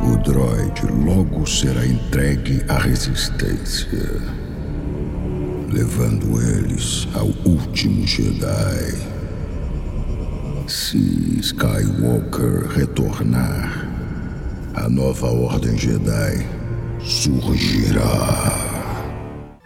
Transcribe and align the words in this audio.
O 0.00 0.16
droide 0.16 0.86
logo 1.04 1.44
será 1.44 1.84
entregue 1.84 2.62
à 2.68 2.78
resistência, 2.78 4.22
levando 5.72 6.40
eles 6.40 7.08
ao 7.14 7.26
último 7.44 8.06
Jedi. 8.06 8.94
Se 10.68 11.40
Skywalker 11.40 12.68
retornar, 12.68 13.88
a 14.74 14.88
nova 14.88 15.26
Ordem 15.26 15.76
Jedi 15.76 16.46
surgirá. 17.00 18.67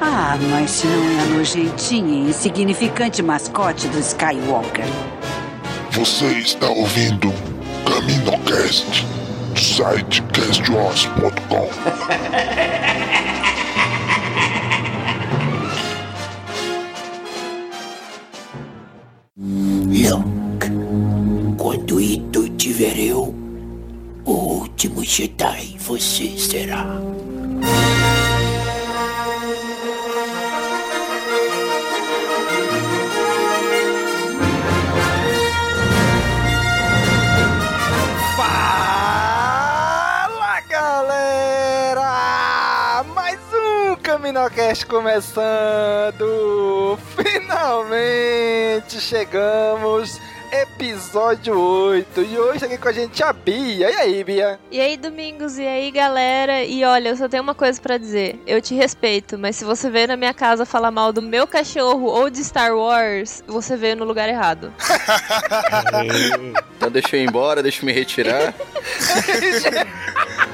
Ah, 0.00 0.38
mas 0.50 0.84
não 0.84 1.10
é 1.10 1.22
a 1.22 1.24
nojentinha 1.26 2.26
e 2.26 2.30
insignificante 2.30 3.20
mascote 3.20 3.88
do 3.88 3.98
Skywalker. 3.98 4.84
Você 5.90 6.26
está 6.38 6.68
ouvindo 6.68 7.32
CaminoCast 7.84 9.04
do 9.52 9.60
site 9.60 10.22
castwars.com. 10.32 11.68
Luke, 19.36 20.68
quando 21.58 22.00
Ito 22.00 22.48
tiver 22.50 22.96
eu, 23.00 23.34
o 24.24 24.32
último 24.32 25.04
Jedi 25.04 25.76
você 25.80 26.38
será. 26.38 26.86
Caminocast 44.28 44.84
começando! 44.84 46.26
Finalmente 47.16 49.00
chegamos! 49.00 50.20
Episódio 50.52 51.58
8 51.58 52.22
e 52.22 52.38
hoje 52.38 52.66
aqui 52.66 52.76
com 52.76 52.88
a 52.88 52.92
gente 52.92 53.22
a 53.22 53.32
Bia. 53.32 53.90
E 53.90 53.96
aí, 53.96 54.24
Bia? 54.24 54.60
E 54.70 54.80
aí, 54.80 54.98
Domingos, 54.98 55.58
e 55.58 55.66
aí, 55.66 55.90
galera? 55.90 56.62
E 56.62 56.84
olha, 56.84 57.08
eu 57.08 57.16
só 57.16 57.26
tenho 57.26 57.42
uma 57.42 57.54
coisa 57.54 57.80
pra 57.80 57.96
dizer. 57.96 58.38
Eu 58.46 58.60
te 58.60 58.74
respeito, 58.74 59.38
mas 59.38 59.56
se 59.56 59.64
você 59.64 59.88
veio 59.88 60.08
na 60.08 60.16
minha 60.16 60.34
casa 60.34 60.66
falar 60.66 60.90
mal 60.90 61.10
do 61.10 61.22
meu 61.22 61.46
cachorro 61.46 62.04
ou 62.04 62.28
de 62.28 62.44
Star 62.44 62.76
Wars, 62.76 63.42
você 63.46 63.78
veio 63.78 63.96
no 63.96 64.04
lugar 64.04 64.28
errado. 64.28 64.72
Então 66.76 66.92
deixa 66.92 67.16
eu 67.16 67.20
ir 67.20 67.28
embora, 67.28 67.60
deixa 67.60 67.82
eu 67.82 67.86
me 67.86 67.92
retirar. 67.92 68.54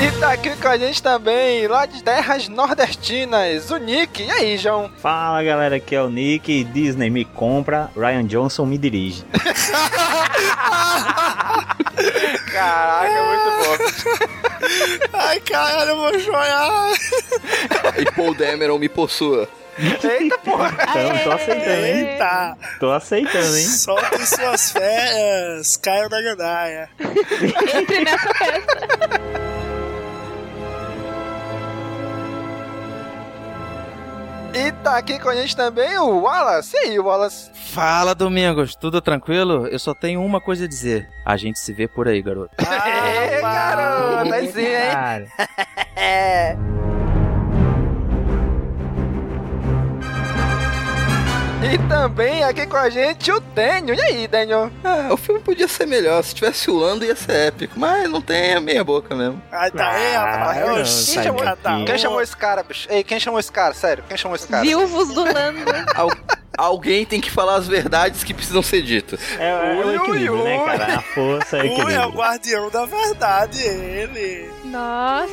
E 0.00 0.20
tá 0.20 0.32
aqui 0.32 0.54
com 0.54 0.68
a 0.68 0.78
gente 0.78 1.02
também, 1.02 1.66
lá 1.66 1.84
de 1.84 2.04
terras 2.04 2.46
nordestinas, 2.48 3.68
o 3.70 3.78
Nick. 3.78 4.22
E 4.22 4.30
aí, 4.30 4.56
João? 4.56 4.88
Fala 4.98 5.42
galera, 5.42 5.74
aqui 5.76 5.96
é 5.96 6.00
o 6.00 6.08
Nick. 6.08 6.62
Disney 6.64 7.10
me 7.10 7.24
compra, 7.24 7.90
Ryan 7.96 8.24
Johnson 8.24 8.64
me 8.64 8.78
dirige. 8.78 9.24
Caraca, 12.52 13.22
muito 13.24 13.50
bom. 13.58 13.76
Ai, 15.18 15.40
caralho, 15.40 15.90
eu 15.90 15.96
vou 15.96 16.20
chorar. 16.20 16.92
E 17.98 18.04
Paul 18.12 18.34
Dameron 18.34 18.78
me 18.78 18.88
possua. 18.88 19.48
Eita 19.78 20.38
porra! 20.38 20.76
Então, 20.90 21.18
tô 21.24 21.30
aceitando, 21.32 21.86
hein? 21.86 22.08
Eita. 22.08 22.56
Tô 22.80 22.90
aceitando, 22.90 23.56
hein? 23.56 23.64
Soltem 23.64 24.26
suas 24.26 24.72
férias, 24.72 25.76
caiam 25.76 26.08
da 26.08 26.20
gandaia. 26.20 26.90
Entre 27.74 28.04
nessa 28.04 28.34
festa. 28.34 29.47
E 34.54 34.72
tá 34.82 34.96
aqui 34.96 35.18
com 35.18 35.28
a 35.28 35.34
gente 35.34 35.54
também 35.54 35.98
o 35.98 36.20
Wallace. 36.22 36.74
E 36.76 36.78
aí, 36.78 36.98
Wallace? 36.98 37.50
Fala, 37.54 38.14
Domingos, 38.14 38.74
tudo 38.74 39.00
tranquilo? 39.00 39.66
Eu 39.66 39.78
só 39.78 39.94
tenho 39.94 40.22
uma 40.22 40.40
coisa 40.40 40.64
a 40.64 40.68
dizer. 40.68 41.08
A 41.24 41.36
gente 41.36 41.58
se 41.58 41.72
vê 41.72 41.86
por 41.86 42.08
aí, 42.08 42.22
garoto. 42.22 42.50
Ê, 42.58 43.40
garoto, 43.40 44.32
aí 44.32 44.50
sim, 44.50 44.66
hein? 44.66 45.28
E 51.60 51.76
também 51.88 52.44
aqui 52.44 52.66
com 52.66 52.76
a 52.76 52.88
gente 52.88 53.32
o 53.32 53.40
Daniel. 53.40 53.96
E 53.96 54.00
aí, 54.00 54.28
Daniel? 54.28 54.70
Ah, 54.84 55.08
o 55.12 55.16
filme 55.16 55.40
podia 55.40 55.66
ser 55.66 55.86
melhor. 55.86 56.22
Se 56.22 56.34
tivesse 56.34 56.70
o 56.70 56.76
Lando 56.76 57.04
ia 57.04 57.16
ser 57.16 57.48
épico. 57.48 57.78
Mas 57.78 58.08
não 58.08 58.20
tem, 58.22 58.52
é 58.52 58.60
meia 58.60 58.84
boca 58.84 59.14
mesmo. 59.14 59.42
Ai, 59.50 59.70
tá 59.72 59.90
aí, 59.90 60.14
Ah, 60.14 60.36
rapaz. 60.54 60.88
sai 60.88 61.24
chamou-. 61.24 61.42
Quem 61.84 61.98
chamou 61.98 62.22
esse 62.22 62.36
cara, 62.36 62.62
bicho? 62.62 62.86
Ei, 62.90 63.02
quem 63.02 63.18
chamou 63.18 63.40
esse 63.40 63.50
cara? 63.50 63.74
Sério, 63.74 64.04
quem 64.08 64.16
chamou 64.16 64.36
esse 64.36 64.46
cara? 64.46 64.62
Viúvos 64.62 65.08
do 65.08 65.24
Lando. 65.24 65.64
Al- 65.96 66.10
alguém 66.56 67.04
tem 67.04 67.20
que 67.20 67.30
falar 67.30 67.56
as 67.56 67.66
verdades 67.66 68.22
que 68.22 68.32
precisam 68.32 68.62
ser 68.62 68.80
ditas. 68.82 69.20
é, 69.38 69.50
é 69.50 69.84
o 69.84 69.86
Ui, 69.88 69.96
equilíbrio, 69.96 70.34
ui, 70.38 70.44
né, 70.44 70.64
cara? 70.64 70.94
A 70.98 71.02
força 71.02 71.56
é 71.58 71.62
o 71.62 71.64
Ui, 71.64 71.68
é 71.68 71.72
o 71.72 71.80
equilíbrio. 71.82 72.12
guardião 72.12 72.70
da 72.70 72.86
verdade, 72.86 73.62
ele. 73.62 74.48
Nossa! 74.64 75.28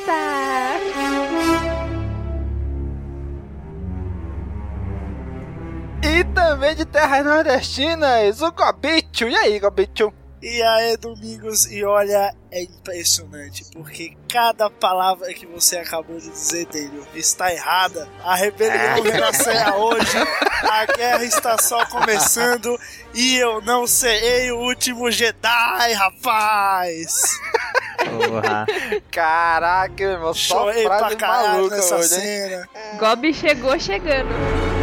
E 6.05 6.23
também 6.23 6.75
de 6.75 6.85
terras 6.85 7.25
nordestinas, 7.25 8.39
o 8.39 8.51
Gobicho. 8.51 9.27
E 9.27 9.35
aí, 9.35 9.59
Gobicho? 9.59 10.13
E 10.39 10.61
aí, 10.61 10.95
Domingos, 10.97 11.65
e 11.71 11.83
olha, 11.83 12.31
é 12.51 12.61
impressionante, 12.61 13.65
porque 13.73 14.15
cada 14.31 14.69
palavra 14.69 15.33
que 15.33 15.47
você 15.47 15.77
acabou 15.77 16.19
de 16.19 16.29
dizer 16.29 16.67
dele 16.67 17.01
está 17.15 17.51
errada. 17.51 18.07
A 18.23 18.35
rebelião 18.35 19.01
renascerá 19.01 19.75
hoje, 19.77 20.15
a 20.69 20.85
guerra 20.85 21.23
está 21.23 21.57
só 21.57 21.83
começando, 21.87 22.79
e 23.15 23.37
eu 23.37 23.59
não 23.61 23.87
serei 23.87 24.51
o 24.51 24.59
último 24.59 25.09
Jedi, 25.09 25.93
rapaz! 25.93 27.39
Porra. 27.97 28.67
Caraca, 29.09 30.03
irmão, 30.03 30.35
só 30.35 30.65
Chorei 30.65 30.83
pra 30.83 31.15
caralho 31.15 31.53
maluca 31.53 31.75
nessa 31.77 31.95
hoje, 31.95 32.09
cena. 32.09 32.69
Gobi 32.99 33.33
chegou 33.33 33.79
chegando. 33.79 34.74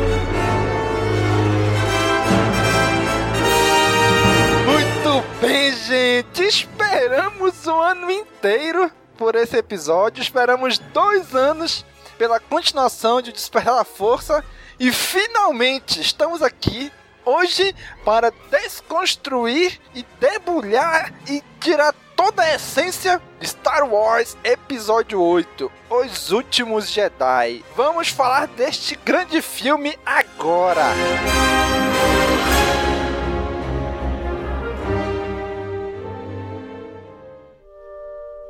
Bem, 5.43 5.75
gente. 5.75 6.45
Esperamos 6.45 7.67
o 7.67 7.81
ano 7.81 8.09
inteiro 8.13 8.89
por 9.19 9.35
esse 9.35 9.57
episódio. 9.57 10.23
Esperamos 10.23 10.79
dois 10.79 11.35
anos 11.35 11.85
pela 12.17 12.39
continuação 12.39 13.21
de 13.21 13.33
Despertar 13.33 13.77
a 13.77 13.85
Força. 13.85 14.45
E 14.79 14.93
finalmente 14.93 16.01
estamos 16.01 16.43
aqui 16.43 16.93
hoje 17.25 17.75
para 18.05 18.33
desconstruir 18.51 19.81
e 19.97 20.07
debulhar 20.21 21.13
e 21.29 21.43
tirar 21.59 21.93
toda 22.15 22.43
a 22.43 22.55
essência 22.55 23.21
de 23.41 23.47
Star 23.49 23.85
Wars 23.85 24.37
Episódio 24.45 25.21
8, 25.21 25.71
Os 25.91 26.31
Últimos 26.31 26.89
Jedi. 26.89 27.65
Vamos 27.75 28.09
falar 28.09 28.47
deste 28.47 28.95
grande 28.95 29.43
filme 29.43 29.99
agora. 30.07 30.85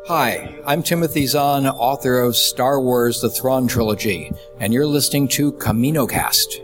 Hi, 0.09 0.59
I'm 0.67 0.83
Timothy 0.83 1.29
Zahn, 1.29 1.65
author 1.65 2.23
of 2.23 2.35
Star 2.37 2.81
Wars 2.81 3.21
The 3.21 3.29
Thrawn 3.29 3.69
Trilogy, 3.69 4.33
and 4.59 4.73
you're 4.75 4.85
listening 4.85 5.29
to 5.29 5.53
CaminoCast. 5.53 6.61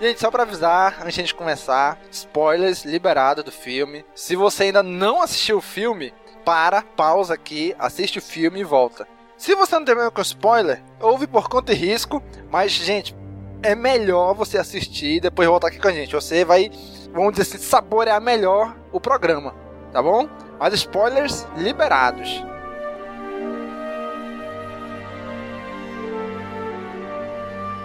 Gente, 0.00 0.18
só 0.18 0.30
pra 0.30 0.44
avisar, 0.44 1.02
antes 1.04 1.26
de 1.26 1.34
começar, 1.34 2.00
spoilers 2.10 2.86
liberados 2.86 3.44
do 3.44 3.52
filme. 3.52 4.06
Se 4.14 4.34
você 4.34 4.64
ainda 4.64 4.82
não 4.82 5.20
assistiu 5.20 5.58
o 5.58 5.60
filme, 5.60 6.14
para, 6.42 6.80
pausa 6.80 7.34
aqui, 7.34 7.74
assiste 7.78 8.18
o 8.18 8.22
filme 8.22 8.60
e 8.60 8.64
volta. 8.64 9.06
Se 9.36 9.54
você 9.54 9.74
não 9.74 9.84
tem 9.84 9.94
problema 9.94 10.10
com 10.10 10.22
spoiler, 10.22 10.82
ouve 10.98 11.26
por 11.26 11.46
conta 11.46 11.72
e 11.72 11.76
risco, 11.76 12.22
mas, 12.50 12.72
gente, 12.72 13.14
é 13.62 13.74
melhor 13.74 14.32
você 14.32 14.56
assistir 14.56 15.16
e 15.16 15.20
depois 15.20 15.46
voltar 15.46 15.68
aqui 15.68 15.78
com 15.78 15.88
a 15.88 15.92
gente. 15.92 16.14
Você 16.14 16.42
vai, 16.42 16.70
vamos 17.12 17.32
dizer 17.32 17.42
assim, 17.42 17.58
saborear 17.58 18.20
melhor 18.20 18.76
o 18.92 19.00
programa, 19.00 19.54
tá 19.92 20.02
bom? 20.02 20.28
Mas 20.58 20.74
spoilers 20.74 21.46
liberados. 21.56 22.44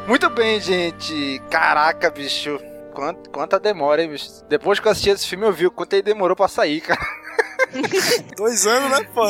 Muito 0.07 0.30
bem, 0.30 0.60
gente. 0.60 1.42
Caraca, 1.50 2.12
bicho. 2.12 2.60
Quanta, 2.94 3.30
quanta 3.30 3.60
demora, 3.60 4.04
hein, 4.04 4.10
bicho? 4.10 4.45
Depois 4.48 4.80
que 4.80 4.88
eu 4.88 4.92
assisti 4.92 5.10
esse 5.10 5.27
filme, 5.27 5.45
eu 5.45 5.51
vi 5.51 5.66
o 5.66 5.72
quanto 5.72 5.94
ele 5.94 6.04
demorou 6.04 6.36
pra 6.36 6.48
sair, 6.48 6.80
cara. 6.81 7.00
Dois 8.36 8.66
anos, 8.66 8.90
né, 8.92 9.08
pô? 9.14 9.24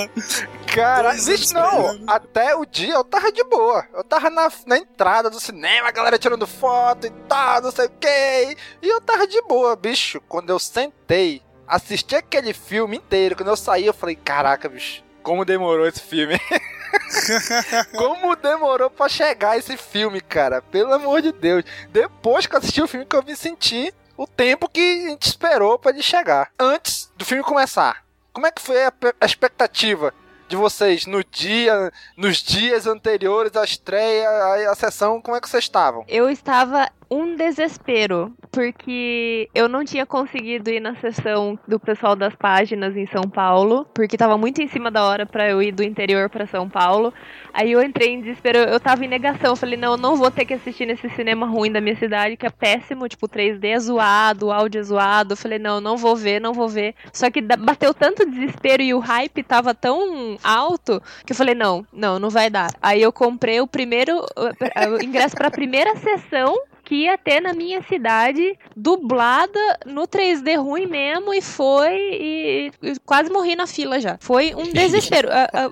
Cara, 0.74 1.12
anos 1.12 1.52
não. 1.52 1.82
esperando. 1.84 2.04
Até 2.08 2.56
o 2.56 2.66
dia 2.66 2.94
eu 2.94 3.04
tava 3.04 3.32
de 3.32 3.44
boa. 3.44 3.86
Eu 3.94 4.04
tava 4.04 4.30
na, 4.30 4.52
na 4.66 4.78
entrada 4.78 5.30
do 5.30 5.40
cinema, 5.40 5.88
a 5.88 5.92
galera 5.92 6.18
tirando 6.18 6.48
foto 6.48 7.08
e 7.08 7.10
tal, 7.28 7.62
não 7.62 7.72
sei 7.72 7.86
o 7.86 7.90
que. 7.90 8.58
E 8.82 8.88
eu 8.88 9.02
tava 9.02 9.28
de 9.28 9.42
boa, 9.44 9.76
bicho. 9.76 10.22
Quando 10.28 10.50
eu 10.50 10.60
sentei, 10.60 11.42
assisti 11.68 12.16
aquele 12.16 12.54
filme 12.54 12.98
inteiro, 12.98 13.36
quando 13.36 13.50
eu 13.50 13.58
saí, 13.58 13.86
eu 13.86 13.94
falei, 13.94 14.16
caraca, 14.16 14.70
bicho, 14.70 15.04
como 15.24 15.44
demorou 15.44 15.88
esse 15.88 16.02
filme. 16.02 16.40
Como 17.98 18.36
demorou 18.36 18.90
pra 18.90 19.10
chegar 19.10 19.58
esse 19.58 19.76
filme, 19.76 20.22
cara? 20.22 20.62
Pelo 20.62 20.94
amor 20.94 21.22
de 21.22 21.32
Deus. 21.32 21.66
Depois 21.90 22.46
que 22.46 22.56
eu 22.56 22.60
assisti 22.60 22.82
o 22.82 22.88
filme 22.88 23.06
que 23.06 23.16
eu 23.16 23.24
me 23.24 23.36
senti 23.36 23.94
o 24.16 24.26
tempo 24.26 24.70
que 24.70 24.80
a 24.80 25.10
gente 25.10 25.24
esperou 25.24 25.78
pra 25.78 25.92
ele 25.92 26.02
chegar. 26.02 26.52
Antes 26.60 27.12
do 27.18 27.26
filme 27.26 27.44
começar. 27.44 28.05
Como 28.36 28.48
é 28.48 28.52
que 28.52 28.62
foi 28.62 28.84
a, 28.84 28.92
a 29.22 29.26
expectativa 29.26 30.14
de 30.50 30.58
vocês 30.58 31.06
no 31.06 31.24
dia, 31.24 31.90
nos 32.18 32.44
dias 32.44 32.86
anteriores 32.86 33.56
à 33.56 33.64
estreia, 33.64 34.28
à, 34.28 34.72
à 34.74 34.76
sessão? 34.76 35.22
Como 35.22 35.38
é 35.38 35.40
que 35.40 35.50
vocês 35.50 35.64
estavam? 35.64 36.04
Eu 36.06 36.30
estava 36.30 36.92
um 37.10 37.36
desespero, 37.36 38.34
porque 38.52 39.50
eu 39.54 39.68
não 39.68 39.84
tinha 39.84 40.06
conseguido 40.06 40.70
ir 40.70 40.80
na 40.80 40.96
sessão 40.96 41.58
do 41.68 41.80
pessoal 41.80 42.16
das 42.16 42.36
páginas 42.36 42.96
em 42.96 43.06
São 43.08 43.24
Paulo, 43.24 43.86
porque 43.94 44.18
tava 44.18 44.38
muito 44.38 44.62
em 44.62 44.68
cima 44.68 44.90
da 44.90 45.04
hora 45.04 45.26
pra 45.26 45.50
eu 45.50 45.62
ir 45.62 45.72
do 45.72 45.84
interior 45.84 46.30
pra 46.30 46.48
São 46.48 46.70
Paulo. 46.70 47.14
Aí 47.54 47.72
eu 47.72 47.82
entrei 47.82 48.14
em 48.14 48.22
desespero, 48.22 48.58
eu 48.58 48.80
tava 48.80 49.06
em 49.06 49.08
negação, 49.08 49.52
eu 49.52 49.56
falei, 49.56 49.78
não, 49.78 49.94
eu 49.94 49.98
não 49.98 50.16
vou 50.16 50.32
ter 50.32 50.46
que 50.46 50.54
assistir 50.54 50.86
nesse 50.86 51.10
cinema 51.10 51.46
ruim 51.46 51.72
da 51.72 51.82
minha 51.82 51.96
cidade, 51.96 52.38
que 52.38 52.46
é 52.46 52.50
péssimo, 52.50 53.08
tipo, 53.08 53.28
3D 53.28 53.66
é 53.66 53.80
zoado, 53.80 54.48
o 54.48 54.52
áudio 54.52 54.80
é 54.80 54.84
zoado. 54.84 55.34
Eu 55.34 55.38
falei, 55.38 55.60
não, 55.60 55.80
não 55.80 55.98
vou 55.98 56.16
ver, 56.16 56.40
não 56.40 56.54
vou 56.54 56.68
ver. 56.68 56.96
Só 57.14 57.30
que 57.30 57.42
bateu 57.42 57.94
tanto 57.94 58.30
desespero 58.30 58.82
e 58.82 58.94
o 58.94 59.00
hype 59.00 59.44
tava 59.44 59.74
tão 59.74 60.38
alto 60.44 61.02
que 61.26 61.32
eu 61.32 61.36
falei, 61.38 61.56
não, 61.56 61.86
não, 61.94 62.20
não 62.20 62.30
vai 62.30 62.50
dar. 62.50 62.70
Aí 62.82 63.02
eu 63.02 63.12
comprei 63.12 63.62
o 63.62 63.68
primeiro 63.68 64.16
o 64.16 65.04
ingresso 65.04 65.36
pra 65.36 65.52
primeira 65.52 65.96
sessão 65.96 66.56
que 66.86 66.96
ia 67.06 67.18
ter 67.18 67.42
na 67.42 67.54
minha 67.54 67.82
cidade, 67.84 68.58
dublada 68.76 69.60
no 69.86 70.08
3D 70.08 70.58
ruim 70.62 70.86
mesmo, 70.86 71.34
e 71.34 71.42
foi 71.42 71.96
e, 71.98 72.72
e 72.82 73.00
quase 73.06 73.30
morri 73.32 73.56
na 73.56 73.66
fila 73.68 74.00
já. 74.00 74.18
Foi 74.22 74.54
um 74.56 74.64
desespero. 74.72 75.30
a, 75.32 75.44
a- 75.66 75.72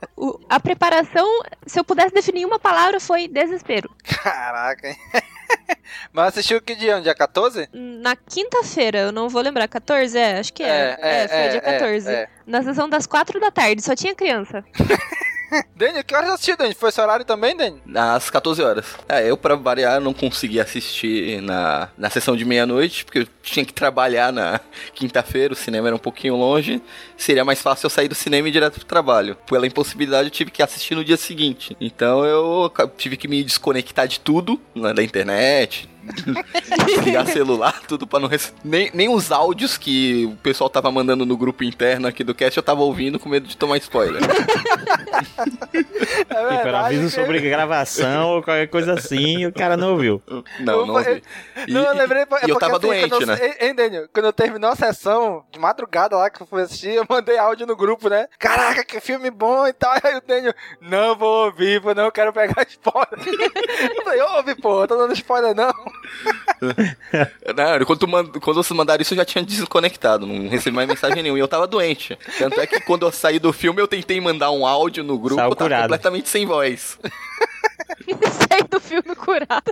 a 0.50 0.60
preparação, 0.60 1.25
se 1.65 1.80
eu 1.80 1.83
pudesse 1.83 2.13
definir 2.13 2.45
uma 2.45 2.60
palavra, 2.60 3.00
foi 3.00 3.27
desespero. 3.27 3.89
Caraca, 4.04 4.88
hein? 4.89 4.98
Mas 6.12 6.30
assistiu 6.30 6.60
que 6.62 6.74
dia? 6.75 7.00
Dia 7.01 7.13
14? 7.13 7.69
Na 7.74 8.16
quinta-feira, 8.16 9.00
eu 9.00 9.12
não 9.12 9.30
vou 9.30 9.42
lembrar, 9.42 9.68
14? 9.68 10.18
É, 10.18 10.39
acho 10.39 10.51
que 10.54 10.63
é. 10.63 10.98
É, 11.00 11.24
é, 11.24 11.27
foi 11.27 11.38
é, 11.38 11.48
dia 11.50 11.57
é, 11.63 11.74
14. 11.80 12.09
é. 12.09 12.27
Na 12.48 12.63
sessão 12.63 12.89
das 12.89 13.06
4 13.06 13.39
da 13.39 13.51
tarde, 13.51 13.81
só 13.83 13.95
tinha 13.95 14.16
criança. 14.16 14.63
Dani, 15.75 16.04
que 16.04 16.16
horas 16.16 16.31
assistiu, 16.31 16.57
Dani? 16.57 16.74
Foi 16.74 16.90
esse 16.90 17.01
horário 17.01 17.25
também, 17.25 17.56
Dani? 17.56 17.81
Às 17.95 18.30
14 18.30 18.62
horas. 18.62 18.86
É, 19.07 19.30
eu, 19.30 19.38
pra 19.38 19.56
variar, 19.56 20.00
não 20.00 20.13
consegui 20.13 20.60
assistir 20.60 21.42
na, 21.42 21.90
na 21.98 22.10
sessão 22.10 22.36
de 22.36 22.45
meia-noite, 22.45 23.06
porque 23.06 23.19
eu 23.19 23.28
tinha 23.42 23.66
que 23.66 23.74
trabalhar 23.74 24.31
na 24.31 24.60
quinta-feira, 24.94 25.54
o 25.54 25.57
cinema 25.57 25.88
era 25.88 25.95
um 25.95 26.00
pouquinho 26.00 26.36
longe. 26.36 26.81
Seria 27.18 27.45
mais 27.45 27.62
fácil 27.62 27.86
eu 27.86 27.90
sair 27.90 28.07
do 28.07 28.16
cinema 28.16 28.48
e 28.48 28.51
ir 28.51 28.54
direto 28.54 28.75
pro 28.75 28.86
trabalho. 28.86 29.36
Pela 29.48 29.68
impossibilidade, 29.68 30.28
eu 30.28 30.31
tive 30.31 30.51
que 30.51 30.63
assistir 30.63 30.95
no 30.95 31.04
dia 31.04 31.18
seguinte. 31.18 31.75
Então 31.80 32.25
eu 32.25 32.72
tive 32.98 33.18
que 33.18 33.28
me 33.28 33.44
desconectar 33.44 34.07
de 34.07 34.19
tudo, 34.19 34.60
né, 34.75 34.94
da 34.94 35.04
internet. 35.04 35.90
Desligar 36.85 37.25
celular, 37.27 37.81
tudo 37.88 38.05
pra 38.05 38.19
não 38.19 38.27
receber. 38.27 38.57
Nem, 38.63 38.91
nem 38.94 39.09
os 39.09 39.31
áudios 39.31 39.77
que 39.77 40.25
o 40.25 40.35
pessoal 40.38 40.69
tava 40.69 40.91
mandando 40.91 41.25
no 41.25 41.38
grupo 41.38 41.63
interno 41.63 42.07
aqui 42.07 42.23
do 42.23 42.35
cast 42.35 42.57
eu 42.57 42.63
tava 42.63 42.81
ouvindo 42.81 43.19
com 43.19 43.29
medo 43.29 43.47
de 43.47 43.55
tomar 43.57 43.77
spoiler. 43.77 44.21
É 44.23 45.83
Tipo, 46.23 46.67
era 46.67 46.85
aviso 46.85 47.09
sobre 47.09 47.39
gravação 47.39 48.29
ou 48.35 48.44
qualquer 48.44 48.67
coisa 48.67 48.94
assim 48.94 49.39
e 49.39 49.47
o 49.47 49.53
cara 49.53 49.77
não 49.77 49.91
ouviu. 49.91 50.21
Não, 50.59 50.85
não 50.85 50.95
ouvi. 50.95 51.23
Não, 51.67 51.83
eu 51.83 51.94
lembrei. 51.95 52.23
é 52.23 52.47
e 52.47 52.49
eu 52.49 52.57
tava 52.59 52.77
assim, 52.77 52.88
doente, 52.88 53.11
eu- 53.13 53.27
né? 53.27 53.38
Hein, 53.41 53.53
Hein, 53.59 53.75
Daniel? 53.75 54.07
Quando 54.13 54.25
eu 54.25 54.33
terminou 54.33 54.69
a 54.71 54.75
sessão 54.75 55.44
de 55.51 55.59
madrugada 55.59 56.17
lá 56.17 56.29
que 56.29 56.41
eu 56.41 56.47
fui 56.47 56.61
assistir, 56.61 56.94
eu 56.95 57.06
mandei 57.09 57.38
áudio 57.38 57.65
no 57.67 57.75
grupo, 57.75 58.09
né? 58.09 58.27
Caraca, 58.39 58.83
que 58.83 58.99
filme 58.99 59.29
bom 59.31 59.65
e 59.67 59.73
tal. 59.73 59.94
Aí 60.03 60.15
o 60.17 60.21
Daniel, 60.25 60.53
não 60.81 61.15
vou 61.15 61.45
ouvir, 61.45 61.81
pô, 61.81 61.94
não 61.94 62.11
quero 62.11 62.33
pegar 62.33 62.65
spoiler. 62.69 63.07
eu 63.97 64.03
falei, 64.03 64.21
ouve, 64.21 64.56
pô, 64.56 64.88
tô 64.88 64.95
dando 64.97 65.13
spoiler 65.13 65.56
não. 65.56 65.73
Não, 67.56 67.86
quando, 67.86 68.07
mand- 68.07 68.31
quando 68.40 68.56
vocês 68.63 68.78
mandaram 68.78 69.01
isso, 69.01 69.13
eu 69.13 69.18
já 69.18 69.25
tinha 69.25 69.44
desconectado, 69.44 70.25
não 70.25 70.48
recebi 70.50 70.75
mais 70.75 70.88
mensagem 70.88 71.22
nenhuma. 71.22 71.38
E 71.40 71.42
eu 71.42 71.48
tava 71.48 71.68
doente. 71.68 72.18
Tanto 72.38 72.60
é 72.60 72.68
que 72.68 72.80
quando 72.81 73.06
eu 73.06 73.12
saí 73.12 73.40
do 73.40 73.51
filme, 73.51 73.81
eu 73.81 73.88
tentei 73.88 74.19
mandar 74.22 74.51
um 74.51 74.66
áudio 74.66 75.04
no 75.04 75.18
grupo, 75.18 75.36
Saiu 75.36 75.50
eu 75.50 75.56
tava 75.56 75.69
curado. 75.69 75.81
completamente 75.84 76.30
sem 76.30 76.45
voz. 76.45 76.98
Saí 78.50 78.63
do 78.69 78.80
filme 78.80 79.16
curado. 79.16 79.72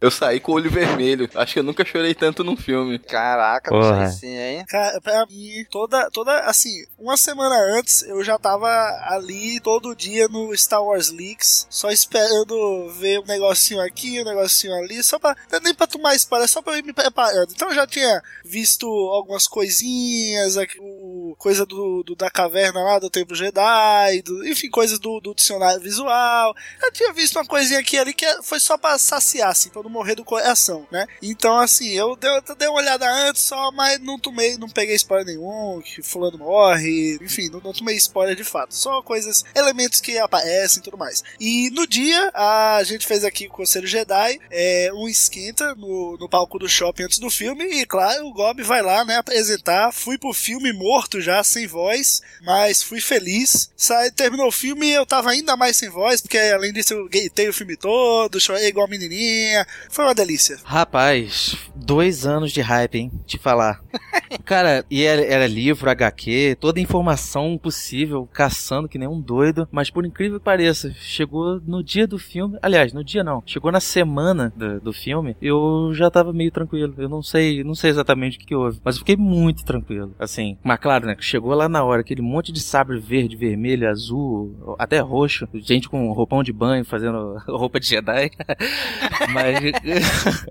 Eu 0.00 0.10
saí 0.10 0.40
com 0.40 0.52
o 0.52 0.54
olho 0.54 0.70
vermelho. 0.70 1.28
Acho 1.34 1.52
que 1.54 1.58
eu 1.58 1.62
nunca 1.62 1.84
chorei 1.84 2.14
tanto 2.14 2.42
num 2.42 2.56
filme. 2.56 2.98
Caraca, 2.98 3.70
Porra. 3.70 3.90
não 4.04 4.10
sei 4.10 4.30
sim, 4.30 4.36
hein? 4.36 4.64
Cara, 4.66 4.98
pra 5.00 5.26
mim, 5.26 5.64
toda, 5.70 6.10
toda, 6.10 6.40
assim, 6.40 6.84
uma 6.98 7.16
semana 7.18 7.54
antes 7.78 8.02
eu 8.02 8.22
já 8.24 8.38
tava 8.38 8.66
ali 9.08 9.60
todo 9.60 9.94
dia 9.94 10.26
no 10.28 10.56
Star 10.56 10.82
Wars 10.82 11.10
Leaks, 11.10 11.66
só 11.68 11.90
esperando 11.90 12.88
ver 12.98 13.20
um 13.20 13.26
negocinho 13.26 13.80
aqui, 13.82 14.20
um 14.20 14.24
negocinho 14.24 14.74
ali, 14.74 15.02
só 15.02 15.18
pra, 15.18 15.36
é 15.60 15.64
nem 15.64 15.74
pra 15.74 15.86
tomar 15.86 16.14
spoiler, 16.16 16.48
só 16.48 16.60
pra 16.62 16.78
ir 16.78 16.84
me 16.84 16.92
preparando. 16.92 17.52
Então 17.52 17.68
eu 17.68 17.74
já 17.74 17.86
tinha 17.86 18.22
visto 18.44 18.86
algumas 18.86 19.46
coisinhas, 19.46 20.56
o, 20.78 21.34
coisa 21.38 21.64
do, 21.66 22.02
do- 22.02 22.14
da 22.16 22.30
caverna 22.30 22.82
lá, 22.82 22.98
do 22.98 23.10
Templo 23.10 23.34
Jedi, 23.36 24.22
do- 24.22 24.46
enfim, 24.46 24.68
coisas 24.70 24.98
do, 24.98 25.20
do 25.20 25.34
dicionário 25.34 25.80
visual. 25.80 26.54
Eu 26.82 26.92
tinha 26.92 27.12
visto 27.12 27.36
uma 27.36 27.46
coisinha 27.46 27.78
aqui 27.80 27.98
ali 27.98 28.12
que 28.12 28.26
foi 28.42 28.60
só 28.60 28.76
pra 28.76 28.98
saciar, 28.98 29.50
assim, 29.50 29.68
pra 29.70 29.82
não 29.82 29.90
morrer 29.90 30.14
do 30.14 30.24
coração, 30.24 30.86
né? 30.90 31.06
Então, 31.22 31.58
assim, 31.58 31.90
eu 31.90 32.16
dei, 32.16 32.30
eu 32.30 32.56
dei 32.56 32.68
uma 32.68 32.78
olhada 32.78 33.10
antes 33.28 33.42
só, 33.42 33.70
mas 33.72 33.98
não 34.00 34.18
tomei, 34.18 34.56
não 34.56 34.68
peguei 34.68 34.94
spoiler 34.96 35.26
nenhum, 35.26 35.80
que 35.84 36.02
fulano 36.02 36.38
morre, 36.38 37.18
enfim, 37.20 37.48
não, 37.50 37.60
não 37.60 37.72
tomei 37.72 37.96
spoiler 37.96 38.34
de 38.36 38.44
fato. 38.44 38.74
Só 38.74 39.02
coisas, 39.02 39.44
elementos 39.54 40.00
que 40.00 40.18
aparecem 40.18 40.80
e 40.80 40.82
tudo 40.82 40.96
mais. 40.98 41.22
E 41.38 41.70
no 41.70 41.86
dia, 41.86 42.30
a 42.34 42.82
gente 42.84 43.06
fez 43.06 43.24
aqui 43.24 43.46
com 43.48 43.54
o 43.54 43.56
Conselho 43.58 43.86
Jedi 43.86 44.38
é, 44.50 44.90
um 44.94 45.08
esquenta 45.50 45.74
no, 45.74 46.16
no 46.18 46.28
palco 46.28 46.58
do 46.58 46.68
shopping 46.68 47.04
antes 47.04 47.18
do 47.18 47.28
filme, 47.28 47.64
e 47.64 47.86
claro, 47.86 48.26
o 48.26 48.32
Gob 48.32 48.62
vai 48.62 48.82
lá, 48.82 49.04
né, 49.04 49.16
apresentar. 49.16 49.92
Fui 49.92 50.16
pro 50.16 50.32
filme 50.32 50.72
morto 50.72 51.20
já, 51.20 51.42
sem 51.42 51.66
voz, 51.66 52.22
mas 52.42 52.82
fui 52.82 53.00
feliz. 53.00 53.70
Sai, 53.76 54.10
terminou 54.10 54.48
o 54.48 54.52
filme 54.52 54.86
e 54.86 54.94
eu 54.94 55.04
tava 55.04 55.30
ainda 55.30 55.56
mais 55.56 55.76
sem 55.76 55.88
voz, 55.88 56.20
porque 56.20 56.38
além 56.38 56.72
disso 56.72 56.94
eu 56.94 57.08
gritei 57.08 57.48
o 57.48 57.52
filme 57.52 57.76
todo, 57.76 58.40
chorei 58.40 58.68
igual 58.68 58.86
a 58.86 58.90
menininha. 58.90 59.66
Foi 59.90 60.04
uma 60.04 60.14
delícia. 60.14 60.58
Rapaz, 60.64 61.56
dois 61.74 62.26
anos 62.26 62.52
de 62.52 62.60
hype, 62.60 62.98
hein? 62.98 63.12
Te 63.26 63.38
falar. 63.38 63.82
Cara, 64.44 64.84
e 64.90 65.02
era, 65.02 65.22
era 65.22 65.46
livro, 65.46 65.90
HQ, 65.90 66.56
toda 66.60 66.80
informação 66.80 67.58
possível, 67.58 68.28
caçando 68.32 68.88
que 68.88 68.98
nem 68.98 69.08
um 69.08 69.20
doido. 69.20 69.68
Mas 69.70 69.90
por 69.90 70.06
incrível 70.06 70.38
que 70.38 70.44
pareça, 70.44 70.92
chegou 71.00 71.60
no 71.60 71.82
dia 71.82 72.06
do 72.06 72.18
filme. 72.18 72.58
Aliás, 72.62 72.92
no 72.92 73.02
dia 73.02 73.24
não. 73.24 73.42
Chegou 73.44 73.72
na 73.72 73.80
semana 73.80 74.52
do, 74.56 74.80
do 74.80 74.92
filme. 74.92 75.36
Eu 75.40 75.90
já 75.94 76.10
tava 76.10 76.32
meio 76.32 76.50
tranquilo. 76.50 76.94
Eu 76.98 77.08
não 77.08 77.22
sei, 77.22 77.64
não 77.64 77.74
sei 77.74 77.90
exatamente 77.90 78.36
o 78.36 78.40
que, 78.40 78.46
que 78.46 78.54
houve. 78.54 78.80
Mas 78.84 78.96
eu 78.96 79.00
fiquei 79.00 79.16
muito 79.16 79.64
tranquilo. 79.64 80.14
Assim, 80.18 80.58
mas 80.62 80.78
claro, 80.78 81.06
né? 81.06 81.14
que 81.14 81.24
Chegou 81.24 81.54
lá 81.54 81.68
na 81.68 81.82
hora, 81.84 82.00
aquele 82.00 82.22
monte 82.22 82.52
de 82.52 82.60
sabre 82.60 82.98
verde, 82.98 83.36
vermelho, 83.36 83.88
azul, 83.88 84.76
até 84.78 84.98
roxo. 84.98 85.48
Gente 85.54 85.88
com 85.88 86.12
roupão 86.12 86.42
de 86.42 86.52
banho 86.52 86.84
fazendo 86.84 87.38
roupa 87.48 87.80
de 87.80 87.86
Jedi. 87.86 88.30
mas. 89.32 89.60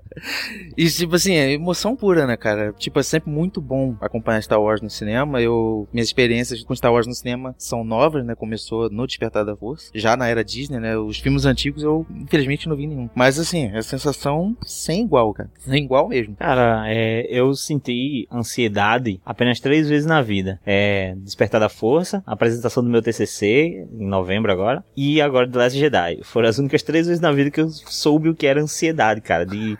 e 0.76 0.90
tipo 0.90 1.14
assim, 1.14 1.34
é 1.34 1.52
emoção 1.52 1.96
pura, 1.96 2.26
né, 2.26 2.36
cara? 2.36 2.72
Tipo, 2.72 3.00
é 3.00 3.02
sempre 3.02 3.30
muito 3.30 3.60
bom 3.60 3.96
acompanhar 4.00 4.42
Star 4.42 4.60
Wars 4.60 4.80
no 4.80 4.90
cinema. 4.90 5.40
Eu, 5.40 5.88
minhas 5.92 6.08
experiências 6.08 6.62
com 6.62 6.74
Star 6.74 6.92
Wars 6.92 7.06
no 7.06 7.14
cinema 7.14 7.54
são 7.58 7.84
novas, 7.84 8.24
né? 8.24 8.34
Começou 8.34 8.90
no 8.90 9.06
Despertar 9.06 9.44
da 9.44 9.56
Força, 9.56 9.90
já 9.94 10.16
na 10.16 10.28
era 10.28 10.44
Disney, 10.44 10.78
né? 10.78 10.96
Os 10.96 11.18
filmes 11.18 11.44
antigos 11.44 11.82
eu, 11.82 12.06
infelizmente, 12.10 12.68
não 12.68 12.76
vi 12.76 12.86
nenhum. 12.86 13.08
Mas, 13.14 13.38
assim, 13.38 13.70
é 13.74 13.82
sensação 13.82 14.56
sem 14.80 15.02
igual, 15.02 15.32
cara. 15.34 15.50
Sem 15.58 15.84
igual 15.84 16.08
mesmo. 16.08 16.34
Cara, 16.36 16.84
é, 16.86 17.26
eu 17.28 17.54
senti 17.54 18.26
ansiedade 18.32 19.20
apenas 19.24 19.60
três 19.60 19.88
vezes 19.88 20.06
na 20.06 20.22
vida. 20.22 20.58
É 20.64 21.14
Despertar 21.18 21.60
da 21.60 21.68
Força, 21.68 22.22
a 22.26 22.32
apresentação 22.32 22.82
do 22.82 22.88
meu 22.88 23.02
TCC, 23.02 23.86
em 23.92 24.06
novembro 24.06 24.50
agora, 24.50 24.84
e 24.96 25.20
agora 25.20 25.48
The 25.48 25.58
Last 25.58 25.78
Jedi. 25.78 26.20
Foram 26.22 26.48
as 26.48 26.58
únicas 26.58 26.82
três 26.82 27.06
vezes 27.06 27.20
na 27.20 27.32
vida 27.32 27.50
que 27.50 27.60
eu 27.60 27.68
soube 27.68 28.28
o 28.28 28.34
que 28.34 28.46
era 28.46 28.60
ansiedade, 28.60 29.20
cara. 29.20 29.44
De, 29.44 29.76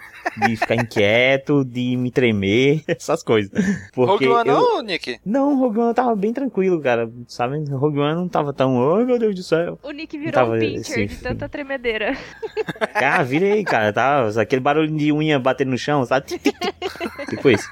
de 0.46 0.56
ficar 0.56 0.76
inquieto, 0.76 1.64
de 1.64 1.96
me 1.96 2.10
tremer, 2.10 2.82
essas 2.88 3.22
coisas. 3.22 3.50
Porque 3.92 4.26
Rogue 4.26 4.28
One 4.28 4.48
eu... 4.48 4.54
não, 4.54 4.82
Nick? 4.82 5.18
Não, 5.24 5.58
Rogue 5.58 5.78
One 5.80 5.94
tava 5.94 6.14
bem 6.14 6.32
tranquilo, 6.32 6.80
cara. 6.80 7.10
Sabe? 7.26 7.64
Rogue 7.70 7.98
One 7.98 8.14
não 8.14 8.28
tava 8.28 8.52
tão. 8.52 8.96
Ai, 8.96 9.04
meu 9.04 9.18
Deus 9.18 9.34
do 9.34 9.42
céu. 9.42 9.78
O 9.82 9.90
Nick 9.90 10.16
virou 10.18 10.32
tava 10.32 10.56
um 10.56 10.58
pincher 10.58 11.04
assim, 11.04 11.06
de 11.06 11.16
tanta 11.16 11.48
tremedeira. 11.48 12.16
Ah, 12.94 13.22
virei, 13.22 13.64
cara, 13.64 13.92
tá? 13.92 14.28
Aquele 14.40 14.60
barulho 14.60 14.89
de 14.96 15.12
unha 15.12 15.38
batendo 15.38 15.70
no 15.70 15.78
chão, 15.78 16.04
sabe? 16.04 16.26
Tipo 17.28 17.50
isso. 17.50 17.68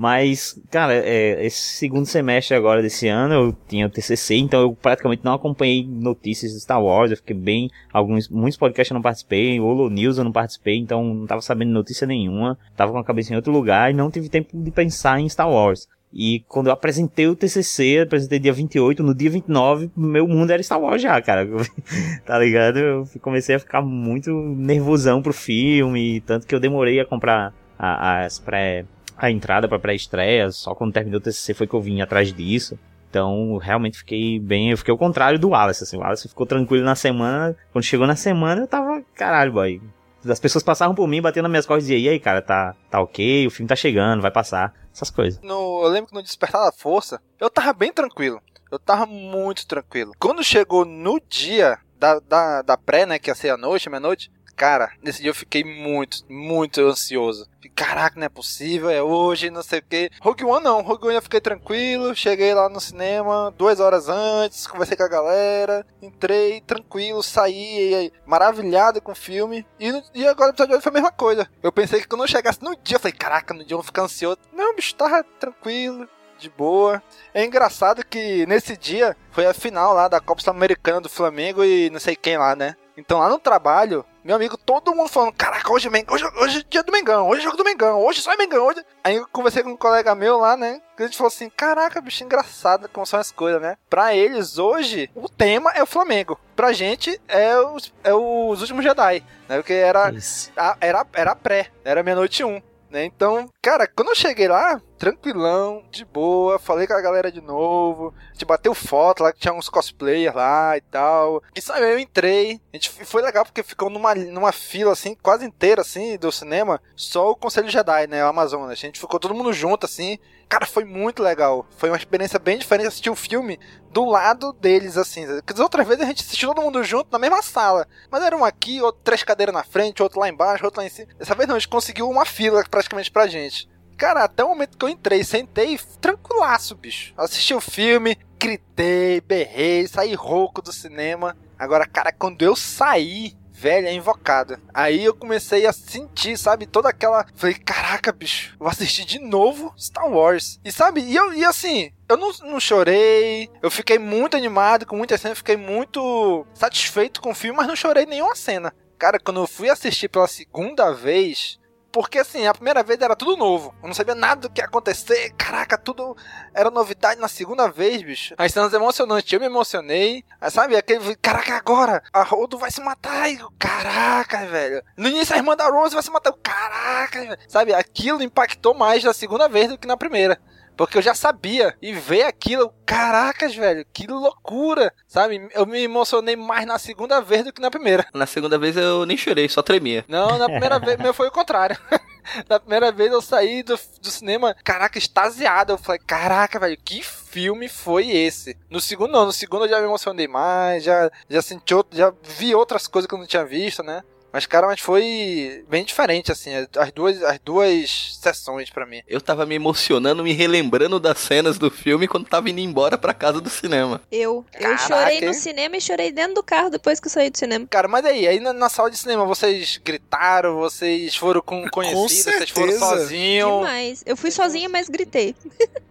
Mas, 0.00 0.58
cara, 0.70 0.94
é, 0.94 1.44
esse 1.44 1.58
segundo 1.76 2.06
semestre 2.06 2.56
agora 2.56 2.80
desse 2.80 3.06
ano 3.06 3.34
eu 3.34 3.56
tinha 3.68 3.86
o 3.86 3.90
TCC, 3.90 4.36
então 4.36 4.62
eu 4.62 4.72
praticamente 4.72 5.22
não 5.22 5.34
acompanhei 5.34 5.86
notícias 5.86 6.52
de 6.52 6.60
Star 6.60 6.82
Wars, 6.82 7.10
eu 7.10 7.18
fiquei 7.18 7.36
bem, 7.36 7.70
alguns, 7.92 8.26
muitos 8.26 8.56
podcasts 8.56 8.90
eu 8.90 8.94
não 8.94 9.02
participei, 9.02 9.60
Holo 9.60 9.90
News 9.90 10.16
eu 10.16 10.24
não 10.24 10.32
participei, 10.32 10.78
então 10.78 11.04
não 11.04 11.26
tava 11.26 11.42
sabendo 11.42 11.72
notícia 11.72 12.06
nenhuma, 12.06 12.58
tava 12.74 12.92
com 12.92 12.98
a 12.98 13.04
cabeça 13.04 13.34
em 13.34 13.36
outro 13.36 13.52
lugar 13.52 13.90
e 13.90 13.94
não 13.94 14.10
tive 14.10 14.30
tempo 14.30 14.48
de 14.54 14.70
pensar 14.70 15.20
em 15.20 15.28
Star 15.28 15.50
Wars. 15.50 15.86
E 16.12 16.40
quando 16.48 16.66
eu 16.66 16.72
apresentei 16.72 17.28
o 17.28 17.36
TCC, 17.36 18.00
apresentei 18.02 18.38
dia 18.40 18.52
28, 18.52 19.02
no 19.02 19.14
dia 19.14 19.30
29, 19.30 19.90
meu 19.96 20.26
mundo 20.26 20.50
era 20.50 20.60
Star 20.62 20.80
Wars 20.80 21.00
já, 21.00 21.20
cara. 21.22 21.46
tá 22.26 22.38
ligado? 22.38 22.78
Eu 22.78 23.08
comecei 23.20 23.54
a 23.54 23.58
ficar 23.60 23.80
muito 23.80 24.30
nervosão 24.32 25.22
pro 25.22 25.32
filme, 25.32 26.20
tanto 26.22 26.46
que 26.46 26.54
eu 26.54 26.58
demorei 26.60 26.98
a 26.98 27.04
comprar 27.04 27.52
a- 27.78 28.24
as 28.24 28.38
pré 28.38 28.84
a 29.16 29.30
entrada 29.30 29.68
pra 29.68 29.78
pré-estreia, 29.78 30.50
só 30.50 30.74
quando 30.74 30.92
terminou 30.94 31.18
o 31.18 31.22
TCC 31.22 31.52
foi 31.54 31.66
que 31.66 31.74
eu 31.74 31.80
vim 31.80 32.00
atrás 32.00 32.32
disso. 32.32 32.78
Então, 33.10 33.58
realmente 33.58 33.98
fiquei 33.98 34.38
bem, 34.38 34.70
eu 34.70 34.78
fiquei 34.78 34.92
ao 34.92 34.96
contrário 34.98 35.38
do 35.38 35.50
Wallace, 35.50 35.82
assim, 35.84 35.96
o 35.96 36.00
Wallace 36.00 36.28
ficou 36.28 36.46
tranquilo 36.46 36.84
na 36.84 36.94
semana, 36.94 37.54
quando 37.72 37.84
chegou 37.84 38.06
na 38.06 38.16
semana 38.16 38.62
eu 38.62 38.66
tava, 38.66 39.02
caralho, 39.14 39.52
boy. 39.52 39.80
As 40.28 40.38
pessoas 40.38 40.62
passavam 40.62 40.94
por 40.94 41.06
mim, 41.08 41.22
batendo 41.22 41.44
nas 41.44 41.50
minhas 41.50 41.66
costas 41.66 41.84
e 41.84 41.92
diziam, 41.92 42.10
e 42.10 42.12
aí, 42.12 42.20
cara, 42.20 42.42
tá, 42.42 42.74
tá 42.90 43.00
ok, 43.00 43.46
o 43.46 43.50
filme 43.50 43.68
tá 43.68 43.76
chegando, 43.76 44.20
vai 44.20 44.30
passar, 44.30 44.74
essas 44.92 45.10
coisas. 45.10 45.40
No, 45.42 45.82
eu 45.82 45.88
lembro 45.88 46.08
que 46.08 46.14
no 46.14 46.22
Despertar 46.22 46.64
da 46.64 46.72
Força, 46.72 47.20
eu 47.38 47.48
tava 47.48 47.72
bem 47.72 47.92
tranquilo. 47.92 48.40
Eu 48.70 48.78
tava 48.78 49.06
muito 49.06 49.66
tranquilo. 49.66 50.12
Quando 50.18 50.44
chegou 50.44 50.84
no 50.84 51.20
dia 51.28 51.78
da, 51.98 52.20
da, 52.20 52.62
da 52.62 52.76
pré, 52.76 53.04
né, 53.04 53.18
que 53.18 53.30
ia 53.30 53.34
ser 53.34 53.50
a 53.50 53.56
noite, 53.56 53.90
meia-noite, 53.90 54.30
cara, 54.60 54.92
nesse 55.02 55.22
dia 55.22 55.30
eu 55.30 55.34
fiquei 55.34 55.64
muito, 55.64 56.18
muito 56.28 56.82
ansioso. 56.82 57.48
Caraca, 57.74 58.20
não 58.20 58.26
é 58.26 58.28
possível, 58.28 58.90
é 58.90 59.02
hoje, 59.02 59.48
não 59.48 59.62
sei 59.62 59.78
o 59.78 59.82
que. 59.82 60.10
Rogue 60.20 60.44
One 60.44 60.62
não, 60.62 60.82
Rogue 60.82 61.06
One 61.06 61.14
eu 61.14 61.22
fiquei 61.22 61.40
tranquilo, 61.40 62.14
cheguei 62.14 62.52
lá 62.52 62.68
no 62.68 62.78
cinema 62.78 63.54
duas 63.56 63.80
horas 63.80 64.10
antes, 64.10 64.66
conversei 64.66 64.98
com 64.98 65.02
a 65.02 65.08
galera, 65.08 65.86
entrei 66.02 66.60
tranquilo, 66.60 67.22
saí 67.22 67.94
aí, 67.94 68.12
maravilhado 68.26 69.00
com 69.00 69.12
o 69.12 69.14
filme. 69.14 69.66
E, 69.78 69.88
e 70.14 70.28
agora 70.28 70.50
o 70.50 70.52
episódio 70.52 70.72
de 70.72 70.74
hoje 70.74 70.82
foi 70.82 70.90
a 70.90 70.92
mesma 70.92 71.12
coisa. 71.12 71.48
Eu 71.62 71.72
pensei 71.72 72.02
que 72.02 72.08
quando 72.08 72.24
eu 72.24 72.28
chegasse 72.28 72.62
no 72.62 72.76
dia, 72.76 72.96
eu 72.96 73.00
falei, 73.00 73.16
caraca, 73.16 73.54
no 73.54 73.64
dia 73.64 73.72
eu 73.72 73.78
vou 73.78 73.86
ficar 73.86 74.02
ansioso. 74.02 74.40
Não, 74.52 74.76
bicho, 74.76 74.94
tava 74.94 75.24
tranquilo, 75.38 76.06
de 76.38 76.50
boa. 76.50 77.02
É 77.32 77.42
engraçado 77.42 78.04
que 78.04 78.44
nesse 78.44 78.76
dia 78.76 79.16
foi 79.30 79.46
a 79.46 79.54
final 79.54 79.94
lá 79.94 80.06
da 80.06 80.20
Copa 80.20 80.42
Sul-Americana 80.42 81.00
do 81.00 81.08
Flamengo 81.08 81.64
e 81.64 81.88
não 81.88 81.98
sei 81.98 82.14
quem 82.14 82.36
lá, 82.36 82.54
né? 82.54 82.76
Então 82.94 83.18
lá 83.18 83.30
no 83.30 83.38
trabalho, 83.38 84.04
meu 84.22 84.36
amigo, 84.36 84.56
todo 84.56 84.94
mundo 84.94 85.08
falando, 85.08 85.32
caraca, 85.32 85.72
hoje, 85.72 85.88
é 85.88 86.12
hoje, 86.12 86.24
hoje 86.36 86.58
é 86.60 86.64
dia 86.68 86.82
do 86.82 86.92
Mengão, 86.92 87.28
hoje 87.28 87.40
é 87.40 87.44
jogo 87.44 87.56
do 87.56 87.64
Mengão, 87.64 88.04
hoje 88.04 88.20
só 88.20 88.32
é 88.32 88.36
Mengão, 88.36 88.66
hoje... 88.66 88.84
Aí 89.02 89.16
eu 89.16 89.26
conversei 89.32 89.62
com 89.62 89.70
um 89.70 89.76
colega 89.76 90.14
meu 90.14 90.38
lá, 90.38 90.56
né, 90.56 90.80
que 90.96 91.02
a 91.02 91.06
gente 91.06 91.16
falou 91.16 91.28
assim, 91.28 91.48
caraca, 91.48 92.00
bicho, 92.00 92.22
engraçado 92.22 92.88
como 92.90 93.06
são 93.06 93.18
as 93.18 93.32
coisas, 93.32 93.60
né? 93.62 93.76
Pra 93.88 94.14
eles, 94.14 94.58
hoje, 94.58 95.10
o 95.14 95.28
tema 95.28 95.70
é 95.72 95.82
o 95.82 95.86
Flamengo. 95.86 96.38
Pra 96.54 96.72
gente, 96.72 97.18
é 97.26 97.56
os, 97.58 97.92
é 98.04 98.12
os 98.12 98.60
Últimos 98.60 98.84
Jedi, 98.84 99.24
né? 99.48 99.56
Porque 99.56 99.72
era, 99.72 100.12
a- 100.56 100.76
era, 100.80 101.06
era 101.14 101.34
pré, 101.34 101.68
era 101.82 102.02
meia-noite 102.02 102.44
um. 102.44 102.60
Né? 102.90 103.04
Então, 103.04 103.48
cara, 103.62 103.86
quando 103.86 104.08
eu 104.08 104.14
cheguei 104.16 104.48
lá, 104.48 104.82
tranquilão, 105.00 105.82
de 105.90 106.04
boa, 106.04 106.58
falei 106.58 106.86
com 106.86 106.92
a 106.92 107.00
galera 107.00 107.32
de 107.32 107.40
novo, 107.40 108.12
a 108.28 108.32
gente 108.34 108.44
bateu 108.44 108.74
foto 108.74 109.22
lá, 109.22 109.32
que 109.32 109.40
tinha 109.40 109.54
uns 109.54 109.70
cosplayers 109.70 110.34
lá 110.34 110.76
e 110.76 110.82
tal. 110.82 111.42
E 111.56 111.62
sabe, 111.62 111.90
eu 111.90 111.98
entrei, 111.98 112.60
a 112.70 112.76
gente 112.76 112.90
foi 113.06 113.22
legal 113.22 113.46
porque 113.46 113.62
ficou 113.62 113.88
numa, 113.88 114.14
numa 114.14 114.52
fila 114.52 114.92
assim, 114.92 115.16
quase 115.22 115.46
inteira 115.46 115.80
assim, 115.80 116.18
do 116.18 116.30
cinema, 116.30 116.82
só 116.94 117.30
o 117.30 117.34
Conselho 117.34 117.70
Jedi, 117.70 118.08
né, 118.08 118.22
o 118.22 118.28
Amazonas. 118.28 118.72
A 118.72 118.74
gente 118.74 119.00
ficou 119.00 119.18
todo 119.18 119.34
mundo 119.34 119.54
junto 119.54 119.86
assim. 119.86 120.18
Cara, 120.50 120.66
foi 120.66 120.84
muito 120.84 121.22
legal. 121.22 121.64
Foi 121.78 121.88
uma 121.88 121.96
experiência 121.96 122.38
bem 122.38 122.58
diferente 122.58 122.88
assistir 122.88 123.08
o 123.08 123.14
filme 123.14 123.58
do 123.92 124.04
lado 124.04 124.52
deles, 124.52 124.98
assim. 124.98 125.24
Porque 125.24 125.52
as 125.52 125.60
outras 125.60 125.86
vezes 125.86 126.02
a 126.02 126.06
gente 126.06 126.24
assistiu 126.24 126.52
todo 126.52 126.64
mundo 126.64 126.82
junto 126.82 127.08
na 127.10 127.20
mesma 127.20 127.40
sala. 127.40 127.86
Mas 128.10 128.22
era 128.22 128.36
um 128.36 128.44
aqui, 128.44 128.82
outro, 128.82 129.00
três 129.04 129.22
cadeiras 129.22 129.54
na 129.54 129.62
frente, 129.62 130.02
outro 130.02 130.18
lá 130.18 130.28
embaixo, 130.28 130.64
outro 130.64 130.80
lá 130.80 130.86
em 130.86 130.90
cima. 130.90 131.08
Dessa 131.16 131.36
vez 131.36 131.48
não, 131.48 131.54
a 131.54 131.58
gente 131.58 131.68
conseguiu 131.68 132.10
uma 132.10 132.26
fila 132.26 132.64
praticamente 132.68 133.12
pra 133.12 133.28
gente. 133.28 133.69
Cara, 134.00 134.24
até 134.24 134.42
o 134.42 134.48
momento 134.48 134.78
que 134.78 134.84
eu 134.86 134.88
entrei, 134.88 135.22
sentei, 135.22 135.78
tranquilaço, 136.00 136.74
bicho. 136.74 137.12
Assisti 137.18 137.52
o 137.52 137.60
filme, 137.60 138.16
gritei, 138.38 139.20
berrei, 139.20 139.86
saí 139.86 140.14
rouco 140.14 140.62
do 140.62 140.72
cinema. 140.72 141.36
Agora, 141.58 141.86
cara, 141.86 142.10
quando 142.10 142.40
eu 142.40 142.56
saí, 142.56 143.36
velho, 143.52 143.86
é 143.86 143.92
invocado. 143.92 144.58
Aí 144.72 145.04
eu 145.04 145.14
comecei 145.14 145.66
a 145.66 145.72
sentir, 145.74 146.38
sabe, 146.38 146.64
toda 146.64 146.88
aquela. 146.88 147.26
Falei, 147.34 147.56
caraca, 147.56 148.10
bicho, 148.10 148.56
vou 148.58 148.68
assistir 148.68 149.04
de 149.04 149.18
novo 149.18 149.74
Star 149.78 150.08
Wars. 150.10 150.58
E 150.64 150.72
sabe, 150.72 151.02
e, 151.02 151.14
eu, 151.14 151.34
e 151.34 151.44
assim, 151.44 151.92
eu 152.08 152.16
não, 152.16 152.32
não 152.44 152.58
chorei, 152.58 153.50
eu 153.62 153.70
fiquei 153.70 153.98
muito 153.98 154.34
animado 154.34 154.86
com 154.86 154.96
muita 154.96 155.18
cena, 155.18 155.34
fiquei 155.34 155.58
muito 155.58 156.46
satisfeito 156.54 157.20
com 157.20 157.32
o 157.32 157.34
filme, 157.34 157.58
mas 157.58 157.66
não 157.66 157.76
chorei 157.76 158.06
nenhuma 158.06 158.34
cena. 158.34 158.72
Cara, 158.98 159.18
quando 159.18 159.40
eu 159.40 159.46
fui 159.46 159.68
assistir 159.68 160.08
pela 160.08 160.26
segunda 160.26 160.90
vez, 160.90 161.59
porque 161.92 162.18
assim, 162.18 162.46
a 162.46 162.54
primeira 162.54 162.82
vez 162.82 163.00
era 163.00 163.16
tudo 163.16 163.36
novo. 163.36 163.74
Eu 163.82 163.88
não 163.88 163.94
sabia 163.94 164.14
nada 164.14 164.42
do 164.42 164.50
que 164.50 164.60
ia 164.60 164.64
acontecer. 164.64 165.32
Caraca, 165.36 165.76
tudo 165.76 166.16
era 166.54 166.70
novidade 166.70 167.20
na 167.20 167.28
segunda 167.28 167.68
vez, 167.68 168.02
bicho. 168.02 168.34
As 168.38 168.52
cenas 168.52 168.72
emocionantes, 168.72 169.32
eu 169.32 169.40
me 169.40 169.46
emocionei. 169.46 170.24
Sabe, 170.50 170.76
aquele. 170.76 171.16
Caraca, 171.16 171.56
agora! 171.56 172.02
A 172.12 172.22
Rodo 172.22 172.58
vai 172.58 172.70
se 172.70 172.80
matar. 172.80 173.28
Caraca, 173.58 174.46
velho. 174.46 174.82
No 174.96 175.08
início 175.08 175.34
a 175.34 175.38
irmã 175.38 175.56
da 175.56 175.68
Rose 175.68 175.94
vai 175.94 176.02
se 176.02 176.10
matar. 176.10 176.32
Caraca, 176.42 177.20
velho. 177.20 177.38
Sabe, 177.48 177.74
aquilo 177.74 178.22
impactou 178.22 178.74
mais 178.74 179.02
na 179.04 179.12
segunda 179.12 179.48
vez 179.48 179.68
do 179.68 179.78
que 179.78 179.86
na 179.86 179.96
primeira. 179.96 180.40
Porque 180.80 180.96
eu 180.96 181.02
já 181.02 181.14
sabia. 181.14 181.76
E 181.82 181.92
ver 181.92 182.22
aquilo, 182.22 182.72
caracas, 182.86 183.54
velho, 183.54 183.84
que 183.92 184.06
loucura. 184.06 184.90
Sabe? 185.06 185.46
Eu 185.52 185.66
me 185.66 185.82
emocionei 185.82 186.36
mais 186.36 186.64
na 186.64 186.78
segunda 186.78 187.20
vez 187.20 187.44
do 187.44 187.52
que 187.52 187.60
na 187.60 187.70
primeira. 187.70 188.06
Na 188.14 188.24
segunda 188.24 188.56
vez 188.56 188.78
eu 188.78 189.04
nem 189.04 189.14
chorei, 189.14 189.46
só 189.46 189.60
tremia. 189.60 190.06
Não, 190.08 190.38
na 190.38 190.46
primeira 190.46 190.78
vez 190.80 190.96
meu 190.96 191.12
foi 191.12 191.28
o 191.28 191.30
contrário. 191.30 191.76
na 192.48 192.58
primeira 192.58 192.90
vez 192.90 193.12
eu 193.12 193.20
saí 193.20 193.62
do, 193.62 193.78
do 194.00 194.10
cinema, 194.10 194.56
caraca, 194.64 194.96
extasiado. 194.96 195.74
Eu 195.74 195.78
falei, 195.78 196.00
caraca, 196.00 196.58
velho, 196.58 196.78
que 196.82 197.02
filme 197.02 197.68
foi 197.68 198.08
esse? 198.08 198.56
No 198.70 198.80
segundo 198.80 199.12
não, 199.12 199.26
no 199.26 199.34
segundo 199.34 199.66
eu 199.66 199.68
já 199.68 199.80
me 199.80 199.84
emocionei 199.84 200.28
mais, 200.28 200.82
já, 200.82 201.10
já 201.28 201.42
senti 201.42 201.74
outro, 201.74 201.94
já 201.94 202.10
vi 202.22 202.54
outras 202.54 202.86
coisas 202.86 203.06
que 203.06 203.14
eu 203.14 203.18
não 203.18 203.26
tinha 203.26 203.44
visto, 203.44 203.82
né? 203.82 204.02
Mas, 204.32 204.46
cara, 204.46 204.66
mas 204.66 204.80
foi 204.80 205.64
bem 205.68 205.84
diferente, 205.84 206.30
assim, 206.30 206.50
as 206.76 206.92
duas, 206.92 207.22
as 207.22 207.38
duas 207.40 208.18
sessões 208.20 208.70
pra 208.70 208.86
mim. 208.86 209.02
Eu 209.08 209.20
tava 209.20 209.44
me 209.44 209.54
emocionando, 209.54 210.22
me 210.22 210.32
relembrando 210.32 211.00
das 211.00 211.18
cenas 211.18 211.58
do 211.58 211.70
filme 211.70 212.06
quando 212.06 212.26
tava 212.26 212.48
indo 212.48 212.60
embora 212.60 212.96
pra 212.96 213.12
casa 213.12 213.40
do 213.40 213.50
cinema. 213.50 214.00
Eu. 214.10 214.44
Eu 214.54 214.60
Caraca, 214.60 214.86
chorei 214.86 215.20
no 215.20 215.34
cinema 215.34 215.76
e 215.76 215.80
chorei 215.80 216.12
dentro 216.12 216.34
do 216.34 216.42
carro 216.42 216.70
depois 216.70 217.00
que 217.00 217.08
eu 217.08 217.10
saí 217.10 217.30
do 217.30 217.38
cinema. 217.38 217.66
Cara, 217.68 217.88
mas 217.88 218.04
aí, 218.04 218.26
aí 218.28 218.40
na, 218.40 218.52
na 218.52 218.68
sala 218.68 218.90
de 218.90 218.96
cinema, 218.96 219.24
vocês 219.24 219.80
gritaram, 219.84 220.56
vocês 220.56 221.16
foram 221.16 221.40
com 221.40 221.66
conhecidos, 221.70 222.36
vocês 222.36 222.50
foram 222.50 222.78
sozinhos. 222.78 223.58
Demais. 223.58 224.02
Eu 224.06 224.16
fui 224.16 224.30
sozinha, 224.30 224.68
mas 224.68 224.88
gritei. 224.88 225.34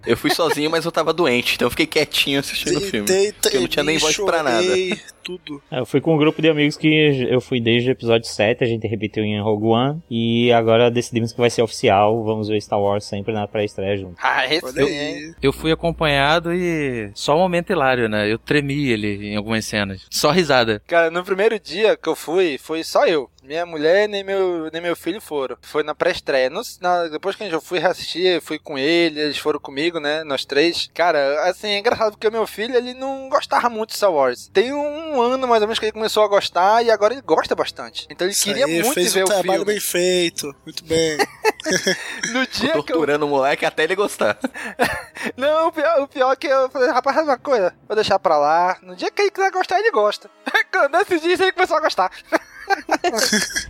Eu 0.06 0.16
fui 0.16 0.34
sozinho, 0.34 0.70
mas 0.70 0.86
eu 0.86 0.92
tava 0.92 1.12
doente, 1.12 1.56
então 1.56 1.66
eu 1.66 1.72
fiquei 1.72 1.86
quietinho 1.86 2.40
assistindo 2.40 2.78
o 2.78 2.82
filme. 2.82 3.34
Porque 3.34 3.58
eu 3.58 3.62
não 3.62 3.68
tinha 3.68 3.84
nem 3.84 3.98
voz 3.98 4.16
pra 4.16 4.42
nada. 4.42 4.66
Tudo. 5.30 5.62
É, 5.70 5.80
Eu 5.80 5.86
fui 5.86 6.02
com 6.02 6.16
um 6.16 6.18
grupo 6.18 6.42
de 6.42 6.50
amigos 6.50 6.76
que 6.76 7.28
eu 7.30 7.40
fui 7.40 7.62
desde 7.62 7.90
o 7.90 7.92
episódio 7.92 8.28
7, 8.28 8.64
a 8.64 8.68
gente 8.68 8.88
repetiu 8.88 9.24
em 9.24 9.40
Rogue 9.40 9.68
One, 9.68 10.02
e 10.10 10.52
agora 10.52 10.90
decidimos 10.90 11.32
que 11.32 11.40
vai 11.40 11.52
ser 11.52 11.62
oficial, 11.62 12.24
vamos 12.24 12.48
ver 12.48 12.60
Star 12.60 12.82
Wars 12.82 13.06
sempre 13.06 13.32
na 13.32 13.48
pré-estreia 13.48 13.96
junto. 13.98 14.16
Ah, 14.22 14.46
esse 14.52 14.66
Olha 14.66 14.84
aí. 14.84 15.34
Eu 15.40 15.54
fui 15.54 15.72
acompanhado 15.72 16.52
e 16.52 17.12
só 17.14 17.36
um 17.36 17.40
momento 17.40 17.72
hilário, 17.72 18.10
né? 18.10 18.32
Eu 18.32 18.40
tremi 18.40 18.90
ele 18.90 19.30
em 19.30 19.36
algumas 19.36 19.66
cenas. 19.66 20.06
Só 20.10 20.32
risada. 20.32 20.82
Cara, 20.88 21.12
no 21.12 21.24
primeiro 21.24 21.60
dia 21.60 21.96
que 21.96 22.10
eu 22.10 22.16
fui, 22.16 22.58
foi 22.58 22.84
só 22.84 23.06
eu. 23.06 23.30
Minha 23.50 23.66
mulher 23.66 24.08
nem 24.08 24.24
meu, 24.24 24.70
nem 24.72 24.80
meu 24.80 24.96
filho 24.96 25.20
foram. 25.20 25.58
Foi 25.64 25.82
na 25.82 25.96
pré-estreia. 25.96 26.52
Depois 27.12 27.36
que 27.36 27.44
eu 27.46 27.60
fui 27.60 27.84
assistir, 27.84 28.36
eu 28.36 28.42
fui 28.44 28.60
com 28.60 28.78
ele, 28.78 29.20
eles 29.20 29.40
foram 29.40 29.60
comigo, 29.60 30.00
né? 30.00 30.24
Nós 30.24 30.46
três. 30.46 30.88
Cara, 30.94 31.50
assim, 31.50 31.70
é 31.70 31.80
engraçado 31.80 32.12
porque 32.12 32.28
o 32.28 32.32
meu 32.32 32.46
filho, 32.46 32.76
ele 32.76 32.94
não 32.94 33.28
gostava 33.28 33.68
muito 33.68 33.90
de 33.90 33.96
Star 33.96 34.14
Wars. 34.14 34.52
Tem 34.54 34.72
um 34.72 35.20
ano 35.20 35.48
mais 35.48 35.64
ou 35.64 35.68
menos 35.68 35.80
que 35.80 35.86
ele 35.86 35.92
começou 35.92 36.22
a 36.22 36.28
gostar 36.28 36.86
e 36.86 36.92
agora 36.92 37.16
ele 37.16 37.24
gosta 37.24 37.56
bastante. 37.56 38.06
Então 38.08 38.28
ele 38.28 38.34
Isso 38.34 38.44
queria 38.44 38.68
aí, 38.68 38.84
muito 38.84 38.94
fez 38.94 39.16
ver 39.16 39.22
um 39.22 39.26
o 39.26 39.28
trabalho 39.30 39.52
filme. 39.52 39.66
bem 39.66 39.80
feito. 39.80 40.56
Muito 40.64 40.86
bem. 40.86 41.18
No 42.32 42.48
dia 42.48 42.72
que 42.72 42.78
eu... 42.78 42.84
Torturando 42.84 43.26
o 43.26 43.30
moleque 43.30 43.66
até 43.66 43.84
ele 43.84 43.96
gostar. 43.96 44.38
Não, 45.36 45.68
o 45.68 45.72
pior, 45.72 46.02
o 46.02 46.08
pior 46.08 46.32
é 46.32 46.36
que 46.36 46.48
eu 46.48 46.70
falei, 46.70 46.90
rapaz, 46.90 47.16
faz 47.16 47.28
uma 47.28 47.38
coisa, 47.38 47.76
vou 47.88 47.96
deixar 47.96 48.18
pra 48.18 48.38
lá. 48.38 48.78
No 48.82 48.96
dia 48.96 49.12
que 49.12 49.22
ele 49.24 49.32
quiser 49.32 49.52
gostar, 49.52 49.80
ele 49.80 49.92
gosta. 49.92 50.30
Nesse 50.92 51.20
dia 51.20 51.34
ele 51.34 51.52
começou 51.52 51.78
a 51.78 51.82
gostar. 51.82 52.12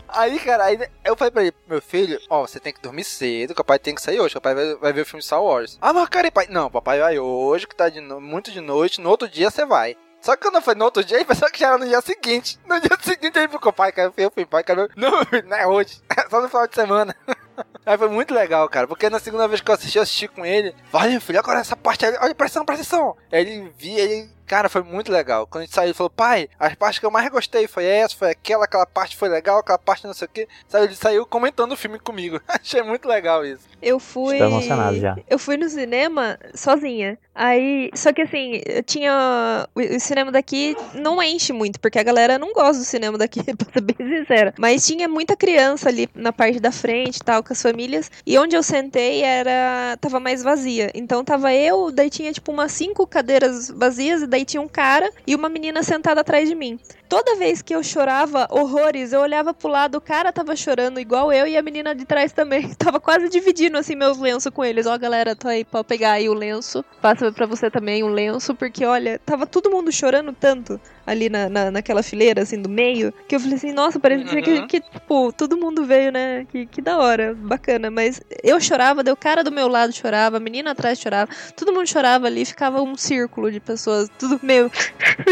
Aí, 0.07 0.39
cara, 0.39 0.65
aí 0.65 0.79
eu 1.03 1.15
falei 1.15 1.31
pra 1.31 1.41
ele, 1.43 1.53
meu 1.67 1.81
filho, 1.81 2.19
ó, 2.29 2.41
você 2.45 2.59
tem 2.59 2.73
que 2.73 2.81
dormir 2.81 3.03
cedo, 3.03 3.53
que 3.55 3.61
o 3.61 3.65
pai 3.65 3.79
tem 3.79 3.95
que 3.95 4.01
sair 4.01 4.19
hoje, 4.19 4.37
o 4.37 4.41
pai 4.41 4.53
vai, 4.55 4.75
vai 4.75 4.93
ver 4.93 5.01
o 5.01 5.05
filme 5.05 5.21
Star 5.23 5.41
Wars. 5.43 5.77
Ah, 5.81 5.93
mas 5.93 6.07
cara, 6.09 6.31
pai, 6.31 6.47
não, 6.49 6.69
papai 6.69 6.99
vai 6.99 7.19
hoje, 7.19 7.67
que 7.67 7.75
tá 7.75 7.89
de 7.89 8.01
no- 8.01 8.21
muito 8.21 8.51
de 8.51 8.61
noite, 8.61 9.01
no 9.01 9.09
outro 9.09 9.27
dia 9.27 9.49
você 9.49 9.65
vai. 9.65 9.95
Só 10.21 10.35
que 10.35 10.41
quando 10.41 10.61
fui 10.61 10.75
no 10.75 10.83
outro 10.83 11.01
dia, 11.03 11.15
ele 11.15 11.23
pensou 11.25 11.49
que 11.49 11.59
já 11.61 11.67
era 11.69 11.77
no 11.77 11.87
dia 11.87 12.01
seguinte. 12.01 12.59
No 12.67 12.77
dia 12.81 12.89
seguinte 13.01 13.39
ele 13.39 13.47
ficou, 13.47 13.71
pai, 13.71 13.89
cara, 13.93 14.11
eu 14.17 14.29
fui, 14.29 14.45
pai, 14.45 14.63
cara, 14.63 14.89
não, 14.95 15.11
não 15.47 15.57
é 15.57 15.65
hoje, 15.65 16.01
é 16.15 16.29
só 16.29 16.41
no 16.41 16.49
final 16.49 16.67
de 16.67 16.75
semana. 16.75 17.15
Aí 17.85 17.97
foi 17.97 18.09
muito 18.09 18.33
legal, 18.33 18.67
cara, 18.69 18.87
porque 18.87 19.09
na 19.09 19.19
segunda 19.19 19.47
vez 19.47 19.61
que 19.61 19.69
eu 19.71 19.75
assisti, 19.75 19.97
eu 19.97 20.03
assisti 20.03 20.27
com 20.27 20.45
ele. 20.45 20.73
Meu 21.09 21.19
filho, 21.21 21.39
agora 21.39 21.59
essa 21.59 21.75
parte 21.75 22.05
olha, 22.05 22.35
pressão, 22.35 22.65
pressão. 22.65 23.15
Aí 23.31 23.41
ele 23.41 23.73
via, 23.77 24.01
ele. 24.01 24.29
Cara, 24.49 24.67
foi 24.67 24.81
muito 24.81 25.11
legal. 25.11 25.45
Quando 25.45 25.61
a 25.61 25.65
gente 25.65 25.75
saiu, 25.75 25.89
ele 25.89 25.93
falou, 25.93 26.09
pai, 26.09 26.49
as 26.59 26.73
partes 26.73 26.97
que 26.97 27.05
eu 27.05 27.11
mais 27.11 27.29
gostei 27.29 27.67
foi 27.67 27.85
essa, 27.85 28.15
foi 28.15 28.31
aquela, 28.31 28.65
aquela 28.65 28.85
parte 28.87 29.15
foi 29.15 29.29
legal, 29.29 29.59
aquela 29.59 29.77
parte 29.77 30.07
não 30.07 30.13
sei 30.13 30.27
o 30.27 30.31
que. 30.31 30.47
Sabe, 30.67 30.85
ele 30.85 30.95
saiu 30.95 31.23
comentando 31.23 31.73
o 31.73 31.77
filme 31.77 31.99
comigo. 31.99 32.41
Achei 32.49 32.81
muito 32.81 33.07
legal 33.07 33.45
isso. 33.45 33.67
Eu 33.79 33.99
fui. 33.99 34.37
Estou 34.37 34.49
emocionado 34.49 34.97
já. 34.97 35.15
Eu 35.29 35.37
fui 35.37 35.55
no 35.55 35.69
cinema 35.69 36.39
sozinha. 36.55 37.15
Aí. 37.35 37.91
Só 37.93 38.11
que 38.11 38.23
assim, 38.23 38.61
eu 38.65 38.81
tinha. 38.81 39.67
O 39.75 39.99
o 39.99 39.99
cinema 39.99 40.31
daqui 40.31 40.75
não 40.93 41.21
enche 41.21 41.51
muito, 41.51 41.79
porque 41.79 41.99
a 41.99 42.03
galera 42.03 42.37
não 42.37 42.53
gosta 42.53 42.79
do 42.79 42.85
cinema 42.85 43.17
daqui, 43.17 43.43
pra 43.55 43.71
ser 43.71 43.81
bem 43.81 43.95
sincera. 43.97 44.53
Mas 44.57 44.85
tinha 44.85 45.07
muita 45.07 45.35
criança 45.35 45.89
ali 45.89 46.09
na 46.15 46.31
parte 46.31 46.59
da 46.59 46.71
frente 46.71 47.17
e 47.17 47.23
tal, 47.23 47.43
com 47.43 47.53
as 47.53 47.61
famílias. 47.61 48.09
E 48.25 48.37
onde 48.37 48.55
eu 48.55 48.63
sentei 48.63 49.21
era. 49.21 49.97
tava 49.99 50.19
mais 50.19 50.41
vazia. 50.41 50.91
Então 50.93 51.23
tava 51.23 51.53
eu, 51.53 51.91
daí 51.91 52.09
tinha 52.09 52.31
tipo 52.31 52.51
umas 52.51 52.71
cinco 52.71 53.05
cadeiras 53.05 53.69
vazias, 53.69 54.21
e 54.21 54.27
daí 54.27 54.38
tinha 54.45 54.61
um 54.61 54.67
cara 54.67 55.11
e 55.25 55.35
uma 55.35 55.49
menina 55.49 55.83
sentada 55.83 56.21
atrás 56.21 56.47
de 56.47 56.55
mim. 56.55 56.79
Toda 57.09 57.35
vez 57.37 57.63
que 57.63 57.73
eu 57.73 57.81
chorava 57.83 58.47
horrores, 58.51 59.11
eu 59.13 59.21
olhava 59.21 59.51
pro 59.51 59.67
lado, 59.67 59.95
o 59.97 60.01
cara 60.01 60.31
tava 60.31 60.55
chorando 60.55 60.99
igual 60.99 61.33
eu 61.33 61.47
e 61.47 61.57
a 61.57 61.61
menina 61.61 61.95
de 61.95 62.05
trás 62.05 62.31
também. 62.31 62.69
Tava 62.77 62.99
quase 62.99 63.27
dividindo 63.29 63.79
assim 63.79 63.95
meus 63.95 64.19
lenços 64.19 64.53
com 64.53 64.63
eles. 64.63 64.85
Ó, 64.85 64.95
galera, 64.95 65.35
tá 65.35 65.49
aí 65.49 65.65
pra 65.65 65.83
pegar 65.83 66.11
aí 66.13 66.29
o 66.29 66.33
lenço. 66.35 66.85
Passa 67.01 67.31
pra 67.31 67.47
você 67.47 67.71
também 67.71 68.03
um 68.03 68.09
lenço, 68.09 68.53
porque 68.53 68.85
olha, 68.85 69.19
tava 69.25 69.47
todo 69.47 69.71
mundo 69.71 69.91
chorando 69.91 70.31
tanto 70.33 70.79
ali 71.05 71.27
na, 71.27 71.49
na, 71.49 71.71
naquela 71.71 72.03
fileira, 72.03 72.43
assim, 72.43 72.61
do 72.61 72.69
meio, 72.69 73.11
que 73.27 73.35
eu 73.35 73.39
falei 73.39 73.55
assim, 73.55 73.73
nossa, 73.73 73.99
parecia 73.99 74.41
que, 74.43 74.51
Uhum. 74.59 74.67
que, 74.67 74.79
tipo, 74.79 75.33
todo 75.33 75.57
mundo 75.57 75.83
veio, 75.83 76.11
né? 76.11 76.45
Que, 76.51 76.67
que 76.67 76.79
da 76.83 76.99
hora, 76.99 77.33
bacana. 77.33 77.89
Mas 77.89 78.21
eu 78.43 78.61
chorava, 78.61 79.01
o 79.11 79.15
cara 79.15 79.43
do 79.43 79.51
meu 79.51 79.67
lado 79.67 79.91
chorava, 79.91 80.37
a 80.37 80.39
menina 80.39 80.69
atrás 80.71 80.99
chorava, 80.99 81.31
todo 81.55 81.73
mundo 81.73 81.87
chorava 81.87 82.27
ali, 82.27 82.45
ficava 82.45 82.79
um 82.83 82.95
círculo 82.95 83.51
de 83.51 83.59
pessoas, 83.59 84.07
tudo 84.19 84.39
meio 84.43 84.69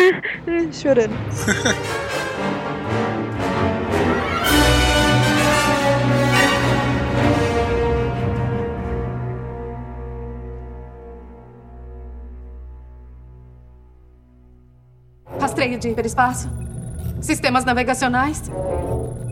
chorando. 0.74 1.13
Rastreio 15.40 15.80
de 15.80 15.90
hiperespaço. 15.90 16.50
Sistemas 17.22 17.66
navegacionais. 17.66 18.44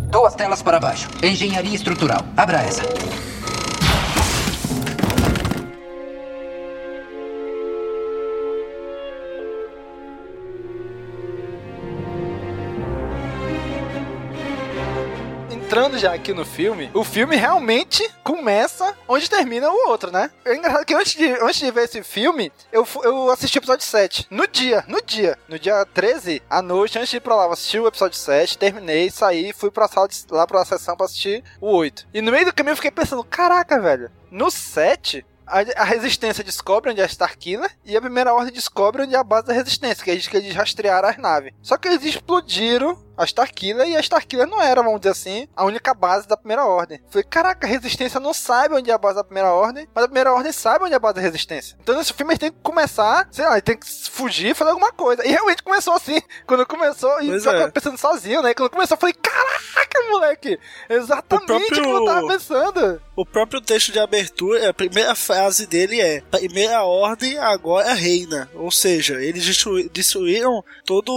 Duas 0.10 0.34
telas 0.36 0.62
para 0.62 0.80
baixo. 0.80 1.10
Engenharia 1.21 1.76
estrutural. 1.76 2.21
Abra 2.38 2.63
essa. 2.63 2.84
Entrando 15.75 15.97
já 15.97 16.13
aqui 16.13 16.33
no 16.33 16.45
filme, 16.45 16.89
o 16.93 17.03
filme 17.03 17.35
realmente 17.35 18.09
começa 18.23 18.95
onde 19.09 19.29
termina 19.29 19.69
o 19.69 19.89
outro, 19.89 20.09
né? 20.09 20.31
É 20.45 20.55
engraçado 20.55 20.85
que 20.85 20.93
antes 20.93 21.15
de, 21.15 21.25
antes 21.25 21.59
de 21.59 21.69
ver 21.69 21.83
esse 21.83 22.01
filme, 22.01 22.49
eu, 22.71 22.88
eu 23.03 23.29
assisti 23.29 23.57
o 23.57 23.59
episódio 23.59 23.85
7. 23.85 24.25
No 24.29 24.47
dia, 24.47 24.85
no 24.88 25.01
dia, 25.01 25.38
no 25.49 25.59
dia 25.59 25.85
13, 25.93 26.41
à 26.49 26.61
noite, 26.61 26.97
antes 26.97 27.09
de 27.09 27.17
ir 27.17 27.19
pra 27.19 27.35
lá, 27.35 27.51
assisti 27.51 27.77
o 27.77 27.88
episódio 27.88 28.17
7, 28.17 28.57
terminei, 28.57 29.11
saí, 29.11 29.51
fui 29.51 29.69
pra 29.69 29.89
sala 29.89 30.07
de, 30.07 30.15
lá 30.31 30.47
pra 30.47 30.63
sessão 30.63 30.95
pra 30.95 31.07
assistir 31.07 31.43
o 31.59 31.69
8. 31.75 32.07
E 32.13 32.21
no 32.21 32.31
meio 32.31 32.45
do 32.45 32.53
caminho 32.53 32.71
eu 32.71 32.77
fiquei 32.77 32.91
pensando, 32.91 33.21
caraca, 33.25 33.77
velho, 33.77 34.09
no 34.31 34.49
7, 34.49 35.25
a, 35.45 35.83
Resistência 35.83 36.41
descobre 36.41 36.91
onde 36.91 37.01
é 37.01 37.03
a 37.03 37.07
Starkiller 37.07 37.69
e 37.83 37.97
a 37.97 38.01
Primeira 38.01 38.33
Ordem 38.33 38.53
descobre 38.53 39.03
onde 39.03 39.13
é 39.13 39.17
a 39.17 39.23
base 39.25 39.47
da 39.47 39.53
Resistência, 39.53 40.05
que 40.05 40.09
eles, 40.09 40.25
que 40.25 40.38
eles 40.38 40.55
rastrearam 40.55 41.09
as 41.09 41.17
naves. 41.17 41.51
Só 41.61 41.77
que 41.77 41.89
eles 41.89 42.03
explodiram 42.05 42.97
a 43.17 43.23
Starkiller 43.25 43.88
e 43.88 43.95
a 43.95 43.99
Starkiller 43.99 44.47
não 44.47 44.62
era, 44.62 44.82
vamos 44.84 44.99
dizer 44.99 45.12
assim, 45.12 45.47
a 45.56 45.63
única 45.65 45.93
base 45.93 46.28
da 46.28 46.38
Primeira 46.38 46.65
Ordem. 46.65 46.99
Falei, 47.10 47.25
caraca, 47.30 47.65
a 47.65 47.69
Resistência 47.69 48.19
não 48.19 48.34
sabe 48.34 48.75
onde 48.75 48.89
é 48.91 48.93
a 48.93 48.97
base 48.97 49.15
da 49.15 49.23
Primeira 49.23 49.51
Ordem, 49.54 49.88
mas 49.93 50.04
a 50.04 50.08
Primeira 50.08 50.34
Ordem 50.34 50.51
sabe 50.51 50.86
onde 50.86 50.93
é 50.93 50.97
a 50.97 50.99
base 50.99 51.15
da 51.15 51.21
Resistência. 51.21 51.78
Então 51.82 51.95
nesse 51.95 52.13
filme 52.13 52.32
eles 52.34 52.39
têm 52.39 52.51
que 52.51 52.60
começar, 52.62 53.28
sei 53.32 53.45
lá, 53.45 53.60
tem 53.62 53.78
que 53.78 53.86
fugir 54.10 54.51
e 54.51 54.54
fazer 54.54 54.71
alguma 54.71 54.91
coisa. 54.91 55.25
E 55.25 55.30
realmente 55.32 55.63
começou 55.63 55.93
assim. 55.93 56.21
Quando 56.45 56.65
começou, 56.65 57.21
e 57.21 57.28
Pois 57.28 57.43
só 57.43 57.51
é. 57.54 57.69
pensando 57.71 57.97
sozinho, 57.97 58.41
né? 58.41 58.54
Quando 58.54 58.69
começou, 58.69 58.95
eu 58.95 58.99
falei, 58.99 59.13
caraca, 59.13 60.10
moleque, 60.10 60.60
exatamente 60.89 61.73
o 61.80 61.84
que 61.84 61.89
eu 61.89 62.06
tava 62.06 62.28
pensando. 62.28 63.01
O 63.15 63.25
próprio 63.25 63.62
texto 63.62 63.91
de 63.91 63.99
abertura, 63.99 64.69
a 64.69 64.73
primeira 64.73 65.15
frase 65.15 65.65
dele 65.65 66.01
é: 66.01 66.21
Primeira 66.21 66.84
ordem 66.84 67.38
agora 67.38 67.93
reina. 67.93 68.49
Ou 68.56 68.69
seja, 68.71 69.21
eles 69.21 69.45
destru- 69.45 69.89
destruíram 69.89 70.63
todo 70.86 71.12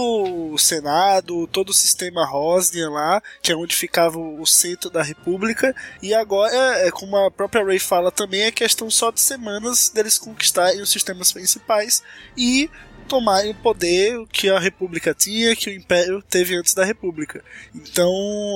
o 0.53 0.57
Senado, 0.57 1.45
todo 1.47 1.69
o 1.69 1.73
sistema 1.73 1.88
Rosnian 2.25 2.89
lá, 2.89 3.21
que 3.41 3.51
é 3.51 3.55
onde 3.55 3.75
ficava 3.75 4.17
o 4.17 4.45
centro 4.45 4.89
da 4.89 5.01
República. 5.01 5.75
E 6.01 6.13
agora, 6.13 6.53
é, 6.53 6.91
como 6.91 7.17
a 7.17 7.31
própria 7.31 7.63
Ray 7.63 7.79
fala 7.79 8.11
também, 8.11 8.43
é 8.43 8.51
questão 8.51 8.89
só 8.89 9.11
de 9.11 9.19
semanas 9.19 9.89
deles 9.89 10.17
conquistarem 10.17 10.81
os 10.81 10.91
sistemas 10.91 11.31
principais 11.31 12.03
e 12.37 12.69
tomarem 13.09 13.51
o 13.51 13.55
poder 13.55 14.23
que 14.31 14.49
a 14.49 14.59
República 14.59 15.13
tinha, 15.13 15.55
que 15.55 15.69
o 15.69 15.73
Império 15.73 16.21
teve 16.21 16.55
antes 16.55 16.75
da 16.75 16.85
República. 16.85 17.43
Então, 17.73 18.09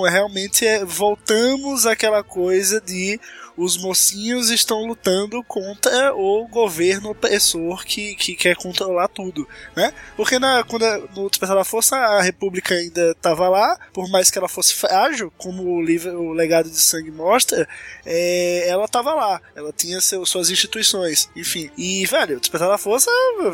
realmente, 0.03 0.65
é, 0.65 0.85
voltamos 0.85 1.87
àquela 1.87 2.23
coisa 2.23 2.79
de 2.79 3.19
os 3.57 3.77
mocinhos 3.77 4.49
estão 4.49 4.85
lutando 4.85 5.43
contra 5.43 6.13
o 6.15 6.47
governo 6.47 7.11
opressor 7.11 7.85
que, 7.85 8.15
que 8.15 8.35
quer 8.35 8.55
controlar 8.55 9.07
tudo, 9.07 9.47
né? 9.75 9.93
Porque 10.15 10.39
na, 10.39 10.63
quando 10.63 10.83
a- 10.85 10.97
no 11.15 11.29
Despertar 11.29 11.55
da 11.57 11.63
Força 11.63 11.95
a 11.95 12.21
República 12.21 12.73
ainda 12.75 13.11
estava 13.11 13.47
lá, 13.49 13.77
por 13.93 14.09
mais 14.09 14.31
que 14.31 14.37
ela 14.37 14.49
fosse 14.49 14.73
frágil, 14.73 15.31
como 15.37 15.63
o 15.63 15.81
livro 15.81 16.19
O 16.19 16.33
Legado 16.33 16.69
de 16.69 16.79
Sangue 16.79 17.11
mostra, 17.11 17.67
é, 18.05 18.67
ela 18.67 18.85
estava 18.85 19.13
lá, 19.13 19.41
ela 19.55 19.71
tinha 19.71 20.01
seu, 20.01 20.25
suas 20.25 20.49
instituições, 20.49 21.29
enfim. 21.35 21.69
E, 21.77 22.05
velho, 22.05 22.37
o 22.37 22.39
Despertar 22.39 22.69
da 22.69 22.77
Força 22.77 23.09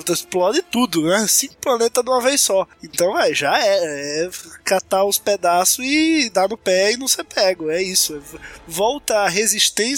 explode 0.09 0.61
tudo, 0.61 1.03
né? 1.03 1.25
Cinco 1.27 1.55
planetas 1.57 2.03
de 2.03 2.09
uma 2.09 2.21
vez 2.21 2.41
só. 2.41 2.67
Então, 2.83 3.13
velho, 3.13 3.35
já 3.35 3.59
é, 3.59 4.23
é 4.25 4.29
catar 4.63 5.03
os 5.03 5.17
pedaços 5.17 5.83
e 5.85 6.29
dar 6.29 6.47
no 6.49 6.57
pé 6.57 6.93
e 6.93 6.97
não 6.97 7.07
ser 7.07 7.23
pego, 7.23 7.69
é 7.69 7.81
isso. 7.81 8.15
É 8.15 8.39
volta 8.67 9.19
à 9.19 9.27
resistência, 9.29 9.88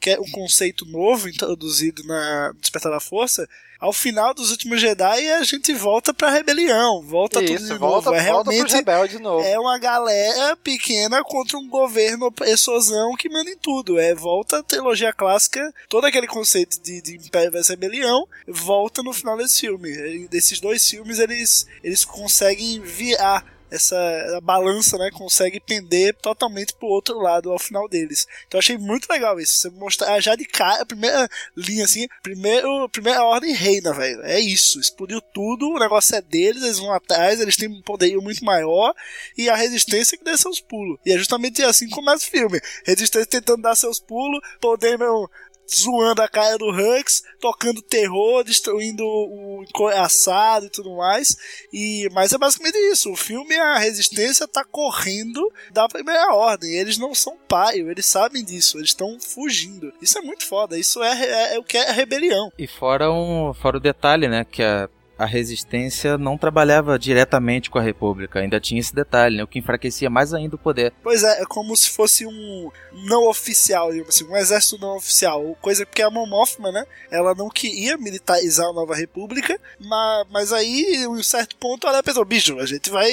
que 0.00 0.10
é 0.10 0.20
um 0.20 0.30
conceito 0.30 0.84
novo 0.86 1.28
introduzido 1.28 2.04
na 2.04 2.52
Despertar 2.60 2.92
da 2.92 3.00
Força. 3.00 3.48
Ao 3.80 3.92
final 3.92 4.32
dos 4.32 4.52
últimos 4.52 4.80
Jedi, 4.80 5.28
a 5.32 5.42
gente 5.42 5.74
volta 5.74 6.14
pra 6.14 6.30
rebelião, 6.30 7.02
volta 7.02 7.42
Isso, 7.42 7.54
tudo 7.54 7.66
de 7.66 7.74
volta- 7.78 8.10
novo. 8.10 8.14
É 8.22 8.30
volta 8.30 8.50
realmente 8.52 9.08
de 9.08 9.18
novo. 9.18 9.44
é 9.44 9.58
uma 9.58 9.76
galera 9.76 10.56
pequena 10.56 11.20
contra 11.24 11.58
um 11.58 11.68
governo 11.68 12.26
opressorzão 12.26 13.16
que 13.16 13.28
manda 13.28 13.50
em 13.50 13.56
tudo. 13.56 13.98
É 13.98 14.14
volta 14.14 14.58
a 14.58 14.62
trilogia 14.62 15.12
clássica, 15.12 15.74
todo 15.88 16.04
aquele 16.04 16.28
conceito 16.28 16.80
de, 16.80 17.02
de 17.02 17.16
Império 17.16 17.50
vs 17.50 17.70
Rebelião, 17.70 18.24
volta 18.46 19.02
no 19.02 19.12
final 19.12 19.36
desse 19.36 19.62
filme. 19.62 19.88
E 19.90 20.28
Desses 20.28 20.60
dois 20.60 20.88
filmes, 20.88 21.18
eles, 21.18 21.66
eles 21.82 22.04
conseguem 22.04 22.80
virar 22.80 23.44
essa 23.72 24.40
balança, 24.42 24.98
né, 24.98 25.10
consegue 25.12 25.58
pender 25.58 26.14
totalmente 26.16 26.74
pro 26.74 26.88
outro 26.88 27.18
lado 27.18 27.50
ao 27.50 27.58
final 27.58 27.88
deles. 27.88 28.26
Então 28.46 28.58
achei 28.58 28.76
muito 28.76 29.08
legal 29.10 29.40
isso. 29.40 29.54
Você 29.54 29.70
mostrar 29.70 30.20
já 30.20 30.36
de 30.36 30.44
cara, 30.44 30.82
a 30.82 30.86
primeira 30.86 31.28
linha 31.56 31.84
assim, 31.84 32.06
primeiro, 32.22 32.88
primeira 32.90 33.24
ordem 33.24 33.54
reina, 33.54 33.92
velho. 33.94 34.20
É 34.22 34.38
isso, 34.38 34.78
explodiu 34.78 35.20
tudo, 35.20 35.70
o 35.70 35.78
negócio 35.78 36.14
é 36.14 36.20
deles, 36.20 36.62
eles 36.62 36.78
vão 36.78 36.92
atrás, 36.92 37.40
eles 37.40 37.56
têm 37.56 37.68
um 37.68 37.82
poderio 37.82 38.20
muito 38.20 38.44
maior 38.44 38.94
e 39.36 39.48
a 39.48 39.56
resistência 39.56 40.18
que 40.18 40.24
dê 40.24 40.36
seus 40.36 40.60
pulos. 40.60 40.98
E 41.06 41.12
é 41.12 41.16
justamente 41.16 41.62
assim 41.62 41.86
que 41.86 41.94
começa 41.94 42.26
o 42.26 42.30
filme. 42.30 42.60
Resistência 42.84 43.26
tentando 43.26 43.62
dar 43.62 43.74
seus 43.74 43.98
pulos, 43.98 44.40
poder 44.60 44.98
meu 44.98 45.30
zoando 45.74 46.22
a 46.22 46.28
cara 46.28 46.58
do 46.58 46.68
Hux, 46.68 47.22
tocando 47.40 47.82
terror, 47.82 48.44
destruindo 48.44 49.04
o 49.04 49.64
encoraçado 49.68 50.66
e 50.66 50.70
tudo 50.70 50.96
mais. 50.96 51.36
E, 51.72 52.08
mas 52.12 52.32
é 52.32 52.38
basicamente 52.38 52.76
isso. 52.92 53.10
O 53.10 53.16
filme, 53.16 53.56
a 53.56 53.78
resistência 53.78 54.46
tá 54.46 54.64
correndo 54.64 55.52
da 55.70 55.88
primeira 55.88 56.34
ordem. 56.34 56.70
Eles 56.72 56.98
não 56.98 57.14
são 57.14 57.36
paio, 57.48 57.90
eles 57.90 58.06
sabem 58.06 58.44
disso, 58.44 58.78
eles 58.78 58.90
estão 58.90 59.18
fugindo. 59.20 59.92
Isso 60.00 60.18
é 60.18 60.22
muito 60.22 60.46
foda, 60.46 60.78
isso 60.78 61.02
é, 61.02 61.24
é, 61.24 61.54
é 61.56 61.58
o 61.58 61.64
que 61.64 61.76
é 61.76 61.90
rebelião. 61.90 62.50
E 62.58 62.66
fora, 62.66 63.10
um, 63.10 63.52
fora 63.54 63.76
o 63.76 63.80
detalhe, 63.80 64.28
né, 64.28 64.44
que 64.44 64.62
a 64.62 64.88
a 65.22 65.26
resistência 65.26 66.18
não 66.18 66.36
trabalhava 66.36 66.98
diretamente 66.98 67.70
com 67.70 67.78
a 67.78 67.82
República, 67.82 68.40
ainda 68.40 68.60
tinha 68.60 68.80
esse 68.80 68.92
detalhe, 68.92 69.36
né, 69.36 69.44
o 69.44 69.46
que 69.46 69.60
enfraquecia 69.60 70.10
mais 70.10 70.34
ainda 70.34 70.56
o 70.56 70.58
poder. 70.58 70.92
Pois 71.02 71.22
é, 71.22 71.42
é 71.42 71.46
como 71.46 71.76
se 71.76 71.90
fosse 71.90 72.26
um 72.26 72.70
não 73.06 73.28
oficial, 73.28 73.90
assim, 74.08 74.24
um 74.24 74.36
exército 74.36 74.80
não 74.80 74.96
oficial, 74.96 75.56
coisa 75.60 75.86
porque 75.86 76.02
a 76.02 76.10
Mon 76.10 76.26
Mothma, 76.26 76.72
né, 76.72 76.84
ela 77.10 77.34
não 77.34 77.48
queria 77.48 77.96
militarizar 77.96 78.66
a 78.66 78.72
Nova 78.72 78.96
República, 78.96 79.58
mas, 79.78 80.26
mas 80.30 80.52
aí, 80.52 81.04
em 81.04 81.06
um 81.06 81.22
certo 81.22 81.54
ponto, 81.56 81.86
ela 81.86 82.02
pensou, 82.02 82.24
bicho, 82.24 82.58
a 82.58 82.66
gente 82.66 82.90
vai, 82.90 83.12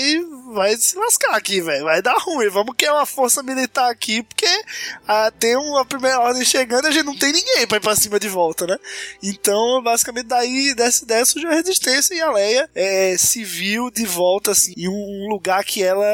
vai 0.54 0.76
se 0.76 0.98
lascar 0.98 1.36
aqui, 1.36 1.62
velho, 1.62 1.84
vai 1.86 2.02
dar 2.02 2.18
ruim, 2.18 2.50
vamos 2.50 2.76
criar 2.76 2.94
uma 2.96 3.06
força 3.06 3.42
militar 3.44 3.90
aqui, 3.92 4.24
porque 4.24 4.48
ah, 5.08 5.32
tem 5.38 5.56
uma 5.56 5.86
primeira 5.86 6.20
ordem 6.20 6.44
chegando 6.46 6.86
e 6.86 6.88
a 6.88 6.92
gente 6.92 7.06
não 7.06 7.18
tem 7.18 7.32
ninguém 7.32 7.68
pra 7.68 7.78
ir 7.78 7.82
pra 7.82 7.96
cima 7.96 8.20
de 8.20 8.28
volta, 8.30 8.66
né? 8.68 8.78
Então, 9.22 9.82
basicamente, 9.84 10.28
daí, 10.28 10.74
dessa 10.74 11.04
ideia 11.04 11.26
surgiu 11.26 11.50
a 11.50 11.56
resistência 11.56 12.14
e 12.14 12.22
a 12.22 12.32
Leia 12.32 12.70
é, 12.74 13.16
se 13.18 13.44
viu 13.44 13.90
de 13.92 14.06
volta 14.06 14.52
assim, 14.52 14.74
em 14.78 14.88
um 14.88 15.28
lugar 15.30 15.64
que 15.64 15.84
ela, 15.84 16.06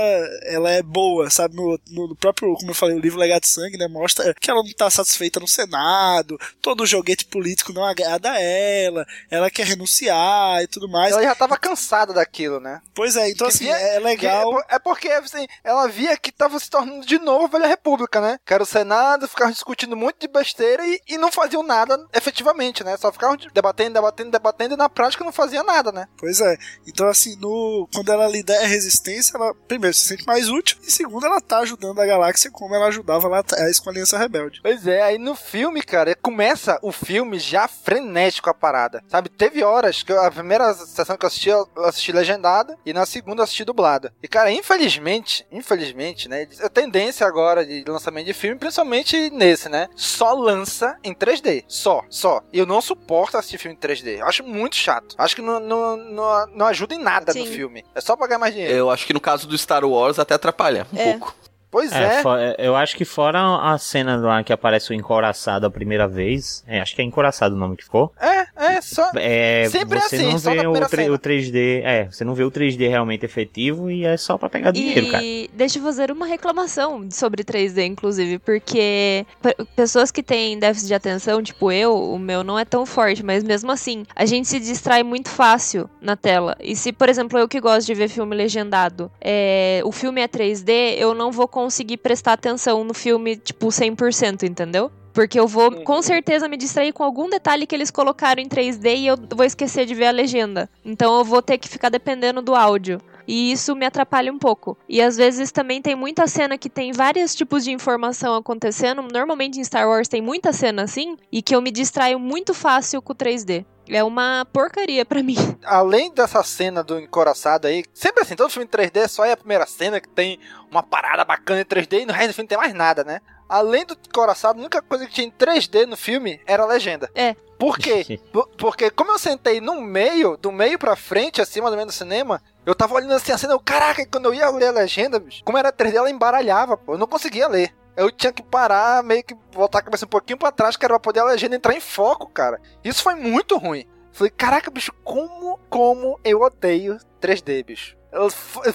ela 0.44 0.72
é 0.72 0.82
boa, 0.82 1.30
sabe? 1.30 1.56
No, 1.56 1.80
no 1.90 2.16
próprio, 2.16 2.54
como 2.56 2.72
eu 2.72 2.76
falei, 2.76 2.96
o 2.96 3.00
livro 3.00 3.20
Legado 3.20 3.42
de 3.42 3.50
Sangue, 3.50 3.78
né? 3.78 3.88
Mostra 3.88 4.34
que 4.40 4.50
ela 4.50 4.64
não 4.64 4.72
tá 4.74 4.90
satisfeita 4.90 5.40
no 5.40 5.48
Senado, 5.48 6.38
todo 6.62 6.82
o 6.82 6.86
joguete 6.88 7.26
político 7.26 7.74
não 7.74 7.84
agrada 7.84 8.32
a 8.32 8.42
ela, 8.42 9.06
ela 9.30 9.50
quer 9.50 9.66
renunciar 9.66 10.62
e 10.64 10.68
tudo 10.68 10.88
mais. 10.90 11.14
Ela 11.14 11.24
já 11.24 11.36
tava 11.36 11.58
cansada 11.58 12.14
daquilo, 12.14 12.60
né? 12.60 12.82
Pois 12.94 13.16
é, 13.16 13.30
então 13.30 13.48
Que 13.48 13.54
assim, 13.54 13.66
via- 13.66 13.78
é 13.78 14.00
legal. 14.00 14.25
Que- 14.30 14.76
é 14.76 14.80
porque 14.80 15.08
assim, 15.10 15.48
ela 15.64 15.88
via 15.88 16.16
que 16.18 16.32
tava 16.32 16.60
se 16.60 16.70
tornando 16.70 17.06
de 17.06 17.18
novo 17.20 17.46
a 17.46 17.48
velha 17.60 17.68
república, 17.68 18.20
né? 18.22 18.38
Que 18.46 18.54
era 18.54 18.64
o 18.64 18.66
Senado, 18.66 19.28
ficavam 19.28 19.52
discutindo 19.54 19.96
monte 19.96 20.18
de 20.22 20.28
besteira 20.28 20.86
e, 20.86 21.00
e 21.08 21.18
não 21.18 21.32
faziam 21.32 21.64
nada 21.64 21.98
efetivamente, 22.14 22.84
né? 22.84 22.98
Só 22.98 23.12
ficavam 23.12 23.38
debatendo, 23.54 23.94
debatendo, 23.94 24.32
debatendo 24.32 24.74
e 24.74 24.78
na 24.78 24.90
prática 24.90 25.24
não 25.24 25.32
fazia 25.32 25.64
nada, 25.64 25.92
né? 25.92 26.08
Pois 26.18 26.40
é. 26.42 26.58
Então, 26.88 27.08
assim, 27.08 27.36
no, 27.40 27.88
quando 27.94 28.12
ela 28.12 28.28
lidera 28.28 28.64
a 28.64 28.68
resistência, 28.68 29.36
ela, 29.38 29.54
primeiro, 29.68 29.96
se 29.96 30.08
sente 30.08 30.26
mais 30.26 30.50
útil, 30.50 30.78
e 30.84 30.92
segundo, 30.92 31.26
ela 31.26 31.40
tá 31.42 31.60
ajudando 31.60 32.00
a 32.02 32.06
galáxia 32.06 32.50
como 32.52 32.76
ela 32.76 32.88
ajudava 32.88 33.28
lá 33.28 33.40
atrás 33.40 33.80
com 33.80 33.90
a 33.90 33.94
Aliança 33.94 34.18
Rebelde. 34.18 34.60
Pois 34.62 34.86
é, 34.88 35.02
aí 35.02 35.18
no 35.18 35.36
filme, 35.36 35.82
cara, 35.82 36.16
começa 36.16 36.80
o 36.82 36.92
filme 36.92 37.40
já 37.40 37.68
frenético 37.68 38.50
a 38.50 38.54
parada. 38.54 39.04
Sabe, 39.08 39.30
teve 39.30 39.64
horas 39.64 40.04
que 40.04 40.12
eu- 40.12 40.22
a 40.22 40.32
primeira 40.32 40.74
sessão 40.74 41.18
que 41.18 41.26
eu 41.26 41.28
assisti, 41.28 41.50
eu 41.50 41.68
assisti 41.86 42.12
legendada 42.12 42.78
e 42.86 42.94
na 42.94 43.06
segunda 43.06 43.40
eu 43.42 43.44
assisti 43.44 43.64
dublada. 43.66 44.14
E, 44.24 44.28
cara, 44.28 44.52
infelizmente, 44.52 45.46
infelizmente, 45.52 46.28
né, 46.28 46.48
a 46.62 46.70
tendência 46.70 47.28
agora 47.28 47.66
de 47.66 47.84
lançamento 47.88 48.26
de 48.26 48.34
filme, 48.34 48.58
principalmente 48.58 49.30
nesse, 49.30 49.70
né, 49.70 49.88
só 49.96 50.34
lança 50.34 50.98
em 51.04 51.14
3D. 51.14 51.64
Só, 51.68 52.04
só. 52.10 52.42
E 52.52 52.58
eu 52.58 52.66
não 52.66 52.82
suporto 52.82 53.38
assistir 53.38 53.58
filme 53.60 53.76
em 53.76 53.80
3D. 53.80 54.20
Eu 54.20 54.26
acho 54.26 54.44
muito 54.44 54.76
chato. 54.76 55.16
Acho 55.18 55.36
que 55.36 55.42
não, 55.42 55.60
não, 55.60 55.96
não, 55.98 56.48
não 56.48 56.66
ajuda 56.66 56.96
em 56.96 57.00
nada 57.00 57.34
no 57.34 57.46
Sim. 57.46 57.52
filme. 57.52 57.86
É 57.94 58.02
só 58.02 58.16
pagar 58.18 58.40
mais 58.40 58.54
dinheiro. 58.54 58.74
Eu 58.74 58.90
acho 58.90 59.06
que 59.06 59.14
no 59.14 59.22
caso 59.22 59.48
do 59.48 59.58
Star 59.58 59.86
Wars 59.86 60.18
até 60.18 60.34
atrapalha 60.34 60.88
um 60.92 60.98
É. 60.98 61.12
pouco. 61.12 61.36
Pois 61.76 61.92
É, 61.92 62.22
fo- 62.22 62.38
é, 62.38 62.56
eu 62.58 62.74
acho 62.74 62.96
que 62.96 63.04
fora 63.04 63.38
a 63.74 63.78
cena 63.78 64.16
lá 64.16 64.42
que 64.42 64.54
aparece 64.54 64.92
o 64.92 64.94
encoraçado 64.94 65.66
a 65.66 65.70
primeira 65.70 66.08
vez, 66.08 66.64
é, 66.66 66.80
acho 66.80 66.96
que 66.96 67.02
é 67.02 67.04
encoraçado 67.04 67.54
o 67.54 67.58
nome 67.58 67.76
que 67.76 67.84
ficou. 67.84 68.14
É, 68.18 68.46
é, 68.78 68.82
só. 68.82 69.12
É, 69.16 69.68
Sempre 69.70 69.98
é 69.98 70.02
você 70.02 70.16
assim, 70.16 70.32
não 70.32 70.40
só 70.40 70.54
na 70.56 70.62
vê 70.62 70.68
o, 70.68 70.88
cena. 70.88 71.14
o 71.14 71.20
3D, 71.20 71.82
é, 71.84 72.06
você 72.10 72.24
não 72.24 72.34
vê 72.34 72.46
o 72.46 72.50
3D 72.50 72.88
realmente 72.88 73.26
efetivo 73.26 73.92
e 73.92 74.06
é 74.06 74.16
só 74.16 74.38
pra 74.38 74.48
pegar 74.48 74.72
dinheiro, 74.72 75.12
cara. 75.12 75.22
E 75.22 75.50
deixa 75.54 75.78
eu 75.80 75.84
fazer 75.84 76.12
uma 76.12 76.26
reclamação 76.26 77.06
sobre 77.12 77.44
3D, 77.44 77.86
inclusive, 77.86 78.40
porque 78.40 79.26
pe- 79.42 79.58
pessoas 79.76 80.12
que 80.12 80.24
têm 80.24 80.58
déficit 80.58 80.88
de 80.88 80.94
atenção, 80.94 81.44
tipo 81.44 81.74
eu, 81.74 81.94
o 81.94 82.18
meu 82.18 82.42
não 82.42 82.58
é 82.58 82.64
tão 82.64 82.86
forte, 82.86 83.22
mas 83.22 83.44
mesmo 83.44 83.70
assim, 83.70 84.06
a 84.16 84.26
gente 84.26 84.48
se 84.48 84.62
distrai 84.62 85.04
muito 85.04 85.28
fácil 85.30 85.90
na 86.00 86.16
tela. 86.16 86.56
E 86.62 86.74
se, 86.74 86.94
por 86.94 87.10
exemplo, 87.10 87.38
eu 87.38 87.50
que 87.50 87.60
gosto 87.60 87.86
de 87.86 87.94
ver 87.94 88.08
filme 88.08 88.34
legendado, 88.34 89.12
é, 89.20 89.82
o 89.84 89.92
filme 89.92 90.22
é 90.22 90.28
3D, 90.30 90.96
eu 90.98 91.14
não 91.14 91.34
vou 91.34 91.50
conseguir 91.66 91.98
prestar 91.98 92.34
atenção 92.34 92.84
no 92.84 92.94
filme, 92.94 93.36
tipo, 93.36 93.68
100%, 93.68 94.44
entendeu? 94.44 94.92
Porque 95.12 95.40
eu 95.40 95.48
vou 95.48 95.84
com 95.84 96.00
certeza 96.00 96.48
me 96.48 96.58
distrair 96.58 96.94
com 96.94 97.04
algum 97.04 97.28
detalhe 97.28 97.66
que 97.66 97.74
eles 97.74 97.90
colocaram 97.90 98.40
em 98.40 98.48
3D 98.48 98.98
e 98.98 99.08
eu 99.08 99.18
vou 99.36 99.44
esquecer 99.44 99.88
de 99.88 99.96
ver 99.96 100.08
a 100.08 100.12
legenda. 100.12 100.70
Então 100.84 101.18
eu 101.18 101.24
vou 101.24 101.42
ter 101.42 101.58
que 101.58 101.68
ficar 101.68 101.90
dependendo 101.90 102.40
do 102.40 102.54
áudio. 102.54 103.02
E 103.28 103.52
isso 103.52 103.76
me 103.76 103.86
atrapalha 103.86 104.32
um 104.32 104.38
pouco. 104.38 104.78
E 104.88 105.02
às 105.02 105.18
vezes 105.18 105.52
também 105.52 105.82
tem 105.82 105.96
muita 105.96 106.28
cena 106.28 106.56
que 106.58 106.70
tem 106.70 106.92
vários 106.92 107.34
tipos 107.34 107.64
de 107.64 107.72
informação 107.72 108.36
acontecendo. 108.36 109.02
Normalmente 109.02 109.60
em 109.60 109.64
Star 109.64 109.88
Wars 109.88 110.08
tem 110.08 110.22
muita 110.22 110.54
cena 110.54 110.84
assim. 110.84 111.18
E 111.32 111.42
que 111.42 111.56
eu 111.56 111.62
me 111.62 111.72
distraio 111.72 112.20
muito 112.20 112.54
fácil 112.54 113.02
com 113.02 113.14
o 113.14 113.16
3D. 113.16 113.66
É 113.88 114.04
uma 114.04 114.46
porcaria 114.52 115.06
pra 115.06 115.22
mim. 115.24 115.36
além 115.64 116.12
dessa 116.14 116.44
cena 116.44 116.84
do 116.84 117.00
encoraçado 117.00 117.68
aí, 117.68 117.84
sempre 117.94 118.24
assim, 118.24 118.36
todo 118.36 118.50
filme 118.50 118.66
em 118.66 118.70
3D 118.78 119.08
só 119.08 119.26
é 119.26 119.32
a 119.34 119.38
primeira 119.38 119.66
cena 119.66 120.00
que 120.02 120.10
tem 120.10 120.40
uma 120.72 120.82
parada 120.84 121.24
bacana 121.24 121.62
em 121.62 121.66
3D 121.66 122.02
e 122.02 122.06
no 122.06 122.14
resto 122.14 122.30
do 122.32 122.34
filme 122.36 122.46
não 122.46 122.50
tem 122.50 122.58
mais 122.58 122.74
nada, 122.74 123.04
né? 123.04 123.22
Além 123.48 123.86
do 123.86 123.96
encoraçado, 124.08 124.58
a 124.58 124.62
única 124.62 124.82
coisa 124.82 125.06
que 125.06 125.14
tinha 125.14 125.28
em 125.28 125.32
3D 125.32 125.86
no 125.86 125.96
filme 125.96 126.42
era 126.48 126.64
a 126.64 126.66
legenda. 126.66 127.10
É. 127.14 127.36
Por 127.60 127.78
quê? 127.78 128.20
Por- 128.34 128.48
Porque 128.58 128.90
como 128.90 129.12
eu 129.12 129.20
sentei 129.20 129.62
no 129.62 129.80
meio, 129.82 130.36
do 130.38 130.52
meio 130.52 130.80
pra 130.80 130.96
frente, 130.96 131.42
assim, 131.42 131.62
mais 131.62 131.72
ou 131.72 131.78
menos 131.78 131.94
no 131.94 131.98
cinema, 131.98 132.42
eu 132.66 132.74
tava 132.74 132.96
olhando 132.96 133.14
assim 133.14 133.32
a 133.32 133.38
cena, 133.38 133.54
eu, 133.54 133.60
caraca, 133.60 134.02
e 134.02 134.06
quando 134.08 134.26
eu 134.26 134.34
ia 134.34 134.50
ler 134.50 134.68
a 134.68 134.72
legenda, 134.72 135.20
bicho, 135.20 135.44
como 135.46 135.58
era 135.58 135.72
3D, 135.72 135.94
ela 135.96 136.10
embaralhava, 136.10 136.76
pô, 136.76 136.94
eu 136.94 136.98
não 136.98 137.06
conseguia 137.08 137.48
ler. 137.48 137.72
Eu 137.96 138.12
tinha 138.12 138.32
que 138.34 138.44
parar, 138.44 139.02
meio 139.04 139.24
que 139.24 139.36
voltar 139.52 139.80
a 139.80 139.82
cabeça 139.82 140.06
um 140.06 140.10
pouquinho 140.10 140.38
pra 140.38 140.52
trás, 140.52 140.76
que 140.76 140.84
era 140.86 140.94
pra 140.96 141.00
poder 141.00 141.22
a 141.22 141.26
legenda 141.26 141.56
entrar 141.56 141.74
em 141.74 141.80
foco, 141.80 142.28
cara. 142.30 142.60
Isso 142.84 143.02
foi 143.02 143.16
muito 143.16 143.58
ruim. 143.58 143.86
Falei, 144.12 144.32
caraca, 144.32 144.70
bicho, 144.72 144.94
como, 145.04 145.60
como 145.70 146.20
eu 146.24 146.42
odeio 146.42 146.98
3D, 147.22 147.64
bicho. 147.66 147.96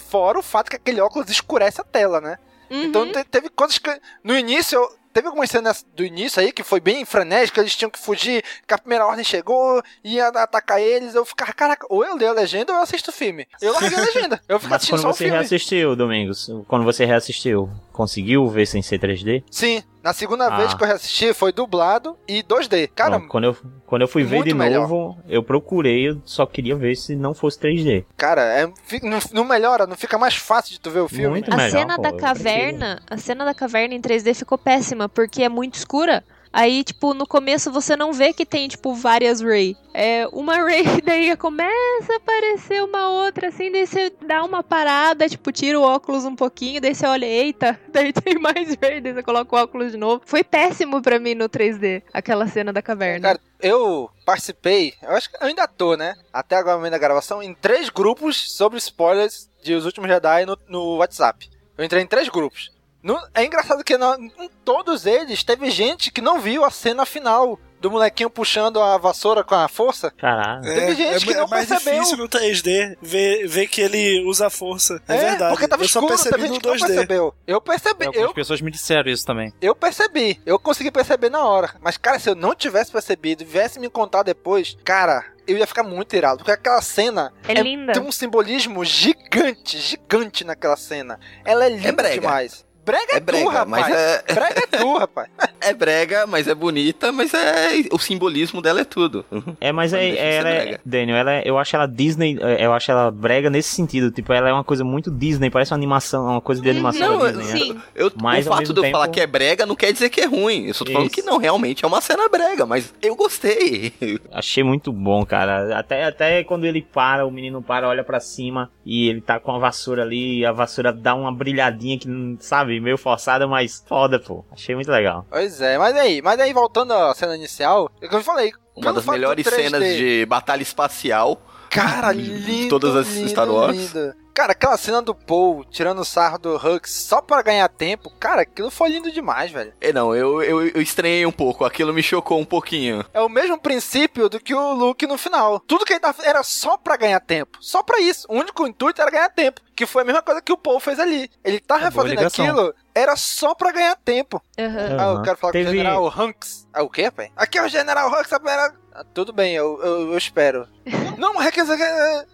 Fora 0.09 0.39
o 0.39 0.43
fato 0.43 0.71
que 0.71 0.77
aquele 0.77 1.01
óculos 1.01 1.31
escurece 1.31 1.81
a 1.81 1.85
tela, 1.85 2.21
né? 2.21 2.37
Então 2.71 3.11
te- 3.11 3.25
teve 3.25 3.49
coisas 3.49 3.79
que. 3.79 3.91
No 4.23 4.37
início, 4.37 4.77
eu- 4.79 4.97
teve 5.13 5.27
algumas 5.27 5.51
cenas 5.51 5.85
do 5.97 6.05
início 6.05 6.41
aí 6.41 6.53
que 6.53 6.63
foi 6.63 6.79
bem 6.79 7.05
frenética, 7.05 7.61
eles 7.61 7.75
tinham 7.75 7.91
que 7.91 7.99
fugir, 7.99 8.45
que 8.65 8.73
a 8.73 8.79
primeira 8.79 9.05
ordem 9.07 9.25
chegou, 9.25 9.83
ia 10.05 10.29
atacar 10.29 10.81
eles. 10.81 11.15
Eu 11.17 11.25
ficava, 11.25 11.53
caraca, 11.53 11.85
ou 11.91 12.05
eu 12.05 12.15
leio 12.17 12.31
a 12.31 12.35
legenda 12.35 12.71
ou 12.73 12.79
eu 12.79 12.83
assisto 12.83 13.11
o 13.11 13.13
filme. 13.15 13.49
Eu 13.61 13.73
larguei 13.73 13.99
a 13.99 14.03
legenda. 14.03 14.41
Eu 14.49 14.61
ficava 14.61 14.75
Mas 14.75 14.83
assistindo 14.83 14.97
quando 14.99 15.03
só 15.03 15.11
o 15.11 15.15
você 15.15 15.29
reassistiu, 15.31 15.97
Domingos, 15.97 16.49
quando 16.69 16.85
você 16.85 17.05
reassistiu, 17.05 17.69
conseguiu 18.01 18.47
ver 18.49 18.67
sem 18.67 18.81
ser 18.81 18.99
3D? 18.99 19.45
Sim, 19.51 19.83
na 20.03 20.13
segunda 20.15 20.47
Ah. 20.47 20.57
vez 20.57 20.73
que 20.73 20.83
eu 20.83 20.87
reassisti 20.89 21.35
foi 21.35 21.53
dublado 21.53 22.17
e 22.27 22.43
2D. 22.43 22.89
Cara, 22.95 23.19
Não, 23.19 23.29
quando 23.29 23.45
eu, 23.45 23.57
quando 23.87 24.03
eu 24.03 24.09
fui 24.09 24.25
ver 24.25 24.43
de 24.43 24.55
melhor. 24.55 24.89
novo, 24.89 25.19
eu 25.29 25.43
procurei, 25.43 26.09
eu 26.09 26.21
só 26.25 26.47
queria 26.47 26.75
ver 26.75 26.97
se 26.97 27.15
não 27.15 27.35
fosse 27.35 27.59
3D. 27.59 28.07
cara, 28.17 28.41
é, 28.43 28.67
não, 29.03 29.19
não 29.33 29.45
melhora, 29.45 29.87
não 29.87 29.97
fica 29.97 30.17
mais 30.17 30.35
fácil 30.35 30.73
de 30.73 30.81
tu 30.81 30.91
ver 30.91 31.01
o 31.01 31.09
filme. 31.09 31.29
Muito 31.29 31.53
A 31.53 31.57
melhor, 31.57 31.71
cena 31.79 31.97
pô, 31.97 32.03
da 32.03 32.13
caverna, 32.15 33.03
a 33.11 33.17
cena 33.19 33.45
da 33.45 33.53
caverna 33.53 33.95
em 33.95 34.01
3D 34.01 34.33
ficou 34.35 34.57
péssima, 34.57 35.09
porque 35.09 35.43
é 35.43 35.49
muito 35.49 35.75
escura. 35.75 36.25
Aí, 36.53 36.83
tipo, 36.83 37.15
no 37.15 37.27
começo 37.27 37.71
você 37.71 37.97
não 37.97 38.13
vê 38.13 38.33
que 38.33 38.45
tem, 38.45 38.67
tipo, 38.67 38.93
várias 38.93 39.41
Ray. 39.41 39.77
É 39.95 40.27
uma 40.33 40.57
Ray, 40.57 40.85
daí 41.05 41.37
começa 41.37 42.13
a 42.13 42.17
aparecer 42.17 42.83
uma 42.83 43.09
outra, 43.09 43.49
assim, 43.49 43.71
daí 43.71 43.87
você 43.87 44.13
dá 44.27 44.43
uma 44.45 44.63
parada, 44.63 45.29
tipo, 45.29 45.53
tira 45.53 45.79
o 45.79 45.83
óculos 45.83 46.25
um 46.25 46.35
pouquinho, 46.35 46.81
daí 46.81 46.95
você 46.95 47.07
olha, 47.07 47.27
eita, 47.27 47.79
daí 47.89 48.13
tem 48.13 48.39
mais 48.39 48.77
Ray, 48.81 49.01
daí 49.01 49.15
você 49.15 49.23
coloca 49.23 49.55
o 49.55 49.59
óculos 49.59 49.93
de 49.93 49.99
novo. 49.99 50.23
Foi 50.27 50.43
péssimo 50.43 51.01
pra 51.01 51.21
mim 51.21 51.35
no 51.35 51.49
3D, 51.49 52.03
aquela 52.13 52.49
cena 52.49 52.73
da 52.73 52.83
caverna. 52.83 53.29
Cara, 53.29 53.41
eu 53.61 54.11
participei, 54.27 54.95
eu 55.03 55.11
acho 55.11 55.31
que 55.31 55.37
eu 55.37 55.47
ainda 55.47 55.69
tô, 55.69 55.97
né? 55.97 56.17
Até 56.33 56.57
agora 56.57 56.77
no 56.77 56.83
meio 56.83 56.93
da 56.93 56.99
gravação, 56.99 57.43
em 57.43 57.55
três 57.55 57.89
grupos 57.89 58.57
sobre 58.57 58.79
spoilers 58.79 59.49
de 59.63 59.75
Os 59.75 59.85
Últimos 59.85 60.09
Jedi 60.11 60.47
no, 60.47 60.59
no 60.69 60.97
WhatsApp. 60.97 61.49
Eu 61.77 61.85
entrei 61.85 62.03
em 62.03 62.07
três 62.07 62.29
grupos. 62.29 62.73
No- 63.03 63.21
é 63.35 63.45
engraçado 63.45 63.83
que 63.85 63.97
não- 63.97 64.15
em 64.17 64.51
todos 64.65 65.07
eles 65.07 65.43
teve 65.43 65.71
gente 65.71 66.11
que 66.13 66.21
não 66.21 66.39
viu 66.39 66.65
a 66.65 66.71
cena 66.71 67.07
final 67.07 67.59
do 67.81 67.91
molequinho 67.91 68.29
puxando 68.29 68.79
a 68.79 68.99
vassoura 68.99 69.43
com 69.43 69.55
a 69.55 69.67
força. 69.67 70.11
Caralho. 70.11 70.63
Teve 70.63 70.95
gente 70.95 71.25
que 71.25 71.33
é 71.33 71.37
não 71.39 71.49
mais 71.49 71.67
percebeu. 71.67 71.95
difícil 71.95 72.19
no 72.19 72.29
3D 72.29 72.99
ver, 73.01 73.49
ver 73.49 73.67
que 73.69 73.81
ele 73.81 74.23
usa 74.29 74.49
a 74.49 74.51
força. 74.51 75.01
É, 75.09 75.17
verdade. 75.17 75.51
porque 75.55 75.67
tava 75.67 75.83
eu 75.83 75.89
só 75.89 76.01
escuro, 76.01 76.09
percebi 76.15 76.31
teve 76.37 76.49
no 76.49 76.55
gente 76.55 76.63
que 76.63 76.69
não 76.69 76.75
2D. 76.77 76.87
percebeu. 76.87 77.35
Eu 77.47 77.61
percebi, 77.63 78.05
Algumas 78.07 78.29
eu, 78.29 78.35
pessoas 78.35 78.61
me 78.61 78.71
disseram 78.71 79.11
isso 79.11 79.25
também. 79.25 79.51
eu 79.63 79.75
percebi. 79.75 80.39
Eu 80.45 80.59
consegui 80.59 80.91
perceber 80.91 81.31
na 81.31 81.43
hora. 81.43 81.71
Mas, 81.81 81.97
cara, 81.97 82.19
se 82.19 82.29
eu 82.29 82.35
não 82.35 82.55
tivesse 82.55 82.93
percebido 82.93 83.43
e 83.43 83.47
viesse 83.47 83.81
me 83.81 83.89
contar 83.89 84.25
depois, 84.25 84.77
cara, 84.85 85.25
eu 85.49 85.57
ia 85.57 85.67
ficar 85.67 85.83
muito 85.83 86.15
irado. 86.15 86.37
Porque 86.41 86.53
aquela 86.53 86.83
cena 86.83 87.33
É 87.49 87.55
linda. 87.55 87.95
tem 87.95 88.03
um 88.03 88.13
simbolismo 88.13 88.85
gigante, 88.85 89.79
gigante 89.79 90.45
naquela 90.45 90.77
cena. 90.77 91.19
Ela 91.47 91.65
é 91.65 91.71
linda 91.71 91.93
brega. 91.93 92.21
demais. 92.21 92.69
Brega 92.85 93.13
é, 93.13 93.17
É 93.17 93.21
brega, 93.21 93.45
tu, 93.45 93.51
rapaz. 93.51 93.69
mas 93.69 93.95
é- 93.97 94.23
Brega 94.35 94.61
é 94.61 94.79
tu, 94.79 94.97
rapaz. 94.99 95.29
É 95.61 95.75
brega, 95.75 96.27
mas 96.27 96.49
é 96.49 96.55
bonita, 96.55 97.13
mas 97.13 97.33
é 97.35 97.83
o 97.93 97.99
simbolismo 97.99 98.61
dela 98.63 98.81
é 98.81 98.85
tudo. 98.85 99.25
É, 99.61 99.73
mas 99.73 99.93
é, 99.93 100.37
ela 100.37 100.49
é. 100.49 100.81
Daniel, 100.85 101.17
ela 101.19 101.33
é- 101.35 101.43
eu 101.45 101.59
acho 101.59 101.77
ela 101.77 101.87
Disney, 101.87 102.39
é, 102.41 102.65
eu 102.65 102.73
acho 102.73 102.91
ela 102.91 103.11
brega 103.11 103.51
nesse 103.51 103.75
sentido, 103.75 104.11
tipo, 104.11 104.33
ela 104.33 104.49
é 104.49 104.53
uma 104.53 104.65
coisa 104.65 104.83
muito 104.85 105.11
Disney, 105.11 105.51
parece 105.51 105.73
uma 105.73 105.77
animação, 105.77 106.25
uma 106.27 106.41
coisa 106.41 106.61
de 106.63 106.71
animação 106.71 107.13
Não, 107.13 107.19
da 107.19 107.31
Disney, 107.33 107.75
né? 107.75 107.81
Eu, 107.95 108.11
Mas, 108.21 108.47
o 108.47 108.51
fato 108.51 108.73
de 108.73 108.79
eu 108.79 108.83
tempo- 108.83 108.93
falar 108.93 109.09
que 109.09 109.21
é 109.21 109.27
brega 109.27 109.67
não 109.67 109.77
quer 109.77 109.93
dizer 109.93 110.09
que 110.11 110.21
é 110.21 110.27
ruim. 110.27 110.67
Eu 110.67 110.75
só 110.75 110.85
tô 110.85 110.93
falando 110.93 111.07
Isso. 111.09 111.15
que 111.17 111.23
não, 111.23 111.39
realmente 111.39 111.85
é 111.85 111.89
uma 111.89 112.01
cena 112.01 112.29
brega, 112.29 112.65
mas 112.67 112.93
eu 113.03 113.15
gostei. 113.15 113.93
Achei 114.33 114.63
muito 114.65 114.93
bom, 114.93 115.25
cara. 115.25 115.79
Até, 115.79 116.05
até 116.05 116.45
quando 116.45 116.65
ele 116.65 116.81
para, 116.83 117.27
o 117.27 117.31
menino 117.31 117.63
para, 117.63 117.89
olha 117.89 118.03
pra 118.05 118.21
cima 118.21 118.71
e 118.85 119.09
ele 119.09 119.21
tá 119.21 119.39
com 119.39 119.53
a 119.53 119.59
vassoura 119.59 120.03
ali, 120.03 120.39
e 120.41 120.47
a 120.47 120.53
vassoura 120.53 120.93
dá 120.93 121.15
uma 121.15 121.33
brilhadinha 121.33 121.99
que, 121.99 122.09
não- 122.09 122.37
sabe, 122.41 122.81
meio 122.81 122.97
forçada, 122.97 123.47
mas 123.47 123.85
foda, 123.87 124.19
pô. 124.19 124.45
Achei 124.51 124.75
muito 124.75 124.91
legal. 124.91 125.27
Pois 125.51 125.61
é, 125.61 125.77
mas 125.77 125.97
aí, 125.97 126.23
mas 126.23 126.39
aí 126.39 126.53
voltando 126.53 126.93
à 126.93 127.13
cena 127.13 127.35
inicial, 127.35 127.91
é 128.01 128.07
que 128.07 128.15
eu 128.15 128.23
falei. 128.23 128.53
Uma 128.77 128.93
das 128.93 129.05
melhores 129.05 129.45
3D, 129.45 129.51
cenas 129.51 129.97
de 129.97 130.25
batalha 130.25 130.63
espacial. 130.63 131.43
Cara, 131.69 132.13
lindo, 132.13 132.69
todas 132.69 132.95
as 132.95 133.09
lindo, 133.09 133.29
Star 133.29 133.51
Wars. 133.51 133.77
lindo. 133.77 134.15
Cara, 134.35 134.53
aquela 134.53 134.77
cena 134.77 135.03
do 135.03 135.15
Paul 135.15 135.65
tirando 135.65 136.01
o 136.01 136.05
sarro 136.05 136.39
do 136.39 136.57
Hux 136.57 136.91
só 136.91 137.21
pra 137.21 137.43
ganhar 137.43 137.69
tempo, 137.69 138.11
cara, 138.19 138.43
aquilo 138.43 138.71
foi 138.71 138.91
lindo 138.91 139.11
demais, 139.11 139.51
velho. 139.51 139.73
É, 139.81 139.93
não, 139.93 140.15
eu, 140.15 140.43
eu, 140.43 140.67
eu 140.69 140.81
estranhei 140.81 141.27
um 141.27 141.33
pouco, 141.33 141.65
aquilo 141.65 141.93
me 141.93 142.03
chocou 142.03 142.39
um 142.41 142.45
pouquinho. 142.45 143.05
É 143.13 143.21
o 143.21 143.29
mesmo 143.29 143.59
princípio 143.59 144.29
do 144.29 144.41
que 144.41 144.55
o 144.55 144.73
Luke 144.73 145.07
no 145.07 145.19
final. 145.19 145.61
Tudo 145.61 145.85
que 145.85 145.93
ele 145.93 146.01
tava 146.01 146.23
era 146.25 146.43
só 146.43 146.77
pra 146.77 146.97
ganhar 146.97 147.21
tempo. 147.21 147.59
Só 147.61 147.83
pra 147.83 148.01
isso. 148.01 148.27
O 148.31 148.35
único 148.37 148.67
intuito 148.67 149.01
era 149.03 149.11
ganhar 149.11 149.29
tempo. 149.31 149.61
Que 149.75 149.87
foi 149.87 150.03
a 150.03 150.05
mesma 150.05 150.23
coisa 150.23 150.43
que 150.43 150.53
o 150.53 150.57
Paul 150.59 150.79
fez 150.81 150.99
ali. 151.01 151.31
Ele 151.45 151.59
tava 151.61 151.87
É 151.87 151.91
boa 151.91 152.05
fazendo 152.05 152.27
aquilo, 152.27 152.75
era 152.95 153.17
só 153.17 153.55
pra 153.55 153.73
ganhar 153.73 153.97
tempo. 153.97 154.43
Aham. 154.59 154.97
Ah, 154.99 155.15
eu 155.19 155.23
quero 155.23 155.37
falar 155.39 155.53
com 155.53 155.59
Teve- 155.59 155.71
o 155.71 155.73
General 155.73 156.07
Hunks. 156.19 156.67
Ah, 156.73 156.83
o 156.83 156.91
quê, 156.91 157.11
pai? 157.11 157.31
Aqui 157.37 157.59
é 157.59 157.63
o 157.65 157.69
General 157.69 158.09
Hunks, 158.09 158.33
a 158.33 158.39
primeira... 158.41 158.75
Ah, 158.93 159.05
tudo 159.15 159.33
bem, 159.33 159.55
eu, 159.55 159.81
eu, 159.83 160.13
eu 160.13 160.19
espero. 160.19 160.67
Não, 161.17 161.37
requisa... 161.37 161.77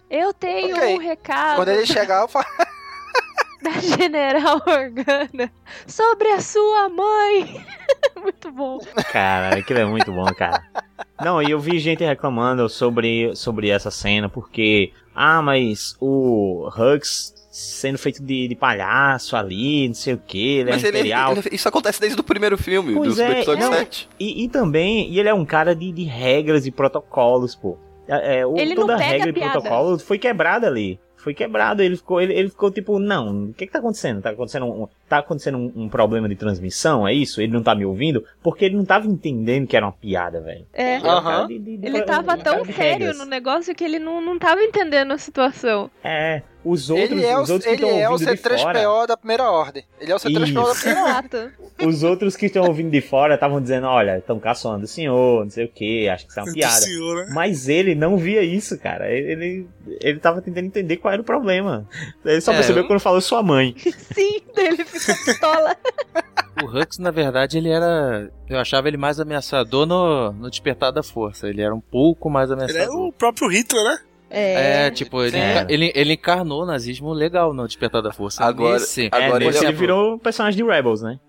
Eu 0.09 0.33
tenho 0.33 0.75
Ok. 0.75 0.95
um 0.95 0.97
recado 0.97 1.57
Quando 1.57 1.69
ele 1.69 1.85
chegar, 1.85 2.21
eu 2.21 2.27
falo... 2.27 2.45
da 3.61 3.71
General 3.71 4.61
Organa 4.65 5.51
sobre 5.85 6.29
a 6.29 6.39
sua 6.39 6.89
mãe. 6.89 7.65
Muito 8.21 8.51
bom. 8.51 8.79
Cara, 9.11 9.57
aquilo 9.57 9.79
é 9.79 9.85
muito 9.85 10.11
bom, 10.11 10.25
cara. 10.33 10.63
Não, 11.19 11.41
e 11.41 11.51
eu 11.51 11.59
vi 11.59 11.79
gente 11.79 12.03
reclamando 12.03 12.67
sobre, 12.69 13.35
sobre 13.35 13.69
essa 13.69 13.89
cena, 13.89 14.29
porque, 14.29 14.91
ah, 15.15 15.41
mas 15.41 15.95
o 15.99 16.69
Hux 16.69 17.33
sendo 17.57 17.97
feito 17.97 18.21
de, 18.23 18.47
de 18.47 18.55
palhaço 18.55 19.35
ali, 19.35 19.87
não 19.87 19.95
sei 19.95 20.13
o 20.13 20.17
que, 20.17 20.57
ele 20.59 20.69
Mas 20.69 20.83
é 20.83 20.89
ele, 20.89 20.97
imperial. 20.99 21.31
ele- 21.33 21.49
isso 21.51 21.67
acontece 21.67 21.99
desde 21.99 22.19
o 22.19 22.23
primeiro 22.23 22.55
filme, 22.57 22.93
Pois 22.93 23.15
do, 23.15 23.21
é, 23.21 23.25
do 23.27 23.31
episódio 23.33 23.63
não, 23.65 23.73
7. 23.73 24.07
E, 24.19 24.43
e 24.43 24.47
também, 24.49 25.09
e 25.09 25.19
ele 25.19 25.27
é 25.29 25.33
um 25.33 25.45
cara 25.45 25.75
de, 25.75 25.91
de 25.91 26.03
regras 26.03 26.67
e 26.67 26.71
protocolos, 26.71 27.55
pô. 27.55 27.77
É, 28.07 28.39
é, 28.39 28.45
o- 28.45 28.55
Ele 28.57 28.75
não 28.75 28.81
toda 28.83 28.97
pega 28.97 29.09
regra 29.09 29.29
e 29.29 29.33
piada. 29.33 29.51
protocolo 29.53 29.97
foi 29.99 30.19
quebrada 30.19 30.67
ali. 30.67 30.99
Foi 31.17 31.33
quebrado, 31.33 31.81
ele 31.81 31.97
ficou, 31.97 32.21
ele, 32.21 32.31
ele 32.31 32.47
ficou 32.47 32.71
tipo, 32.71 32.99
não, 32.99 33.45
o 33.49 33.53
que 33.53 33.65
que 33.65 33.71
tá 33.73 33.79
acontecendo? 33.79 34.21
Tá 34.21 34.29
acontecendo 34.29 34.65
um, 34.67 34.87
tá 35.09 35.17
acontecendo 35.17 35.57
um, 35.57 35.73
um 35.75 35.89
problema 35.89 36.29
de 36.29 36.35
transmissão, 36.35 37.05
é 37.05 37.11
isso? 37.13 37.41
Ele 37.41 37.51
não 37.51 37.61
tá 37.63 37.75
me 37.75 37.83
ouvindo? 37.83 38.23
Porque 38.41 38.63
ele 38.63 38.77
não 38.77 38.85
tava 38.85 39.07
entendendo 39.07 39.67
que 39.67 39.75
era 39.75 39.85
uma 39.85 39.91
piada, 39.91 40.39
velho. 40.39 40.65
É. 40.71 40.99
De- 41.47 41.59
de- 41.59 41.77
de- 41.77 41.85
Ele 41.87 42.01
tava 42.03 42.37
tão 42.37 42.63
sério 42.63 42.73
regras. 42.77 43.17
no 43.17 43.25
negócio 43.25 43.75
que 43.75 43.83
ele 43.83 43.99
não, 43.99 44.21
não 44.21 44.39
tava 44.39 44.61
entendendo 44.61 45.11
a 45.11 45.17
situação. 45.17 45.89
É, 46.01 46.43
os 46.69 46.89
outros, 46.89 47.11
Ele 47.11 47.25
é 47.25 47.37
o, 47.37 47.41
os 47.41 47.49
outros 47.49 47.65
que 47.65 47.69
ele 47.75 47.83
estão 47.85 47.99
é 47.99 48.07
o 48.07 48.11
ouvindo 48.13 48.31
de 48.35 48.37
fora... 48.41 48.79
C3PO 48.79 49.07
da 49.07 49.17
primeira 49.17 49.51
ordem. 49.51 49.83
Ele 49.99 50.11
é 50.11 50.15
o 50.15 50.19
C3PO 50.19 50.67
da 50.67 50.75
primeira 50.75 51.03
ordem. 51.15 51.49
Os 51.87 52.03
outros 52.03 52.35
que 52.35 52.45
estão 52.47 52.65
ouvindo 52.65 52.89
de 52.91 53.01
fora 53.01 53.35
estavam 53.35 53.61
dizendo, 53.61 53.87
olha, 53.87 54.17
estão 54.17 54.39
caçoando 54.39 54.85
o 54.85 54.87
senhor, 54.87 55.43
não 55.43 55.49
sei 55.51 55.65
o 55.65 55.69
que, 55.69 56.07
acho 56.09 56.25
que 56.25 56.31
isso 56.31 56.39
é 56.39 56.43
uma 56.43 56.53
piada. 56.53 56.73
senhor, 56.81 57.25
né? 57.25 57.31
Mas 57.33 57.67
ele 57.69 57.95
não 57.95 58.17
via 58.17 58.41
isso, 58.43 58.77
cara. 58.79 59.09
Ele, 59.11 59.31
ele, 59.31 59.67
ele 60.01 60.19
tava 60.19 60.41
tentando 60.41 60.65
entender 60.65 60.97
qual 60.97 61.13
era 61.13 61.21
o 61.21 61.25
problema. 61.25 61.87
Ele 62.25 62.41
só 62.41 62.51
É, 62.51 62.55
percebeu 62.55 62.83
eu- 62.83 62.87
quando 62.87 62.99
falou 62.99 63.21
sua 63.21 63.41
mãe. 63.43 63.75
Sim, 64.13 64.41
ele 64.57 64.83
ficou 64.85 65.15
pistola. 65.25 65.75
O 66.63 66.65
Hux, 66.65 66.97
na 66.97 67.11
verdade, 67.11 67.57
ele 67.59 67.69
era. 67.69 68.31
Eu 68.49 68.57
achava 68.57 68.87
ele 68.87 68.97
mais 68.97 69.19
ameaçador 69.19 69.85
no, 69.85 70.31
no 70.33 70.49
Despertar 70.49 70.91
da 70.91 71.03
Força. 71.03 71.47
Ele 71.47 71.61
era 71.61 71.73
um 71.75 71.79
pouco 71.79 72.31
mais 72.31 72.49
Ele 72.49 72.61
é 72.61 72.63
ameaçador. 72.63 73.07
o 73.07 73.11
próprio 73.13 73.47
Hitler, 73.47 73.83
né? 73.83 73.99
É, 74.29 74.91
tipo, 74.91 75.23
ele, 75.23 75.37
É. 75.37 75.51
enca- 75.61 75.73
ele, 75.73 75.91
ele 75.95 76.13
encarnou 76.13 76.63
o 76.63 76.65
nazismo 76.65 77.13
legal 77.13 77.53
no 77.53 77.65
Despertar 77.67 78.01
da 78.01 78.11
Força. 78.11 78.43
Agora- 78.43 78.73
Nesse, 78.73 79.07
agora 79.11 79.43
é, 79.43 79.47
ele 79.47 79.57
é- 79.57 79.61
ele 79.63 79.71
virou 79.73 80.15
o 80.15 80.19
personagem 80.19 80.61
de 80.63 80.69
Rebels, 80.69 81.01
né? 81.01 81.19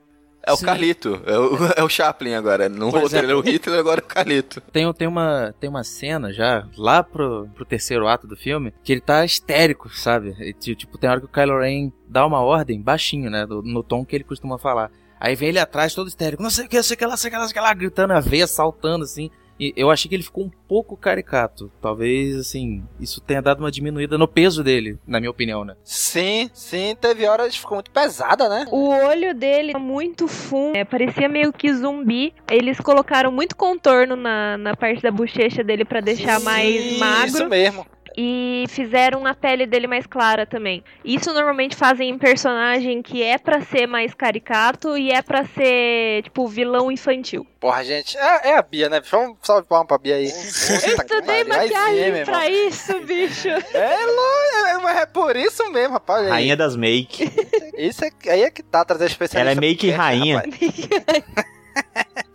É 0.46 0.52
o 0.52 0.56
Sim. 0.56 0.64
Carlito, 0.66 1.20
é 1.26 1.38
o, 1.38 1.50
é 1.76 1.82
o 1.84 1.88
Chaplin 1.88 2.34
agora. 2.34 2.68
No 2.68 2.90
Por 2.90 3.02
outro 3.02 3.18
ele 3.18 3.30
é 3.32 3.34
o 3.34 3.40
Hitler, 3.40 3.78
agora 3.80 4.00
é 4.00 4.04
o 4.04 4.06
Carlito. 4.06 4.60
Tem, 4.72 4.90
tem, 4.94 5.06
uma, 5.06 5.54
tem 5.60 5.68
uma 5.68 5.84
cena 5.84 6.32
já, 6.32 6.66
lá 6.76 7.02
pro, 7.02 7.48
pro 7.54 7.64
terceiro 7.66 8.08
ato 8.08 8.26
do 8.26 8.36
filme, 8.36 8.72
que 8.82 8.92
ele 8.92 9.00
tá 9.00 9.24
histérico, 9.24 9.90
sabe? 9.94 10.34
E, 10.40 10.52
ti- 10.54 10.74
tipo, 10.74 10.96
tem 10.96 11.10
hora 11.10 11.20
que 11.20 11.26
o 11.26 11.28
Kylo 11.28 11.60
Ren 11.60 11.92
dá 12.08 12.24
uma 12.24 12.40
ordem, 12.40 12.80
baixinho, 12.80 13.28
né? 13.30 13.44
do- 13.46 13.62
no 13.62 13.82
tom 13.82 14.04
que 14.04 14.16
ele 14.16 14.24
costuma 14.24 14.58
falar. 14.58 14.90
Aí 15.20 15.34
vem 15.34 15.48
ele 15.50 15.58
atrás, 15.58 15.94
todo 15.94 16.06
histérico, 16.08 16.42
não 16.42 16.50
sei 16.50 16.64
o 16.64 16.68
que, 16.68 16.76
não 16.76 16.82
sei 16.82 16.94
o 16.94 16.98
que 16.98 17.04
lá, 17.04 17.10
não 17.10 17.16
sei 17.18 17.28
o 17.28 17.30
que 17.32 17.36
lá, 17.36 17.42
não 17.42 17.48
sei 17.48 17.52
o 17.52 17.62
que 17.62 17.68
lá, 17.68 17.74
gritando 17.74 18.12
a 18.14 18.20
veia, 18.20 18.46
saltando 18.46 19.04
assim. 19.04 19.30
E 19.58 19.72
eu 19.76 19.90
achei 19.90 20.08
que 20.08 20.14
ele 20.14 20.22
ficou 20.22 20.44
um 20.44 20.50
pouco 20.68 20.96
caricato. 20.96 21.70
Talvez, 21.80 22.36
assim, 22.36 22.84
isso 23.00 23.20
tenha 23.20 23.42
dado 23.42 23.60
uma 23.60 23.70
diminuída 23.70 24.16
no 24.16 24.28
peso 24.28 24.62
dele, 24.62 24.98
na 25.06 25.18
minha 25.18 25.30
opinião, 25.30 25.64
né? 25.64 25.74
Sim, 25.82 26.50
sim, 26.52 26.96
teve 27.00 27.26
horas 27.26 27.52
que 27.52 27.60
ficou 27.60 27.76
muito 27.76 27.90
pesada, 27.90 28.48
né? 28.48 28.66
O 28.70 28.88
olho 28.88 29.34
dele 29.34 29.72
é 29.74 29.78
muito 29.78 30.28
fundo, 30.28 30.76
é, 30.76 30.84
parecia 30.84 31.28
meio 31.28 31.52
que 31.52 31.72
zumbi. 31.72 32.32
Eles 32.50 32.78
colocaram 32.80 33.32
muito 33.32 33.56
contorno 33.56 34.14
na, 34.14 34.56
na 34.56 34.76
parte 34.76 35.02
da 35.02 35.10
bochecha 35.10 35.64
dele 35.64 35.84
pra 35.84 36.00
deixar 36.00 36.40
mais 36.40 36.82
Sim, 36.82 36.98
magro. 36.98 37.26
Isso 37.26 37.48
mesmo. 37.48 37.86
E 38.20 38.64
fizeram 38.68 39.24
a 39.26 39.32
pele 39.32 39.64
dele 39.64 39.86
mais 39.86 40.04
clara 40.04 40.44
também. 40.44 40.82
Isso 41.04 41.32
normalmente 41.32 41.76
fazem 41.76 42.10
em 42.10 42.18
personagem 42.18 43.00
que 43.00 43.22
é 43.22 43.38
pra 43.38 43.60
ser 43.60 43.86
mais 43.86 44.12
caricato 44.12 44.98
e 44.98 45.12
é 45.12 45.22
pra 45.22 45.44
ser, 45.44 46.24
tipo, 46.24 46.48
vilão 46.48 46.90
infantil. 46.90 47.46
Porra, 47.60 47.84
gente, 47.84 48.18
é, 48.18 48.48
é 48.50 48.58
a 48.58 48.62
Bia, 48.62 48.88
né? 48.88 49.00
Vamos 49.08 49.36
salve 49.44 49.68
palma 49.68 49.86
pra 49.86 49.98
Bia 49.98 50.16
aí. 50.16 50.24
Eu 50.24 50.30
estudei 50.30 51.44
sim, 51.44 51.48
maquiagem 51.48 52.12
meu 52.12 52.24
pra 52.24 52.50
isso, 52.50 53.00
bicho. 53.02 53.48
É, 53.48 54.06
lo- 54.06 54.66
é, 54.66 54.78
mas 54.82 54.96
é 54.98 55.06
por 55.06 55.36
isso 55.36 55.70
mesmo, 55.70 55.92
rapaz. 55.94 56.24
aí. 56.24 56.30
Rainha 56.30 56.56
das 56.56 56.74
make. 56.74 57.30
Isso 57.76 58.04
é, 58.04 58.10
aí 58.30 58.42
é 58.42 58.50
que 58.50 58.64
tá, 58.64 58.84
trazer 58.84 59.06
especialista. 59.06 59.38
Ela 59.50 59.52
é 59.56 59.60
meio 59.60 59.76
que 59.76 59.92
pro 59.92 59.96
cast, 59.96 60.08
rainha. 60.18 60.36
rapaz. 60.38 61.48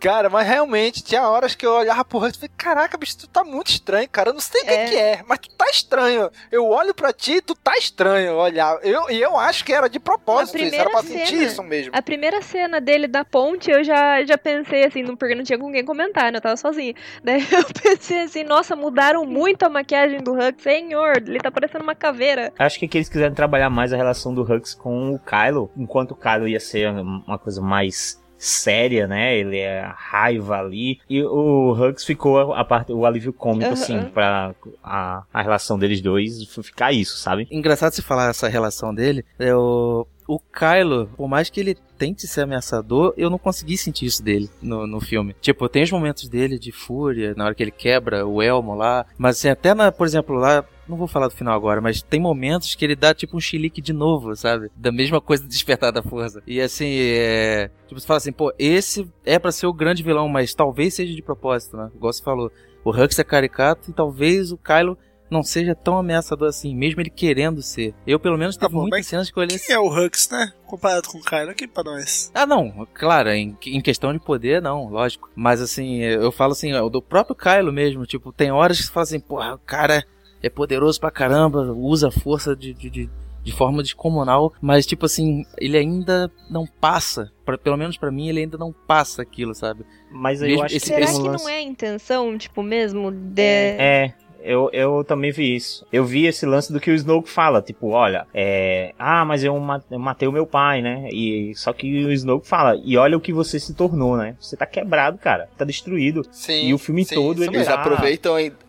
Cara, 0.00 0.28
mas 0.28 0.46
realmente, 0.46 1.02
tinha 1.02 1.26
horas 1.28 1.54
que 1.54 1.64
eu 1.66 1.72
olhava 1.72 2.04
pro 2.04 2.18
rosto 2.18 2.34
e 2.36 2.38
falei, 2.40 2.50
caraca, 2.56 2.98
bicho, 2.98 3.16
tu 3.18 3.26
tá 3.28 3.42
muito 3.42 3.68
estranho, 3.70 4.08
cara. 4.08 4.30
Eu 4.30 4.34
não 4.34 4.40
sei 4.40 4.60
o 4.60 4.64
que 4.64 4.70
É. 4.70 4.84
que 4.86 4.96
é, 4.96 5.22
mas 5.26 5.38
tu 5.38 5.48
tá 5.56 5.66
estranho. 5.70 6.30
Eu 6.52 6.68
olho 6.68 6.94
pra 6.94 7.12
ti 7.12 7.34
e 7.36 7.40
tu 7.40 7.54
tá 7.54 7.76
estranho 7.78 8.34
olhar. 8.34 8.78
Eu, 8.82 9.08
e 9.10 9.20
eu 9.20 9.36
acho 9.38 9.64
que 9.64 9.72
era 9.72 9.88
de 9.88 9.98
propósito 9.98 10.58
isso, 10.58 10.74
era 10.74 10.90
pra 10.90 11.02
sentir 11.02 11.42
isso 11.42 11.62
mesmo. 11.62 11.92
A 11.94 12.02
primeira 12.02 12.42
cena 12.42 12.80
dele 12.80 13.08
da 13.08 13.24
ponte, 13.24 13.70
eu 13.70 13.82
já, 13.82 14.22
já 14.24 14.36
pensei 14.36 14.84
assim, 14.84 15.02
não, 15.02 15.16
porque 15.16 15.34
não 15.34 15.42
tinha 15.44 15.58
com 15.58 15.72
quem 15.72 15.84
comentar, 15.84 16.30
né? 16.30 16.38
Eu 16.38 16.42
tava 16.42 16.56
sozinha. 16.56 16.94
Daí 17.24 17.40
eu 17.50 17.64
pensei 17.82 18.22
assim, 18.22 18.44
nossa, 18.44 18.76
mudaram 18.76 19.24
muito 19.24 19.62
a 19.64 19.68
maquiagem 19.70 20.22
do 20.22 20.34
Hulk. 20.34 20.62
Senhor, 20.62 21.16
ele 21.16 21.38
tá 21.40 21.50
parecendo 21.50 21.82
uma 21.84 21.94
caveira. 21.94 22.52
Acho 22.58 22.78
que, 22.78 22.86
que 22.88 22.98
eles 22.98 23.08
quiseram 23.08 23.34
trabalhar 23.34 23.70
mais 23.70 23.92
a 23.92 23.96
relação 23.96 24.34
do 24.34 24.42
Hux 24.42 24.74
com 24.74 25.12
o 25.14 25.18
Kylo, 25.18 25.70
enquanto 25.76 26.10
o 26.12 26.16
Kylo 26.16 26.46
ia 26.46 26.60
ser 26.60 26.90
uma 26.90 27.38
coisa 27.38 27.60
mais 27.62 28.22
séria, 28.44 29.06
né? 29.06 29.36
Ele 29.36 29.58
é 29.58 29.80
a 29.80 29.92
raiva 29.92 30.58
ali. 30.58 31.00
E 31.08 31.22
o 31.22 31.72
Hux 31.72 32.04
ficou 32.04 32.52
a 32.52 32.64
parte, 32.64 32.92
o 32.92 33.06
alívio 33.06 33.32
cômico, 33.32 33.66
Aham. 33.66 33.72
assim, 33.72 34.04
pra 34.12 34.54
a, 34.82 35.22
a 35.32 35.42
relação 35.42 35.78
deles 35.78 36.00
dois 36.00 36.44
ficar 36.62 36.92
isso, 36.92 37.16
sabe? 37.16 37.48
Engraçado 37.50 37.92
se 37.92 38.02
falar 38.02 38.30
essa 38.30 38.48
relação 38.48 38.94
dele. 38.94 39.24
É 39.38 39.54
o, 39.54 40.06
o 40.26 40.38
Kylo, 40.38 41.08
por 41.16 41.28
mais 41.28 41.48
que 41.50 41.60
ele 41.60 41.76
tente 41.98 42.26
ser 42.26 42.42
ameaçador, 42.42 43.14
eu 43.16 43.30
não 43.30 43.38
consegui 43.38 43.76
sentir 43.78 44.06
isso 44.06 44.22
dele 44.22 44.50
no, 44.60 44.86
no 44.86 45.00
filme. 45.00 45.34
Tipo, 45.40 45.68
tem 45.68 45.82
os 45.82 45.90
momentos 45.90 46.28
dele 46.28 46.58
de 46.58 46.72
fúria, 46.72 47.34
na 47.36 47.46
hora 47.46 47.54
que 47.54 47.62
ele 47.62 47.70
quebra 47.70 48.26
o 48.26 48.42
elmo 48.42 48.74
lá. 48.74 49.06
Mas 49.16 49.38
assim, 49.38 49.48
até 49.48 49.72
na, 49.74 49.90
por 49.92 50.06
exemplo, 50.06 50.36
lá 50.36 50.64
Não 50.88 50.96
vou 50.96 51.06
falar 51.06 51.28
do 51.28 51.34
final 51.34 51.54
agora, 51.54 51.80
mas 51.80 52.02
tem 52.02 52.20
momentos 52.20 52.74
que 52.74 52.84
ele 52.84 52.96
dá 52.96 53.14
tipo 53.14 53.36
um 53.36 53.40
chilique 53.40 53.80
de 53.80 53.92
novo, 53.92 54.34
sabe? 54.36 54.70
Da 54.76 54.92
mesma 54.92 55.20
coisa 55.20 55.42
do 55.42 55.48
Despertar 55.48 55.92
da 55.92 56.02
Força. 56.02 56.42
E 56.46 56.60
assim, 56.60 56.96
é. 56.98 57.70
Tipo, 57.86 58.00
você 58.00 58.06
fala 58.06 58.18
assim, 58.18 58.32
pô, 58.32 58.52
esse 58.58 59.10
é 59.24 59.38
para 59.38 59.52
ser 59.52 59.66
o 59.66 59.72
grande 59.72 60.02
vilão, 60.02 60.28
mas 60.28 60.54
talvez 60.54 60.94
seja 60.94 61.14
de 61.14 61.22
propósito, 61.22 61.76
né? 61.76 61.90
Igual 61.94 62.12
você 62.12 62.22
falou. 62.22 62.50
O 62.84 62.90
Hux 62.90 63.18
é 63.18 63.24
caricato 63.24 63.90
e 63.90 63.94
talvez 63.94 64.52
o 64.52 64.58
Kylo 64.58 64.98
não 65.30 65.42
seja 65.42 65.74
tão 65.74 65.96
ameaçador 65.96 66.48
assim, 66.48 66.74
mesmo 66.74 67.00
ele 67.00 67.10
querendo 67.10 67.62
ser. 67.62 67.94
Eu, 68.06 68.20
pelo 68.20 68.38
menos, 68.38 68.56
teve 68.56 68.70
Tá 68.70 68.72
bom, 68.72 68.82
muitas 68.82 69.06
cenas 69.06 69.30
que 69.30 69.38
eu 69.38 69.42
olhei 69.42 69.58
Quem 69.58 69.74
é 69.74 69.78
o 69.78 69.88
Hux, 69.88 70.28
né? 70.30 70.52
Comparado 70.66 71.08
com 71.08 71.18
o 71.18 71.22
Kylo 71.22 71.50
aqui 71.50 71.66
pra 71.66 71.82
nós. 71.82 72.30
Ah, 72.34 72.46
não, 72.46 72.86
claro, 72.92 73.30
em, 73.30 73.56
em 73.66 73.80
questão 73.80 74.12
de 74.12 74.20
poder, 74.20 74.62
não, 74.62 74.88
lógico. 74.88 75.30
Mas 75.34 75.60
assim, 75.60 76.02
eu 76.02 76.30
falo 76.30 76.52
assim, 76.52 76.72
ó, 76.74 76.88
do 76.88 77.02
próprio 77.02 77.34
Kylo 77.34 77.72
mesmo, 77.72 78.06
tipo, 78.06 78.32
tem 78.32 78.52
horas 78.52 78.78
que 78.78 78.84
você 78.84 78.92
fala 78.92 79.04
assim, 79.04 79.20
porra, 79.20 79.54
o 79.54 79.58
cara 79.58 80.04
é 80.46 80.50
poderoso 80.50 81.00
pra 81.00 81.10
caramba, 81.10 81.62
usa 81.72 82.08
a 82.08 82.10
força 82.12 82.54
de, 82.54 82.72
de, 82.74 82.90
de, 82.90 83.10
de 83.42 83.52
forma 83.52 83.82
descomunal, 83.82 84.52
mas 84.60 84.86
tipo 84.86 85.06
assim, 85.06 85.44
ele 85.58 85.76
ainda 85.76 86.30
não 86.50 86.66
passa, 86.66 87.30
pra, 87.44 87.56
pelo 87.58 87.76
menos 87.76 87.96
pra 87.96 88.10
mim, 88.10 88.28
ele 88.28 88.40
ainda 88.40 88.56
não 88.58 88.72
passa 88.86 89.22
aquilo, 89.22 89.54
sabe? 89.54 89.84
Mas 90.10 90.40
Mesmo 90.40 90.58
eu 90.58 90.62
acho 90.64 90.76
esse- 90.76 90.86
que 90.86 90.92
Será 90.94 91.04
esse 91.04 91.20
que 91.20 91.28
lance- 91.28 91.44
não 91.44 91.50
é 91.50 91.56
a 91.56 91.62
intenção, 91.62 92.38
tipo, 92.38 92.62
mesmo 92.62 93.10
de... 93.10 93.42
É, 93.42 94.12
eu, 94.42 94.68
eu 94.74 95.02
também 95.04 95.32
vi 95.32 95.54
isso. 95.56 95.86
Eu 95.90 96.04
vi 96.04 96.26
esse 96.26 96.44
lance 96.44 96.70
do 96.70 96.78
que 96.78 96.90
o 96.90 96.94
Snoke 96.94 97.30
fala, 97.30 97.62
tipo, 97.62 97.88
olha, 97.88 98.26
é. 98.34 98.92
Ah, 98.98 99.24
mas 99.24 99.42
eu 99.42 99.58
ma- 99.58 99.82
eu 99.90 99.98
matei 99.98 100.28
o 100.28 100.32
meu 100.32 100.46
pai, 100.46 100.82
né? 100.82 101.08
E 101.10 101.54
só 101.56 101.72
que 101.72 102.04
o 102.04 102.12
Snoke 102.12 102.46
fala, 102.46 102.76
e 102.84 102.94
olha 102.98 103.16
o 103.16 103.20
que 103.22 103.32
você 103.32 103.58
se 103.58 103.72
tornou, 103.72 104.18
né? 104.18 104.36
Você 104.38 104.54
tá 104.54 104.66
quebrado, 104.66 105.16
cara. 105.16 105.48
Tá 105.56 105.64
destruído. 105.64 106.26
Sim, 106.30 106.68
e 106.68 106.74
o 106.74 106.78
filme 106.78 107.06
sim, 107.06 107.14
todo 107.14 107.42
Eles 107.42 107.66
tá... 107.66 107.74
aproveitam 107.74 108.34
ainda. 108.34 108.54
ai- 108.54 108.63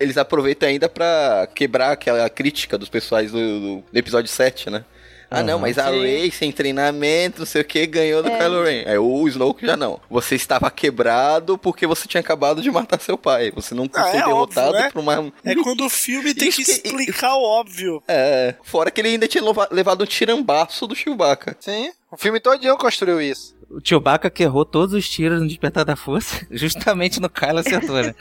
Eles 0.00 0.16
aproveitam 0.16 0.68
ainda 0.68 0.88
pra 0.88 1.48
quebrar 1.54 1.92
aquela 1.92 2.28
crítica 2.30 2.76
dos 2.78 2.88
pessoais 2.88 3.30
do, 3.32 3.38
do- 3.38 3.84
do 3.92 3.98
episódio 3.98 4.30
7, 4.30 4.70
né? 4.70 4.84
Ah, 5.28 5.42
não, 5.42 5.54
Aham. 5.54 5.62
mas 5.62 5.76
a. 5.76 5.90
Rey, 5.90 6.30
sem 6.30 6.52
treinamento, 6.52 7.40
não 7.40 7.46
sei 7.46 7.62
o 7.62 7.64
que, 7.64 7.84
ganhou 7.84 8.22
do 8.22 8.28
É. 8.28 8.38
Kylo 8.38 8.62
Ren. 8.62 8.82
É, 8.86 8.96
o 8.96 9.26
Snoke 9.26 9.66
já 9.66 9.76
não. 9.76 9.98
Você 10.08 10.36
estava 10.36 10.70
quebrado 10.70 11.58
porque 11.58 11.84
você 11.84 12.06
tinha 12.06 12.20
acabado 12.20 12.62
de 12.62 12.70
matar 12.70 13.00
seu 13.00 13.18
pai. 13.18 13.50
Você 13.50 13.74
não 13.74 13.90
Ah, 13.92 14.02
foi 14.02 14.10
é 14.20 14.24
derrotado 14.24 14.68
óbvio, 14.68 14.82
né? 14.84 14.90
por 14.92 15.00
uma... 15.00 15.32
É 15.44 15.54
quando 15.56 15.84
o 15.84 15.90
filme 15.90 16.32
tem 16.32 16.48
que 16.52 16.64
que- 16.64 16.70
explicar 16.70 17.34
o 17.34 17.42
óbvio. 17.42 18.00
É, 18.06 18.54
fora 18.62 18.88
que 18.88 19.00
ele 19.00 19.08
ainda 19.08 19.26
tinha 19.26 19.42
levado 19.72 20.02
um 20.04 20.06
tirambaço 20.06 20.86
do 20.86 20.94
Chewbacca. 20.94 21.56
Sim, 21.58 21.90
o 22.08 22.16
filme 22.16 22.38
todinho 22.38 22.76
construiu 22.76 23.20
isso. 23.20 23.55
O 23.68 23.80
Chewbacca 23.82 24.30
que 24.30 24.44
errou 24.44 24.64
todos 24.64 24.94
os 24.94 25.08
tiros 25.08 25.40
no 25.40 25.48
Despertar 25.48 25.84
da 25.84 25.96
Força, 25.96 26.46
justamente 26.52 27.20
no 27.20 27.28
Kylo 27.28 27.58
acertou, 27.58 27.96
né? 27.96 28.14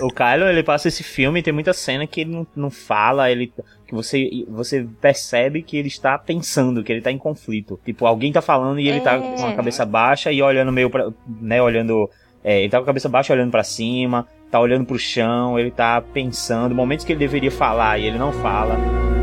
O 0.00 0.08
Kylo, 0.08 0.46
ele 0.48 0.62
passa 0.62 0.88
esse 0.88 1.02
filme, 1.02 1.42
tem 1.42 1.52
muita 1.52 1.72
cena 1.74 2.06
que 2.06 2.22
ele 2.22 2.30
não, 2.30 2.46
não 2.56 2.70
fala, 2.70 3.30
ele 3.30 3.52
que 3.86 3.94
você 3.94 4.30
você 4.48 4.86
percebe 5.00 5.62
que 5.62 5.76
ele 5.76 5.88
está 5.88 6.16
pensando, 6.16 6.82
que 6.82 6.90
ele 6.90 7.00
está 7.00 7.12
em 7.12 7.18
conflito. 7.18 7.78
Tipo, 7.84 8.06
alguém 8.06 8.32
tá 8.32 8.40
falando 8.40 8.80
e 8.80 8.88
ele 8.88 9.00
tá 9.00 9.18
com 9.18 9.44
a 9.44 9.50
É. 9.50 9.56
cabeça 9.56 9.84
baixa 9.84 10.32
e 10.32 10.40
olhando 10.42 10.72
meio 10.72 10.88
pra, 10.88 11.10
né, 11.40 11.60
olhando, 11.60 12.08
é, 12.42 12.60
ele 12.60 12.70
tá 12.70 12.78
com 12.78 12.84
a 12.84 12.86
cabeça 12.86 13.08
baixa 13.08 13.34
olhando 13.34 13.50
pra 13.50 13.62
cima, 13.62 14.26
tá 14.50 14.58
olhando 14.58 14.86
pro 14.86 14.98
chão, 14.98 15.58
ele 15.58 15.70
tá 15.70 16.00
pensando, 16.00 16.74
momentos 16.74 17.04
que 17.04 17.12
ele 17.12 17.18
deveria 17.20 17.50
falar 17.50 17.98
e 17.98 18.06
ele 18.06 18.18
não 18.18 18.32
fala. 18.32 19.19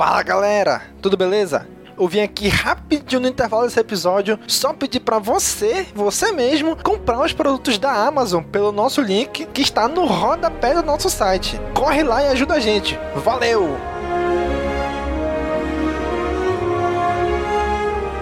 Fala 0.00 0.22
galera, 0.22 0.80
tudo 1.02 1.14
beleza? 1.14 1.68
Eu 1.98 2.08
vim 2.08 2.20
aqui 2.20 2.48
rapidinho 2.48 3.20
no 3.20 3.28
intervalo 3.28 3.64
desse 3.64 3.78
episódio 3.78 4.40
só 4.48 4.72
pedir 4.72 5.00
pra 5.00 5.18
você, 5.18 5.86
você 5.94 6.32
mesmo, 6.32 6.74
comprar 6.74 7.20
os 7.20 7.34
produtos 7.34 7.76
da 7.76 7.92
Amazon 7.92 8.42
pelo 8.42 8.72
nosso 8.72 9.02
link 9.02 9.44
que 9.52 9.60
está 9.60 9.86
no 9.88 10.06
rodapé 10.06 10.72
do 10.72 10.82
nosso 10.82 11.10
site. 11.10 11.60
Corre 11.74 12.02
lá 12.02 12.22
e 12.22 12.28
ajuda 12.28 12.54
a 12.54 12.60
gente. 12.60 12.98
Valeu! 13.14 13.76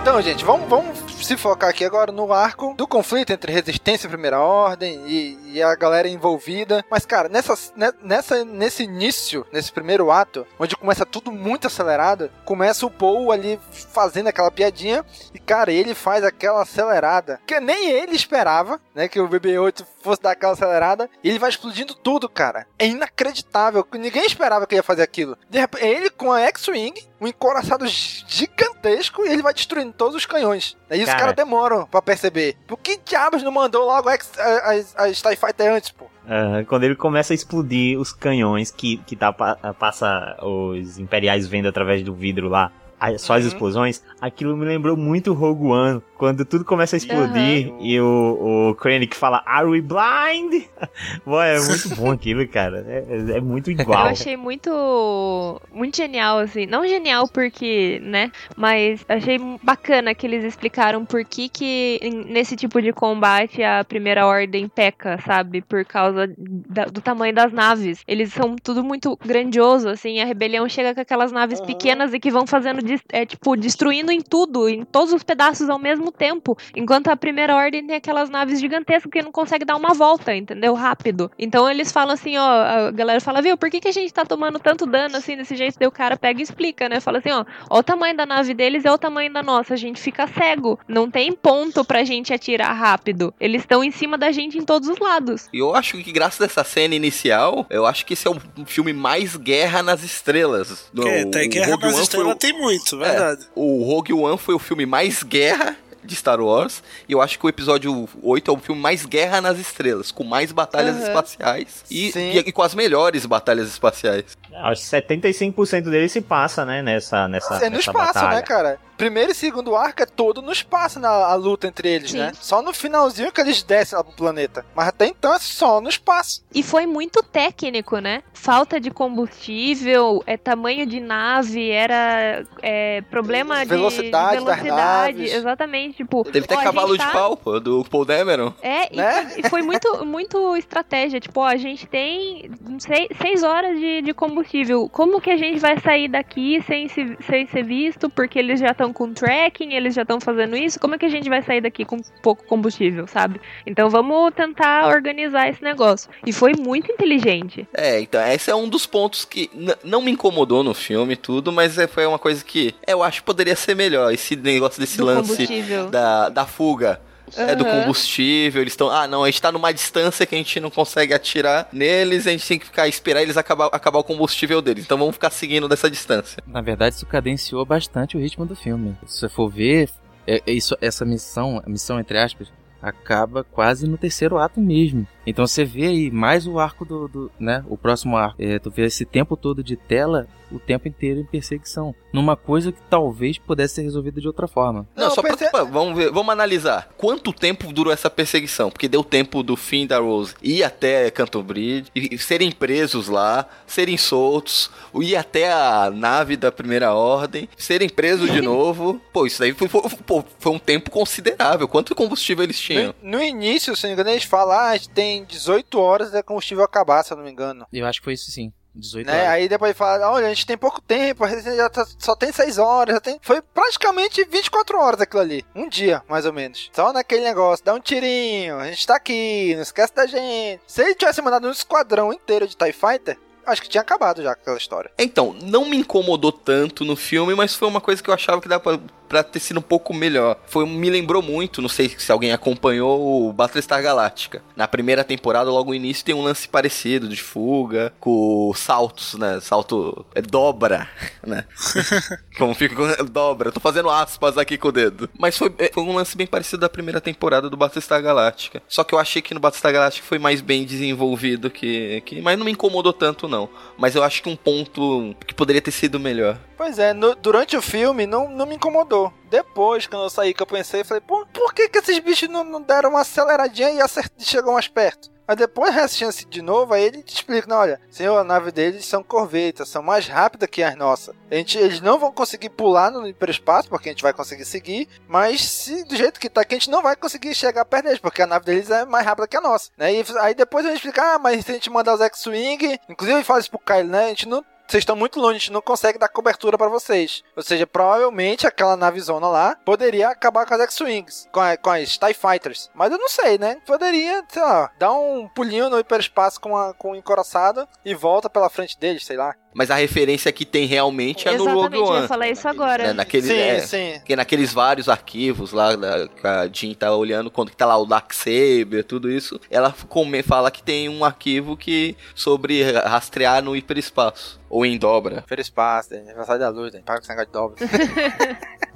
Então, 0.03 0.21
gente, 0.21 0.45
vamos, 0.45 0.69
vamos 0.69 0.99
se 1.25 1.37
focar 1.37 1.71
aqui 1.71 1.85
agora 1.85 2.11
no 2.13 2.33
arco 2.33 2.75
do 2.75 2.87
conflito 2.87 3.33
entre 3.33 3.53
Resistência 3.53 4.07
e 4.07 4.11
Primeira 4.11 4.39
Ordem 4.41 5.03
e, 5.07 5.39
e 5.55 5.63
a 5.63 5.75
galera 5.75 6.09
envolvida. 6.09 6.85
Mas, 6.91 7.05
cara, 7.07 7.29
nessa, 7.29 7.55
ne- 7.77 7.93
nessa, 8.03 8.45
nesse 8.45 8.83
início, 8.85 9.47
nesse 9.53 9.73
primeiro 9.73 10.11
ato, 10.11 10.47
onde 10.59 10.77
começa 10.77 11.05
tudo 11.07 11.31
muito 11.33 11.67
acelerado, 11.67 12.31
começa 12.45 12.87
o 12.87 12.91
Paul 12.91 13.31
ali 13.33 13.59
fazendo 13.71 14.29
aquela 14.29 14.51
piadinha 14.51 15.05
e, 15.35 15.39
cara, 15.39 15.73
ele 15.73 15.95
faz 15.95 16.25
aquela 16.25 16.63
acelerada 16.63 17.41
que 17.47 17.59
nem 17.61 17.91
ele 17.91 18.15
esperava, 18.17 18.81
né? 18.95 19.09
Que 19.09 19.21
o 19.21 19.29
BB-8 19.29 19.85
fosse 20.03 20.23
dar 20.23 20.33
aquela 20.33 20.53
acelerada 20.53 21.09
e 21.23 21.29
ele 21.29 21.39
vai 21.39 21.51
explodindo 21.51 21.95
tudo, 21.95 22.29
cara. 22.29 22.67
É 22.79 22.87
inacreditável. 22.87 23.87
Ninguém 23.93 24.25
esperava 24.25 24.67
que 24.67 24.75
ele 24.75 24.81
ia 24.81 24.83
fazer 24.85 25.03
aquilo. 25.03 25.37
De 25.49 25.59
repente, 25.59 25.85
ele 25.85 26.11
com 26.11 26.33
a 26.33 26.41
X-Wing, 26.43 27.09
um 27.21 27.27
encoraçado 27.27 27.85
gigantesco 27.87 29.25
e 29.25 29.29
ele 29.29 29.43
vai 29.43 29.53
destruindo 29.53 29.93
todos 29.93 30.15
os 30.15 30.27
canhões. 30.27 30.77
Aí 30.89 31.05
os 31.09 31.15
Cara. 31.15 31.21
caras 31.21 31.37
demoram 31.37 31.87
pra 31.87 32.01
perceber. 32.03 32.57
Por 32.67 32.77
que 32.79 32.99
diabos 33.05 33.43
não 33.43 33.51
mandou 33.53 33.85
logo 33.85 34.09
a, 34.09 34.13
X- 34.13 34.39
a, 34.39 35.03
a, 35.03 35.05
a 35.07 35.13
TIE 35.13 35.37
Fighter 35.37 35.73
antes, 35.73 35.91
pô? 35.91 36.07
Aham, 36.29 36.65
quando 36.65 36.85
ele 36.85 36.95
começa 36.95 37.33
a 37.33 37.37
explodir 37.37 37.99
os 37.99 38.13
canhões 38.13 38.71
que, 38.71 38.99
que 38.99 39.17
tá, 39.17 39.33
pa- 39.33 39.57
passa 39.79 40.37
os 40.43 40.99
imperiais 40.99 41.47
vendo 41.47 41.69
através 41.69 42.03
do 42.03 42.15
vidro 42.15 42.49
lá, 42.49 42.71
só 43.19 43.35
as 43.35 43.45
explosões, 43.45 44.03
aquilo 44.21 44.57
me 44.57 44.65
lembrou 44.65 44.97
muito 44.97 45.33
Rogue 45.33 45.67
One, 45.67 46.03
quando 46.17 46.45
tudo 46.45 46.65
começa 46.65 46.97
a 46.97 46.99
explodir 46.99 47.73
e 47.81 48.01
o, 48.01 48.71
o 48.71 48.75
Krennic 48.75 49.15
fala, 49.17 49.43
Are 49.47 49.67
we 49.69 49.81
blind? 49.81 50.65
Pô, 51.25 51.41
é 51.41 51.61
muito 51.61 51.95
bom 51.97 52.11
aquilo, 52.11 52.47
cara. 52.49 52.85
É, 52.89 53.05
é- 53.35 53.39
é 53.39 53.41
muito 53.41 53.71
Eu 53.71 53.79
igual. 53.81 54.07
achei 54.07 54.37
muito 54.37 55.61
muito 55.73 55.97
genial, 55.97 56.39
assim. 56.39 56.67
Não 56.67 56.87
genial 56.87 57.29
porque, 57.29 58.01
né? 58.03 58.31
Mas 58.57 59.05
achei 59.09 59.39
bacana 59.63 60.15
que 60.15 60.27
eles 60.27 60.45
explicaram 60.45 61.05
por 61.05 61.25
que, 61.25 61.49
que 61.49 62.01
nesse 62.29 62.57
tipo 62.57 62.81
de 62.83 62.93
combate 62.93 63.63
a 63.63 63.85
primeira 63.85 64.27
ordem 64.27 64.69
peca, 64.69 65.19
sabe? 65.25 65.63
Por 65.63 65.85
causa 65.85 66.29
da- 66.37 66.87
do 66.87 67.01
tamanho 67.01 67.35
das 67.35 67.53
naves. 67.53 68.03
Eles 68.07 68.33
são 68.33 68.57
tudo 68.57 68.83
muito 68.83 69.17
grandioso, 69.25 69.89
assim. 69.89 70.21
A 70.21 70.25
rebelião 70.25 70.69
chega 70.69 70.95
com 70.95 71.01
aquelas 71.01 71.31
naves 71.33 71.61
pequenas 71.61 72.13
e 72.13 72.19
que 72.21 72.31
vão 72.31 72.47
fazendo, 72.47 72.83
é, 73.13 73.25
tipo, 73.27 73.57
destruindo 73.57 74.11
em 74.13 74.21
tudo, 74.21 74.69
em 74.69 74.85
todos 74.85 75.13
os 75.13 75.23
pedaços 75.23 75.69
ao 75.69 75.79
mesmo 75.79 76.11
tempo. 76.13 76.57
Enquanto 76.77 77.09
a 77.09 77.17
primeira 77.17 77.55
ordem 77.57 77.87
tem 77.87 77.97
aquelas 77.97 78.31
naves 78.31 78.61
gigantescas 78.61 79.11
que 79.11 79.23
não 79.23 79.33
consegue 79.33 79.65
dar 79.65 79.77
uma 79.77 79.95
volta, 79.95 80.35
entendeu? 80.35 80.75
Rápido. 80.75 81.31
Então 81.39 81.69
eles 81.71 81.91
falam 81.93 82.15
assim, 82.15 82.37
ó, 82.37 82.43
a 82.49 82.91
galera 82.91 83.21
fala, 83.21 83.43
viu, 83.43 83.57
por 83.57 83.71
que, 83.71 83.81
que 83.81 83.89
a 83.89 83.93
gente 83.93 84.13
tá 84.13 84.25
tomando 84.25 84.59
tanto 84.59 84.87
dano 84.87 85.17
assim 85.17 85.37
desse 85.37 85.57
jeito? 85.57 85.79
Daí 85.79 85.89
o 85.89 85.93
cara 85.93 86.17
pega 86.17 86.41
e 86.41 86.43
explica, 86.43 86.89
né? 86.89 87.01
Fala 87.01 87.19
assim, 87.19 87.31
ó, 87.31 87.45
ó 87.71 87.79
o 87.79 87.83
tamanho 87.83 88.17
da 88.17 88.27
nave 88.27 88.55
deles 88.55 88.85
é 88.85 88.93
o 88.93 88.99
tamanho 88.99 89.33
da 89.33 89.43
nossa, 89.43 89.75
a 89.75 89.77
gente 89.77 90.01
fica 90.01 90.27
cego. 90.27 90.79
Não 90.89 91.11
tem 91.11 91.33
ponto 91.33 91.85
pra 91.85 92.05
gente 92.05 92.33
atirar 92.33 92.73
rápido. 92.75 93.33
Eles 93.41 93.63
estão 93.63 93.83
em 93.85 93.91
cima 93.91 94.17
da 94.19 94.31
gente 94.33 94.59
em 94.59 94.65
todos 94.65 94.89
os 94.89 94.99
lados. 94.99 95.49
E 95.53 95.59
eu 95.59 95.75
acho 95.75 95.97
que 96.03 96.13
graças 96.13 96.41
a 96.41 96.45
essa 96.47 96.65
cena 96.65 96.95
inicial, 96.95 97.67
eu 97.71 97.87
acho 97.87 98.05
que 98.07 98.15
esse 98.15 98.27
é 98.27 98.31
o 98.31 98.37
filme 98.67 98.93
mais 98.93 99.37
guerra 99.37 99.83
nas 99.83 100.03
estrelas. 100.03 100.89
Do- 100.93 101.03
Que, 101.03 101.27
tem 101.27 101.47
o 101.47 101.51
Guerra 101.51 101.71
Rogue 101.73 101.83
nas 101.85 101.95
One 101.95 102.03
Estrelas, 102.03 102.33
o- 102.33 102.37
tem 102.39 102.53
muito, 102.53 102.78
É, 102.93 102.97
verdade. 102.97 103.47
o 103.55 103.83
Rogue 103.85 104.13
One 104.13 104.39
foi 104.39 104.55
o 104.55 104.59
filme 104.59 104.87
mais 104.87 105.23
guerra 105.23 105.77
de 106.05 106.15
Star 106.17 106.41
Wars. 106.41 106.83
E 107.09 107.13
eu 107.13 107.21
acho 107.21 107.39
que 107.39 107.45
o 107.45 107.49
episódio 107.49 108.09
8 108.23 108.51
é 108.51 108.55
o 108.55 108.59
filme 108.59 108.81
mais 108.81 109.05
guerra 109.05 109.41
nas 109.41 109.59
estrelas, 109.59 110.11
com 110.11 110.25
mais 110.25 110.53
batalhas 110.53 110.97
Aham. 110.97 111.07
espaciais 111.09 111.85
e, 111.91 112.13
Sim. 112.13 112.31
e- 112.31 112.39
e 112.39 112.53
com 112.53 112.63
as 112.63 112.75
melhores 112.75 113.27
batalhas 113.27 113.69
espaciais. 113.69 114.25
Acho 114.55 114.81
que 114.83 114.87
75% 114.89 115.91
dele 115.91 116.09
se 116.09 116.21
passa, 116.23 116.65
né, 116.65 116.83
nessa, 116.83 117.29
nessa, 117.29 117.57
É 117.57 117.65
no 117.69 117.77
nessa 117.77 117.91
espaço, 117.91 118.15
batalha. 118.15 118.37
né, 118.37 118.43
cara? 118.43 118.79
Primeiro 118.99 119.31
e 119.33 119.35
segundo 119.35 119.75
arco 119.75 120.03
é 120.03 120.07
todo 120.07 120.43
no 120.43 120.53
espaço 120.53 120.99
na 121.01 121.09
a 121.09 121.35
luta 121.35 121.67
entre 121.67 121.89
eles, 121.89 122.11
Sim. 122.11 122.19
né? 122.19 122.33
Só 122.35 122.61
no 122.61 122.75
finalzinho 122.75 123.33
que 123.33 123.41
eles 123.41 123.63
descem 123.63 123.97
lá 123.97 124.05
pro 124.05 124.13
planeta. 124.13 124.67
Mas 124.75 124.89
até 124.89 125.07
então 125.07 125.33
é 125.33 125.39
só 125.39 125.81
no 125.81 125.89
espaço. 125.89 126.45
E 126.55 126.63
foi 126.63 126.85
muito 126.85 127.23
técnico, 127.23 127.99
né? 127.99 128.23
Falta 128.35 128.79
de 128.81 128.91
combustível, 128.91 130.23
é 130.27 130.37
tamanho 130.37 130.85
de 130.87 131.01
nave, 131.01 131.71
era 131.71 132.45
é, 132.63 133.01
problema 133.03 133.61
de 133.61 133.67
Velocidade 133.67 134.39
de 134.41 134.45
das 134.45 134.57
velocidade, 134.57 135.19
naves. 135.19 135.33
exatamente, 135.33 135.97
tipo, 135.99 136.25
Teve 136.25 136.45
até 136.47 136.57
ó, 136.57 136.59
a 136.61 136.63
cavalo 136.65 136.93
de 136.99 137.05
tá- 137.05 137.13
pau, 137.13 137.37
pô, 137.37 137.61
do 137.61 137.85
Paul 137.85 138.05
Dameron. 138.05 138.53
É, 138.61 138.93
e 138.93 138.97
Né? 138.97 139.13
foi, 139.31 139.41
e 139.41 139.49
foi 139.51 139.63
muito, 139.63 139.89
muito 140.05 140.57
estratégia. 140.57 141.21
Tipo, 141.21 141.41
ó, 141.41 141.47
a 141.47 141.57
gente 141.57 141.87
tem 141.87 142.51
seis, 142.81 143.09
seis 143.21 143.43
horas 143.45 143.79
de, 143.79 144.03
de 144.03 144.13
combustível. 144.13 144.89
Como 144.89 145.21
que 145.21 145.31
a 145.31 145.37
gente 145.37 145.59
vai 145.61 145.79
sair 145.81 146.09
daqui 146.09 146.61
sem, 146.67 146.89
se, 146.89 147.17
sem 147.29 147.47
ser 147.47 147.63
visto? 147.63 148.11
Porque 148.11 148.39
eles 148.39 148.59
já 148.61 148.71
estão 148.73 148.88
estão 148.89 148.93
com 148.93 149.13
tracking, 149.13 149.73
eles 149.73 149.95
já 149.95 150.03
estão 150.03 150.21
fazendo 150.21 150.57
isso, 150.57 150.81
como 150.81 150.95
é 150.95 150.99
que 150.99 151.05
a 151.05 151.11
gente 151.11 151.29
vai 151.29 151.43
sair 151.43 151.61
daqui 151.61 151.85
com 151.85 151.99
pouco 152.23 152.45
combustível, 152.45 153.07
sabe? 153.07 153.41
Então 153.67 153.89
vamos 153.91 154.33
tentar 154.35 154.89
organizar 154.89 155.49
esse 155.49 155.63
negócio. 155.63 156.11
E 156.27 156.33
foi 156.33 156.53
muito 156.59 156.91
inteligente. 156.91 157.69
É, 157.73 158.01
então, 158.01 158.21
esse 158.27 158.51
é 158.51 158.55
um 158.55 158.69
dos 158.69 158.87
pontos 158.87 159.25
que 159.25 159.51
não 159.85 160.03
me 160.03 160.11
incomodou 160.11 160.63
no 160.63 160.75
filme 160.75 161.17
tudo, 161.17 161.53
mas 161.53 161.79
é, 161.79 161.87
foi 161.87 162.07
uma 162.07 162.19
coisa 162.19 162.45
que 162.45 162.75
eu 162.87 163.03
acho 163.03 163.21
que 163.21 163.27
poderia 163.27 163.57
ser 163.57 163.75
melhor. 163.75 164.13
Esse 164.13 164.35
negócio 164.37 164.81
desse 164.81 164.99
Do 164.99 165.05
lance 165.05 165.47
da, 165.91 166.29
da 166.29 166.47
fuga. 166.47 167.01
É 167.37 167.55
do 167.55 167.65
combustível, 167.65 168.63
eles 168.63 168.73
estão. 168.73 168.91
Ah, 168.91 169.07
não, 169.07 169.25
a 169.25 169.27
gente 169.31 169.41
tá 169.43 169.51
numa 169.53 169.73
distância 169.73 170.25
que 170.27 170.35
a 170.35 170.39
gente 170.39 170.61
não 170.61 170.71
consegue 170.71 171.13
atirar 171.15 171.69
neles, 171.73 172.27
a 172.27 172.31
gente 172.31 172.47
tem 172.47 172.59
que 172.59 172.67
ficar 172.67 172.89
esperar 172.89 173.23
eles 173.23 173.37
acabar, 173.37 173.67
acabar 173.73 173.99
o 173.99 174.05
combustível 174.05 174.61
deles. 174.63 174.85
Então 174.85 174.99
vamos 174.99 175.15
ficar 175.15 175.31
seguindo 175.31 175.69
dessa 175.69 175.91
distância. 175.91 176.43
Na 176.47 176.61
verdade, 176.61 176.95
isso 176.97 177.07
cadenciou 177.07 177.65
bastante 177.65 178.17
o 178.17 178.21
ritmo 178.21 178.45
do 178.47 178.55
filme. 178.57 178.97
Se 179.07 179.19
você 179.19 179.29
for 179.29 179.49
ver, 179.49 179.89
é- 180.27 180.43
é 180.47 180.53
isso, 180.53 180.77
essa 180.81 181.05
missão, 181.05 181.63
a 181.65 181.69
missão 181.69 181.99
entre 181.99 182.19
aspas, 182.19 182.49
acaba 182.81 183.43
quase 183.45 183.89
no 183.89 183.99
terceiro 183.99 184.39
ato 184.39 184.61
mesmo. 184.61 185.07
Então 185.27 185.47
você 185.47 185.65
vê 185.65 185.87
aí 185.87 186.11
mais 186.11 186.47
o 186.47 186.59
arco 186.59 186.85
do, 186.85 187.09
do 187.09 187.31
né, 187.39 187.65
o 187.69 187.77
próximo 187.77 188.17
arco. 188.17 188.37
É, 188.41 188.59
tu 188.59 188.71
vê 188.71 188.85
esse 188.87 189.05
tempo 189.05 189.37
todo 189.37 189.63
de 189.65 189.77
tela, 189.77 190.29
o 190.51 190.59
tempo 190.59 190.89
inteiro 190.89 191.21
em 191.21 191.25
perseguição, 191.25 191.95
numa 192.13 192.37
coisa 192.37 192.73
que 192.73 192.81
talvez 192.89 193.39
pudesse 193.39 193.75
ser 193.77 193.83
resolvida 193.83 194.21
de 194.21 194.27
outra 194.27 194.49
forma. 194.49 194.87
Não, 194.97 195.11
só 195.11 195.21
pra, 195.23 195.37
pô, 195.37 195.67
vamos 195.67 195.97
ver, 195.97 196.11
vamos 196.11 196.33
analisar. 196.33 196.89
Quanto 196.97 197.33
tempo 197.33 197.73
durou 197.73 197.93
essa 197.93 198.09
perseguição? 198.11 198.71
Porque 198.71 198.89
deu 198.89 199.05
tempo 199.05 199.43
do 199.43 199.57
fim 199.57 199.87
da 199.87 199.99
Rose 199.99 200.35
ir 200.43 200.63
até 200.65 201.11
Canton 201.11 201.43
Bridge, 201.43 201.91
e 201.95 202.17
serem 202.19 202.51
presos 202.51 203.09
lá, 203.09 203.47
serem 203.67 203.97
soltos, 203.97 204.71
ir 205.01 205.17
até 205.17 205.53
a 205.53 205.91
nave 205.91 206.37
da 206.37 206.51
primeira 206.51 206.95
ordem, 206.95 207.49
serem 207.57 207.89
presos 207.89 208.31
de 208.33 208.41
novo. 208.43 209.01
Pô, 209.13 209.27
isso 209.27 209.39
daí 209.41 209.53
foi, 209.53 209.69
foi- 209.69 210.25
foi 210.39 210.53
um 210.53 210.59
tempo 210.59 210.91
considerável. 210.91 211.69
Quanto 211.69 211.95
combustível 211.95 212.45
eles 212.45 212.59
tinham? 212.59 212.95
No 213.03 213.23
início, 213.23 213.77
se 213.77 213.83
não 213.85 213.91
me 213.91 213.95
engano, 213.95 214.11
eles 214.11 214.25
falam, 214.25 214.57
ah, 214.57 214.69
a 214.71 214.77
gente 214.77 214.91
tem 214.91 215.25
18 215.25 215.79
horas 215.81 216.09
até 216.09 216.23
combustível 216.23 216.65
acabar, 216.65 217.03
se 217.03 217.13
eu 217.13 217.17
não 217.17 217.25
me 217.25 217.31
engano. 217.31 217.67
Eu 217.73 217.87
acho 217.87 218.01
que 218.01 218.05
foi 218.05 218.15
isso 218.15 218.31
sim. 218.31 218.53
18 218.75 219.07
Né? 219.07 219.13
horas. 219.13 219.29
Aí 219.31 219.49
depois 219.49 219.77
fala, 219.77 220.11
olha, 220.11 220.27
a 220.27 220.29
gente 220.29 220.47
tem 220.47 220.57
pouco 220.57 220.81
tempo, 220.81 221.25
a 221.25 221.29
gente 221.29 221.43
já 221.57 221.69
tá- 221.69 221.87
só 221.99 222.15
tem 222.15 222.33
6 222.33 222.59
horas, 222.59 222.95
já 222.95 223.01
tem... 223.01 223.19
Foi 223.23 223.41
praticamente 223.43 224.25
24 224.25 224.79
horas 224.79 225.01
aquilo 225.01 225.21
ali. 225.23 225.45
Um 225.55 225.69
dia, 225.69 226.03
mais 226.09 226.25
ou 226.27 226.33
menos. 226.33 226.71
Só 226.73 226.93
naquele 226.93 227.25
negócio, 227.25 227.65
dá 227.65 227.75
um 227.75 227.81
tirinho, 227.81 228.59
a 228.59 228.67
gente 228.67 228.87
tá 228.87 228.97
aqui, 228.97 229.55
não 229.55 229.63
esquece 229.63 229.95
da 229.95 230.07
gente. 230.07 230.61
Se 230.67 230.83
ele 230.83 230.95
tivesse 230.95 231.21
mandado 231.23 231.49
um 231.49 231.53
esquadrão 231.53 232.13
inteiro 232.13 232.47
de 232.47 232.57
TIE 232.57 232.73
Fighter, 232.73 233.19
acho 233.47 233.63
que 233.63 233.69
tinha 233.69 233.81
acabado 233.81 234.23
já 234.23 234.33
aquela 234.33 234.59
história. 234.59 234.91
Então, 234.99 235.35
não 235.43 235.65
me 235.65 235.77
incomodou 235.79 236.31
tanto 236.31 236.85
no 236.85 236.95
filme, 236.97 237.35
mas 237.35 237.55
foi 237.55 237.67
uma 237.69 237.81
coisa 237.81 238.03
que 238.03 238.11
eu 238.11 238.15
achava 238.15 238.41
que 238.41 238.49
dava 238.49 238.63
pra, 238.63 238.79
pra 239.09 239.23
ter 239.23 239.41
sido 239.41 239.59
um 239.59 239.63
pouco 239.63 239.93
melhor. 239.95 240.37
Foi, 240.47 240.67
me 240.67 240.91
lembrou 240.91 241.23
muito, 241.23 241.63
não 241.63 241.69
sei 241.69 241.89
se 241.97 242.11
alguém 242.13 242.33
acompanhou 242.33 243.29
o 243.29 243.33
Battlestar 243.33 243.83
Galactica. 243.83 244.43
Na 244.57 244.69
primeira 244.69 245.03
temporada, 245.05 245.51
logo 245.51 245.71
no 245.71 245.75
início, 245.75 246.05
tem 246.05 246.15
um 246.15 246.23
lance 246.23 246.49
parecido 246.49 247.09
de 247.09 247.21
fuga, 247.23 247.93
com 248.01 248.53
saltos, 248.55 249.15
né? 249.15 249.39
Salto 249.41 250.05
é 250.15 250.21
dobra, 250.23 250.89
né? 251.27 251.45
Como 252.37 252.55
fica 252.55 252.75
com 252.75 253.05
dobra. 253.05 253.49
Eu 253.49 253.53
tô 253.53 253.61
fazendo 253.61 253.91
aspas 253.91 254.39
aqui 254.39 254.57
com 254.59 254.69
o 254.69 254.73
dedo. 254.73 255.09
Mas 255.19 255.37
foi, 255.37 255.53
é, 255.59 255.71
foi 255.73 255.83
um 255.83 255.95
lance 255.95 256.17
bem 256.17 256.27
parecido 256.27 256.61
da 256.61 256.69
primeira 256.69 257.01
temporada 257.01 257.49
do 257.51 257.57
Battlestar 257.57 258.03
Galactica. 258.03 258.63
Só 258.69 258.85
que 258.85 258.95
eu 258.95 258.99
achei 258.99 259.23
que 259.23 259.35
no 259.35 259.41
Battlestar 259.41 259.73
Galactica 259.73 260.07
foi 260.07 260.19
mais 260.19 260.41
bem 260.41 260.65
desenvolvido 260.65 261.51
que, 261.51 262.03
que. 262.05 262.21
Mas 262.21 262.39
não 262.39 262.45
me 262.45 262.53
incomodou 262.53 262.93
tanto, 262.93 263.29
não. 263.29 263.49
Mas 263.77 263.95
eu 263.95 264.03
acho 264.03 264.23
que 264.23 264.29
um 264.29 264.37
ponto 264.37 265.15
que 265.27 265.35
poderia 265.35 265.63
ter 265.63 265.71
sido 265.71 265.99
melhor. 265.99 266.39
Pois 266.57 266.79
é, 266.79 266.93
no- 266.93 267.15
durante 267.15 267.57
o 267.57 267.63
filme 267.63 268.07
não, 268.07 268.29
não 268.31 268.45
me 268.47 268.57
incomodou. 268.57 268.98
Depois, 269.31 269.87
quando 269.87 270.05
eu 270.05 270.11
saí, 270.11 270.33
que 270.33 270.43
eu 270.43 270.47
pensei, 270.47 270.85
falei, 270.85 271.01
pô, 271.01 271.27
por 271.27 271.53
que, 271.53 271.69
que 271.69 271.79
esses 271.79 271.99
bichos 271.99 272.29
não, 272.29 272.45
não 272.45 272.63
deram 272.63 272.91
uma 272.91 273.01
aceleradinha 273.01 273.71
e 273.71 273.81
acert... 273.81 274.11
chegou 274.19 274.55
mais 274.55 274.69
perto? 274.69 275.11
Mas 275.29 275.37
depois, 275.37 275.75
reassistindo 275.75 276.31
de 276.31 276.41
novo, 276.41 276.73
aí 276.73 276.85
ele 276.85 277.03
te 277.03 277.17
explica, 277.17 277.47
não, 277.47 277.59
olha, 277.59 277.79
senhor, 277.91 278.17
a 278.17 278.25
nave 278.25 278.51
deles 278.51 278.87
são 278.87 279.03
corvetas, 279.03 279.69
são 279.69 279.83
mais 279.83 280.09
rápidas 280.09 280.49
que 280.49 280.63
as 280.63 280.75
nossas. 280.75 281.15
A 281.31 281.35
gente, 281.35 281.59
eles 281.59 281.83
não 281.83 281.99
vão 281.99 282.11
conseguir 282.11 282.49
pular 282.49 282.91
no 282.91 283.07
hiperespaço, 283.07 283.69
porque 283.69 283.91
a 283.91 283.93
gente 283.93 284.03
vai 284.03 284.15
conseguir 284.15 284.47
seguir, 284.47 284.89
mas 285.07 285.43
se 285.43 285.85
do 285.85 285.95
jeito 285.95 286.19
que 286.19 286.31
tá 286.31 286.41
aqui, 286.41 286.55
a 286.55 286.59
gente 286.59 286.71
não 286.71 286.81
vai 286.81 286.97
conseguir 286.97 287.35
chegar 287.35 287.67
perto 287.67 287.85
deles, 287.85 288.01
porque 288.01 288.23
a 288.23 288.27
nave 288.27 288.47
deles 288.47 288.71
é 288.71 288.87
mais 288.87 289.05
rápida 289.05 289.29
que 289.29 289.37
a 289.37 289.41
nossa. 289.43 289.71
Né? 289.77 289.97
E 289.97 290.05
aí 290.19 290.35
depois 290.35 290.65
a 290.65 290.71
gente 290.71 290.79
explica, 290.79 291.17
ah, 291.17 291.19
mas 291.19 291.45
se 291.45 291.51
a 291.51 291.55
gente 291.55 291.69
mandar 291.69 291.95
os 291.95 292.01
X-Wing, 292.01 292.81
inclusive 292.89 293.23
fala 293.23 293.41
isso 293.41 293.51
pro 293.51 293.59
Kyle, 293.59 293.85
né, 293.85 294.07
a 294.07 294.09
gente 294.09 294.27
não 294.27 294.43
vocês 294.69 294.83
estão 294.83 294.95
muito 294.95 295.19
longe, 295.19 295.37
a 295.37 295.39
gente 295.39 295.53
não 295.53 295.63
consegue 295.63 295.99
dar 295.99 296.09
cobertura 296.09 296.59
pra 296.59 296.69
vocês. 296.69 297.23
Ou 297.35 297.43
seja, 297.43 297.67
provavelmente 297.67 298.47
aquela 298.47 298.77
navezona 298.77 299.27
lá 299.29 299.57
poderia 299.65 300.09
acabar 300.11 300.45
com 300.47 300.55
as 300.55 300.61
X-Wings, 300.61 301.27
com, 301.33 301.41
a- 301.41 301.57
com 301.57 301.71
as 301.71 301.97
TIE 301.97 302.15
Fighters. 302.15 302.71
Mas 302.75 302.93
eu 302.93 302.99
não 302.99 303.09
sei, 303.09 303.39
né? 303.39 303.57
Poderia, 303.67 304.23
sei 304.29 304.43
lá, 304.43 304.71
dar 304.79 304.93
um 304.93 305.27
pulinho 305.35 305.71
no 305.71 305.79
hiperespaço 305.79 306.41
com, 306.41 306.57
a, 306.57 306.75
com 306.75 306.93
o 306.93 306.97
encoraçado 306.97 307.67
e 307.85 307.95
volta 307.95 308.29
pela 308.29 308.51
frente 308.51 308.79
deles, 308.79 309.05
sei 309.07 309.17
lá. 309.17 309.35
Mas 309.55 309.71
a 309.71 309.75
referência 309.77 310.31
que 310.31 310.45
tem 310.45 310.67
realmente 310.67 311.27
é 311.27 311.33
no 311.33 311.45
Rogue 311.45 311.51
Exatamente, 311.59 311.81
eu 311.81 311.87
One. 311.87 312.03
ia 312.03 312.09
falar 312.09 312.29
isso 312.29 312.47
agora. 312.47 312.87
né, 312.89 312.93
naqueles, 312.93 313.27
Sim, 313.27 313.39
é, 313.39 313.61
sim. 313.61 314.01
Que 314.05 314.15
naqueles 314.15 314.53
vários 314.53 314.89
arquivos 314.89 315.53
lá, 315.53 315.75
da, 315.75 316.07
que 316.07 316.25
a 316.27 316.47
Jean 316.53 316.75
tá 316.75 316.95
olhando, 316.95 317.31
quando 317.31 317.51
que 317.51 317.57
tá 317.57 317.65
lá 317.67 317.77
o 317.77 317.87
Darksaber, 317.87 318.85
tudo 318.87 319.11
isso, 319.11 319.41
ela 319.51 319.75
come, 319.89 320.23
fala 320.23 320.51
que 320.51 320.63
tem 320.63 320.89
um 320.89 321.03
arquivo 321.05 321.57
que 321.57 321.97
sobre 322.15 322.63
rastrear 322.63 323.43
no 323.43 323.57
hiperespaço. 323.57 324.39
Ou 324.59 324.67
em 324.67 324.77
dobra. 324.77 325.21
Hiperespaço, 325.21 325.95
né? 325.95 326.01
aniversário 326.01 326.41
da 326.41 326.49
luz, 326.49 326.73
né? 326.73 326.83
para 326.85 326.97
com 326.97 327.03
esse 327.03 327.11
negócio 327.11 327.27
de 327.27 327.33
dobra. 327.33 327.65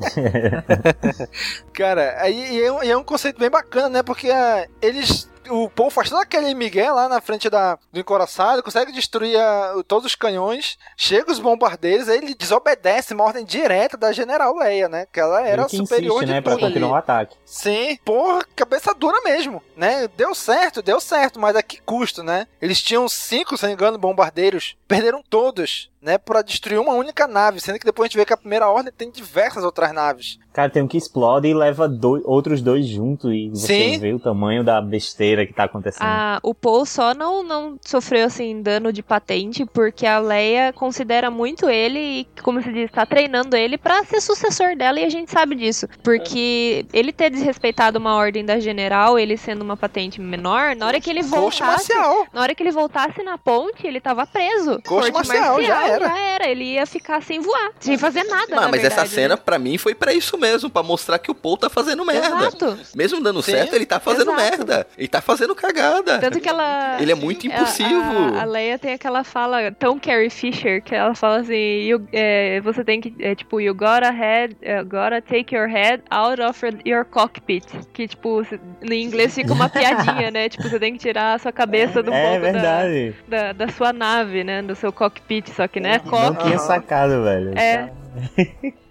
Cara, 1.74 2.14
aí 2.18 2.55
e 2.55 2.62
é, 2.62 2.70
um, 2.70 2.83
é 2.85 2.97
um 2.97 3.03
conceito 3.03 3.41
bem 3.41 3.51
bacana, 3.51 3.89
né? 3.89 4.03
Porque 4.05 4.30
ah, 4.30 4.68
eles. 4.80 5.28
O 5.51 5.68
Paul 5.68 5.90
faz 5.90 6.09
todo 6.09 6.20
aquele 6.20 6.55
Miguel 6.55 6.95
lá 6.95 7.09
na 7.09 7.20
frente 7.20 7.51
da, 7.51 7.78
do 7.93 7.99
encoraçado, 8.01 8.62
consegue 8.62 8.93
destruir 8.93 9.36
o- 9.76 9.82
todos 9.84 10.07
os 10.07 10.14
canhões, 10.14 10.78
chega 10.97 11.30
os 11.30 11.38
bombardeiros, 11.38 12.09
aí 12.09 12.18
ele 12.18 12.34
desobedece 12.34 13.12
uma 13.14 13.24
ordem 13.24 13.45
direta 13.45 13.97
da 13.97 14.12
General 14.12 14.55
Leia, 14.57 14.88
né? 14.88 15.07
Que 15.12 15.20
ela 15.20 15.40
era 15.47 15.62
Ele 15.62 15.68
que 15.70 15.76
superior 15.76 16.16
insiste, 16.16 16.26
de 16.26 16.32
né, 16.32 16.40
pra 16.40 16.53
tudo 16.55 16.64
ali. 16.66 16.74
continuar 16.74 16.93
o 16.93 16.99
ataque. 16.99 17.36
Sim, 17.45 17.99
porra, 18.05 18.45
cabeça 18.57 18.95
dura 18.95 19.20
mesmo, 19.22 19.62
né? 19.76 20.09
Deu 20.16 20.34
certo, 20.34 20.80
deu 20.82 21.01
certo, 21.01 21.38
mas 21.40 21.55
a 21.57 21.62
que 21.62 21.80
custo, 21.82 22.22
né? 22.22 22.47
Eles 22.61 22.80
tinham 22.82 23.09
cinco, 23.09 23.57
se 23.57 23.62
não 23.64 23.68
me 23.70 23.74
engano, 23.74 23.99
bombardeiros, 23.99 24.76
perderam 24.88 25.22
todos, 25.28 25.90
né? 26.03 26.18
Pra 26.18 26.42
destruir 26.42 26.78
uma 26.78 26.94
única 26.94 27.28
nave, 27.28 27.61
sendo 27.61 27.78
que 27.78 27.86
depois 27.86 28.07
a 28.07 28.09
gente 28.09 28.18
vê 28.18 28.26
que 28.26 28.32
a 28.32 28.36
primeira 28.36 28.68
ordem 28.68 28.92
tem 28.92 29.11
diversas 29.11 29.64
outras 29.64 29.92
naves. 29.92 30.38
Cara, 30.53 30.68
tem 30.68 30.82
um 30.82 30.88
que 30.88 30.98
explode 30.98 31.48
e 31.48 31.55
leva 31.55 31.88
dois, 31.88 32.22
outros 32.26 32.61
dois 32.61 32.86
junto 32.86 33.32
e 33.32 33.48
você 33.48 33.92
Sim. 33.92 33.98
vê 33.98 34.12
o 34.12 34.18
tamanho 34.18 34.62
da 34.62 34.82
besteira 34.82 35.46
que 35.46 35.55
tá 35.55 35.64
acontecendo. 35.64 36.03
Ah, 36.03 36.38
o 36.42 36.55
Paul 36.55 36.84
só 36.84 37.14
não, 37.14 37.42
não 37.42 37.78
sofreu 37.80 38.26
assim 38.26 38.61
dano 38.61 38.92
de 38.92 39.03
patente 39.03 39.64
porque 39.64 40.07
a 40.07 40.18
Leia 40.18 40.72
considera 40.72 41.30
muito 41.30 41.70
ele 41.70 41.98
e, 41.98 42.28
como 42.42 42.62
se 42.62 42.70
diz, 42.70 42.90
tá 42.90 43.07
treinando 43.07 43.57
ele 43.57 43.78
pra 43.78 44.05
ser 44.05 44.20
sucessor 44.20 44.76
dela 44.76 45.00
e 45.00 45.05
a 45.05 45.09
gente 45.09 45.30
sabe 45.30 45.55
disso. 45.55 45.88
Porque 46.03 46.84
ele 46.92 47.12
ter 47.12 47.30
desrespeitado 47.30 47.98
uma 47.98 48.14
ordem 48.14 48.44
da 48.44 48.61
general, 48.61 49.18
ele 49.18 49.38
sendo 49.38 49.62
uma 49.62 49.76
patente 49.76 50.20
menor, 50.20 50.76
na 50.76 50.86
hora 50.86 51.00
que 51.00 51.09
ele 51.09 51.22
voltasse, 51.22 51.62
marcial. 51.62 52.26
na 52.30 52.42
hora 52.42 52.55
que 52.55 52.62
ele 52.62 52.72
voltasse 52.72 53.22
na 53.22 53.38
ponte, 53.38 53.86
ele 53.86 54.00
tava 54.00 54.26
preso. 54.26 54.82
Corte 54.82 55.12
marcial, 55.12 55.62
já 55.62 55.91
era. 55.93 56.09
já 56.09 56.18
era. 56.18 56.49
Ele 56.49 56.64
ia 56.64 56.86
ficar 56.86 57.22
sem 57.22 57.40
voar, 57.40 57.70
sem 57.80 57.97
fazer 57.99 58.24
nada. 58.24 58.47
Ah, 58.53 58.61
na 58.62 58.68
mas 58.68 58.80
verdade, 58.82 59.01
essa 59.01 59.07
cena, 59.07 59.34
né? 59.36 59.43
pra 59.45 59.59
mim, 59.59 59.78
foi 59.78 59.95
pra 59.95 60.12
isso 60.12 60.36
mesmo, 60.38 60.68
pra 60.70 60.82
mostrar 60.82 61.18
que 61.18 61.30
o 61.30 61.34
Paul 61.34 61.57
tá 61.57 61.68
fazendo 61.70 62.05
merda. 62.05 62.26
Exato. 62.26 62.78
Mesmo 62.95 63.20
dando 63.22 63.43
Sim, 63.43 63.53
certo, 63.53 63.74
ele 63.74 63.86
tá 63.86 64.01
fazendo 64.01 64.32
exato. 64.32 64.43
merda. 64.43 64.86
Ele 64.99 65.09
tá 65.09 65.20
fazendo 65.20 65.55
cagada. 65.55 66.18
Tanto 66.18 66.40
que 66.40 66.49
ela. 66.49 66.97
Ele 67.01 67.12
é 67.12 67.14
muito 67.14 67.47
impulsivo. 67.47 68.34
A, 68.34 68.38
a, 68.38 68.43
a 68.43 68.45
Leia 68.45 68.78
tem 68.78 68.93
aquela 68.95 69.24
fala 69.24 69.70
tão 69.72 69.99
Carrie 69.99 70.30
Fisher 70.30 70.82
que 70.82 70.95
ela 70.95 71.14
fala 71.14 71.40
assim: 71.40 71.55
you- 71.55 72.09
é, 72.12 72.61
você 72.61 72.84
tem 72.84 73.01
que, 73.01 73.14
é, 73.20 73.34
tipo, 73.34 73.61
you 73.61 73.74
gotta, 73.74 74.11
head, 74.11 74.55
uh, 74.62 74.84
gotta 74.84 75.20
take 75.22 75.55
your 75.55 75.68
head 75.68 76.03
out 76.11 76.40
of 76.40 76.61
your- 76.84 77.05
cockpit. 77.05 77.64
Que, 77.93 78.07
tipo, 78.09 78.43
no 78.80 78.93
inglês 78.95 79.34
fica 79.34 79.53
uma 79.53 79.68
piadinha, 79.68 80.30
né? 80.30 80.49
Tipo, 80.49 80.68
você 80.68 80.78
tem 80.78 80.93
que 80.95 80.99
tirar 80.99 81.34
a 81.34 81.38
sua 81.38 81.53
cabeça 81.53 82.03
do 82.03 82.12
É 82.12 82.22
ponto 82.22 82.43
da, 82.43 82.53
verdade. 82.53 83.14
da, 83.28 83.53
da 83.53 83.68
sua 83.68 83.93
nave, 83.93 84.43
né? 84.45 84.62
Do 84.62 84.74
seu 84.74 84.93
cockpit, 84.93 85.49
só 85.51 85.66
que, 85.68 85.80
né? 85.83 86.01
Não 86.05 86.35
tinha 86.37 86.59
sacado, 86.59 87.22
velho. 87.22 87.59
É. 87.59 87.93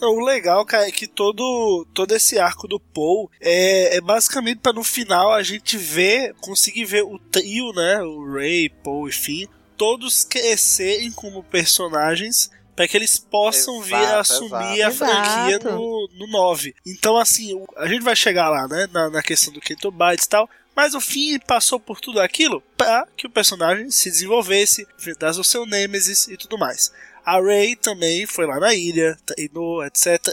O 0.00 0.24
legal, 0.24 0.64
cara, 0.64 0.86
é 0.86 0.92
que 0.92 1.08
todo, 1.08 1.84
todo 1.92 2.14
esse 2.14 2.38
arco 2.38 2.68
do 2.68 2.78
Paul 2.78 3.28
é, 3.40 3.96
é 3.96 4.00
basicamente 4.00 4.58
para 4.58 4.72
no 4.72 4.84
final 4.84 5.32
a 5.32 5.42
gente 5.42 5.76
ver, 5.76 6.34
conseguir 6.40 6.84
ver 6.84 7.02
o 7.02 7.18
trio, 7.18 7.72
né? 7.72 8.00
O 8.02 8.32
Ray, 8.32 8.68
Paul 8.68 9.08
e 9.08 9.12
Finn, 9.12 9.48
todos 9.76 10.24
crescerem 10.24 11.10
como 11.10 11.42
personagens 11.42 12.50
para 12.76 12.86
que 12.86 12.96
eles 12.96 13.18
possam 13.18 13.82
vir 13.82 13.96
a 13.96 14.02
Exato, 14.02 14.20
assumir 14.20 14.80
exato. 14.80 14.86
a 14.86 14.92
franquia 14.92 15.56
Exato. 15.56 15.74
no, 15.74 16.08
no 16.16 16.26
9. 16.28 16.74
Então, 16.86 17.16
assim, 17.16 17.60
a 17.76 17.88
gente 17.88 18.04
vai 18.04 18.14
chegar 18.14 18.48
lá, 18.48 18.68
né? 18.68 18.88
Na, 18.92 19.10
na 19.10 19.20
questão 19.20 19.52
do 19.52 19.60
Keto 19.60 19.90
Bytes 19.90 20.26
e 20.26 20.28
tal. 20.28 20.48
Mas 20.78 20.94
o 20.94 21.00
Finn 21.00 21.40
passou 21.44 21.80
por 21.80 22.00
tudo 22.00 22.20
aquilo 22.20 22.62
para 22.76 23.04
que 23.16 23.26
o 23.26 23.30
personagem 23.30 23.90
se 23.90 24.08
desenvolvesse, 24.08 24.86
enfrentasse 24.96 25.40
o 25.40 25.42
seu 25.42 25.66
Nemesis 25.66 26.28
e 26.28 26.36
tudo 26.36 26.56
mais. 26.56 26.92
A 27.26 27.40
Rey 27.40 27.74
também 27.74 28.26
foi 28.26 28.46
lá 28.46 28.60
na 28.60 28.72
ilha, 28.72 29.18
treinou, 29.26 29.84
etc. 29.84 30.24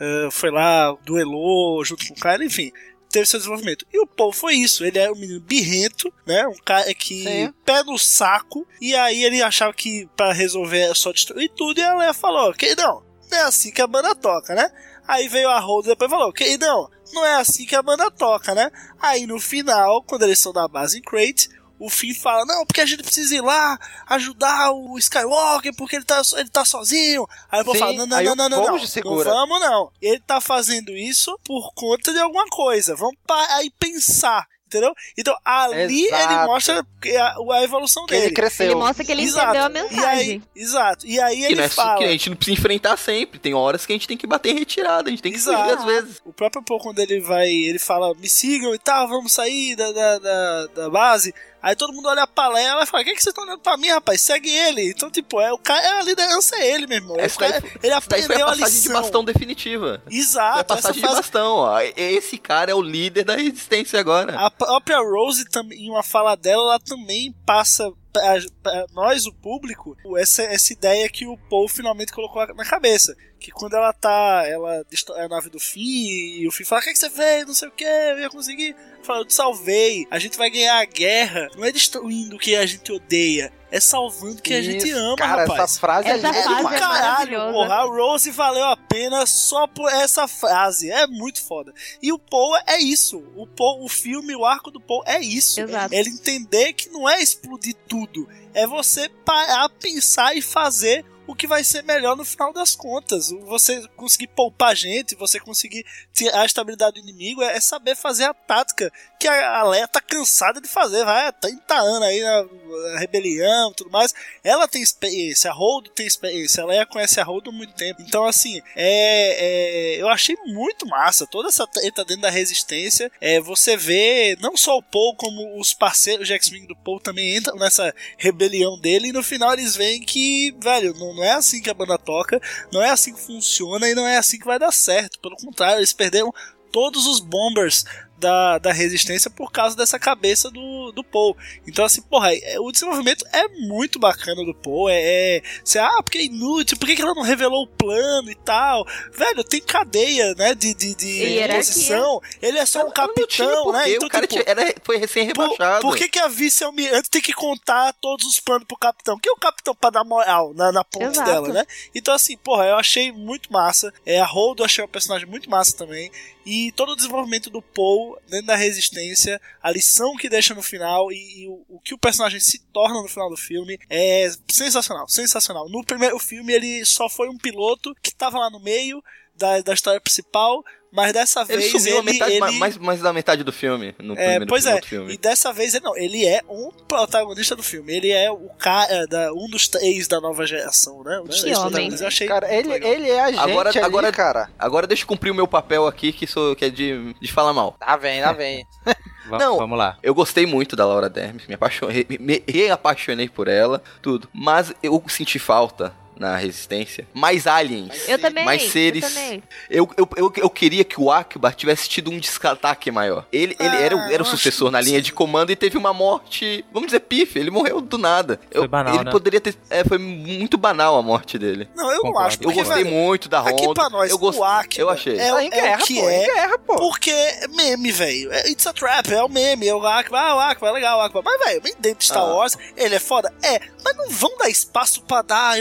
Uh, 0.00 0.30
foi 0.30 0.50
lá, 0.50 0.96
duelou 1.04 1.84
junto 1.84 2.08
com 2.08 2.14
o 2.14 2.16
cara, 2.16 2.42
enfim 2.42 2.72
teve 3.10 3.26
seu 3.26 3.38
desenvolvimento. 3.38 3.84
E 3.92 4.00
o 4.00 4.06
Paul 4.06 4.32
foi 4.32 4.54
isso. 4.54 4.82
Ele 4.82 4.98
era 4.98 5.12
um 5.12 5.16
menino 5.16 5.38
birrento, 5.38 6.10
né? 6.24 6.46
Um 6.48 6.56
cara 6.64 6.94
que 6.94 7.24
Sim. 7.24 7.52
pé 7.62 7.82
no 7.84 7.98
saco. 7.98 8.66
E 8.80 8.96
aí 8.96 9.22
ele 9.22 9.42
achava 9.42 9.74
que 9.74 10.08
para 10.16 10.32
resolver 10.32 10.78
era 10.78 10.94
só 10.94 11.12
destruir 11.12 11.50
tudo. 11.50 11.78
E 11.78 11.82
a 11.82 11.94
Leia 11.94 12.14
falou: 12.14 12.54
Queridão, 12.54 13.02
não 13.30 13.38
é 13.38 13.42
assim 13.42 13.70
que 13.70 13.82
a 13.82 13.86
banda 13.86 14.14
toca, 14.14 14.54
né? 14.54 14.72
Aí 15.06 15.28
veio 15.28 15.50
a 15.50 15.58
Rhodes 15.58 15.88
depois 15.88 16.10
e 16.10 16.14
falou: 16.14 16.32
Queridão, 16.32 16.90
não 17.12 17.24
é 17.24 17.34
assim 17.34 17.66
que 17.66 17.76
a 17.76 17.82
banda 17.82 18.10
toca, 18.10 18.54
né? 18.54 18.70
Aí 19.00 19.26
no 19.26 19.38
final, 19.38 20.02
quando 20.02 20.22
eles 20.22 20.38
estão 20.38 20.52
na 20.52 20.66
base 20.66 20.98
em 20.98 21.02
Crate, 21.02 21.48
o 21.78 21.90
Finn 21.90 22.14
fala, 22.14 22.44
não, 22.44 22.64
porque 22.64 22.80
a 22.80 22.86
gente 22.86 23.02
precisa 23.02 23.34
ir 23.34 23.40
lá 23.40 23.76
ajudar 24.06 24.70
o 24.70 24.96
Skywalker, 24.98 25.74
porque 25.74 25.96
ele 25.96 26.04
tá, 26.04 26.22
ele 26.36 26.48
tá 26.48 26.64
sozinho. 26.64 27.26
Aí 27.50 27.60
eu 27.60 27.64
vou 27.64 27.74
falar, 27.74 27.92
não, 27.94 28.06
não, 28.06 28.22
não, 28.22 28.36
não, 28.36 28.48
não, 28.48 28.66
não, 28.66 28.66
não 28.66 28.78
vamos 29.24 29.60
não. 29.60 29.90
Ele 30.00 30.20
tá 30.20 30.40
fazendo 30.40 30.92
isso 30.92 31.36
por 31.44 31.74
conta 31.74 32.12
de 32.12 32.20
alguma 32.20 32.46
coisa. 32.46 32.94
Vamos 32.94 33.16
aí 33.50 33.68
pensar 33.80 34.46
entendeu? 34.72 34.94
Então 35.16 35.36
ali 35.44 36.06
exato. 36.06 36.32
ele 36.32 36.44
mostra 36.44 36.86
a, 37.18 37.54
a 37.54 37.62
evolução 37.62 38.06
que 38.06 38.14
dele. 38.14 38.26
Ele 38.26 38.34
cresceu. 38.34 38.66
Ele 38.66 38.74
mostra 38.74 39.04
que 39.04 39.12
ele 39.12 39.22
exato. 39.22 39.56
entendeu 39.56 39.64
a 39.64 39.68
mensagem. 39.68 40.02
E 40.02 40.04
aí, 40.04 40.42
exato. 40.56 41.06
E 41.06 41.20
aí 41.20 41.36
que 41.46 41.52
ele 41.52 41.62
é, 41.62 41.68
fala. 41.68 41.98
Que 41.98 42.04
a 42.04 42.12
gente 42.12 42.30
não 42.30 42.36
precisa 42.36 42.58
enfrentar 42.58 42.96
sempre. 42.96 43.38
Tem 43.38 43.54
horas 43.54 43.84
que 43.84 43.92
a 43.92 43.96
gente 43.96 44.08
tem 44.08 44.16
que 44.16 44.26
bater 44.26 44.50
em 44.50 44.58
retirada. 44.58 45.08
A 45.08 45.10
gente 45.10 45.22
tem 45.22 45.32
que 45.32 45.38
exato. 45.38 45.62
fugir 45.62 45.78
às 45.78 45.84
vezes. 45.84 46.22
O 46.24 46.32
próprio 46.32 46.62
Paul, 46.62 46.80
quando 46.80 46.98
ele 46.98 47.20
vai, 47.20 47.48
ele 47.48 47.78
fala, 47.78 48.14
me 48.14 48.28
sigam 48.28 48.74
e 48.74 48.78
tal, 48.78 49.08
vamos 49.08 49.32
sair 49.32 49.76
da, 49.76 49.92
da, 49.92 50.18
da, 50.18 50.66
da 50.66 50.90
base. 50.90 51.34
Aí 51.62 51.76
todo 51.76 51.92
mundo 51.92 52.08
olha 52.08 52.26
pra 52.26 52.48
Leia 52.48 52.82
e 52.82 52.86
fala: 52.86 53.02
O 53.02 53.04
que, 53.04 53.12
é 53.12 53.14
que 53.14 53.22
vocês 53.22 53.32
estão 53.32 53.44
olhando 53.44 53.60
pra 53.60 53.76
mim, 53.76 53.88
rapaz? 53.88 54.20
Segue 54.20 54.50
ele. 54.50 54.90
Então, 54.90 55.08
tipo, 55.10 55.40
é, 55.40 55.52
o 55.52 55.58
cara, 55.58 55.80
é 55.80 56.00
a 56.00 56.02
liderança 56.02 56.56
é 56.56 56.74
ele, 56.74 56.88
meu 56.88 56.96
irmão. 56.96 57.16
Essa 57.18 57.38
cara, 57.38 57.60
daí, 57.60 57.70
ele 57.82 57.92
aprendeu 57.92 58.26
foi 58.26 58.36
a 58.36 58.46
passagem 58.46 58.64
a 58.64 58.68
lição. 58.68 58.82
de 58.82 59.00
bastão 59.00 59.24
definitiva. 59.24 60.02
Exato. 60.10 60.52
Foi 60.52 60.60
a 60.60 60.64
passagem 60.64 61.00
fase... 61.00 61.14
de 61.14 61.20
bastão, 61.20 61.52
ó. 61.54 61.80
Esse 61.96 62.36
cara 62.36 62.72
é 62.72 62.74
o 62.74 62.82
líder 62.82 63.24
da 63.24 63.36
resistência 63.36 64.00
agora. 64.00 64.34
A 64.38 64.50
própria 64.50 64.98
Rose, 64.98 65.44
em 65.72 65.88
uma 65.88 66.02
fala 66.02 66.36
dela, 66.36 66.62
ela 66.62 66.80
também 66.80 67.32
passa 67.46 67.92
pra, 68.12 68.22
pra 68.62 68.86
nós, 68.92 69.26
o 69.26 69.32
público, 69.32 69.96
essa, 70.16 70.42
essa 70.42 70.72
ideia 70.72 71.08
que 71.08 71.26
o 71.26 71.36
Paul 71.48 71.68
finalmente 71.68 72.12
colocou 72.12 72.46
na 72.54 72.64
cabeça. 72.64 73.16
Que 73.40 73.50
quando 73.50 73.74
ela 73.74 73.92
tá, 73.92 74.44
ela 74.46 74.84
destrói 74.88 75.22
a 75.22 75.28
nave 75.28 75.48
do 75.48 75.58
Finn 75.58 75.82
e 75.82 76.46
o 76.46 76.52
Finn 76.52 76.64
fala: 76.64 76.80
O 76.80 76.84
que, 76.84 76.90
é 76.90 76.92
que 76.92 76.98
você 76.98 77.10
fez? 77.10 77.46
Não 77.46 77.54
sei 77.54 77.68
o 77.68 77.72
que, 77.72 77.84
eu 77.84 78.18
ia 78.20 78.30
conseguir. 78.30 78.76
Fala, 79.02 79.20
eu 79.20 79.24
te 79.24 79.34
salvei, 79.34 80.06
a 80.10 80.18
gente 80.18 80.38
vai 80.38 80.48
ganhar 80.48 80.78
a 80.78 80.84
guerra. 80.84 81.50
Não 81.56 81.64
é 81.64 81.72
destruindo 81.72 82.36
o 82.36 82.38
que 82.38 82.54
a 82.54 82.64
gente 82.64 82.92
odeia, 82.92 83.52
é 83.70 83.80
salvando 83.80 84.38
o 84.38 84.42
que 84.42 84.54
a 84.54 84.62
gente 84.62 84.90
ama, 84.92 85.16
cara, 85.16 85.42
rapaz. 85.42 85.60
essa 85.60 85.80
frase 85.80 86.08
essa 86.08 86.28
é, 86.28 86.42
frase 86.42 86.62
do 86.62 86.74
é 86.74 86.78
caralho, 86.78 87.52
porra. 87.52 87.74
A 87.74 87.82
Rose 87.84 88.30
valeu 88.30 88.64
a 88.64 88.76
pena 88.76 89.24
só 89.24 89.66
por 89.66 89.90
essa 89.90 90.28
frase. 90.28 90.90
É 90.90 91.06
muito 91.06 91.42
foda. 91.42 91.72
E 92.00 92.12
o 92.12 92.18
Paul 92.18 92.54
é 92.66 92.78
isso. 92.78 93.24
O 93.34 93.46
Paul, 93.46 93.84
o 93.84 93.88
filme, 93.88 94.36
o 94.36 94.44
arco 94.44 94.70
do 94.70 94.80
Paul 94.80 95.02
é 95.06 95.20
isso. 95.20 95.60
Exato. 95.60 95.94
Ele 95.94 96.10
entender 96.10 96.74
que 96.74 96.90
não 96.90 97.08
é 97.08 97.20
explodir 97.20 97.74
tudo. 97.88 98.28
É 98.54 98.66
você 98.66 99.08
parar, 99.08 99.68
pensar 99.70 100.36
e 100.36 100.42
fazer 100.42 101.04
o 101.32 101.34
que 101.34 101.46
vai 101.46 101.64
ser 101.64 101.82
melhor 101.82 102.16
no 102.16 102.24
final 102.24 102.52
das 102.52 102.76
contas. 102.76 103.30
Você 103.46 103.86
conseguir 103.96 104.28
poupar 104.28 104.76
gente, 104.76 105.14
você 105.14 105.40
conseguir 105.40 105.84
tirar 106.12 106.42
a 106.42 106.46
estabilidade 106.46 107.00
do 107.00 107.08
inimigo, 107.08 107.42
é, 107.42 107.58
saber 107.58 107.96
fazer 107.96 108.24
a 108.24 108.34
tática 108.34 108.92
que 109.18 109.26
a 109.26 109.62
Leia 109.64 109.88
tá 109.88 110.00
cansada 110.00 110.60
de 110.60 110.68
fazer. 110.68 111.04
Vai 111.04 111.26
há 111.26 111.32
30 111.32 111.74
anos 111.74 112.02
aí 112.02 112.20
na 112.20 112.98
rebelião 112.98 113.70
e 113.70 113.74
tudo 113.74 113.90
mais. 113.90 114.14
Ela 114.44 114.68
tem 114.68 114.82
experiência, 114.82 115.50
a 115.50 115.54
Hold 115.54 115.88
tem 115.94 116.06
experiência, 116.06 116.62
a 116.62 116.66
Leia 116.66 116.86
conhece 116.86 117.18
a 117.20 117.24
Hold 117.24 117.48
há 117.48 117.52
muito 117.52 117.72
tempo. 117.74 118.02
Então, 118.02 118.24
assim, 118.24 118.60
é, 118.76 119.94
é, 119.96 120.02
eu 120.02 120.08
achei 120.08 120.36
muito 120.46 120.86
massa 120.86 121.26
toda 121.26 121.48
essa 121.48 121.66
treta 121.66 122.04
dentro 122.04 122.22
da 122.22 122.30
resistência. 122.30 123.10
É, 123.20 123.40
você 123.40 123.76
vê 123.76 124.36
não 124.40 124.56
só 124.56 124.76
o 124.76 124.82
Paul, 124.82 125.16
como 125.16 125.58
os 125.58 125.72
parceiros 125.72 126.26
de 126.26 126.34
X-Wing 126.34 126.66
do 126.66 126.76
Paul 126.76 127.00
também 127.00 127.36
entram 127.36 127.56
nessa 127.56 127.94
rebelião 128.18 128.78
dele. 128.78 129.08
E 129.08 129.12
no 129.12 129.22
final 129.22 129.52
eles 129.54 129.74
veem 129.74 130.02
que, 130.02 130.54
velho, 130.60 130.94
não 130.98 131.21
não 131.21 131.21
é 131.22 131.32
assim 131.32 131.60
que 131.60 131.70
a 131.70 131.74
banda 131.74 131.98
toca, 131.98 132.40
não 132.72 132.82
é 132.82 132.90
assim 132.90 133.14
que 133.14 133.20
funciona 133.20 133.88
e 133.88 133.94
não 133.94 134.06
é 134.06 134.16
assim 134.16 134.38
que 134.38 134.46
vai 134.46 134.58
dar 134.58 134.72
certo. 134.72 135.18
Pelo 135.20 135.36
contrário, 135.36 135.78
eles 135.78 135.92
perderam 135.92 136.32
todos 136.70 137.06
os 137.06 137.20
bombers 137.20 137.84
da, 138.22 138.58
da 138.58 138.72
resistência 138.72 139.28
por 139.28 139.50
causa 139.50 139.76
dessa 139.76 139.98
cabeça 139.98 140.48
do, 140.48 140.92
do 140.92 141.02
Paul. 141.02 141.36
Então, 141.66 141.84
assim, 141.84 142.00
porra, 142.02 142.32
é, 142.32 142.60
o 142.60 142.70
desenvolvimento 142.70 143.26
é 143.32 143.48
muito 143.48 143.98
bacana 143.98 144.44
do 144.44 144.54
Paul. 144.54 144.88
É, 144.88 145.00
é 145.02 145.42
você, 145.64 145.80
ah, 145.80 146.00
porque 146.02 146.18
é 146.18 146.24
inútil, 146.24 146.78
por 146.78 146.86
que, 146.86 146.94
que 146.94 147.02
ela 147.02 147.14
não 147.14 147.22
revelou 147.22 147.64
o 147.64 147.66
plano 147.66 148.30
e 148.30 148.34
tal? 148.36 148.86
Velho, 149.12 149.42
tem 149.42 149.60
cadeia, 149.60 150.34
né, 150.36 150.54
de, 150.54 150.72
de, 150.72 150.94
de 150.94 151.48
posição. 151.48 152.22
Ele 152.40 152.58
é 152.58 152.64
só 152.64 152.86
um 152.86 152.92
capitão, 152.92 153.72
né? 153.72 153.90
Então, 153.90 154.06
o 154.06 154.10
cara 154.10 154.26
tipo, 154.26 154.42
era, 154.46 154.72
foi 154.84 154.98
recém-rebaixado. 154.98 155.80
Por, 155.80 155.90
por, 155.90 155.96
que, 155.96 156.08
que 156.08 156.20
a 156.20 156.28
vice-almirante 156.28 157.10
tem 157.10 157.20
que 157.20 157.32
contar 157.32 157.92
todos 157.94 158.24
os 158.24 158.38
planos 158.38 158.66
pro 158.68 158.76
capitão? 158.76 159.18
Que 159.18 159.28
é 159.28 159.32
o 159.32 159.36
capitão 159.36 159.74
pra 159.74 159.90
dar 159.90 160.04
moral 160.04 160.54
na, 160.54 160.70
na 160.70 160.84
ponta 160.84 161.06
Exato. 161.06 161.28
dela, 161.28 161.48
né? 161.48 161.66
Então, 161.92 162.14
assim, 162.14 162.36
porra, 162.36 162.66
eu 162.66 162.76
achei 162.76 163.10
muito 163.10 163.52
massa. 163.52 163.92
É, 164.06 164.20
a 164.20 164.26
Hold 164.26 164.60
eu 164.60 164.64
achei 164.64 164.84
um 164.84 164.88
personagem 164.88 165.26
muito 165.26 165.50
massa 165.50 165.76
também. 165.76 166.10
E 166.44 166.72
todo 166.72 166.92
o 166.92 166.96
desenvolvimento 166.96 167.50
do 167.50 167.62
Paul 167.62 168.11
dentro 168.28 168.46
da 168.46 168.56
resistência, 168.56 169.40
a 169.62 169.70
lição 169.70 170.16
que 170.16 170.28
deixa 170.28 170.54
no 170.54 170.62
final 170.62 171.10
e, 171.12 171.42
e 171.42 171.48
o, 171.48 171.64
o, 171.68 171.80
que 171.80 171.94
o 171.94 171.98
personagem 171.98 172.40
se 172.40 172.60
torna 172.72 173.00
no 173.00 173.08
final 173.08 173.30
do 173.30 173.36
filme 173.36 173.78
é 173.88 174.30
sensacional, 174.50 175.08
sensacional. 175.08 175.68
No 175.68 175.84
primeiro 175.84 176.18
filme 176.18 176.52
ele 176.52 176.84
só 176.84 177.08
foi 177.08 177.28
um 177.28 177.38
piloto 177.38 177.94
que 178.02 178.10
estava 178.10 178.38
lá 178.38 178.50
no 178.50 178.60
meio 178.60 179.02
da, 179.34 179.60
da 179.60 179.74
história 179.74 180.00
principal, 180.00 180.64
mas 180.92 181.12
dessa 181.12 181.40
ele 181.48 181.58
vez 181.58 181.70
sumiu 181.70 181.96
ele, 181.98 182.12
metade, 182.12 182.32
ele... 182.32 182.58
mais, 182.58 182.76
mais 182.76 183.00
da 183.00 183.12
metade 183.12 183.42
do 183.42 183.52
filme. 183.52 183.94
No 183.98 184.12
é, 184.12 184.16
primeiro 184.16 184.46
pois 184.46 184.66
é, 184.66 184.80
filme. 184.82 185.14
e 185.14 185.16
dessa 185.16 185.50
vez 185.52 185.74
ele 185.74 185.84
não, 185.84 185.96
ele 185.96 186.26
é 186.26 186.42
um 186.48 186.70
protagonista 186.86 187.56
do 187.56 187.62
filme. 187.62 187.94
Ele 187.94 188.10
é 188.10 188.30
o 188.30 188.50
cara, 188.58 189.06
da, 189.06 189.32
um 189.32 189.48
dos 189.48 189.68
três 189.68 190.06
da 190.06 190.20
nova 190.20 190.46
geração, 190.46 191.02
né? 191.02 191.18
Um 191.20 191.24
dos 191.24 191.36
que 191.36 191.42
três 191.42 191.56
homem. 191.56 191.70
protagonistas. 191.70 192.00
Eu 192.02 192.08
achei 192.08 192.28
cara, 192.28 192.54
ele, 192.54 192.72
ele 192.72 193.10
é 193.10 193.20
a 193.20 193.30
gente 193.30 193.40
agora, 193.40 193.70
ali, 193.70 193.78
agora, 193.78 194.12
cara. 194.12 194.50
Agora 194.58 194.86
deixa 194.86 195.04
eu 195.04 195.08
cumprir 195.08 195.30
o 195.30 195.34
meu 195.34 195.48
papel 195.48 195.86
aqui, 195.86 196.12
que, 196.12 196.26
sou, 196.26 196.54
que 196.54 196.66
é 196.66 196.70
de, 196.70 197.14
de 197.20 197.32
falar 197.32 197.54
mal. 197.54 197.74
Tá 197.78 197.96
vem, 197.96 198.20
tá 198.20 198.32
vem. 198.32 198.66
Não, 199.30 199.56
vamos 199.56 199.78
lá. 199.78 199.96
Eu 200.02 200.14
gostei 200.14 200.44
muito 200.44 200.76
da 200.76 200.84
Laura 200.84 201.08
Dermes, 201.08 201.46
me 201.46 201.54
apaixonei, 201.54 202.06
me 202.20 202.42
reapaixonei 202.46 203.28
por 203.28 203.48
ela, 203.48 203.82
tudo. 204.02 204.28
Mas 204.32 204.74
eu 204.82 205.02
senti 205.08 205.38
falta 205.38 205.94
na 206.22 206.36
Resistência. 206.36 207.06
Mais 207.12 207.46
aliens. 207.46 208.08
Eu 208.08 208.18
também. 208.18 208.44
Mais 208.44 208.62
seres. 208.70 209.02
Eu, 209.04 209.08
também. 209.10 209.42
Eu, 209.68 209.90
eu, 209.96 210.08
eu, 210.16 210.32
eu, 210.36 210.50
queria 210.50 210.84
que 210.84 211.00
o 211.00 211.10
Akbar 211.10 211.54
tivesse 211.54 211.88
tido 211.88 212.10
um 212.10 212.18
desataque 212.18 212.90
maior. 212.90 213.26
Ele, 213.32 213.56
ele 213.58 213.76
era, 213.76 213.96
Ah, 213.96 214.12
era 214.12 214.22
o 214.22 214.26
sucessor 214.26 214.70
na 214.70 214.80
linha 214.80 215.02
de 215.02 215.12
comando 215.12 215.50
e 215.50 215.56
teve 215.56 215.76
uma 215.76 215.92
morte, 215.92 216.64
vamos 216.72 216.86
dizer, 216.88 217.00
pife. 217.00 217.38
Ele 217.38 217.50
morreu 217.50 217.80
do 217.80 217.98
nada. 217.98 218.38
Foi 218.50 218.62
Eu- 218.64 218.68
banal, 218.68 218.94
ele 218.94 219.04
né? 219.04 219.10
poderia 219.10 219.40
ter. 219.40 219.54
É, 219.68 219.84
foi 219.84 219.98
muito 219.98 220.56
banal 220.56 220.96
a 220.96 221.02
morte 221.02 221.38
dele. 221.38 221.68
Não, 221.74 221.90
eu 221.90 222.00
Concordo. 222.02 222.26
acho. 222.28 222.36
Eu 222.36 222.42
Porque, 222.42 222.58
gostei 222.62 222.84
velho, 222.84 222.94
muito 222.96 223.28
da 223.28 223.40
Honda. 223.40 223.50
Aqui 223.50 223.74
pra 223.74 223.90
nós, 223.90 224.10
eu 224.10 224.18
gostei, 224.18 224.40
o 224.40 224.44
Akbar 224.44 224.66
Eu 224.78 224.88
achei. 224.90 225.18
É, 225.18 225.28
é 225.28 225.48
guerra, 225.50 225.82
o 225.82 225.86
que 225.86 226.00
pô, 226.00 226.08
é. 226.08 226.22
em 226.22 226.26
guerra, 226.34 226.58
pô. 226.58 226.76
Porque 226.76 227.10
é 227.10 227.48
meme, 227.48 227.90
velho. 227.92 228.32
É, 228.32 228.48
It's 228.50 228.66
a 228.66 228.72
trap, 228.72 229.12
é 229.12 229.22
o 229.22 229.28
meme. 229.28 229.66
É 229.68 229.74
o 229.74 229.84
Akbar, 229.86 230.22
ah, 230.30 230.36
o 230.36 230.40
Akbar, 230.40 230.70
é 230.70 230.72
legal, 230.72 230.98
o 230.98 231.02
Akbar. 231.02 231.22
Mas, 231.24 231.38
velho, 231.46 231.60
bem 231.60 231.74
dentro 231.80 231.98
de 231.98 232.04
Star 232.04 232.22
Ah. 232.22 232.34
Wars, 232.34 232.56
ele 232.76 232.94
é 232.94 233.00
foda? 233.00 233.32
É. 233.42 233.60
Mas 233.84 233.96
não 233.96 234.08
vão 234.08 234.36
dar 234.38 234.48
espaço 234.48 235.02
pra 235.02 235.22
dar 235.22 235.58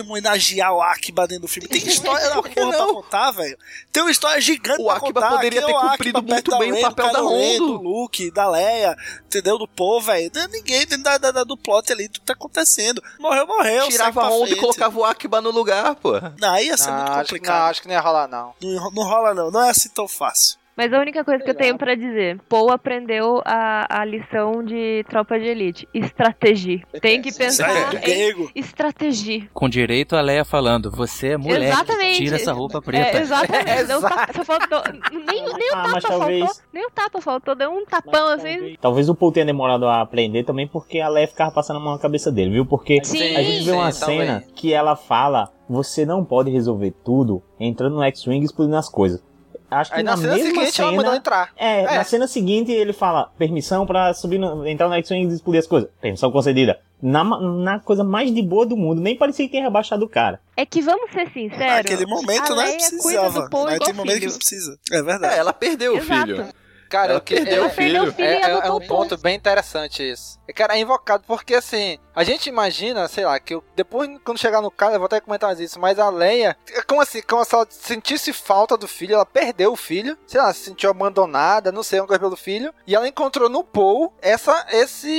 o 0.74 0.82
Akbar 0.82 1.28
dentro 1.28 1.44
do 1.44 1.48
filme. 1.48 1.68
Tem 1.70 1.86
história 1.88 2.28
da 2.30 2.36
porra 2.36 2.50
pra 2.50 2.66
não? 2.66 2.94
contar, 2.96 3.32
velho. 3.32 3.58
Tem 3.92 4.04
uma 4.04 4.12
história 4.12 4.42
gigante 4.42 4.82
O 4.82 4.86
pra 4.86 4.96
Akbar 4.96 5.14
contar. 5.14 5.30
poderia 5.30 5.66
ter 5.66 5.72
é 5.72 5.76
o 5.78 5.80
cumprido 5.82 6.18
Akbar 6.20 6.34
muito 6.34 6.58
bem 6.58 6.74
o 6.74 6.82
papel 6.82 7.08
do 7.08 7.14
da 7.14 7.20
Rondo. 7.20 7.68
Do 7.68 7.74
Luke, 7.82 8.32
da 8.32 8.50
Leia, 8.50 8.98
entendeu? 9.26 9.58
Do 9.58 9.68
Paul, 9.68 10.02
velho. 10.02 10.32
É 10.36 10.48
Ninguém 10.48 10.86
dentro 10.86 11.04
da, 11.04 11.18
da- 11.18 11.44
do 11.44 11.56
plot 11.58 11.92
ali, 11.94 12.10
tudo 12.10 12.24
tá 12.26 12.34
acontecendo. 12.34 13.02
Morreu, 13.20 13.46
morreu. 13.48 13.88
Tirava 13.88 14.10
a 14.10 14.26
pra 14.28 14.36
Honda 14.36 14.50
e 14.52 14.56
colocava 14.56 15.00
o 15.00 15.06
Akbar 15.06 15.42
no 15.42 15.52
lugar, 15.52 15.96
pô. 15.96 16.14
Não, 16.40 16.54
aí 16.54 16.68
ia 16.68 16.78
ser 16.78 16.90
Não, 16.92 16.98
muito 16.98 17.12
acho, 17.12 17.20
que- 17.22 17.26
complicado. 17.36 17.60
não, 17.60 17.66
acho 17.68 17.82
que 17.82 17.88
não 17.88 17.94
ia 17.96 18.02
rolar, 18.02 18.28
não. 18.28 18.54
Não, 18.62 18.92
não 18.92 19.04
rola, 19.04 19.34
não. 19.34 19.52
Não 19.52 19.62
é 19.62 19.70
assim 19.70 19.90
tão 19.90 20.08
fácil. 20.08 20.58
Mas 20.82 20.92
a 20.94 21.00
única 21.00 21.24
coisa 21.24 21.44
que 21.44 21.50
eu 21.52 21.54
tenho 21.54 21.78
pra 21.78 21.94
dizer, 21.94 22.40
Paul 22.50 22.72
aprendeu 22.72 23.40
a, 23.46 24.02
a 24.02 24.04
lição 24.04 24.64
de 24.64 25.06
tropa 25.08 25.40
de 25.40 25.46
elite, 25.46 25.88
estratégia. 25.94 26.82
Tem 27.00 27.22
que 27.22 27.32
pensar 27.38 27.70
Sério, 27.70 28.50
em 28.56 28.60
estratégia. 28.60 29.48
Com 29.54 29.70
direito 29.70 30.16
a 30.16 30.22
Leia 30.22 30.44
falando, 30.44 30.90
você 30.90 31.34
é 31.34 31.38
moleque, 31.38 31.66
Exatamente. 31.66 32.18
tira 32.18 32.36
essa 32.38 32.52
roupa 32.52 32.82
preta. 32.82 33.16
É, 33.20 33.22
exatamente. 33.22 33.84
Deu 33.86 34.00
um 34.00 34.02
tapa, 34.02 34.34
só 34.34 34.44
faltou, 34.44 34.82
nem, 35.12 35.44
nem 35.54 35.72
o 35.72 35.76
Ah, 35.76 35.82
tapa 35.84 35.90
mas 35.92 36.04
faltou. 36.04 36.20
talvez- 36.20 36.64
Nem 36.74 36.86
o 36.88 36.90
tapa 36.90 37.22
faltou, 37.22 37.54
deu 37.54 37.70
um 37.72 37.86
tapão 37.86 38.28
assim. 38.30 38.76
Talvez 38.82 39.08
o 39.08 39.14
Paul 39.14 39.32
tenha 39.32 39.46
demorado 39.46 39.86
a 39.86 40.02
aprender 40.02 40.44
também 40.46 40.68
porque 40.68 41.00
a 41.00 41.10
Leia 41.10 41.28
ficava 41.28 41.52
passando 41.52 41.78
a 41.78 41.80
mão 41.80 41.94
na 41.94 42.00
cabeça 42.00 42.32
dele, 42.32 42.50
viu? 42.54 42.66
Porque 42.66 43.04
Sim. 43.04 43.36
a 43.36 43.44
gente 43.44 43.66
vê 43.66 43.72
uma 43.72 43.92
Sim, 43.92 44.06
cena 44.06 44.32
talvez. 44.40 44.52
que 44.56 44.74
ela 44.74 44.96
fala: 44.96 45.48
você 45.70 46.08
não 46.08 46.26
pode 46.26 46.50
resolver 46.50 46.92
tudo 47.04 47.44
entrando 47.60 47.98
no 47.98 48.04
X-Wing 48.04 48.42
e 48.42 48.46
explodindo 48.46 48.78
as 48.78 48.90
coisas. 48.90 49.24
Acho 49.72 49.90
que 49.92 49.98
Aí 49.98 50.04
na, 50.04 50.12
na 50.12 50.18
cena 50.18 50.34
mesma 50.36 50.50
seguinte 50.52 50.72
cena, 50.74 50.88
ela 50.90 50.96
manda 50.98 51.08
ela 51.10 51.18
entrar. 51.18 51.50
É, 51.56 51.80
É. 51.84 51.96
na 51.98 52.04
cena 52.04 52.28
seguinte 52.28 52.72
ele 52.72 52.92
fala 52.92 53.32
permissão 53.38 53.86
pra 53.86 54.14
subir 54.14 54.38
no, 54.38 54.68
entrar 54.68 54.90
no 54.90 54.96
X-Wing 54.96 55.30
e 55.30 55.34
explodir 55.34 55.60
as 55.60 55.68
coisas. 55.68 55.90
Permissão 56.02 56.30
concedida. 56.32 56.80
Na, 57.02 57.24
na 57.24 57.80
coisa 57.80 58.04
mais 58.04 58.32
de 58.36 58.42
boa 58.44 58.66
do 58.66 58.78
mundo, 58.78 59.02
nem 59.02 59.16
parecia 59.16 59.46
que 59.46 59.52
tinha 59.52 59.64
rebaixado 59.64 60.06
o 60.06 60.10
cara. 60.10 60.40
É 60.56 60.66
que 60.66 60.82
vamos 60.82 61.10
ser 61.12 61.28
sinceros. 61.32 61.76
Naquele 61.78 62.06
momento, 62.06 62.54
a 62.54 62.56
né? 62.58 62.64
Leia 62.66 62.78
cuida 62.78 63.22
Precisava. 63.22 63.42
do 63.42 63.50
Paul 63.50 63.68
tem 63.68 63.94
momento 63.94 64.14
que 64.14 64.20
filho. 64.20 64.30
não 64.30 64.38
precisa. 64.38 64.78
É 64.92 65.02
verdade. 65.02 65.34
É, 65.34 65.38
ela 65.38 65.54
perdeu 65.54 65.96
Exato. 65.98 66.32
o 66.32 66.36
filho. 66.36 66.48
Cara, 66.92 67.12
Ela 67.14 67.20
o 67.20 67.22
que 67.22 67.36
perdeu 67.36 67.64
é, 67.64 67.68
o 67.68 67.70
filho. 67.70 68.16
É, 68.18 68.24
é, 68.24 68.52
é 68.52 68.56
um 68.56 68.62
Paul. 68.62 68.82
ponto 68.82 69.18
bem 69.18 69.36
interessante 69.36 70.04
isso. 70.04 70.38
Cara, 70.54 70.76
é 70.76 70.80
invocado 70.80 71.24
porque 71.26 71.56
assim, 71.56 71.98
a 72.14 72.24
gente 72.26 72.50
imagina, 72.50 73.08
sei 73.08 73.24
lá, 73.26 73.40
que 73.40 73.54
eu- 73.56 73.64
depois, 73.74 74.10
quando 74.26 74.38
chegar 74.38 74.62
no 74.62 74.70
caso, 74.70 74.96
eu 74.96 75.00
vou 75.00 75.06
até 75.06 75.22
comentar 75.22 75.48
mais 75.48 75.62
isso, 75.62 75.80
mas 75.80 75.98
a 75.98 76.10
Leia, 76.10 76.58
é 76.74 76.82
como 76.82 77.00
assim, 77.02 77.22
como 77.22 77.46
se 77.46 77.56
ela 77.56 77.66
sentisse 77.70 78.34
falta 78.34 78.76
do 78.76 78.86
filho, 78.88 79.14
ela 79.16 79.26
perdeu 79.26 79.72
o 79.72 79.78
filho, 79.78 80.18
sei 80.28 80.42
lá, 80.42 80.54
se 80.54 80.66
sentiu 80.66 80.90
abandonada, 80.90 81.72
não 81.72 81.82
sei, 81.84 82.02
uma 82.02 82.08
coisa 82.08 82.20
pelo 82.20 82.36
filho, 82.36 82.74
e 82.86 82.94
ela 82.94 83.08
encontrou 83.08 83.48
no 83.50 83.64
Paul 83.64 84.14
essa, 84.22 84.66
esse, 84.72 85.10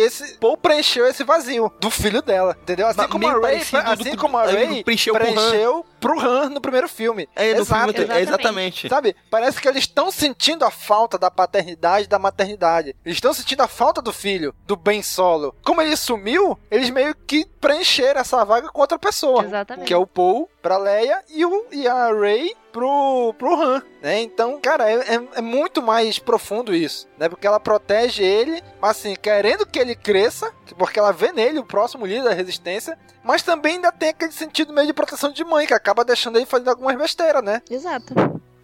esse, 0.00 0.38
Paul 0.38 0.56
preencheu 0.56 1.06
esse 1.06 1.24
vazio 1.24 1.70
do 1.80 1.90
filho 1.90 2.22
dela, 2.22 2.56
entendeu? 2.62 2.86
Assim 2.86 2.98
Mas 3.02 3.10
como 3.10 3.26
a 3.28 3.32
Ray, 3.32 3.58
do 3.64 3.76
assim 3.78 4.10
que- 4.12 4.16
como 4.16 4.38
a 4.38 4.44
Ray 4.46 4.82
preencheu 4.82 5.14
preencheu 5.14 5.84
pro 6.04 6.20
Han 6.20 6.50
no 6.50 6.60
primeiro 6.60 6.86
filme. 6.86 7.26
É, 7.34 7.54
no 7.54 7.60
Exato. 7.62 7.94
filme, 7.94 8.14
é, 8.14 8.20
exatamente. 8.20 8.88
Sabe? 8.90 9.16
Parece 9.30 9.58
que 9.58 9.66
eles 9.66 9.84
estão 9.84 10.10
sentindo 10.10 10.62
a 10.62 10.70
falta 10.70 11.16
da 11.18 11.30
paternidade 11.30 12.04
e 12.04 12.08
da 12.08 12.18
maternidade. 12.18 12.94
Eles 13.02 13.16
estão 13.16 13.32
sentindo 13.32 13.62
a 13.62 13.68
falta 13.68 14.02
do 14.02 14.12
filho, 14.12 14.54
do 14.66 14.76
Ben 14.76 15.02
Solo. 15.02 15.54
Como 15.64 15.80
ele 15.80 15.96
sumiu, 15.96 16.58
eles 16.70 16.90
meio 16.90 17.14
que 17.14 17.46
preencheram 17.58 18.20
essa 18.20 18.44
vaga 18.44 18.68
com 18.68 18.82
outra 18.82 18.98
pessoa. 18.98 19.44
Exatamente. 19.44 19.86
Que 19.86 19.94
é 19.94 19.96
o 19.96 20.06
Paul 20.06 20.50
pra 20.64 20.78
Leia 20.78 21.22
e, 21.28 21.44
o, 21.44 21.66
e 21.70 21.86
a 21.86 22.10
Rey 22.10 22.56
pro, 22.72 23.34
pro 23.34 23.54
Han, 23.54 23.82
né? 24.02 24.22
Então, 24.22 24.58
cara, 24.58 24.90
é, 24.90 25.16
é, 25.16 25.28
é 25.34 25.40
muito 25.42 25.82
mais 25.82 26.18
profundo 26.18 26.74
isso, 26.74 27.06
né? 27.18 27.28
Porque 27.28 27.46
ela 27.46 27.60
protege 27.60 28.24
ele, 28.24 28.62
mas 28.80 28.92
assim, 28.92 29.14
querendo 29.14 29.66
que 29.66 29.78
ele 29.78 29.94
cresça, 29.94 30.50
porque 30.78 30.98
ela 30.98 31.12
vê 31.12 31.32
nele 31.32 31.58
o 31.58 31.66
próximo 31.66 32.06
líder 32.06 32.24
da 32.24 32.32
resistência, 32.32 32.98
mas 33.22 33.42
também 33.42 33.74
ainda 33.74 33.92
tem 33.92 34.08
aquele 34.08 34.32
sentido 34.32 34.72
meio 34.72 34.86
de 34.86 34.94
proteção 34.94 35.30
de 35.30 35.44
mãe, 35.44 35.66
que 35.66 35.74
acaba 35.74 36.02
deixando 36.02 36.38
ele 36.38 36.46
fazendo 36.46 36.70
algumas 36.70 36.96
besteiras, 36.96 37.44
né? 37.44 37.60
Exato. 37.70 38.14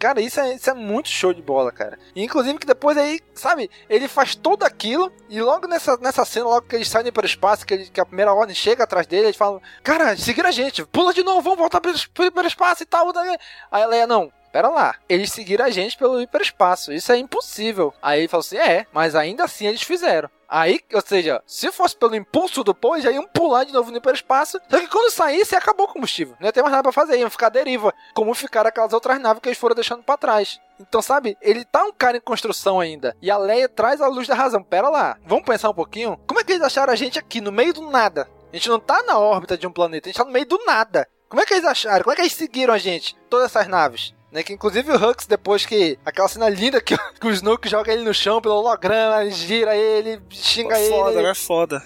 Cara, 0.01 0.19
isso 0.19 0.39
é, 0.39 0.55
isso 0.55 0.67
é 0.67 0.73
muito 0.73 1.09
show 1.09 1.31
de 1.31 1.43
bola, 1.43 1.71
cara. 1.71 1.95
E, 2.15 2.23
inclusive 2.23 2.57
que 2.57 2.65
depois 2.65 2.97
aí, 2.97 3.19
sabe, 3.35 3.69
ele 3.87 4.07
faz 4.07 4.33
tudo 4.33 4.63
aquilo 4.63 5.13
e 5.29 5.39
logo 5.39 5.67
nessa, 5.67 5.95
nessa 5.97 6.25
cena, 6.25 6.45
logo 6.47 6.63
que 6.65 6.75
eles 6.75 6.87
saem 6.89 7.11
para 7.11 7.21
o 7.21 7.27
espaço, 7.27 7.67
que, 7.67 7.73
ele- 7.75 7.85
que 7.87 8.01
a 8.01 8.05
primeira 8.05 8.33
ordem 8.33 8.55
chega 8.55 8.83
atrás 8.83 9.05
dele, 9.05 9.27
eles 9.27 9.35
falam, 9.37 9.61
cara, 9.83 10.17
seguir 10.17 10.43
a 10.43 10.49
gente, 10.49 10.83
pula 10.87 11.13
de 11.13 11.21
novo, 11.21 11.41
vamos 11.41 11.59
voltar 11.59 11.79
para 11.79 11.91
o 11.91 12.47
espaço 12.47 12.81
e 12.81 12.85
tal. 12.87 13.11
Aí 13.15 13.83
a 13.83 13.85
Leia, 13.85 14.07
não, 14.07 14.33
pera 14.51 14.69
lá, 14.69 14.95
eles 15.07 15.31
seguiram 15.31 15.65
a 15.65 15.69
gente 15.69 15.95
pelo 15.95 16.19
hiperespaço, 16.19 16.91
isso 16.91 17.11
é 17.11 17.17
impossível. 17.17 17.93
Aí 18.01 18.21
ele 18.21 18.27
falou 18.27 18.41
assim, 18.41 18.57
é, 18.57 18.87
mas 18.91 19.13
ainda 19.13 19.43
assim 19.43 19.67
eles 19.67 19.83
fizeram. 19.83 20.31
Aí, 20.53 20.81
ou 20.93 20.99
seja, 20.99 21.41
se 21.47 21.71
fosse 21.71 21.95
pelo 21.95 22.13
impulso 22.13 22.61
do 22.61 22.75
Poe, 22.75 22.99
já 22.99 23.09
iam 23.09 23.25
pular 23.25 23.63
de 23.63 23.71
novo 23.71 23.89
no 23.89 23.95
hiperespaço. 23.95 24.59
Só 24.69 24.79
que 24.81 24.87
quando 24.89 25.09
saísse, 25.09 25.55
acabou 25.55 25.85
o 25.85 25.93
combustível. 25.93 26.35
Não 26.41 26.45
ia 26.45 26.51
ter 26.51 26.61
mais 26.61 26.73
nada 26.73 26.83
pra 26.83 26.91
fazer, 26.91 27.17
iam 27.17 27.29
ficar 27.29 27.47
à 27.47 27.49
deriva. 27.49 27.93
Como 28.13 28.33
ficaram 28.33 28.67
aquelas 28.67 28.91
outras 28.91 29.17
naves 29.17 29.41
que 29.41 29.47
eles 29.47 29.57
foram 29.57 29.75
deixando 29.75 30.03
pra 30.03 30.17
trás. 30.17 30.59
Então, 30.77 31.01
sabe, 31.01 31.37
ele 31.41 31.63
tá 31.63 31.85
um 31.85 31.93
cara 31.93 32.17
em 32.17 32.21
construção 32.21 32.81
ainda. 32.81 33.15
E 33.21 33.31
a 33.31 33.37
Leia 33.37 33.69
traz 33.69 34.01
a 34.01 34.07
luz 34.07 34.27
da 34.27 34.35
razão. 34.35 34.61
Pera 34.61 34.89
lá, 34.89 35.17
vamos 35.25 35.45
pensar 35.45 35.69
um 35.69 35.73
pouquinho? 35.73 36.19
Como 36.27 36.41
é 36.41 36.43
que 36.43 36.51
eles 36.51 36.63
acharam 36.63 36.91
a 36.91 36.97
gente 36.97 37.17
aqui, 37.17 37.39
no 37.39 37.51
meio 37.51 37.73
do 37.73 37.89
nada? 37.89 38.29
A 38.51 38.55
gente 38.57 38.67
não 38.67 38.79
tá 38.79 39.01
na 39.03 39.17
órbita 39.17 39.57
de 39.57 39.65
um 39.65 39.71
planeta, 39.71 40.09
a 40.09 40.11
gente 40.11 40.17
tá 40.17 40.25
no 40.25 40.31
meio 40.31 40.45
do 40.45 40.59
nada. 40.65 41.07
Como 41.29 41.41
é 41.41 41.45
que 41.45 41.53
eles 41.53 41.65
acharam? 41.65 42.03
Como 42.03 42.11
é 42.11 42.15
que 42.17 42.23
eles 42.23 42.33
seguiram 42.33 42.73
a 42.73 42.77
gente? 42.77 43.15
Todas 43.29 43.45
essas 43.45 43.69
naves. 43.69 44.13
Né, 44.31 44.43
que 44.43 44.53
inclusive 44.53 44.89
o 44.91 44.95
Hux, 44.95 45.25
depois 45.27 45.65
que. 45.65 45.99
Aquela 46.05 46.27
cena 46.27 46.47
linda 46.47 46.79
que, 46.79 46.95
que 46.97 47.27
o 47.27 47.31
Snoke 47.31 47.67
joga 47.67 47.91
ele 47.91 48.03
no 48.03 48.13
chão 48.13 48.41
pelo 48.41 48.55
holograma, 48.55 49.21
ele 49.21 49.31
gira 49.31 49.75
ele, 49.75 50.21
xinga 50.29 50.75
Foda, 50.75 51.11
ele. 51.11 51.21
né? 51.23 51.35
Foda. 51.35 51.83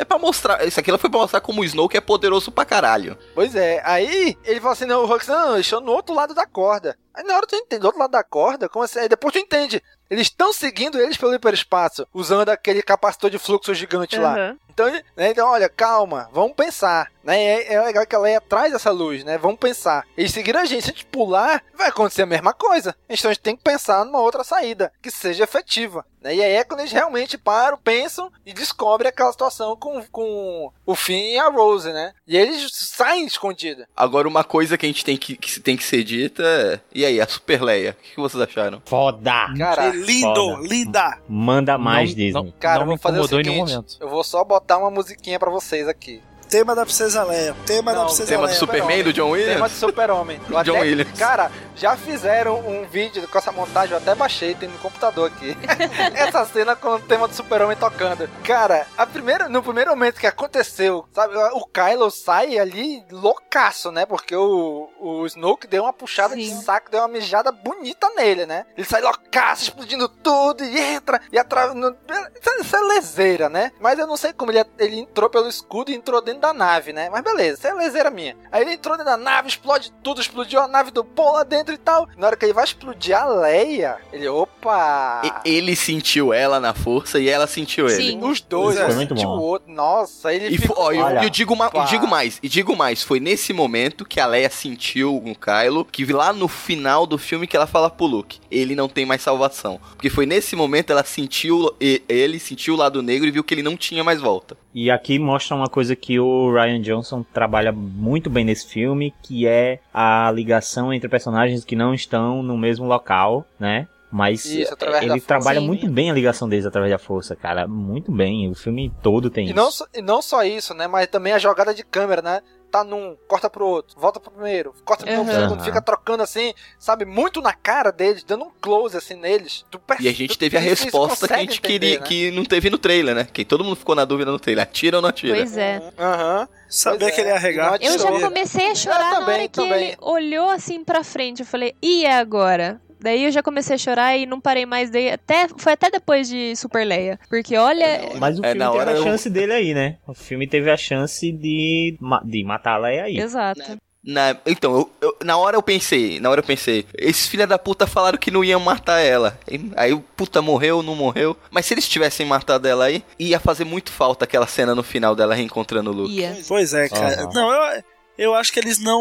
É 0.00 0.04
pra 0.04 0.18
mostrar. 0.18 0.64
Isso 0.66 0.78
aqui 0.80 0.96
foi 0.98 1.10
pra 1.10 1.20
mostrar 1.20 1.40
como 1.40 1.60
o 1.60 1.64
Snoke 1.64 1.96
é 1.96 2.00
poderoso 2.00 2.50
pra 2.50 2.64
caralho. 2.64 3.16
Pois 3.34 3.54
é, 3.54 3.80
aí 3.84 4.36
ele 4.44 4.60
fala 4.60 4.72
assim: 4.72 4.84
não, 4.86 5.04
o 5.04 5.12
Hux, 5.12 5.26
não, 5.28 5.54
eles 5.54 5.66
estão 5.66 5.80
no 5.80 5.92
outro 5.92 6.14
lado 6.14 6.34
da 6.34 6.46
corda. 6.46 6.96
Aí 7.14 7.22
na 7.22 7.36
hora 7.36 7.46
tu 7.46 7.54
entende, 7.54 7.80
do 7.80 7.86
outro 7.86 8.00
lado 8.00 8.10
da 8.10 8.24
corda, 8.24 8.68
como 8.68 8.84
assim? 8.84 8.98
Aí 8.98 9.08
depois 9.08 9.32
tu 9.32 9.38
entende. 9.38 9.82
Eles 10.10 10.26
estão 10.26 10.52
seguindo 10.52 11.00
eles 11.00 11.16
pelo 11.16 11.34
hiperespaço, 11.34 12.06
usando 12.12 12.48
aquele 12.48 12.82
capacitor 12.82 13.30
de 13.30 13.38
fluxo 13.38 13.74
gigante 13.74 14.18
lá. 14.18 14.34
Aham. 14.34 14.58
Então, 14.74 14.90
né, 14.90 15.30
então, 15.30 15.48
olha, 15.48 15.68
calma, 15.68 16.28
vamos 16.32 16.56
pensar. 16.56 17.08
Né? 17.22 17.40
É, 17.40 17.74
é 17.74 17.80
legal 17.80 18.04
que 18.04 18.14
a 18.14 18.18
Leia 18.18 18.40
traz 18.40 18.74
essa 18.74 18.90
luz, 18.90 19.22
né? 19.22 19.38
Vamos 19.38 19.58
pensar. 19.58 20.04
Eles 20.16 20.32
seguiram 20.32 20.60
a 20.60 20.64
gente, 20.64 20.82
se 20.82 20.90
a 20.90 20.92
gente 20.92 21.06
pular, 21.06 21.62
vai 21.74 21.88
acontecer 21.88 22.22
a 22.22 22.26
mesma 22.26 22.52
coisa. 22.52 22.94
Então 23.08 23.30
a 23.30 23.34
gente 23.34 23.42
tem 23.42 23.56
que 23.56 23.62
pensar 23.62 24.04
numa 24.04 24.20
outra 24.20 24.42
saída, 24.42 24.92
que 25.00 25.12
seja 25.12 25.44
efetiva. 25.44 26.04
Né? 26.20 26.34
E 26.34 26.42
aí 26.42 26.52
é 26.54 26.64
quando 26.64 26.80
eles 26.80 26.92
realmente 26.92 27.38
param, 27.38 27.78
pensam 27.78 28.32
e 28.44 28.52
descobrem 28.52 29.08
aquela 29.08 29.30
situação 29.30 29.76
com, 29.76 30.02
com 30.10 30.72
o 30.84 30.94
Finn 30.96 31.34
e 31.34 31.38
a 31.38 31.48
Rose, 31.48 31.92
né? 31.92 32.12
E 32.26 32.36
eles 32.36 32.68
saem 32.74 33.26
escondidos. 33.26 33.86
Agora, 33.96 34.26
uma 34.26 34.42
coisa 34.42 34.76
que 34.76 34.84
a 34.84 34.88
gente 34.88 35.04
tem 35.04 35.16
que, 35.16 35.36
que 35.36 35.60
tem 35.60 35.76
que 35.76 35.84
ser 35.84 36.02
dita 36.02 36.42
é. 36.42 36.80
E 36.92 37.03
aí, 37.04 37.20
a 37.20 37.26
Super 37.26 37.62
Leia? 37.62 37.90
O 37.98 38.02
que 38.02 38.14
que 38.14 38.20
vocês 38.20 38.42
acharam? 38.42 38.80
Foda! 38.84 39.48
Cara, 39.56 39.90
Que 39.90 39.96
lindo, 39.98 40.34
Foda. 40.34 40.66
linda. 40.68 41.18
Manda 41.28 41.78
mais, 41.78 42.10
Não- 42.10 42.16
Disney. 42.16 42.32
não- 42.32 42.52
Cara, 42.58 42.80
eu 42.82 42.86
me 42.86 42.88
vou 42.90 42.98
fazer 42.98 43.18
o 43.18 43.24
incomodou 43.24 43.40
em 43.40 43.44
nenhum 43.44 43.66
seguinte, 43.66 43.76
momento. 43.76 43.96
eu 44.00 44.08
vou 44.08 44.24
só 44.24 44.42
botar 44.44 44.78
uma 44.78 44.90
musiquinha 44.90 45.38
pra 45.38 45.50
vocês 45.50 45.86
aqui. 45.88 46.20
Tema 46.54 46.72
da 46.72 46.84
Princesa 46.84 47.24
Leia. 47.24 47.52
Tema 47.66 47.92
da 47.92 47.98
Não, 47.98 48.06
Princesa 48.06 48.28
tema 48.28 48.42
do 48.42 48.46
Leia. 48.46 48.58
Superman, 48.60 49.02
do 49.02 49.12
John 49.12 49.30
Williams? 49.30 49.54
Tema 49.54 49.68
de 49.68 49.74
Super-Homem. 49.74 50.40
John 50.48 50.56
até- 50.58 50.70
Williams. 50.82 51.18
Cara, 51.18 51.50
já 51.74 51.96
fizeram 51.96 52.60
um 52.60 52.86
vídeo 52.86 53.26
com 53.26 53.36
essa 53.36 53.50
montagem, 53.50 53.90
eu 53.90 53.98
até 53.98 54.14
baixei, 54.14 54.54
tem 54.54 54.68
no 54.68 54.78
computador 54.78 55.32
aqui. 55.34 55.56
essa 56.14 56.44
cena 56.46 56.76
com 56.76 56.90
o 56.90 57.00
tema 57.00 57.26
do 57.26 57.34
Super-Homem 57.34 57.76
tocando. 57.76 58.28
Cara, 58.44 58.86
a 58.96 59.04
primeira, 59.04 59.48
no 59.48 59.64
primeiro 59.64 59.90
momento 59.90 60.20
que 60.20 60.28
aconteceu, 60.28 61.04
sabe, 61.12 61.34
o 61.36 61.66
Kylo 61.66 62.08
sai 62.12 62.56
ali 62.56 63.04
loucaço, 63.10 63.90
né? 63.90 64.06
Porque 64.06 64.36
o, 64.36 64.88
o 65.00 65.26
Snoke 65.26 65.66
deu 65.66 65.82
uma 65.82 65.92
puxada 65.92 66.36
de 66.36 66.46
Sim. 66.48 66.62
saco, 66.62 66.88
deu 66.88 67.00
uma 67.00 67.08
mijada 67.08 67.50
bonita 67.50 68.08
nele, 68.10 68.46
né? 68.46 68.64
Ele 68.76 68.86
sai 68.86 69.02
loucaço, 69.02 69.64
explodindo 69.64 70.08
tudo, 70.08 70.62
e 70.62 70.78
entra, 70.80 71.20
e 71.32 71.36
atrás. 71.36 71.72
Isso 71.74 72.50
é- 72.50 72.60
isso 72.60 72.76
é 72.76 72.80
lezeira, 72.80 73.48
né? 73.48 73.72
Mas 73.80 73.98
eu 73.98 74.06
não 74.06 74.16
sei 74.16 74.32
como 74.32 74.52
ele, 74.52 74.64
ele 74.78 75.00
entrou 75.00 75.28
pelo 75.28 75.48
escudo 75.48 75.90
e 75.90 75.94
entrou 75.96 76.22
dentro 76.22 76.43
da 76.44 76.52
nave, 76.52 76.92
né? 76.92 77.08
Mas 77.10 77.22
beleza, 77.22 77.58
isso 77.58 77.66
é 77.66 77.72
lezeira 77.74 78.10
minha. 78.10 78.36
Aí 78.52 78.62
ele 78.62 78.72
entrou 78.72 78.96
dentro 78.96 79.10
da 79.12 79.16
nave, 79.16 79.48
explode 79.48 79.92
tudo, 80.02 80.20
explodiu 80.20 80.60
a 80.60 80.68
nave 80.68 80.90
do 80.90 81.04
Paul 81.04 81.32
lá 81.34 81.42
dentro 81.44 81.74
e 81.74 81.78
tal. 81.78 82.08
Na 82.16 82.26
hora 82.26 82.36
que 82.36 82.44
ele 82.44 82.52
vai 82.52 82.64
explodir 82.64 83.16
a 83.16 83.24
Leia, 83.26 83.96
ele, 84.12 84.28
opa! 84.28 85.22
E- 85.44 85.54
Ele 85.54 85.76
sentiu 85.76 86.32
ela 86.32 86.58
na 86.60 86.74
força 86.74 87.18
e 87.18 87.28
ela 87.28 87.46
sentiu 87.46 87.86
ele. 87.88 87.96
Sim. 87.96 88.20
Os 88.22 88.40
dois, 88.40 88.76
Foi 88.78 88.90
um 88.90 88.94
muito 88.94 89.14
sentiu 89.14 89.28
bom. 89.28 89.38
o 89.38 89.42
outro. 89.42 89.72
Nossa, 89.72 90.32
ele 90.32 90.48
E, 90.54 90.58
ficou... 90.58 90.76
ó, 90.78 90.92
eu, 90.92 91.06
eu 91.22 91.30
digo 91.30 91.54
ma- 91.56 91.70
Pá. 91.70 91.84
e 91.84 91.88
digo 91.88 92.06
mais, 92.06 92.38
e 92.42 92.48
digo 92.48 92.76
mais, 92.76 93.02
foi 93.02 93.20
nesse 93.20 93.52
momento 93.52 94.04
que 94.04 94.20
a 94.20 94.26
Leia 94.26 94.50
sentiu 94.50 95.16
o 95.16 95.34
Kylo, 95.34 95.84
que 95.84 96.04
lá 96.12 96.32
no 96.32 96.48
final 96.48 97.06
do 97.06 97.18
filme 97.18 97.46
que 97.46 97.56
ela 97.56 97.66
fala 97.66 97.88
pro 97.90 98.06
Luke, 98.06 98.40
ele 98.50 98.74
não 98.74 98.88
tem 98.88 99.04
mais 99.06 99.22
salvação. 99.22 99.80
Porque 99.92 100.10
foi 100.10 100.26
nesse 100.26 100.54
momento 100.56 100.90
ela 100.90 101.04
sentiu, 101.04 101.74
e- 101.80 102.02
ele 102.08 102.38
sentiu 102.38 102.74
o 102.74 102.76
lado 102.76 103.02
negro 103.02 103.26
e 103.26 103.30
viu 103.30 103.44
que 103.44 103.54
ele 103.54 103.62
não 103.62 103.76
tinha 103.76 104.02
mais 104.04 104.20
volta. 104.20 104.56
E 104.74 104.90
aqui 104.90 105.18
mostra 105.20 105.54
uma 105.54 105.68
coisa 105.68 105.94
que 105.94 106.18
o 106.18 106.52
Ryan 106.52 106.80
Johnson 106.80 107.22
trabalha 107.32 107.70
muito 107.70 108.28
bem 108.28 108.44
nesse 108.44 108.66
filme, 108.66 109.14
que 109.22 109.46
é 109.46 109.78
a 109.92 110.28
ligação 110.34 110.92
entre 110.92 111.08
personagens 111.08 111.64
que 111.64 111.76
não 111.76 111.94
estão 111.94 112.42
no 112.42 112.58
mesmo 112.58 112.84
local, 112.84 113.46
né? 113.58 113.86
Mas 114.10 114.44
Isso, 114.44 114.72
através 114.72 115.06
da 115.06 115.12
ele 115.12 115.20
trabalha 115.20 115.58
Sim. 115.60 115.66
muito 115.66 115.88
bem 115.88 116.08
a 116.08 116.14
ligação 116.14 116.48
deles 116.48 116.64
através 116.66 116.92
da 116.92 116.98
força, 116.98 117.34
cara. 117.34 117.66
Muito 117.66 118.12
bem. 118.12 118.48
O 118.48 118.54
filme 118.54 118.92
todo 119.02 119.28
tem 119.28 119.44
E 119.46 119.48
isso. 119.48 119.56
não, 119.56 119.70
só- 119.72 119.86
e 119.92 120.00
não 120.02 120.22
só 120.22 120.44
isso, 120.44 120.72
né? 120.72 120.86
Mas 120.86 121.08
também 121.08 121.32
a 121.32 121.38
jogada 121.38 121.74
de 121.74 121.82
câmera, 121.84 122.22
né? 122.22 122.40
Tá 122.74 122.82
num, 122.82 123.16
corta 123.28 123.48
pro 123.48 123.64
outro, 123.64 123.94
volta 124.00 124.18
pro 124.18 124.32
primeiro, 124.32 124.74
corta 124.84 125.04
pro 125.06 125.14
Uhum. 125.14 125.26
segundo, 125.32 125.62
fica 125.62 125.80
trocando 125.80 126.24
assim, 126.24 126.52
sabe? 126.76 127.04
Muito 127.04 127.40
na 127.40 127.52
cara 127.52 127.92
deles, 127.92 128.24
dando 128.24 128.46
um 128.46 128.50
close 128.60 128.96
assim 128.96 129.14
neles. 129.14 129.64
Tu 129.70 129.80
E 130.00 130.08
a 130.08 130.12
gente 130.12 130.30
tu- 130.36 130.38
teve 130.40 130.56
a 130.56 130.60
resposta 130.60 131.28
que 131.28 131.32
a 131.34 131.38
gente 131.38 131.58
entender, 131.58 131.78
queria, 131.78 132.00
né? 132.00 132.04
que 132.04 132.30
não 132.32 132.44
teve 132.44 132.70
no 132.70 132.76
trailer, 132.76 133.14
né? 133.14 133.28
Que 133.32 133.44
todo 133.44 133.62
mundo 133.62 133.76
ficou 133.76 133.94
na 133.94 134.04
dúvida 134.04 134.32
no 134.32 134.40
trailer. 134.40 134.64
Atira 134.64 134.96
ou 134.98 135.02
não 135.02 135.08
atira? 135.08 135.36
Pois 135.36 135.56
é. 135.56 135.80
Aham. 135.96 136.48
Sabia 136.68 136.98
Pois 136.98 137.14
que 137.14 137.20
ele 137.20 137.28
é. 137.30 137.32
ia 137.34 137.38
regar. 137.38 137.78
E 137.80 137.86
Eu 137.86 137.92
já 137.92 137.98
Sabia. 138.00 138.20
comecei 138.22 138.68
a 138.72 138.74
chorar 138.74 138.98
Eu 138.98 139.04
na 139.04 139.20
também, 139.20 139.34
hora 139.34 139.42
que 139.44 139.48
também. 139.50 139.84
ele 139.90 139.96
olhou 140.00 140.50
assim 140.50 140.82
pra 140.82 141.04
frente. 141.04 141.40
Eu 141.42 141.46
falei, 141.46 141.76
e 141.80 142.04
é 142.04 142.14
agora? 142.18 142.80
Daí 143.04 143.24
eu 143.26 143.30
já 143.30 143.42
comecei 143.42 143.74
a 143.74 143.78
chorar 143.78 144.16
e 144.16 144.24
não 144.24 144.40
parei 144.40 144.64
mais. 144.64 144.88
Daí 144.88 145.10
até, 145.10 145.46
foi 145.58 145.74
até 145.74 145.90
depois 145.90 146.26
de 146.26 146.56
Super 146.56 146.86
Leia. 146.86 147.20
Porque 147.28 147.54
olha. 147.58 148.00
Mas 148.18 148.38
o 148.38 148.44
É, 148.44 148.52
filme 148.52 148.64
na 148.64 148.70
teve 148.72 148.90
a 148.90 148.94
eu- 148.94 149.02
chance 149.02 149.28
dele 149.28 149.52
aí, 149.52 149.74
né? 149.74 149.98
O 150.06 150.14
filme 150.14 150.46
teve 150.46 150.70
a 150.70 150.76
chance 150.76 151.30
de, 151.30 151.98
de 152.24 152.44
matar 152.44 152.76
a 152.76 152.78
Leia 152.78 153.04
aí. 153.04 153.18
Exato. 153.18 153.60
Na- 154.06 154.36
então, 154.46 154.74
eu- 154.74 154.90
eu- 155.00 155.16
na 155.24 155.36
hora 155.38 155.56
eu 155.56 155.62
pensei, 155.62 156.20
na 156.20 156.28
hora 156.30 156.40
eu 156.40 156.44
pensei, 156.44 156.84
esses 156.98 157.26
filha 157.26 157.46
da 157.46 157.58
puta 157.58 157.86
falaram 157.86 158.18
que 158.18 158.30
não 158.30 158.42
iam 158.44 158.60
matar 158.60 159.00
ela. 159.00 159.38
E- 159.50 159.70
Aí 159.76 159.92
o 159.94 160.00
puta 160.00 160.42
morreu, 160.42 160.82
não 160.82 160.94
morreu. 160.94 161.36
Mas 161.50 161.66
se 161.66 161.72
eles 161.74 161.88
tivessem 161.88 162.26
matado 162.26 162.66
ela 162.68 162.84
aí, 162.86 163.02
ia 163.18 163.38
fazer 163.40 163.64
muito 163.64 163.90
falta 163.90 164.24
aquela 164.24 164.46
cena 164.46 164.74
no 164.74 164.82
final 164.82 165.14
dela 165.14 165.34
reencontrando 165.34 165.90
o 165.90 165.94
Luke. 165.94 166.14
Ia. 166.20 166.36
Pois 166.48 166.74
é, 166.74 166.88
cara. 166.88 167.22
Aham. 167.22 167.30
Não, 167.34 167.50
eu, 167.52 167.82
eu 168.16 168.34
acho 168.34 168.52
que 168.52 168.58
eles 168.60 168.78
não. 168.78 169.00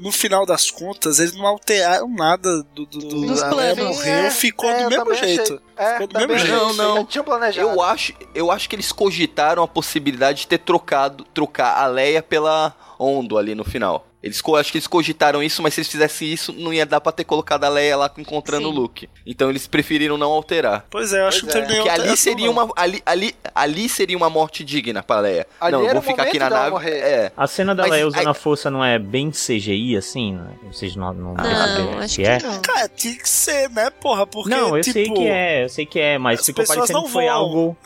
No 0.00 0.12
final 0.12 0.44
das 0.46 0.70
contas, 0.70 1.18
eles 1.18 1.34
não 1.34 1.46
alteraram 1.46 2.08
nada 2.08 2.62
do. 2.74 2.86
do, 2.86 2.98
do 2.98 3.26
Dos 3.26 3.42
planos. 3.42 3.96
morreu, 3.96 4.14
É, 4.14 4.30
ficou 4.30 4.68
é, 4.70 4.76
do 4.76 4.82
eu 4.84 4.88
mesmo 4.90 5.04
também 5.04 5.18
achei. 5.20 5.36
jeito. 5.36 5.62
É, 5.76 5.92
ficou 5.92 6.06
do 6.06 6.18
mesmo 6.18 6.32
achei. 6.34 6.46
jeito. 6.46 6.62
Não, 6.64 6.72
não. 6.74 6.96
Já 6.96 7.04
tinham 7.04 7.24
planejado. 7.24 7.68
Eu 7.68 7.82
acho, 7.82 8.12
eu 8.34 8.50
acho 8.50 8.68
que 8.68 8.76
eles 8.76 8.92
cogitaram 8.92 9.62
a 9.62 9.68
possibilidade 9.68 10.40
de 10.40 10.46
ter 10.48 10.58
trocado, 10.58 11.24
trocar 11.34 11.76
a 11.78 11.86
Leia 11.86 12.22
pela 12.22 12.74
Ondo 12.98 13.36
ali 13.38 13.54
no 13.54 13.64
final. 13.64 14.06
Eles 14.26 14.40
co- 14.40 14.56
acho 14.56 14.70
que 14.72 14.78
eles 14.78 14.86
cogitaram 14.86 15.42
isso, 15.42 15.62
mas 15.62 15.74
se 15.74 15.80
eles 15.80 15.90
fizessem 15.90 16.28
isso, 16.32 16.52
não 16.52 16.72
ia 16.72 16.84
dar 16.84 17.00
pra 17.00 17.12
ter 17.12 17.24
colocado 17.24 17.64
a 17.64 17.68
Leia 17.68 17.96
lá 17.96 18.10
encontrando 18.18 18.68
o 18.68 18.72
Sim. 18.72 18.76
Luke. 18.78 19.08
Então 19.24 19.48
eles 19.48 19.66
preferiram 19.66 20.18
não 20.18 20.30
alterar. 20.30 20.84
Pois 20.90 21.12
é, 21.12 21.20
eu 21.20 21.26
acho 21.28 21.40
Pois 21.40 21.52
que 21.52 21.58
é. 21.58 21.60
não 21.62 21.66
teve 21.68 21.78
Porque 21.80 21.90
nenhuma 21.92 22.08
ali 22.10 22.16
seria 22.16 22.50
uma 22.50 22.68
ali, 22.76 23.02
ali, 23.06 23.34
ali 23.54 23.88
seria 23.88 24.16
uma 24.16 24.28
morte 24.28 24.64
digna 24.64 25.02
pra 25.02 25.20
Leia. 25.20 25.46
Ali 25.60 25.72
não, 25.72 25.86
vou 25.86 25.98
o 25.98 26.02
ficar 26.02 26.24
aqui 26.24 26.38
na 26.38 26.50
nave. 26.50 26.70
morrer. 26.70 26.98
É. 26.98 27.32
A 27.36 27.46
cena 27.46 27.74
da 27.74 27.84
Mas 27.84 27.92
Leia 27.92 28.06
usando 28.08 28.20
aí- 28.20 28.26
a 28.26 28.34
força 28.34 28.70
não 28.70 28.84
é 28.84 28.98
bem 28.98 29.30
CGI, 29.30 29.96
assim? 29.96 30.34
né? 30.34 30.50
Vocês 30.72 30.96
não, 30.96 31.12
não 31.14 31.34
Não, 31.34 31.98
acho 32.00 32.16
que 32.16 32.22
que 32.22 32.28
é? 32.28 32.38
não. 32.42 32.60
Cara, 32.60 32.88
tinha 32.88 33.14
que 33.16 33.28
ser, 33.28 33.70
né, 33.70 33.90
porra? 33.90 34.26
Porque, 34.26 34.50
não, 34.50 34.76
eu 34.76 34.82
tipo, 34.82 34.92
sei 34.94 35.10
que 35.10 35.26
é, 35.28 35.64
eu 35.64 35.68
sei 35.68 35.86
que 35.86 36.00
é, 36.00 36.18
mas 36.18 36.40
as 36.40 36.46
ficou 36.46 36.64
parecendo 36.66 36.98
não 36.98 37.04
que 37.06 37.12
foi 37.12 37.24
voam. 37.24 37.34
algo. 37.36 37.76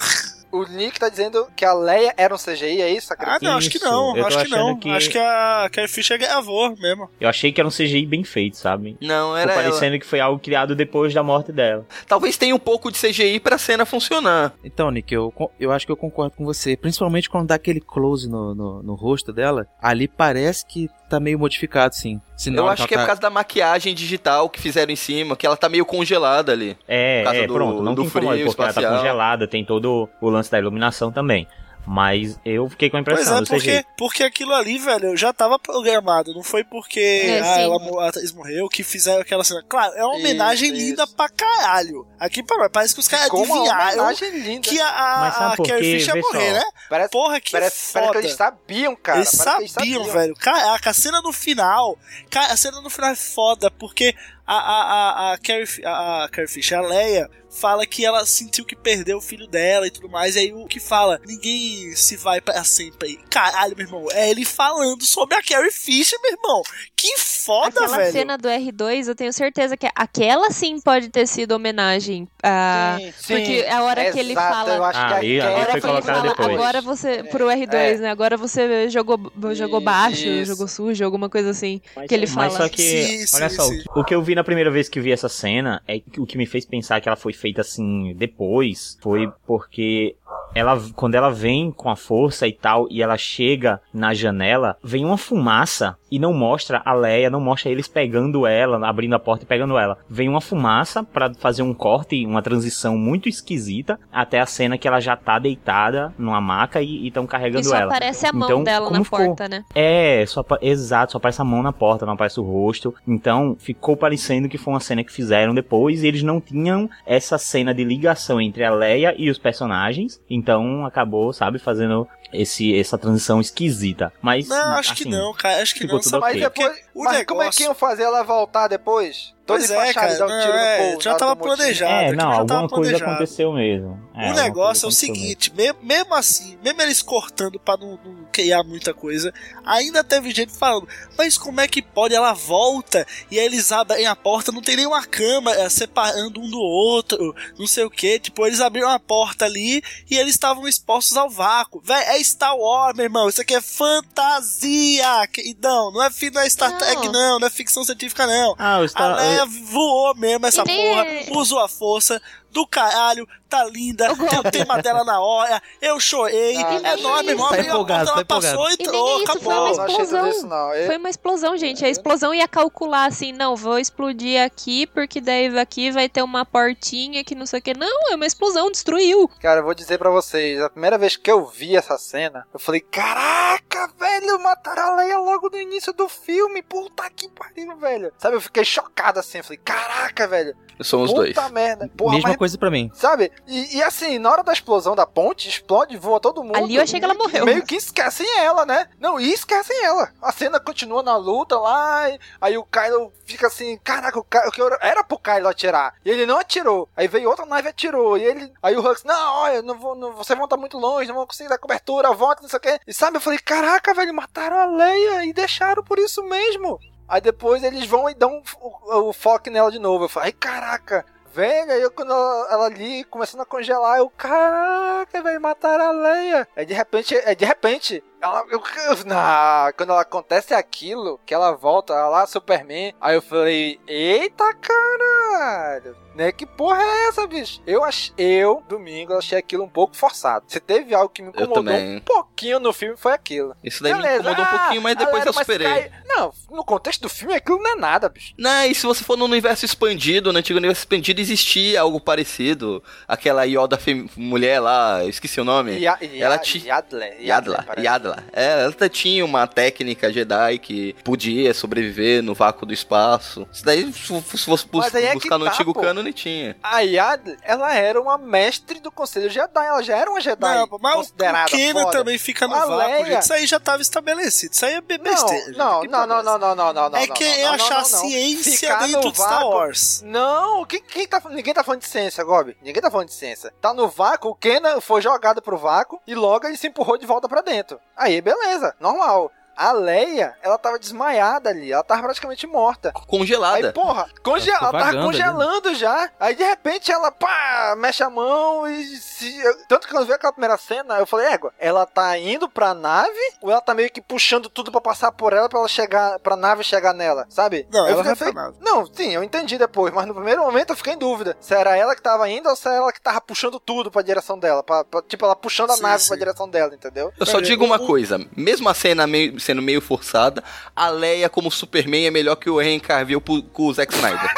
O 0.52 0.64
Nick 0.64 0.98
tá 0.98 1.08
dizendo 1.08 1.46
que 1.54 1.64
a 1.64 1.72
Leia 1.72 2.12
era 2.16 2.34
um 2.34 2.38
CGI, 2.38 2.82
é 2.82 2.90
isso? 2.90 3.12
Ah, 3.18 3.38
não, 3.40 3.56
acho 3.56 3.70
que 3.70 3.78
não. 3.78 4.14
Acho 4.26 4.38
que 4.44 4.48
não. 4.50 4.76
que- 4.76 4.90
Acho 4.90 5.10
que 5.10 5.18
a 5.18 5.68
Carrie 5.72 5.88
Fisher 5.88 6.18
gravou 6.18 6.74
mesmo. 6.76 7.08
Eu 7.20 7.28
achei 7.28 7.52
que 7.52 7.60
era 7.60 7.68
um 7.68 7.70
CGI 7.70 8.04
bem 8.06 8.24
feito, 8.24 8.56
sabe? 8.56 8.96
Não, 9.00 9.28
Ficou 9.28 9.36
era 9.38 9.52
ela. 9.52 9.62
parecendo 9.62 9.98
que 9.98 10.06
foi 10.06 10.18
algo 10.20 10.40
criado 10.40 10.74
depois 10.74 11.14
da 11.14 11.22
morte 11.22 11.52
dela. 11.52 11.86
Talvez 12.08 12.36
tenha 12.36 12.54
um 12.54 12.58
pouco 12.58 12.90
de 12.90 12.98
CGI 12.98 13.38
pra 13.40 13.58
cena 13.58 13.86
funcionar. 13.86 14.52
Então, 14.64 14.90
Nick, 14.90 15.12
eu, 15.14 15.32
eu 15.58 15.70
acho 15.72 15.86
que 15.86 15.92
eu 15.92 15.96
concordo 15.96 16.34
com 16.36 16.44
você. 16.44 16.76
Principalmente 16.76 17.30
quando 17.30 17.46
dá 17.48 17.54
aquele 17.54 17.80
close 17.80 18.28
no, 18.28 18.54
no, 18.54 18.82
no 18.82 18.94
rosto 18.94 19.32
dela. 19.32 19.66
Ali 19.80 20.08
parece 20.08 20.66
que 20.66 20.88
tá 21.08 21.18
meio 21.20 21.38
modificado, 21.38 21.94
sim. 21.94 22.20
Se 22.40 22.48
eu 22.48 22.54
não, 22.54 22.68
acho 22.68 22.80
ela 22.82 22.88
que 22.88 22.94
é 22.94 22.96
tá- 22.96 23.02
por 23.02 23.06
causa 23.08 23.20
da 23.20 23.28
maquiagem 23.28 23.94
digital 23.94 24.48
que 24.48 24.58
fizeram 24.58 24.90
em 24.90 24.96
cima, 24.96 25.36
que 25.36 25.44
ela 25.44 25.58
tá 25.58 25.68
meio 25.68 25.84
congelada 25.84 26.52
ali. 26.52 26.74
É, 26.88 27.18
Por 27.20 27.24
causa 27.24 27.38
é, 27.40 27.46
do- 27.46 27.52
pronto, 27.52 27.82
não 27.82 27.94
do 27.94 28.00
tem 28.02 28.10
como, 28.10 28.26
frio 28.32 28.46
porque 28.46 28.62
ela 28.62 28.72
tá 28.72 28.80
espacial. 28.80 28.96
congelada, 28.96 29.46
tem 29.46 29.62
todo 29.62 30.08
o 30.18 30.30
lance 30.30 30.50
da 30.50 30.58
iluminação 30.58 31.12
também. 31.12 31.46
Mas 31.86 32.38
eu 32.44 32.68
fiquei 32.68 32.88
com 32.88 32.98
a 32.98 33.02
Pois 33.02 33.20
impressão 33.20 33.38
é, 33.38 33.40
do 33.40 33.46
CGI. 33.46 33.56
porque, 33.56 33.84
porque 33.96 34.22
aquilo 34.22 34.52
ali, 34.54 34.78
velho, 34.78 35.16
já 35.16 35.32
tava 35.32 35.58
programado. 35.58 36.32
Não 36.34 36.42
foi 36.42 36.62
porque 36.62 37.00
É, 37.00 37.40
ah, 37.40 37.60
ela, 37.60 38.04
a 38.04 38.08
atriz 38.08 38.32
morreu 38.32 38.68
que 38.68 38.84
fizeram 38.84 39.20
aquela 39.22 39.42
cena. 39.42 39.64
Claro, 39.68 39.92
é 39.94 40.04
uma 40.04 40.14
Isso, 40.16 40.20
homenagem 40.24 40.68
isso. 40.72 40.76
linda 40.76 41.06
pra 41.06 41.28
caralho. 41.28 42.06
Aqui, 42.18 42.42
parece 42.72 42.94
que 42.94 43.00
os 43.00 43.08
caras 43.08 43.26
adivinharam 43.26 43.98
homenagem 44.04 44.30
linda. 44.38 44.68
que 44.68 44.78
a, 44.80 44.86
a, 44.86 45.52
a 45.52 45.56
Carrie? 45.56 45.98
Fisher 45.98 46.08
ia 46.08 46.14
Vê 46.14 46.22
só. 46.22 46.32
morrer, 46.32 46.52
né? 46.52 46.62
Parece, 46.88 47.10
Porra, 47.10 47.40
que 47.40 47.50
parece, 47.52 47.92
foda. 47.92 48.06
parece 48.06 48.20
que 48.20 48.26
eles 48.26 48.36
sabiam, 48.36 48.96
cara. 48.96 49.18
Eles 49.18 49.34
Parece 49.36 49.62
que 49.64 49.68
sabiam, 49.70 50.04
velho. 50.04 50.34
Caraca, 50.34 50.90
a 50.90 50.94
cena 50.94 51.20
no 51.22 51.32
final. 51.32 51.98
A 52.34 52.56
cena 52.56 52.80
no 52.80 52.90
final 52.90 53.10
é 53.10 53.16
foda, 53.16 53.70
porque 53.70 54.14
a, 54.46 54.54
a, 54.54 54.82
a, 55.30 55.32
a, 55.32 55.38
Carrie, 55.38 55.84
a, 55.84 56.24
a 56.24 56.28
Carrie 56.28 56.48
Fisher, 56.48 56.78
a 56.78 56.82
Leia, 56.82 57.30
fala 57.50 57.84
que 57.86 58.04
ela 58.04 58.24
sentiu 58.24 58.64
que 58.64 58.76
perdeu 58.76 59.18
o 59.18 59.20
filho 59.20 59.46
dela 59.46 59.86
e 59.86 59.90
tudo 59.90 60.08
mais. 60.08 60.36
E 60.36 60.40
aí 60.40 60.52
o 60.52 60.66
que 60.66 60.78
fala? 60.80 61.20
Ninguém 61.26 61.92
se 61.96 62.16
vai 62.16 62.40
pra 62.40 62.62
sempre. 62.64 63.18
Caralho, 63.30 63.76
meu 63.76 63.86
irmão. 63.86 64.06
É 64.12 64.30
ele 64.30 64.44
falando 64.44 65.04
sobre 65.04 65.34
a 65.36 65.42
Carrie 65.42 65.70
Fisher, 65.72 66.18
meu 66.22 66.32
irmão. 66.32 66.62
Que 66.96 67.18
foda, 67.18 67.68
Aquela 67.80 67.96
velho. 67.96 68.12
cena 68.12 68.36
do 68.38 68.48
R2, 68.48 69.08
eu 69.08 69.14
tenho 69.14 69.32
certeza 69.32 69.76
que 69.76 69.88
aquela 69.94 70.50
sim 70.50 70.78
pode 70.80 71.08
ter 71.08 71.26
sido 71.26 71.52
homenagem. 71.52 72.28
a 72.42 72.96
Sim, 72.98 73.12
sim, 73.18 73.34
porque 73.34 73.66
a 73.68 73.82
hora 73.82 74.10
que 74.12 74.18
ele 74.18 74.32
exato, 74.32 74.54
fala. 74.54 74.74
eu 74.74 74.84
acho 74.84 74.98
Ah, 74.98 75.08
que 75.08 75.14
aí- 75.14 75.40
a 75.40 75.48
aí 75.48 75.54
hora 75.54 75.70
foi 75.72 75.80
que 75.80 75.86
ele 75.88 76.02
fala, 76.02 76.22
depois. 76.28 76.54
agora 76.54 76.80
você. 76.80 77.22
Pro 77.24 77.46
R2, 77.48 77.74
É. 77.74 77.96
né? 77.98 78.10
Agora 78.10 78.36
você 78.36 78.88
jogou, 78.88 79.18
jogou 79.54 79.80
baixo, 79.80 80.26
Isso. 80.26 80.52
jogou 80.52 80.68
sujo, 80.68 81.04
alguma 81.04 81.28
coisa 81.28 81.50
assim. 81.50 81.80
que 82.08 82.14
ele 82.14 82.26
fala. 82.26 82.46
Mas 82.46 82.54
só 82.54 82.68
que, 82.68 82.82
Sim, 83.26 83.36
olha 83.36 83.48
sim, 83.50 83.56
só, 83.56 83.62
sim. 83.64 83.82
o 83.94 84.04
que 84.04 84.14
eu 84.14 84.22
vi 84.22 84.34
na 84.34 84.44
primeira 84.44 84.70
vez 84.70 84.88
que 84.88 85.00
vi 85.00 85.12
essa 85.12 85.28
cena 85.28 85.82
é 85.88 86.00
o 86.18 86.24
que 86.26 86.36
me 86.38 86.46
fez 86.46 86.64
pensar 86.64 87.00
que 87.00 87.08
ela 87.08 87.16
foi 87.16 87.32
feita 87.40 87.62
assim 87.62 88.14
depois 88.14 88.98
foi 89.00 89.32
porque 89.46 90.16
ela, 90.54 90.80
quando 90.96 91.14
ela 91.14 91.30
vem 91.30 91.70
com 91.70 91.88
a 91.90 91.96
força 91.96 92.46
e 92.46 92.52
tal 92.52 92.86
e 92.90 93.02
ela 93.02 93.16
chega 93.16 93.80
na 93.94 94.12
janela, 94.12 94.76
vem 94.82 95.04
uma 95.04 95.16
fumaça 95.16 95.96
e 96.10 96.18
não 96.18 96.32
mostra 96.34 96.82
a 96.84 96.92
Leia, 96.92 97.30
não 97.30 97.40
mostra 97.40 97.70
eles 97.70 97.86
pegando 97.86 98.44
ela, 98.46 98.84
abrindo 98.88 99.14
a 99.14 99.18
porta 99.18 99.44
e 99.44 99.46
pegando 99.46 99.78
ela. 99.78 99.96
Vem 100.08 100.28
uma 100.28 100.40
fumaça 100.40 101.04
pra 101.04 101.32
fazer 101.34 101.62
um 101.62 101.72
corte, 101.72 102.26
uma 102.26 102.42
transição 102.42 102.98
muito 102.98 103.28
esquisita 103.28 103.98
até 104.12 104.40
a 104.40 104.46
cena 104.46 104.76
que 104.76 104.88
ela 104.88 104.98
já 104.98 105.16
tá 105.16 105.38
deitada 105.38 106.12
numa 106.18 106.40
maca 106.40 106.82
e 106.82 107.06
estão 107.06 107.26
carregando 107.26 107.60
E 107.60 107.68
só 107.68 107.76
ela. 107.76 107.84
aparece 107.86 108.26
a 108.26 108.32
mão 108.32 108.48
Então, 108.48 108.64
dela 108.64 108.90
na 108.90 109.04
ficou? 109.04 109.18
porta, 109.26 109.48
né? 109.48 109.64
É, 109.72 110.24
só 110.26 110.44
exato, 110.60 111.12
só 111.12 111.18
aparece 111.18 111.40
a 111.40 111.44
mão 111.44 111.62
na 111.62 111.72
porta, 111.72 112.04
não 112.04 112.14
aparece 112.14 112.40
o 112.40 112.42
rosto. 112.42 112.92
Então, 113.06 113.56
ficou 113.58 113.96
parecendo 113.96 114.48
que 114.48 114.58
foi 114.58 114.74
uma 114.74 114.80
cena 114.80 115.04
que 115.04 115.12
fizeram 115.12 115.54
depois 115.54 116.02
e 116.02 116.08
eles 116.08 116.24
não 116.24 116.40
tinham 116.40 116.90
essa 117.06 117.38
cena 117.38 117.72
de 117.72 117.84
ligação 117.84 118.40
entre 118.40 118.64
a 118.64 118.74
Leia 118.74 119.14
e 119.16 119.30
os 119.30 119.38
personagens. 119.38 120.19
Então, 120.30 120.86
acabou, 120.86 121.32
sabe, 121.32 121.58
fazendo 121.58 122.06
esse 122.32 122.78
essa 122.78 122.96
transição 122.96 123.40
esquisita. 123.40 124.12
Mas 124.22 124.46
Não, 124.46 124.72
acho 124.74 124.94
que 124.94 125.02
assim, 125.02 125.10
não, 125.10 125.34
cara. 125.34 125.60
Acho 125.60 125.74
que 125.74 125.80
ficou 125.80 125.96
não. 125.96 126.00
tudo 126.02 126.10
Sabe 126.10 126.22
Mas 126.22 126.34
ok. 126.36 126.48
por 126.48 126.52
quê? 126.54 126.62
depois. 126.62 126.90
o 126.94 127.02
mas 127.04 127.24
como 127.26 127.40
é 127.40 127.44
negócio- 127.44 127.58
que 127.58 127.64
iam 127.64 127.74
fazer 127.74 128.04
ela 128.04 128.22
voltar 128.22 128.68
depois? 128.68 129.34
Todo 129.50 129.58
Pois 129.58 129.70
é, 129.70 129.92
cara. 129.92 130.10
e 130.12 130.14
um 130.14 130.16
tiro 130.16 130.28
não, 130.28 130.36
é, 130.58 130.78
no 130.82 130.88
povo. 130.90 131.02
já 131.02 131.14
tava 131.14 131.36
planejado. 131.36 131.92
É, 131.92 132.12
não, 132.12 132.16
já 132.16 132.24
alguma 132.26 132.46
tava 132.46 132.68
coisa 132.68 132.90
planejado. 132.90 133.10
aconteceu 133.12 133.52
mesmo. 133.52 134.10
É, 134.14 134.30
o 134.30 134.34
negócio 134.34 134.84
é 134.84 134.88
o 134.88 134.92
seguinte, 134.92 135.52
me- 135.54 135.72
mesmo 135.82 136.14
assim, 136.14 136.58
mesmo 136.62 136.82
eles 136.82 137.00
cortando 137.00 137.58
pra 137.58 137.76
não, 137.76 137.98
não 138.04 138.24
criar 138.30 138.62
muita 138.62 138.92
coisa, 138.92 139.32
ainda 139.64 140.04
teve 140.04 140.30
gente 140.32 140.52
falando, 140.52 140.86
mas 141.16 141.38
como 141.38 141.60
é 141.60 141.66
que 141.66 141.80
pode? 141.80 142.14
Ela 142.14 142.34
volta 142.34 143.06
e 143.30 143.38
aí 143.38 143.46
eles 143.46 143.72
abrem 143.72 144.06
a 144.06 144.14
porta, 144.14 144.52
não 144.52 144.60
tem 144.60 144.76
nenhuma 144.76 145.04
câmera 145.06 145.70
separando 145.70 146.38
um 146.40 146.50
do 146.50 146.58
outro, 146.60 147.34
não 147.58 147.66
sei 147.66 147.84
o 147.84 147.90
que. 147.90 148.18
Tipo, 148.18 148.46
eles 148.46 148.60
abriram 148.60 148.90
a 148.90 148.98
porta 149.00 149.46
ali 149.46 149.82
e 150.10 150.16
eles 150.18 150.34
estavam 150.34 150.68
expostos 150.68 151.16
ao 151.16 151.30
vácuo. 151.30 151.80
Véi, 151.82 152.02
é 152.16 152.22
Star 152.22 152.54
Wars, 152.56 152.94
meu 152.96 153.04
irmão, 153.04 153.28
isso 153.28 153.40
aqui 153.40 153.54
é 153.54 153.60
fantasia. 153.60 155.26
Que- 155.32 155.56
Não, 155.62 155.90
não 155.92 156.02
é, 156.02 156.10
não 156.32 156.40
é 156.42 156.50
Star 156.50 156.70
Não. 156.70 156.78
Trek, 156.78 157.08
não, 157.08 157.38
não 157.38 157.46
é 157.46 157.50
ficção 157.50 157.84
científica, 157.84 158.26
não. 158.26 158.54
Ah, 158.58 158.80
o 158.80 158.88
Star... 158.88 159.18
Voou 159.46 160.14
mesmo 160.14 160.46
essa 160.46 160.62
E 160.62 160.64
nem 160.66 160.88
porra, 160.88 161.02
é- 161.04 161.26
usou 161.32 161.58
a 161.60 161.68
força 161.68 162.20
do 162.50 162.66
caralho, 162.66 163.26
tá 163.48 163.64
linda, 163.64 164.14
tem 164.16 164.38
o 164.38 164.50
tema 164.50 164.80
dela 164.82 165.04
na 165.04 165.20
hora, 165.20 165.60
eu 165.80 165.98
chorei, 166.00 166.56
Ah, 166.56 166.74
é 166.82 166.96
não, 166.96 167.02
nóis, 167.02 167.22
meu 167.26 167.34
irmão, 167.34 167.48
tá 167.48 167.60
empolgado, 167.60 168.10
ela 168.10 168.24
tá 168.24 168.24
passou, 168.24 168.70
E 168.70 168.74
entrou, 168.74 169.08
é 169.20 169.22
isso, 169.22 169.26
foi 169.26 169.34
acabou. 169.34 169.52
uma 169.52 169.76
Não 169.76 169.86
explosão. 169.86 170.28
isso, 170.30 170.46
não. 170.46 170.74
Eu- 170.74 170.86
Foi 170.86 170.96
uma 170.96 171.10
explosão, 171.10 171.56
gente. 171.56 171.84
A 171.84 171.88
explosão 171.88 172.34
ia 172.34 172.46
calcular 172.48 173.06
assim, 173.06 173.32
não, 173.32 173.56
vou 173.56 173.78
explodir 173.78 174.40
aqui, 174.42 174.86
porque 174.88 175.20
daí 175.20 175.58
aqui 175.58 175.90
vai 175.90 176.08
ter 176.08 176.22
uma 176.22 176.44
portinha 176.44 177.24
que 177.24 177.34
não 177.34 177.46
sei 177.46 177.58
o 177.58 177.62
que. 177.62 177.74
Não, 177.74 178.10
é 178.12 178.14
uma 178.16 178.26
explosão, 178.26 178.70
destruiu. 178.70 179.28
Cara, 179.40 179.60
eu 179.60 179.64
vou 179.64 179.74
dizer 179.74 179.98
pra 179.98 180.10
vocês, 180.10 180.60
a 180.60 180.70
primeira 180.70 180.96
vez 180.98 181.16
que 181.16 181.30
eu 181.30 181.44
vi 181.46 181.76
essa 181.76 181.96
cena, 181.98 182.46
eu 182.52 182.58
falei, 182.60 182.80
caraca, 182.80 183.88
velho, 183.98 184.40
mataram 184.42 184.92
a 184.92 184.96
Leia 184.96 185.18
logo 185.18 185.48
no 185.50 185.58
início 185.58 185.92
do 185.92 186.08
filme, 186.08 186.62
puta 186.62 187.08
que 187.10 187.28
pariu, 187.28 187.76
velho. 187.76 188.12
Sabe, 188.18 188.36
eu 188.36 188.40
fiquei 188.40 188.64
chocado 188.64 189.18
assim, 189.20 189.38
eu 189.38 189.44
falei, 189.44 189.58
caraca, 189.64 190.26
velho, 190.26 190.54
São 190.82 191.02
os 191.02 191.10
puta 191.12 191.22
dois. 191.34 191.50
merda. 191.52 191.90
Porra, 191.96 192.14
Mesma 192.14 192.28
mas, 192.30 192.38
coisa 192.40 192.56
pra 192.56 192.70
mim. 192.70 192.90
sabe, 192.94 193.30
e, 193.46 193.76
e 193.76 193.82
assim, 193.82 194.18
na 194.18 194.30
hora 194.32 194.42
da 194.42 194.52
explosão 194.52 194.96
da 194.96 195.06
ponte, 195.06 195.46
explode, 195.46 195.94
voa 195.98 196.18
todo 196.18 196.42
mundo. 196.42 196.56
Ali 196.56 196.76
eu 196.76 196.82
achei 196.82 196.98
que 196.98 197.04
ela 197.04 197.12
morreu. 197.14 197.44
Meio 197.44 197.62
que 197.64 197.76
esquecem 197.76 198.26
ela, 198.38 198.64
né? 198.64 198.88
Não, 198.98 199.20
e 199.20 199.30
esquecem 199.30 199.84
ela. 199.84 200.10
A 200.22 200.32
cena 200.32 200.58
continua 200.58 201.02
na 201.02 201.16
luta 201.16 201.58
lá, 201.58 202.08
e- 202.08 202.18
aí 202.40 202.56
o 202.56 202.64
Kylo 202.64 203.12
fica 203.26 203.46
assim, 203.48 203.78
caraca, 203.84 204.18
o 204.18 204.24
Kylo, 204.24 204.50
que 204.50 204.62
era 204.80 205.04
pro 205.04 205.18
Kylo 205.18 205.48
atirar. 205.48 205.94
E 206.02 206.08
ele 206.08 206.24
não 206.24 206.38
atirou. 206.38 206.88
Aí 206.96 207.06
veio 207.06 207.28
outra 207.28 207.44
nave 207.44 207.68
e 207.68 207.70
atirou. 207.70 208.16
E 208.16 208.24
ele, 208.24 208.50
aí 208.62 208.74
o 208.74 208.80
Hux, 208.80 209.04
não, 209.04 209.34
olha, 209.36 209.60
não 209.60 209.78
vou, 209.78 209.94
não, 209.94 210.14
vocês 210.14 210.34
vão 210.36 210.46
estar 210.46 210.56
muito 210.56 210.78
longe, 210.78 211.08
não 211.08 211.16
vão 211.16 211.26
conseguir 211.26 211.50
dar 211.50 211.58
cobertura, 211.58 212.10
volta, 212.12 212.40
não 212.42 212.48
sei 212.48 212.56
o 212.58 212.62
quê. 212.62 212.78
E 212.86 212.94
sabe, 212.94 213.18
eu 213.18 213.20
falei, 213.20 213.38
caraca, 213.38 213.92
velho, 213.92 214.14
mataram 214.14 214.56
a 214.56 214.64
Leia 214.64 215.26
e 215.26 215.32
deixaram 215.34 215.82
por 215.84 215.98
isso 215.98 216.22
mesmo. 216.24 216.78
Aí 217.06 217.20
depois 217.20 217.62
eles 217.64 217.84
vão 217.86 218.08
e 218.08 218.14
dão 218.14 218.40
o, 218.60 219.08
o 219.08 219.12
foco 219.12 219.50
nela 219.50 219.70
de 219.70 219.78
novo. 219.80 220.04
Eu 220.04 220.08
falei, 220.08 220.28
ai, 220.28 220.32
caraca. 220.32 221.04
Velho, 221.32 221.70
aí 221.70 221.80
eu, 221.80 221.92
quando 221.92 222.12
ela, 222.12 222.66
ali 222.66 223.04
começando 223.04 223.42
a 223.42 223.46
congelar, 223.46 223.98
eu, 223.98 224.10
caraca, 224.10 225.22
velho, 225.22 225.40
mataram 225.40 225.84
a 225.84 225.90
Leia. 225.92 226.48
É 226.56 226.64
de 226.64 226.74
repente, 226.74 227.14
é 227.14 227.34
de 227.34 227.44
repente. 227.44 228.02
Ela, 228.22 228.44
eu, 228.50 228.60
na, 229.06 229.72
quando 229.76 229.90
ela 229.90 230.02
acontece 230.02 230.52
aquilo, 230.52 231.18
que 231.24 231.32
ela 231.32 231.52
volta 231.52 231.94
lá, 232.08 232.26
Superman, 232.26 232.94
aí 233.00 233.14
eu 233.14 233.22
falei, 233.22 233.80
eita 233.86 234.52
caralho, 234.54 235.96
né? 236.14 236.30
Que 236.30 236.44
porra 236.44 236.82
é 236.82 237.08
essa, 237.08 237.26
bicho? 237.26 237.62
Eu 237.66 237.82
ach, 237.82 238.12
eu, 238.18 238.62
domingo, 238.68 239.14
achei 239.16 239.38
aquilo 239.38 239.64
um 239.64 239.68
pouco 239.68 239.96
forçado. 239.96 240.44
Se 240.48 240.60
teve 240.60 240.94
algo 240.94 241.08
que 241.08 241.22
me 241.22 241.30
incomodou 241.30 241.72
um 241.72 242.00
pouquinho 242.00 242.60
no 242.60 242.72
filme, 242.74 242.96
foi 242.96 243.12
aquilo. 243.12 243.56
Isso 243.64 243.82
daí 243.82 243.94
Beleza, 243.94 244.22
me 244.22 244.30
incomodou 244.30 244.44
um 244.44 244.48
ah, 244.48 244.58
pouquinho, 244.58 244.82
mas 244.82 244.96
depois 244.96 245.24
galera, 245.24 245.28
eu 245.30 245.32
superei. 245.32 245.66
cai- 245.66 245.92
Não, 246.04 246.32
no 246.50 246.64
contexto 246.64 247.00
do 247.02 247.08
filme, 247.08 247.34
aquilo 247.34 247.58
não 247.62 247.70
é 247.72 247.76
nada, 247.76 248.08
bicho. 248.10 248.34
Não, 248.36 248.64
e 248.66 248.74
se 248.74 248.84
você 248.84 249.02
for 249.02 249.16
no 249.16 249.24
universo 249.24 249.64
expandido, 249.64 250.30
no 250.32 250.38
antigo 250.38 250.58
universo 250.58 250.82
expandido, 250.82 251.20
existia 251.22 251.80
algo 251.80 251.98
parecido. 252.00 252.82
Aquela 253.08 253.44
Yoda 253.44 253.78
fem- 253.78 254.10
mulher 254.16 254.60
lá, 254.60 255.02
eu 255.02 255.08
esqueci 255.08 255.40
o 255.40 255.44
nome. 255.44 255.78
Ya- 255.78 255.98
ela 256.18 256.36
te... 256.38 256.58
Yadler, 256.66 257.16
Yadla, 257.22 257.64
parece. 257.66 257.86
Yadla. 257.86 258.09
Lá. 258.10 258.18
É, 258.32 258.62
ela 258.64 258.88
tinha 258.88 259.24
uma 259.24 259.46
técnica 259.46 260.12
Jedi 260.12 260.58
que 260.58 260.94
podia 261.04 261.52
sobreviver 261.54 262.22
no 262.22 262.34
vácuo 262.34 262.66
do 262.66 262.72
espaço. 262.72 263.46
Isso 263.52 263.64
daí, 263.64 263.92
se 263.92 264.00
se 264.22 264.44
fosse 264.46 264.66
bus- 264.66 264.94
é 264.94 265.14
buscar 265.14 265.38
no 265.38 265.44
tá, 265.46 265.52
antigo 265.52 265.72
pô. 265.72 265.80
cânone, 265.80 266.12
tinha. 266.12 266.56
A 266.62 266.80
Yad, 266.80 267.36
ela 267.42 267.74
era 267.74 268.00
uma 268.00 268.18
mestre 268.18 268.80
do 268.80 268.90
Conselho 268.90 269.30
Jedi, 269.30 269.66
ela 269.66 269.82
já 269.82 269.96
era 269.96 270.10
uma 270.10 270.20
Jedi 270.20 270.54
Não, 270.56 270.68
mas 270.80 270.94
considerada 270.96 271.46
o 271.46 271.50
Kenan 271.50 271.82
foda. 271.82 271.98
também 271.98 272.18
fica 272.18 272.46
no 272.46 272.54
A 272.54 272.66
vácuo, 272.66 272.76
Leia-. 273.04 273.18
Isso 273.20 273.32
aí 273.32 273.46
já 273.46 273.58
tava 273.60 273.82
estabelecido. 273.82 274.52
Isso 274.52 274.64
aí 274.66 274.74
é 274.74 274.80
be- 274.80 274.98
besteira. 274.98 275.52
Não, 275.56 275.82
não, 275.84 276.06
não, 276.06 276.22
não, 276.22 276.38
não, 276.38 276.54
não, 276.56 276.72
não, 276.72 276.90
não. 276.90 276.98
É 276.98 277.06
não, 277.06 277.14
que 277.14 277.24
não, 277.24 277.32
é 277.32 277.42
não, 277.44 277.54
achar 277.54 277.68
não, 277.82 277.90
não. 277.90 277.98
ciência 278.00 278.52
Ficar 278.70 278.86
dentro 278.86 279.10
de 279.12 279.16
Star 279.16 279.46
Wars. 279.48 280.02
Não, 280.04 280.64
quem, 280.64 280.82
quem 280.82 281.06
tá, 281.06 281.22
ninguém 281.30 281.54
tá 281.54 281.62
falando 281.62 281.80
de 281.80 281.88
ciência, 281.88 282.24
Gob. 282.24 282.56
Ninguém 282.62 282.82
tá 282.82 282.90
falando 282.90 283.08
de 283.08 283.14
ciência. 283.14 283.52
Tá 283.60 283.72
no 283.72 283.88
vácuo, 283.88 284.30
o 284.30 284.34
Kenan 284.34 284.80
foi 284.80 285.00
jogado 285.00 285.40
pro 285.42 285.56
vácuo 285.56 286.00
e 286.06 286.14
logo 286.14 286.46
ele 286.46 286.56
se 286.56 286.66
empurrou 286.66 286.96
de 286.98 287.06
volta 287.06 287.28
pra 287.28 287.40
dentro. 287.40 287.78
Aí, 288.00 288.18
beleza, 288.22 288.74
normal. 288.80 289.30
A 289.62 289.72
Leia, 289.72 290.34
ela 290.42 290.56
tava 290.56 290.78
desmaiada 290.78 291.50
ali, 291.50 291.70
ela 291.70 291.82
tava 291.84 292.02
praticamente 292.02 292.46
morta. 292.46 292.92
Congelada. 293.06 293.66
Aí, 293.68 293.72
porra, 293.74 294.08
conge 294.22 294.48
Ela 294.48 294.58
ela 294.58 294.72
tava 294.72 294.84
vagando 294.86 294.98
né? 294.98 295.04
congelando 295.04 295.74
já. 295.74 296.10
Aí, 296.18 296.34
de 296.34 296.42
repente, 296.42 296.90
ela, 296.90 297.12
pá, 297.12 297.74
mexe 297.76 298.02
a 298.02 298.08
mão 298.08 298.66
e 298.66 298.84
se... 298.96 299.38
Tanto 299.68 299.86
que 299.86 299.92
quando 299.92 300.04
eu 300.04 300.06
vi 300.06 300.12
aquela 300.14 300.32
primeira 300.32 300.56
cena, 300.56 300.98
eu 300.98 301.04
falei, 301.06 301.26
égua, 301.26 301.52
ela 301.58 301.84
tá 301.84 302.16
indo 302.16 302.48
pra 302.48 302.72
nave 302.72 303.10
ou 303.42 303.50
ela 303.50 303.60
tá 303.60 303.74
meio 303.74 303.90
que 303.90 304.00
puxando 304.00 304.48
tudo 304.48 304.72
pra 304.72 304.80
passar 304.80 305.12
por 305.12 305.34
ela 305.34 305.46
pra 305.46 305.58
ela 305.58 305.68
chegar, 305.68 306.18
pra 306.20 306.36
nave 306.36 306.64
chegar 306.64 306.94
nela, 306.94 307.26
sabe? 307.28 307.66
Não, 307.70 307.86
eu 307.86 308.00
ela 308.00 308.16
fiquei- 308.16 308.32
nave. 308.32 308.56
Não, 308.60 308.86
sim, 308.86 309.12
eu 309.12 309.22
entendi 309.22 309.58
depois, 309.58 309.92
mas 309.92 310.06
no 310.06 310.14
primeiro 310.14 310.40
momento 310.40 310.70
eu 310.70 310.76
fiquei 310.76 310.94
em 310.94 310.98
dúvida 310.98 311.36
se 311.38 311.54
era 311.54 311.76
ela 311.76 311.94
que 311.94 312.00
tava 312.00 312.26
indo 312.30 312.48
ou 312.48 312.56
se 312.56 312.66
era 312.66 312.76
ela 312.78 312.92
que 312.92 313.00
tava 313.00 313.20
puxando 313.20 313.60
tudo 313.60 313.90
pra 313.90 314.00
direção 314.00 314.38
dela, 314.38 314.62
pra, 314.62 314.84
pra- 314.84 315.02
tipo, 315.02 315.22
ela 315.24 315.36
puxando 315.36 315.70
a 315.72 315.76
Sim, 315.76 315.82
nave 315.82 316.02
sim. 316.02 316.08
pra 316.08 316.16
direção 316.16 316.48
dela, 316.48 316.74
entendeu? 316.74 317.12
Eu 317.18 317.26
só 317.26 317.40
digo 317.40 317.62
uma 317.62 317.78
coisa, 317.78 318.18
mesmo 318.34 318.66
a 318.68 318.74
cena 318.74 319.06
meio- 319.06 319.38
sendo 319.50 319.60
meio 319.62 319.80
forçada, 319.80 320.42
a 320.74 320.88
Leia 320.88 321.28
como 321.28 321.50
Superman 321.50 322.06
é 322.06 322.10
melhor 322.10 322.36
que 322.36 322.48
o 322.48 322.60
Henry 322.60 322.80
Cavill 322.80 323.20
com 323.20 323.66
o 323.66 323.72
Zack 323.72 323.92
Snyder. 323.92 324.30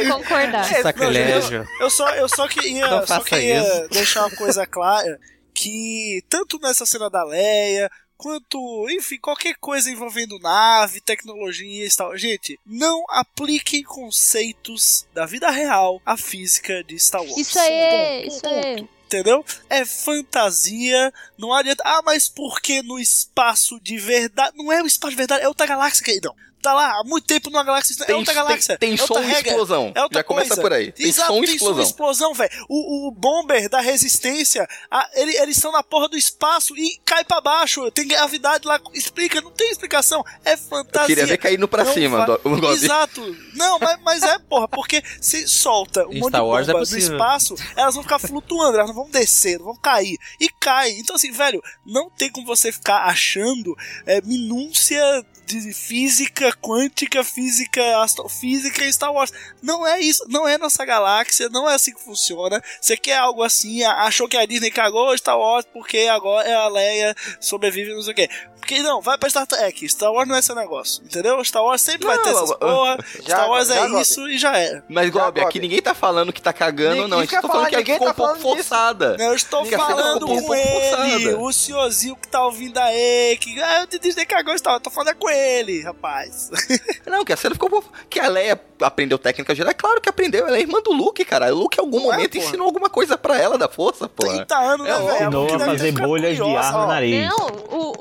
Sim, 0.00 0.08
vou 0.08 0.18
concordar. 0.18 0.72
É, 0.72 0.82
Sacrilégio. 0.82 1.64
não, 1.64 1.80
Eu 1.80 1.90
só, 1.90 2.08
eu 2.14 2.28
só 2.28 2.48
queria, 2.48 3.06
só 3.06 3.20
queria 3.20 3.88
deixar 3.90 4.26
uma 4.26 4.36
coisa 4.36 4.66
clara: 4.66 5.18
que 5.54 6.22
tanto 6.28 6.58
nessa 6.60 6.86
cena 6.86 7.10
da 7.10 7.22
Leia, 7.24 7.90
quanto, 8.16 8.86
enfim, 8.90 9.18
qualquer 9.20 9.54
coisa 9.60 9.90
envolvendo 9.90 10.38
nave, 10.38 11.00
tecnologia 11.00 11.86
e 11.86 11.94
tal. 11.94 12.16
Gente, 12.16 12.58
não 12.64 13.04
apliquem 13.10 13.82
conceitos 13.82 15.06
da 15.12 15.26
vida 15.26 15.50
real 15.50 16.00
à 16.06 16.16
física 16.16 16.82
de 16.84 16.98
Star 16.98 17.22
Wars. 17.22 17.36
Isso 17.36 17.58
aí, 17.58 18.26
isso 18.26 18.46
aí. 18.46 18.88
Entendeu? 19.12 19.44
É 19.68 19.84
fantasia, 19.84 21.12
não 21.36 21.52
adianta. 21.52 21.82
Ah, 21.84 22.00
mas 22.02 22.30
por 22.30 22.62
que 22.62 22.82
no 22.82 22.98
espaço 22.98 23.78
de 23.80 23.98
verdade? 23.98 24.56
Não 24.56 24.72
é 24.72 24.82
o 24.82 24.86
espaço 24.86 25.10
de 25.10 25.18
verdade, 25.18 25.44
é 25.44 25.48
outra 25.48 25.66
galáxia, 25.66 26.02
queridão. 26.02 26.34
Tá 26.62 26.72
lá 26.72 27.00
há 27.00 27.02
muito 27.04 27.26
tempo 27.26 27.50
numa 27.50 27.64
galáxia. 27.64 27.94
é 28.00 28.06
Tem- 28.06 28.14
outra 28.14 28.32
galáxia. 28.32 28.78
tem- 28.78 28.90
tem 28.90 28.98
é 28.98 29.02
outra 29.02 29.20
som 29.20 29.28
e 29.28 29.32
explosão. 29.32 29.92
É 29.94 30.02
outra 30.02 30.18
Já 30.20 30.24
começa 30.24 30.48
coisa. 30.50 30.62
por 30.62 30.72
aí. 30.72 30.92
Tem 30.92 31.06
Exato, 31.08 31.32
som 31.32 31.42
e 31.42 31.46
tem 31.46 31.46
som 31.46 31.52
e 31.52 31.56
explosão. 31.56 31.82
explosão, 31.84 32.34
velho. 32.34 32.50
O, 32.68 33.08
o 33.08 33.10
bomber 33.10 33.68
da 33.68 33.80
resistência, 33.80 34.66
a- 34.90 35.08
ele- 35.14 35.36
eles 35.38 35.56
estão 35.56 35.72
na 35.72 35.82
porra 35.82 36.08
do 36.08 36.16
espaço 36.16 36.76
e 36.76 37.00
cai 37.04 37.24
pra 37.24 37.40
baixo. 37.40 37.90
Tem 37.90 38.06
gravidade 38.06 38.66
lá. 38.66 38.80
Explica, 38.94 39.40
não 39.40 39.50
tem 39.50 39.70
explicação. 39.70 40.24
É 40.44 40.56
fantasia. 40.56 41.02
Eu 41.02 41.06
queria 41.08 41.26
ver 41.26 41.38
caindo 41.38 41.66
pra 41.66 41.82
Não 41.84 41.92
cima, 41.92 42.18
fa- 42.26 42.36
do-. 42.38 42.72
Exato. 42.72 43.36
Não, 43.54 43.78
mas, 43.80 44.00
mas 44.02 44.22
é, 44.22 44.38
porra, 44.38 44.68
porque 44.68 45.02
se 45.20 45.48
solta 45.48 46.06
um 46.06 46.18
monte 46.20 46.32
de 46.34 46.40
Wars 46.40 46.68
é 46.68 46.72
no 46.72 46.82
espaço, 46.82 47.54
elas 47.76 47.94
vão 47.94 48.04
ficar 48.04 48.18
flutuando, 48.20 48.76
elas 48.76 48.88
não 48.88 48.94
vão 48.94 49.10
descer, 49.10 49.58
não 49.58 49.66
vão 49.66 49.76
cair. 49.76 50.16
E 50.40 50.48
cai. 50.48 50.90
Então, 50.92 51.16
assim, 51.16 51.32
velho, 51.32 51.60
não 51.84 52.08
tem 52.08 52.30
como 52.30 52.46
você 52.46 52.70
ficar 52.70 53.04
achando 53.04 53.76
é, 54.06 54.20
minúcia 54.22 55.02
de 55.46 55.72
física 55.72 56.52
quântica, 56.60 57.22
física 57.24 58.02
astrofísica 58.02 58.84
em 58.84 58.92
Star 58.92 59.12
Wars. 59.12 59.32
Não 59.62 59.86
é 59.86 60.00
isso, 60.00 60.24
não 60.28 60.46
é 60.46 60.56
nossa 60.58 60.84
galáxia, 60.84 61.48
não 61.48 61.68
é 61.68 61.74
assim 61.74 61.92
que 61.92 62.02
funciona. 62.02 62.62
Você 62.80 62.96
quer 62.96 63.18
algo 63.18 63.42
assim, 63.42 63.82
achou 63.82 64.28
que 64.28 64.36
a 64.36 64.46
Disney 64.46 64.70
cagou 64.70 65.16
Star 65.16 65.38
Wars 65.38 65.66
porque 65.72 66.08
agora 66.10 66.56
a 66.56 66.68
Leia 66.68 67.14
sobrevive, 67.40 67.94
não 67.94 68.02
sei 68.02 68.12
o 68.12 68.16
quê. 68.16 68.28
Porque 68.62 68.80
não, 68.80 69.00
vai 69.00 69.18
pra 69.18 69.28
Star 69.28 69.44
Trek. 69.44 69.88
Star 69.88 70.12
Wars 70.12 70.28
não 70.28 70.36
é 70.36 70.38
esse 70.38 70.54
negócio, 70.54 71.02
entendeu? 71.02 71.44
Star 71.44 71.64
Wars 71.64 71.82
sempre 71.82 72.06
vai 72.06 72.16
ter 72.18 72.30
Não, 72.30 72.44
essas 72.44 72.56
porra. 72.56 72.98
Já, 73.14 73.22
Star 73.22 73.50
Wars 73.50 73.68
já, 73.68 73.74
é 73.74 73.88
Gobi. 73.88 74.00
isso 74.00 74.28
e 74.28 74.38
já 74.38 74.56
era. 74.56 74.84
Mas, 74.88 75.10
Gobi, 75.10 75.40
Já, 75.40 75.46
aqui 75.46 75.58
Gobi. 75.58 75.60
ninguém 75.60 75.82
tá 75.82 75.94
falando 75.94 76.32
que 76.32 76.40
tá 76.40 76.52
cagando, 76.52 76.94
Ninguém 76.94 77.08
não. 77.08 77.18
A 77.18 77.20
gente 77.22 77.32
tá 77.32 77.42
falando 77.42 77.68
que 77.68 77.76
ninguém 77.76 77.94
ficou 77.94 78.06
tá 78.06 78.12
um 78.12 78.26
pouco 78.26 78.38
forçada. 78.40 79.16
Eu 79.18 79.34
estou 79.34 79.64
sendo 79.64 79.76
falando 79.76 80.30
um 80.30 80.42
com 80.42 80.54
ele, 80.54 80.64
forçada. 80.68 81.38
o 81.40 81.52
senhorzinho 81.52 82.14
que 82.14 82.28
tá 82.28 82.44
ouvindo 82.44 82.78
aí, 82.78 83.36
que 83.40 83.60
ah, 83.60 83.84
o 83.92 83.98
Disney 83.98 84.26
cagou 84.26 84.56
Star 84.56 84.74
Wars. 84.74 84.80
Eu 84.80 84.84
tô 84.84 84.90
falando 84.90 85.08
é 85.08 85.14
com 85.14 85.28
ele, 85.36 85.82
rapaz. 85.82 86.50
Não, 87.06 87.24
que 87.24 87.32
a 87.32 87.36
cena 87.36 87.54
ficou. 87.54 87.82
Que 88.08 88.20
a 88.20 88.28
Leia 88.28 88.60
aprendeu 88.80 89.18
técnica 89.18 89.54
geral. 89.54 89.70
É 89.70 89.74
claro 89.74 90.00
que 90.00 90.08
aprendeu. 90.08 90.46
Ela 90.46 90.56
é 90.56 90.60
irmã 90.60 90.80
do 90.82 90.92
Luke, 90.92 91.24
cara. 91.24 91.54
O 91.54 91.58
Luke, 91.58 91.78
em 91.78 91.84
algum 91.84 92.00
Não 92.00 92.12
é, 92.12 92.16
momento, 92.16 92.32
porra. 92.32 92.44
ensinou 92.44 92.66
alguma 92.66 92.88
coisa 92.90 93.16
pra 93.18 93.38
ela 93.38 93.56
da 93.58 93.68
força, 93.68 94.08
pô. 94.08 94.26
30 94.26 94.56
anos, 94.58 94.86
né, 94.86 94.92
É, 94.92 94.98
velho? 94.98 95.14
Ensinou 95.14 95.54
a 95.54 95.58
fazer 95.58 95.92
ficar 95.92 96.06
bolhas 96.06 96.36
de 96.36 96.42
ar 96.56 96.72
no 96.72 96.86
nariz. 96.86 97.28
Não, 97.28 97.46
o, 97.70 97.92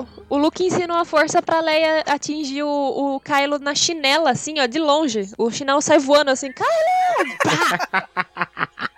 o, 0.00 0.06
o 0.30 0.36
Luke 0.38 0.64
ensinou 0.64 0.96
a 0.96 1.04
força 1.04 1.40
pra 1.42 1.60
Leia 1.60 2.02
atingir 2.06 2.62
o, 2.62 2.68
o 3.16 3.20
Kylo 3.20 3.58
na 3.58 3.74
chinela, 3.74 4.30
assim, 4.30 4.60
ó, 4.60 4.66
de 4.66 4.78
longe. 4.78 5.30
O 5.38 5.50
chinelo 5.50 5.80
sai 5.80 5.98
voando 5.98 6.30
assim, 6.30 6.50
Kylo! 6.52 6.70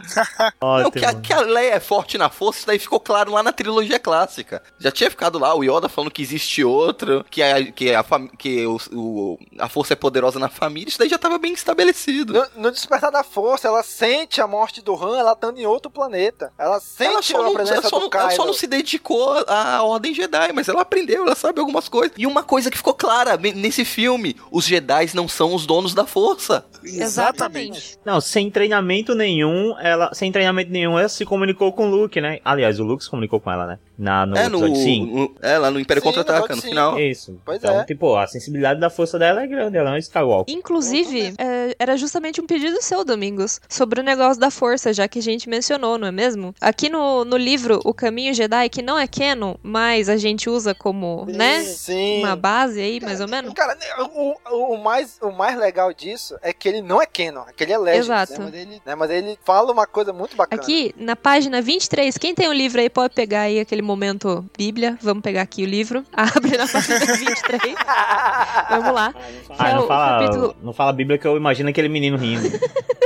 Não, 0.60 0.90
que, 0.90 1.04
a, 1.04 1.14
que 1.14 1.32
a 1.32 1.40
Leia 1.40 1.74
é 1.74 1.80
forte 1.80 2.16
na 2.18 2.28
força, 2.28 2.58
isso 2.60 2.66
daí 2.66 2.78
ficou 2.78 3.00
claro 3.00 3.32
lá 3.32 3.42
na 3.42 3.52
trilogia 3.52 3.98
clássica. 3.98 4.62
Já 4.78 4.90
tinha 4.90 5.10
ficado 5.10 5.38
lá 5.38 5.54
o 5.54 5.62
Yoda 5.62 5.88
falando 5.88 6.10
que 6.10 6.22
existe 6.22 6.62
outro, 6.64 7.24
que 7.30 7.42
a, 7.42 7.70
que 7.72 7.94
a, 7.94 8.04
que 8.38 8.66
o, 8.66 8.78
o- 8.92 9.38
a 9.58 9.68
força 9.68 9.92
é 9.92 9.96
poderosa 9.96 10.38
na 10.38 10.48
família, 10.48 10.88
isso 10.88 10.98
daí 10.98 11.08
já 11.08 11.18
tava 11.18 11.38
bem 11.38 11.52
estabelecido. 11.52 12.32
No, 12.32 12.62
no 12.64 12.70
Despertar 12.70 13.10
da 13.10 13.22
Força, 13.22 13.68
ela 13.68 13.82
sente 13.82 14.40
a 14.40 14.46
morte 14.46 14.82
do 14.82 14.94
Han, 14.94 15.18
ela 15.18 15.32
estando 15.32 15.58
em 15.58 15.66
outro 15.66 15.90
planeta. 15.90 16.52
Ela 16.58 16.80
sente 16.80 17.10
Ela 17.12 17.22
só, 17.22 17.40
a 17.40 17.42
não, 17.44 17.54
presença 17.54 17.80
ela, 17.80 17.88
só 17.88 17.96
do 17.98 18.02
não, 18.02 18.10
Kylo. 18.10 18.22
ela 18.24 18.30
só 18.32 18.46
não 18.46 18.52
se 18.52 18.66
dedicou 18.66 19.44
à 19.46 19.82
Ordem 19.82 20.14
Jedi, 20.14 20.52
mas 20.52 20.68
ela 20.68 20.82
aprendeu, 20.82 21.24
ela 21.24 21.34
sabe 21.34 21.60
algumas 21.60 21.88
coisas. 21.88 22.12
E 22.16 22.26
uma 22.26 22.42
coisa 22.42 22.70
que 22.70 22.76
ficou 22.76 22.94
clara 22.94 23.36
ne- 23.36 23.52
nesse 23.52 23.84
filme: 23.84 24.36
os 24.50 24.64
Jedi 24.64 25.10
não 25.14 25.28
são 25.28 25.54
os 25.54 25.66
donos 25.66 25.94
da 25.94 26.06
força. 26.06 26.64
Exatamente. 26.82 27.98
Não, 28.04 28.20
sem 28.20 28.50
treinamento 28.50 29.14
nenhum, 29.14 29.74
ela. 29.90 30.14
Sem 30.14 30.32
treinamento 30.32 30.70
nenhum, 30.70 30.98
ela 30.98 31.08
se 31.08 31.24
comunicou 31.24 31.72
com 31.72 31.86
o 31.86 31.90
Luke, 31.90 32.20
né? 32.20 32.38
Aliás, 32.44 32.80
o 32.80 32.84
Luke 32.84 33.04
se 33.04 33.10
comunicou 33.10 33.40
com 33.40 33.50
ela, 33.50 33.66
né? 33.66 33.78
Na, 34.00 34.24
no 34.24 34.34
é, 34.34 34.48
no, 34.48 34.58
episódio 34.58 34.82
5. 34.82 35.14
no- 35.14 35.34
é, 35.42 35.58
lá 35.58 35.70
no 35.70 35.78
Império 35.78 36.02
Sim, 36.02 36.08
Contra-Ataca, 36.08 36.48
no 36.48 36.56
no 36.56 36.62
sim. 36.62 36.68
final. 36.68 36.98
Isso. 36.98 37.38
Pois 37.44 37.58
então, 37.58 37.80
é. 37.80 37.84
tipo, 37.84 38.16
a 38.16 38.26
sensibilidade 38.26 38.80
da 38.80 38.88
força 38.88 39.18
dela 39.18 39.42
é 39.42 39.46
grande, 39.46 39.76
ela 39.76 39.90
é 39.90 39.92
um 39.94 39.98
Skywalker. 39.98 40.54
Inclusive, 40.54 41.34
é, 41.36 41.76
era 41.78 41.96
justamente 41.98 42.40
um 42.40 42.46
pedido 42.46 42.80
seu, 42.80 43.04
Domingos, 43.04 43.60
sobre 43.68 44.00
o 44.00 44.02
negócio 44.02 44.40
da 44.40 44.50
força, 44.50 44.92
já 44.92 45.06
que 45.06 45.18
a 45.18 45.22
gente 45.22 45.48
mencionou, 45.50 45.98
não 45.98 46.08
é 46.08 46.12
mesmo? 46.12 46.54
Aqui 46.60 46.88
no, 46.88 47.24
no 47.26 47.36
livro 47.36 47.78
O 47.84 47.92
Caminho 47.92 48.32
Jedi, 48.32 48.68
que 48.70 48.80
não 48.80 48.98
é 48.98 49.06
canon, 49.06 49.56
mas 49.62 50.08
a 50.08 50.16
gente 50.16 50.48
usa 50.48 50.74
como, 50.74 51.26
né? 51.28 51.60
Sim. 51.62 52.20
Uma 52.24 52.36
base 52.36 52.80
aí, 52.80 53.00
mais 53.00 53.20
ou 53.20 53.28
menos. 53.28 53.52
Cara, 53.52 53.76
o, 53.98 54.34
o, 54.50 54.74
o 54.74 54.82
mais, 54.82 55.18
o 55.20 55.30
mais 55.30 55.58
legal 55.58 55.92
disso 55.92 56.36
é 56.42 56.52
que 56.54 56.68
ele 56.68 56.80
não 56.80 57.02
é 57.02 57.06
canon, 57.06 57.42
é 57.48 57.52
que 57.52 57.64
ele 57.64 57.72
é 57.72 57.78
legend. 57.78 58.04
Exato. 58.06 58.32
Né? 58.32 58.38
Mas, 58.40 58.54
ele, 58.54 58.82
né? 58.86 58.94
Mas 58.94 59.10
ele 59.10 59.38
fala 59.44 59.70
uma 59.72 59.86
coisa 59.86 60.12
muito 60.12 60.36
bacana. 60.36 60.60
Aqui, 60.60 60.94
na 60.96 61.14
página 61.16 61.60
23, 61.60 62.16
quem 62.16 62.34
tem 62.34 62.48
o 62.48 62.52
livro 62.52 62.80
aí 62.80 62.88
pode 62.88 63.14
pegar 63.14 63.42
aí 63.42 63.60
aquele 63.60 63.82
momento 63.90 64.44
Bíblia. 64.56 64.98
Vamos 65.02 65.22
pegar 65.22 65.42
aqui 65.42 65.62
o 65.62 65.66
livro. 65.66 66.04
Abre 66.12 66.56
na 66.56 66.66
página 66.68 66.98
23. 66.98 67.62
Vamos 68.70 68.94
lá. 68.94 69.14
Ah, 69.58 69.68
É 69.70 69.74
não 69.74 69.84
o 69.84 69.86
fala, 69.88 70.18
capítulo- 70.18 70.56
não 70.62 70.72
fala 70.72 70.92
Bíblia 70.92 71.18
que 71.18 71.26
eu 71.26 71.36
imagino 71.36 71.68
aquele 71.68 71.88
menino 71.88 72.16
rindo. 72.16 72.48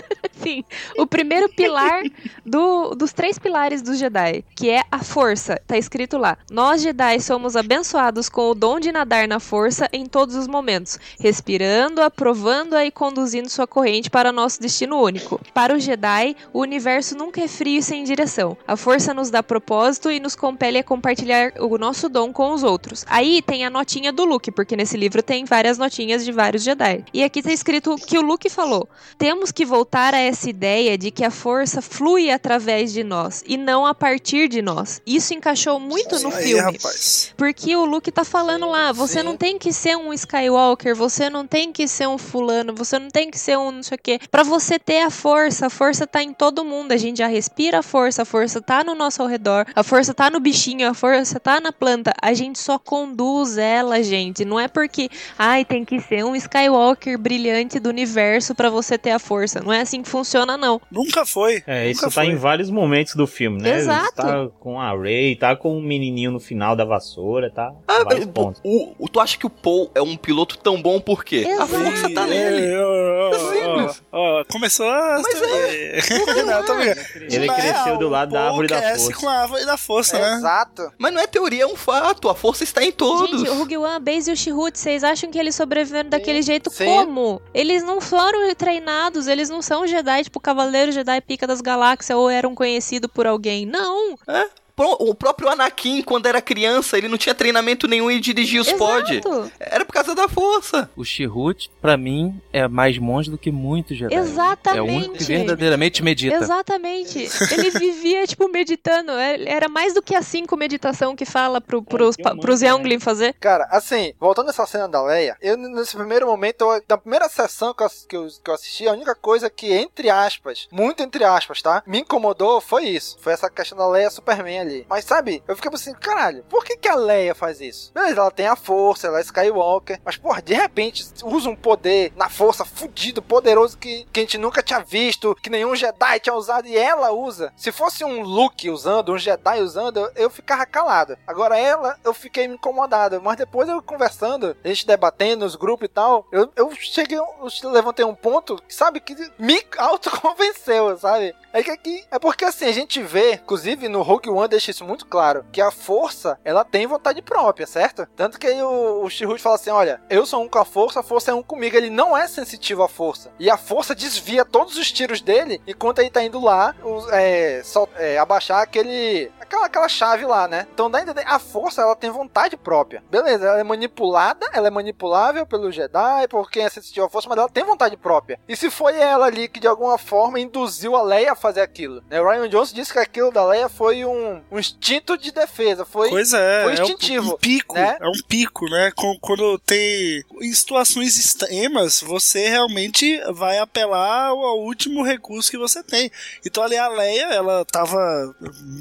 Sim, 0.45 0.63
o 0.99 1.07
primeiro 1.07 1.49
pilar 1.49 2.03
do- 2.45 2.95
dos 2.95 3.13
três 3.13 3.39
pilares 3.39 3.81
dos 3.83 3.99
Jedi, 3.99 4.45
que 4.55 4.69
é 4.71 4.83
a 4.91 5.03
força. 5.03 5.59
Tá 5.67 5.77
escrito 5.79 6.19
lá: 6.19 6.37
Nós 6.51 6.83
Jedi 6.83 7.19
somos 7.21 7.57
abençoados 7.57 8.29
com 8.29 8.51
o 8.51 8.55
dom 8.55 8.79
de 8.79 8.93
nadar 8.93 9.27
na 9.27 9.41
força 9.41 9.89
em 9.93 10.05
todos 10.07 10.35
os 10.37 10.47
momentos, 10.47 10.99
respirando-a, 11.19 12.11
provando-a 12.11 12.85
e 12.85 12.91
conduzindo 12.91 13.49
sua 13.49 13.67
corrente 13.67 14.11
para 14.11 14.33
nosso 14.33 14.61
destino 14.61 15.01
único. 15.01 15.41
Para 15.53 15.75
os 15.75 15.83
Jedi, 15.83 16.37
o 16.53 16.61
universo 16.61 17.17
nunca 17.17 17.41
é 17.41 17.49
frio 17.49 17.79
e 17.79 17.83
sem 17.83 18.05
direção. 18.05 18.57
A 18.67 18.77
força 18.77 19.15
nos 19.15 19.31
dá 19.31 19.43
propósito 19.43 20.11
e 20.11 20.21
nos 20.21 20.37
compele 20.37 20.79
a 20.79 20.85
compartilhar 20.85 21.53
o 21.61 21.79
nosso 21.79 22.09
dom 22.09 22.33
com 22.33 22.53
os 22.53 22.63
outros. 22.63 23.05
Aí 23.09 23.41
tem 23.43 23.65
a 23.65 23.71
notinha 23.71 24.13
do 24.13 24.25
Luke, 24.25 24.51
porque 24.51 24.77
nesse 24.77 24.97
livro 24.97 25.23
tem 25.23 25.45
várias 25.45 25.79
notinhas 25.79 26.25
de 26.25 26.33
vários 26.33 26.63
Jedi. 26.63 27.05
E 27.13 27.23
aqui 27.25 27.43
tá 27.43 27.53
escrito 27.53 27.97
que 27.97 28.19
o 28.19 28.23
Luke 28.23 28.49
falou: 28.51 28.89
Temos 29.19 29.51
que 29.51 29.65
voltar 29.65 30.15
a 30.15 30.21
essa 30.35 30.51
ideia 30.51 30.99
de 30.99 31.11
que 31.11 31.25
a 31.25 31.31
força 31.31 31.81
flui 31.81 32.31
através 32.31 32.93
de 32.93 33.03
nós 33.05 33.43
e 33.47 33.57
não 33.57 33.87
a 33.87 33.95
partir 33.95 34.49
de 34.49 34.61
nós. 34.61 35.01
Isso 35.07 35.33
encaixou 35.33 35.79
muito 35.79 36.19
no 36.19 36.29
Aí, 36.35 36.43
filme. 36.43 36.61
rapaz. 36.77 37.33
Porque 37.37 37.75
o 37.77 37.85
Luke 37.85 38.11
tá 38.11 38.25
falando 38.25 38.69
lá, 38.69 38.93
você 38.93 39.23
não 39.23 39.37
tem 39.37 39.59
que 39.59 39.73
ser 39.73 39.97
um 39.97 40.13
Skywalker, 40.13 40.95
você 40.95 41.31
não 41.31 41.47
tem 41.47 41.73
que 41.73 41.87
ser 41.87 42.09
um 42.09 42.19
fulano, 42.19 42.75
você 42.75 42.99
não 42.99 43.09
tem 43.09 43.31
que 43.31 43.39
ser 43.39 43.57
um 43.57 43.71
não 43.71 43.83
sei 43.83 43.95
o 43.97 44.01
quê. 44.03 44.19
Pra 44.31 44.43
você 44.43 44.79
ter 44.79 45.03
a 45.03 45.11
força, 45.11 45.67
a 45.67 45.71
força 45.71 46.07
tá 46.07 46.23
em 46.23 46.33
todo 46.33 46.65
mundo. 46.65 46.93
A 46.93 46.97
gente 46.97 47.19
já 47.19 47.27
respira 47.29 47.79
a 47.79 47.83
força, 47.83 48.23
a 48.23 48.25
força 48.25 48.61
tá 48.61 48.83
no 48.83 48.95
nosso 48.95 49.23
ao 49.23 49.29
redor, 49.29 49.67
a 49.75 49.83
força 49.85 50.13
tá 50.13 50.29
no 50.29 50.41
bichinho, 50.41 50.89
a 50.91 50.95
força 50.95 51.39
tá 51.39 51.61
na 51.61 51.73
planta. 51.73 52.13
A 52.21 52.35
gente 52.35 52.59
só 52.59 52.79
conduz 52.79 53.57
ela, 53.57 54.03
gente. 54.03 54.45
Não 54.45 54.59
é 54.59 54.67
porque, 54.67 55.09
ai, 55.39 55.65
tem 55.65 55.85
que 55.85 56.01
ser 56.01 56.25
um 56.25 56.35
Skywalker 56.35 57.17
brilhante 57.19 57.79
do 57.79 57.89
universo 57.89 58.55
pra 58.55 58.69
você 58.69 58.99
ter 58.99 59.13
a 59.13 59.19
força. 59.21 59.61
Não 59.61 59.73
é 59.73 59.81
assim 59.81 60.03
que 60.03 60.09
funciona, 60.09 60.24
não. 60.59 60.81
Nunca 60.91 61.25
foi. 61.27 61.63
É, 61.67 61.91
isso 61.91 62.03
Nunca 62.03 62.15
tá 62.15 62.23
foi. 62.23 62.33
em 62.33 62.37
vários 62.37 62.71
momentos 62.71 63.15
do 63.15 63.27
filme, 63.27 63.61
né? 63.63 63.77
Exato. 63.79 64.15
Tá 64.17 64.49
com 64.61 64.81
a 64.81 64.91
Ray, 64.97 65.37
tá 65.37 65.55
com 65.57 65.77
o 65.77 65.83
menininho 65.83 66.31
no 66.31 66.41
final 66.41 66.75
da 66.77 66.85
vassoura, 66.85 67.51
tá? 67.51 67.73
Ah, 67.87 68.05
vários 68.05 68.27
pontos. 68.27 68.61
O, 68.65 68.93
o- 68.99 69.09
tu 69.09 69.21
acha 69.21 69.37
que 69.39 69.47
o 69.47 69.51
Paul 69.51 69.91
é 69.95 70.03
um 70.03 70.17
piloto 70.17 70.59
tão 70.59 70.81
bom 70.81 71.01
por 71.01 71.25
quê? 71.25 71.47
A 71.59 71.67
força 71.67 72.11
tá 72.13 72.27
nele. 72.27 72.67
É, 72.75 73.39
Simples. 73.39 74.03
ó, 74.13 74.41
ó, 74.41 74.45
começou 74.51 74.89
a. 74.89 75.21
Mas 75.23 75.41
não, 76.47 76.65
tô 76.65 76.75
brincando. 76.75 77.01
Ele 77.31 77.49
cresceu 77.49 77.99
do 77.99 78.09
lado 78.09 78.31
o 78.31 78.33
da 78.33 78.47
árvore 78.47 78.69
da 78.69 78.81
cresce 78.81 79.05
força. 79.07 79.21
com 79.21 79.29
a 79.29 79.35
árvore 79.43 79.67
da 79.67 79.77
força, 79.77 80.19
né? 80.19 80.35
Exato. 80.37 80.93
Mas 80.99 81.13
não 81.13 81.21
é 81.21 81.27
teoria, 81.27 81.63
é 81.65 81.67
um 81.67 81.77
fato. 81.77 82.29
A 82.29 82.35
força 82.35 82.65
está 82.65 82.83
em 82.83 82.93
todos. 82.93 83.41
Gente, 83.41 83.51
o 83.51 83.55
Rogue 83.59 83.77
One, 83.77 83.95
a 83.95 83.99
Base 83.99 84.31
e 84.31 84.33
o 84.33 84.37
Chihut, 84.37 84.79
vocês 84.79 85.05
acham 85.05 85.31
que 85.31 85.39
eles 85.39 85.55
sobreviveram 85.55 86.09
daquele 86.11 86.43
jeito 86.43 86.71
Sim. 86.71 86.85
como? 86.85 87.41
Eles 87.53 87.83
não 87.83 88.01
foram 88.01 88.55
treinados, 88.55 89.27
eles 89.27 89.49
não 89.49 89.63
são 89.63 89.87
Jedi, 89.87 90.14
tipo 90.23 90.39
Cavaleiro 90.39 90.93
Jedi 90.93 91.21
Pica 91.21 91.47
das 91.47 91.61
Galáxias, 91.61 92.17
ou 92.17 92.31
eram 92.31 92.55
conhecidos 92.55 93.11
por 93.13 93.27
alguém. 93.27 93.67
Não! 93.67 94.17
É? 94.29 94.49
O 94.77 95.15
próprio 95.15 95.49
Anakin, 95.49 96.03
quando 96.03 96.27
era 96.27 96.43
criança, 96.43 96.99
ele 96.99 97.07
não 97.09 97.17
tinha 97.17 97.35
treinamento 97.35 97.87
nenhum 97.87 98.11
e 98.11 98.19
dirigia 98.19 98.61
os 98.61 98.73
pod. 98.73 99.21
Era 99.61 99.85
por 99.85 99.93
causa 99.93 100.15
da 100.17 100.29
força. 100.29 100.91
O 100.97 101.05
Chihut, 101.05 101.71
pra 101.81 101.97
mim, 101.97 102.41
é 102.53 102.67
mais 102.67 102.99
monge 102.99 103.31
do 103.31 103.39
que 103.39 103.53
muitos 103.53 103.97
Jedi. 103.97 104.15
Exatamente. 104.17 104.79
É 104.79 104.83
o 104.83 104.85
único 104.97 105.15
que 105.15 105.25
verdadeiramente 105.25 106.03
medita. 106.03 106.37
Exatamente. 106.37 107.29
Ele 107.53 107.71
vivia, 107.71 108.27
tipo, 108.27 108.49
meditando. 108.49 109.13
É- 109.13 109.45
Era 109.49 109.69
mais 109.69 109.95
do 109.95 110.03
que 110.03 110.15
a 110.15 110.23
cinco 110.23 110.57
meditação 110.57 111.15
que 111.15 111.25
fala 111.25 111.61
pro, 111.61 111.81
pros, 111.83 112.17
pa- 112.17 112.35
pros 112.35 112.61
Youngling 112.63 112.99
fazer. 112.99 113.35
Cara, 113.35 113.69
assim, 113.71 114.13
voltando 114.19 114.47
nessa 114.47 114.67
cena 114.67 114.89
da 114.89 115.03
Leia, 115.03 115.37
eu 115.41 115.57
nesse 115.57 115.97
primeiro 115.97 116.27
momento, 116.27 116.63
eu- 116.65 116.83
da 116.89 116.99
primeira 116.99 117.29
sessão 117.29 117.73
que 117.73 117.83
eu, 117.83 117.89
que, 118.09 118.17
eu, 118.17 118.27
que 118.43 118.51
eu 118.51 118.55
assisti, 118.55 118.89
a 118.89 118.93
única 118.93 119.15
coisa 119.15 119.49
que, 119.49 119.73
entre 119.73 120.11
aspas, 120.11 120.67
muito 120.73 121.03
entre 121.03 121.23
aspas, 121.23 121.63
tá? 121.63 121.83
Me 121.87 122.01
incomodou 122.01 122.61
foi 122.61 122.85
isso. 122.87 123.17
Foi 123.21 123.33
essa 123.33 123.49
questão 123.49 123.79
da 123.79 123.89
Leia 123.89 124.11
Superman 124.11 124.64
ali. 124.65 124.87
Mas 124.89 125.05
sabe, 125.05 125.43
eu 125.47 125.57
fiquei 125.57 125.71
assim, 125.73 125.95
caralho, 125.95 126.45
por 126.49 126.65
que, 126.65 126.77
que 126.77 126.89
a 126.89 126.95
Leia 126.95 127.35
faz 127.35 127.61
isso? 127.61 127.93
Beleza, 127.93 128.21
ela 128.21 128.31
tem 128.31 128.47
a 128.47 128.57
força, 128.57 129.07
ela 129.07 129.19
é 129.19 129.23
Skywalker, 129.23 130.01
mas 130.05 130.17
porra, 130.17 130.43
de 130.43 130.55
repente 130.55 131.05
usa 131.25 131.49
um 131.49 131.57
poder 131.57 132.13
na 132.17 132.29
força 132.29 132.65
fudido, 132.65 133.23
poderoso 133.23 133.79
que, 133.79 134.07
que 134.13 134.21
a 134.21 134.23
gente 134.23 134.39
nunca 134.39 134.63
tinha 134.63 134.81
visto, 134.81 135.35
que 135.37 135.51
nenhum 135.51 135.77
Jedi 135.77 136.21
tinha 136.21 136.35
usado 136.35 136.67
e 136.67 136.77
ela 136.77 137.13
usa. 137.13 137.53
Se 137.57 137.73
fosse 137.73 138.05
um 138.05 138.23
Luke 138.23 138.71
usando, 138.71 139.13
um 139.13 139.19
Jedi 139.19 139.61
usando, 139.61 139.99
eu, 139.99 140.11
eu 140.17 140.31
ficava 140.31 140.67
calado. 140.67 141.17
Agora 141.27 141.59
ela, 141.59 141.99
eu 142.05 142.15
fiquei 142.15 142.45
incomodado, 142.45 143.21
mas 143.23 143.37
depois 143.37 143.69
eu 143.69 143.83
conversando, 143.83 144.57
a 144.65 144.69
gente 144.69 144.87
debatendo 144.87 145.45
nos 145.45 145.57
grupos 145.57 145.87
e 145.87 145.89
tal, 145.89 146.27
eu, 146.33 146.51
eu 146.57 146.71
cheguei, 146.75 147.19
eu 147.19 147.49
levantei 147.65 148.05
um 148.05 148.15
ponto, 148.15 148.61
sabe, 148.69 149.01
que 149.01 149.15
me 149.39 149.63
autoconvenceu, 149.77 150.97
sabe? 150.99 151.35
É 151.53 151.63
que 151.63 151.71
aqui, 151.71 152.05
é 152.11 152.19
porque 152.19 152.45
assim, 152.45 152.67
a 152.67 152.73
gente 152.73 153.03
vê, 153.03 153.35
inclusive 153.35 153.89
no 153.89 154.03
Rogue 154.03 154.31
One 154.31 154.49
deixa 154.55 154.71
isso 154.71 154.85
muito 154.85 155.07
claro, 155.07 155.45
que 155.53 155.61
a 155.61 155.71
força, 155.71 156.39
ela 156.45 156.65
tem 156.65 156.87
vontade 156.87 157.21
própria, 157.21 157.67
certo? 157.67 158.07
Tanto 158.17 158.39
que 158.39 158.49
o, 158.63 159.03
o 159.05 159.11
Chihut 159.11 159.41
fala 159.43 159.57
assim, 159.57 159.71
olha, 159.71 160.01
eu 160.09 160.25
sou 160.27 160.43
um 160.43 160.49
com 160.49 160.59
a 160.59 160.65
força, 160.65 161.01
a 161.01 161.03
força 161.03 161.31
é 161.31 161.35
um 161.35 161.43
comigo, 161.43 161.77
ele 161.77 161.91
não 161.91 162.17
é 162.17 162.27
sensitivo 162.27 162.83
à 162.83 162.89
força. 162.89 163.33
E 163.39 163.51
a 163.51 163.57
força 163.57 163.95
desvia 163.95 164.45
todos 164.45 164.77
os 164.77 164.91
tiros 164.93 165.21
dele, 165.21 165.61
enquanto 165.67 165.99
ele 165.99 166.11
tá 166.11 166.23
indo 166.23 166.41
lá, 166.41 166.75
os- 166.83 167.09
é, 167.13 167.63
é, 167.97 168.19
abaixar 168.19 168.63
aquele, 168.63 169.31
aquela, 169.41 169.67
aquela 169.67 169.89
chave 169.89 170.25
lá, 170.25 170.47
né? 170.49 170.67
Então 170.73 170.91
dá 170.91 170.99
a 170.99 171.03
entender, 171.03 171.25
a 171.27 171.39
força, 171.39 171.83
ela 171.83 171.97
tem 171.97 172.11
vontade 172.11 172.57
própria. 172.57 173.03
Beleza, 173.11 173.47
ela 173.47 173.61
é 173.61 173.65
manipulada, 173.65 174.49
ela 174.53 174.69
é 174.69 174.71
manipulável 174.71 175.47
pelo 175.47 175.71
Jedi, 175.73 176.29
por 176.29 176.51
quem 176.51 176.65
é 176.65 176.69
sensitivo 176.71 177.07
à 177.07 177.11
força, 177.11 177.29
mas 177.29 177.39
ela 177.39 177.49
tem 177.49 177.65
vontade 177.65 177.97
própria. 177.97 178.39
E 178.49 178.57
se 178.57 178.71
foi 178.71 178.97
ela 178.99 179.27
ali 179.27 179.49
que 179.49 179.61
de 179.61 179.67
alguma 179.67 179.99
forma 179.99 180.39
induziu 180.41 180.97
a 180.97 181.03
Leia 181.03 181.33
a 181.33 181.37
fazer 181.37 181.61
aquilo, 181.61 182.03
né? 182.09 182.21
O 182.21 182.29
Ryan 182.29 182.49
Johnson 182.49 182.75
disse 182.75 182.93
que 182.93 182.99
aquilo 182.99 183.31
da 183.33 183.45
Leia 183.45 183.69
foi 183.69 184.05
um, 184.05 184.43
um 184.51 184.59
instinto 184.59 185.17
de 185.19 185.33
defesa, 185.33 185.85
foi, 185.85 186.11
Pois 186.11 186.33
é, 186.33 186.63
foi 186.65 186.73
é 186.77 186.81
um- 186.81 186.83
instintivo. 186.85 187.35
um 187.35 187.39
pico, 187.39 187.75
né? 187.75 187.97
é 188.01 188.09
um 188.09 188.23
pico, 188.29 188.67
né? 188.71 188.93
Com- 188.95 189.19
Quando 189.21 189.59
tem 189.59 190.23
em 190.41 190.53
situações 190.53 191.19
extremas, 191.19 192.01
você 192.01 192.49
realmente 192.49 193.21
vai 193.33 193.59
apelar 193.59 194.29
ao, 194.29 194.61
último 194.61 195.03
recurso 195.03 195.51
que 195.51 195.59
você 195.59 195.83
tem. 195.83 196.11
Então 196.47 196.63
ali 196.63 196.77
a 196.77 196.89
Leia, 196.89 197.27
ela 197.33 197.65
tava 197.65 197.99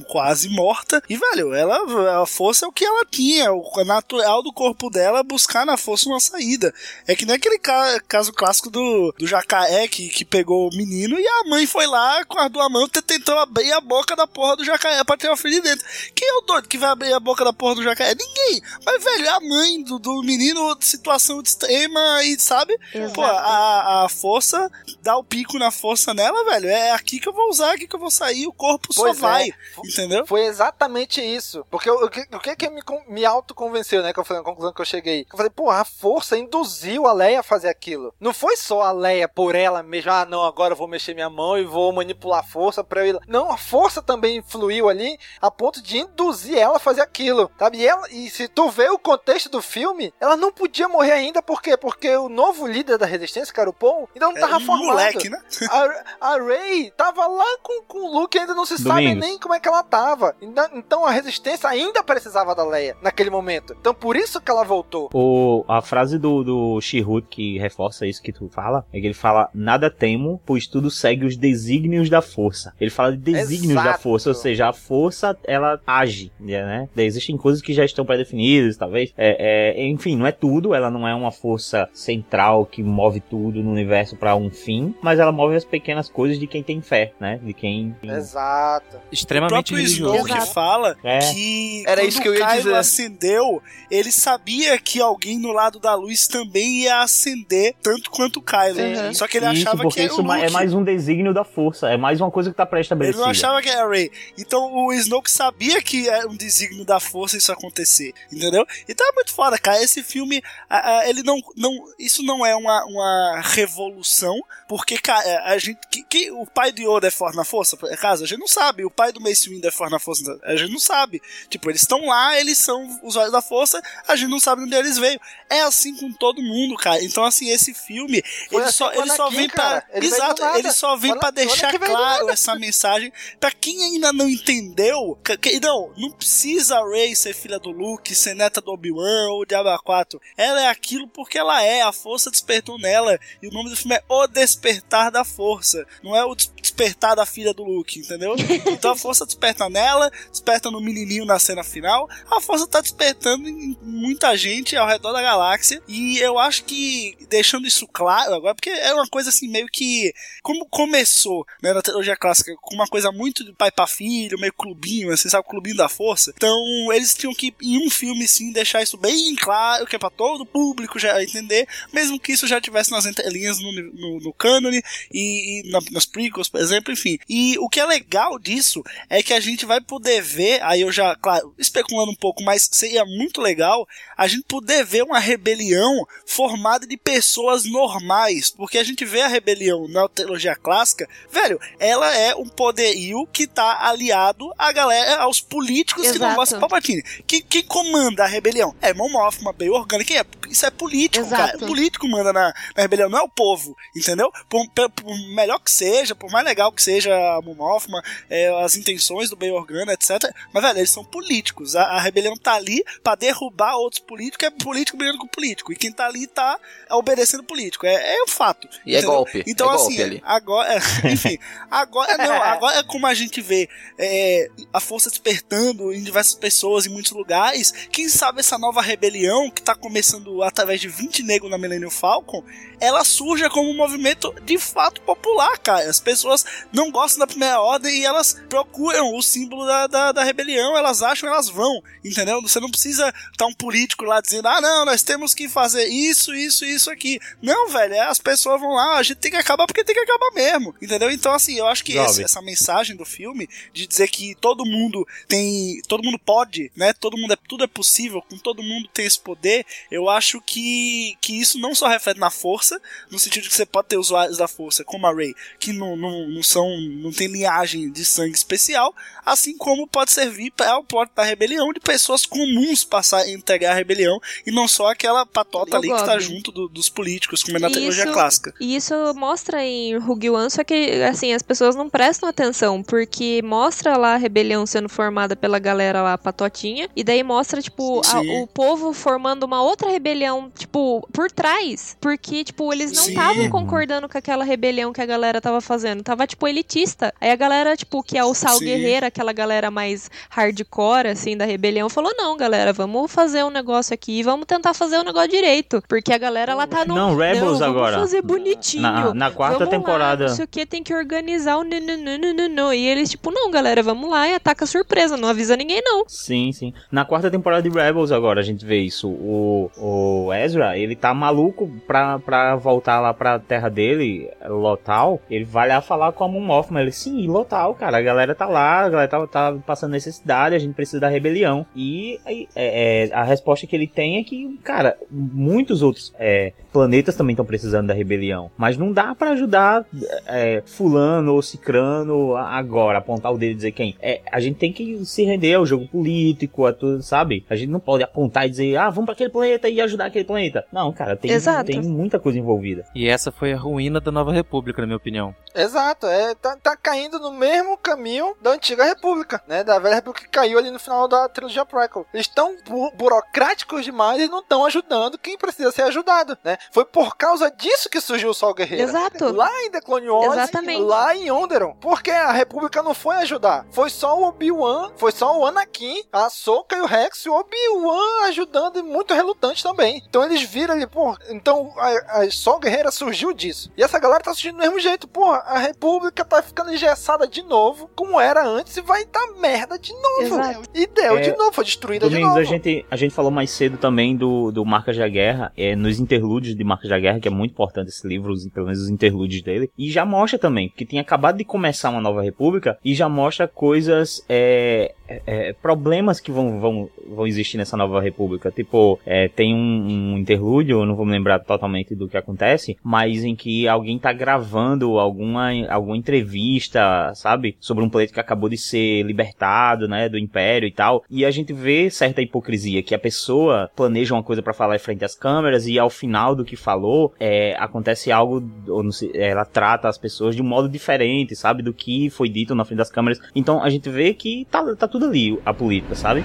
quase 0.08 0.50
morta 0.50 1.02
e 1.10 1.16
velho, 1.18 1.54
ela 1.54 2.22
a 2.22 2.26
força 2.26 2.66
é 2.66 2.68
o 2.68 2.72
que 2.72 2.86
ela 2.86 3.06
tinha, 3.06 3.52
o 3.52 3.84
natural 3.84 4.44
do 4.44 4.54
corpo 4.54 4.90
dela 4.90 5.24
buscar 5.24 5.66
na 5.66 5.78
força 5.78 6.08
uma 6.10 6.20
saída. 6.20 6.74
É 7.08 7.16
que 7.16 7.26
nem 7.26 7.36
aquele 7.36 7.58
ca- 7.60 8.00
caso 8.08 8.32
clássico 8.34 8.70
do, 8.70 9.14
do 9.18 9.26
jacaré 9.28 9.88
que, 9.88 10.10
que 10.10 10.26
pegou 10.26 10.68
o 10.70 10.76
menino 10.78 11.20
e 11.20 11.28
a 11.28 11.44
mãe 11.50 11.66
foi 11.66 11.88
lá 11.88 12.24
com 12.26 12.38
as 12.40 12.52
duas 12.52 12.70
mãos 12.72 12.90
te- 12.90 13.02
tentando 13.02 13.40
abrir 13.40 13.72
a 13.72 13.82
boca 13.82 14.16
da 14.16 14.28
porra 14.28 14.56
do 14.58 14.64
jacaré 14.66 15.04
pra 15.04 15.18
tirar 15.18 15.34
o 15.34 15.38
filho 15.38 15.53
de 15.56 15.62
dentro. 15.62 15.86
Quem 16.16 16.28
é 16.28 16.34
o 16.36 16.42
doido 16.42 16.68
que 16.68 16.78
vai 16.78 16.90
abrir 16.90 17.14
a 17.14 17.20
boca 17.20 17.44
da 17.44 17.54
porra 17.54 17.76
do 17.76 17.84
jacaré? 17.84 18.16
Ninguém. 18.16 18.62
Mas, 18.86 19.04
velho, 19.04 19.26
é 19.26 19.30
a 19.30 19.40
mãe 19.40 19.84
do, 19.84 20.00
do 20.00 20.22
menino, 20.24 20.76
situação 20.80 21.42
extrema 21.42 22.24
e, 22.24 22.40
sabe? 22.40 22.78
Exato. 22.94 23.14
Pô, 23.14 23.24
a, 23.24 24.06
a 24.06 24.10
força, 24.10 24.70
dá 25.02 25.18
o 25.18 25.24
pico 25.24 25.58
na 25.58 25.72
força 25.72 26.14
nela, 26.14 26.44
velho. 26.46 26.68
É 26.68 26.92
aqui 26.92 27.20
que 27.20 27.28
eu 27.28 27.34
vou 27.34 27.50
usar, 27.50 27.74
aqui 27.74 27.88
que 27.88 27.96
eu 27.96 28.00
vou 28.00 28.12
sair, 28.12 28.48
o 28.48 28.54
corpo 28.54 28.90
Pois 28.94 29.18
só 29.18 29.28
é. 29.28 29.32
vai. 29.32 29.54
Entendeu? 29.84 30.26
Foi 30.26 30.46
exatamente 30.46 31.22
isso. 31.22 31.66
Porque 31.70 31.90
o, 31.90 32.06
o 32.06 32.10
que, 32.10 32.56
que 32.56 32.70
me, 32.70 32.82
me 33.08 33.26
autoconvenceu, 33.26 34.02
né? 34.02 34.14
Que 34.14 34.20
eu 34.20 34.26
falei 34.26 34.42
na 34.42 34.50
conclusão 34.50 34.74
que 34.74 34.82
eu 34.82 34.86
cheguei. 34.86 35.26
Eu 35.32 35.38
falei, 35.38 35.50
pô, 35.50 35.70
a 35.70 35.86
força 35.86 36.38
induziu 36.38 37.06
a 37.08 37.14
Leia 37.14 37.40
a 37.40 37.44
fazer 37.44 37.70
aquilo. 37.70 38.14
Não 38.20 38.34
foi 38.34 38.58
só 38.58 38.82
a 38.82 38.92
Leia 38.92 39.28
por 39.28 39.56
ela 39.56 39.84
mesma, 39.84 40.22
ah, 40.22 40.26
não, 40.26 40.44
agora 40.44 40.74
eu 40.74 40.78
vou 40.78 40.88
mexer 40.88 41.14
minha 41.14 41.30
mão 41.30 41.58
e 41.58 41.64
vou 41.64 41.92
manipular 41.92 42.40
a 42.40 42.44
força 42.44 42.84
pra 42.84 43.02
eu 43.02 43.08
ir 43.08 43.12
lá. 43.14 43.22
Não, 43.28 43.52
a 43.52 43.58
força 43.58 44.02
também 44.02 44.38
influiu 44.38 44.90
ali 44.90 45.18
a 45.44 45.52
ponto 45.52 45.84
de 45.84 45.98
induzir 45.98 46.58
ela 46.58 46.78
a 46.78 46.80
fazer 46.80 47.02
aquilo, 47.02 47.52
sabe? 47.60 47.80
E, 47.80 47.86
ela, 47.86 48.08
e 48.10 48.30
se 48.30 48.48
tu 48.48 48.70
vê 48.70 48.90
o 48.90 48.98
contexto 48.98 49.50
do 49.50 49.62
filme, 49.62 50.14
ela 50.22 50.38
não 50.38 50.54
podia 50.54 50.88
morrer 50.88 51.12
ainda, 51.12 51.42
por 51.42 51.62
quê? 51.62 51.76
Porque 51.76 52.10
o 52.16 52.30
novo 52.30 52.66
líder 52.66 52.98
da 52.98 53.06
resistência, 53.06 53.54
cara, 53.54 53.70
o 53.70 53.74
Paul, 53.74 54.08
ainda 54.16 54.28
não 54.28 54.38
É 54.38 54.40
tava 54.40 54.58
um 54.58 54.66
formado. 54.66 54.86
moleque, 54.88 55.30
né? 55.30 55.38
A, 55.70 56.34
a 56.34 56.38
Ray 56.38 56.92
tava 56.96 57.28
lá 57.28 57.58
com, 57.62 57.84
com 57.84 57.98
o 58.00 58.20
Luke, 58.22 58.40
ainda 58.40 58.56
não 58.56 58.66
se 58.66 58.78
sabe 58.78 59.02
Domingos. 59.04 59.20
nem 59.28 59.38
como 59.38 59.54
é 59.54 59.60
que 59.60 59.68
ela 59.68 59.84
tava. 59.84 60.34
Então 60.74 61.06
a 61.06 61.12
resistência 61.12 61.70
ainda 61.70 62.02
precisava 62.04 62.56
da 62.56 62.64
Leia 62.64 62.96
naquele 63.02 63.30
momento. 63.30 63.76
Então 63.80 63.94
por 63.94 64.16
isso 64.16 64.40
que 64.40 64.50
ela 64.50 64.64
voltou. 64.64 65.10
O, 65.14 65.66
a 65.68 65.82
frase 65.82 66.18
do, 66.18 66.44
do 66.44 66.80
Shihut 66.82 67.28
que 67.30 67.58
reforça 67.58 68.06
isso 68.06 68.22
que 68.22 68.32
tu 68.32 68.48
fala 68.50 68.86
é 68.94 69.00
que 69.02 69.08
ele 69.08 69.14
fala: 69.14 69.50
Nada 69.54 69.90
temo, 69.92 70.42
pois 70.46 70.68
tudo 70.68 70.90
segue 70.90 71.26
os 71.26 71.36
desígnios 71.36 72.10
da 72.10 72.22
força. 72.22 72.74
Ele 72.80 72.90
fala 72.92 73.12
de 73.12 73.18
desígnios 73.18 73.76
da 73.76 73.90
Exato. 73.90 74.04
força, 74.04 74.30
ou 74.30 74.36
seja, 74.36 74.70
a 74.70 74.74
força 74.74 75.33
ela 75.44 75.80
age, 75.86 76.32
né? 76.40 76.88
Existem 76.98 77.38
coisas 77.38 77.62
que 77.62 77.74
já 77.74 77.84
estão 77.86 78.06
pré-definidas, 78.06 78.78
talvez. 78.78 79.14
É, 79.18 79.74
é, 79.78 79.88
enfim, 79.88 80.16
não 80.16 80.26
é 80.28 80.32
tudo, 80.32 80.74
ela 80.74 80.90
não 80.90 81.08
é 81.08 81.14
uma 81.14 81.32
força 81.32 81.90
central 81.94 82.66
que 82.66 82.82
move 82.84 83.20
tudo 83.20 83.62
no 83.64 83.72
universo 83.72 84.16
para 84.16 84.36
um 84.36 84.50
fim, 84.50 84.94
mas 85.02 85.20
ela 85.20 85.32
move 85.32 85.56
as 85.56 85.66
pequenas 85.66 86.10
coisas 86.10 86.40
de 86.40 86.48
quem 86.48 86.62
tem 86.64 86.82
fé, 86.82 87.14
né? 87.20 87.40
De 87.44 87.54
quem. 87.54 87.96
Exato. 88.04 88.98
O 88.98 89.00
Extremamente 89.14 89.52
próprio 89.70 89.78
religioso. 89.78 90.28
Snoke 90.28 90.48
fala 90.54 90.96
É. 91.04 91.20
que 91.20 91.84
Era 91.88 92.04
isso 92.04 92.22
que 92.22 92.28
eu 92.28 92.34
ia 92.36 92.44
o 92.44 92.48
Kylo 92.48 92.62
dizer. 92.64 92.76
acendeu, 92.76 93.62
ele 93.90 94.12
sabia 94.12 94.78
que 94.80 95.00
alguém 95.02 95.38
no 95.40 95.52
lado 95.52 95.80
da 95.80 95.96
luz 95.96 96.28
também 96.28 96.82
ia 96.84 97.02
acender 97.02 97.74
tanto 97.82 98.10
quanto 98.10 98.38
o 98.38 98.42
Kylo. 98.42 98.76
Sim. 98.76 99.14
Só 99.14 99.28
que 99.28 99.38
ele 99.38 99.52
isso, 99.54 99.68
achava 99.68 99.88
que 99.90 100.00
era 100.02 100.10
o 100.12 100.14
isso 100.14 100.24
ma- 100.24 100.36
Luke. 100.36 100.48
é 100.48 100.50
mais 100.50 100.74
um 100.74 100.84
desígnio 100.84 101.34
da 101.34 101.44
força, 101.44 101.90
é 101.90 101.98
mais 101.98 102.20
uma 102.22 102.32
coisa 102.32 102.50
que 102.50 102.56
tá 102.58 102.64
Ele 102.64 102.70
pré-estabelecida. 102.70 103.24
não 103.24 103.30
achava 103.32 103.62
que 103.62 103.70
era 103.70 103.88
Rey. 103.90 104.12
Então 104.38 104.74
o 104.74 104.92
Snoke 105.24 105.32
sabia 105.32 105.82
que 105.82 106.08
era 106.08 106.28
um 106.28 106.36
desígnio 106.36 106.86
da 106.86 107.00
força 107.00 107.38
isso 107.38 107.52
acontecer, 107.52 108.14
entendeu? 108.32 108.66
Então 108.88 109.08
é 109.08 109.12
muito 109.14 109.34
foda, 109.34 109.58
cara. 109.58 109.82
Esse 109.84 110.04
filme, 110.04 110.42
ah, 110.70 111.00
ah, 111.00 111.10
ele 111.10 111.24
não, 111.24 111.42
não, 111.56 111.72
isso 112.00 112.24
não 112.24 112.46
é 112.46 112.56
uma, 112.56 112.86
uma 112.86 113.42
revolução, 113.44 114.40
porque 114.68 114.98
cara, 114.98 115.44
a 115.46 115.58
gente, 115.58 115.80
que, 115.90 116.04
que- 116.04 116.32
o 116.32 116.46
pai 116.46 116.72
do 116.72 116.82
Yoda 116.82 117.08
é 117.08 117.12
forte 117.12 117.36
na 117.36 117.44
força, 117.44 117.76
por 117.76 117.92
acaso 117.92 118.24
a 118.24 118.28
gente 118.28 118.40
não 118.40 118.48
sabe. 118.48 118.86
O 118.86 118.92
pai 118.92 119.12
do 119.12 119.22
Mace 119.22 119.50
Windu 119.50 119.68
é 119.68 119.72
forte 119.72 119.92
na 119.92 120.00
força 120.00 120.14
força. 120.14 120.40
A 120.44 120.56
gente 120.56 120.72
não 120.72 120.80
sabe. 120.80 121.22
Tipo, 121.50 121.70
eles 121.70 121.82
estão 121.82 122.06
lá, 122.06 122.40
eles 122.40 122.58
são 122.58 123.00
usuários 123.04 123.32
da 123.32 123.42
força, 123.42 123.82
a 124.08 124.16
gente 124.16 124.30
não 124.30 124.40
sabe 124.40 124.64
onde 124.64 124.76
eles 124.76 124.98
veio. 124.98 125.20
É 125.50 125.62
assim 125.62 125.96
com 125.98 126.12
todo 126.12 126.42
mundo, 126.42 126.76
cara. 126.76 127.04
Então, 127.04 127.24
assim, 127.24 127.50
esse 127.50 127.74
filme, 127.74 128.22
Foi 128.50 128.60
ele 128.60 128.66
assim 128.70 128.78
só, 128.78 128.94
ele 128.94 129.10
só 129.12 129.30
vem 129.30 129.48
do 129.48 129.54
Exato, 129.94 130.44
ele 130.58 130.72
só 130.72 130.96
vem 130.96 131.12
olha 131.12 131.32
deixar 131.32 131.72
que 131.72 131.80
claro 131.80 132.30
essa 132.30 132.56
mensagem. 132.56 133.12
Pra 133.40 133.52
quem 133.52 133.84
ainda 133.84 134.12
não 134.14 134.30
entendeu, 134.30 135.13
que- 135.16 135.60
não, 135.60 135.92
não 135.98 136.12
precisa 136.12 136.78
a 136.80 136.90
Rey 136.90 137.16
ser 137.16 137.34
filha 137.34 137.60
do 137.60 137.70
Luke, 137.72 138.14
ser 138.16 138.34
neta 138.36 138.62
do 138.62 138.72
Obi-Wan 138.72 139.30
ou 139.32 139.46
de 139.46 139.54
4. 139.84 140.20
Ela 140.38 140.64
é 140.64 140.68
aquilo 140.68 141.08
porque 141.08 141.38
ela 141.38 141.62
é, 141.64 141.82
a 141.82 141.92
força 141.92 142.30
despertou 142.32 142.78
nela. 142.80 143.20
E 143.42 143.48
o 143.48 143.52
nome 143.52 143.70
do 143.70 143.76
filme 143.76 143.96
é 143.96 144.04
O 144.10 144.28
Despertar 144.28 145.12
da 145.12 145.24
Força. 145.24 145.86
Não 146.04 146.16
é 146.16 146.24
o 146.26 146.36
des- 146.36 146.52
despertar 146.62 147.16
da 147.16 147.26
filha 147.26 147.54
do 147.54 147.64
Luke, 147.64 148.00
entendeu? 148.00 148.36
Então 148.74 148.92
a 148.92 148.96
força 148.96 149.26
desperta 149.26 149.70
nela, 149.70 150.12
desperta 150.30 150.70
no 150.72 150.82
menininho 150.82 151.26
na 151.26 151.38
cena 151.40 151.64
final. 151.64 152.10
A 152.30 152.42
força 152.42 152.68
tá 152.68 152.82
despertando 152.82 153.48
em 153.48 153.78
muita 153.82 154.36
gente 154.36 154.76
ao 154.76 154.88
redor 154.88 155.14
da 155.14 155.22
galáxia. 155.22 155.82
E 155.88 156.18
eu 156.20 156.38
acho 156.40 156.64
que, 156.66 157.16
deixando 157.30 157.68
isso 157.68 157.88
claro 157.88 158.34
agora, 158.34 158.56
porque 158.56 158.70
é 158.70 158.94
uma 158.94 159.08
coisa 159.08 159.30
assim 159.30 159.48
meio 159.48 159.68
que. 159.68 160.14
Como 160.42 160.66
começou 160.68 161.46
né, 161.62 161.74
na 161.74 161.82
trilogia 161.82 162.16
clássica 162.18 162.54
com 162.62 162.76
uma 162.76 162.88
coisa 162.88 163.12
muito 163.12 163.44
de 163.44 163.54
pai 163.54 163.72
pra 163.72 163.88
filho, 163.88 164.40
meio 164.40 164.54
clubinho, 164.54 164.93
assim, 165.12 165.30
sabe? 165.30 165.48
Clubinho 165.48 165.76
da 165.76 165.90
força. 165.90 166.34
Então 166.36 166.92
eles 166.94 167.14
tinham 167.16 167.34
que, 167.34 167.54
em 167.62 167.86
um 167.86 167.90
filme, 167.90 168.28
sim, 168.28 168.52
deixar 168.52 168.82
isso 168.82 168.98
bem 168.98 169.36
claro, 169.36 169.86
que 169.86 169.96
é 169.96 170.00
pra 170.00 170.10
todo 170.10 170.42
o 170.42 170.46
público 170.46 171.00
já 171.00 171.22
entender, 171.22 171.68
mesmo 171.92 172.20
que 172.20 172.32
isso 172.34 172.48
já 172.48 172.60
tivesse 172.62 172.92
nas 172.92 173.06
entrelinhas 173.06 173.60
no, 173.60 173.72
no, 173.72 174.20
no 174.20 174.34
cânone 174.34 174.82
e, 175.12 175.62
e 175.68 175.72
na- 175.72 175.80
nas 175.92 176.06
prequels, 176.06 176.50
por 176.50 176.60
exemplo, 176.62 176.92
enfim. 176.94 177.18
E 177.30 177.58
o 177.60 177.70
que 177.70 177.80
é 177.80 177.86
legal 177.86 178.38
disso 178.40 178.84
é 179.10 179.22
que 179.24 179.34
a 179.34 179.40
gente 179.40 179.66
vai 179.66 179.82
poder 179.82 180.22
ver, 180.22 180.62
aí 180.64 180.82
eu 180.82 180.92
já, 180.92 181.16
claro, 181.16 181.54
especulando 181.58 182.12
um 182.12 182.16
pouco, 182.16 182.44
mas 182.44 182.70
seria 182.72 183.06
muito 183.06 183.42
legal 183.42 183.88
a 184.18 184.28
gente 184.28 184.44
poder 184.44 184.84
ver 184.86 185.04
uma 185.04 185.20
rebelião 185.20 186.06
formada 186.26 186.86
de 186.88 186.98
pessoas 186.98 187.66
normais, 187.66 188.50
porque 188.52 188.78
a 188.78 188.84
gente 188.84 189.06
vê 189.06 189.22
a 189.22 189.28
rebelião 189.28 189.88
na 189.88 190.08
trilogia 190.08 190.56
clássica, 190.56 191.08
velho, 191.32 191.60
ela 191.80 192.16
é 192.16 192.36
um 192.36 192.48
poderio 192.48 193.26
que 193.28 193.48
tá 193.48 193.88
aliado 193.88 194.52
à 194.58 194.72
galera, 194.84 195.22
aos 195.22 195.42
políticos 195.42 196.04
que 196.04 196.20
não 196.20 196.28
Exato. 196.28 196.36
gostam 196.36 196.58
de 196.58 196.62
Palpatine. 196.62 197.04
Quem, 197.26 197.42
quem 197.42 197.64
comanda 197.64 198.24
a 198.24 198.28
rebelião? 198.28 198.76
É 198.82 198.94
Mon 198.94 199.10
Mothma, 199.10 199.54
Bey 199.54 199.70
Organa, 199.70 200.04
quem 200.04 200.18
é? 200.18 200.26
Isso 200.50 200.66
é 200.66 200.72
político, 200.72 201.26
Exato. 201.26 201.52
cara. 201.54 201.58
O 201.64 201.68
político 201.68 202.08
manda 202.08 202.32
na, 202.34 202.54
na 202.76 202.82
rebelião, 202.82 203.10
não 203.10 203.20
é 203.20 203.22
o 203.22 203.30
povo, 203.30 203.76
entendeu? 203.96 204.32
Por, 204.50 204.68
por- 204.72 204.90
por 204.90 205.18
melhor 205.36 205.60
que 205.60 205.72
seja, 205.72 206.16
por 206.16 206.32
mais 206.32 206.46
legal 206.46 206.72
que 206.72 206.82
seja 206.84 207.14
a 207.14 207.42
Mothma, 207.42 208.02
é, 208.30 208.50
as 208.64 208.76
intenções 208.76 209.30
do 209.30 209.36
Bey 209.36 209.52
Organa, 209.52 209.94
etc. 209.94 210.12
Mas, 210.54 210.64
velho, 210.64 210.80
eles 210.80 210.90
são 210.90 211.04
políticos. 211.04 211.76
A, 211.76 211.84
a 211.84 212.00
rebelião 212.02 212.36
tá 212.36 212.54
ali 212.54 212.84
pra 213.04 213.16
derrubar 213.16 213.76
outros 213.76 214.02
políticos, 214.02 214.48
é 214.48 214.52
político 214.52 214.98
brigando 214.98 215.20
com 215.20 215.28
político. 215.28 215.72
E 215.72 215.76
quem 215.76 215.92
tá 215.92 216.06
ali 216.08 216.28
tá 216.28 216.60
obedecendo 216.92 217.44
político. 217.44 217.86
É, 217.86 218.16
é 218.18 218.24
um 218.24 218.28
fato. 218.28 218.68
E 218.86 218.96
é 218.96 219.00
entendeu? 219.00 219.16
golpe, 219.16 219.44
Então, 219.48 219.72
é 219.72 219.76
assim, 219.76 219.98
golpe 219.98 220.22
agora, 220.26 220.78
enfim, 221.12 221.38
agora 221.70 222.18
não, 222.18 222.34
agora 222.42 222.80
é 222.80 222.84
como 222.84 223.06
a 223.08 223.14
gente 223.14 223.42
vê 223.42 223.70
é, 223.98 224.50
a 224.72 224.80
força 224.80 225.10
despertando 225.10 225.94
em 225.94 226.02
diversas 226.04 226.36
pessoas 226.36 226.86
em 226.86 226.90
muitos 226.90 227.12
lugares. 227.12 227.72
Quem 227.92 228.10
sabe 228.10 228.40
essa 228.40 228.58
nova 228.58 228.82
rebelião 228.82 229.50
que 229.50 229.62
tá 229.62 229.76
começando 229.76 230.33
através 230.42 230.80
de 230.82 230.88
20 230.88 231.22
negros 231.24 231.52
na 231.52 231.58
Millennium 231.58 231.90
Falcon, 231.92 232.44
ela 232.80 233.04
surja 233.04 233.50
como 233.50 233.70
um 233.70 233.76
movimento 233.78 234.34
de 234.44 234.58
fato 234.58 235.02
popular, 235.02 235.58
cara. 235.60 235.90
As 235.90 236.00
pessoas 236.00 236.46
não 236.72 236.90
gostam 236.92 237.20
da 237.20 237.28
primeira 237.28 237.60
ordem 237.62 238.00
e 238.00 238.06
elas 238.06 238.42
procuram 238.50 239.16
o 239.16 239.22
símbolo 239.22 239.66
da, 239.66 239.88
da, 239.88 240.12
da 240.12 240.24
rebelião, 240.24 240.78
elas 240.78 241.02
acham, 241.04 241.30
elas 241.30 241.50
vão, 241.50 241.82
entendeu? 242.04 242.42
Você 242.42 242.60
não 242.60 242.70
precisa 242.72 243.14
estar 243.32 243.46
um 243.46 243.54
político 243.54 244.06
lá 244.06 244.22
dizendo, 244.22 244.48
ah, 244.48 244.62
não, 244.62 244.86
nós 244.86 245.04
temos 245.04 245.34
que 245.34 245.48
fazer 245.50 245.86
isso, 245.88 246.34
isso, 246.34 246.66
isso 246.66 246.90
aqui. 246.90 247.20
Não, 247.42 247.70
velho, 247.70 247.94
é, 247.94 248.00
as 248.02 248.20
pessoas 248.20 248.60
vão 248.60 248.72
lá, 248.74 248.98
a 248.98 249.04
gente 249.04 249.18
tem 249.18 249.32
que 249.32 249.38
acabar 249.38 249.68
porque 249.68 249.84
tem 249.84 249.94
que 249.96 250.02
acabar 250.02 250.32
mesmo, 250.34 250.74
entendeu? 250.82 251.12
Então, 251.12 251.34
assim, 251.34 251.58
eu 251.58 251.68
acho 251.68 251.84
que 251.84 251.94
esse- 252.06 252.24
essa 252.24 252.42
mensagem 252.42 252.96
do 252.96 253.06
filme 253.06 253.50
de 253.74 253.86
dizer 253.86 254.08
que 254.08 254.36
todo 254.36 254.66
mundo 254.66 255.06
tem, 255.28 255.82
todo 255.88 256.04
mundo 256.04 256.18
pode, 256.20 256.72
né? 256.76 256.94
Todo 256.94 257.18
mundo 257.18 257.34
é, 257.34 257.38
tudo 257.48 257.64
é 257.64 257.68
possível, 257.68 258.22
com 258.22 258.38
todo 258.38 258.64
mundo 258.64 258.88
tem 258.94 259.06
esse 259.06 259.20
poder. 259.20 259.66
Eu 259.92 260.10
acho 260.10 260.23
que, 260.46 261.16
que 261.22 261.40
isso 261.40 261.58
não 261.60 261.74
só 261.76 261.88
reflete 261.88 262.20
na 262.20 262.30
força, 262.30 262.80
no 263.12 263.20
sentido 263.20 263.44
de 263.44 263.50
que 263.50 263.56
você 263.56 263.66
pode 263.66 263.88
ter 263.90 263.98
usuários 263.98 264.38
da 264.38 264.48
força, 264.48 264.84
como 264.84 265.06
a 265.08 265.14
Rey, 265.14 265.34
que 265.60 265.74
não, 265.74 265.96
não, 265.96 266.28
não 266.30 266.44
são, 266.44 266.68
não 266.80 267.12
tem 267.12 267.28
linhagem 267.28 267.92
de 267.92 268.04
sangue 268.06 268.36
especial, 268.36 268.94
assim 269.26 269.58
como 269.58 269.88
pode 269.88 270.12
servir 270.12 270.52
para 270.52 270.78
o 270.78 270.84
porte 270.84 271.14
da 271.16 271.24
rebelião 271.24 271.72
de 271.74 271.80
pessoas 271.80 272.26
comuns 272.26 272.84
passar 272.84 273.20
a 273.20 273.30
entregar 273.30 273.72
a 273.72 273.76
rebelião 273.76 274.20
e 274.46 274.52
não 274.52 274.68
só 274.68 274.88
aquela 274.92 275.26
patota 275.26 275.72
Eu 275.76 275.78
ali 275.80 275.88
que 275.90 275.96
está 275.96 276.14
gosto. 276.16 276.28
junto 276.30 276.52
do- 276.52 276.68
dos 276.68 276.90
políticos, 276.90 277.44
como 277.44 277.58
é 277.58 277.60
na 277.60 277.70
trilogia 277.70 278.04
isso- 278.04 278.14
clássica. 278.14 278.54
E 278.60 278.76
isso 278.76 278.94
mostra 279.16 279.64
em 279.64 279.98
Rogue 279.98 280.30
One, 280.30 280.50
só 280.52 280.64
que, 280.64 281.02
assim, 281.04 281.34
as 281.34 281.42
pessoas 281.42 281.76
não 281.76 281.90
prestam 281.90 282.30
atenção, 282.30 282.82
porque 282.84 283.42
mostra 283.44 283.98
lá 283.98 284.14
a 284.14 284.18
rebelião 284.18 284.66
sendo 284.66 284.90
formada 284.90 285.36
pela 285.36 285.60
galera 285.60 286.02
lá 286.02 286.18
patotinha, 286.18 286.90
e 286.96 287.04
daí 287.04 287.24
mostra, 287.24 287.62
tipo, 287.62 288.02
a- 288.06 288.22
o 288.42 288.48
povo 288.48 288.94
formando 288.94 289.44
uma 289.44 289.62
outra 289.62 289.90
rebelião, 289.90 290.13
tipo, 290.56 291.08
por 291.12 291.32
trás, 291.32 291.98
porque, 292.00 292.44
tipo, 292.44 292.72
eles 292.74 292.92
não 292.92 293.08
estavam 293.08 293.50
concordando 293.50 294.08
com 294.10 294.18
aquela 294.18 294.44
rebelião 294.44 294.92
que 294.94 295.02
a 295.02 295.06
galera 295.06 295.40
tava 295.42 295.62
fazendo, 295.62 296.04
tava, 296.04 296.26
tipo, 296.28 296.48
elitista. 296.48 297.14
Aí 297.20 297.32
a 297.32 297.36
galera, 297.36 297.76
tipo, 297.76 298.04
que 298.04 298.18
é 298.18 298.24
o 298.24 298.34
Sal 298.34 298.58
Sim. 298.58 298.66
Guerreiro, 298.66 299.06
aquela 299.06 299.34
galera 299.34 299.70
mais 299.72 300.10
hardcore, 300.30 301.08
assim, 301.08 301.36
da 301.38 301.46
rebelião, 301.46 301.90
falou, 301.90 302.12
não, 302.18 302.36
galera, 302.38 302.74
vamos 302.74 303.12
fazer 303.12 303.44
um 303.44 303.50
negócio 303.50 303.94
aqui, 303.94 304.24
vamos 304.24 304.46
tentar 304.46 304.74
fazer 304.74 304.98
o 304.98 305.04
negócio 305.04 305.30
direito, 305.30 305.82
porque 305.88 306.14
a 306.14 306.18
galera, 306.18 306.54
lá 306.54 306.68
tá 306.68 306.86
no... 306.86 306.96
Não, 306.96 307.16
Rebels 307.16 307.60
vamos 307.60 307.62
agora. 307.62 308.00
fazer 308.00 308.22
bonitinho. 308.22 308.84
Na- 308.84 309.14
na 309.14 309.32
quarta 309.32 309.60
Vamos 309.60 309.70
temporada. 309.72 310.24
Lá, 310.24 310.30
não 310.30 310.36
sei 310.36 310.46
o 310.46 310.48
que, 310.48 310.66
tem 310.66 310.84
que 310.84 310.94
organizar 310.94 311.58
o 311.58 311.64
nananana. 311.64 312.76
E 312.76 312.86
eles, 312.88 313.10
tipo, 313.10 313.32
não, 313.32 313.50
galera, 313.52 313.82
vamos 313.84 314.10
lá 314.10 314.28
e 314.28 314.36
ataca 314.36 314.66
surpresa, 314.66 315.18
não 315.18 315.30
avisa 315.30 315.56
ninguém, 315.56 315.82
não. 315.84 316.04
Sim, 316.08 316.52
sim. 316.52 316.74
Na 316.92 317.06
quarta 317.06 317.30
temporada 317.30 317.68
de 317.68 317.70
Rebels 317.76 318.12
agora 318.12 318.40
a 318.40 318.44
gente 318.44 318.66
vê 318.66 318.80
isso. 318.82 319.08
O, 319.08 319.70
o 319.78 319.88
Ezra, 320.34 320.78
ele 320.78 320.96
tá 320.96 321.14
maluco 321.14 321.70
pra, 321.88 322.20
pra 322.20 322.56
voltar 322.56 323.00
lá 323.00 323.14
pra 323.14 323.40
terra 323.40 323.70
dele, 323.70 324.30
Lotal. 324.46 325.20
Ele 325.30 325.46
vai 325.46 325.68
lá 325.68 325.82
falar 325.82 326.12
com 326.12 326.24
a 326.24 326.28
Mon 326.28 326.42
Mothma. 326.42 326.82
Ele, 326.82 326.92
sim, 326.92 327.28
Lotal, 327.28 327.74
cara. 327.76 327.98
A 327.98 328.02
galera 328.02 328.36
tá 328.36 328.46
lá, 328.46 328.82
a 328.82 328.90
galera 328.90 329.08
tá, 329.08 329.28
tá 329.28 329.56
passando 329.66 329.92
necessidade, 329.92 330.56
a 330.56 330.60
gente 330.60 330.74
precisa 330.74 331.00
da 331.00 331.08
rebelião. 331.08 331.66
E 331.76 332.20
é, 332.26 332.46
é, 332.56 333.14
a 333.14 333.24
resposta 333.24 333.68
que 333.68 333.76
ele 333.76 333.88
tem 333.88 334.18
é 334.18 334.24
que, 334.24 334.58
cara, 334.64 334.98
muitos 335.10 335.82
outros 335.82 336.14
é, 336.20 336.54
planetas 336.74 337.16
também 337.16 337.34
estão 337.34 337.46
precisando 337.46 337.88
da 337.88 337.94
rebelião. 337.94 338.52
Mas 338.58 338.78
não 338.78 338.92
dá 338.92 339.14
pra 339.14 339.32
ajudar 339.32 339.86
é, 340.26 340.64
fulano 340.66 341.36
ou 341.36 341.42
cicrano 341.42 342.36
agora, 342.36 342.98
apontar 342.98 343.32
o 343.32 343.38
dedo 343.38 343.52
e 343.52 343.56
dizer 343.56 343.72
quem. 343.72 343.96
É, 344.02 344.22
a 344.32 344.40
gente 344.40 344.58
tem 344.58 344.74
que 344.74 345.06
se 345.06 345.24
render 345.24 345.54
ao 345.54 345.66
jogo 345.66 345.88
político, 345.88 346.66
a 346.66 346.74
tudo, 346.74 347.04
sabe? 347.04 347.46
A 347.50 347.56
gente 347.56 347.70
não 347.70 347.80
pode 347.80 348.04
apontar 348.04 348.48
e 348.48 348.50
dizer, 348.50 348.76
ah, 348.78 348.90
vamos 348.90 349.06
pra 349.06 349.14
aquele 349.14 349.30
planeta 349.30 349.70
e 349.70 349.80
ajudar 349.80 350.06
aquele 350.06 350.26
planeta. 350.26 350.66
Não, 350.72 350.92
cara, 350.92 351.16
tem, 351.16 351.32
Exato. 351.32 351.66
tem 351.66 351.82
muita 351.82 352.20
coisa 352.20 352.40
envolvida. 352.40 352.86
E 352.96 353.08
essa 353.08 353.32
foi 353.32 353.54
a 353.54 353.58
ruína 353.58 354.02
da 354.02 354.12
Nova 354.12 354.34
República, 354.34 354.82
na 354.82 354.88
minha 354.88 354.98
opinião. 354.98 355.36
Exato, 355.56 356.08
é, 356.08 356.34
tá, 356.34 356.58
tá 356.62 356.76
caindo 356.76 357.20
no 357.20 357.32
mesmo 357.32 357.78
caminho 357.78 358.36
da 358.42 358.52
antiga 358.52 358.84
república, 358.84 359.42
né? 359.48 359.64
Da 359.64 359.78
velha 359.78 359.96
república 359.96 360.26
que 360.26 360.32
caiu 360.32 360.58
ali 360.58 360.72
no 360.72 360.80
final 360.80 361.08
da 361.08 361.30
trilogia 361.30 361.66
prequel. 361.66 362.08
Eles 362.12 362.26
estão 362.26 362.56
bu 362.68 362.92
burocráticos 362.96 363.86
demais 363.86 364.20
e 364.22 364.28
não 364.28 364.40
estão 364.40 364.66
ajudando 364.66 365.18
quem 365.18 365.38
precisa 365.38 365.72
ser 365.72 365.84
ajudado, 365.84 366.38
né? 366.44 366.58
Foi 366.72 366.86
por 366.86 367.16
causa 367.16 367.50
disso 367.52 367.90
que 367.90 368.00
surgiu 368.02 368.30
o 368.30 368.34
Sol 368.34 368.54
Guerreiro. 368.54 368.84
Exato. 368.84 369.32
Lá 369.34 369.50
em 369.64 369.72
The 369.72 369.82
Clone 369.82 370.10
Wars, 370.10 370.34
Exatamente. 370.34 370.82
lá 370.82 371.16
em 371.16 371.32
Onderon. 371.32 371.76
Porque 371.80 372.12
a 372.12 372.32
república 372.32 372.82
não 372.82 372.94
foi 372.94 373.16
ajudar. 373.18 373.66
Foi 373.72 373.90
só 373.90 374.18
o 374.18 374.24
Obi-Wan, 374.26 374.92
foi 374.96 375.12
só 375.12 375.38
o 375.40 375.46
Anakin, 375.46 376.04
a 376.12 376.26
Ahsoka 376.26 376.76
e 376.76 376.82
o 376.82 376.86
Rex 376.86 377.26
e 377.26 377.30
o 377.30 377.34
Obi-Wan 377.34 378.28
ajudando 378.28 378.80
e 378.80 378.84
muito 378.84 379.14
relutante 379.14 379.64
também. 379.64 380.02
Então 380.08 380.24
eles 380.24 380.42
viram 380.42 380.74
ali, 380.76 380.88
pô, 380.88 381.16
então 381.30 381.74
a, 381.78 382.22
a 382.22 382.32
Sol 382.32 382.60
Guerreira 382.60 382.92
surgiu 382.92 383.34
disso. 383.34 383.72
E 383.78 383.84
essa 383.84 384.00
galera 384.00 384.24
tá 384.24 384.34
surgindo 384.34 384.56
do 384.58 384.60
mesmo 384.60 384.80
jeito, 384.80 385.08
porra, 385.08 385.38
a 385.46 385.58
república 385.58 386.24
tá 386.26 386.42
ficando 386.42 386.72
engessada 386.74 387.28
de 387.28 387.42
novo, 387.44 387.90
como 387.96 388.20
era 388.20 388.46
antes, 388.46 388.76
e 388.78 388.82
vai 388.82 389.06
dar 389.06 389.28
merda 389.40 389.78
de 389.78 389.94
novo. 389.94 390.22
Exato. 390.22 390.70
E 390.74 390.88
deu 390.88 391.18
É, 391.18 391.22
de 391.22 391.38
novo, 391.38 391.52
foi 391.52 391.64
destruída 391.64 392.10
de 392.10 392.20
novo. 392.20 392.38
a 392.38 392.44
gente, 392.44 392.86
a 392.90 392.96
gente 392.96 393.14
falou 393.14 393.32
mais 393.32 393.50
cedo 393.52 393.78
também 393.78 394.16
do, 394.16 394.52
do 394.52 394.66
Marcas 394.66 394.98
da 394.98 395.08
Guerra, 395.08 395.52
é, 395.58 395.76
nos 395.76 396.00
interlúdios 396.00 396.53
de 396.56 396.64
Marcas 396.64 396.90
da 396.90 397.00
Guerra, 397.00 397.20
que 397.20 397.28
é 397.28 397.32
muito 397.32 397.52
importante 397.52 397.90
esse 397.90 398.08
livro, 398.08 398.34
pelo 398.54 398.68
menos 398.68 398.82
os 398.82 398.90
interlúdios 398.90 399.42
dele, 399.42 399.70
e 399.78 399.92
já 399.92 400.06
mostra 400.06 400.40
também 400.40 400.70
que 400.70 400.86
tinha 400.86 401.02
acabado 401.02 401.38
de 401.38 401.44
começar 401.44 401.90
uma 401.90 402.02
nova 402.02 402.22
república, 402.22 402.78
e 402.84 402.94
já 402.94 403.08
mostra 403.08 403.48
coisas 403.48 404.24
é, 404.28 404.94
é, 405.26 405.50
é, 405.50 405.54
problemas 405.54 406.20
que 406.20 406.32
vão, 406.32 406.60
vão, 406.60 406.90
vão 407.08 407.28
existir 407.28 407.58
nessa 407.58 407.78
nova 407.78 408.02
república. 408.02 408.52
Tipo, 408.52 409.00
é, 409.06 409.28
tem 409.28 409.54
um, 409.54 410.14
um 410.14 410.18
interlúdio, 410.18 410.86
não 410.86 410.96
vou 410.96 411.06
me 411.06 411.12
lembrar 411.12 411.40
totalmente 411.40 411.96
do 411.96 412.08
que 412.08 412.18
acontece, 412.18 412.78
mas 412.84 413.24
em 413.24 413.36
que 413.36 413.68
alguém 413.68 414.00
tá 414.00 414.12
gravando 414.12 415.00
alguma, 415.00 415.50
alguma 415.70 415.98
entrevista, 415.98 417.12
sabe? 417.16 417.56
Sobre 417.60 417.84
um 417.84 417.90
planeta 417.90 418.14
que 418.14 418.20
acabou 418.20 418.50
de 418.50 418.58
ser 418.58 419.04
libertado, 419.04 419.88
né? 419.88 420.10
Do 420.10 420.18
Império 420.18 420.68
e 420.68 420.72
tal. 420.72 421.04
E 421.10 421.26
a 421.26 421.32
gente 421.32 421.54
vê 421.54 421.90
certa 421.90 422.22
hipocrisia, 422.22 422.84
que 422.84 422.96
a 422.96 423.00
pessoa 423.00 423.70
planeja 423.76 424.14
uma 424.14 424.24
coisa 424.24 424.42
para 424.42 424.54
falar 424.54 424.76
em 424.76 424.80
frente 424.80 425.06
às 425.06 425.16
câmeras 425.16 425.68
e 425.68 425.78
ao 425.78 425.90
final 425.90 426.36
do 426.36 426.46
que 426.46 426.56
falou, 426.56 427.14
é, 427.20 427.56
acontece 427.58 428.12
algo, 428.12 428.44
ou 428.68 428.92
sei, 428.92 429.12
ela 429.14 429.46
trata 429.46 429.88
as 429.88 429.98
pessoas 429.98 430.36
de 430.36 430.42
um 430.42 430.46
modo 430.46 430.70
diferente, 430.70 431.36
sabe? 431.36 431.62
Do 431.62 431.74
que 431.74 432.10
foi 432.10 432.30
dito 432.30 432.56
na 432.56 432.66
frente 432.66 432.78
das 432.78 432.92
câmeras. 432.92 433.20
Então 433.36 433.64
a 433.64 433.70
gente 433.70 433.90
vê 433.90 434.14
que 434.14 434.46
tá, 434.50 434.76
tá 434.76 434.88
tudo 434.88 435.03
ali, 435.04 435.40
a 435.46 435.54
política, 435.54 435.96
sabe? 435.96 436.24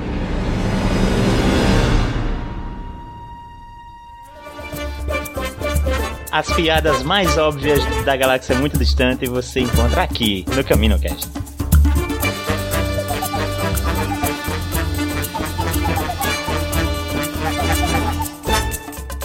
As 6.30 6.52
piadas 6.52 7.02
mais 7.02 7.36
óbvias 7.36 7.80
da 8.04 8.14
galáxia 8.16 8.54
muito 8.54 8.78
distante 8.78 9.26
você 9.26 9.60
encontra 9.60 10.02
aqui 10.02 10.44
no 10.54 10.62
Camino 10.62 10.98
Cast. 10.98 11.57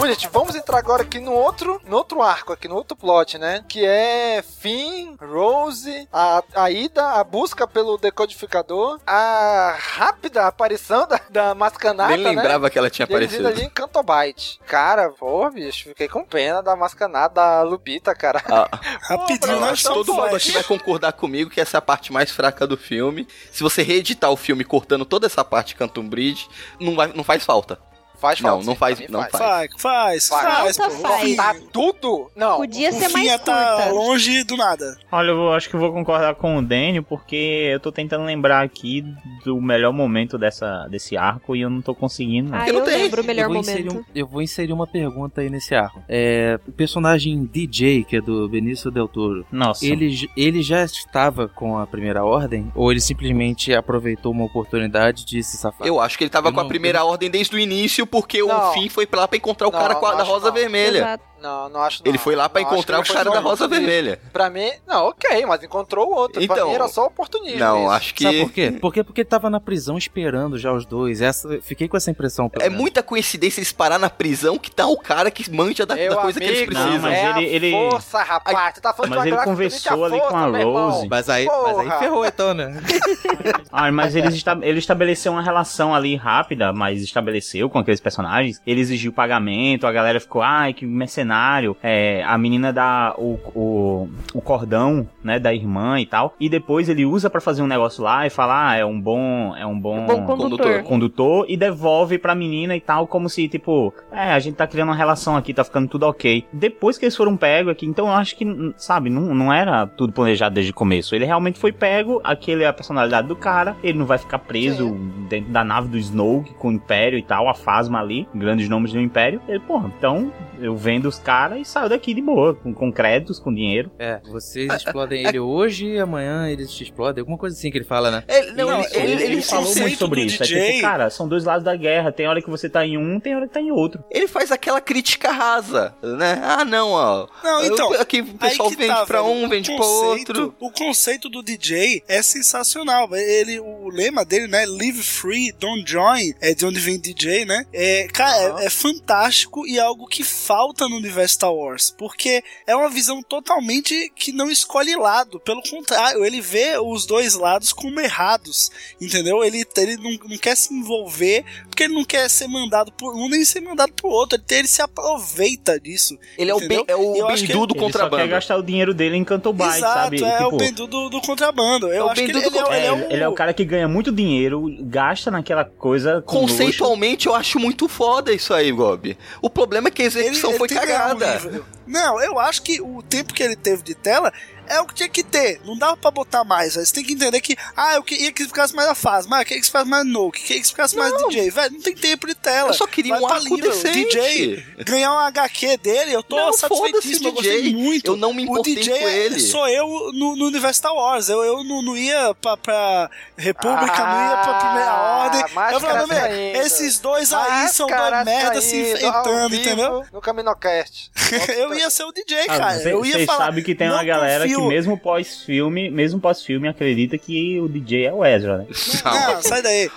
Bom, 0.04 0.08
gente, 0.08 0.28
vamos 0.28 0.54
entrar 0.54 0.80
agora 0.80 1.04
aqui 1.04 1.18
no 1.18 1.32
outro, 1.32 1.82
no 1.88 1.96
outro 1.96 2.22
arco, 2.22 2.52
aqui 2.52 2.68
no 2.68 2.76
outro 2.76 2.94
plot, 2.94 3.38
né? 3.38 3.64
Que 3.70 3.86
é 3.86 4.44
Finn, 4.44 5.16
Rose, 5.16 6.10
a, 6.12 6.44
a 6.56 6.70
ida, 6.70 7.12
a 7.12 7.24
busca 7.24 7.66
pelo 7.66 7.98
decodificador, 7.98 9.00
a 9.08 9.74
rápida 9.80 10.46
aparição 10.46 11.08
da, 11.08 11.22
da 11.30 11.56
Mascanata, 11.56 12.18
Nem 12.18 12.22
lembrava 12.22 12.66
né? 12.66 12.70
que 12.70 12.78
ela 12.78 12.90
tinha 12.90 13.06
aparecido. 13.06 13.48
ali 13.48 13.64
em 13.64 13.70
Cantobite. 13.70 14.60
Cara, 14.68 15.10
pô, 15.10 15.50
bicho, 15.50 15.88
fiquei 15.88 16.10
com 16.10 16.26
pena 16.26 16.62
da 16.62 16.76
Mascanata, 16.76 17.36
da 17.36 17.62
Lupita, 17.62 18.14
cara. 18.14 18.44
Ah, 18.46 18.68
Rapidinho, 19.04 19.58
nós 19.62 19.72
acho 19.72 19.88
que 19.88 19.94
todo 19.94 20.14
mundo 20.16 20.36
aqui 20.36 20.52
vai 20.52 20.64
concordar 20.64 21.14
comigo 21.14 21.50
que 21.50 21.62
essa 21.62 21.78
é 21.78 21.80
a 21.80 21.82
parte 21.82 22.12
mais 22.12 22.30
fraca 22.30 22.68
do 22.68 22.76
filme. 22.76 23.26
Se 23.54 23.64
você 23.64 23.82
reeditar 23.82 24.30
o 24.30 24.36
filme 24.36 24.66
cortando 24.66 25.06
toda 25.06 25.28
essa 25.28 25.46
parte 25.46 25.70
de 25.70 25.76
Canton 25.76 26.10
Bridge, 26.10 26.50
não, 26.78 26.94
vai, 26.94 27.08
não 27.16 27.24
faz 27.24 27.46
falta. 27.46 27.80
Faz 28.24 28.40
Não, 28.40 28.50
falta, 28.52 28.66
não 28.66 28.76
faz, 28.76 29.00
não 29.10 29.20
faz. 29.20 29.32
faz. 29.32 29.72
Faz, 29.78 30.28
faz, 30.30 30.78
faz, 30.78 30.78
pô. 30.78 30.90
faz. 31.08 31.36
Tá 31.36 31.56
tudo? 31.74 32.32
Não. 32.34 32.56
Podia 32.56 32.90
O 32.90 32.94
ser 32.94 33.10
mais 33.10 33.26
ia 33.28 33.38
tá 33.38 33.76
curta. 33.84 33.91
longe 33.91 34.44
do 34.45 34.56
nada. 34.56 34.98
Olha, 35.12 35.32
eu 35.32 35.52
acho 35.52 35.70
que 35.70 35.76
eu 35.76 35.80
vou 35.82 35.91
concordar 35.91 36.34
com 36.36 36.58
o 36.58 36.62
Daniel, 36.62 37.04
porque 37.04 37.36
eu 37.74 37.82
tô 37.82 37.91
tentando 37.91 38.24
lembrar 38.24 38.64
aqui 38.64 39.04
do 39.44 39.60
melhor 39.62 39.91
momento 39.91 40.38
dessa, 40.38 40.88
desse 40.88 41.18
arco 41.18 41.54
e 41.54 41.60
eu 41.62 41.70
não 41.70 41.82
tô 41.82 41.94
conseguindo. 41.94 42.50
não. 42.52 42.58
Ah, 42.58 42.66
eu 42.70 42.82
lembro 42.86 43.22
o 43.22 43.26
melhor 43.26 43.44
eu 43.44 43.50
vou 43.50 43.58
Inserir 43.60 43.86
momento. 43.90 44.06
um, 44.08 44.12
eu 44.16 44.26
vou 44.26 44.41
inserir 44.41 44.72
uma 44.72 44.88
pergunta 44.88 45.41
aí 45.41 45.50
nesse 45.50 45.76
arco. 45.76 46.02
É, 46.08 46.58
o 46.66 46.72
personagem 46.72 47.44
DJ, 47.44 48.06
que 48.06 48.16
é 48.16 48.22
do 48.22 48.48
Benício 48.48 48.90
Del 48.90 49.10
Toro, 49.10 49.45
Nossa. 49.52 49.86
ele, 49.86 50.30
ele 50.38 50.62
já 50.64 50.86
estava 50.86 51.50
com 51.50 51.78
a 51.78 51.86
primeira 51.86 52.24
ordem? 52.24 52.72
Ou 52.74 52.90
ele 52.90 53.02
simplesmente 53.02 53.74
aproveitou 53.74 54.32
uma 54.32 54.45
oportunidade 54.45 55.26
de 55.26 55.44
se 55.44 55.58
safar? 55.58 55.86
Eu 55.86 56.00
acho 56.00 56.18
que 56.18 56.24
ele 56.24 56.32
tava 56.32 56.48
Eu 56.48 56.54
com 56.54 56.62
a 56.62 56.66
primeira 56.66 57.04
ordem 57.04 57.30
desde 57.30 57.54
o 57.54 57.60
início, 57.60 58.08
porque 58.14 58.44
Não. 58.44 58.69
o 58.69 58.73
fim 58.73 58.90
foi 58.90 59.07
lá 59.11 59.27
pra 59.27 59.38
encontrar 59.38 59.68
o 59.68 59.72
Não, 59.72 59.80
cara 59.80 59.95
com 59.95 60.06
a, 60.06 60.14
da 60.14 60.23
Rosa 60.23 60.45
não. 60.48 60.53
Vermelha. 60.53 60.99
Exato. 60.99 61.23
Não, 61.44 61.68
não 61.70 61.82
acho 61.82 62.02
não. 62.03 62.10
Ele 62.10 62.18
foi 62.18 62.36
lá 62.36 62.48
pra 62.48 62.61
acho 62.61 62.72
encontrar 62.72 62.99
o 63.02 63.03
cara 63.06 63.30
da 63.30 63.40
Rosa. 63.40 63.68
Vermelha. 63.68 64.18
Pra 64.32 64.49
mim, 64.49 64.72
não, 64.88 65.07
ok, 65.10 65.45
mas 65.45 65.61
encontrou 65.61 66.07
o 66.10 66.15
outro. 66.15 66.36
pra 66.45 66.56
Então, 66.56 66.70
mim 66.70 66.74
era 66.76 66.88
só 66.88 67.06
oportunismo. 67.06 67.60
Não, 67.60 67.82
isso. 67.84 67.91
acho 67.91 68.14
que. 68.15 68.24
Sabe 68.24 68.40
por 68.45 68.52
quê? 68.52 68.78
Porque, 68.80 69.03
porque 69.03 69.22
ele 69.22 69.30
tava 69.30 69.49
na 69.49 69.60
prisão 69.60 69.98
esperando 69.98 70.57
já 70.57 70.72
os 70.72 70.86
dois. 70.86 71.22
Essa, 71.22 71.60
fiquei 71.61 71.88
com 71.90 71.98
essa 71.98 72.10
impressão. 72.10 72.49
É 72.60 72.64
menos. 72.64 72.78
muita 72.80 73.03
coincidência 73.03 73.60
eles 73.60 73.74
parar 73.74 73.99
na 73.99 74.10
prisão 74.10 74.57
que 74.57 74.72
tá 74.72 74.88
o 74.88 74.98
cara 74.98 75.30
que 75.30 75.49
manja 75.52 75.86
da, 75.86 75.95
da 75.95 76.15
coisa 76.15 76.40
que 76.40 76.45
eles 76.45 76.60
amigo, 76.60 76.72
precisam. 76.72 76.94
Não, 76.95 77.02
mas 77.02 77.14
é 77.14 77.30
ele- 77.30 77.40
a 77.40 77.41
ele- 77.41 77.72
força, 77.72 78.24
rapaz. 78.24 78.74
Tu 78.76 78.82
tá 78.82 78.94
falando 78.94 79.11
Mas 79.15 79.24
de 79.24 79.30
ele 79.30 79.38
conversou 79.44 80.06
ali 80.06 80.20
com 80.22 80.38
a. 80.38 80.45
Rose. 80.64 81.07
Mas 81.10 81.30
aí, 81.30 81.45
mas 81.45 81.78
aí 81.80 81.99
ferrou 81.99 82.26
então, 82.26 82.53
né? 82.53 82.74
Ah, 83.72 83.91
mas 83.91 84.15
ele, 84.15 84.28
esta- 84.28 84.57
ele 84.61 84.80
estabeleceu 84.80 85.32
uma 85.32 85.41
relação 85.41 85.94
ali 85.94 86.15
rápida, 86.15 86.72
mas 86.72 87.02
estabeleceu 87.02 87.70
com 87.70 87.80
aqueles 87.80 87.99
personagens. 87.99 88.61
Ele 88.65 88.80
exigiu 88.80 89.11
pagamento, 89.11 89.88
a 89.88 89.91
galera 89.91 90.20
ficou, 90.20 90.41
ai, 90.41 90.74
que 90.74 90.86
mercenário. 90.86 91.33
É, 91.82 92.24
a 92.24 92.38
menina 92.38 92.72
dá 92.72 93.14
o, 93.18 93.40
o, 93.56 94.10
o 94.34 94.42
cordão, 94.42 95.08
né, 95.24 95.40
da 95.40 95.54
irmã 95.54 96.00
e 96.00 96.06
tal. 96.06 96.34
E 96.40 96.50
depois 96.50 96.90
ele 96.90 97.06
usa 97.06 97.30
pra 97.30 97.42
fazer 97.42 97.62
um 97.62 97.68
negócio 97.68 98.04
lá 98.04 98.26
e 98.26 98.30
fala, 98.30 98.70
ah, 98.70 98.76
é 98.76 98.86
um 98.86 99.00
bom, 99.00 99.56
é 99.56 99.66
um 99.66 99.80
bom, 99.80 100.06
Bom 100.06 100.26
condutor. 100.26 100.84
condutor 100.84 101.46
e 101.48 101.58
devolve 101.58 102.18
pra 102.18 102.36
menina 102.36 102.76
e 102.76 102.82
tal, 102.82 103.08
como 103.08 103.30
se, 103.30 103.48
tipo, 103.48 103.94
é, 104.12 104.32
a 104.32 104.40
gente 104.40 104.56
tá 104.56 104.68
criando 104.68 104.90
uma 104.90 104.96
relação 104.96 105.36
aqui, 105.36 105.54
tá 105.54 105.64
ficando 105.64 105.88
tudo 105.88 106.04
ok. 106.08 106.46
Depois 106.52 106.98
que 106.98 107.06
eles 107.06 107.16
foram 107.16 107.36
pegos 107.38 107.72
aqui, 107.72 107.86
então 107.86 108.08
eu 108.08 108.14
acho 108.14 108.36
que, 108.36 108.46
sabe, 108.78 109.10
não, 109.10 109.34
não 109.34 109.54
era 109.54 109.86
tudo 109.88 110.14
planejado 110.14 110.56
desde 110.56 110.72
o 110.72 110.76
começo. 110.76 111.16
Ele 111.16 111.26
realmente 111.26 111.60
foi 111.60 111.72
pego, 111.72 112.22
aquele 112.24 112.64
é 112.64 112.68
a 112.68 112.74
personalidade 112.74 113.28
do 113.28 113.36
cara, 113.36 113.76
ele 113.84 113.98
não 113.98 114.06
vai 114.06 114.18
ficar 114.18 114.40
preso 114.40 114.92
dentro 115.30 115.52
da 115.52 115.64
nave 115.64 115.88
do 115.88 115.98
Snoke 115.98 116.54
com 116.54 116.70
o 116.70 116.72
Império 116.72 117.18
e 117.18 117.24
tal, 117.24 117.48
a 117.50 117.54
Fasma 117.54 118.00
ali, 118.00 118.28
grandes 118.34 118.68
nomes 118.70 118.92
do 118.92 119.00
Império. 119.00 119.42
Ele, 119.48 119.60
porra, 119.60 119.92
então 119.98 120.32
eu 120.60 120.76
vendo 120.76 121.08
os 121.08 121.20
caras 121.24 121.60
e 121.62 121.66
saio 121.66 121.90
daqui 121.90 122.14
de 122.14 122.22
boa, 122.22 122.54
com, 122.56 122.74
com 122.74 122.91
créditos, 122.91 123.40
com 123.40 123.54
dinheiro. 123.54 123.91
É, 123.98 124.20
vocês 124.30 124.72
explodem 124.74 125.26
ele 125.26 125.40
hoje 125.40 125.88
e 125.88 126.00
amanhã 126.00 126.48
eles 126.50 126.72
te 126.72 126.84
explodem. 126.84 127.22
Alguma 127.22 127.38
coisa 127.38 127.56
assim 127.58 127.72
que 127.72 127.78
ele 127.78 127.86
fala, 127.86 128.12
né? 128.12 128.24
Ele, 128.28 128.52
não, 128.52 128.80
ele, 128.84 128.88
Ele, 128.94 129.12
ele, 129.14 129.24
ele 129.24 129.41
falou 129.41 129.74
muito 129.76 129.98
sobre 129.98 130.22
isso. 130.26 130.44
É 130.44 130.45
tipo, 130.45 130.82
cara, 130.82 131.10
são 131.10 131.28
dois 131.28 131.44
lados 131.44 131.64
da 131.64 131.76
guerra. 131.76 132.12
Tem 132.12 132.28
hora 132.28 132.41
que 132.41 132.50
você 132.50 132.70
tá 132.70 132.86
em 132.86 132.98
um, 132.98 133.20
tem 133.20 133.36
hora 133.36 133.48
que 133.48 133.54
tá 133.54 133.62
em 133.62 133.72
outro. 133.72 134.04
ele 134.12 134.28
faz 134.28 134.52
aquela 134.52 134.82
crítica 134.82 135.32
rasa, 135.32 135.95
né? 136.04 136.40
Ah, 136.44 136.66
não, 136.66 136.90
ó. 136.91 137.28
Não, 137.44 137.64
então. 137.66 137.94
Eu- 137.94 138.02
Aqui 138.04 138.22
o 138.22 138.26
pessoal 138.38 138.70
vende 138.70 138.88
tá, 138.88 139.06
pra 139.06 139.22
velho. 139.22 139.34
um, 139.34 139.48
vende 139.50 139.70
pra 139.76 139.78
conceito- 139.86 140.30
outro. 140.41 140.56
O 140.60 140.72
conceito 140.72 141.30
do 141.30 141.41
DJ 141.41 142.04
é 142.08 142.22
sensacional. 142.22 143.08
Ele, 143.16 143.60
o 143.60 143.88
lema 143.90 144.26
dele, 144.26 144.48
né? 144.48 144.66
Live 144.66 145.02
free, 145.02 145.52
don't 145.54 145.84
join. 145.90 146.34
É 146.41 146.54
de 146.54 146.66
onde 146.66 146.80
vem 146.80 147.00
DJ, 147.00 147.45
né? 147.45 147.66
É, 147.74 148.08
cara, 148.14 148.62
é, 148.62 148.66
é 148.66 148.70
fantástico 148.70 149.66
e 149.68 149.78
é 149.78 149.82
algo 149.82 150.06
que 150.08 150.24
falta 150.24 150.88
no 150.90 151.00
universo 151.04 151.36
Star 151.36 151.54
Wars. 151.54 151.94
Porque 151.98 152.44
é 152.66 152.76
uma 152.76 152.90
visão 152.90 153.22
totalmente 153.22 154.12
que 154.16 154.32
não 154.32 154.50
escolhe 154.50 154.96
lado. 154.96 155.40
Pelo 155.40 155.62
contrário, 155.64 156.26
ele 156.26 156.42
vê 156.42 156.78
os 156.78 157.06
dois 157.06 157.34
lados 157.36 157.72
como 157.74 158.00
errados. 158.00 158.72
Entendeu? 159.00 159.44
Ele, 159.44 159.66
ele 159.78 159.98
não, 159.98 160.30
não 160.30 160.38
quer 160.38 160.56
se 160.56 160.74
envolver 160.74 161.46
porque 161.74 161.84
ele 161.84 161.94
não 161.95 162.06
quer 162.06 162.30
ser 162.30 162.48
mandado 162.48 162.91
por 162.91 163.16
um 163.16 163.28
nem 163.28 163.44
ser 163.44 163.62
mandado 163.62 163.91
por 163.94 164.10
outro. 164.10 164.38
Ele, 164.50 164.60
ele 164.60 164.68
se 164.68 164.82
aproveita 164.82 165.80
disso. 165.80 166.18
Ele 166.38 166.52
é 166.52 166.54
o, 166.54 166.58
entendeu? 166.58 166.86
é 166.88 166.95
o 166.95 167.28
Bendu 167.28 167.28
do 167.28 167.28
Ele 167.28 167.48
só 167.58 167.66
quer 167.66 167.80
contrabando. 167.80 168.28
gastar 168.28 168.58
o 168.58 168.64
dinheiro 168.64 168.94
dele 168.94 169.18
em 169.18 169.24
Cantobite, 169.24 169.78
Exato, 169.78 169.94
sabe? 169.94 170.24
é 170.24 170.40
o 170.41 170.44
Tipo, 170.45 170.58
Bendu 170.58 170.88
do, 170.88 171.10
do 171.10 171.22
contrabando. 171.22 171.88
Eu 171.88 171.94
É 171.94 172.04
o 172.04 172.10
acho 172.10 172.22
que 172.22 172.28
Bendu 172.28 172.40
ele, 172.40 172.50
do 172.50 172.58
ele, 172.58 172.68
é, 172.68 172.78
ele, 172.78 172.86
é 172.86 172.88
É, 172.88 172.91
o... 172.94 173.12
ele 173.14 173.24
é 173.24 173.28
o 173.28 173.34
cara 173.34 173.54
que 173.54 173.66
ganha 173.66 173.88
muito 173.88 174.12
dinheiro, 174.12 174.66
gasta 174.82 175.32
naquela 175.32 175.66
coisa. 175.66 176.22
Conceitualmente, 176.22 177.28
eu 177.28 177.36
acho 177.36 177.60
muito 177.60 177.88
foda 177.88 178.32
isso 178.32 178.54
aí, 178.54 178.72
Gob. 178.72 179.18
O 179.41 179.50
problema 179.50 179.88
é 179.88 179.91
que 179.91 180.04
a 180.04 180.06
ele, 180.06 180.20
execução 180.20 180.52
ele 180.52 180.60
foi 180.60 180.68
um 180.68 180.74
cagada. 180.80 181.34
livro. 181.34 181.66
Não, 181.86 182.22
eu 182.22 182.40
acho 182.40 182.62
que 182.62 182.80
o 182.82 183.02
tempo 183.02 183.34
que 183.34 183.44
ele 183.44 183.56
teve 183.56 183.84
de 183.84 183.94
tela 183.95 184.32
é 184.68 184.80
o 184.81 184.85
que 184.88 184.94
tinha 184.95 185.10
que 185.10 185.23
ter. 185.23 185.60
Não 185.65 185.77
dava 185.77 185.98
pra 185.98 186.11
botar 186.11 186.44
mais. 186.44 186.76
velho. 186.76 186.85
Você 186.85 186.94
tem 186.94 187.03
que 187.03 187.14
entender 187.14 187.40
que, 187.41 187.56
ah, 187.76 187.95
eu 187.95 188.03
queria 188.03 188.31
que 188.31 188.45
ficasse 188.45 188.76
mais 188.76 188.88
a 188.90 188.95
fase, 188.95 189.27
mas 189.27 189.40
eu 189.40 189.45
queria 189.45 189.61
que 189.61 189.65
ficasse 189.68 189.90
mais 189.90 190.06
no, 190.06 190.31
que 190.31 190.41
queria 190.44 190.61
que 190.61 190.68
ficasse 190.68 190.95
mais 190.95 191.14
DJ. 191.27 191.49
Velho, 191.49 191.73
não 191.73 191.81
tem 191.81 191.95
tempo 191.95 192.27
de 192.27 192.35
tela. 192.35 192.69
Eu 192.69 192.73
só 192.73 192.88
queria 192.88 193.14
Vai 193.14 193.22
um 193.22 193.27
arco 193.27 193.56
livro. 193.56 193.69
decente. 193.69 194.06
DJ, 194.19 194.65
ganhar 194.85 195.14
um 195.14 195.18
HQ 195.19 195.77
dele, 195.77 196.14
eu 196.14 196.23
tô 196.23 196.35
Não, 196.35 196.53
satisfeitíssimo. 196.53 197.26
o 197.27 197.30
Eu 197.30 197.34
gostei 197.34 197.61
DJ. 197.64 197.76
muito. 197.76 198.11
Eu 198.11 198.18
não 198.18 198.34
me 198.34 198.44
o 198.44 198.45
importei 198.45 198.76
DJ 198.76 198.99
com 198.99 199.07
ele. 199.10 199.40
sou 199.40 199.68
eu 199.68 199.88
no, 200.14 200.35
no 200.35 200.45
universo 200.48 200.80
Star 200.80 200.94
Wars. 200.94 201.30
Eu, 201.30 201.44
eu 201.44 201.64
não, 201.64 201.81
não 201.81 201.98
ia 201.98 202.34
pra, 202.35 202.57
pra 202.57 203.10
República, 203.38 204.06
não 204.06 204.30
ia 204.30 204.38
pra 204.38 204.53
Primeira 204.60 204.94
Ordem. 204.94 205.41
Eu 205.73 205.80
falava, 205.80 206.07
meu, 206.07 206.61
esses 206.61 206.99
dois 206.99 207.34
aí 207.34 207.68
são 207.69 207.88
dois 207.88 208.26
merda 208.26 208.61
se 208.61 208.76
enfrentando, 208.94 209.56
entendeu? 209.56 210.03
No 210.11 210.22
Caminocast. 210.22 211.11
eu 211.57 211.73
ia 211.73 211.90
ser 211.90 212.03
o 212.03 212.11
DJ, 212.11 212.41
Ah, 212.41 212.57
cara. 212.57 212.80
Você 212.80 212.94
eu 212.94 213.06
ia 213.06 213.14
você 213.19 213.26
falar. 213.26 213.45
sabe 213.45 213.64
que 213.64 213.76
tem 213.76 213.88
não 213.88 213.95
uma 213.95 214.03
galera 214.03 214.44
confio- 214.44 214.53
que 214.62 214.68
mesmo 214.68 214.98
pós-filme, 214.98 215.90
mesmo 215.90 216.20
pós-filme, 216.20 216.68
acredita 216.68 217.18
que 217.18 217.60
o 217.60 217.68
DJ 217.68 218.06
é 218.08 218.14
o 218.14 218.26
Ezra, 218.26 218.58
né? 218.60 218.66
Não, 219.04 219.42
sai 219.42 219.62
daí. 219.62 219.90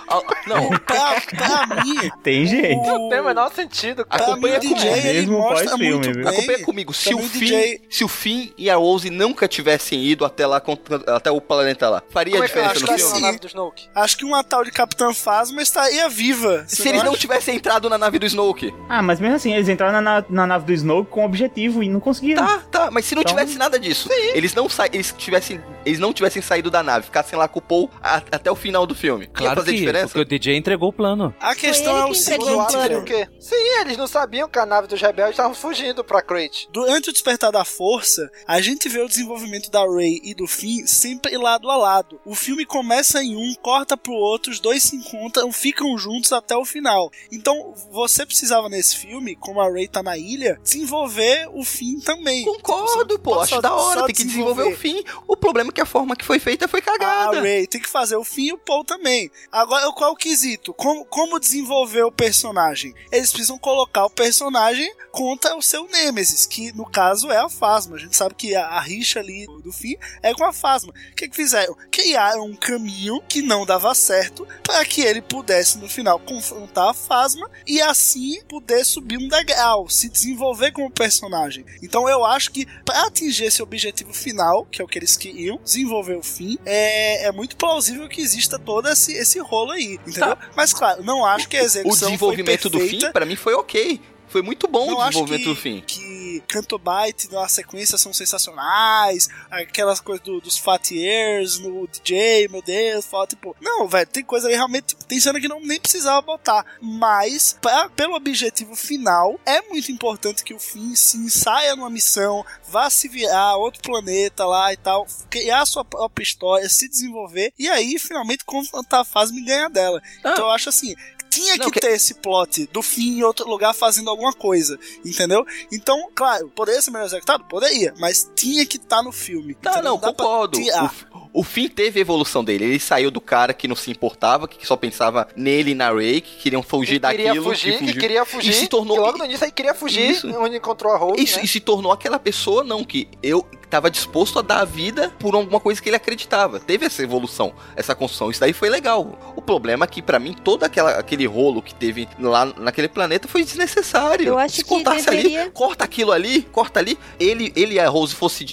Não, 0.47 0.69
pra, 0.79 1.21
pra 1.67 1.83
mim. 1.83 2.09
Tem 2.23 2.45
gente. 2.45 2.85
Não 2.87 3.09
tem 3.09 3.19
o 3.19 3.25
menor 3.25 3.51
sentido, 3.53 4.05
cara. 4.05 4.23
Acompanha 4.23 4.57
o 4.57 4.59
DJ 4.59 4.89
ele 4.91 5.13
Mesmo 5.19 5.37
mostra 5.39 5.69
pós-filme. 5.69 6.27
Acompanha 6.27 6.59
comigo. 6.63 6.93
Se 6.93 7.13
o, 7.13 7.19
DJ 7.29 7.81
se 7.89 8.03
o 8.03 8.07
Finn 8.07 8.49
e 8.57 8.69
a 8.69 8.75
Rose 8.75 9.09
nunca 9.09 9.47
tivessem 9.47 10.03
ido 10.03 10.25
até 10.25 10.45
lá, 10.45 10.61
até 11.07 11.31
o 11.31 11.39
planeta 11.41 11.89
lá, 11.89 12.03
faria 12.09 12.33
Como 12.33 12.43
é 12.43 12.47
que 12.47 12.53
diferença 12.53 12.71
acho 12.73 12.81
no 12.85 12.87
que 12.87 13.19
filme? 13.21 13.39
Snoke? 13.47 13.87
Acho 13.95 14.17
que 14.17 14.25
uma 14.25 14.43
tal 14.43 14.63
de 14.63 14.71
Capitã 14.71 15.13
Phasma 15.13 15.61
estaria 15.61 16.07
viva. 16.09 16.65
Você 16.67 16.83
Se 16.83 16.89
eles 16.89 17.03
não 17.03 17.11
acha? 17.11 17.19
tivessem 17.21 17.55
entrado 17.55 17.89
na 17.89 17.97
nave 17.97 18.19
do 18.19 18.25
Snoke. 18.25 18.73
Ah, 18.89 19.01
mas 19.01 19.19
mesmo 19.19 19.35
assim, 19.35 19.53
eles 19.53 19.69
entraram 19.69 19.93
na, 19.93 20.01
na, 20.01 20.25
na 20.29 20.47
nave 20.47 20.65
do 20.65 20.73
Snoke 20.73 21.09
com 21.11 21.25
objetivo 21.25 21.83
e 21.83 21.89
não 21.89 21.99
conseguiram. 21.99 22.45
Tá, 22.45 22.59
tá, 22.71 22.91
mas 22.91 23.05
se 23.05 23.15
não 23.15 23.21
Então- 23.21 23.35
tivesse 23.35 23.57
nada 23.57 23.77
disso, 23.79 24.09
eles 24.33 24.46
não 24.53 24.69
sa 24.69 24.85
eles 24.87 25.13
tivessem, 25.17 25.61
eles 25.85 25.99
não 25.99 26.13
tivessem 26.13 26.41
saído 26.41 26.69
da 26.71 26.83
nave, 26.83 27.05
ficassem 27.05 27.37
lá 27.37 27.47
com 27.47 27.59
o 27.59 27.61
Paul 27.61 27.89
a- 28.01 28.17
até 28.31 28.51
o 28.51 28.55
final 28.55 28.85
do 28.85 28.93
filme. 28.95 29.25
Ia 29.25 29.31
Claro 29.31 29.55
fazer 29.61 29.71
que 29.73 29.77
diferença? 29.79 30.07
porque 30.07 30.19
o 30.19 30.25
DJ 30.25 30.55
entregou 30.57 30.89
o 30.89 30.93
plano. 30.93 31.33
A 31.39 31.55
questão 31.55 31.95
é 31.97 32.05
o 32.05 32.13
seguinte, 32.13 32.75
o 32.95 33.03
quê? 33.03 33.27
Sim, 33.39 33.55
eles 33.81 33.97
não 33.97 34.07
sabiam 34.07 34.49
que 34.49 34.59
a 34.59 34.65
nave 34.65 34.87
dos 34.87 35.01
rebeldes 35.01 35.33
estavam 35.33 35.53
fugindo 35.53 36.03
pra 36.03 36.21
Crate. 36.21 36.67
Durante 36.71 37.09
o 37.09 37.13
despertar 37.13 37.51
da 37.51 37.63
força, 37.65 38.29
a 38.47 38.59
gente 38.61 38.89
vê 38.89 38.99
o 39.01 39.07
desenvolvimento 39.07 39.69
da 39.71 39.81
Rey 39.85 40.19
e 40.23 40.33
do 40.33 40.47
Finn 40.47 40.85
sempre 40.85 41.37
lado 41.37 41.69
a 41.69 41.75
lado. 41.77 42.19
O 42.25 42.35
filme 42.35 42.65
começa 42.65 43.23
em 43.23 43.35
um, 43.35 43.53
corta 43.61 43.95
pro 43.97 44.13
outro, 44.13 44.51
os 44.51 44.59
dois 44.59 44.83
se 44.83 44.95
encontram, 44.95 45.51
ficam 45.51 45.97
juntos 45.97 46.31
até 46.31 46.55
o 46.55 46.65
final. 46.65 47.09
Então, 47.31 47.73
você 47.91 48.25
precisava 48.25 48.69
nesse 48.69 48.95
filme, 48.97 49.35
como 49.35 49.61
a 49.61 49.71
Rey 49.71 49.87
tá 49.87 50.01
na 50.03 50.17
ilha, 50.17 50.59
desenvolver 50.63 51.47
o 51.53 51.63
Finn 51.63 51.99
também. 51.99 52.43
Concordo, 52.43 53.19
pô, 53.19 53.39
acho 53.41 53.61
da 53.61 53.73
hora, 53.73 54.05
tem 54.05 54.15
que 54.15 54.23
desenvolver 54.37 54.73
o 54.73 54.77
fim. 54.77 55.03
O 55.27 55.35
problema 55.35 55.69
é 55.69 55.73
que 55.73 55.81
a 55.81 55.85
forma 55.85 56.15
que 56.15 56.25
foi 56.25 56.39
feita 56.39 56.67
foi 56.67 56.81
cagada. 56.81 57.41
Rey 57.41 57.67
tem 57.67 57.81
que 57.81 57.89
fazer 57.89 58.15
o 58.15 58.23
Finn 58.23 58.47
e 58.47 58.53
o 58.53 58.57
Paul 58.57 58.83
também. 58.83 59.31
Agora, 59.51 59.91
qual 59.91 60.11
é 60.11 60.13
o 60.13 60.15
quesito? 60.15 60.73
Como, 60.73 61.05
como 61.05 61.39
desenvolver 61.39 62.03
o 62.03 62.11
personagem? 62.11 62.93
Eles 63.11 63.31
precisam 63.31 63.57
colocar 63.57 64.05
o 64.05 64.09
personagem 64.09 64.91
contra 65.11 65.55
o 65.55 65.61
seu 65.61 65.87
Nemesis, 65.87 66.45
que 66.45 66.71
no 66.73 66.85
caso 66.85 67.31
é 67.31 67.37
a 67.37 67.49
Phasma. 67.49 67.95
A 67.95 67.99
gente 67.99 68.15
sabe 68.15 68.35
que 68.35 68.55
a, 68.55 68.67
a 68.67 68.79
rixa 68.79 69.19
ali 69.19 69.45
do, 69.47 69.61
do 69.61 69.71
Finn 69.71 69.97
é 70.21 70.33
com 70.33 70.43
a 70.43 70.53
Phasma. 70.53 70.93
O 71.11 71.15
que, 71.15 71.27
que 71.27 71.35
fizeram? 71.35 71.75
Criaram 71.91 72.45
um 72.45 72.55
caminho 72.55 73.21
que 73.27 73.41
não 73.41 73.65
dava 73.65 73.93
certo 73.95 74.47
para 74.63 74.85
que 74.85 75.01
ele 75.01 75.21
pudesse 75.21 75.77
no 75.77 75.89
final 75.89 76.19
confrontar 76.19 76.89
a 76.89 76.93
Phasma 76.93 77.49
e 77.65 77.81
assim 77.81 78.41
poder 78.43 78.85
subir 78.85 79.17
um 79.17 79.27
degrau, 79.27 79.89
se 79.89 80.09
desenvolver 80.09 80.71
como 80.71 80.91
personagem. 80.91 81.65
Então 81.81 82.07
eu 82.07 82.23
acho 82.25 82.51
que 82.51 82.65
para 82.83 83.07
atingir 83.07 83.45
esse 83.45 83.61
objetivo 83.61 84.13
final, 84.13 84.26
que 84.71 84.81
é 84.81 84.85
o 84.85 84.87
que 84.87 84.97
eles 84.99 85.15
queriam, 85.17 85.59
desenvolver 85.63 86.15
o 86.15 86.23
fim, 86.23 86.57
é, 86.65 87.27
é 87.27 87.31
muito 87.31 87.55
plausível 87.55 88.07
que 88.07 88.21
exista 88.21 88.57
todo 88.57 88.87
esse, 88.89 89.13
esse 89.13 89.39
rolo 89.39 89.71
aí, 89.71 89.99
entendeu? 90.05 90.37
Mas 90.55 90.73
claro, 90.73 91.03
não 91.03 91.25
acho 91.25 91.47
que 91.47 91.57
a 91.57 91.61
O 91.61 91.65
execução 91.65 92.09
desenvolvimento 92.09 92.69
foi 92.69 92.71
do 92.71 92.79
fim, 92.79 93.11
pra 93.11 93.25
mim, 93.25 93.35
foi 93.35 93.53
ok. 93.53 93.99
Foi 94.27 94.41
muito 94.41 94.67
bom 94.67 94.87
Não 94.87 94.97
o 94.97 95.03
desenvolvimento 95.05 95.43
que, 95.43 95.49
do 95.49 95.55
fim. 95.55 95.83
que 95.87 96.16
Canto 96.41 96.77
Bite 96.79 97.31
na 97.31 97.47
sequência 97.47 97.97
são 97.97 98.13
sensacionais, 98.13 99.29
aquelas 99.49 99.99
coisas 99.99 100.23
do- 100.25 100.39
dos 100.41 100.57
Fat 100.57 100.91
Years 100.91 101.59
no 101.59 101.87
DJ, 101.87 102.47
meu 102.49 102.61
Deus, 102.61 103.05
fala 103.05 103.27
tipo, 103.27 103.55
não, 103.61 103.87
velho, 103.87 104.07
tem 104.07 104.23
coisa 104.23 104.47
aí 104.47 104.55
realmente, 104.55 104.87
tipo, 104.87 105.05
tem 105.05 105.19
cena 105.19 105.39
que 105.39 105.47
não 105.47 105.59
nem 105.59 105.79
precisava 105.79 106.21
botar, 106.21 106.65
mas 106.81 107.57
pra- 107.61 107.89
pelo 107.89 108.15
objetivo 108.15 108.75
final, 108.75 109.39
é 109.45 109.61
muito 109.63 109.91
importante 109.91 110.43
que 110.43 110.53
o 110.53 110.59
Finn 110.59 110.95
se 110.95 111.17
ensaia 111.17 111.75
numa 111.75 111.89
missão, 111.89 112.45
vá 112.67 112.89
se 112.89 113.07
virar 113.07 113.39
a 113.39 113.57
outro 113.57 113.81
planeta 113.81 114.45
lá 114.45 114.71
e 114.73 114.77
tal, 114.77 115.05
criar 115.29 115.61
a 115.61 115.65
sua 115.65 115.85
própria 115.85 116.23
história, 116.23 116.67
se 116.69 116.87
desenvolver 116.89 117.53
e 117.57 117.67
aí 117.69 117.97
finalmente 117.99 118.43
confrontar 118.45 119.01
a 119.01 119.05
fase 119.05 119.37
ganhar 119.41 119.69
dela. 119.69 120.01
Então 120.19 120.37
eu 120.45 120.49
acho 120.51 120.69
assim, 120.69 120.95
tinha 121.39 121.57
Não, 121.57 121.65
que 121.65 121.71
que- 121.73 121.79
ter 121.79 121.93
esse 121.93 122.15
plot 122.15 122.67
do 122.71 122.81
fim 122.81 123.19
em 123.19 123.23
outro 123.23 123.47
lugar 123.49 123.73
fazendo 123.73 124.09
alguma 124.09 124.33
coisa, 124.33 124.79
entendeu? 125.05 125.45
Então, 125.71 126.09
claro, 126.15 126.49
poderia 126.55 126.81
ser 126.81 126.91
melhor 126.91 127.05
executado? 127.05 127.43
Poderia, 127.45 127.93
mas 127.99 128.29
tinha 128.35 128.65
que 128.65 128.77
estar 128.77 129.01
no 129.03 129.11
filme. 129.11 129.55
Não, 129.63 129.71
entendeu? 129.71 129.91
não, 129.91 129.99
pra 129.99 130.13
concordo. 130.13 130.59
tirar. 130.61 130.93
O, 131.33 131.41
o 131.41 131.43
Finn 131.43 131.67
teve 131.69 131.99
a 131.99 132.01
evolução 132.01 132.43
dele. 132.43 132.65
Ele 132.65 132.79
saiu 132.79 133.11
do 133.11 133.21
cara 133.21 133.53
que 133.53 133.67
não 133.67 133.75
se 133.75 133.91
importava, 133.91 134.47
que 134.47 134.65
só 134.65 134.75
pensava 134.75 135.27
nele 135.35 135.71
e 135.71 135.75
na 135.75 135.91
Ray, 135.91 136.21
que 136.21 136.37
queriam 136.37 136.63
fugir 136.63 136.99
Que 136.99 137.07
queria 137.07 137.27
daquilo. 137.27 137.45
fugir, 137.45 137.73
que 137.77 137.85
fugiu. 137.85 138.01
queria 138.01 138.25
fugir. 138.25 138.49
E 138.49 138.53
se 138.53 138.67
tornou. 138.67 138.95
que 138.97 139.01
logo 139.03 139.17
no 139.17 139.25
início 139.25 139.45
aí 139.45 139.51
queria 139.51 139.73
fugir, 139.73 140.11
Isso. 140.11 140.27
onde 140.39 140.57
encontrou 140.57 140.93
a 140.93 140.97
Rose, 140.97 141.21
Isso, 141.23 141.37
né? 141.37 141.43
e 141.45 141.47
se 141.47 141.59
tornou 141.59 141.91
aquela 141.91 142.17
pessoa, 142.19 142.63
não, 142.63 142.83
que 142.83 143.07
eu 143.21 143.45
tava 143.69 143.89
disposto 143.91 144.39
a 144.39 144.41
dar 144.41 144.59
a 144.61 144.65
vida 144.65 145.11
por 145.19 145.35
alguma 145.35 145.59
coisa 145.59 145.81
que 145.81 145.89
ele 145.89 145.95
acreditava. 145.95 146.59
Teve 146.59 146.85
essa 146.85 147.03
evolução, 147.03 147.53
essa 147.75 147.93
construção. 147.95 148.31
Isso 148.31 148.39
daí 148.39 148.53
foi 148.53 148.69
legal. 148.69 149.17
O 149.35 149.41
problema 149.41 149.85
é 149.85 149.87
que, 149.87 150.01
pra 150.01 150.19
mim, 150.19 150.33
todo 150.33 150.63
aquela, 150.63 150.91
aquele 150.91 151.25
rolo 151.25 151.61
que 151.61 151.73
teve 151.75 152.07
lá 152.19 152.45
naquele 152.57 152.87
planeta 152.87 153.27
foi 153.27 153.43
desnecessário. 153.43 154.27
Eu 154.27 154.37
acho 154.39 154.55
se 154.57 154.63
que 154.63 154.69
cortasse 154.69 155.05
deveria- 155.05 155.41
ali, 155.43 155.51
corta 155.51 155.83
aquilo 155.83 156.11
ali, 156.11 156.41
corta 156.43 156.79
ali. 156.79 156.97
Ele, 157.19 157.51
ele 157.55 157.75
e 157.75 157.79
a 157.79 157.89
Rose 157.89 158.15
fosse 158.15 158.45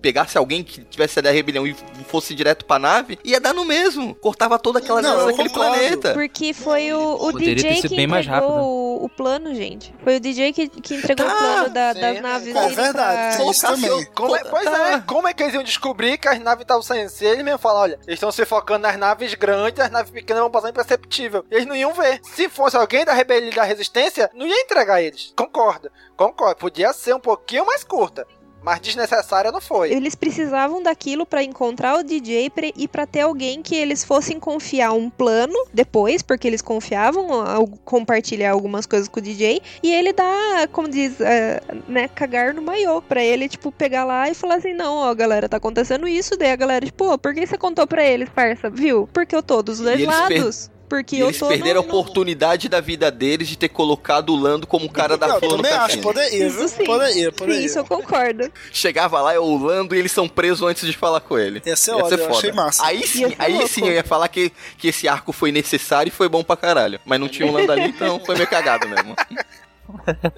pegasse 0.00 0.38
alguém 0.38 0.62
que 0.62 0.82
tivesse 0.84 1.20
da 1.20 1.30
rebelião 1.30 1.66
e 1.66 1.74
fosse 2.08 2.34
direto 2.34 2.64
pra 2.64 2.78
nave, 2.78 3.18
ia 3.24 3.40
dar 3.40 3.52
no 3.52 3.64
mesmo. 3.64 4.14
Cortava 4.14 4.58
toda 4.58 4.78
aquela 4.78 5.02
Não, 5.02 5.26
daquele 5.26 5.48
planeta. 5.50 6.12
Porque 6.14 6.52
foi 6.54 6.92
o, 6.92 7.16
o 7.26 7.32
DJ 7.32 7.82
que 7.82 7.96
bem 7.96 8.06
mais 8.06 8.26
entregou 8.26 8.48
rápido. 8.48 8.64
o, 8.64 9.04
o 9.04 9.08
plano, 9.08 9.54
gente. 9.54 9.92
Foi 10.02 10.16
o 10.16 10.20
DJ 10.20 10.52
que, 10.52 10.68
que 10.68 10.94
entregou 10.94 11.26
Tá, 11.26 11.34
o 11.34 11.38
plano 11.38 11.70
da- 11.70 11.94
sim, 11.94 12.00
das 12.00 12.20
naves 12.22 12.54
é 12.56 12.68
verdade, 12.68 13.36
pra- 13.36 13.50
isso 13.50 13.60
também. 13.66 14.04
Como 14.14 14.36
é, 14.36 14.44
pois 14.64 14.80
é, 14.80 15.00
como 15.00 15.28
é 15.28 15.34
que 15.34 15.42
eles 15.42 15.54
iam 15.54 15.62
descobrir 15.62 16.18
que 16.18 16.28
as 16.28 16.38
naves 16.38 16.62
estavam 16.62 16.82
saindo? 16.82 17.08
Se 17.08 17.24
ele 17.24 17.42
mesmo 17.42 17.58
falar, 17.58 17.80
olha, 17.80 17.94
eles 18.06 18.14
estão 18.14 18.30
se 18.30 18.44
focando 18.44 18.80
nas 18.80 18.96
naves 18.96 19.34
grandes, 19.34 19.80
as 19.80 19.90
naves 19.90 20.10
pequenas 20.10 20.42
vão 20.42 20.50
passar 20.50 20.70
imperceptível. 20.70 21.44
Eles 21.50 21.66
não 21.66 21.74
iam 21.74 21.92
ver. 21.92 22.20
Se 22.22 22.48
fosse 22.48 22.76
alguém 22.76 23.04
da 23.04 23.12
rebelião 23.12 23.52
e 23.52 23.54
da 23.54 23.62
resistência, 23.62 24.30
não 24.34 24.46
ia 24.46 24.60
entregar 24.60 25.02
eles. 25.02 25.32
Concordo, 25.36 25.90
concordo. 26.16 26.56
Podia 26.56 26.92
ser 26.92 27.14
um 27.14 27.20
pouquinho 27.20 27.66
mais 27.66 27.84
curta, 27.84 28.26
mas 28.62 28.80
desnecessária 28.80 29.50
não 29.50 29.60
foi. 29.60 29.92
Eles 29.92 30.14
precisavam 30.14 30.82
daquilo 30.82 31.24
pra 31.26 31.42
encontrar 31.42 31.98
o 31.98 32.02
DJ 32.02 32.50
pra- 32.50 32.70
e 32.76 32.86
pra 32.88 33.06
ter 33.06 33.20
alguém 33.20 33.62
que 33.62 33.74
eles 33.74 34.04
fossem 34.04 34.38
confiar 34.38 34.92
um 34.92 35.08
plano 35.10 35.54
depois, 35.72 36.22
porque 36.22 36.46
eles 36.46 36.62
confiavam 36.62 37.32
ao 37.32 37.66
compartilhar 37.66 38.50
algumas 38.52 38.86
coisas 38.86 39.08
com 39.08 39.18
o 39.20 39.22
DJ 39.22 39.60
e 39.82 39.92
ele 39.92 40.12
dá, 40.12 40.68
como 40.72 40.88
diz, 40.88 41.20
é, 41.20 41.60
né, 41.88 42.08
cagar 42.08 42.52
no 42.54 42.62
maiô 42.62 43.00
pra 43.02 43.22
ele, 43.22 43.48
tipo, 43.48 43.70
pegar 43.72 44.04
lá 44.04 44.28
e 44.28 44.34
falar 44.34 44.56
assim: 44.56 44.72
"Não, 44.74 44.96
ó, 44.96 45.14
galera, 45.14 45.48
tá 45.48 45.56
acontecendo 45.56 46.06
isso". 46.08 46.36
Daí 46.36 46.50
a 46.52 46.56
galera, 46.56 46.84
tipo, 46.86 47.04
"Pô, 47.04 47.18
por 47.18 47.34
que 47.34 47.46
você 47.46 47.56
contou 47.58 47.86
pra 47.86 48.04
eles, 48.04 48.28
parça? 48.28 48.68
Viu? 48.70 49.08
Porque 49.12 49.34
eu 49.34 49.42
tô 49.42 49.62
dos 49.62 49.78
dois 49.78 50.00
E 50.00 50.06
per- 50.06 50.14
lados". 50.14 50.70
Porque 50.90 51.14
E 51.16 51.20
eu 51.20 51.28
eles 51.28 51.38
tô 51.38 51.46
perderam 51.46 51.82
no, 51.82 51.86
a 51.86 51.90
oportunidade 51.90 52.68
da 52.68 52.80
vida 52.80 53.12
deles 53.12 53.46
de 53.46 53.56
ter 53.56 53.68
colocado 53.68 54.30
o 54.30 54.36
Lando 54.36 54.66
como 54.66 54.86
o 54.86 54.90
cara 54.90 55.16
da 55.16 55.28
Não, 55.28 55.38
flor 55.38 55.52
no 55.52 55.56
também 55.62 55.72
acho, 55.72 55.98
poderia, 56.00 56.46
Isso 56.48 56.68
sim. 56.68 56.84
Poderia, 56.84 57.24
Sim, 57.26 57.30
poderia. 57.30 57.64
isso 57.64 57.78
eu 57.78 57.84
concordo. 57.84 58.50
Chegava 58.72 59.20
lá, 59.22 59.32
é 59.32 59.38
o 59.38 59.56
Lando 59.56 59.94
e 59.94 59.98
eles 60.00 60.10
são 60.10 60.28
presos 60.28 60.66
antes 60.68 60.84
de 60.84 60.96
falar 60.96 61.20
com 61.20 61.38
ele. 61.38 61.62
Ia 61.64 61.76
ser 61.76 61.92
ótimo, 61.92 62.18
eu 62.24 62.30
achei 62.30 62.50
massa. 62.50 62.84
Aí 62.84 62.98
Ia 63.02 63.06
sim, 63.06 63.28
ser 63.28 63.36
aí 63.38 63.52
louco. 63.52 63.68
sim 63.68 63.86
eu 63.86 63.92
ia 63.92 64.02
falar 64.02 64.26
que, 64.26 64.50
que 64.76 64.88
esse 64.88 65.06
arco 65.06 65.32
foi 65.32 65.52
necessário 65.52 66.08
e 66.08 66.12
foi 66.12 66.28
bom 66.28 66.42
pra 66.42 66.56
caralho. 66.56 66.98
Mas 67.06 67.20
não 67.20 67.28
tinha 67.28 67.48
o 67.48 67.52
Lando 67.52 67.70
ali, 67.70 67.84
então 67.86 68.18
foi 68.26 68.34
meio 68.34 68.48
cagado 68.48 68.88
mesmo. 68.88 69.14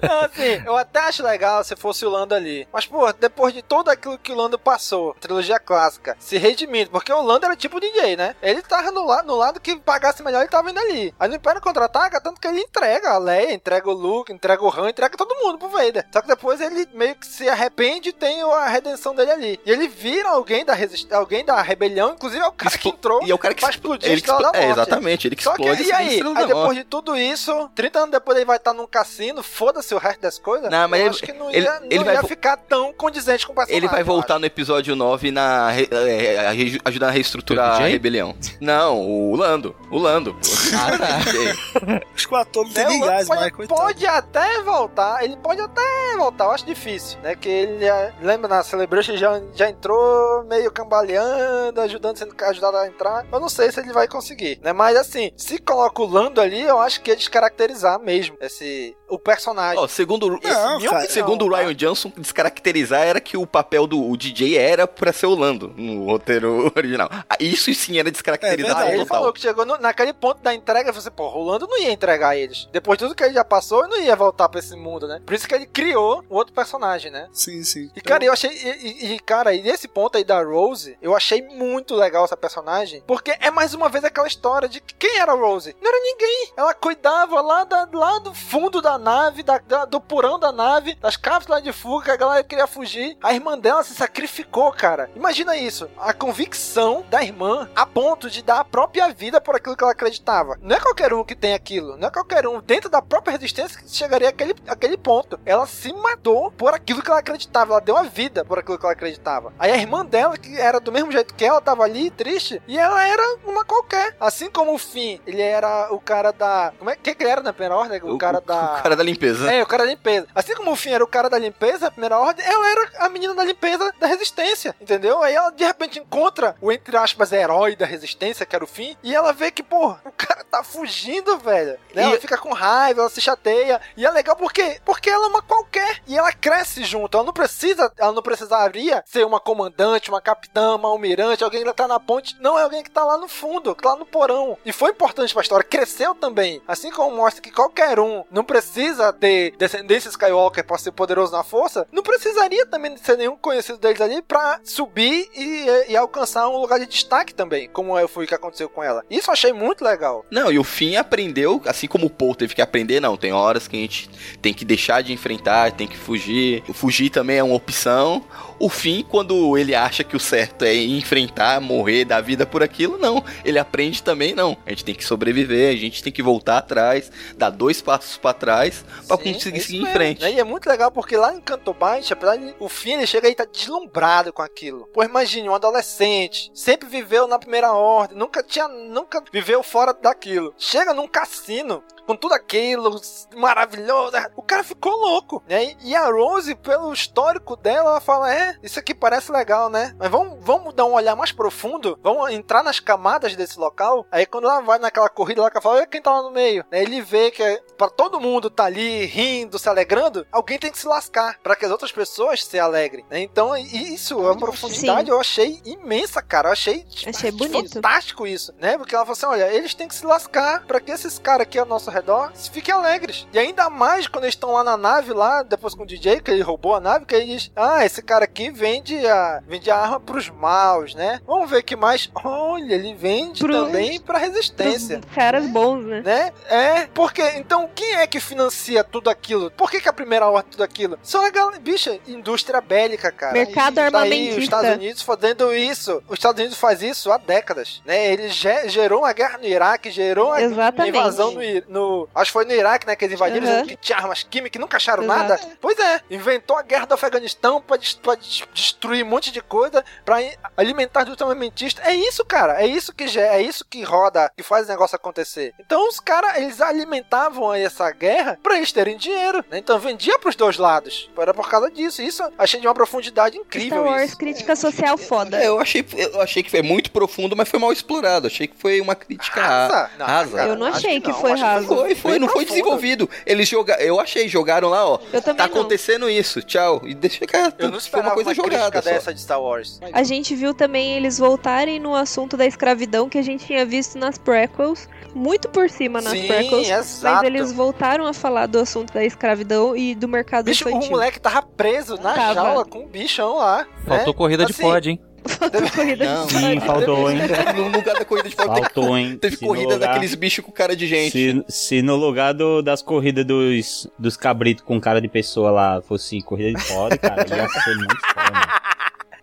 Não, 0.01 0.19
assim, 0.21 0.61
eu 0.65 0.77
até 0.77 0.99
acho 0.99 1.23
legal 1.23 1.63
se 1.63 1.75
fosse 1.75 2.05
o 2.05 2.09
Lando 2.09 2.33
ali. 2.35 2.67
Mas, 2.71 2.85
pô, 2.85 3.11
depois 3.13 3.53
de 3.53 3.61
tudo 3.61 3.89
aquilo 3.89 4.17
que 4.17 4.31
o 4.31 4.35
Lando 4.35 4.57
passou, 4.59 5.13
trilogia 5.19 5.59
clássica, 5.59 6.15
se 6.19 6.37
redimindo, 6.37 6.89
porque 6.91 7.11
o 7.11 7.21
Lando 7.21 7.45
era 7.45 7.55
tipo 7.55 7.79
DJ, 7.79 8.15
né? 8.15 8.35
Ele 8.41 8.61
tava 8.61 8.91
no, 8.91 9.05
lado 9.05 9.27
no 9.27 9.35
lado 9.35 9.59
que 9.59 9.75
pagasse 9.75 10.23
melhor, 10.23 10.41
ele 10.41 10.49
tava 10.49 10.69
indo 10.69 10.79
ali. 10.79 11.13
Aí 11.19 11.29
no 11.29 11.35
Império 11.35 11.61
Contra-Ataca, 11.61 12.21
tanto 12.21 12.39
que 12.39 12.47
ele 12.47 12.59
entrega 12.61 13.11
a 13.11 13.17
Leia, 13.17 13.53
entrega 13.53 13.89
o 13.89 13.93
Luke, 13.93 14.31
entrega 14.31 14.63
o 14.63 14.69
Han, 14.69 14.89
entrega 14.89 15.17
todo 15.17 15.35
mundo 15.35 15.57
pro 15.57 15.69
Vader. 15.69 16.05
Só 16.11 16.21
que 16.21 16.27
depois 16.27 16.59
ele 16.61 16.87
meio 16.93 17.15
que 17.15 17.25
se 17.25 17.47
arrepende 17.49 18.09
e 18.09 18.13
tem 18.13 18.41
a 18.43 18.67
redenção 18.67 19.13
dele 19.15 19.31
ali. 19.31 19.59
E 19.65 19.71
ele 19.71 19.87
vira 19.87 20.29
alguém 20.29 20.65
da 20.65 20.73
resistência, 20.73 21.17
alguém 21.17 21.43
da 21.45 21.61
rebelião, 21.61 22.11
inclusive 22.13 22.41
é 22.43 22.47
o 22.47 22.51
cara 22.51 22.77
que 22.77 22.89
entrou 22.89 23.23
E 23.25 23.31
é 23.31 23.35
o 23.35 23.37
cara 23.37 23.53
que 23.53 23.61
pra 23.61 23.69
expl- 23.69 23.93
explodir 23.93 24.09
ele 24.09 24.21
expl- 24.21 24.41
da 24.41 24.49
É, 24.53 24.65
Morte. 24.67 24.71
exatamente, 24.79 25.27
ele 25.27 25.35
que 25.35 25.43
Só 25.43 25.53
que, 25.55 25.61
explode 25.61 25.83
e 25.83 25.91
aí? 25.91 26.21
Aí 26.35 26.47
depois 26.47 26.77
de 26.77 26.83
tudo 26.83 27.15
isso, 27.17 27.69
30 27.75 27.99
anos 27.99 28.11
depois 28.11 28.35
ele 28.37 28.45
vai 28.45 28.57
estar 28.57 28.73
num 28.73 28.87
cassino, 28.87 29.42
foda-se 29.43 29.93
o 29.93 29.97
resto 29.97 30.21
das 30.21 30.39
coisas. 30.39 30.69
Não, 30.69 30.87
mas 30.87 30.99
eu 30.99 31.05
ele- 31.05 31.09
acho 31.15 31.23
que 31.23 31.33
não 31.33 31.49
ele- 31.51 31.65
ia, 31.65 31.79
não 31.79 31.87
ele 31.89 32.03
vai 32.03 32.15
ia 32.15 32.23
ficar 32.23 32.57
tão 32.57 32.91
condizente 32.93 33.45
com 33.45 33.53
o 33.53 33.55
personagem. 33.55 33.77
Ele 33.77 33.87
vai 33.87 34.03
voltar 34.03 34.39
no 34.39 34.45
episódio 34.45 34.95
9 34.95 35.31
na 35.31 35.71
é, 35.73 36.47
a 36.47 36.51
re- 36.51 36.79
ajudando 36.85 37.09
a 37.09 37.11
reestruturar 37.11 37.81
a 37.81 37.85
rebelião. 37.85 38.35
Não, 38.59 38.99
o 39.01 39.35
Lando. 39.35 39.75
O 39.91 39.97
Lando. 39.97 40.35
Ah, 40.75 40.97
tá. 40.97 42.01
Acho 42.15 42.27
que 42.27 42.33
o 42.33 42.37
ator 42.37 42.65
não 42.65 42.73
tem 42.73 42.99
Né, 42.99 43.05
gás, 43.05 43.27
pode, 43.27 43.53
mas 43.57 43.67
pode 43.67 44.05
até 44.07 44.61
voltar, 44.63 45.23
ele 45.23 45.37
pode 45.37 45.61
até 45.61 45.81
voltar, 46.17 46.45
eu 46.45 46.51
acho 46.51 46.65
difícil, 46.65 47.19
né? 47.21 47.35
Que 47.35 47.47
ele, 47.49 47.85
é- 47.85 48.11
lembra 48.21 48.47
na 48.47 48.63
Celebration, 48.63 49.15
já, 49.15 49.39
já 49.53 49.69
entrou 49.69 50.43
meio 50.45 50.71
cambaleando, 50.71 51.79
ajudando, 51.81 52.17
sendo 52.17 52.33
ajudado 52.43 52.77
a 52.77 52.87
entrar. 52.87 53.25
Eu 53.31 53.39
não 53.39 53.49
sei 53.49 53.71
se 53.71 53.79
ele 53.79 53.91
vai 53.93 54.07
conseguir, 54.07 54.59
né? 54.63 54.73
Mas 54.73 54.95
assim, 54.97 55.31
se 55.37 55.59
coloca 55.59 56.01
o 56.01 56.05
Lando 56.05 56.41
ali, 56.41 56.61
eu 56.61 56.79
acho 56.79 57.01
que 57.01 57.11
ia 57.11 57.15
descaracterizar 57.15 57.99
mesmo 57.99 58.35
esse... 58.41 58.95
o 59.13 59.19
personagem. 59.19 59.79
Ó, 59.79 59.87
segundo, 59.87 60.29
Não, 60.29 60.39
cara, 60.39 61.09
segundo 61.09 61.45
não, 61.45 61.51
o 61.53 61.55
Ryan 61.55 61.73
Johnson, 61.75 62.11
descaracterizar 62.17 63.01
era 63.01 63.19
que 63.21 63.37
o 63.37 63.45
papel 63.45 63.87
do 63.87 64.01
o 64.09 64.17
DJ 64.17 64.57
era 64.57 64.87
pra 64.87 65.13
ser 65.13 65.25
o 65.27 65.35
Lando 65.35 65.73
no 65.77 66.05
roteiro 66.05 66.71
original. 66.75 67.09
Ah, 67.29 67.35
Isso 67.39 67.73
sim 67.73 67.97
era 67.99 68.11
descaracterizado 68.11 68.79
Ah, 68.81 68.87
ele 68.89 68.99
total. 68.99 69.17
falou 69.17 69.33
que 69.33 69.39
chegou 69.41 69.65
no- 69.65 69.77
naquele 69.77 70.13
ponto 70.13 70.41
da 70.41 70.53
entrega, 70.53 70.91
você, 70.91 71.09
pô, 71.09 71.27
Rolando 71.29 71.67
não 71.67 71.77
ia 71.79 71.91
entregar 71.91 72.35
eles. 72.37 72.67
Depois 72.71 72.97
de 72.97 73.05
tudo 73.05 73.15
que 73.15 73.23
ele 73.23 73.33
já 73.33 73.45
passou, 73.45 73.79
ele 73.85 73.89
não 73.95 74.01
ia 74.01 74.15
voltar 74.15 74.49
pra 74.49 74.59
esse 74.59 74.75
mundo, 74.75 75.07
né? 75.07 75.21
Por 75.25 75.33
isso 75.33 75.47
que 75.47 75.55
ele 75.55 75.65
criou 75.65 76.23
o 76.29 76.35
outro 76.35 76.53
personagem, 76.53 77.11
né? 77.11 77.27
Sim, 77.31 77.63
sim. 77.63 77.89
E, 77.95 78.01
cara, 78.01 78.23
eu 78.23 78.33
achei. 78.33 78.49
E, 78.51 78.67
e- 79.11 79.13
e, 79.15 79.19
cara, 79.19 79.53
e 79.53 79.61
nesse 79.61 79.87
ponto 79.87 80.17
aí 80.17 80.23
da 80.23 80.41
Rose, 80.43 80.97
eu 81.01 81.15
achei 81.15 81.41
muito 81.41 81.95
legal 81.95 82.25
essa 82.25 82.37
personagem. 82.37 83.03
Porque 83.07 83.35
é 83.39 83.49
mais 83.51 83.73
uma 83.73 83.89
vez 83.89 84.03
aquela 84.03 84.27
história 84.27 84.67
de 84.67 84.79
que 84.81 84.93
quem 84.95 85.19
era 85.19 85.31
a 85.31 85.35
Rose? 85.35 85.75
Não 85.81 85.89
era 85.89 85.99
ninguém. 86.01 86.53
Ela 86.57 86.73
cuidava 86.73 87.41
lá, 87.41 87.63
da, 87.63 87.87
lá 87.93 88.19
do 88.19 88.33
fundo 88.33 88.81
da 88.81 88.97
nave, 89.03 89.43
da, 89.43 89.57
da- 89.59 89.85
do 89.85 89.99
porão 90.01 90.39
da 90.39 90.51
nave, 90.51 90.95
das 90.95 91.15
cápsulas 91.17 91.61
de 91.61 91.71
fuga, 91.73 92.05
que 92.05 92.11
a 92.11 92.15
galera 92.17 92.43
queria 92.43 92.65
fugir. 92.67 93.17
A 93.21 93.33
irmã 93.33 93.57
dela 93.57 93.83
se 93.83 93.93
sacrificou, 93.93 94.71
cara. 94.71 95.09
Imagina 95.15 95.55
isso. 95.55 95.89
A 95.99 96.13
convicção 96.13 97.05
da 97.09 97.21
irmã 97.23 97.69
a 97.75 97.85
ponto 97.85 98.29
de 98.29 98.41
dar 98.41 98.59
a 98.59 98.63
própria 98.65 99.09
vida 99.13 99.39
por 99.41 99.55
aquilo 99.55 99.75
que 99.75 99.83
ela 99.83 99.91
acreditava. 99.93 100.57
Não 100.61 100.75
é 100.75 100.79
qualquer 100.79 101.13
um 101.13 101.23
que 101.23 101.35
tem 101.35 101.53
aquilo. 101.53 101.97
Não 101.97 102.07
é 102.07 102.11
qualquer 102.11 102.47
um 102.47 102.59
dentro 102.61 102.89
da 102.89 103.01
própria 103.01 103.33
resistência 103.33 103.79
que 103.79 103.89
chegaria 103.89 104.29
àquele, 104.29 104.55
àquele 104.67 104.97
ponto. 104.97 105.39
Ela 105.45 105.65
se 105.67 105.91
matou 105.93 106.51
por 106.51 106.73
aquilo 106.73 107.01
que 107.01 107.09
ela 107.09 107.19
acreditava. 107.19 107.73
Ela 107.73 107.81
deu 107.81 107.97
a 107.97 108.03
vida 108.03 108.43
por 108.45 108.59
aquilo 108.59 108.77
que 108.79 108.85
ela 108.85 108.93
acreditava. 108.93 109.53
Aí 109.59 109.71
a 109.71 109.77
irmã 109.77 110.05
dela, 110.05 110.37
que 110.37 110.57
era 110.59 110.79
do 110.79 110.91
mesmo 110.91 111.11
jeito 111.11 111.33
que 111.35 111.45
ela, 111.45 111.59
tava 111.61 111.83
ali, 111.83 112.09
triste, 112.09 112.61
e 112.67 112.77
ela 112.77 113.05
era 113.07 113.37
uma 113.45 113.65
qualquer. 113.65 114.15
Assim 114.19 114.49
como 114.49 114.73
o 114.73 114.77
Finn, 114.77 115.19
ele 115.25 115.41
era 115.41 115.93
o 115.93 115.99
cara 115.99 116.31
da. 116.31 116.71
Como 116.77 116.89
é 116.89 116.95
que, 116.95 117.13
que 117.15 117.23
ele 117.23 117.31
era 117.31 117.41
na 117.41 117.51
primeira 117.53 117.75
ordem? 117.75 118.01
O, 118.03 118.17
cara 118.17 118.39
da. 118.41 118.77
O 118.79 118.83
cara 118.83 118.92
da 118.95 119.03
limpeza. 119.03 119.51
É, 119.51 119.61
o 119.61 119.67
cara 119.67 119.83
da 119.83 119.91
limpeza. 119.91 120.27
Assim 120.33 120.53
como 120.55 120.71
o 120.71 120.75
Finn 120.75 120.93
era 120.93 121.03
o 121.03 121.07
cara 121.07 121.29
da 121.29 121.37
limpeza, 121.37 121.87
a 121.87 121.91
primeira 121.91 122.17
ordem, 122.17 122.45
ela 122.45 122.69
era 122.69 122.91
a 122.99 123.09
menina 123.09 123.33
da 123.33 123.43
limpeza 123.43 123.93
da 123.99 124.07
resistência, 124.07 124.75
entendeu? 124.79 125.21
Aí 125.21 125.33
ela 125.33 125.49
de 125.51 125.63
repente 125.63 125.99
encontra 125.99 126.55
o, 126.61 126.71
entre 126.71 126.95
aspas, 126.97 127.31
herói 127.31 127.75
da 127.75 127.85
resistência, 127.85 128.45
que 128.45 128.55
era 128.55 128.63
o 128.63 128.67
Finn, 128.67 128.95
e 129.03 129.13
ela 129.13 129.33
vê 129.33 129.51
que, 129.51 129.63
pô, 129.63 129.95
o 130.05 130.11
cara 130.11 130.43
tá 130.43 130.63
fugindo, 130.63 131.37
velho. 131.37 131.77
Né? 131.93 132.03
Ela 132.03 132.19
fica 132.19 132.37
com 132.37 132.53
raiva, 132.53 133.01
ela 133.01 133.09
se 133.09 133.21
chateia. 133.21 133.81
E 133.97 134.05
é 134.05 134.11
legal 134.11 134.35
porque, 134.35 134.79
porque 134.85 135.09
ela 135.09 135.25
é 135.25 135.29
uma 135.29 135.41
qualquer. 135.41 136.01
E 136.07 136.17
ela 136.17 136.31
cresce 136.31 136.83
junto. 136.83 137.17
Ela 137.17 137.25
não 137.25 137.33
precisa, 137.33 137.91
ela 137.97 138.11
não 138.11 138.21
precisaria 138.21 139.03
ser 139.05 139.25
uma 139.25 139.39
comandante, 139.39 140.09
uma 140.09 140.21
capitã, 140.21 140.75
uma 140.75 140.89
almirante, 140.89 141.43
alguém 141.43 141.63
que 141.63 141.73
tá 141.73 141.87
na 141.87 141.99
ponte. 141.99 142.35
Não, 142.39 142.57
é 142.57 142.63
alguém 142.63 142.83
que 142.83 142.91
tá 142.91 143.03
lá 143.03 143.17
no 143.17 143.27
fundo, 143.27 143.75
que 143.75 143.81
tá 143.81 143.89
lá 143.89 143.95
no 143.95 144.05
porão. 144.05 144.57
E 144.65 144.71
foi 144.71 144.91
importante 144.91 145.33
pra 145.33 145.41
história, 145.41 145.65
cresceu 145.65 146.13
também. 146.15 146.61
Assim 146.67 146.91
como 146.91 147.15
mostra 147.15 147.41
que 147.41 147.51
qualquer 147.51 147.99
um 147.99 148.23
não 148.29 148.43
precisa 148.43 148.72
ter 149.19 149.55
descendência 149.57 150.09
Skywalker 150.09 150.65
pra 150.65 150.77
ser 150.77 150.91
poderoso 150.91 151.31
na 151.31 151.43
força, 151.43 151.87
não 151.91 152.03
precisaria 152.03 152.65
também 152.65 152.95
ser 152.97 153.17
nenhum 153.17 153.35
conhecido 153.35 153.77
deles 153.77 154.01
ali 154.01 154.21
pra 154.21 154.59
subir 154.63 155.29
e, 155.35 155.91
e 155.91 155.97
alcançar 155.97 156.47
um 156.49 156.57
lugar 156.57 156.79
de 156.79 156.85
destaque 156.85 157.33
também, 157.33 157.69
como 157.69 157.93
foi 158.07 158.25
o 158.25 158.27
que 158.27 158.35
aconteceu 158.35 158.69
com 158.69 158.83
ela. 158.83 159.03
Isso 159.09 159.29
eu 159.29 159.33
achei 159.33 159.53
muito 159.53 159.83
legal. 159.83 160.25
Não, 160.31 160.51
e 160.51 160.59
o 160.59 160.63
Finn 160.63 160.97
aprendeu, 160.97 161.61
assim 161.65 161.87
como 161.87 162.07
o 162.07 162.09
Paul 162.09 162.35
teve 162.35 162.55
que 162.55 162.61
aprender, 162.61 162.99
não, 162.99 163.17
tem 163.17 163.31
horas 163.31 163.67
que 163.67 163.75
a 163.75 163.79
gente 163.79 164.09
tem 164.41 164.53
que 164.53 164.65
deixar 164.65 165.01
de 165.01 165.13
enfrentar, 165.13 165.71
tem 165.71 165.87
que 165.87 165.97
fugir. 165.97 166.63
Fugir 166.73 167.09
também 167.09 167.37
é 167.37 167.43
uma 167.43 167.55
opção. 167.55 168.23
O 168.59 168.69
Finn, 168.69 169.03
quando 169.03 169.57
ele 169.57 169.75
acha 169.75 170.03
que 170.03 170.15
o 170.15 170.19
certo 170.19 170.63
é 170.63 170.75
enfrentar, 170.75 171.59
morrer, 171.59 172.05
dar 172.05 172.21
vida 172.21 172.45
por 172.45 172.63
aquilo, 172.63 172.97
não. 172.97 173.23
Ele 173.43 173.59
aprende 173.59 174.01
também, 174.01 174.33
não. 174.33 174.55
A 174.65 174.69
gente 174.69 174.85
tem 174.85 174.95
que 174.95 175.03
sobreviver, 175.03 175.73
a 175.73 175.77
gente 175.77 176.01
tem 176.03 176.11
que 176.13 176.21
voltar 176.23 176.57
atrás, 176.59 177.11
dar 177.35 177.49
dois 177.49 177.81
passos 177.81 178.17
pra 178.17 178.33
trás 178.33 178.85
pra 179.07 179.17
Sim, 179.17 179.33
conseguir 179.33 179.59
seguir 179.61 179.77
em 179.77 179.81
mesmo, 179.81 179.93
frente. 179.93 180.21
né? 180.21 180.33
E 180.33 180.39
é 180.39 180.43
muito 180.43 180.67
legal 180.67 180.91
porque 180.91 181.17
lá 181.17 181.33
em 181.33 181.41
Canto 181.41 181.73
Baixo, 181.73 182.13
apesar 182.13 182.37
de 182.37 182.53
o 182.59 182.69
Finn 182.69 182.97
ele 182.97 183.07
chega 183.07 183.27
aí 183.27 183.33
e 183.33 183.35
tá 183.35 183.45
deslumbrado 183.45 184.31
com 184.31 184.41
aquilo. 184.41 184.87
Pô, 184.93 185.03
imagine, 185.03 185.49
um 185.49 185.55
adolescente, 185.55 186.51
sempre 186.53 186.87
viveu 186.87 187.27
na 187.27 187.37
primeira 187.39 187.71
ordem, 187.73 188.17
nunca 188.17 188.41
tinha, 188.43 188.67
nunca 188.67 189.23
viveu 189.31 189.61
fora 189.63 189.93
daquilo. 189.93 190.53
Chega 190.57 190.93
num 190.93 191.07
cassino 191.07 191.83
com 192.05 192.15
tudo 192.15 192.33
aquilo 192.33 192.99
maravilhoso, 193.35 194.17
o 194.35 194.41
cara 194.41 194.63
ficou 194.63 194.91
louco, 194.91 195.41
né? 195.47 195.73
E 195.83 195.95
a 195.95 196.05
Rose, 196.09 196.53
pelo 196.55 196.91
histórico 196.93 197.55
dela, 197.55 197.91
ela 197.91 198.01
fala: 198.01 198.33
"É, 198.33 198.42
isso 198.61 198.79
aqui 198.79 198.93
parece 198.93 199.31
legal, 199.31 199.69
né? 199.69 199.93
Mas 199.97 200.09
vamos, 200.09 200.37
vamos 200.41 200.73
dar 200.73 200.85
um 200.85 200.93
olhar 200.93 201.15
mais 201.15 201.31
profundo, 201.31 201.97
vamos 202.01 202.31
entrar 202.31 202.63
nas 202.63 202.79
camadas 202.79 203.35
desse 203.35 203.59
local". 203.59 204.05
Aí 204.11 204.25
quando 204.25 204.45
ela 204.45 204.61
vai 204.61 204.79
naquela 204.79 205.09
corrida 205.09 205.41
lá 205.41 205.49
ela 205.51 205.61
fala: 205.61 205.75
"Olha 205.77 205.87
quem 205.87 206.01
tá 206.01 206.11
lá 206.11 206.21
no 206.21 206.31
meio". 206.31 206.65
Né? 206.71 206.81
Ele 206.81 207.01
vê 207.01 207.31
que 207.31 207.41
é, 207.43 207.61
para 207.77 207.89
todo 207.89 208.19
mundo 208.19 208.49
tá 208.49 208.65
ali 208.65 209.05
rindo, 209.05 209.59
se 209.59 209.69
alegrando, 209.69 210.25
alguém 210.31 210.57
tem 210.59 210.71
que 210.71 210.77
se 210.79 210.87
lascar 210.87 211.37
para 211.41 211.55
que 211.55 211.65
as 211.65 211.71
outras 211.71 211.91
pessoas 211.91 212.43
se 212.43 212.59
alegrem, 212.59 213.05
né? 213.09 213.19
Então, 213.19 213.55
isso 213.55 214.15
é 214.15 214.31
uma 214.31 214.37
profundidade 214.37 215.07
Sim. 215.07 215.11
eu 215.11 215.19
achei 215.19 215.61
imensa, 215.65 216.21
cara. 216.21 216.49
Eu 216.49 216.53
achei, 216.53 216.85
Achei 217.07 217.31
bonito. 217.31 217.73
fantástico 217.73 218.25
isso, 218.27 218.53
né? 218.59 218.77
Porque 218.77 218.95
ela 218.95 219.05
falou 219.05 219.13
assim: 219.13 219.25
olha, 219.25 219.53
eles 219.53 219.73
têm 219.73 219.87
que 219.87 219.95
se 219.95 220.05
lascar 220.05 220.65
para 220.65 220.79
que 220.79 220.91
esses 220.91 221.19
caras 221.19 221.43
aqui 221.43 221.57
ao 221.59 221.65
nosso 221.65 221.89
redor 221.89 222.31
fiquem 222.51 222.73
alegres. 222.73 223.27
E 223.33 223.39
ainda 223.39 223.69
mais 223.69 224.07
quando 224.07 224.23
eles 224.25 224.35
estão 224.35 224.51
lá 224.51 224.63
na 224.63 224.75
nave, 224.77 225.13
lá, 225.13 225.43
depois 225.43 225.73
com 225.75 225.83
o 225.83 225.85
DJ, 225.85 226.21
que 226.21 226.31
ele 226.31 226.41
roubou 226.41 226.75
a 226.75 226.79
nave, 226.79 227.05
que 227.05 227.15
ele 227.15 227.25
diz: 227.37 227.51
Ah, 227.55 227.85
esse 227.85 228.01
cara 228.01 228.25
aqui 228.25 228.32
vende 228.51 229.05
a, 229.07 229.41
vende 229.47 229.69
a 229.69 229.77
arma 229.77 229.99
pros 229.99 230.29
maus, 230.29 230.93
né? 230.95 231.19
Vamos 231.25 231.49
ver 231.49 231.63
que 231.63 231.75
mais. 231.75 232.09
Olha, 232.15 232.73
ele 232.75 232.93
vende 232.93 233.41
Pro- 233.43 233.65
também 233.65 233.99
pra 233.99 234.17
resistência. 234.17 234.99
Pros 234.99 235.13
caras 235.15 235.45
bons, 235.47 235.83
né? 235.85 236.01
Né? 236.01 236.33
É, 236.49 236.87
porque 236.93 237.21
então 237.35 237.69
quem 237.73 237.95
é 237.95 238.07
que 238.07 238.19
financia 238.19 238.83
tudo 238.83 239.09
aquilo? 239.09 239.51
Por 239.51 239.69
que, 239.69 239.79
que 239.81 239.89
a 239.89 239.93
primeira 239.93 240.27
ordem 240.29 240.51
tudo 240.51 240.63
aquilo? 240.63 240.97
Só 241.03 241.25
a 241.25 241.29
galera, 241.29 241.59
bicha, 241.59 241.99
indústria 242.07 242.59
bélica, 242.61 243.11
cara. 243.11 243.33
Mercado 243.33 243.75
Tá 243.75 243.81
aí 243.81 243.87
armamentista. 243.87 244.37
os 244.37 244.43
Estados 244.43 244.69
Unidos 244.71 245.01
fazendo 245.01 245.53
isso. 245.53 246.03
Os 246.07 246.17
Estados 246.19 246.39
Unidos 246.39 246.57
faz 246.57 246.81
isso 246.81 247.11
há 247.11 247.17
décadas, 247.17 247.81
né? 247.85 248.11
Ele 248.11 248.29
ge- 248.29 248.67
gerou 248.69 248.99
uma 249.01 249.13
guerra 249.13 249.37
no 249.37 249.45
Iraque, 249.45 249.91
gerou 249.91 250.27
uma 250.27 250.41
Exatamente. 250.41 250.89
invasão 250.97 251.31
no, 251.31 251.41
no- 251.67 252.09
acho 252.13 252.25
que 252.29 252.33
foi 252.33 252.45
no 252.45 252.51
Iraque, 252.53 252.85
né, 252.87 252.95
que 252.95 253.05
eles 253.05 253.15
invadiram, 253.15 253.47
Uhum. 253.47 253.65
que 253.65 253.75
tinha 253.75 253.97
armas 253.97 254.23
químicas, 254.23 254.51
que 254.53 254.59
nunca 254.59 254.77
acharam 254.77 255.03
Exato. 255.03 255.19
nada. 255.19 255.39
Pois 255.61 255.77
é, 255.79 256.01
inventou 256.09 256.57
a 256.57 256.61
guerra 256.61 256.85
do 256.85 256.93
Afeganistão 256.93 257.61
pra, 257.61 257.77
pra 258.01 258.15
destruir 258.53 259.03
um 259.03 259.09
monte 259.09 259.31
de 259.31 259.41
coisa, 259.41 259.83
pra 260.05 260.21
i- 260.21 260.35
alimentar 260.55 261.01
indústria 261.03 261.27
armamentista. 261.27 261.81
É 261.83 261.95
isso, 261.95 262.23
cara. 262.25 262.61
É 262.61 262.65
isso 262.67 262.93
que 262.93 263.03
é 263.19 263.41
isso 263.41 263.65
que 263.69 263.83
roda, 263.83 264.31
que 264.35 264.43
faz 264.43 264.65
o 264.65 264.69
negócio 264.69 264.95
acontecer. 264.95 265.53
Então 265.59 265.87
os 265.87 265.99
caras, 265.99 266.37
eles 266.37 266.61
alimentavam 266.61 267.53
essa 267.53 267.89
guerra 267.91 268.37
pra 268.41 268.57
eles 268.57 268.71
terem 268.71 268.97
dinheiro, 268.97 269.43
né? 269.49 269.57
Então 269.57 269.77
vendia 269.79 270.17
pros 270.19 270.35
dois 270.35 270.57
lados. 270.57 271.09
Era 271.17 271.33
por 271.33 271.49
causa 271.49 271.69
disso. 271.71 272.01
Isso 272.01 272.21
eu 272.23 272.31
achei 272.37 272.59
de 272.59 272.67
uma 272.67 272.73
profundidade 272.73 273.37
incrível 273.37 273.79
Star 273.81 273.83
Wars, 273.93 274.09
isso. 274.09 274.17
crítica 274.17 274.55
social 274.55 274.97
foda. 274.97 275.41
É, 275.41 275.47
eu 275.47 275.59
achei, 275.59 275.85
eu 275.95 276.21
achei 276.21 276.43
que 276.43 276.51
foi 276.51 276.61
muito 276.61 276.91
profundo, 276.91 277.35
mas 277.35 277.47
foi 277.49 277.59
mal 277.59 277.71
explorado. 277.71 278.27
Achei 278.27 278.47
que 278.47 278.55
foi 278.57 278.79
uma 278.81 278.95
crítica 278.95 279.41
Rasa? 279.41 279.73
ra- 279.73 279.89
Não, 279.97 280.05
rasa. 280.05 280.43
Eu 280.45 280.55
não 280.55 280.67
achei 280.67 280.95
que 280.99 281.01
que 281.03 281.09
não, 281.09 281.19
foi 281.19 281.37
raso. 281.37 281.67
Foi, 281.67 281.95
foi, 281.95 282.11
Bem 282.11 282.19
não 282.19 282.29
foi 282.29 282.45
desenvolvido. 282.45 283.09
Eles 283.25 283.47
jogaram, 283.47 283.81
eu 283.81 283.99
achei, 283.99 284.27
jogaram 284.27 284.69
lá, 284.69 284.85
ó. 284.87 284.99
Eu 285.11 285.21
tá 285.21 285.33
não. 285.33 285.45
acontecendo 285.45 286.09
isso, 286.09 286.41
tchau. 286.41 286.81
E 286.85 286.93
deixa 286.93 287.19
ficar. 287.19 287.53
Eu 287.57 287.69
não 287.69 287.79
foi 287.79 287.99
uma 288.01 288.12
coisa 288.13 288.29
uma 288.29 288.35
jogada. 288.35 288.81
Só. 288.81 288.89
dessa 288.89 289.13
de 289.13 289.21
Star 289.21 289.41
Wars. 289.41 289.79
A 289.91 290.03
gente 290.03 290.35
viu 290.35 290.53
também 290.53 290.93
eles 290.93 291.17
voltarem 291.17 291.79
no 291.79 291.95
assunto 291.95 292.35
da 292.37 292.45
escravidão 292.45 293.09
que 293.09 293.17
a 293.17 293.21
gente 293.21 293.45
tinha 293.45 293.65
visto 293.65 293.97
nas 293.97 294.17
prequels, 294.17 294.87
muito 295.13 295.49
por 295.49 295.69
cima 295.69 296.01
nas 296.01 296.13
Sim, 296.13 296.27
prequels, 296.27 296.67
exato. 296.69 297.15
mas 297.15 297.23
eles 297.23 297.51
voltaram 297.51 298.05
a 298.05 298.13
falar 298.13 298.47
do 298.47 298.59
assunto 298.59 298.93
da 298.93 299.03
escravidão 299.03 299.75
e 299.75 299.93
do 299.95 300.07
mercado 300.07 300.45
Bicho, 300.45 300.65
o 300.65 300.69
infantil. 300.69 300.91
moleque 300.91 301.19
tava 301.19 301.41
preso 301.41 301.95
na 301.97 302.13
Tava. 302.13 302.33
jaula 302.33 302.65
com 302.65 302.83
o 302.83 302.87
bichão 302.87 303.37
lá. 303.37 303.65
Faltou 303.85 304.13
né? 304.13 304.17
corrida 304.17 304.45
de 304.45 304.51
Assim, 304.51 304.61
pod, 304.61 304.89
hein? 304.89 305.01
Corrida 305.75 306.05
Não, 306.05 306.25
de 306.27 306.33
Sim, 306.33 306.59
faltou, 306.59 307.09
hein? 307.11 307.17
No 307.55 307.67
lugar 307.69 307.95
da 307.97 308.05
corrida 308.05 308.29
de 308.29 308.35
fogo, 308.35 308.55
Faltou, 308.55 308.97
hein? 308.97 309.17
teve 309.17 309.35
Se 309.37 309.45
corrida 309.45 309.73
lugar- 309.73 309.87
daqueles 309.89 310.15
bichos 310.15 310.43
com 310.43 310.51
cara 310.51 310.75
de 310.75 310.87
gente. 310.87 311.11
Se, 311.11 311.45
se 311.47 311.81
no 311.81 311.95
lugar 311.95 312.33
do- 312.33 312.61
das 312.61 312.81
corridas 312.81 313.25
dos, 313.25 313.87
dos 313.97 314.17
cabritos 314.17 314.63
com 314.63 314.79
cara 314.79 314.99
de 315.01 315.07
pessoa 315.07 315.51
lá 315.51 315.81
fosse 315.81 316.21
corrida 316.21 316.57
de 316.57 316.65
fora, 316.65 316.97
cara, 316.97 317.25
ia 317.27 317.47
ser 317.49 317.75
muito 317.75 317.97
foda, 318.13 318.31
mano. 318.31 318.62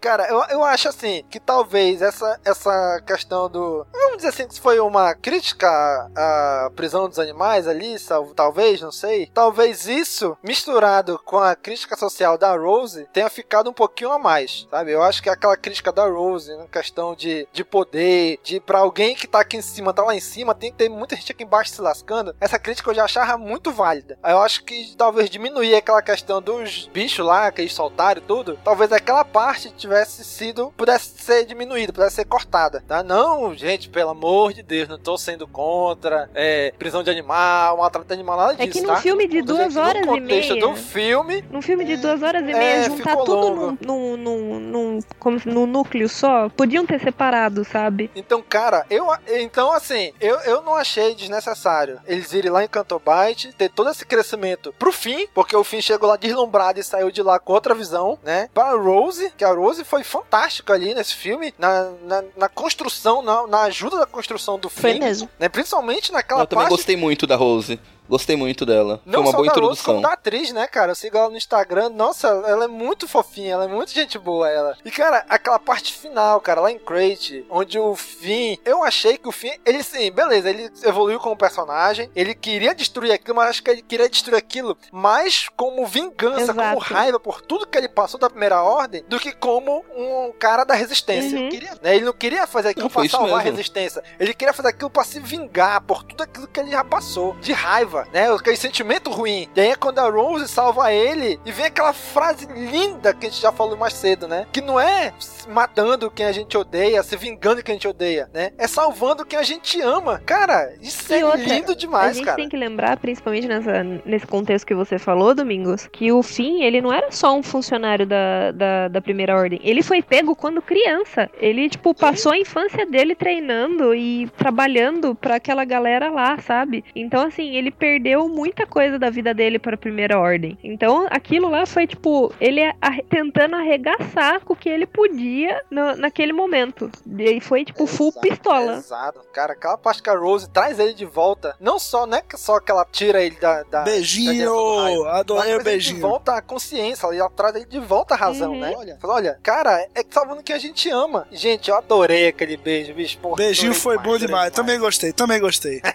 Cara, 0.00 0.26
eu, 0.28 0.42
eu 0.50 0.64
acho 0.64 0.88
assim, 0.88 1.24
que 1.30 1.38
talvez 1.38 2.00
essa, 2.00 2.40
essa 2.42 3.02
questão 3.06 3.50
do. 3.50 3.86
Vamos 3.92 4.16
dizer 4.16 4.28
assim, 4.28 4.48
que 4.48 4.58
foi 4.58 4.80
uma 4.80 5.14
crítica 5.14 5.68
à 6.16 6.70
prisão 6.74 7.06
dos 7.06 7.18
animais 7.18 7.68
ali, 7.68 7.96
talvez, 8.34 8.80
não 8.80 8.90
sei. 8.90 9.30
Talvez 9.32 9.86
isso, 9.86 10.36
misturado 10.42 11.20
com 11.24 11.38
a 11.38 11.54
crítica 11.54 11.96
social 11.96 12.38
da 12.38 12.56
Rose, 12.56 13.06
tenha 13.12 13.28
ficado 13.28 13.68
um 13.68 13.74
pouquinho 13.74 14.10
a 14.10 14.18
mais, 14.18 14.66
sabe? 14.70 14.92
Eu 14.92 15.02
acho 15.02 15.22
que 15.22 15.28
aquela 15.28 15.56
crítica 15.56 15.92
da 15.92 16.06
Rose, 16.06 16.56
na 16.56 16.66
questão 16.66 17.14
de, 17.14 17.46
de 17.52 17.62
poder, 17.62 18.38
de 18.42 18.58
pra 18.58 18.78
alguém 18.78 19.14
que 19.14 19.26
tá 19.26 19.40
aqui 19.40 19.58
em 19.58 19.62
cima, 19.62 19.92
tá 19.92 20.02
lá 20.02 20.14
em 20.14 20.20
cima, 20.20 20.54
tem 20.54 20.70
que 20.70 20.78
ter 20.78 20.88
muita 20.88 21.14
gente 21.14 21.32
aqui 21.32 21.44
embaixo 21.44 21.72
se 21.72 21.82
lascando. 21.82 22.34
Essa 22.40 22.58
crítica 22.58 22.90
eu 22.90 22.94
já 22.94 23.04
achava 23.04 23.36
muito 23.36 23.70
válida. 23.70 24.18
Eu 24.24 24.40
acho 24.40 24.64
que 24.64 24.94
talvez 24.96 25.28
diminuir 25.28 25.74
aquela 25.74 26.00
questão 26.00 26.40
dos 26.40 26.88
bichos 26.92 27.24
lá, 27.24 27.52
que 27.52 27.60
eles 27.60 27.74
soltaram 27.74 28.22
e 28.22 28.24
tudo, 28.24 28.58
talvez 28.64 28.90
aquela 28.92 29.24
parte 29.24 29.70
tivesse 29.90 30.22
sido, 30.24 30.72
pudesse 30.76 31.10
ser 31.18 31.44
diminuída, 31.44 31.92
pudesse 31.92 32.16
ser 32.16 32.24
cortada, 32.24 32.82
tá? 32.86 33.02
Não, 33.02 33.52
gente, 33.54 33.88
pelo 33.88 34.10
amor 34.10 34.52
de 34.52 34.62
Deus, 34.62 34.88
não 34.88 34.98
tô 34.98 35.18
sendo 35.18 35.48
contra 35.48 36.30
é, 36.32 36.72
prisão 36.78 37.02
de 37.02 37.10
animal, 37.10 37.78
maltrato 37.78 38.12
animal, 38.12 38.36
nada 38.36 38.54
disso, 38.54 38.68
É 38.68 38.72
que 38.72 38.80
num 38.80 38.94
tá? 38.94 38.96
filme 39.00 39.26
de 39.26 39.40
Tô 39.40 39.54
duas 39.54 39.76
horas 39.76 40.06
no 40.06 40.16
e 40.16 40.20
meia. 40.20 40.56
do 40.60 40.76
filme, 40.76 41.44
Num 41.50 41.60
filme 41.60 41.84
de 41.84 41.96
duas 41.96 42.22
horas 42.22 42.42
e 42.46 42.52
É, 42.52 42.58
meia, 42.58 42.84
juntar 42.84 43.16
tudo 43.16 43.50
num, 43.50 43.78
num, 43.80 44.16
num, 44.16 44.60
num, 44.60 44.98
como 45.18 45.40
num 45.44 45.66
núcleo 45.66 46.08
só, 46.08 46.48
podiam 46.50 46.86
ter 46.86 47.00
separado, 47.00 47.64
sabe? 47.64 48.10
Então, 48.14 48.42
cara, 48.42 48.86
eu 48.88 49.08
então 49.26 49.72
assim, 49.72 50.12
eu, 50.20 50.36
eu 50.40 50.62
não 50.62 50.76
achei 50.76 51.14
desnecessário 51.16 52.00
eles 52.06 52.32
irem 52.32 52.50
lá 52.50 52.62
em 52.62 52.68
Cantobite, 52.68 53.52
ter 53.54 53.68
todo 53.70 53.90
esse 53.90 54.06
crescimento 54.06 54.72
pro 54.78 54.92
fim, 54.92 55.26
porque 55.34 55.56
o 55.56 55.64
fim 55.64 55.80
chegou 55.80 56.08
lá 56.08 56.16
deslumbrado 56.16 56.78
e 56.78 56.84
saiu 56.84 57.10
de 57.10 57.22
lá 57.22 57.38
com 57.40 57.52
outra 57.52 57.74
visão, 57.74 58.18
né? 58.22 58.48
Para 58.54 58.76
Rose, 58.76 59.32
que 59.36 59.44
a 59.44 59.52
Rose 59.52 59.79
foi 59.84 60.02
fantástica 60.04 60.72
ali 60.72 60.94
nesse 60.94 61.14
filme, 61.14 61.54
na, 61.58 61.90
na, 62.02 62.24
na 62.36 62.48
construção, 62.48 63.22
na, 63.22 63.46
na 63.46 63.62
ajuda 63.62 63.98
da 63.98 64.06
construção 64.06 64.58
do 64.58 64.68
Foi 64.68 64.94
fim. 64.94 65.00
mesmo. 65.00 65.28
Né? 65.38 65.48
Principalmente 65.48 66.12
naquela 66.12 66.42
Eu 66.42 66.46
também 66.46 66.64
parte 66.64 66.76
gostei 66.76 66.96
muito 66.96 67.26
da 67.26 67.36
Rose. 67.36 67.78
Gostei 68.10 68.36
muito 68.36 68.66
dela. 68.66 69.00
não 69.06 69.20
Foi 69.20 69.22
uma 69.22 69.30
só 69.30 69.36
boa 69.38 69.46
introdução. 69.46 69.94
como 69.94 70.02
da 70.06 70.12
atriz, 70.14 70.52
né, 70.52 70.66
cara? 70.66 70.90
Eu 70.90 70.94
sigo 70.96 71.16
ela 71.16 71.30
no 71.30 71.36
Instagram. 71.36 71.88
Nossa, 71.90 72.26
ela 72.26 72.64
é 72.64 72.68
muito 72.68 73.06
fofinha, 73.06 73.52
ela 73.54 73.64
é 73.64 73.68
muito 73.68 73.92
gente 73.92 74.18
boa, 74.18 74.48
ela. 74.50 74.76
E, 74.84 74.90
cara, 74.90 75.24
aquela 75.28 75.58
parte 75.58 75.94
final, 75.94 76.40
cara, 76.40 76.60
lá 76.60 76.70
em 76.72 76.78
Crate, 76.78 77.46
onde 77.48 77.78
o 77.78 77.94
Finn... 77.94 78.56
Eu 78.64 78.82
achei 78.82 79.16
que 79.16 79.28
o 79.28 79.32
Finn... 79.32 79.52
Ele, 79.64 79.82
sim, 79.82 80.10
beleza, 80.10 80.50
ele 80.50 80.70
evoluiu 80.82 81.20
como 81.20 81.36
personagem. 81.36 82.10
Ele 82.14 82.34
queria 82.34 82.74
destruir 82.74 83.12
aquilo, 83.12 83.36
mas 83.36 83.50
acho 83.50 83.62
que 83.62 83.70
ele 83.70 83.82
queria 83.82 84.08
destruir 84.08 84.36
aquilo 84.36 84.76
mais 84.90 85.48
como 85.56 85.86
vingança, 85.86 86.52
como 86.52 86.60
Exato. 86.60 86.78
raiva 86.80 87.20
por 87.20 87.40
tudo 87.40 87.66
que 87.66 87.78
ele 87.78 87.88
passou 87.88 88.18
da 88.18 88.28
Primeira 88.28 88.60
Ordem, 88.62 89.04
do 89.08 89.20
que 89.20 89.32
como 89.32 89.84
um 89.96 90.32
cara 90.38 90.64
da 90.64 90.74
Resistência. 90.74 91.38
Uhum. 91.38 91.48
Né? 91.82 91.94
Ele 91.96 92.04
não 92.04 92.12
queria 92.12 92.46
fazer 92.46 92.70
aquilo 92.70 92.84
Não, 92.86 92.90
pra 92.90 93.08
salvar 93.08 93.28
a 93.32 93.36
mesmo. 93.44 93.50
resistência. 93.56 94.02
Ele 94.18 94.34
queria 94.34 94.52
fazer 94.52 94.68
aquilo 94.68 94.90
pra 94.90 95.04
se 95.04 95.20
vingar 95.20 95.80
por 95.82 96.02
tudo 96.02 96.22
aquilo 96.22 96.48
que 96.48 96.58
ele 96.58 96.70
já 96.70 96.82
passou. 96.84 97.34
De 97.36 97.52
raiva, 97.52 97.99
né? 98.12 98.32
Aquele 98.32 98.56
sentimento 98.56 99.10
ruim. 99.10 99.48
E 99.54 99.60
aí 99.60 99.68
é 99.68 99.76
quando 99.76 99.98
a 99.98 100.08
Rose 100.08 100.48
salva 100.48 100.92
ele 100.92 101.38
e 101.44 101.52
vem 101.52 101.66
aquela 101.66 101.92
frase 101.92 102.46
linda 102.46 103.12
que 103.12 103.26
a 103.26 103.30
gente 103.30 103.40
já 103.40 103.52
falou 103.52 103.76
mais 103.76 103.94
cedo, 103.94 104.26
né? 104.28 104.46
Que 104.52 104.60
não 104.60 104.78
é 104.78 105.12
matando 105.48 106.10
quem 106.10 106.26
a 106.26 106.32
gente 106.32 106.56
odeia, 106.56 107.02
se 107.02 107.16
vingando 107.16 107.62
quem 107.62 107.72
a 107.72 107.76
gente 107.76 107.88
odeia, 107.88 108.28
né? 108.32 108.50
É 108.58 108.66
salvando 108.66 109.24
quem 109.24 109.38
a 109.38 109.42
gente 109.42 109.80
ama. 109.80 110.20
Cara, 110.24 110.72
isso 110.80 111.12
E 111.12 111.18
é 111.18 111.24
outra, 111.24 111.40
lindo 111.42 111.72
A 111.72 111.74
demais, 111.74 112.16
gente 112.16 112.24
cara. 112.24 112.36
tem 112.36 112.48
que 112.48 112.56
lembrar, 112.56 112.96
principalmente 112.98 113.48
nessa, 113.48 113.82
nesse 114.04 114.26
contexto 114.26 114.66
que 114.66 114.74
você 114.74 114.98
falou, 114.98 115.34
Domingos, 115.34 115.88
que 115.92 116.12
o 116.12 116.22
Finn, 116.22 116.62
ele 116.62 116.80
não 116.80 116.92
era 116.92 117.10
só 117.10 117.34
um 117.34 117.42
funcionário 117.42 118.06
da, 118.06 118.52
da, 118.52 118.88
da 118.88 119.00
Primeira 119.00 119.36
Ordem. 119.36 119.60
Ele 119.62 119.82
foi 119.82 120.02
pego 120.02 120.36
quando 120.36 120.62
criança. 120.62 121.28
Ele, 121.38 121.68
tipo, 121.68 121.94
passou 121.94 122.32
a 122.32 122.38
infância 122.38 122.86
dele 122.86 123.14
treinando 123.14 123.94
e 123.94 124.28
trabalhando 124.36 125.14
pra 125.14 125.36
aquela 125.36 125.64
galera 125.64 126.10
lá, 126.10 126.38
sabe? 126.38 126.84
Então, 126.94 127.26
assim, 127.26 127.56
ele 127.56 127.70
perdeu 127.70 127.89
muita 128.28 128.66
coisa 128.66 128.98
da 128.98 129.10
vida 129.10 129.32
dele 129.34 129.58
pra 129.58 129.76
Primeira 129.76 130.18
Ordem. 130.18 130.58
Então, 130.62 131.06
aquilo 131.10 131.48
lá 131.48 131.66
foi, 131.66 131.86
tipo, 131.86 132.32
ele 132.40 132.60
arre- 132.80 133.04
tentando 133.08 133.56
arregaçar 133.56 134.40
com 134.44 134.52
o 134.52 134.56
que 134.56 134.68
ele 134.68 134.86
podia 134.86 135.60
no- 135.70 135.96
naquele 135.96 136.32
momento. 136.32 136.90
E 137.18 137.40
foi, 137.40 137.64
tipo, 137.64 137.86
full 137.86 138.12
pistola. 138.20 138.74
Exato, 138.74 139.20
cara, 139.32 139.52
aquela 139.54 139.76
parte 139.78 140.02
que 140.02 140.10
a 140.10 140.16
Rose 140.16 140.48
traz 140.50 140.78
ele 140.78 140.94
de 140.94 141.04
volta, 141.04 141.56
não 141.60 141.78
só, 141.78 142.06
não 142.06 142.18
é 142.18 142.22
que 142.22 142.36
só 142.36 142.60
que 142.60 142.70
ela 142.70 142.86
tira 142.90 143.22
ele 143.22 143.36
da. 143.36 143.62
da 143.64 143.82
Beijinho! 143.82 144.26
da 144.26 144.32
direção 144.32 144.54
do 144.56 144.76
raio, 144.82 145.08
Adorei 145.08 145.54
o 145.56 145.62
beijinho. 145.64 145.96
De 145.96 146.00
volta 146.02 146.34
à 146.34 146.42
consciência, 146.42 147.06
ela 147.06 147.30
traz 147.30 147.54
ele 147.56 147.64
de 147.66 147.78
volta 147.80 148.14
à 148.14 148.16
razão, 148.16 148.52
Uhum. 148.52 148.60
né? 148.60 148.74
Olha, 148.76 148.98
fala, 149.00 149.14
olha, 149.14 149.38
cara, 149.42 149.80
é 149.94 150.04
salvando 150.10 150.42
que 150.42 150.52
a 150.52 150.58
gente 150.58 150.88
ama. 150.90 151.26
Gente, 151.32 151.70
eu 151.70 151.76
adorei 151.76 152.28
aquele 152.28 152.56
beijo, 152.56 152.92
bicho. 152.94 153.18
Porra, 153.18 153.36
Beijinho 153.36 153.74
foi 153.74 153.96
bom 153.96 154.02
adorei 154.10 154.26
demais. 154.26 154.50
Também 154.52 154.78
gostei, 154.78 155.12
também 155.12 155.40
gostei. 155.40 155.80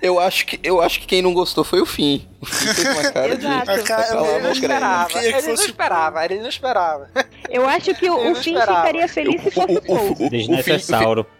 Eu 0.00 0.18
acho 0.20 0.46
que 0.46 0.60
eu 0.62 0.80
acho 0.80 1.00
que 1.00 1.06
quem 1.08 1.22
não 1.22 1.32
gostou 1.34 1.64
foi 1.64 1.80
o 1.80 1.86
fim. 1.86 2.28
O 2.40 2.46
fim 2.46 2.66
fez 2.74 2.88
uma 2.96 3.10
cara 3.10 3.36
de. 3.36 3.44
Exato. 3.46 3.70
A 3.70 3.82
cara- 3.82 4.02
Vai 4.02 4.08
pra 4.08 4.20
lá, 4.20 4.28
Ele 4.36 4.42
não 4.42 4.52
esperava, 4.52 5.08
que 5.08 5.18
ele 5.18 5.42
não 5.42 5.54
esperava, 5.54 6.24
ele 6.24 6.38
não 6.40 6.48
esperava. 6.48 7.10
Eu 7.50 7.68
acho 7.68 7.94
que 7.94 8.08
o, 8.10 8.30
o 8.30 8.34
Finn 8.36 8.58
ficaria 8.60 9.08
feliz 9.08 9.42
se 9.42 9.50
fosse 9.50 9.76
o 9.76 9.82
Paul. 9.82 10.30
Desnecessauro. 10.30 11.22
O 11.22 11.37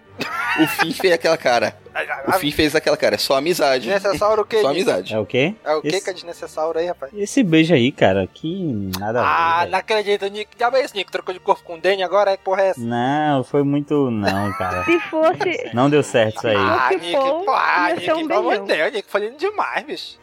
fim 0.67 0.93
fez 0.93 1.13
aquela 1.15 1.37
cara. 1.37 1.77
O 2.27 2.33
fim 2.33 2.51
fez 2.51 2.75
aquela 2.75 2.97
cara. 2.97 3.15
É 3.17 3.19
só 3.19 3.37
amizade. 3.37 3.89
Desnecessauro 3.89 4.43
o 4.43 4.45
quê? 4.45 4.61
Só 4.61 4.69
amizade. 4.69 5.15
É 5.15 5.19
o 5.19 5.27
quê? 5.27 5.55
É 5.65 5.75
o 5.75 5.81
que 5.83 5.89
Esse- 5.89 6.05
que 6.05 6.11
é 6.11 6.13
desnecessário 6.13 6.79
aí, 6.79 6.87
rapaz? 6.87 7.13
Esse 7.15 7.43
beijo 7.43 7.75
aí, 7.75 7.91
cara, 7.93 8.29
que 8.33 8.91
nada. 8.99 9.21
Ah, 9.23 9.67
não 9.71 9.79
acredito, 9.79 10.27
Nick. 10.27 10.49
Já 10.59 10.71
é 10.73 10.81
esse 10.85 10.95
Nick, 10.95 11.11
trocou 11.11 11.33
de 11.35 11.41
corpo 11.41 11.63
com 11.65 11.75
o 11.75 11.81
Danny 11.81 12.03
agora, 12.03 12.33
é 12.33 12.37
que 12.37 12.45
porra 12.45 12.63
é 12.63 12.69
essa? 12.69 12.81
Não, 12.81 13.43
foi 13.45 13.63
muito. 13.63 14.11
Não, 14.11 14.53
cara. 14.53 14.85
Se 14.85 14.99
fosse. 15.01 15.71
Não 15.75 15.91
deu 15.91 16.03
certo 16.03 16.39
isso 16.39 16.49
aí. 16.49 16.57
Ah, 16.57 16.89
Nick, 16.93 17.13
pô, 17.13 17.51
ah, 17.53 17.89
Nick, 17.95 18.07
pelo 18.07 18.35
amor 18.41 18.59
de. 18.61 18.67
Deus, 18.67 18.93
Nick, 18.93 19.11
foi 19.11 19.21
lindo 19.23 19.37
demais, 19.37 19.85
bicho. 19.85 20.19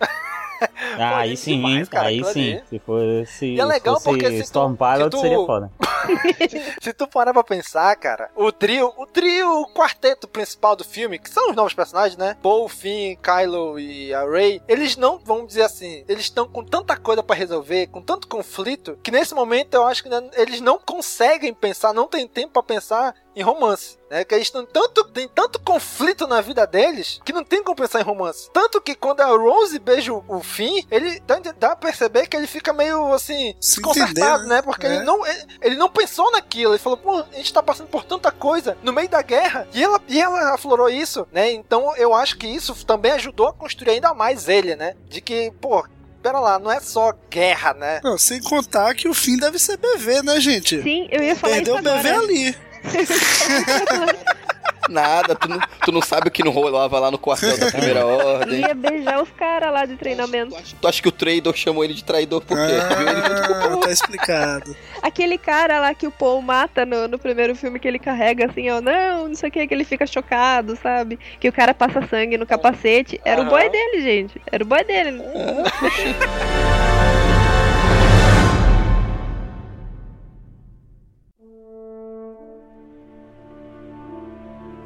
Ah, 0.97 1.17
aí 1.19 1.35
sim, 1.35 1.55
demais, 1.57 1.89
cara, 1.89 2.07
aí 2.07 2.23
sim. 2.25 2.53
ali. 2.53 2.63
Se 2.69 2.79
fosse, 2.79 3.45
E 3.47 3.59
é 3.59 3.65
legal 3.65 3.95
fosse 3.95 4.05
porque 4.05 4.29
se 4.29 4.37
tu- 4.37 4.43
Storm 4.43 4.71
se 4.73 4.77
Pilot, 4.77 5.09
tu- 5.09 5.19
seria 5.21 5.37
foda. 5.45 5.71
Se 6.81 6.93
tu 6.93 7.07
parar 7.07 7.33
pra 7.33 7.43
pensar, 7.43 7.95
cara, 7.95 8.29
o 8.35 8.51
trio, 8.51 8.93
o 8.95 9.07
trio, 9.07 9.61
o 9.61 9.73
quarteto 9.73 10.27
principal 10.27 10.75
do 10.75 10.83
filme, 10.83 11.17
que 11.17 11.27
são 11.29 11.49
os 11.49 11.55
novos 11.55 11.73
personagens, 11.73 12.15
né? 12.15 12.37
Paul, 12.43 12.69
Finn, 12.69 13.15
Kylo 13.15 13.79
e 13.79 14.13
a 14.13 14.23
Rey, 14.29 14.61
eles 14.67 14.95
não, 14.95 15.17
vamos 15.17 15.47
dizer 15.47 15.63
assim, 15.63 16.05
eles 16.07 16.25
estão 16.25 16.47
com 16.47 16.63
tanta 16.63 16.95
coisa 16.95 17.23
pra 17.23 17.35
resolver, 17.35 17.87
com 17.87 18.01
tanto 18.03 18.27
conflito, 18.27 18.99
que 19.01 19.09
nesse 19.09 19.33
momento 19.33 19.73
eu 19.73 19.83
acho 19.83 20.03
que 20.03 20.09
né, 20.09 20.21
eles 20.33 20.61
não 20.61 20.77
conseguem 20.77 21.53
pensar, 21.55 21.91
não 21.91 22.07
tem 22.07 22.27
tempo 22.27 22.53
pra 22.53 22.61
pensar 22.63 23.15
em 23.35 23.41
romance, 23.43 23.97
né? 24.09 24.23
Que 24.23 24.33
eles 24.35 24.47
estão 24.47 24.65
tanto 24.65 25.03
tem 25.05 25.27
tanto 25.27 25.59
conflito 25.59 26.25
na 26.27 26.39
vida 26.41 26.65
deles 26.65 27.19
que 27.25 27.33
não 27.33 27.43
tem 27.43 27.63
como 27.63 27.75
pensar 27.75 27.99
em 27.99 28.03
romance. 28.03 28.49
Tanto 28.53 28.79
que 28.81 28.95
quando 28.95 29.21
a 29.21 29.25
Rose 29.27 29.77
beija 29.79 30.13
o, 30.13 30.23
o 30.27 30.41
Finn, 30.41 30.83
ele 30.89 31.19
dá, 31.21 31.39
dá 31.59 31.71
a 31.73 31.75
perceber 31.75 32.27
que 32.27 32.37
ele 32.37 32.47
fica 32.47 32.71
meio 32.73 33.13
assim 33.13 33.53
Se 33.59 33.75
desconcertado, 33.77 34.43
entender, 34.43 34.49
né? 34.49 34.55
né? 34.55 34.61
Porque 34.61 34.85
É. 34.87 34.95
ele 34.95 35.03
não 35.05 35.25
ele, 35.25 35.45
ele 35.61 35.75
não 35.75 35.89
pensou 35.89 36.31
naquilo. 36.31 36.71
Ele 36.73 36.79
falou, 36.79 36.97
pô, 36.97 37.19
a 37.19 37.35
gente 37.35 37.53
tá 37.53 37.61
passando 37.61 37.87
por 37.87 38.03
tanta 38.05 38.31
coisa 38.31 38.77
no 38.83 38.93
meio 38.93 39.09
da 39.09 39.21
guerra. 39.21 39.67
E 39.73 39.83
ela, 39.83 39.99
e 40.07 40.19
ela 40.21 40.53
aflorou 40.53 40.89
isso, 40.89 41.27
né? 41.31 41.51
Então 41.51 41.95
eu 41.97 42.13
acho 42.13 42.37
que 42.37 42.47
isso 42.47 42.85
também 42.85 43.11
ajudou 43.13 43.47
a 43.47 43.53
construir 43.53 43.91
ainda 43.91 44.13
mais 44.13 44.47
ele, 44.47 44.75
né? 44.75 44.95
De 45.09 45.19
que, 45.21 45.51
pô, 45.59 45.85
pera 46.23 46.39
lá, 46.39 46.57
não 46.57 46.71
é 46.71 46.79
só 46.79 47.13
guerra, 47.29 47.73
né? 47.73 48.01
Não, 48.03 48.17
sem 48.17 48.41
contar 48.41 48.93
que 48.95 49.07
o 49.07 49.13
fim 49.13 49.37
deve 49.37 49.59
ser 49.59 49.77
BV, 49.77 50.21
né, 50.23 50.39
gente? 50.39 50.81
Sim, 50.81 51.07
eu 51.11 51.21
ia 51.21 51.35
falar 51.35 51.55
Perdeu 51.55 51.75
isso 51.75 51.81
o 51.81 51.83
BV 51.97 52.09
agora. 52.09 52.19
ali. 52.23 52.57
Nada, 54.87 55.33
tu 55.33 55.47
não, 55.49 55.59
tu 55.83 55.91
não 55.91 55.99
sabe 56.01 56.27
o 56.27 56.31
que 56.31 56.43
não 56.43 56.51
rolava 56.51 56.99
lá 56.99 57.09
no 57.09 57.17
quartel 57.17 57.57
da 57.57 57.71
primeira 57.71 58.05
ordem. 58.05 58.59
Ia 58.61 58.75
beijar 58.75 59.19
os 59.19 59.29
caras 59.31 59.73
lá 59.73 59.83
de 59.83 59.95
treinamento. 59.95 60.55
Tu 60.79 60.87
acha 60.87 61.01
que 61.01 61.07
o 61.09 61.11
traidor 61.11 61.55
chamou 61.55 61.83
ele 61.83 61.95
de 61.95 62.03
traidor 62.03 62.39
por 62.41 62.55
quê? 62.55 62.73
Viu 62.95 63.07
ele 63.07 63.21
junto 63.23 63.47
com 63.47 63.53
o 63.53 63.55
Ah, 63.55 63.67
Paul. 63.69 63.79
tá 63.79 63.89
explicado. 63.91 64.75
Aquele 65.01 65.39
cara 65.39 65.79
lá 65.79 65.95
que 65.95 66.05
o 66.05 66.11
Paul 66.11 66.39
mata 66.43 66.85
no, 66.85 67.07
no 67.07 67.17
primeiro 67.17 67.55
filme 67.55 67.79
que 67.79 67.87
ele 67.87 67.97
carrega 67.97 68.45
assim, 68.45 68.69
ó, 68.69 68.79
não, 68.79 69.27
não 69.29 69.33
sei 69.35 69.49
o 69.49 69.51
que, 69.51 69.65
que 69.65 69.73
ele 69.73 69.85
fica 69.85 70.05
chocado, 70.05 70.77
sabe? 70.81 71.17
Que 71.39 71.49
o 71.49 71.53
cara 71.53 71.73
passa 71.73 72.05
sangue 72.07 72.37
no 72.37 72.45
capacete. 72.45 73.19
Era 73.25 73.41
o 73.41 73.45
boy 73.45 73.67
dele, 73.67 74.03
gente. 74.03 74.39
Era 74.51 74.63
o 74.63 74.67
boy 74.67 74.83
dele. 74.83 75.19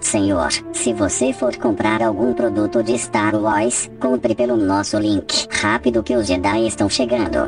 Senhor, 0.09 0.49
se 0.73 0.91
você 0.91 1.31
for 1.31 1.55
comprar 1.57 2.01
algum 2.01 2.33
produto 2.33 2.81
de 2.81 2.97
Star 2.97 3.35
Wars, 3.35 3.91
compre 3.99 4.33
pelo 4.33 4.57
nosso 4.57 4.97
link. 4.97 5.47
Rápido 5.51 6.01
que 6.01 6.15
os 6.15 6.25
Jedi 6.25 6.65
estão 6.65 6.89
chegando. 6.89 7.47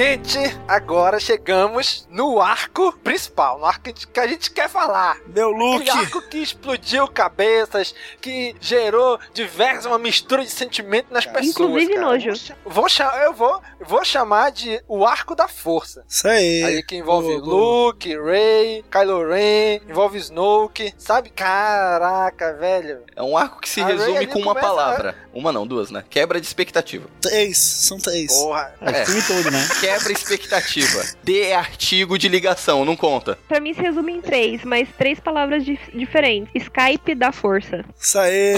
Gente, 0.00 0.38
agora 0.68 1.18
chegamos 1.18 2.06
no 2.10 2.38
arco 2.38 2.92
principal, 3.02 3.58
no 3.58 3.64
arco 3.64 3.80
que 3.84 3.88
a 3.88 3.92
gente- 3.94 4.06
que 4.08 4.20
a 4.20 4.26
gente 4.26 4.50
quer 4.50 4.68
falar. 4.68 5.16
Meu 5.26 5.48
look. 5.50 5.88
Aquele 5.88 6.04
arco 6.04 6.20
que 6.28 6.36
explodiu 6.36 7.08
cabeças, 7.08 7.94
que 8.20 8.54
gerou 8.60 9.18
diversas, 9.32 9.86
uma 9.86 9.98
mistura 9.98 10.44
de 10.44 10.50
sentimento 10.50 11.06
nas 11.10 11.24
pessoas. 11.24 11.46
Inclusive 11.46 11.94
cara. 11.94 12.06
nojo. 12.08 12.30
Vou 12.66 12.86
eu 13.24 13.32
vou, 13.32 13.58
vou 13.86 14.04
chamar 14.04 14.52
de 14.52 14.82
o 14.86 15.06
arco 15.06 15.34
da 15.34 15.48
força. 15.48 16.04
Isso 16.06 16.28
aí. 16.28 16.62
Aí 16.62 16.82
que 16.82 16.96
envolve. 16.96 17.34
Luke, 17.36 18.14
Rey, 18.20 18.84
Kylo 18.90 19.26
Ren, 19.30 19.80
envolve 19.88 20.18
Snoke, 20.18 20.92
sabe? 20.98 21.30
Caraca, 21.30 22.52
velho. 22.52 23.02
É 23.16 23.22
um 23.22 23.34
arco 23.34 23.62
que 23.62 23.68
se 23.70 23.80
A 23.80 23.86
Rey 23.86 23.96
resume 23.96 24.16
ali 24.18 24.26
com 24.26 24.40
uma 24.40 24.48
começa- 24.48 24.66
palavra. 24.68 25.16
Uma 25.32 25.50
não, 25.52 25.66
duas, 25.66 25.90
né? 25.90 26.04
Quebra 26.10 26.38
de 26.38 26.46
expectativa. 26.46 27.08
Três, 27.22 27.56
são 27.56 27.96
três. 27.96 28.30
Porra. 28.30 28.74
É, 28.82 29.02
o 29.02 29.06
filme 29.06 29.22
todo, 29.22 29.50
né? 29.50 29.66
quebra 29.86 30.12
expectativa. 30.12 31.02
D 31.22 31.40
é 31.42 31.54
artigo 31.54 32.18
de 32.18 32.28
ligação, 32.28 32.84
não 32.84 32.96
conta. 32.96 33.38
Pra 33.48 33.60
mim 33.60 33.74
se 33.74 33.80
resume 33.80 34.12
em 34.14 34.20
três, 34.20 34.64
mas 34.64 34.88
três 34.96 35.18
palavras 35.20 35.64
dif- 35.64 35.90
diferentes. 35.94 36.50
Skype 36.54 37.14
da 37.14 37.32
força. 37.32 37.84
Isso 37.98 38.18
aí. 38.18 38.56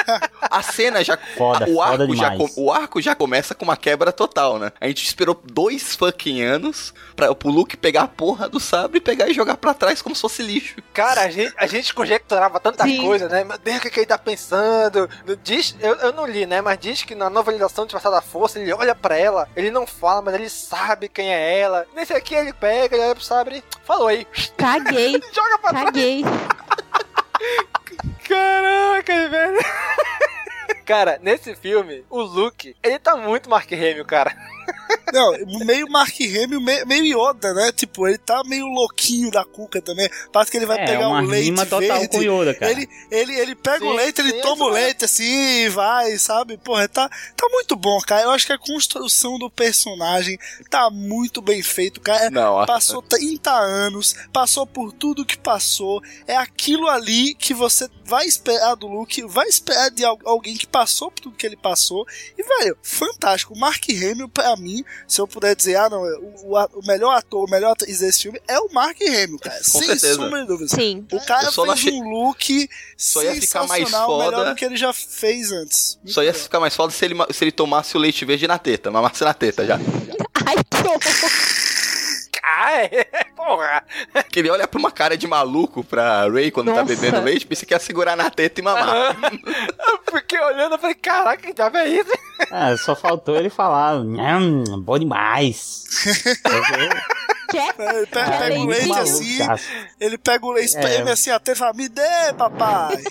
A 0.50 0.62
cena 0.62 1.02
já. 1.04 1.16
Foda, 1.36 1.66
o, 1.68 1.74
foda 1.74 2.02
arco 2.04 2.16
já 2.16 2.28
demais. 2.30 2.54
co- 2.54 2.60
o 2.62 2.72
arco 2.72 3.00
já 3.02 3.14
começa 3.14 3.54
com 3.54 3.64
uma 3.64 3.76
quebra 3.76 4.12
total, 4.12 4.58
né? 4.58 4.72
A 4.80 4.86
gente 4.88 5.04
esperou 5.06 5.40
dois 5.44 5.94
fucking 5.96 6.42
anos 6.42 6.92
pra, 7.14 7.34
pro 7.34 7.50
Luke 7.50 7.76
pegar 7.76 8.02
a 8.02 8.08
porra 8.08 8.48
do 8.48 8.58
sabre, 8.60 9.00
pegar 9.00 9.28
e 9.28 9.34
jogar 9.34 9.56
pra 9.56 9.74
trás 9.74 10.02
como 10.02 10.14
se 10.14 10.20
fosse 10.22 10.42
lixo. 10.42 10.76
Cara, 10.92 11.22
a 11.22 11.30
gente, 11.30 11.52
a 11.56 11.66
gente 11.66 11.94
conjecturava 11.94 12.58
tanta 12.60 12.84
Sim. 12.84 13.02
coisa, 13.02 13.28
né? 13.28 13.44
Meu 13.44 13.58
Deus, 13.58 13.78
o 13.78 13.80
que, 13.80 13.90
que 13.90 14.00
ele 14.00 14.06
tá 14.06 14.18
pensando? 14.18 15.08
Diz, 15.42 15.74
eu, 15.80 15.94
eu 15.96 16.12
não 16.12 16.26
li, 16.26 16.46
né? 16.46 16.60
Mas 16.60 16.78
diz 16.78 17.02
que 17.02 17.14
na 17.14 17.30
novelização 17.30 17.86
de 17.86 17.92
Passar 17.92 18.10
da 18.10 18.20
Força, 18.22 18.58
ele 18.58 18.72
olha 18.72 18.94
pra 18.94 19.16
ela, 19.16 19.48
ele 19.56 19.70
não 19.70 19.86
fala, 19.86 20.22
mas 20.22 20.34
ele 20.34 20.48
sabe 20.70 21.08
quem 21.08 21.34
é 21.34 21.58
ela. 21.58 21.84
Nesse 21.94 22.14
aqui 22.14 22.32
ele 22.32 22.52
pega, 22.52 22.94
ele 22.94 23.04
olha 23.04 23.14
pro 23.16 23.24
sabre, 23.24 23.64
falou 23.84 24.06
aí. 24.06 24.24
Caguei. 24.56 25.20
Joga 25.34 25.58
pra 25.58 25.84
Caguei. 25.84 26.22
Caraca, 28.22 29.28
velho. 29.28 29.58
Cara, 30.86 31.18
nesse 31.20 31.56
filme, 31.56 32.04
o 32.08 32.20
Luke, 32.20 32.76
ele 32.82 32.98
tá 33.00 33.16
muito 33.16 33.50
Mark 33.50 33.70
Hamill, 33.72 34.04
cara. 34.04 34.36
Não, 35.12 35.32
meio 35.64 35.90
Mark 35.90 36.14
Hamill, 36.20 36.60
meio, 36.60 36.86
meio 36.86 37.04
Yoda, 37.30 37.52
né? 37.52 37.72
Tipo, 37.72 38.06
ele 38.06 38.18
tá 38.18 38.42
meio 38.46 38.66
louquinho 38.66 39.30
da 39.30 39.44
cuca 39.44 39.82
também. 39.82 40.08
Parece 40.32 40.50
que 40.52 40.56
ele 40.56 40.66
vai 40.66 40.78
É, 40.80 40.86
pegar 40.86 41.08
uma 41.08 41.20
um 41.20 41.26
leite 41.26 41.44
rima 41.46 41.66
total 41.66 41.98
verde. 41.98 42.08
com 42.08 42.22
Yoda, 42.22 42.54
cara. 42.54 42.70
Ele, 42.70 42.88
ele, 43.10 43.34
ele 43.34 43.54
pega 43.56 43.84
o 43.84 43.90
Sim, 43.90 43.96
leite, 43.96 44.20
ele 44.20 44.32
sim, 44.34 44.40
toma 44.40 44.64
o 44.66 44.68
leite 44.68 45.04
assim 45.04 45.24
e 45.64 45.68
vai, 45.68 46.16
sabe? 46.18 46.56
Porra, 46.58 46.88
tá, 46.88 47.08
tá 47.36 47.48
muito 47.50 47.74
bom, 47.74 47.98
cara. 48.00 48.22
Eu 48.22 48.30
acho 48.30 48.46
que 48.46 48.52
a 48.52 48.58
construção 48.58 49.36
do 49.38 49.50
personagem 49.50 50.38
tá 50.70 50.88
muito 50.90 51.42
bem 51.42 51.62
feito, 51.62 52.00
cara. 52.00 52.30
Não, 52.30 52.64
passou 52.66 53.02
30 53.02 53.50
anos, 53.50 54.14
passou 54.32 54.64
por 54.66 54.92
tudo 54.92 55.24
que 55.24 55.36
passou. 55.36 56.00
É 56.26 56.36
aquilo 56.36 56.86
ali 56.88 57.34
que 57.34 57.52
você 57.52 57.88
vai 58.04 58.26
esperar 58.26 58.74
do 58.76 58.86
Luke, 58.86 59.22
vai 59.26 59.46
esperar 59.48 59.90
de 59.90 60.04
al- 60.04 60.18
alguém 60.24 60.56
que 60.56 60.66
passou 60.66 61.10
por 61.10 61.20
tudo 61.20 61.36
que 61.36 61.46
ele 61.46 61.56
passou. 61.56 62.06
E, 62.38 62.42
velho, 62.42 62.76
fantástico. 62.82 63.54
O 63.54 63.58
Mark 63.58 63.84
Hamill, 63.88 64.28
pra 64.28 64.56
mim, 64.60 64.84
se 65.08 65.20
eu 65.20 65.26
puder 65.26 65.56
dizer, 65.56 65.76
ah, 65.76 65.88
não, 65.90 66.02
o, 66.02 66.54
o- 66.56 66.80
o 66.80 66.86
melhor 66.86 67.16
ator, 67.16 67.46
o 67.48 67.50
melhor 67.50 67.72
atriz 67.72 67.98
desse 68.00 68.22
filme 68.22 68.40
é 68.46 68.58
o 68.58 68.68
Mark 68.72 68.96
Hamill, 69.00 69.38
cara. 69.38 69.56
Com 69.58 69.64
sem 69.78 69.82
certeza. 69.88 70.14
sombra 70.14 70.40
de 70.42 70.46
dúvidas. 70.46 70.70
Sim. 70.72 71.06
O 71.12 71.20
cara 71.24 71.46
Eu 71.46 71.52
só 71.52 71.64
não 71.66 71.76
fez 71.76 71.86
achei- 71.88 72.00
um 72.00 72.08
look 72.10 72.68
Só 72.96 73.22
ia 73.22 73.34
ficar 73.40 73.66
mais 73.66 73.84
sensacional, 73.84 74.18
melhor 74.18 74.32
foda- 74.32 74.50
do 74.50 74.56
que 74.56 74.64
ele 74.64 74.76
já 74.76 74.92
fez 74.92 75.50
antes. 75.52 75.98
Só 76.06 76.22
ia 76.22 76.34
ficar 76.34 76.60
mais 76.60 76.74
foda 76.76 76.92
se 76.92 77.04
ele, 77.04 77.14
se 77.32 77.44
ele 77.44 77.52
tomasse 77.52 77.96
o 77.96 78.00
leite 78.00 78.24
verde 78.24 78.46
na 78.46 78.58
teta, 78.58 78.90
mamasse 78.90 79.24
na 79.24 79.32
teta 79.34 79.66
já. 79.66 79.76
Ai, 80.46 80.56
que 80.70 80.76
horror. 80.86 81.00
Ai, 82.42 82.88
porra. 83.36 83.82
Que 84.30 84.40
ele 84.40 84.50
olha 84.50 84.66
pra 84.66 84.78
uma 84.78 84.90
cara 84.90 85.16
de 85.16 85.26
maluco 85.26 85.82
pra 85.84 86.28
Ray 86.28 86.50
quando 86.50 86.68
tá 86.72 86.82
Nossa. 86.82 86.94
bebendo 86.94 87.20
leite, 87.22 87.46
pensa 87.46 87.66
que 87.66 87.74
ia 87.74 87.78
segurar 87.78 88.16
na 88.16 88.30
teta 88.30 88.60
e 88.60 88.64
mamar. 88.64 89.16
Fiquei 90.10 90.40
olhando, 90.40 90.74
eu 90.74 90.78
falei, 90.78 90.94
caraca, 90.94 91.42
que 91.42 91.52
diabo 91.52 91.76
é 91.78 91.88
isso? 91.88 92.12
Ah, 92.50 92.76
só 92.76 92.96
faltou 92.96 93.36
ele 93.36 93.50
falar, 93.50 93.96
hum, 93.96 94.64
bom 94.80 94.98
demais. 94.98 95.84
Quer? 97.50 97.74
Ele 97.78 98.06
pega, 98.06 98.30
pega 98.38 98.60
o 98.60 98.66
leite 98.66 98.88
maluco, 98.88 99.02
assim, 99.02 99.38
ele 100.00 100.18
pega 100.18 100.46
o 100.46 100.52
leite, 100.52 100.76
É. 100.76 100.80
espreme 100.80 101.10
assim 101.10 101.30
até 101.30 101.52
e 101.52 101.54
fala, 101.54 101.72
me 101.74 101.88
dê, 101.88 102.32
papai. 102.36 102.96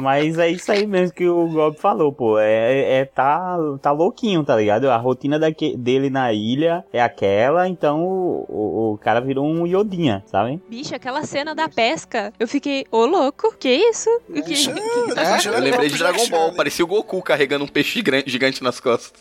Mas 0.00 0.38
é 0.38 0.48
isso 0.50 0.70
aí 0.70 0.86
mesmo 0.86 1.14
que 1.14 1.26
o 1.28 1.46
Gob 1.48 1.78
falou, 1.78 2.12
pô. 2.12 2.38
É, 2.38 3.00
é 3.00 3.04
tá, 3.04 3.56
tá 3.80 3.90
louquinho, 3.92 4.44
tá 4.44 4.56
ligado? 4.56 4.90
A 4.90 4.96
rotina 4.96 5.38
daque, 5.38 5.76
dele 5.76 6.10
na 6.10 6.32
ilha 6.32 6.84
é 6.92 7.02
aquela, 7.02 7.68
então 7.68 8.02
o, 8.02 8.44
o, 8.48 8.92
o 8.94 8.98
cara 8.98 9.20
virou 9.20 9.46
um 9.46 9.66
iodinha, 9.66 10.22
sabe? 10.26 10.60
Bicho, 10.68 10.94
aquela 10.94 11.24
cena 11.24 11.54
da 11.54 11.68
pesca, 11.68 12.32
eu 12.38 12.46
fiquei, 12.48 12.86
ô 12.90 13.06
louco, 13.06 13.54
que 13.58 13.70
isso? 13.72 14.08
O 14.28 14.32
que, 14.34 14.42
Bicho, 14.42 14.72
que- 14.72 14.80
que 14.80 15.14
tá 15.14 15.38
É, 15.38 15.46
eu 15.46 15.60
lembrei 15.60 15.88
de 15.88 15.98
Dragon 15.98 16.26
Ball, 16.28 16.52
parecia 16.54 16.84
o 16.84 16.88
Goku 16.88 17.22
carregando 17.22 17.64
um 17.64 17.68
peixe 17.68 18.02
gigante 18.26 18.62
nas 18.62 18.80
costas. 18.80 19.12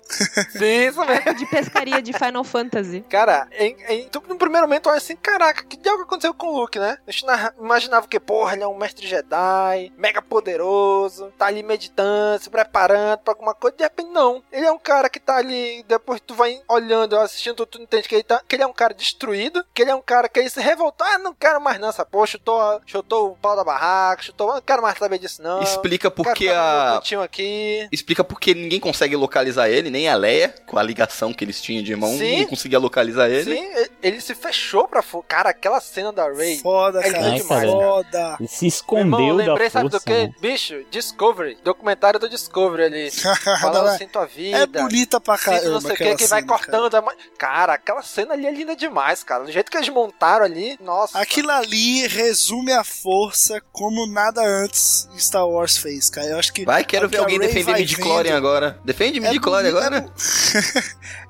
Sim, 0.51 0.83
isso 0.89 1.03
mesmo. 1.05 1.33
de 1.35 1.45
pescaria 1.47 2.01
de 2.01 2.13
Final 2.13 2.43
Fantasy. 2.43 3.03
Cara, 3.09 3.22
em, 3.57 3.75
em- 3.89 4.07
tu- 4.09 4.23
no 4.27 4.35
primeiro 4.37 4.67
momento 4.67 4.87
olha 4.89 4.97
assim, 4.97 5.15
caraca, 5.15 5.63
que 5.63 5.77
diabo 5.77 6.03
aconteceu 6.03 6.33
com 6.33 6.47
o 6.47 6.59
Luke, 6.59 6.77
né? 6.79 6.97
A 7.07 7.11
gente 7.11 7.25
na- 7.25 7.53
imaginava 7.59 8.07
que, 8.07 8.19
porra, 8.19 8.53
ele 8.53 8.63
é 8.63 8.67
um 8.67 8.77
mestre 8.77 9.07
Jedi, 9.07 9.91
mega 9.97 10.21
poderoso, 10.21 11.31
tá 11.37 11.47
ali 11.47 11.63
meditando, 11.63 12.41
se 12.43 12.49
preparando 12.49 13.19
pra 13.19 13.33
alguma 13.33 13.53
coisa, 13.53 13.77
de 13.77 13.83
repente 13.83 14.09
não. 14.09 14.43
Ele 14.51 14.65
é 14.65 14.71
um 14.71 14.77
cara 14.79 15.09
que 15.09 15.19
tá 15.19 15.37
ali, 15.37 15.83
depois 15.87 16.21
tu 16.25 16.33
vai 16.33 16.61
olhando, 16.69 17.17
assistindo, 17.17 17.65
tu, 17.65 17.81
entende 17.81 18.07
que 18.07 18.15
ele, 18.15 18.23
tá, 18.23 18.41
que 18.47 18.55
ele 18.55 18.63
é 18.63 18.67
um 18.67 18.73
cara 18.73 18.93
destruído, 18.93 19.65
que 19.73 19.81
ele 19.81 19.91
é 19.91 19.95
um 19.95 20.01
cara 20.01 20.29
que 20.29 20.39
ele 20.39 20.49
se 20.49 20.59
revoltou, 20.61 21.05
ah, 21.07 21.17
não 21.17 21.33
quero 21.33 21.59
mais 21.61 21.79
não 21.79 21.89
essa 21.89 22.05
porra, 22.05 22.27
chutou, 22.27 22.81
chutou 22.85 23.31
o 23.31 23.35
pau 23.37 23.55
da 23.55 23.63
barraca, 23.63 24.21
chutou, 24.23 24.53
não 24.53 24.61
quero 24.61 24.81
mais 24.81 24.97
saber 24.97 25.17
disso 25.19 25.41
não. 25.41 25.61
Explica 25.61 26.09
por 26.11 26.23
Quero 26.23 26.35
que 26.37 26.45
ficar 26.47 27.01
no 27.01 27.01
meu 27.11 27.21
a- 27.21 27.25
aqui. 27.25 27.87
Explica 27.91 28.23
porque 28.23 28.53
ninguém 28.53 28.79
consegue 28.79 29.15
localizar 29.15 29.69
ele, 29.69 29.89
nem 29.89 30.07
a 30.09 30.15
Leia, 30.15 30.53
com 30.65 30.77
a 30.77 30.83
ligação 30.83 31.33
que 31.33 31.43
eles 31.43 31.61
tinham 31.61 31.83
de 31.83 31.91
irmão, 31.91 32.11
Sim. 32.11 32.17
ninguém 32.19 32.47
conseguia 32.47 32.79
localizar 32.79 33.12
ele. 33.29 33.55
Sim, 33.55 33.67
ele- 34.01 34.21
se 34.21 34.33
fechou 34.35 34.87
pra 34.87 35.01
fora. 35.01 35.25
Cara, 35.27 35.49
aquela 35.49 35.79
cena 35.81 36.11
da 36.13 36.25
Ray. 36.31 36.59
Foda, 36.59 36.99
é 37.01 37.11
cara. 37.11 37.31
demais. 37.31 37.69
Foda. 37.71 38.37
Ele 38.39 38.47
se 38.49 38.67
escondeu 38.67 39.03
irmão, 39.03 39.37
da 39.37 39.43
lembrei, 39.45 39.69
sabe 39.69 39.89
força. 39.89 39.99
do 39.99 40.05
quê? 40.05 40.27
né? 40.27 40.33
Bicho, 40.39 40.83
Discovery. 40.91 41.57
Documentário 41.63 42.19
do 42.19 42.29
Discovery 42.29 42.83
ali. 42.83 43.11
Falando 43.11 43.87
assim, 43.89 44.07
tua 44.07 44.25
vida. 44.25 44.57
É 44.57 44.65
bonita 44.65 45.19
pra 45.19 45.37
Sinto 45.37 45.51
não 45.51 45.59
caramba. 45.59 45.81
sei 45.81 45.91
o 45.91 45.95
que, 45.95 46.15
que 46.15 46.27
vai 46.27 46.41
cara. 46.43 46.59
cortando. 46.59 46.95
a 46.95 47.01
ma- 47.01 47.13
Cara, 47.37 47.73
aquela 47.73 48.01
cena 48.01 48.33
ali 48.33 48.45
é 48.47 48.51
linda 48.51 48.75
demais, 48.75 49.23
cara. 49.23 49.43
Do 49.43 49.51
jeito 49.51 49.69
que 49.71 49.77
eles 49.77 49.89
montaram 49.89 50.45
ali, 50.45 50.77
nossa. 50.81 51.19
Aquilo 51.19 51.51
ali 51.51 52.07
resume 52.07 52.71
a 52.71 52.83
força 52.83 53.61
como 53.71 54.05
nada 54.07 54.41
antes 54.41 55.07
Star 55.17 55.47
Wars 55.47 55.77
fez, 55.77 56.09
cara. 56.09 56.27
Eu 56.27 56.39
acho 56.39 56.53
que. 56.53 56.65
Vai, 56.65 56.83
quero 56.83 57.07
ver 57.09 57.17
alguém 57.17 57.39
defender 57.39 57.73
Midichlorian 57.73 58.35
agora. 58.37 58.79
Defende 58.83 59.17
É 59.19 59.21
Midichlorian 59.21 59.71
bonito, 59.71 59.85
agora? 59.85 60.13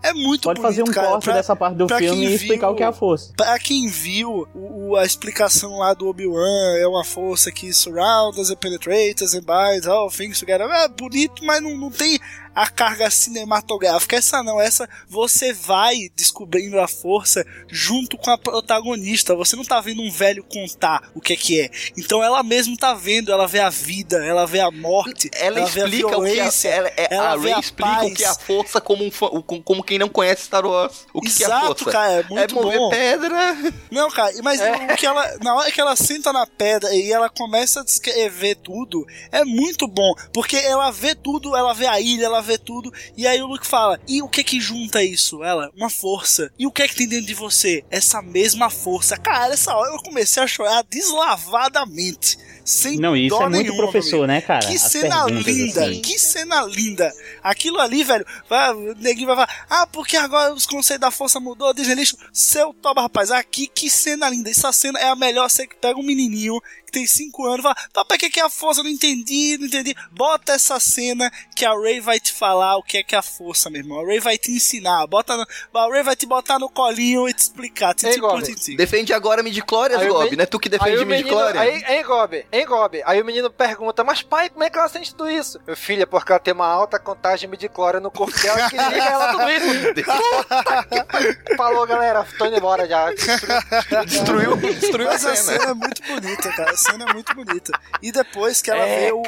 É 0.03 0.13
muito 0.13 0.43
Pode 0.43 0.59
bonito, 0.61 0.61
fazer 0.61 0.83
um 0.83 0.93
cara. 0.93 1.07
corte 1.07 1.23
Pra- 1.25 1.33
dessa 1.33 1.55
parte 1.55 1.72
do 1.73 1.87
pra 1.87 1.97
filme 1.97 2.21
quem 2.21 2.31
e 2.31 2.35
explicar 2.35 2.67
viu- 2.67 2.73
o 2.73 2.77
que 2.77 2.83
é 2.83 2.85
a 2.85 2.91
força. 2.93 3.33
Pra 3.35 3.57
quem 3.59 3.87
viu 3.87 4.47
o, 4.53 4.91
o- 4.91 4.95
a 4.95 5.05
explicação 5.05 5.77
lá 5.79 5.93
do 5.93 6.07
Obi-Wan, 6.07 6.77
é 6.77 6.87
uma 6.87 7.03
força 7.03 7.51
que 7.51 7.73
surrounds 7.73 8.49
and 8.49 8.55
penetrates 8.57 9.33
and 9.33 9.41
binds 9.41 9.87
all 9.87 10.09
things 10.09 10.39
together. 10.39 10.67
É 10.69 10.87
bonito, 10.87 11.43
mas 11.43 11.61
não, 11.61 11.75
não 11.77 11.89
tem 11.91 12.19
a 12.55 12.69
carga 12.69 13.09
cinematográfica. 13.09 14.15
Essa 14.15 14.43
não, 14.43 14.59
essa 14.59 14.87
você 15.07 15.53
vai 15.53 16.09
descobrindo 16.15 16.79
a 16.79 16.87
força 16.87 17.45
junto 17.69 18.17
com 18.17 18.29
a 18.29 18.37
protagonista. 18.37 19.35
Você 19.35 19.55
não 19.55 19.63
tá 19.63 19.79
vendo 19.81 20.01
um 20.01 20.11
velho 20.11 20.43
contar 20.43 21.09
o 21.13 21.21
que 21.21 21.33
é 21.33 21.35
que 21.35 21.61
é. 21.61 21.69
Então 21.97 22.23
ela 22.23 22.43
mesmo 22.43 22.77
tá 22.77 22.93
vendo, 22.93 23.31
ela 23.31 23.47
vê 23.47 23.59
a 23.59 23.69
vida, 23.69 24.23
ela 24.25 24.45
vê 24.45 24.59
a 24.59 24.71
morte, 24.71 25.29
Ela, 25.33 25.65
vê 25.65 25.81
a 25.81 25.85
explica 25.85 26.07
o 26.07 26.09
que 26.23 26.31
violência, 26.31 26.69
ela, 26.69 26.87
é, 26.89 27.07
ela 27.09 27.33
a 27.33 27.37
Ray 27.37 27.59
explica 27.59 28.05
o 28.05 28.13
que 28.13 28.23
é 28.23 28.27
a 28.27 28.33
paz. 28.35 28.45
força 28.45 28.81
como, 28.81 29.03
um 29.05 29.61
como, 29.61 29.83
quem 29.83 29.97
não 29.99 30.09
conhece 30.09 30.43
Star 30.45 30.65
Wars. 30.65 31.05
O 31.13 31.21
que, 31.21 31.29
que 31.31 31.43
é 31.43 31.47
a 31.47 31.49
Exato, 31.49 31.67
força? 31.83 31.91
cara, 31.91 32.11
é 32.13 32.23
muito 32.29 32.55
mover 32.55 32.77
bom. 32.77 32.89
pedra. 32.89 33.57
Não, 33.91 34.09
cara, 34.09 34.33
mas 34.43 34.59
É. 34.61 34.71
o 34.93 34.95
que 34.95 35.05
ela, 35.05 35.37
na 35.41 35.55
hora 35.55 35.71
que 35.71 35.81
ela 35.81 35.95
senta 35.95 36.31
na 36.31 36.45
pedra 36.45 36.93
e 36.93 37.11
ela 37.11 37.29
começa 37.29 37.81
a 37.81 37.83
descrever 37.83 38.55
tudo, 38.55 39.05
é 39.31 39.43
muito 39.43 39.87
bom, 39.87 40.13
porque 40.33 40.57
ela 40.57 40.91
vê 40.91 41.15
tudo, 41.15 41.55
ela 41.55 41.73
vê 41.73 41.87
a 41.87 41.99
ilha, 41.99 42.25
ela 42.25 42.41
vê 42.43 42.57
tudo, 42.57 42.93
e 43.17 43.25
aí 43.25 43.41
o 43.41 43.47
Luke 43.47 43.65
fala: 43.65 43.99
"E 44.07 44.21
o 44.21 44.27
que 44.27 44.43
que 44.43 44.59
junta 44.59 45.03
isso?" 45.03 45.43
Ela: 45.43 45.71
"Uma 45.75 45.89
força. 45.89 46.51
E 46.59 46.67
o 46.67 46.71
que 46.71 46.83
é 46.83 46.87
que 46.87 46.95
tem 46.95 47.07
dentro 47.07 47.25
de 47.25 47.33
você? 47.33 47.83
Essa 47.89 48.21
mesma 48.21 48.69
força." 48.69 49.17
Cara, 49.17 49.53
essa 49.53 49.73
hora 49.75 49.93
eu 49.93 50.03
comecei 50.03 50.43
a 50.43 50.47
chorar 50.47 50.83
deslavadamente, 50.83 52.37
sem 52.65 52.97
Não, 52.97 53.15
isso 53.15 53.35
dó 53.35 53.43
é 53.45 53.49
muito 53.49 53.63
nenhuma, 53.63 53.83
professor, 53.83 54.27
né, 54.27 54.41
cara? 54.41 54.65
Que 54.65 54.75
As 54.75 54.81
cena 54.81 55.25
linda, 55.25 55.85
assim. 55.85 56.01
que 56.01 56.19
cena 56.19 56.63
linda. 56.65 57.11
Aquilo 57.41 57.79
ali, 57.79 58.03
velho, 58.03 58.25
vai, 58.49 58.73
o 58.73 58.95
neguinho 58.95 59.27
vai 59.27 59.35
falar, 59.35 59.65
ah, 59.69 59.87
porque 59.87 60.15
agora 60.15 60.53
os 60.53 60.65
conceitos 60.65 61.01
da 61.01 61.11
força 61.11 61.39
mudou, 61.39 61.73
Disney 61.73 61.95
lixo. 61.95 62.17
Seu 62.31 62.73
toba, 62.73 63.01
rapaz, 63.01 63.31
aqui, 63.31 63.67
que 63.67 63.89
cena 63.89 64.29
linda. 64.29 64.49
Essa 64.49 64.71
cena 64.71 64.99
é 64.99 65.07
a 65.07 65.15
melhor, 65.15 65.49
você 65.49 65.67
que 65.67 65.75
pega 65.75 65.99
um 65.99 66.03
menininho 66.03 66.59
tem 66.93 67.05
5 67.07 67.45
anos 67.45 67.61
fala, 67.63 67.75
papai, 67.91 68.17
o 68.17 68.19
que 68.19 68.29
que 68.29 68.39
é 68.39 68.43
a 68.43 68.49
força? 68.49 68.79
Eu 68.79 68.83
não 68.85 68.91
entendi, 68.91 69.57
não 69.59 69.67
entendi. 69.67 69.95
Bota 70.11 70.53
essa 70.53 70.79
cena 70.79 71.29
que 71.55 71.65
a 71.65 71.73
Ray 71.73 71.99
vai 71.99 72.19
te 72.19 72.31
falar 72.31 72.77
o 72.77 72.83
que 72.83 72.99
é 72.99 73.03
que 73.03 73.15
é 73.15 73.17
a 73.17 73.21
força, 73.21 73.69
meu 73.69 73.81
irmão. 73.81 73.99
A 74.01 74.05
Ray 74.05 74.19
vai 74.19 74.37
te 74.37 74.51
ensinar, 74.51 75.05
bota 75.07 75.35
no, 75.35 75.45
a 75.79 75.89
Ray 75.89 76.03
vai 76.03 76.15
te 76.15 76.25
botar 76.25 76.59
no 76.59 76.69
colinho 76.69 77.27
e 77.27 77.33
te 77.33 77.39
explicar. 77.39 77.95
Ei, 78.03 78.17
Gob. 78.17 78.43
Defende 78.77 79.11
agora 79.13 79.41
Midichlorian, 79.43 79.97
Aí 79.97 80.09
o 80.09 80.13
Gob, 80.13 80.25
men- 80.29 80.35
não 80.37 80.43
é 80.43 80.45
tu 80.45 80.59
que 80.59 80.67
Aí 80.67 80.71
defende 80.77 80.97
o 80.97 81.05
menino, 81.05 81.17
Midichlorian? 81.29 81.59
aí, 81.61 81.83
aí, 81.85 82.03
Gob, 82.03 82.45
Hein, 82.51 82.65
Gob? 82.65 83.01
Aí 83.05 83.21
o 83.21 83.25
menino 83.25 83.49
pergunta, 83.49 84.03
mas 84.03 84.21
pai, 84.21 84.49
como 84.49 84.63
é 84.63 84.69
que 84.69 84.77
ela 84.77 84.87
sente 84.87 85.13
tudo 85.15 85.29
isso? 85.29 85.59
Meu 85.65 85.75
filho, 85.75 86.03
é 86.03 86.05
porque 86.05 86.31
ela 86.31 86.39
tem 86.39 86.53
uma 86.53 86.67
alta 86.67 86.99
contagem 86.99 87.49
de 87.49 87.69
cloro 87.69 87.99
no 87.99 88.11
corpo 88.11 88.37
dela 88.41 88.69
que 88.69 88.77
liga 88.77 89.03
ela 89.03 89.31
tudo 89.31 89.49
isso. 89.49 89.93
Puta. 90.03 91.55
Falou, 91.57 91.85
galera, 91.87 92.25
tô 92.37 92.45
indo 92.45 92.57
embora 92.57 92.87
já. 92.87 93.09
Destruiu, 94.05 94.55
destruiu 94.57 95.07
Mas 95.07 95.25
a 95.25 95.31
a 95.31 95.35
cena. 95.35 95.59
cena 95.59 95.71
é 95.71 95.73
muito 95.73 96.01
bonita, 96.03 96.51
cara. 96.51 96.73
A 96.87 96.91
cena 96.91 97.05
é 97.09 97.13
muito 97.13 97.33
bonita. 97.35 97.71
E 98.01 98.11
depois 98.11 98.61
que 98.61 98.69
ela 98.71 98.81
É, 98.85 99.05
vê 99.07 99.11
o, 99.11 99.21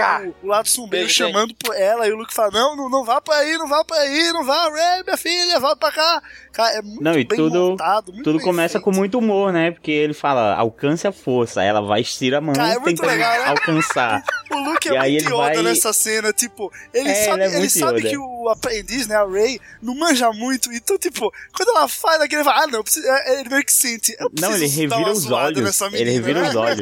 o 0.43 0.47
lado 0.47 0.67
sombrio 0.67 1.01
Beijo, 1.03 1.13
chamando 1.13 1.53
por 1.55 1.75
ela, 1.75 2.07
e 2.07 2.11
o 2.11 2.15
Luke 2.17 2.33
fala: 2.33 2.51
Não, 2.51 2.75
não, 2.75 2.89
não 2.89 3.03
vá 3.05 3.21
pra 3.21 3.35
aí, 3.37 3.57
não 3.57 3.67
vá 3.67 3.83
pra 3.83 3.97
aí, 3.97 4.31
não 4.33 4.43
vá, 4.43 4.69
Ray, 4.69 5.03
minha 5.03 5.17
filha, 5.17 5.59
volta 5.59 5.77
pra 5.77 5.91
cá. 5.91 6.21
Cara, 6.51 6.77
é 6.77 6.81
muito 6.81 7.03
Não, 7.03 7.11
e 7.13 7.25
bem 7.25 7.37
tudo, 7.37 7.59
montado, 7.71 8.11
muito 8.13 8.23
tudo 8.23 8.37
bem 8.37 8.45
começa 8.45 8.73
feito. 8.73 8.83
com 8.83 8.91
muito 8.91 9.17
humor, 9.19 9.51
né? 9.51 9.71
Porque 9.71 9.91
ele 9.91 10.13
fala, 10.13 10.55
alcance 10.55 11.05
a 11.07 11.11
força. 11.11 11.61
Ela 11.63 11.81
vai 11.81 12.01
estirar 12.01 12.37
a 12.39 12.41
mão 12.41 12.53
Cara, 12.55 12.73
é 12.73 12.79
muito 12.79 13.01
tentando 13.01 13.07
legal, 13.11 13.39
né? 13.39 13.45
alcançar. 13.49 14.23
O 14.55 14.57
Luke 14.59 14.87
E 14.87 14.95
é 14.95 14.99
aí 14.99 15.13
muito 15.15 15.27
Yoda 15.27 15.37
vai- 15.37 15.61
nessa 15.63 15.91
cena, 15.91 16.31
tipo, 16.31 16.71
ele 16.93 17.09
É, 17.09 17.15
sabe, 17.25 17.43
ele 17.43 17.55
é 17.55 17.57
ele 17.57 17.69
sabe 17.69 17.99
Yoda. 17.99 18.09
que 18.09 18.17
o 18.17 18.47
aprendiz, 18.47 19.07
né, 19.07 19.15
a 19.15 19.25
Ray, 19.25 19.59
não 19.81 19.95
manja 19.95 20.31
muito, 20.31 20.71
então, 20.71 20.97
tipo, 20.99 21.29
quando 21.51 21.69
ela 21.69 21.87
faz 21.89 22.21
aquilo, 22.21 22.41
ele 22.41 22.49
fala, 22.49 22.63
ah, 22.63 22.67
não, 22.67 22.79
eu 22.79 22.83
preciso- 22.83 23.05
é, 23.07 23.39
ele 23.41 23.49
meio 23.49 23.65
que 23.65 23.73
sente, 23.73 24.15
eu 24.19 24.29
Não, 24.39 24.53
ele 24.55 24.67
revira 24.67 24.95
uma 24.97 25.11
os 25.11 25.29
olhos. 25.29 25.61
nessa 25.61 25.87
Ele 25.87 25.97
menina, 25.97 26.11
revira 26.13 26.41
né? 26.43 26.49
os 26.49 26.55
olhos. 26.55 26.79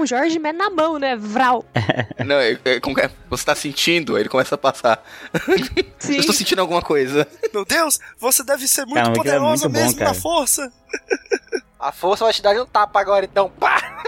São 0.00 0.06
Jorge, 0.06 0.38
mas 0.38 0.54
na 0.54 0.70
mão, 0.70 0.98
né? 0.98 1.16
Vral. 1.16 1.64
Não, 2.24 2.36
é, 2.36 2.58
é, 2.64 2.80
como 2.80 2.98
é? 2.98 3.10
Você 3.28 3.44
tá 3.44 3.54
sentindo, 3.54 4.16
aí 4.16 4.22
ele 4.22 4.28
começa 4.28 4.54
a 4.54 4.58
passar. 4.58 5.02
Sim. 5.98 6.14
Eu 6.14 6.20
estou 6.20 6.34
sentindo 6.34 6.60
alguma 6.60 6.80
coisa. 6.82 7.26
Meu 7.52 7.64
Deus, 7.64 7.98
você 8.18 8.42
deve 8.42 8.66
ser 8.66 8.84
muito 8.84 8.94
Caramba, 8.94 9.14
é 9.14 9.18
poderosa 9.18 9.68
muito 9.68 9.78
bom, 9.78 9.84
mesmo 9.84 10.00
na 10.00 10.06
cara. 10.06 10.18
força. 10.18 10.72
A 11.78 11.92
força 11.92 12.24
vai 12.24 12.32
te 12.32 12.42
dar 12.42 12.54
um 12.60 12.66
tapa 12.66 13.00
agora, 13.00 13.24
então. 13.24 13.50
Pá! 13.50 14.02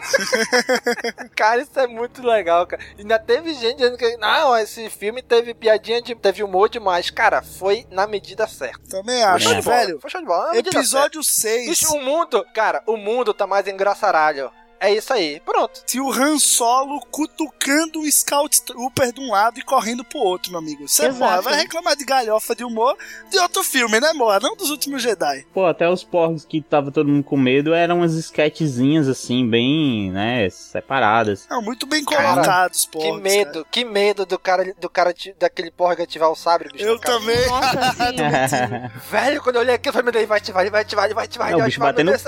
cara, 1.35 1.63
isso 1.63 1.79
é 1.79 1.87
muito 1.87 2.23
legal, 2.23 2.67
cara. 2.67 2.83
Ainda 2.99 3.19
teve 3.19 3.55
gente 3.55 3.77
dizendo 3.77 3.97
que, 3.97 4.17
não, 4.17 4.57
esse 4.59 4.89
filme 4.91 5.23
teve 5.23 5.55
piadinha, 5.55 6.01
de, 6.03 6.15
teve 6.15 6.43
humor 6.43 6.69
demais. 6.69 7.11
Cara, 7.11 7.43
foi 7.43 7.87
na 7.91 8.07
medida 8.07 8.47
certa. 8.47 8.81
Também 8.91 9.23
acho, 9.23 9.47
Também 9.47 9.63
Show 9.63 9.63
de 9.63 9.63
bola, 9.63 9.77
velho. 9.87 10.01
Foi 10.01 10.11
show 10.11 10.21
de 10.21 10.27
bola. 10.27 10.53
na 10.53 10.59
Episódio 10.59 11.23
certa. 11.23 11.59
6. 11.59 11.69
Bicho, 11.69 11.95
o 11.95 12.03
mundo, 12.03 12.45
cara, 12.55 12.83
o 12.87 12.97
mundo 12.97 13.33
tá 13.33 13.47
mais 13.47 13.67
engraçaralho. 13.67 14.51
É 14.83 14.93
isso 14.93 15.13
aí. 15.13 15.41
Pronto. 15.41 15.85
Tinha 15.87 16.03
o 16.03 16.13
Han 16.13 16.41
Solo 16.41 17.01
cutucando 17.09 18.01
o 18.01 18.11
Scout 18.11 18.63
Trooper 18.63 19.13
de 19.13 19.21
um 19.21 19.31
lado 19.31 19.61
e 19.61 19.63
correndo 19.63 20.03
pro 20.05 20.19
outro, 20.19 20.51
meu 20.51 20.59
amigo. 20.59 20.89
Você 20.89 21.09
morra, 21.13 21.41
vai 21.41 21.55
reclamar 21.55 21.97
de 21.97 22.05
galhofa 22.05 22.53
de 22.57 22.65
humor 22.65 22.97
de 23.31 23.39
outro 23.39 23.63
filme, 23.63 24.01
né, 24.01 24.13
morra? 24.13 24.41
Não 24.41 24.57
dos 24.57 24.71
últimos 24.71 25.01
Jedi. 25.01 25.47
Pô, 25.55 25.67
até 25.67 25.89
os 25.89 26.03
porcos 26.03 26.45
que 26.45 26.61
tava 26.61 26.91
todo 26.91 27.09
mundo 27.09 27.23
com 27.23 27.37
medo 27.37 27.73
eram 27.73 27.99
umas 27.99 28.15
sketchzinhas 28.15 29.07
assim, 29.09 29.49
bem, 29.49 30.11
né, 30.11 30.51
separadas. 30.51 31.47
Não, 31.49 31.63
muito 31.63 31.87
bem 31.87 32.05
colocados, 32.05 32.85
pô. 32.87 32.99
que 32.99 33.13
medo, 33.13 33.65
que 33.71 33.85
medo 33.85 34.27
do 34.27 34.37
cara, 34.37 34.75
do 34.81 34.91
cara 34.91 35.15
daquele 35.39 35.71
porra 35.71 35.95
ativar 36.03 36.29
o 36.29 36.35
sabre, 36.35 36.69
bicho. 36.73 36.85
Eu 36.85 36.99
também. 36.99 37.39
Nossa. 37.47 38.91
Velho, 39.11 39.43
quando 39.43 39.57
eu 39.57 39.63
olhei 39.63 39.77
aqui, 39.77 39.89
eu 39.89 39.93
falei, 39.93 40.05
meu 40.05 40.13
Deus, 40.13 40.27
vai 40.27 40.39
ativar, 40.39 40.63
ele 40.63 40.71
vai 40.71 40.83
ativar, 40.83 41.05
ele 41.05 41.15
vai 41.15 41.25
ativar, 41.25 41.51
Não, 41.51 41.53
ele 41.53 41.57
o 41.57 41.61
vai 41.61 41.69
bicho 41.69 41.81
ativar. 41.81 41.93
batendo 41.93 42.07
meu 42.07 42.19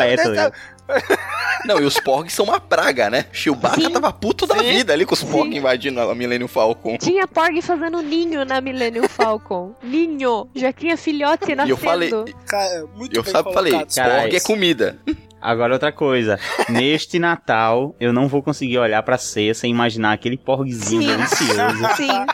o 0.84 0.84
Não, 1.65 1.81
e 1.81 1.85
os 1.85 1.98
porgs 1.98 2.35
são 2.35 2.44
uma 2.44 2.61
praga, 2.61 3.09
né? 3.09 3.24
Chewbacca 3.32 3.81
Sim. 3.81 3.90
tava 3.90 4.12
puto 4.12 4.47
da 4.47 4.59
Sim. 4.59 4.65
vida 4.70 4.93
ali 4.93 5.06
com 5.06 5.15
os 5.15 5.23
porgs 5.24 5.56
invadindo 5.56 5.98
a 6.01 6.15
Millennium 6.15 6.47
Falcon. 6.48 6.98
Tinha 6.98 7.27
Porg 7.27 7.62
fazendo 7.62 8.02
ninho 8.02 8.44
na 8.44 8.61
Millennium 8.61 9.09
Falcon. 9.09 9.74
Ninho. 9.82 10.47
Já 10.55 10.73
tinha 10.73 10.97
filhote 10.97 11.51
E 11.52 11.55
nascendo. 11.55 11.73
eu 11.73 11.77
falei, 11.78 12.11
Cara, 12.47 12.85
muito 12.94 13.16
eu 13.16 13.23
bem 13.23 13.32
sabe, 13.32 13.52
falei, 13.55 13.73
porg 13.73 14.35
é 14.36 14.40
comida. 14.40 14.98
Agora 15.40 15.74
outra 15.74 15.93
coisa, 15.93 16.39
neste 16.69 17.19
Natal 17.19 17.94
eu 18.01 18.12
não 18.12 18.28
vou 18.28 18.43
conseguir 18.43 18.78
olhar 18.78 19.02
pra 19.02 19.19
ceia 19.19 19.55
sem 19.55 19.70
imaginar 19.70 20.12
aquele 20.12 20.36
porguezinho 20.39 21.02
Sim. 21.02 21.06
delicioso, 21.16 21.97
Sim. 21.97 22.27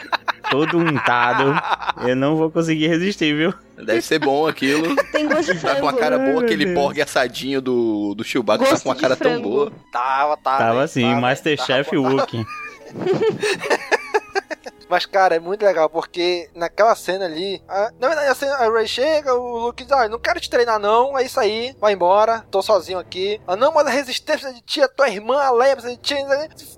Todo 0.51 0.78
untado. 0.78 1.55
Eu 2.06 2.16
não 2.16 2.36
vou 2.36 2.51
conseguir 2.51 2.89
resistir, 2.89 3.35
viu? 3.35 3.55
Deve 3.77 4.02
ser 4.02 4.18
bom 4.18 4.47
aquilo. 4.47 4.94
Tem 5.12 5.28
gosto 5.28 5.55
de 5.55 5.60
Tá 5.60 5.77
com 5.77 5.89
a 5.89 5.93
frango. 5.93 5.98
cara 5.98 6.16
Ai, 6.16 6.22
boa, 6.22 6.35
meu 6.36 6.44
aquele 6.44 6.74
porg 6.74 7.01
assadinho 7.01 7.60
do, 7.62 8.14
do 8.14 8.22
Chewbacca 8.24 8.64
tá 8.64 8.70
Gosto 8.70 8.82
com 8.82 8.89
uma 8.90 8.94
de 8.94 9.01
cara 9.01 9.16
tão 9.16 9.32
frango. 9.32 9.48
boa. 9.48 9.72
Tava, 9.93 10.36
tava. 10.36 10.59
Tava 10.59 10.78
hein, 10.78 10.85
assim, 10.85 11.05
hein, 11.05 11.20
Masterchef. 11.20 11.97
Wookie. 11.97 12.44
Mas, 14.90 15.06
cara, 15.06 15.36
é 15.36 15.38
muito 15.38 15.64
legal, 15.64 15.88
porque 15.88 16.50
naquela 16.52 16.96
cena 16.96 17.24
ali. 17.24 17.62
a- 17.68 17.92
na 17.98 18.08
verdade, 18.08 18.28
a, 18.28 18.34
cena, 18.34 18.56
a 18.56 18.68
Ray 18.68 18.88
chega, 18.88 19.32
o 19.34 19.58
Luke 19.58 19.84
diz: 19.84 19.92
Ah, 19.92 20.08
não 20.08 20.18
quero 20.18 20.40
te 20.40 20.50
treinar, 20.50 20.80
não. 20.80 21.16
É 21.16 21.22
isso 21.22 21.38
aí, 21.38 21.76
vai 21.78 21.92
embora, 21.92 22.44
tô 22.50 22.60
sozinho 22.60 22.98
aqui. 22.98 23.40
Ah, 23.46 23.54
não, 23.54 23.72
mas 23.72 23.86
a 23.86 23.90
resistência 23.90 24.52
de 24.52 24.60
tia, 24.62 24.88
tua 24.88 25.08
irmã, 25.08 25.40
a 25.40 25.52
Leia, 25.52 25.76
precisa 25.76 25.94
de 25.94 26.02
tia. 26.02 26.18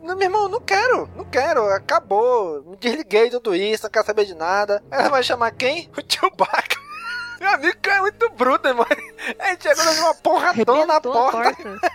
Não, 0.03 0.15
meu 0.15 0.27
irmão, 0.27 0.47
não 0.49 0.61
quero, 0.61 1.09
não 1.17 1.25
quero, 1.25 1.65
acabou. 1.73 2.63
Me 2.67 2.77
desliguei 2.77 3.25
de 3.25 3.31
tudo 3.33 3.55
isso, 3.57 3.85
não 3.85 3.91
quero 3.91 4.05
saber 4.07 4.27
de 4.27 4.35
nada. 4.35 4.83
Ela 4.91 5.09
vai 5.09 5.23
chamar 5.23 5.51
quem? 5.53 5.91
O 5.97 6.03
tio 6.03 6.31
Baca. 6.37 6.77
Meu 7.41 7.51
amigo 7.51 7.79
é 7.89 8.01
muito 8.01 8.29
bruto, 8.31 8.69
irmão. 8.69 8.87
A 9.41 9.49
gente 9.49 9.63
chegou 9.63 9.85
uma 10.05 10.15
porradona 10.15 10.87
na 10.87 10.95
Arrebentou 10.95 11.13
a 11.27 11.31
porta 11.33 11.55
porta. 11.55 11.92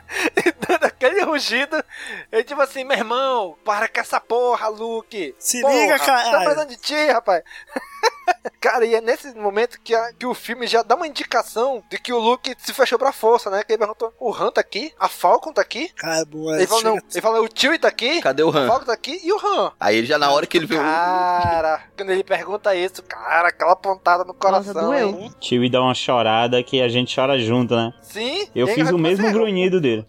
E 1.37 1.39
rugido. 1.39 1.83
Ele 2.31 2.43
tipo 2.43 2.61
assim, 2.61 2.83
meu 2.83 2.97
irmão, 2.97 3.57
para 3.63 3.87
com 3.87 3.99
essa 3.99 4.19
porra, 4.19 4.67
Luke. 4.67 5.35
Se 5.39 5.61
Porra, 5.61 5.73
liga, 5.73 5.99
Tô 5.99 6.05
caralho. 6.05 6.37
precisando 6.45 6.69
de 6.69 6.77
ti, 6.77 7.07
rapaz. 7.11 7.43
Cara, 8.59 8.85
e 8.85 8.95
é 8.95 9.01
nesse 9.01 9.33
momento 9.35 9.79
que, 9.81 9.93
a- 9.93 10.13
que 10.13 10.25
o 10.25 10.33
filme 10.33 10.67
já 10.67 10.81
dá 10.81 10.95
uma 10.95 11.07
indicação 11.07 11.83
de 11.89 11.97
que 11.99 12.11
o 12.11 12.19
Luke 12.19 12.55
se 12.57 12.73
fechou 12.73 12.97
pra 12.97 13.11
força, 13.11 13.49
né? 13.49 13.63
Que 13.63 13.73
ele 13.73 13.77
perguntou: 13.77 14.13
o 14.19 14.33
Han 14.33 14.51
tá 14.51 14.61
aqui? 14.61 14.93
A 14.99 15.07
Falcon 15.07 15.53
tá 15.53 15.61
aqui? 15.61 15.89
Cara, 15.95 16.21
é 16.21 16.25
boa. 16.25 16.55
Ele 16.57 16.67
falou: 16.67 16.83
não. 16.83 16.95
Ele 16.97 17.21
falou: 17.21 17.45
o 17.45 17.49
Chewie 17.53 17.77
tá 17.79 17.87
aqui? 17.87 18.21
Cadê 18.21 18.43
o 18.43 18.49
A 18.49 18.57
Han? 18.57 18.67
Falcon 18.67 18.85
tá 18.85 18.93
aqui 18.93 19.19
e 19.23 19.31
o 19.31 19.37
Han. 19.37 19.71
Aí 19.79 19.97
ele 19.97 20.07
já 20.07 20.17
na 20.17 20.31
hora 20.31 20.45
que 20.45 20.57
ele 20.57 20.65
o. 20.65 20.69
Cara, 20.69 21.83
quando 21.95 22.09
ele 22.11 22.23
pergunta 22.23 22.75
isso, 22.75 23.03
cara, 23.03 23.49
aquela 23.49 23.75
pontada 23.75 24.23
no 24.23 24.33
coração. 24.33 24.73
doeu. 24.73 25.09
hein? 25.09 25.69
Dar 25.71 25.81
uma 25.81 25.93
chorada 25.93 26.61
que 26.63 26.81
a 26.81 26.87
gente 26.87 27.13
chora 27.15 27.37
junto, 27.39 27.75
né? 27.75 27.93
Sim. 28.01 28.47
Eu 28.55 28.67
é 28.67 28.73
fiz 28.73 28.89
o 28.89 28.95
engraçado 28.95 28.97
mesmo 28.99 29.31
grunhido 29.31 29.79
dele. 29.81 30.05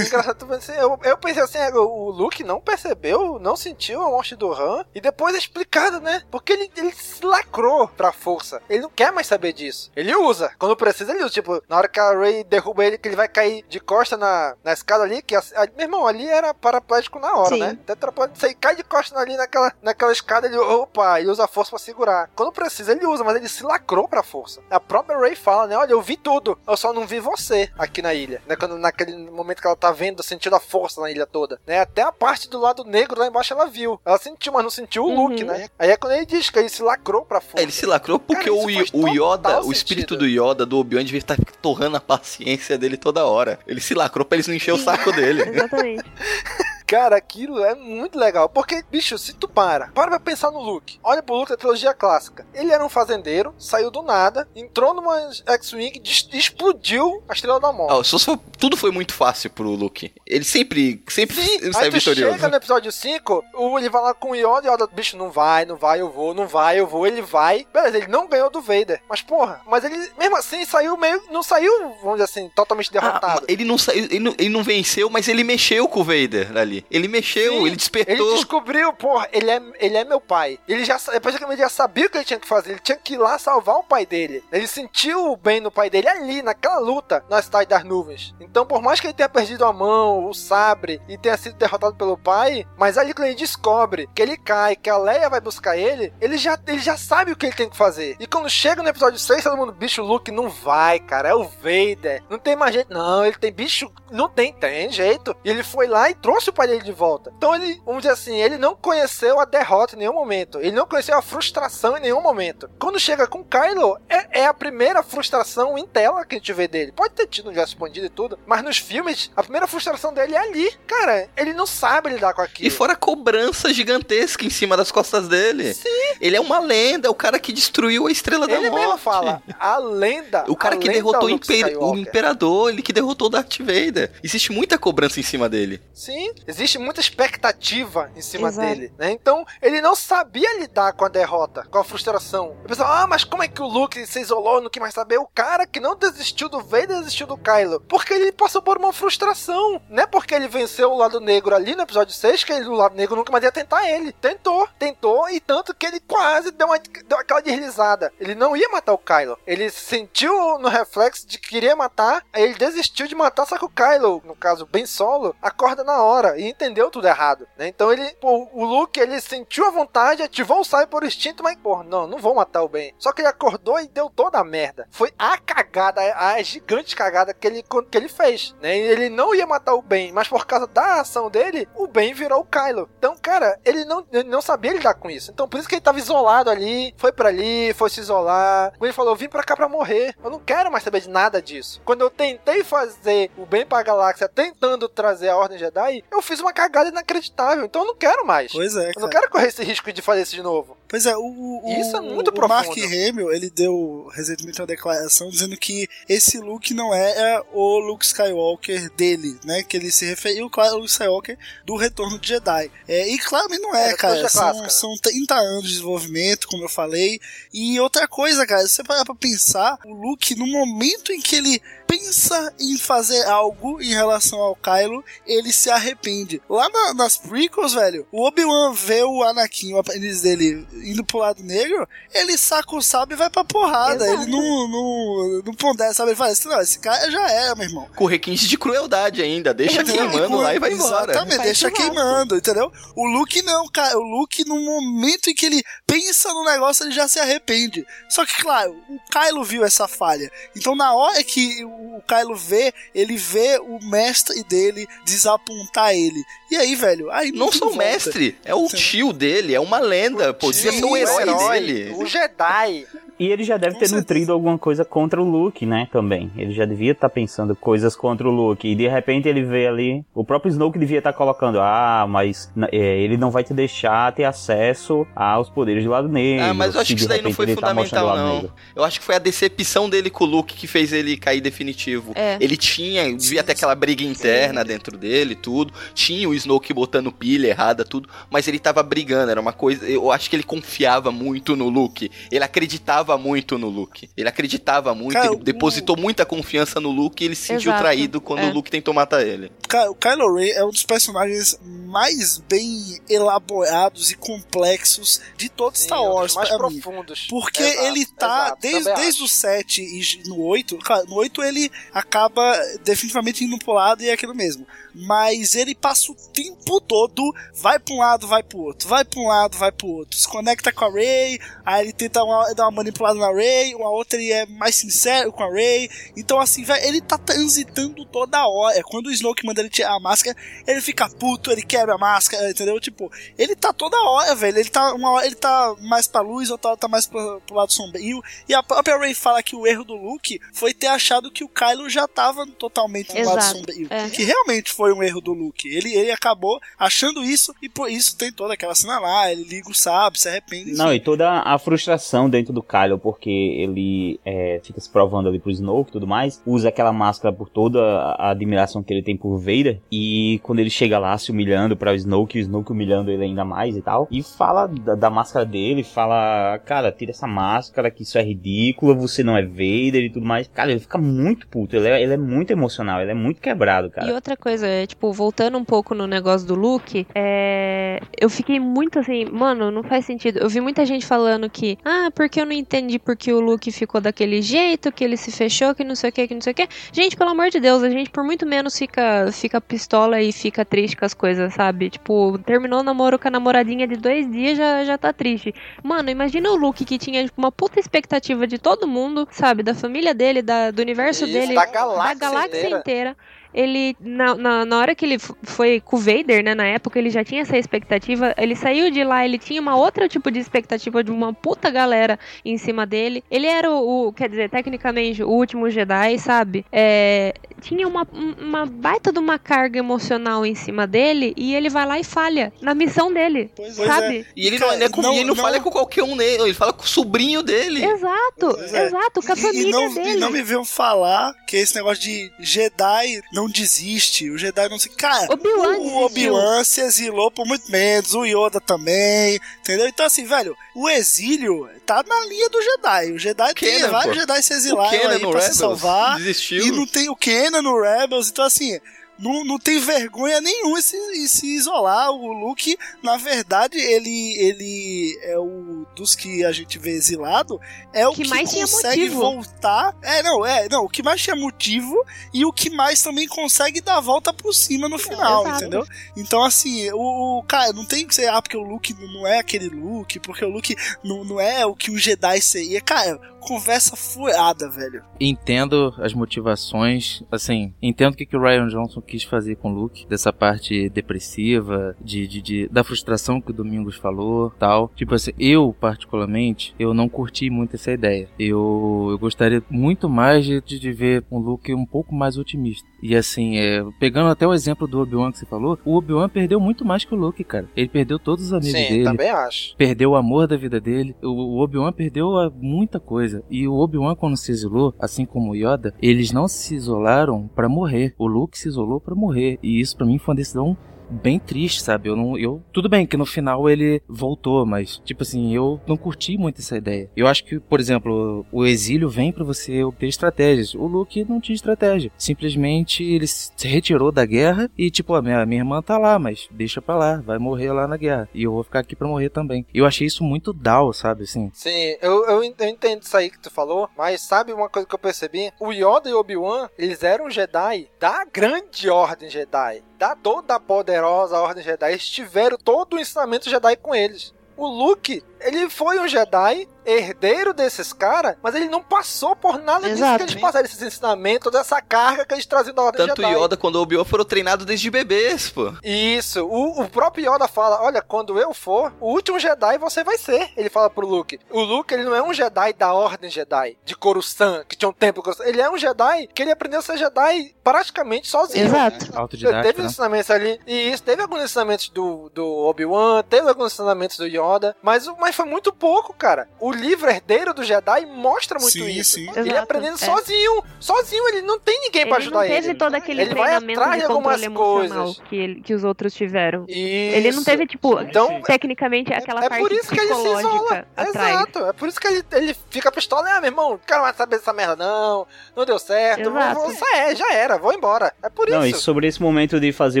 Engraçado, 0.00 0.46
pensa 0.46 0.72
assim, 0.72 0.80
eu, 0.80 0.98
eu 1.02 1.18
pensei 1.18 1.42
assim, 1.42 1.58
o 1.76 2.00
o 2.00 2.10
Luke 2.10 2.42
não 2.44 2.60
percebeu, 2.60 3.38
não 3.40 3.56
sentiu 3.56 4.02
a 4.02 4.08
morte 4.10 4.34
do 4.36 4.52
Han, 4.52 4.84
e 4.94 5.00
depois 5.00 5.34
é 5.34 5.38
explicado, 5.38 6.00
né? 6.00 6.22
Porque 6.30 6.52
ele, 6.52 6.70
ele 6.76 6.92
se 6.92 7.24
lacrou 7.30 7.88
pra 7.88 8.12
força. 8.12 8.60
Ele 8.68 8.82
não 8.82 8.90
quer 8.90 9.12
mais 9.12 9.26
saber 9.26 9.52
disso. 9.52 9.90
Ele 9.96 10.14
usa. 10.14 10.52
Quando 10.58 10.76
precisa, 10.76 11.12
ele 11.12 11.20
usa. 11.24 11.30
Tipo, 11.30 11.62
na 11.68 11.76
hora 11.78 11.88
que 11.88 11.98
a 12.00 12.12
Ray 12.12 12.44
derruba 12.44 12.84
ele, 12.84 12.98
que 12.98 13.08
ele 13.08 13.16
vai 13.16 13.28
cair 13.28 13.64
de 13.68 13.78
costa 13.80 14.16
na, 14.16 14.54
na 14.64 14.72
escada 14.72 15.04
ali, 15.04 15.22
que 15.22 15.34
a, 15.34 15.38
a- 15.38 15.68
meu 15.76 15.86
irmão, 15.86 16.06
ali 16.06 16.28
era 16.28 16.52
paraplégico 16.52 17.18
na 17.18 17.34
hora, 17.34 17.54
Sim. 17.54 17.60
né? 17.60 17.78
Tetraplégico, 17.86 18.38
você 18.38 18.54
cai 18.54 18.74
de 18.76 18.82
costa 18.82 19.18
ali 19.18 19.36
naquela, 19.36 19.72
naquela 19.80 20.12
escada, 20.12 20.46
ele, 20.46 20.58
opa, 20.58 21.20
ele 21.20 21.30
usa 21.30 21.44
a 21.44 21.48
força 21.48 21.70
pra 21.70 21.78
segurar. 21.78 22.28
Quando 22.34 22.52
precisa, 22.52 22.92
ele 22.92 23.06
usa, 23.06 23.22
mas 23.24 23.36
ele 23.36 23.48
se 23.48 23.62
lacrou 23.64 24.08
pra 24.08 24.22
força. 24.22 24.60
A 24.70 24.80
própria 24.80 25.18
Ray 25.18 25.34
fala, 25.36 25.66
né? 25.66 25.76
Olha, 25.76 25.92
eu 25.92 26.02
vi 26.02 26.16
tudo, 26.16 26.58
eu 26.66 26.76
só 26.76 26.92
não 26.92 27.06
vi 27.06 27.20
você 27.20 27.70
aqui 27.78 28.02
na 28.02 28.12
ilha. 28.12 28.42
Né? 28.46 28.56
Quando, 28.56 28.76
naquele 28.78 29.16
momento 29.30 29.60
que 29.60 29.66
ela 29.66 29.76
tá 29.76 29.92
vendo, 29.92 30.22
sentindo 30.22 30.56
a 30.56 30.60
força 30.60 31.00
na 31.00 31.10
ilha 31.10 31.26
toda. 31.26 31.60
Né? 31.66 31.78
Até 31.80 32.02
a 32.02 32.12
parte 32.12 32.48
do 32.48 32.58
lado 32.58 32.84
negro 32.84 33.18
lá 33.20 33.26
embaixo 33.26 33.52
ela 33.52 33.66
viu. 33.66 34.00
Ela 34.04 34.18
sentiu, 34.18 34.52
mas 34.52 34.62
não 34.62 34.70
sentiu 34.70 35.04
o 35.04 35.08
Uhum. 35.10 35.28
Luke, 35.28 35.44
né? 35.44 35.68
Aí 35.78 35.90
é 35.90 35.96
quando 35.96 36.12
ele 36.14 36.26
diz 36.26 36.50
que 36.50 36.58
ele 36.58 36.68
se 36.68 36.82
lacrou 36.82 37.19
pra 37.24 37.40
força. 37.40 37.58
É, 37.58 37.62
ele 37.62 37.72
se 37.72 37.86
lacrou 37.86 38.18
porque 38.18 38.44
Cara, 38.44 38.54
o, 38.54 39.04
o 39.04 39.08
Yoda, 39.08 39.62
o 39.64 39.72
espírito 39.72 40.14
sentido. 40.14 40.18
do 40.18 40.26
Yoda, 40.26 40.66
do 40.66 40.78
Obi-Wan, 40.78 41.04
devia 41.04 41.18
estar 41.18 41.36
torrando 41.60 41.96
a 41.96 42.00
paciência 42.00 42.76
dele 42.78 42.96
toda 42.96 43.24
hora. 43.24 43.58
Ele 43.66 43.80
se 43.80 43.94
lacrou 43.94 44.24
pra 44.24 44.36
eles 44.36 44.46
não 44.46 44.54
encher 44.54 44.72
o 44.72 44.78
saco 44.78 45.12
dele. 45.12 45.42
Exatamente. 45.48 46.04
Cara, 46.90 47.16
aquilo 47.16 47.62
é 47.64 47.74
muito 47.74 48.18
legal. 48.18 48.48
Porque, 48.48 48.82
bicho, 48.90 49.16
se 49.16 49.32
tu 49.32 49.46
para, 49.48 49.88
para 49.94 50.08
pra 50.10 50.18
pensar 50.20 50.50
no 50.50 50.58
Luke. 50.60 50.98
Olha 51.04 51.22
pro 51.22 51.36
Luke 51.36 51.50
da 51.50 51.56
trilogia 51.56 51.94
clássica. 51.94 52.44
Ele 52.52 52.72
era 52.72 52.84
um 52.84 52.88
fazendeiro, 52.88 53.54
saiu 53.56 53.92
do 53.92 54.02
nada, 54.02 54.48
entrou 54.56 54.92
numa 54.92 55.30
X-Wing 55.46 56.02
e 56.04 56.36
explodiu 56.36 57.22
a 57.28 57.32
Estrela 57.32 57.60
da 57.60 57.70
Morte. 57.72 58.10
Fosse- 58.10 58.36
tudo 58.58 58.76
foi 58.76 58.90
muito 58.90 59.14
fácil 59.14 59.50
pro 59.50 59.68
Luke. 59.70 60.12
Ele 60.26 60.44
sempre, 60.44 61.02
sempre 61.08 61.36
Sim, 61.36 61.72
sai 61.72 61.84
aí 61.84 61.90
tu 61.90 61.94
vitorioso. 61.94 62.34
chega 62.34 62.48
no 62.48 62.56
episódio 62.56 62.90
5, 62.92 63.44
o, 63.54 63.78
ele 63.78 63.88
vai 63.88 64.02
lá 64.02 64.12
com 64.14 64.30
o 64.32 64.34
Yoda 64.34 64.66
e 64.66 64.70
o 64.70 64.74
Yoda, 64.74 64.88
bicho, 64.92 65.16
não 65.16 65.30
vai, 65.30 65.64
não 65.64 65.76
vai, 65.76 66.00
eu 66.00 66.10
vou, 66.10 66.34
não 66.34 66.48
vai, 66.48 66.80
eu 66.80 66.86
vou, 66.88 67.06
ele 67.06 67.22
vai. 67.22 67.66
Beleza, 67.72 67.98
ele 67.98 68.08
não 68.08 68.26
ganhou 68.28 68.50
do 68.50 68.60
Vader. 68.60 69.00
Mas, 69.08 69.22
porra, 69.22 69.60
mas 69.66 69.84
ele, 69.84 69.96
mesmo 70.18 70.36
assim, 70.36 70.64
saiu 70.64 70.96
meio, 70.96 71.22
não 71.30 71.42
saiu, 71.42 71.72
vamos 72.02 72.14
dizer 72.18 72.24
assim, 72.24 72.48
totalmente 72.54 72.90
Ah, 72.90 73.00
derrotado. 73.00 73.44
ele 73.48 73.64
não 73.64 73.78
saiu, 73.78 74.04
ele 74.04 74.18
não, 74.18 74.34
ele 74.38 74.48
não 74.48 74.62
venceu, 74.64 75.08
mas 75.08 75.28
ele 75.28 75.44
mexeu 75.44 75.86
com 75.88 76.00
o 76.00 76.04
Vader 76.04 76.56
ali. 76.56 76.79
Ele 76.90 77.08
mexeu, 77.08 77.52
Sim, 77.52 77.66
ele 77.66 77.76
despertou. 77.76 78.14
Ele 78.14 78.34
descobriu, 78.34 78.92
porra, 78.92 79.28
ele 79.32 79.50
é, 79.50 79.62
ele 79.78 79.96
é 79.96 80.04
meu 80.04 80.20
pai. 80.20 80.58
Ele 80.68 80.84
já, 80.84 80.98
que 80.98 81.44
ele 81.44 81.56
já 81.56 81.68
sabia 81.68 82.06
o 82.06 82.10
que 82.10 82.18
ele 82.18 82.24
tinha 82.24 82.38
que 82.38 82.48
fazer. 82.48 82.70
Ele 82.70 82.80
tinha 82.80 82.96
que 82.96 83.14
ir 83.14 83.18
lá 83.18 83.38
salvar 83.38 83.76
o 83.76 83.84
pai 83.84 84.06
dele. 84.06 84.44
Ele 84.52 84.66
sentiu 84.66 85.32
o 85.32 85.36
bem 85.36 85.60
no 85.60 85.70
pai 85.70 85.90
dele 85.90 86.08
ali, 86.08 86.42
naquela 86.42 86.78
luta, 86.78 87.24
na 87.28 87.42
cidade 87.42 87.68
das 87.68 87.84
nuvens. 87.84 88.34
Então, 88.40 88.66
por 88.66 88.82
mais 88.82 89.00
que 89.00 89.06
ele 89.06 89.14
tenha 89.14 89.28
perdido 89.28 89.64
a 89.64 89.72
mão, 89.72 90.26
o 90.26 90.34
sabre, 90.34 91.00
e 91.08 91.16
tenha 91.16 91.36
sido 91.36 91.56
derrotado 91.56 91.94
pelo 91.94 92.16
pai, 92.16 92.66
mas 92.76 92.98
ali 92.98 93.14
quando 93.14 93.28
ele 93.28 93.36
descobre 93.36 94.08
que 94.14 94.22
ele 94.22 94.36
cai, 94.36 94.76
que 94.76 94.90
a 94.90 94.96
Leia 94.96 95.28
vai 95.28 95.40
buscar 95.40 95.76
ele, 95.76 96.12
ele 96.20 96.36
já, 96.36 96.58
ele 96.66 96.78
já 96.78 96.96
sabe 96.96 97.32
o 97.32 97.36
que 97.36 97.46
ele 97.46 97.54
tem 97.54 97.68
que 97.68 97.76
fazer. 97.76 98.16
E 98.18 98.26
quando 98.26 98.48
chega 98.48 98.82
no 98.82 98.88
episódio 98.88 99.18
6, 99.18 99.44
todo 99.44 99.56
mundo, 99.56 99.72
bicho, 99.72 100.02
o 100.02 100.06
Luke 100.06 100.30
não 100.30 100.48
vai, 100.48 100.98
cara, 100.98 101.30
é 101.30 101.34
o 101.34 101.44
Vader. 101.44 102.22
Não 102.28 102.38
tem 102.38 102.56
mais 102.56 102.74
jeito. 102.74 102.92
Não, 102.92 103.24
ele 103.24 103.36
tem 103.36 103.52
bicho, 103.52 103.90
não 104.10 104.28
tem, 104.28 104.52
tem 104.52 104.90
jeito. 104.90 105.36
E 105.44 105.50
ele 105.50 105.62
foi 105.62 105.86
lá 105.86 106.10
e 106.10 106.14
trouxe 106.14 106.50
o 106.50 106.52
pai 106.52 106.66
querer 106.70 106.76
ele 106.76 106.84
de 106.84 106.92
volta. 106.92 107.32
Então 107.36 107.54
ele, 107.54 107.80
vamos 107.84 108.02
dizer 108.02 108.12
assim, 108.14 108.36
ele 108.40 108.56
não 108.56 108.74
conheceu 108.74 109.40
a 109.40 109.44
derrota 109.44 109.94
em 109.94 109.98
nenhum 109.98 110.12
momento. 110.14 110.58
Ele 110.58 110.72
não 110.72 110.86
conheceu 110.86 111.16
a 111.16 111.22
frustração 111.22 111.96
em 111.96 112.00
nenhum 112.00 112.20
momento. 112.22 112.70
Quando 112.78 112.98
chega 112.98 113.26
com 113.26 113.44
Kylo, 113.44 113.98
é, 114.08 114.40
é 114.42 114.46
a 114.46 114.54
primeira 114.54 115.02
frustração 115.02 115.76
em 115.76 115.86
tela 115.86 116.24
que 116.24 116.34
a 116.36 116.38
gente 116.38 116.52
vê 116.52 116.68
dele. 116.68 116.92
Pode 116.92 117.14
ter 117.14 117.26
tido 117.26 117.46
um 117.46 117.48
universo 117.48 117.74
expandido 117.74 118.06
e 118.06 118.10
tudo, 118.10 118.38
mas 118.46 118.62
nos 118.62 118.78
filmes, 118.78 119.30
a 119.36 119.42
primeira 119.42 119.66
frustração 119.66 120.12
dele 120.12 120.34
é 120.34 120.38
ali. 120.38 120.70
Cara, 120.86 121.28
ele 121.36 121.52
não 121.52 121.66
sabe 121.66 122.10
lidar 122.10 122.32
com 122.34 122.42
aquilo. 122.42 122.66
E 122.68 122.70
fora 122.70 122.92
a 122.92 122.96
cobrança 122.96 123.72
gigantesca 123.72 124.44
em 124.44 124.50
cima 124.50 124.76
das 124.76 124.90
costas 124.92 125.28
dele. 125.28 125.74
Sim. 125.74 125.88
Ele 126.20 126.36
é 126.36 126.40
uma 126.40 126.58
lenda, 126.60 127.08
é 127.08 127.10
o 127.10 127.14
cara 127.14 127.38
que 127.38 127.52
destruiu 127.52 128.06
a 128.06 128.10
Estrela 128.12 128.46
da 128.46 128.54
Ele 128.54 128.70
Morte. 128.70 128.82
mesmo 128.84 128.98
fala, 128.98 129.42
a 129.58 129.78
lenda. 129.78 130.44
O 130.48 130.56
cara 130.56 130.76
que 130.76 130.88
derrotou 130.88 131.24
o, 131.24 131.30
imper- 131.30 131.76
o. 131.78 131.96
Imperador, 131.96 132.70
ele 132.70 132.82
que 132.82 132.92
derrotou 132.92 133.26
o 133.28 133.30
Darth 133.30 133.58
Vader. 133.58 134.12
Existe 134.22 134.52
muita 134.52 134.78
cobrança 134.78 135.18
em 135.20 135.22
cima 135.22 135.48
dele. 135.48 135.80
Sim, 135.92 136.32
existe 136.46 136.59
muita 136.78 137.00
expectativa 137.00 138.10
em 138.16 138.20
cima 138.20 138.48
Exato. 138.48 138.66
dele, 138.66 138.92
né? 138.98 139.10
Então, 139.10 139.44
ele 139.60 139.80
não 139.80 139.94
sabia 139.94 140.58
lidar 140.58 140.92
com 140.92 141.04
a 141.04 141.08
derrota, 141.08 141.66
com 141.70 141.78
a 141.78 141.84
frustração. 141.84 142.56
O 142.64 142.68
pessoal, 142.68 142.90
ah, 142.90 143.06
mas 143.06 143.24
como 143.24 143.42
é 143.42 143.48
que 143.48 143.62
o 143.62 143.66
Luke 143.66 144.04
se 144.06 144.20
isolou, 144.20 144.60
não 144.60 144.70
quis 144.70 144.80
mais 144.80 144.94
saber? 144.94 145.18
O 145.18 145.26
cara 145.26 145.66
que 145.66 145.80
não 145.80 145.96
desistiu 145.96 146.48
do 146.48 146.60
Vader, 146.60 146.98
desistiu 146.98 147.26
do 147.26 147.36
Kylo. 147.36 147.80
Porque 147.80 148.12
ele 148.12 148.32
passou 148.32 148.62
por 148.62 148.78
uma 148.78 148.92
frustração. 148.92 149.80
Não 149.88 150.02
é 150.02 150.06
porque 150.06 150.34
ele 150.34 150.48
venceu 150.48 150.90
o 150.90 150.96
lado 150.96 151.20
negro 151.20 151.54
ali 151.54 151.74
no 151.74 151.82
episódio 151.82 152.14
6 152.14 152.44
que 152.44 152.52
ele, 152.52 152.68
o 152.68 152.74
lado 152.74 152.96
negro 152.96 153.16
nunca 153.16 153.32
mais 153.32 153.44
ia 153.44 153.52
tentar 153.52 153.88
ele. 153.88 154.12
Tentou, 154.12 154.68
tentou, 154.78 155.28
e 155.30 155.40
tanto 155.40 155.74
que 155.74 155.86
ele 155.86 156.00
quase 156.00 156.50
deu, 156.50 156.66
uma, 156.66 156.78
deu 156.78 157.18
aquela 157.18 157.40
deslizada. 157.40 158.12
Ele 158.18 158.34
não 158.34 158.56
ia 158.56 158.68
matar 158.68 158.92
o 158.92 158.98
Kylo. 158.98 159.38
Ele 159.46 159.70
sentiu 159.70 160.58
no 160.58 160.68
reflexo 160.68 161.26
de 161.26 161.38
que 161.38 161.50
queria 161.50 161.74
matar, 161.74 162.24
aí 162.32 162.44
ele 162.44 162.54
desistiu 162.54 163.06
de 163.06 163.14
matar, 163.14 163.46
só 163.46 163.58
que 163.58 163.64
o 163.64 163.68
Kylo, 163.68 164.22
no 164.24 164.34
caso, 164.34 164.66
bem 164.66 164.86
solo, 164.86 165.34
acorda 165.42 165.84
na 165.84 166.02
hora 166.02 166.38
e 166.38 166.49
entendeu 166.50 166.90
tudo 166.90 167.08
errado, 167.08 167.48
né? 167.56 167.68
Então 167.68 167.92
ele, 167.92 168.08
pô, 168.20 168.48
o 168.52 168.64
Luke, 168.64 169.00
ele 169.00 169.20
sentiu 169.20 169.66
a 169.66 169.70
vontade, 169.70 170.22
ativou 170.22 170.60
o 170.60 170.86
por 170.86 171.04
instinto, 171.04 171.42
mas, 171.42 171.56
pô, 171.56 171.82
não, 171.82 172.06
não 172.06 172.18
vou 172.18 172.34
matar 172.34 172.62
o 172.62 172.68
Ben. 172.68 172.94
Só 172.98 173.12
que 173.12 173.22
ele 173.22 173.28
acordou 173.28 173.80
e 173.80 173.88
deu 173.88 174.08
toda 174.08 174.38
a 174.38 174.44
merda. 174.44 174.86
Foi 174.90 175.12
a 175.18 175.36
cagada, 175.38 176.00
a 176.14 176.40
gigante 176.42 176.94
cagada 176.94 177.34
que 177.34 177.46
ele, 177.46 177.62
que 177.62 177.98
ele 177.98 178.08
fez, 178.08 178.54
né? 178.60 178.76
Ele 178.76 179.08
não 179.08 179.34
ia 179.34 179.46
matar 179.46 179.74
o 179.74 179.82
Ben, 179.82 180.12
mas 180.12 180.28
por 180.28 180.46
causa 180.46 180.66
da 180.66 181.00
ação 181.00 181.30
dele, 181.30 181.68
o 181.74 181.86
Ben 181.86 182.14
virou 182.14 182.40
o 182.40 182.44
Kylo. 182.44 182.88
Então, 182.98 183.16
cara, 183.20 183.58
ele 183.64 183.84
não, 183.84 184.06
ele 184.12 184.28
não 184.28 184.42
sabia 184.42 184.72
lidar 184.72 184.94
com 184.94 185.10
isso. 185.10 185.30
Então, 185.30 185.48
por 185.48 185.58
isso 185.58 185.68
que 185.68 185.74
ele 185.74 185.82
tava 185.82 185.98
isolado 185.98 186.50
ali, 186.50 186.94
foi 186.96 187.12
pra 187.12 187.30
ali, 187.30 187.72
foi 187.74 187.88
se 187.88 188.00
isolar. 188.00 188.72
Ele 188.80 188.92
falou: 188.92 189.16
vim 189.16 189.28
pra 189.28 189.42
cá 189.42 189.56
pra 189.56 189.68
morrer. 189.68 190.14
Eu 190.22 190.30
não 190.30 190.38
quero 190.38 190.70
mais 190.70 190.84
saber 190.84 191.00
de 191.00 191.08
nada 191.08 191.40
disso. 191.40 191.80
Quando 191.84 192.02
eu 192.02 192.10
tentei 192.10 192.62
fazer 192.62 193.30
o 193.38 193.46
bem 193.46 193.64
pra 193.64 193.82
galáxia, 193.82 194.28
tentando 194.28 194.88
trazer 194.88 195.30
a 195.30 195.36
Ordem 195.36 195.58
Jedi, 195.58 196.04
eu 196.10 196.20
fiz 196.30 196.40
uma 196.40 196.52
cagada 196.52 196.88
inacreditável. 196.90 197.64
Então 197.64 197.82
eu 197.82 197.88
não 197.88 197.94
quero 197.96 198.24
mais. 198.26 198.52
Pois 198.52 198.76
é, 198.76 198.90
Eu 198.90 199.00
não 199.00 199.08
cara. 199.08 199.20
quero 199.22 199.30
correr 199.32 199.48
esse 199.48 199.62
risco 199.64 199.92
de 199.92 200.00
fazer 200.00 200.22
isso 200.22 200.34
de 200.36 200.42
novo. 200.42 200.76
Pois 200.90 201.06
é, 201.06 201.16
o, 201.16 201.20
o, 201.22 201.80
Isso 201.80 201.96
é 201.96 202.00
muito 202.00 202.28
o 202.28 202.32
profundo. 202.32 202.52
Mark 202.54 202.76
Hamill, 202.76 203.32
ele 203.32 203.48
deu 203.48 204.10
recentemente 204.12 204.60
uma 204.60 204.66
declaração 204.66 205.30
dizendo 205.30 205.56
que 205.56 205.88
esse 206.08 206.36
Luke 206.38 206.74
não 206.74 206.92
é 206.92 207.40
o 207.52 207.78
Luke 207.78 208.04
Skywalker 208.04 208.90
dele, 208.96 209.38
né? 209.44 209.62
Que 209.62 209.76
ele 209.76 209.92
se 209.92 210.04
referiu, 210.04 210.50
claro, 210.50 210.72
ao 210.74 210.78
Luke 210.80 210.90
Skywalker 210.90 211.38
do 211.64 211.76
Retorno 211.76 212.18
de 212.18 212.26
Jedi. 212.28 212.70
É, 212.88 213.08
e 213.08 213.16
claramente 213.18 213.62
não 213.62 213.74
é, 213.74 213.90
É, 213.90 213.94
cara. 213.96 214.28
São, 214.28 214.42
clássica, 214.42 214.64
né? 214.64 214.68
são 214.68 214.94
30 215.00 215.34
anos 215.36 215.62
de 215.62 215.68
desenvolvimento, 215.70 216.48
como 216.48 216.64
eu 216.64 216.68
falei. 216.68 217.20
E 217.54 217.78
outra 217.78 218.08
coisa, 218.08 218.44
cara, 218.44 218.66
se 218.66 218.74
você 218.74 218.82
parar 218.84 219.04
pra 219.04 219.14
pensar, 219.14 219.78
o 219.86 219.94
Luke, 219.94 220.34
no 220.34 220.46
momento 220.48 221.12
em 221.12 221.20
que 221.20 221.36
ele 221.36 221.62
pensa 221.86 222.54
em 222.60 222.78
fazer 222.78 223.24
algo 223.26 223.80
em 223.82 223.90
relação 223.92 224.38
ao 224.40 224.54
Kylo, 224.56 225.04
ele 225.26 225.52
se 225.52 225.68
arrepende. 225.70 226.40
Lá 226.48 226.68
na- 226.68 226.94
nas 226.94 227.16
prequels, 227.16 227.72
velho, 227.74 228.06
o 228.12 228.24
Obi-Wan 228.26 228.72
vê 228.72 229.02
o 229.02 229.22
Anakin, 229.24 229.74
o 229.74 229.78
aprendiz 229.78 230.20
dele, 230.20 230.64
indo 230.82 231.04
pro 231.04 231.18
lado 231.18 231.42
negro, 231.42 231.88
ele 232.12 232.36
saca 232.36 232.74
o 232.74 232.82
sábio 232.82 233.14
e 233.14 233.18
vai 233.18 233.30
pra 233.30 233.44
porrada. 233.44 234.04
Exato. 234.06 234.22
Ele 234.22 234.30
não, 234.30 234.68
não, 234.68 235.42
não 235.46 235.54
pondera, 235.54 235.92
sabe? 235.94 236.10
Ele 236.10 236.16
fala 236.16 236.30
assim, 236.30 236.48
não, 236.48 236.60
esse 236.60 236.78
cara 236.78 237.10
já 237.10 237.30
era, 237.30 237.54
meu 237.54 237.66
irmão. 237.66 237.88
Com 237.94 238.06
requinte 238.06 238.48
de 238.48 238.58
crueldade 238.58 239.22
ainda. 239.22 239.52
Deixa 239.54 239.82
queimando 239.84 240.36
lá 240.36 240.54
e 240.54 240.58
vai 240.58 240.72
embora. 240.72 241.12
Exatamente, 241.12 241.42
deixa 241.42 241.70
queimando, 241.70 242.36
entendeu? 242.36 242.72
O 242.94 243.06
Luke 243.06 243.42
não, 243.42 243.68
cara. 243.68 243.98
O 243.98 244.02
Luke, 244.02 244.44
no 244.46 244.60
momento 244.60 245.30
em 245.30 245.34
que 245.34 245.46
ele 245.46 245.62
pensa 245.86 246.32
no 246.32 246.44
negócio, 246.44 246.84
ele 246.84 246.92
já 246.92 247.08
se 247.08 247.18
arrepende. 247.18 247.86
Só 248.08 248.24
que, 248.24 248.40
claro, 248.40 248.72
o 248.88 248.98
Kylo 249.10 249.44
viu 249.44 249.64
essa 249.64 249.88
falha. 249.88 250.30
Então, 250.56 250.74
na 250.74 250.94
hora 250.94 251.22
que 251.24 251.64
o 251.64 252.02
Kylo 252.06 252.36
vê, 252.36 252.72
ele 252.94 253.16
vê 253.16 253.58
o 253.58 253.78
mestre 253.88 254.42
dele 254.44 254.86
desapontar 255.04 255.94
ele. 255.94 256.22
E 256.50 256.56
aí, 256.56 256.74
velho, 256.74 257.10
aí 257.10 257.30
Não 257.32 257.50
sou 257.52 257.68
volta. 257.70 257.76
mestre, 257.84 258.36
é 258.44 258.54
o 258.54 258.66
tio 258.68 259.12
dele, 259.12 259.54
é 259.54 259.60
uma 259.60 259.78
lenda. 259.78 260.34
Podia 260.72 261.06
ser 261.06 261.12
o 261.12 261.20
herói, 261.20 261.60
dele. 261.60 261.94
O 261.96 262.06
Jedi. 262.06 262.86
E 263.20 263.26
ele 263.28 263.44
já 263.44 263.58
deve 263.58 263.76
ter 263.76 263.90
nutrido 263.90 264.32
alguma 264.32 264.56
coisa 264.56 264.82
contra 264.82 265.20
o 265.20 265.24
Luke, 265.30 265.66
né? 265.66 265.86
Também. 265.92 266.32
Ele 266.38 266.54
já 266.54 266.64
devia 266.64 266.92
estar 266.92 267.10
pensando 267.10 267.54
coisas 267.54 267.94
contra 267.94 268.26
o 268.26 268.30
Luke. 268.30 268.66
E 268.66 268.74
de 268.74 268.88
repente 268.88 269.28
ele 269.28 269.42
vê 269.42 269.66
ali. 269.66 270.02
O 270.14 270.24
próprio 270.24 270.48
Snoke 270.48 270.78
devia 270.78 270.98
estar 270.98 271.12
colocando: 271.12 271.60
Ah, 271.60 272.06
mas 272.08 272.50
é, 272.72 272.98
ele 272.98 273.18
não 273.18 273.30
vai 273.30 273.44
te 273.44 273.52
deixar 273.52 274.10
ter 274.12 274.24
acesso 274.24 275.06
aos 275.14 275.50
poderes 275.50 275.84
do 275.84 275.90
lado 275.90 276.08
negro. 276.08 276.46
Ah, 276.46 276.54
mas 276.54 276.74
eu 276.74 276.80
acho 276.80 276.94
que 276.94 276.98
isso 276.98 277.08
daí 277.08 277.20
não 277.20 277.30
foi 277.30 277.46
tá 277.46 277.54
fundamental, 277.56 278.06
lado 278.06 278.18
não. 278.18 278.50
Eu 278.74 278.84
acho 278.84 278.98
que 278.98 279.04
foi 279.04 279.16
a 279.16 279.18
decepção 279.18 279.90
dele 279.90 280.08
com 280.08 280.24
o 280.24 280.26
Luke 280.26 280.54
que 280.54 280.66
fez 280.66 280.90
ele 280.90 281.18
cair 281.18 281.42
definitivo. 281.42 282.12
É. 282.14 282.38
Ele 282.40 282.56
tinha, 282.56 283.14
devia 283.14 283.42
ter 283.42 283.52
aquela 283.52 283.74
briga 283.74 284.02
interna 284.02 284.64
dentro 284.64 284.96
dele, 284.96 285.34
tudo. 285.34 285.74
Tinha 285.92 286.26
o 286.26 286.32
Snoke 286.32 286.72
botando 286.72 287.12
pilha 287.12 287.48
errada, 287.48 287.84
tudo. 287.84 288.08
Mas 288.30 288.48
ele 288.48 288.58
tava 288.58 288.82
brigando, 288.82 289.30
era 289.30 289.40
uma 289.40 289.52
coisa. 289.52 289.86
Eu 289.86 290.10
acho 290.10 290.30
que 290.30 290.36
ele 290.36 290.42
confiava 290.60 291.10
muito 291.10 291.56
no 291.56 291.68
Luke. 291.68 292.10
Ele 292.30 292.44
acreditava 292.44 293.16
muito 293.18 293.58
no 293.58 293.68
Luke. 293.68 294.10
Ele 294.16 294.28
acreditava 294.28 294.94
muito, 294.94 295.14
Cara, 295.14 295.26
ele 295.26 295.36
o- 295.36 295.38
depositou 295.44 295.96
muita 295.96 296.24
confiança 296.26 296.80
no 296.80 296.90
Luke 296.90 297.22
e 297.22 297.26
ele 297.26 297.34
se 297.34 297.46
sentiu 297.48 297.70
Exato, 297.70 297.82
traído 297.82 298.20
quando 298.20 298.40
é. 298.40 298.50
o 298.50 298.52
Luke 298.54 298.70
tentou 298.70 298.92
matar 298.94 299.26
ele. 299.26 299.50
O 299.88 299.94
Kylo 299.94 300.34
Ren 300.34 300.50
é 300.50 300.64
um 300.64 300.70
dos 300.70 300.84
personagens 300.84 301.58
mais 301.86 302.38
bem 302.38 302.98
elaborados 303.08 304.10
e 304.10 304.16
complexos 304.16 305.20
de 305.36 305.48
todo 305.48 305.76
Star 305.76 306.00
um 306.02 306.06
dos 306.06 306.14
Wars. 306.14 306.34
mais 306.34 306.48
profundos. 306.50 307.26
Porque 307.28 307.62
Exato, 307.62 307.86
ele 307.86 308.06
tá, 308.06 308.26
exato, 308.46 308.58
desde, 308.60 308.84
também 308.84 309.02
desde 309.02 309.22
o 309.22 309.28
7 309.28 309.80
e 309.82 310.28
no 310.28 310.40
8, 310.40 310.76
claro, 310.78 311.06
no 311.08 311.14
8 311.16 311.42
ele 311.42 311.70
acaba 311.92 312.56
definitivamente 312.84 313.44
indo 313.44 313.58
pro 313.58 313.72
lado 313.72 314.02
e 314.02 314.08
é 314.08 314.12
aquilo 314.12 314.34
mesmo. 314.34 314.66
Mas 315.06 315.54
ele 315.54 315.74
passa 315.74 316.12
o 316.12 316.14
tempo 316.14 316.80
todo, 316.80 317.22
vai 317.54 317.78
pra 317.78 317.94
um 317.94 317.98
lado, 317.98 318.26
vai 318.26 318.42
pro 318.42 318.58
outro, 318.58 318.88
vai 318.88 319.04
pra 319.04 319.20
um 319.20 319.26
lado, 319.28 319.56
vai 319.56 319.72
pro 319.72 319.88
outro, 319.88 320.16
se 320.18 320.26
conecta 320.28 320.72
com 320.72 320.84
a 320.84 320.90
Rey, 320.90 321.38
aí 321.64 321.84
ele 321.86 321.92
tenta 321.92 322.22
uma- 322.22 322.52
dar 322.54 322.64
uma 322.64 322.70
manipulada 322.70 323.18
na 323.18 323.32
Rey, 323.32 323.74
uma 323.74 323.90
outra 323.90 324.18
ele 324.20 324.32
é 324.32 324.46
mais 324.46 324.74
sincero 324.76 325.32
com 325.32 325.42
a 325.42 325.50
Rey. 325.52 325.88
Então, 326.16 326.38
assim, 326.38 326.64
vai, 326.64 326.84
ele 326.86 327.00
tá 327.00 327.16
transitando 327.18 328.04
toda 328.04 328.46
hora. 328.46 328.82
Quando 328.84 329.06
o 329.06 329.12
Snoke 329.12 329.44
manda 329.46 329.60
ele 329.60 329.70
tirar 329.70 329.94
a 329.94 330.00
máscara, 330.00 330.36
ele 330.66 330.80
fica 330.80 331.08
puto, 331.08 331.50
ele 331.50 331.62
quebra 331.62 331.94
a 331.94 331.98
máscara, 331.98 332.50
entendeu? 332.50 332.78
Tipo, 332.80 333.10
ele 333.38 333.54
tá 333.56 333.72
toda 333.72 333.96
hora, 334.02 334.34
velho. 334.34 334.58
Ele 334.58 334.68
tá, 334.68 334.92
uma 334.94 335.12
hora 335.12 335.26
ele 335.26 335.34
tá 335.36 335.74
mais 335.80 336.06
pra 336.06 336.20
luz, 336.20 336.50
outra 336.50 336.70
hora 336.70 336.76
tá 336.78 336.88
mais 336.88 337.06
pro, 337.06 337.40
pro 337.46 337.54
lado 337.56 337.72
sombrio. 337.72 338.22
E 338.48 338.54
a 338.54 338.62
própria 338.62 338.98
Rey 338.98 339.14
fala 339.14 339.42
que 339.42 339.56
o 339.56 339.66
erro 339.66 339.84
do 339.84 339.94
Luke 339.94 340.40
foi 340.52 340.74
ter 340.74 340.88
achado 340.88 341.30
que 341.30 341.44
o 341.44 341.48
Kylo 341.48 341.88
já 341.88 342.06
tava 342.06 342.46
totalmente 342.46 343.14
no 343.14 343.24
lado 343.26 343.38
Exato, 343.38 343.56
sombrio. 343.56 343.86
é. 343.90 344.08
Que 344.10 344.24
realmente 344.24 344.72
foi 344.72 344.89
um 344.92 345.02
erro 345.02 345.20
do 345.20 345.32
Luke. 345.32 345.68
Ele, 345.68 345.94
ele 345.94 346.10
acabou 346.10 346.60
achando 346.78 347.22
isso 347.22 347.54
e 347.62 347.68
por 347.68 347.90
isso 347.90 348.16
tem 348.16 348.32
toda 348.32 348.54
aquela 348.54 348.74
cena 348.74 348.98
lá. 348.98 349.30
Ele 349.30 349.44
liga 349.44 349.70
o 349.70 349.74
sábio, 349.74 350.18
se 350.18 350.28
arrepende. 350.28 350.72
Não, 350.72 350.92
e 350.92 351.00
toda 351.00 351.40
a 351.40 351.58
frustração 351.58 352.28
dentro 352.28 352.52
do 352.52 352.62
Kylo, 352.62 352.98
porque 352.98 353.30
ele 353.30 354.20
é, 354.24 354.60
fica 354.62 354.80
se 354.80 354.90
provando 354.90 355.28
ali 355.28 355.38
pro 355.38 355.50
Snoke 355.50 355.90
e 355.90 355.92
tudo 355.92 356.06
mais, 356.06 356.42
usa 356.46 356.68
aquela 356.68 356.92
máscara 356.92 357.34
por 357.34 357.48
toda 357.48 357.80
a 357.80 358.30
admiração 358.30 358.82
que 358.82 358.92
ele 358.92 359.02
tem 359.02 359.16
por 359.16 359.38
Vader, 359.38 359.80
e 359.90 360.40
quando 360.42 360.60
ele 360.60 360.70
chega 360.70 360.98
lá 360.98 361.16
se 361.18 361.30
humilhando 361.30 361.76
para 361.76 361.92
o 361.92 361.94
Snoke, 361.94 362.38
o 362.38 362.40
Snoke 362.40 362.72
humilhando 362.72 363.10
ele 363.10 363.24
ainda 363.24 363.44
mais 363.44 363.76
e 363.76 363.82
tal, 363.82 364.08
e 364.10 364.22
fala 364.22 364.66
da, 364.66 364.94
da 364.94 365.10
máscara 365.10 365.44
dele, 365.44 365.82
fala, 365.82 366.58
cara, 366.64 366.92
tira 366.92 367.10
essa 367.10 367.26
máscara, 367.26 367.90
que 367.90 368.02
isso 368.02 368.18
é 368.18 368.22
ridículo, 368.22 368.94
você 368.94 369.22
não 369.22 369.36
é 369.36 369.42
Vader 369.42 370.04
e 370.04 370.10
tudo 370.10 370.26
mais. 370.26 370.48
Cara, 370.48 370.70
ele 370.70 370.80
fica 370.80 370.98
muito 370.98 371.46
puto, 371.48 371.76
ele 371.76 371.88
é, 371.88 372.02
ele 372.02 372.14
é 372.14 372.16
muito 372.16 372.50
emocional, 372.50 373.00
ele 373.00 373.10
é 373.10 373.14
muito 373.14 373.40
quebrado, 373.40 373.90
cara. 373.90 374.08
E 374.08 374.12
outra 374.12 374.36
coisa, 374.36 374.66
é, 374.70 374.86
tipo, 374.86 375.12
voltando 375.12 375.58
um 375.58 375.64
pouco 375.64 375.94
no 375.94 376.06
negócio 376.06 376.46
do 376.46 376.54
Luke, 376.54 377.06
é... 377.14 378.00
eu 378.18 378.30
fiquei 378.30 378.60
muito 378.60 378.98
assim, 378.98 379.24
mano, 379.26 379.70
não 379.70 379.82
faz 379.82 380.04
sentido. 380.04 380.38
Eu 380.38 380.48
vi 380.48 380.60
muita 380.60 380.86
gente 380.86 381.04
falando 381.04 381.48
que, 381.50 381.78
ah, 381.84 382.10
porque 382.14 382.40
eu 382.40 382.46
não 382.46 382.52
entendi 382.52 382.98
porque 382.98 383.32
o 383.32 383.40
Luke 383.40 383.70
ficou 383.72 384.00
daquele 384.00 384.40
jeito, 384.40 384.92
que 384.92 385.04
ele 385.04 385.16
se 385.16 385.30
fechou, 385.32 385.74
que 385.74 385.84
não 385.84 385.94
sei 385.94 386.10
o 386.10 386.12
que, 386.12 386.28
que 386.28 386.34
não 386.34 386.40
sei 386.40 386.52
o 386.52 386.54
que. 386.54 386.68
Gente, 386.92 387.16
pelo 387.16 387.30
amor 387.30 387.50
de 387.50 387.60
Deus, 387.60 387.82
a 387.82 387.90
gente 387.90 388.10
por 388.10 388.24
muito 388.24 388.46
menos 388.46 388.76
fica, 388.78 389.30
fica 389.32 389.60
pistola 389.60 390.20
e 390.22 390.32
fica 390.32 390.64
triste 390.64 390.96
com 390.96 391.04
as 391.04 391.14
coisas, 391.14 391.52
sabe? 391.54 391.90
Tipo, 391.90 392.38
terminou 392.38 392.80
o 392.80 392.82
namoro 392.82 393.18
com 393.18 393.28
a 393.28 393.30
namoradinha 393.30 393.86
de 393.86 393.96
dois 393.96 394.30
dias, 394.30 394.56
já, 394.56 394.84
já 394.84 394.96
tá 394.96 395.12
triste. 395.12 395.54
Mano, 395.82 396.10
imagina 396.10 396.50
o 396.50 396.56
Luke 396.56 396.84
que 396.84 396.98
tinha 396.98 397.24
tipo, 397.24 397.40
uma 397.40 397.52
puta 397.52 397.80
expectativa 397.80 398.46
de 398.46 398.58
todo 398.58 398.86
mundo, 398.86 399.26
sabe? 399.30 399.62
Da 399.62 399.74
família 399.74 400.14
dele, 400.14 400.42
da, 400.42 400.70
do 400.70 400.80
universo 400.80 401.24
Isso, 401.24 401.32
dele, 401.32 401.54
da 401.54 401.66
galáxia 401.66 402.14
galáxia 402.14 402.58
inteira. 402.58 402.78
inteira. 402.78 403.16
Ele, 403.54 403.96
na, 404.00 404.34
na, 404.34 404.64
na 404.64 404.78
hora 404.78 404.94
que 404.94 405.04
ele 405.04 405.18
foi 405.42 405.80
com 405.80 405.96
o 405.96 405.98
Vader, 406.00 406.42
né, 406.44 406.54
na 406.54 406.64
época, 406.66 406.98
ele 406.98 407.10
já 407.10 407.24
tinha 407.24 407.42
essa 407.42 407.56
expectativa. 407.58 408.34
Ele 408.36 408.54
saiu 408.56 408.90
de 408.90 409.02
lá, 409.04 409.24
ele 409.24 409.38
tinha 409.38 409.60
uma 409.60 409.76
outra 409.76 410.08
tipo 410.08 410.30
de 410.30 410.38
expectativa 410.38 411.02
de 411.02 411.10
uma 411.10 411.32
puta 411.32 411.70
galera 411.70 412.18
em 412.44 412.56
cima 412.58 412.86
dele. 412.86 413.22
Ele 413.30 413.46
era 413.46 413.70
o, 413.70 414.08
o- 414.08 414.12
quer 414.12 414.28
dizer, 414.28 414.50
tecnicamente, 414.50 415.22
o 415.22 415.28
último 415.28 415.68
Jedi, 415.70 416.18
sabe? 416.18 416.64
É, 416.72 417.34
tinha 417.60 417.86
uma, 417.86 418.06
um- 418.12 418.34
uma 418.40 418.66
baita 418.66 419.12
de 419.12 419.18
uma 419.18 419.38
carga 419.38 419.78
emocional 419.78 420.44
em 420.46 420.54
cima 420.54 420.86
dele 420.86 421.34
e 421.36 421.54
ele 421.54 421.68
vai 421.68 421.86
lá 421.86 421.98
e 421.98 422.04
falha 422.04 422.52
na 422.60 422.74
missão 422.74 423.12
dele, 423.12 423.50
sabe? 423.74 424.26
E 424.36 424.46
ele 424.46 424.58
não, 424.58 424.68
não 424.68 424.74
é 424.86 424.88
com, 424.88 425.02
e 425.02 425.16
ele 425.18 425.24
não, 425.24 425.36
fala 425.36 425.60
com 425.60 425.70
qualquer 425.70 426.02
um 426.02 426.14
nele, 426.16 426.42
ele 426.44 426.54
fala 426.54 426.72
com 426.72 426.82
o 426.84 426.86
sobrinho 426.88 427.42
dele. 427.42 427.84
Exato, 427.84 428.58
é. 428.72 428.86
exato, 428.86 429.20
com 429.22 429.32
a 429.32 429.36
E- 429.36 429.40
família 429.40 429.68
e, 429.68 429.70
não, 429.72 429.94
dele. 429.94 430.10
e 430.10 430.16
não 430.16 430.30
me 430.30 430.42
venham 430.42 430.64
falar 430.64 431.34
que 431.46 431.56
esse 431.56 431.74
negócio 431.74 432.02
de 432.02 432.30
Jedi 432.40 433.20
não 433.40 433.48
desiste, 433.48 434.30
o 434.30 434.38
Jedi 434.38 434.68
não 434.68 434.78
se. 434.78 434.88
Cara, 434.90 435.32
Obi-Wan 435.32 435.78
o, 435.78 436.04
Obi-Wan 436.04 436.62
se 436.64 436.80
exilou 436.80 437.30
por 437.30 437.46
muito 437.46 437.70
menos, 437.70 438.14
o 438.14 438.24
Yoda 438.24 438.60
também, 438.60 439.40
entendeu? 439.60 439.88
Então, 439.88 440.06
assim, 440.06 440.24
velho, 440.24 440.56
o 440.74 440.88
exílio 440.88 441.68
tá 441.86 442.02
na 442.06 442.26
linha 442.26 442.48
do 442.48 442.62
Jedi. 442.62 443.12
O 443.12 443.18
Jedi 443.18 443.54
tem 443.54 443.78
Kenan, 443.78 443.88
vários 443.90 444.14
pô. 444.14 444.20
Jedi 444.20 444.42
se 444.42 444.52
exilaram 444.52 444.90
aí 444.90 444.98
pra 444.98 445.08
se 445.08 445.48
Rebels 445.50 445.56
salvar. 445.56 446.16
desistiu. 446.18 446.64
E 446.66 446.70
não 446.70 446.86
tem 446.86 447.08
o 447.08 447.16
Kenan 447.16 447.62
no 447.62 447.80
Rebels, 447.80 448.28
então, 448.28 448.44
assim. 448.44 448.78
Não, 449.20 449.44
não 449.44 449.58
tem 449.58 449.78
vergonha 449.78 450.40
nenhuma 450.40 450.78
em 450.78 450.82
se, 450.82 450.96
em 450.96 451.26
se 451.28 451.46
isolar. 451.54 452.10
O 452.10 452.32
Luke, 452.32 452.76
na 453.02 453.16
verdade, 453.16 453.78
ele, 453.78 454.36
ele 454.38 455.18
é 455.22 455.38
o 455.38 455.86
dos 455.94 456.14
que 456.14 456.44
a 456.44 456.52
gente 456.52 456.78
vê 456.78 456.92
exilado, 456.92 457.60
é 457.92 458.08
o 458.08 458.12
Que 458.12 458.22
que, 458.22 458.28
mais 458.28 458.50
consegue 458.52 459.08
voltar. 459.10 459.94
É, 460.02 460.22
não, 460.22 460.44
é, 460.46 460.68
não, 460.68 460.84
o 460.84 460.88
que 460.88 461.02
mais 461.02 461.20
tinha 461.22 461.36
motivo 461.36 461.94
e 462.32 462.44
o 462.44 462.52
que 462.52 462.70
mais 462.70 463.02
também 463.02 463.26
consegue 463.28 463.80
dar 463.80 463.96
a 463.96 464.00
volta 464.00 464.32
por 464.32 464.54
cima 464.54 464.88
no 464.88 464.98
final, 464.98 465.44
Exato. 465.44 465.58
entendeu? 465.64 465.86
Então, 466.16 466.42
assim, 466.42 466.90
o, 466.92 467.38
o- 467.38 467.42
cara, 467.42 467.72
não 467.72 467.84
tem 467.84 468.06
que 468.06 468.14
ser, 468.14 468.28
ah, 468.28 468.40
porque 468.40 468.56
o 468.56 468.62
Luke 468.62 468.94
não 468.94 469.26
é 469.26 469.38
aquele 469.38 469.68
Luke, 469.68 470.18
porque 470.20 470.44
o 470.44 470.48
Luke 470.48 470.74
não, 471.04 471.24
não 471.24 471.40
é 471.40 471.66
o 471.66 471.74
que 471.74 471.90
o 471.90 471.98
Jedi 471.98 472.40
seria. 472.40 472.80
Cara, 472.80 473.18
conversa 473.40 473.96
furada, 473.96 474.68
velho. 474.70 475.02
Entendo 475.18 475.94
as 475.98 476.12
motivações, 476.12 477.22
assim, 477.30 477.72
entendo 477.82 478.12
o 478.14 478.16
que, 478.16 478.26
que 478.26 478.36
o 478.36 478.40
Ryan 478.42 478.68
Johnson 478.68 479.00
quis 479.00 479.22
fazer 479.22 479.56
com 479.56 479.72
o 479.72 479.74
Luke, 479.74 480.06
dessa 480.06 480.32
parte 480.32 480.88
depressiva, 480.88 481.96
de, 482.00 482.26
de, 482.26 482.42
de- 482.42 482.68
da 482.68 482.84
frustração 482.84 483.40
que 483.40 483.50
o 483.50 483.54
Domingos 483.54 483.96
falou, 483.96 484.50
tal. 484.58 484.90
Tipo 484.94 485.14
assim, 485.14 485.32
eu, 485.38 485.74
particularmente, 485.80 486.74
eu 486.78 486.92
não 486.94 487.08
curti 487.08 487.50
muito 487.50 487.76
essa 487.76 487.92
ideia. 487.92 488.28
Eu, 488.38 489.08
eu 489.10 489.18
gostaria 489.18 489.62
muito 489.70 490.08
mais 490.08 490.44
de, 490.44 490.60
de, 490.60 490.92
ver 490.92 491.24
um 491.30 491.38
Luke 491.38 491.72
um 491.74 491.86
pouco 491.86 492.14
mais 492.14 492.36
otimista. 492.36 492.88
E 493.02 493.16
assim, 493.16 493.56
é, 493.58 493.82
pegando 493.98 494.28
até 494.28 494.46
o 494.46 494.52
exemplo 494.52 494.86
do 494.86 495.00
Obi-Wan 495.00 495.32
que 495.32 495.38
você 495.38 495.46
falou, 495.46 495.78
o 495.84 495.96
Obi-Wan 495.96 496.28
perdeu 496.28 496.60
muito 496.60 496.84
mais 496.84 497.04
que 497.04 497.14
o 497.14 497.18
Luke, 497.18 497.42
cara. 497.44 497.68
Ele 497.76 497.88
perdeu 497.88 498.18
todos 498.18 498.44
os 498.46 498.52
amigos 498.52 498.72
Sim, 498.78 498.88
dele 498.88 499.04
também 499.04 499.30
acho. 499.30 499.74
perdeu 499.76 500.10
o 500.10 500.16
amor 500.16 500.46
da 500.46 500.56
vida 500.56 500.80
dele. 500.80 501.14
O, 501.22 501.28
o 501.28 501.58
Obi-Wan 501.62 501.92
perdeu 501.92 502.36
a- 502.38 502.50
muita 502.54 503.00
coisa. 503.00 503.42
E 503.50 503.66
o 503.66 503.74
Obi-Wan, 503.74 504.14
quando 504.14 504.36
se 504.36 504.52
isolou, 504.52 504.94
assim 504.98 505.24
como 505.24 505.52
o 505.52 505.56
Yoda, 505.56 505.94
eles 506.00 506.30
não 506.32 506.46
se 506.46 506.74
isolaram 506.74 507.48
pra 507.54 507.68
morrer. 507.68 508.14
O 508.18 508.26
Luke 508.26 508.58
se 508.58 508.68
isolou 508.68 509.00
pra 509.00 509.14
morrer. 509.14 509.58
E 509.62 509.80
isso 509.80 509.96
pra 509.96 510.06
mim 510.06 510.18
foi 510.18 510.32
uma 510.32 510.36
decisão 510.38 510.76
bem 511.10 511.38
triste, 511.38 511.82
sabe? 511.82 512.08
Eu 512.08 512.16
não, 512.16 512.38
eu 512.38 512.62
tudo 512.72 512.88
bem 512.88 513.06
que 513.06 513.16
no 513.16 513.26
final 513.26 513.68
ele 513.68 514.02
voltou, 514.08 514.64
mas 514.64 515.00
tipo 515.04 515.22
assim, 515.22 515.54
eu 515.54 515.80
não 515.86 515.96
curti 515.96 516.36
muito 516.38 516.60
essa 516.60 516.76
ideia. 516.76 517.10
Eu 517.16 517.26
acho 517.26 517.44
que, 517.44 517.58
por 517.58 517.80
exemplo, 517.80 518.44
o 518.52 518.64
exílio 518.64 519.08
vem 519.08 519.32
pra 519.32 519.44
você 519.44 519.82
obter 519.84 520.06
estratégias. 520.08 520.74
O 520.74 520.86
Luke 520.86 521.24
não 521.24 521.40
tinha 521.40 521.54
estratégia. 521.54 522.10
Simplesmente 522.16 523.02
ele 523.04 523.26
se 523.26 523.50
retirou 523.68 524.10
da 524.12 524.24
guerra 524.24 524.70
e 524.76 524.90
tipo, 524.90 525.14
a 525.14 525.22
minha, 525.22 525.44
minha 525.46 525.60
irmã 525.60 525.82
tá 525.82 525.98
lá, 525.98 526.18
mas 526.18 526.48
deixa 526.50 526.80
pra 526.80 526.96
lá, 526.96 527.16
vai 527.16 527.38
morrer 527.38 527.72
lá 527.72 527.86
na 527.86 527.96
guerra. 527.96 528.28
E 528.34 528.42
eu 528.44 528.52
vou 528.52 528.62
ficar 528.64 528.80
aqui 528.80 528.96
pra 528.96 529.06
morrer 529.08 529.30
também. 529.30 529.66
Eu 529.74 529.86
achei 529.86 530.06
isso 530.06 530.24
muito 530.24 530.52
down, 530.52 530.92
sabe 530.92 531.24
assim? 531.24 531.50
Sim, 531.52 531.96
eu, 532.00 532.26
eu, 532.26 532.44
en- 532.44 532.54
eu 532.58 532.68
entendo 532.68 533.02
isso 533.02 533.16
aí 533.16 533.30
que 533.30 533.38
tu 533.38 533.50
falou, 533.50 533.88
mas 533.96 534.20
sabe 534.22 534.52
uma 534.52 534.68
coisa 534.68 534.88
que 534.88 534.94
eu 534.94 534.98
percebi? 534.98 535.50
O 535.60 535.72
Yoda 535.72 536.08
e 536.08 536.12
o 536.14 536.18
Obi-Wan, 536.20 536.68
eles 536.78 537.02
eram 537.02 537.30
Jedi 537.30 537.88
da 537.98 538.24
grande 538.24 538.88
Ordem 538.88 539.28
Jedi, 539.30 539.82
da 539.98 540.14
toda 540.16 540.54
a 540.54 540.60
poderosa 541.00 541.40
Ordem 541.40 541.64
Jedi. 541.64 541.90
Eles 541.90 542.08
tiveram 542.08 542.58
todo 542.58 542.94
o 542.94 542.98
ensinamento 542.98 543.48
Jedi 543.48 543.76
com 543.76 543.94
eles. 543.94 544.34
O 544.56 544.66
Luke, 544.66 545.24
ele 545.40 545.70
foi 545.70 545.98
um 545.98 546.06
Jedi 546.06 546.68
herdeiro 546.98 547.52
desses 547.54 547.92
caras, 547.92 548.36
mas 548.42 548.54
ele 548.54 548.68
não 548.68 548.82
passou 548.82 549.34
por 549.36 549.58
nada 549.58 549.88
disso 549.88 550.02
Exato. 550.02 550.18
que 550.18 550.22
eles 550.32 550.40
passaram, 550.40 550.64
esses 550.64 550.82
ensinamentos, 550.82 551.44
toda 551.44 551.60
essa 551.60 551.80
carga 551.80 552.24
que 552.24 552.34
eles 552.34 552.46
traziam 552.46 552.74
da 552.74 552.82
Ordem 552.82 553.06
Tanto 553.06 553.22
Jedi. 553.22 553.34
Yoda 553.34 553.56
quanto 553.56 553.76
o 553.76 553.82
Obi-Wan 553.82 554.04
foram 554.04 554.24
treinados 554.24 554.64
desde 554.66 554.90
bebês, 554.90 555.50
pô. 555.50 555.72
Isso, 555.82 556.44
o, 556.44 556.82
o 556.82 556.88
próprio 556.88 557.32
Yoda 557.32 557.46
fala: 557.48 557.82
Olha, 557.82 558.02
quando 558.02 558.38
eu 558.38 558.52
for, 558.54 558.92
o 559.00 559.12
último 559.12 559.38
Jedi 559.38 559.78
você 559.78 560.02
vai 560.04 560.18
ser. 560.18 560.50
Ele 560.56 560.68
fala 560.70 560.90
pro 560.90 561.06
Luke. 561.06 561.38
O 561.50 561.60
Luke, 561.62 561.92
ele 561.92 562.04
não 562.04 562.14
é 562.14 562.22
um 562.22 562.32
Jedi 562.34 562.72
da 562.74 562.92
Ordem 562.92 563.30
Jedi, 563.30 563.76
de 563.84 563.94
Coruscant, 563.96 564.64
que 564.66 564.76
tinha 564.76 564.88
um 564.88 564.92
templo. 564.92 565.22
Coruscant. 565.22 565.46
Ele 565.48 565.60
é 565.60 565.70
um 565.70 565.78
Jedi 565.78 566.28
que 566.34 566.42
ele 566.42 566.50
aprendeu 566.52 566.80
a 566.80 566.82
ser 566.82 566.96
Jedi 566.96 567.54
praticamente 567.62 568.28
sozinho. 568.28 568.64
Exato. 568.66 569.06
Autodidata, 569.16 569.62
Teve 569.62 569.82
né? 569.82 569.88
ensinamentos 569.88 570.30
ali, 570.30 570.60
e 570.66 570.90
isso, 570.92 571.02
teve 571.02 571.22
alguns 571.22 571.42
ensinamentos 571.42 571.88
do, 571.88 572.30
do 572.34 572.44
Obi-Wan, 572.46 573.22
teve 573.28 573.48
alguns 573.48 573.72
ensinamentos 573.72 574.16
do 574.16 574.26
Yoda, 574.26 574.74
mas, 574.82 575.06
o- 575.06 575.16
mas 575.18 575.34
foi 575.34 575.44
muito 575.46 575.72
pouco, 575.72 576.12
cara. 576.14 576.48
O 576.58 576.72
livro 576.80 577.08
Herdeiro 577.10 577.52
do 577.54 577.62
Jedi 577.62 578.06
mostra 578.06 578.58
muito 578.58 578.72
Sim, 578.72 578.88
isso. 578.88 579.14
sim. 579.16 579.28
Ele 579.36 579.50
Exato, 579.50 579.62
aprendendo 579.64 579.94
é. 579.94 579.96
sozinho, 579.98 580.62
sozinho, 580.78 581.28
ele 581.28 581.42
não 581.42 581.58
tem 581.58 581.78
ninguém 581.82 582.06
pra 582.06 582.16
Ele 582.16 582.22
ajudar 582.24 582.40
não 582.40 582.46
teve 582.48 582.68
ele. 582.68 582.78
todo 582.78 582.94
aquele 582.94 583.22
Ele 583.22 583.34
vai 583.34 583.42
treinamento 583.50 583.80
atrás 583.80 583.98
de 584.00 584.04
algumas 584.06 584.40
controle 584.40 584.44
emocional 584.46 585.04
coisas. 585.06 585.22
que, 585.28 585.36
ele- 585.36 585.60
que 585.60 585.74
os 585.74 585.84
outros 585.84 586.14
tiveram. 586.14 586.64
Isso. 586.68 586.78
Ele 587.16 587.32
não 587.32 587.44
teve, 587.44 587.66
tipo, 587.66 588.00
Então, 588.00 588.40
tecnicamente 588.42 589.12
aquela 589.12 589.44
é 589.44 589.48
parte 589.48 589.62
por 589.62 589.72
isso 589.72 589.88
que 589.92 590.00
ele 590.00 590.14
se 590.14 590.20
isola. 590.20 590.36
psicológica 590.36 590.86
atrás. 590.96 591.30
Exato. 591.34 591.58
É 591.66 591.72
por 591.72 591.88
isso 591.88 592.00
que 592.00 592.06
ele, 592.08 592.24
ele 592.32 592.56
fica 592.70 592.90
pistola. 592.90 593.28
Ah, 593.30 593.40
meu 593.40 593.50
irmão, 593.50 593.70
não 593.70 593.80
quero 593.86 594.02
mais 594.02 594.16
saber 594.16 594.36
dessa 594.36 594.52
merda, 594.52 594.76
não. 594.76 595.26
Não 595.56 595.64
deu 595.64 595.78
certo. 595.78 596.30
Vou, 596.30 596.70
sair, 596.72 597.16
já 597.16 597.32
era, 597.32 597.58
vou 597.58 597.72
embora. 597.72 598.12
É 598.22 598.28
por 598.28 598.48
Não, 598.48 598.64
e 598.66 598.70
isso. 598.70 598.80
sobre 598.80 599.06
esse 599.06 599.20
momento 599.22 599.60
de 599.60 599.72
fazer 599.72 600.00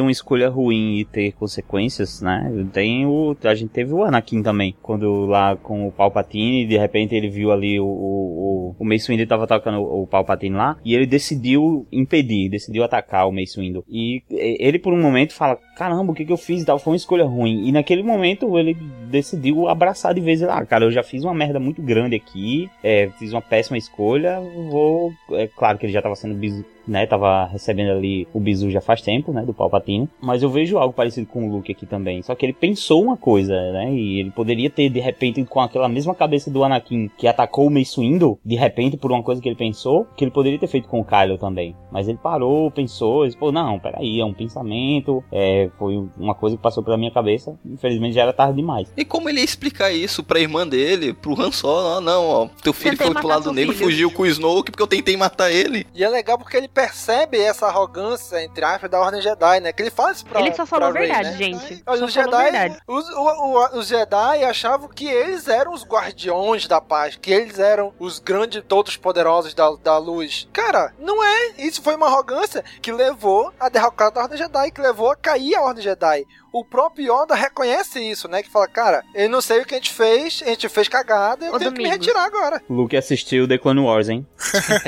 uma 0.00 0.10
escolha 0.10 0.48
ruim 0.48 0.98
e 0.98 1.04
ter 1.04 1.32
consequências, 1.32 2.20
né? 2.20 2.50
Tem 2.72 3.06
o. 3.06 3.36
A 3.44 3.54
gente 3.54 3.70
teve 3.70 3.92
o 3.92 4.02
Anakin 4.04 4.42
também. 4.42 4.76
Quando 4.82 5.26
lá 5.26 5.56
com 5.56 5.86
o 5.86 5.92
Palpatine, 5.92 6.59
de 6.66 6.76
repente 6.76 7.14
ele 7.14 7.28
viu 7.28 7.50
ali 7.52 7.78
o. 7.78 7.86
O, 7.86 8.76
o, 8.78 8.84
Mace 8.84 9.08
Windu 9.08 9.26
tava 9.26 9.44
atacando 9.44 9.80
o, 9.80 10.06
Palpatine 10.06 10.54
lá. 10.54 10.76
E 10.84 10.94
ele 10.94 11.06
decidiu 11.06 11.86
impedir, 11.92 12.48
decidiu 12.48 12.82
atacar 12.82 13.28
o 13.28 13.32
Mace 13.32 13.60
Windu. 13.60 13.84
E 13.88 14.22
e- 14.30 14.56
ele 14.60 14.78
por 14.78 14.92
um 14.92 15.00
momento 15.00 15.34
fala: 15.34 15.58
Caramba, 15.76 16.12
o 16.12 16.14
que, 16.14 16.24
que 16.24 16.32
eu 16.32 16.36
fiz 16.36 16.62
e 16.62 16.66
tal? 16.66 16.78
Foi 16.78 16.92
uma 16.92 16.96
escolha 16.96 17.24
ruim. 17.24 17.66
E 17.66 17.72
naquele 17.72 18.02
momento 18.02 18.58
ele 18.58 18.76
decidiu 19.10 19.68
abraçar 19.68 20.14
de 20.14 20.20
vez. 20.20 20.42
Ah, 20.42 20.64
cara, 20.64 20.84
eu 20.84 20.90
já 20.90 21.02
fiz 21.02 21.24
uma 21.24 21.34
merda 21.34 21.60
muito 21.60 21.82
grande 21.82 22.16
aqui. 22.16 22.68
É, 22.82 23.08
fiz 23.18 23.32
uma 23.32 23.42
péssima 23.42 23.78
escolha. 23.78 24.40
Vou. 24.40 25.12
É 25.32 25.46
claro 25.46 25.78
que 25.78 25.86
ele 25.86 25.92
já 25.92 26.02
tava 26.02 26.16
sendo 26.16 26.34
bis 26.34 26.64
né, 26.90 27.06
tava 27.06 27.46
recebendo 27.46 27.92
ali 27.92 28.26
o 28.34 28.40
bizu 28.40 28.70
já 28.70 28.80
faz 28.80 29.00
tempo, 29.00 29.32
né, 29.32 29.42
do 29.42 29.54
Palpatine, 29.54 30.08
mas 30.20 30.42
eu 30.42 30.50
vejo 30.50 30.76
algo 30.76 30.92
parecido 30.92 31.26
com 31.26 31.46
o 31.46 31.52
Luke 31.52 31.70
aqui 31.70 31.86
também, 31.86 32.20
só 32.22 32.34
que 32.34 32.44
ele 32.44 32.52
pensou 32.52 33.02
uma 33.02 33.16
coisa, 33.16 33.54
né, 33.72 33.92
e 33.92 34.18
ele 34.18 34.30
poderia 34.30 34.68
ter, 34.68 34.90
de 34.90 34.98
repente, 34.98 35.44
com 35.44 35.60
aquela 35.60 35.88
mesma 35.88 36.14
cabeça 36.14 36.50
do 36.50 36.64
Anakin, 36.64 37.08
que 37.16 37.28
atacou 37.28 37.66
o 37.66 37.70
Mace 37.70 38.00
Windu, 38.00 38.38
de 38.44 38.56
repente, 38.56 38.96
por 38.96 39.12
uma 39.12 39.22
coisa 39.22 39.40
que 39.40 39.48
ele 39.48 39.56
pensou, 39.56 40.06
que 40.16 40.24
ele 40.24 40.32
poderia 40.32 40.58
ter 40.58 40.66
feito 40.66 40.88
com 40.88 41.00
o 41.00 41.04
Kylo 41.04 41.38
também, 41.38 41.76
mas 41.92 42.08
ele 42.08 42.18
parou, 42.18 42.70
pensou, 42.70 43.24
e 43.24 43.28
disse, 43.28 43.38
pô, 43.38 43.52
não, 43.52 43.78
peraí, 43.78 44.18
é 44.18 44.24
um 44.24 44.34
pensamento, 44.34 45.22
é, 45.30 45.70
foi 45.78 45.96
uma 46.18 46.34
coisa 46.34 46.56
que 46.56 46.62
passou 46.62 46.82
pela 46.82 46.98
minha 46.98 47.12
cabeça, 47.12 47.56
infelizmente 47.64 48.14
já 48.14 48.22
era 48.22 48.32
tarde 48.32 48.56
demais. 48.56 48.92
E 48.96 49.04
como 49.04 49.28
ele 49.28 49.38
ia 49.38 49.44
explicar 49.44 49.92
isso 49.92 50.24
pra 50.24 50.40
irmã 50.40 50.66
dele, 50.66 51.12
pro 51.12 51.40
Han 51.40 51.52
Solo? 51.52 51.98
Ah, 51.98 52.00
não, 52.00 52.26
ó, 52.26 52.48
teu 52.62 52.72
filho 52.72 52.96
foi 52.96 53.14
pro 53.14 53.28
lado 53.28 53.52
negro, 53.52 53.74
fugiu 53.74 54.10
com 54.10 54.22
o 54.22 54.26
Snoke 54.26 54.70
porque 54.70 54.82
eu 54.82 54.86
tentei 54.86 55.16
matar 55.16 55.50
ele. 55.50 55.86
E 55.94 56.02
é 56.02 56.08
legal 56.08 56.38
porque 56.38 56.56
ele 56.56 56.68
percebe 56.80 57.38
essa 57.40 57.66
arrogância, 57.66 58.42
entre 58.42 58.64
aspas, 58.64 58.90
da 58.90 58.98
Ordem 59.00 59.20
Jedi, 59.20 59.60
né? 59.60 59.72
Que 59.72 59.82
ele 59.82 59.90
fala 59.90 60.12
isso 60.12 60.24
pra 60.24 60.40
Ele 60.40 60.54
só 60.54 60.64
falou 60.64 60.90
Rey, 60.92 61.06
verdade, 61.08 61.28
né? 61.30 61.36
gente. 61.36 61.82
Olha, 61.86 62.04
os 62.04 62.12
Jedi, 62.12 62.76
os, 62.86 63.08
o- 63.10 63.20
o- 63.20 63.78
os 63.78 63.86
Jedi 63.86 64.44
achavam 64.44 64.88
que 64.88 65.06
eles 65.06 65.46
eram 65.48 65.72
os 65.74 65.84
guardiões 65.84 66.66
da 66.66 66.80
paz, 66.80 67.16
que 67.20 67.30
eles 67.30 67.58
eram 67.58 67.92
os 67.98 68.18
grandes, 68.18 68.62
todos 68.66 68.96
poderosos 68.96 69.52
da, 69.54 69.70
da 69.82 69.98
luz. 69.98 70.48
Cara, 70.52 70.94
não 70.98 71.22
é. 71.22 71.50
Isso 71.58 71.82
foi 71.82 71.94
uma 71.96 72.06
arrogância 72.06 72.64
que 72.80 72.90
levou 72.92 73.52
a 73.60 73.68
derrocada 73.68 74.12
da 74.12 74.22
Ordem 74.22 74.38
Jedi, 74.38 74.70
que 74.70 74.80
levou 74.80 75.10
a 75.10 75.16
cair 75.16 75.54
a 75.56 75.62
Ordem 75.62 75.82
Jedi. 75.84 76.24
O 76.52 76.64
próprio 76.64 77.04
Yoda 77.22 77.36
reconhece 77.36 78.00
isso, 78.00 78.26
né? 78.26 78.42
Que 78.42 78.50
fala, 78.50 78.66
cara, 78.66 79.04
eu 79.14 79.28
não 79.30 79.40
sei 79.40 79.60
o 79.60 79.64
que 79.64 79.72
a 79.74 79.78
gente 79.78 79.92
fez, 79.92 80.42
a 80.44 80.48
gente 80.48 80.68
fez 80.68 80.88
cagada, 80.88 81.44
eu 81.46 81.54
Ô, 81.54 81.58
tenho 81.60 81.72
que 81.72 81.80
me 81.80 81.88
retirar 81.88 82.24
agora. 82.24 82.60
Luke 82.68 82.96
assistiu 82.96 83.46
The 83.46 83.56
Clone 83.56 83.80
Wars, 83.80 84.08
hein? 84.08 84.26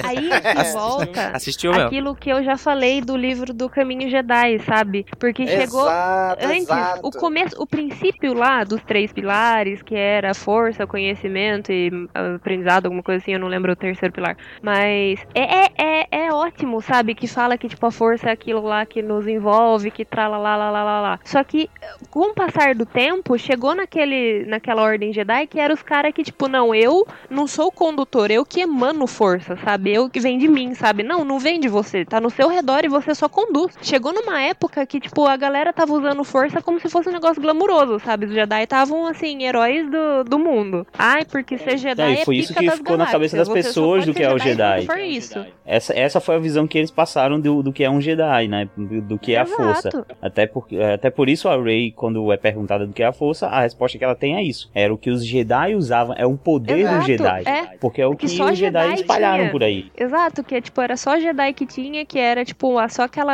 Aí 0.03 0.29
a 0.33 0.55
gente 0.65 0.73
volta. 0.75 1.29
Assistiu 1.33 1.72
mesmo. 1.73 1.87
aquilo 1.87 2.15
que 2.15 2.31
eu 2.31 2.43
já 2.43 2.57
falei 2.57 3.01
do 3.01 3.17
livro 3.17 3.53
do 3.53 3.69
Caminho 3.69 4.09
Jedi, 4.09 4.59
sabe? 4.61 5.07
Porque 5.19 5.47
chegou 5.47 5.83
Exato, 5.83 6.45
antes, 6.45 6.63
exato. 6.63 7.01
o 7.03 7.11
começo, 7.11 7.57
o 7.61 7.67
princípio 7.67 8.35
lá 8.35 8.65
dos 8.65 8.83
três 8.83 9.13
pilares, 9.13 9.83
que 9.83 9.95
era 9.95 10.35
força, 10.35 10.87
conhecimento 10.87 11.73
e 11.73 11.91
ah, 12.15 12.37
aprendizado, 12.37 12.87
alguma 12.87 13.03
coisa 13.03 13.23
assim, 13.23 13.33
eu 13.33 13.41
não 13.41 13.49
lembro 13.49 13.73
o 13.73 13.77
terceiro 13.77 14.13
pilar. 14.13 14.37
Mas 14.61 15.21
é, 15.35 15.65
é, 15.65 15.71
é, 15.79 16.07
é 16.27 16.33
ótimo, 16.33 16.81
sabe? 16.81 17.15
Que 17.15 17.27
fala 17.27 17.59
que, 17.59 17.69
tipo, 17.69 17.85
a 17.87 17.91
força 17.91 18.29
é 18.29 18.33
aquilo 18.33 18.63
lá 18.63 18.85
que 18.87 19.03
nos 19.03 19.27
envolve, 19.27 19.91
que 19.91 20.05
trala 20.05 20.39
lá, 20.39 20.57
lá, 20.57 20.71
lá, 20.71 20.85
lá, 20.85 21.01
lá. 21.01 21.21
Só 21.25 21.43
que, 21.45 21.69
com 22.11 22.31
o 22.31 22.35
passar 22.35 22.75
do 22.75 22.87
tempo, 22.87 23.39
chegou 23.39 23.75
naquele, 23.75 24.45
naquela 24.47 24.83
ordem 24.83 25.13
Jedi 25.13 25.47
que 25.47 25.59
era 25.59 25.73
os 25.73 25.83
caras 25.83 26.13
que, 26.13 26.23
tipo, 26.23 26.49
não, 26.49 26.75
eu 26.75 27.07
não 27.29 27.47
sou 27.47 27.69
o 27.69 27.73
condutor, 27.73 28.31
eu 28.31 28.45
que 28.45 28.61
emano 28.61 29.07
força, 29.07 29.57
sabe? 29.57 29.93
Eu 29.93 30.09
que 30.09 30.21
vem 30.21 30.39
de 30.39 30.49
mim, 30.49 30.75
sabe? 30.75 31.03
Não, 31.03 31.25
não 31.25 31.39
vem 31.39 31.61
de 31.63 31.69
você, 31.69 32.05
tá 32.05 32.21
no 32.21 32.29
seu 32.29 32.49
redor 32.49 32.85
e 32.85 32.89
você 32.89 33.15
só 33.15 33.29
conduz. 33.29 33.75
Chegou 33.81 34.13
numa 34.13 34.41
época 34.43 34.85
que, 34.85 35.01
tipo, 35.01 35.27
a 35.27 35.37
galera 35.37 35.73
tava 35.73 35.93
usando 35.93 36.23
força 36.25 36.61
como 36.61 36.79
se 36.81 36.89
fosse 36.89 37.09
um 37.09 37.13
negócio 37.13 37.41
glamuroso, 37.41 37.99
sabe? 38.01 38.27
Os 38.27 38.33
Jedi 38.33 38.63
estavam, 38.65 39.07
assim, 39.07 39.43
heróis 39.45 39.91
do, 39.91 40.25
do 40.25 40.39
mundo. 40.39 40.87
Ai, 40.99 41.25
porque 41.25 41.57
ser 41.57 41.79
Jedi 41.79 42.03
É, 42.03 42.23
e 42.23 42.25
foi 42.25 42.37
é 42.37 42.39
isso 42.41 42.55
que 42.55 42.71
ficou 42.71 42.97
na 42.97 43.07
cabeça 43.07 43.37
das 43.37 43.49
pessoas 43.49 44.05
do 44.05 44.13
que 44.13 44.23
é 44.23 44.33
o 44.33 44.39
Jedi. 44.39 44.87
for 44.87 44.99
isso. 44.99 45.45
Essa, 45.65 45.99
essa 45.99 46.21
foi 46.21 46.35
a 46.35 46.39
visão 46.39 46.67
que 46.67 46.77
eles 46.77 46.91
passaram 46.91 47.41
do, 47.41 47.63
do 47.63 47.73
que 47.73 47.85
é 47.85 47.91
um 47.91 48.01
Jedi, 48.01 48.49
né? 48.49 48.69
Do, 48.77 49.19
que 49.19 49.35
é 49.35 49.39
a 49.39 49.43
Exato. 49.43 49.63
força. 49.63 50.07
Até, 50.21 50.47
por, 50.47 50.67
até 50.95 51.11
por 51.11 51.29
isso 51.29 51.49
a 51.49 51.57
Rey, 51.61 51.93
quando 51.93 52.33
é 52.33 52.37
perguntada 52.37 52.87
do 52.87 52.93
que 52.93 53.03
é 53.03 53.07
a 53.07 53.13
força, 53.13 53.47
a 53.47 53.61
resposta 53.61 53.97
que 53.97 54.05
ela 54.05 54.15
tem 54.15 54.37
é 54.37 54.43
isso. 54.43 54.71
Era 54.75 54.93
o 54.93 54.99
que 54.99 55.11
os 55.11 55.25
Jedi 55.25 55.75
usavam, 55.75 56.15
é 56.19 56.27
um 56.27 56.37
poder 56.37 56.79
Exato, 56.81 56.99
do 56.99 57.07
Jedi. 57.07 57.43
é. 57.47 57.63
Porque 57.81 58.03
é 58.03 58.07
o 58.07 58.17
que, 58.17 58.29
só 58.29 58.51
os 58.51 58.59
Jedi 58.59 58.95
espalharam 58.95 59.39
tinha. 59.45 59.51
por 59.51 59.63
aí. 59.63 59.91
Exato, 59.97 60.43
que 60.43 60.61
tipo, 60.61 60.81
era 60.81 60.97
só 60.97 61.19
Jedi 61.19 61.52
que 61.53 61.67
tinha, 61.67 62.05
que 62.05 62.19
era 62.19 62.45
tipo, 62.45 62.79
a- 62.79 62.89
só 62.89 63.03
aquela 63.03 63.33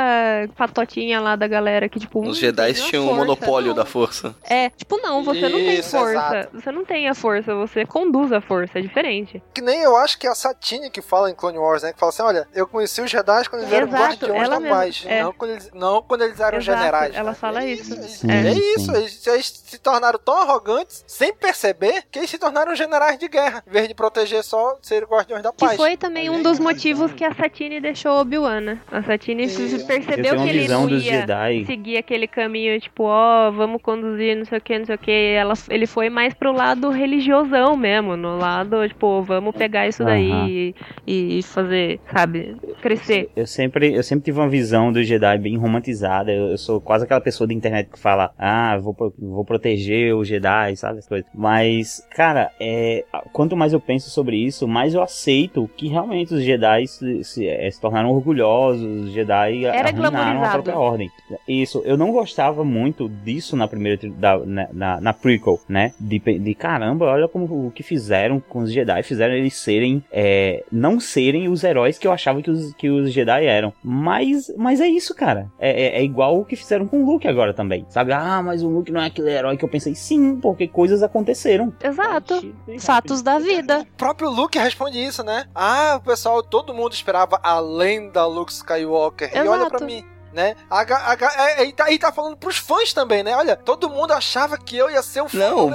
patotinha 0.57 1.21
lá 1.21 1.37
da 1.37 1.47
galera 1.47 1.89
que, 1.89 1.99
tipo. 1.99 2.21
Os 2.21 2.37
hum, 2.39 2.41
Jedi 2.41 2.75
tinham 2.75 3.05
o 3.05 3.09
força. 3.09 3.21
monopólio 3.25 3.75
da 3.75 3.85
força. 3.85 4.35
É, 4.49 4.71
tipo, 4.71 4.97
não, 5.01 5.23
você 5.23 5.49
não 5.49 5.59
tem 5.59 5.79
Isso, 5.79 5.91
força. 5.91 6.11
exato. 6.13 6.49
Você 6.61 6.73
não 6.73 6.85
tem 6.85 7.09
a 7.09 7.15
força, 7.15 7.55
você 7.55 7.85
conduz 7.87 8.33
a 8.33 8.41
força, 8.41 8.79
é 8.79 8.83
diferente. 8.83 9.43
Que 9.55 9.61
nem 9.61 9.81
eu 9.83 9.97
acho 9.97 10.19
que 10.19 10.27
é 10.27 10.31
a 10.31 10.35
Satine 10.35 10.91
que 10.91 11.01
fala 11.03 11.31
em 11.31 11.35
Clone 11.35 11.59
Wars, 11.59 11.83
né? 11.83 11.93
Que 11.93 11.99
fala 11.99 12.11
assim: 12.11 12.23
olha, 12.23 12.49
eu 12.55 12.67
conheci 12.67 13.01
os 13.01 13.11
Jedi 13.11 13.49
quando 13.49 13.63
eles 13.63 13.73
eram 13.73 13.89
guardiões 13.89 14.43
ela 14.43 14.61
da 14.61 14.69
paz. 14.69 15.05
é. 15.07 15.23
Não, 15.23 15.33
quando 15.33 15.51
eles, 15.53 15.71
não 15.73 16.03
quando 16.03 16.23
eles 16.23 16.41
eram 16.41 16.59
Exato, 16.59 16.79
generais. 16.79 17.15
Ela 17.15 17.31
né? 17.31 17.37
fala 17.37 17.65
isso. 17.65 17.95
É, 18.29 18.49
É. 18.49 18.53
isso, 18.53 18.95
eles, 18.95 19.27
eles 19.27 19.47
se 19.67 19.79
tornaram 19.79 20.19
tão 20.19 20.37
arrogantes, 20.43 21.05
sem 21.07 21.33
perceber, 21.35 22.05
que 22.11 22.19
eles 22.19 22.31
se 22.31 22.39
tornaram 22.39 22.75
generais 22.75 23.19
de 23.19 23.29
guerra, 23.29 23.63
em 23.67 23.71
vez 23.71 23.89
de 23.89 23.95
proteger 23.95 24.43
só 24.43 24.77
ser 24.83 25.05
guardiões 25.05 25.43
da 25.43 25.51
Que 25.53 25.65
paz. 25.65 25.77
foi 25.77 25.97
também 25.97 26.31
um 26.31 26.43
dos 26.43 26.59
motivos 26.59 27.13
que 27.13 27.25
a 27.25 27.35
Satine 27.35 27.81
deixou 27.81 28.08
Obi-Wan, 28.13 28.61
né? 28.61 28.79
A 28.91 29.03
Satine 29.03 29.45
Eu 29.45 29.87
percebeu 29.87 30.37
que 30.43 30.49
ele 30.49 30.69
não 30.69 30.89
ia 30.89 30.99
Jedi. 31.01 31.65
seguir 31.65 31.97
aquele 31.97 32.27
caminho, 32.27 32.79
tipo, 32.81 33.05
ó, 33.05 33.51
vamos 33.51 33.81
conduzir, 33.83 34.37
não 34.37 34.45
sei 34.45 34.59
o 34.59 34.61
que, 34.61 34.79
não 34.79 34.87
sei 34.87 34.95
o 34.95 34.99
que. 34.99 35.11
Ela, 35.11 35.55
ele 35.71 35.87
foi 35.87 36.09
mais 36.11 36.35
pro 36.35 36.53
lado 36.53 36.91
religiosão 36.91 37.77
mesmo, 37.77 38.17
no 38.17 38.37
lado, 38.37 38.87
tipo, 38.89 39.23
vamos 39.23 39.55
pegar 39.57 39.89
isso 39.89 40.05
daí 40.05 40.75
e, 41.07 41.39
e 41.39 41.43
fazer, 41.43 42.01
sabe, 42.13 42.57
crescer. 42.83 43.31
Eu 43.35 43.47
sempre, 43.47 43.93
eu 43.95 44.03
sempre 44.03 44.25
tive 44.25 44.39
uma 44.39 44.49
visão 44.49 44.93
do 44.93 45.03
Jedi 45.03 45.39
bem 45.39 45.57
romantizada. 45.57 46.31
Eu, 46.33 46.49
eu 46.51 46.59
sou 46.59 46.81
quase 46.81 47.05
aquela 47.05 47.21
pessoa 47.21 47.47
da 47.47 47.55
internet 47.55 47.89
que 47.91 47.99
fala, 47.99 48.33
ah, 48.39 48.77
vou, 48.79 48.95
pro- 48.95 49.13
vou 49.19 49.45
proteger 49.45 50.15
o 50.15 50.25
Jedi, 50.25 50.77
sabe? 50.77 50.99
As 50.99 51.09
coisas. 51.09 51.29
Mas, 51.35 52.07
cara, 52.15 52.51
é, 52.61 53.05
quanto 53.33 53.57
mais 53.57 53.73
eu 53.73 53.81
penso 53.81 54.11
sobre 54.11 54.37
isso, 54.37 54.69
mais 54.69 54.95
eu 54.95 55.03
aceito 55.03 55.69
que 55.77 55.89
realmente 55.89 56.35
os 56.35 56.43
Jedi 56.43 56.87
se, 56.87 57.25
se, 57.25 57.47
eh, 57.49 57.71
se 57.71 57.81
tornaram 57.81 57.98
orgulhosos, 58.07 58.83
os 58.83 59.13
Jedi 59.13 59.65
Era 59.65 59.89
arruinaram 59.89 60.45
a 60.45 60.51
própria 60.51 60.79
ordem. 60.79 61.11
Isso, 61.47 61.83
eu 61.85 61.97
não 61.97 62.13
gostava 62.13 62.65
muito 62.65 63.09
disso 63.09 63.57
na 63.57 63.67
primeira, 63.69 63.99
da, 64.11 64.39
na, 64.39 64.69
na, 64.73 65.01
na 65.01 65.13
prequel, 65.13 65.61
né? 65.69 65.93
De, 65.99 66.19
de 66.19 66.55
caramba, 66.55 67.07
olha 67.07 67.29
como 67.29 67.67
o 67.67 67.71
que 67.71 67.83
fizeram 67.83 68.41
com 68.41 68.61
os 68.61 68.73
Jedi, 68.73 69.03
fizeram 69.03 69.35
eles 69.35 69.55
serem, 69.55 70.03
é, 70.13 70.65
não 70.71 71.01
serem 71.01 71.49
os 71.49 71.65
heróis 71.65 71.99
que 71.99 72.07
eu 72.07 72.13
achava 72.13 72.43
que 72.43 72.51
os, 72.51 72.73
que 72.75 72.89
os 72.91 73.13
Jedi 73.13 73.45
eram. 73.45 73.73
Mas, 73.83 74.53
mas 74.57 74.81
é 74.81 74.89
isso, 74.89 75.15
cara. 75.15 75.51
É, 75.59 75.71
é, 75.71 75.99
é 75.99 76.05
igual 76.05 76.39
o 76.39 76.45
que 76.45 76.57
fizeram 76.57 76.87
com 76.87 77.03
o 77.03 77.07
Luke 77.07 77.27
agora 77.27 77.53
também, 77.53 77.87
sabe? 77.89 78.13
Ah, 78.13 78.43
mas 78.43 78.63
o 78.63 78.69
Luke 78.69 78.93
não 78.93 79.01
é 79.01 79.07
aquele 79.07 79.31
herói 79.31 79.57
que 79.57 79.65
eu 79.65 79.69
pensei. 79.69 79.95
Sim, 79.95 80.37
porque 80.37 80.69
coisas 80.69 81.03
aconteceram. 81.03 81.73
Exato. 81.83 82.55
Fatos 82.79 83.23
da 83.23 83.39
vida. 83.39 83.81
O 83.81 83.97
próprio 83.97 84.31
Luke 84.31 84.59
responde 84.59 85.03
isso, 85.03 85.23
né? 85.23 85.47
Ah, 85.55 85.97
o 85.99 86.05
pessoal, 86.05 86.43
todo 86.43 86.75
mundo 86.75 86.93
esperava 86.93 87.39
a 87.43 87.59
lenda 87.89 88.27
Luke 88.27 88.53
Skywalker. 88.53 89.31
E 89.35 89.39
olha 89.41 89.67
pra 89.67 89.79
Exato. 89.79 89.85
mim. 89.85 90.05
Né? 90.33 90.55
A, 90.71 90.83
a, 90.83 91.13
a, 91.15 91.65
e, 91.65 91.73
tá, 91.73 91.91
e 91.91 91.99
tá 91.99 92.13
falando 92.13 92.37
pros 92.37 92.59
fãs 92.59 92.93
também, 92.93 93.23
né? 93.23 93.35
Olha, 93.35 93.57
todo 93.57 93.89
mundo 93.89 94.13
achava 94.13 94.59
que 94.59 94.77
eu 94.77 94.91
ia 94.91 95.03
ser 95.03 95.23
o 95.23 95.29
fã 95.29 95.39
Não, 95.39 95.71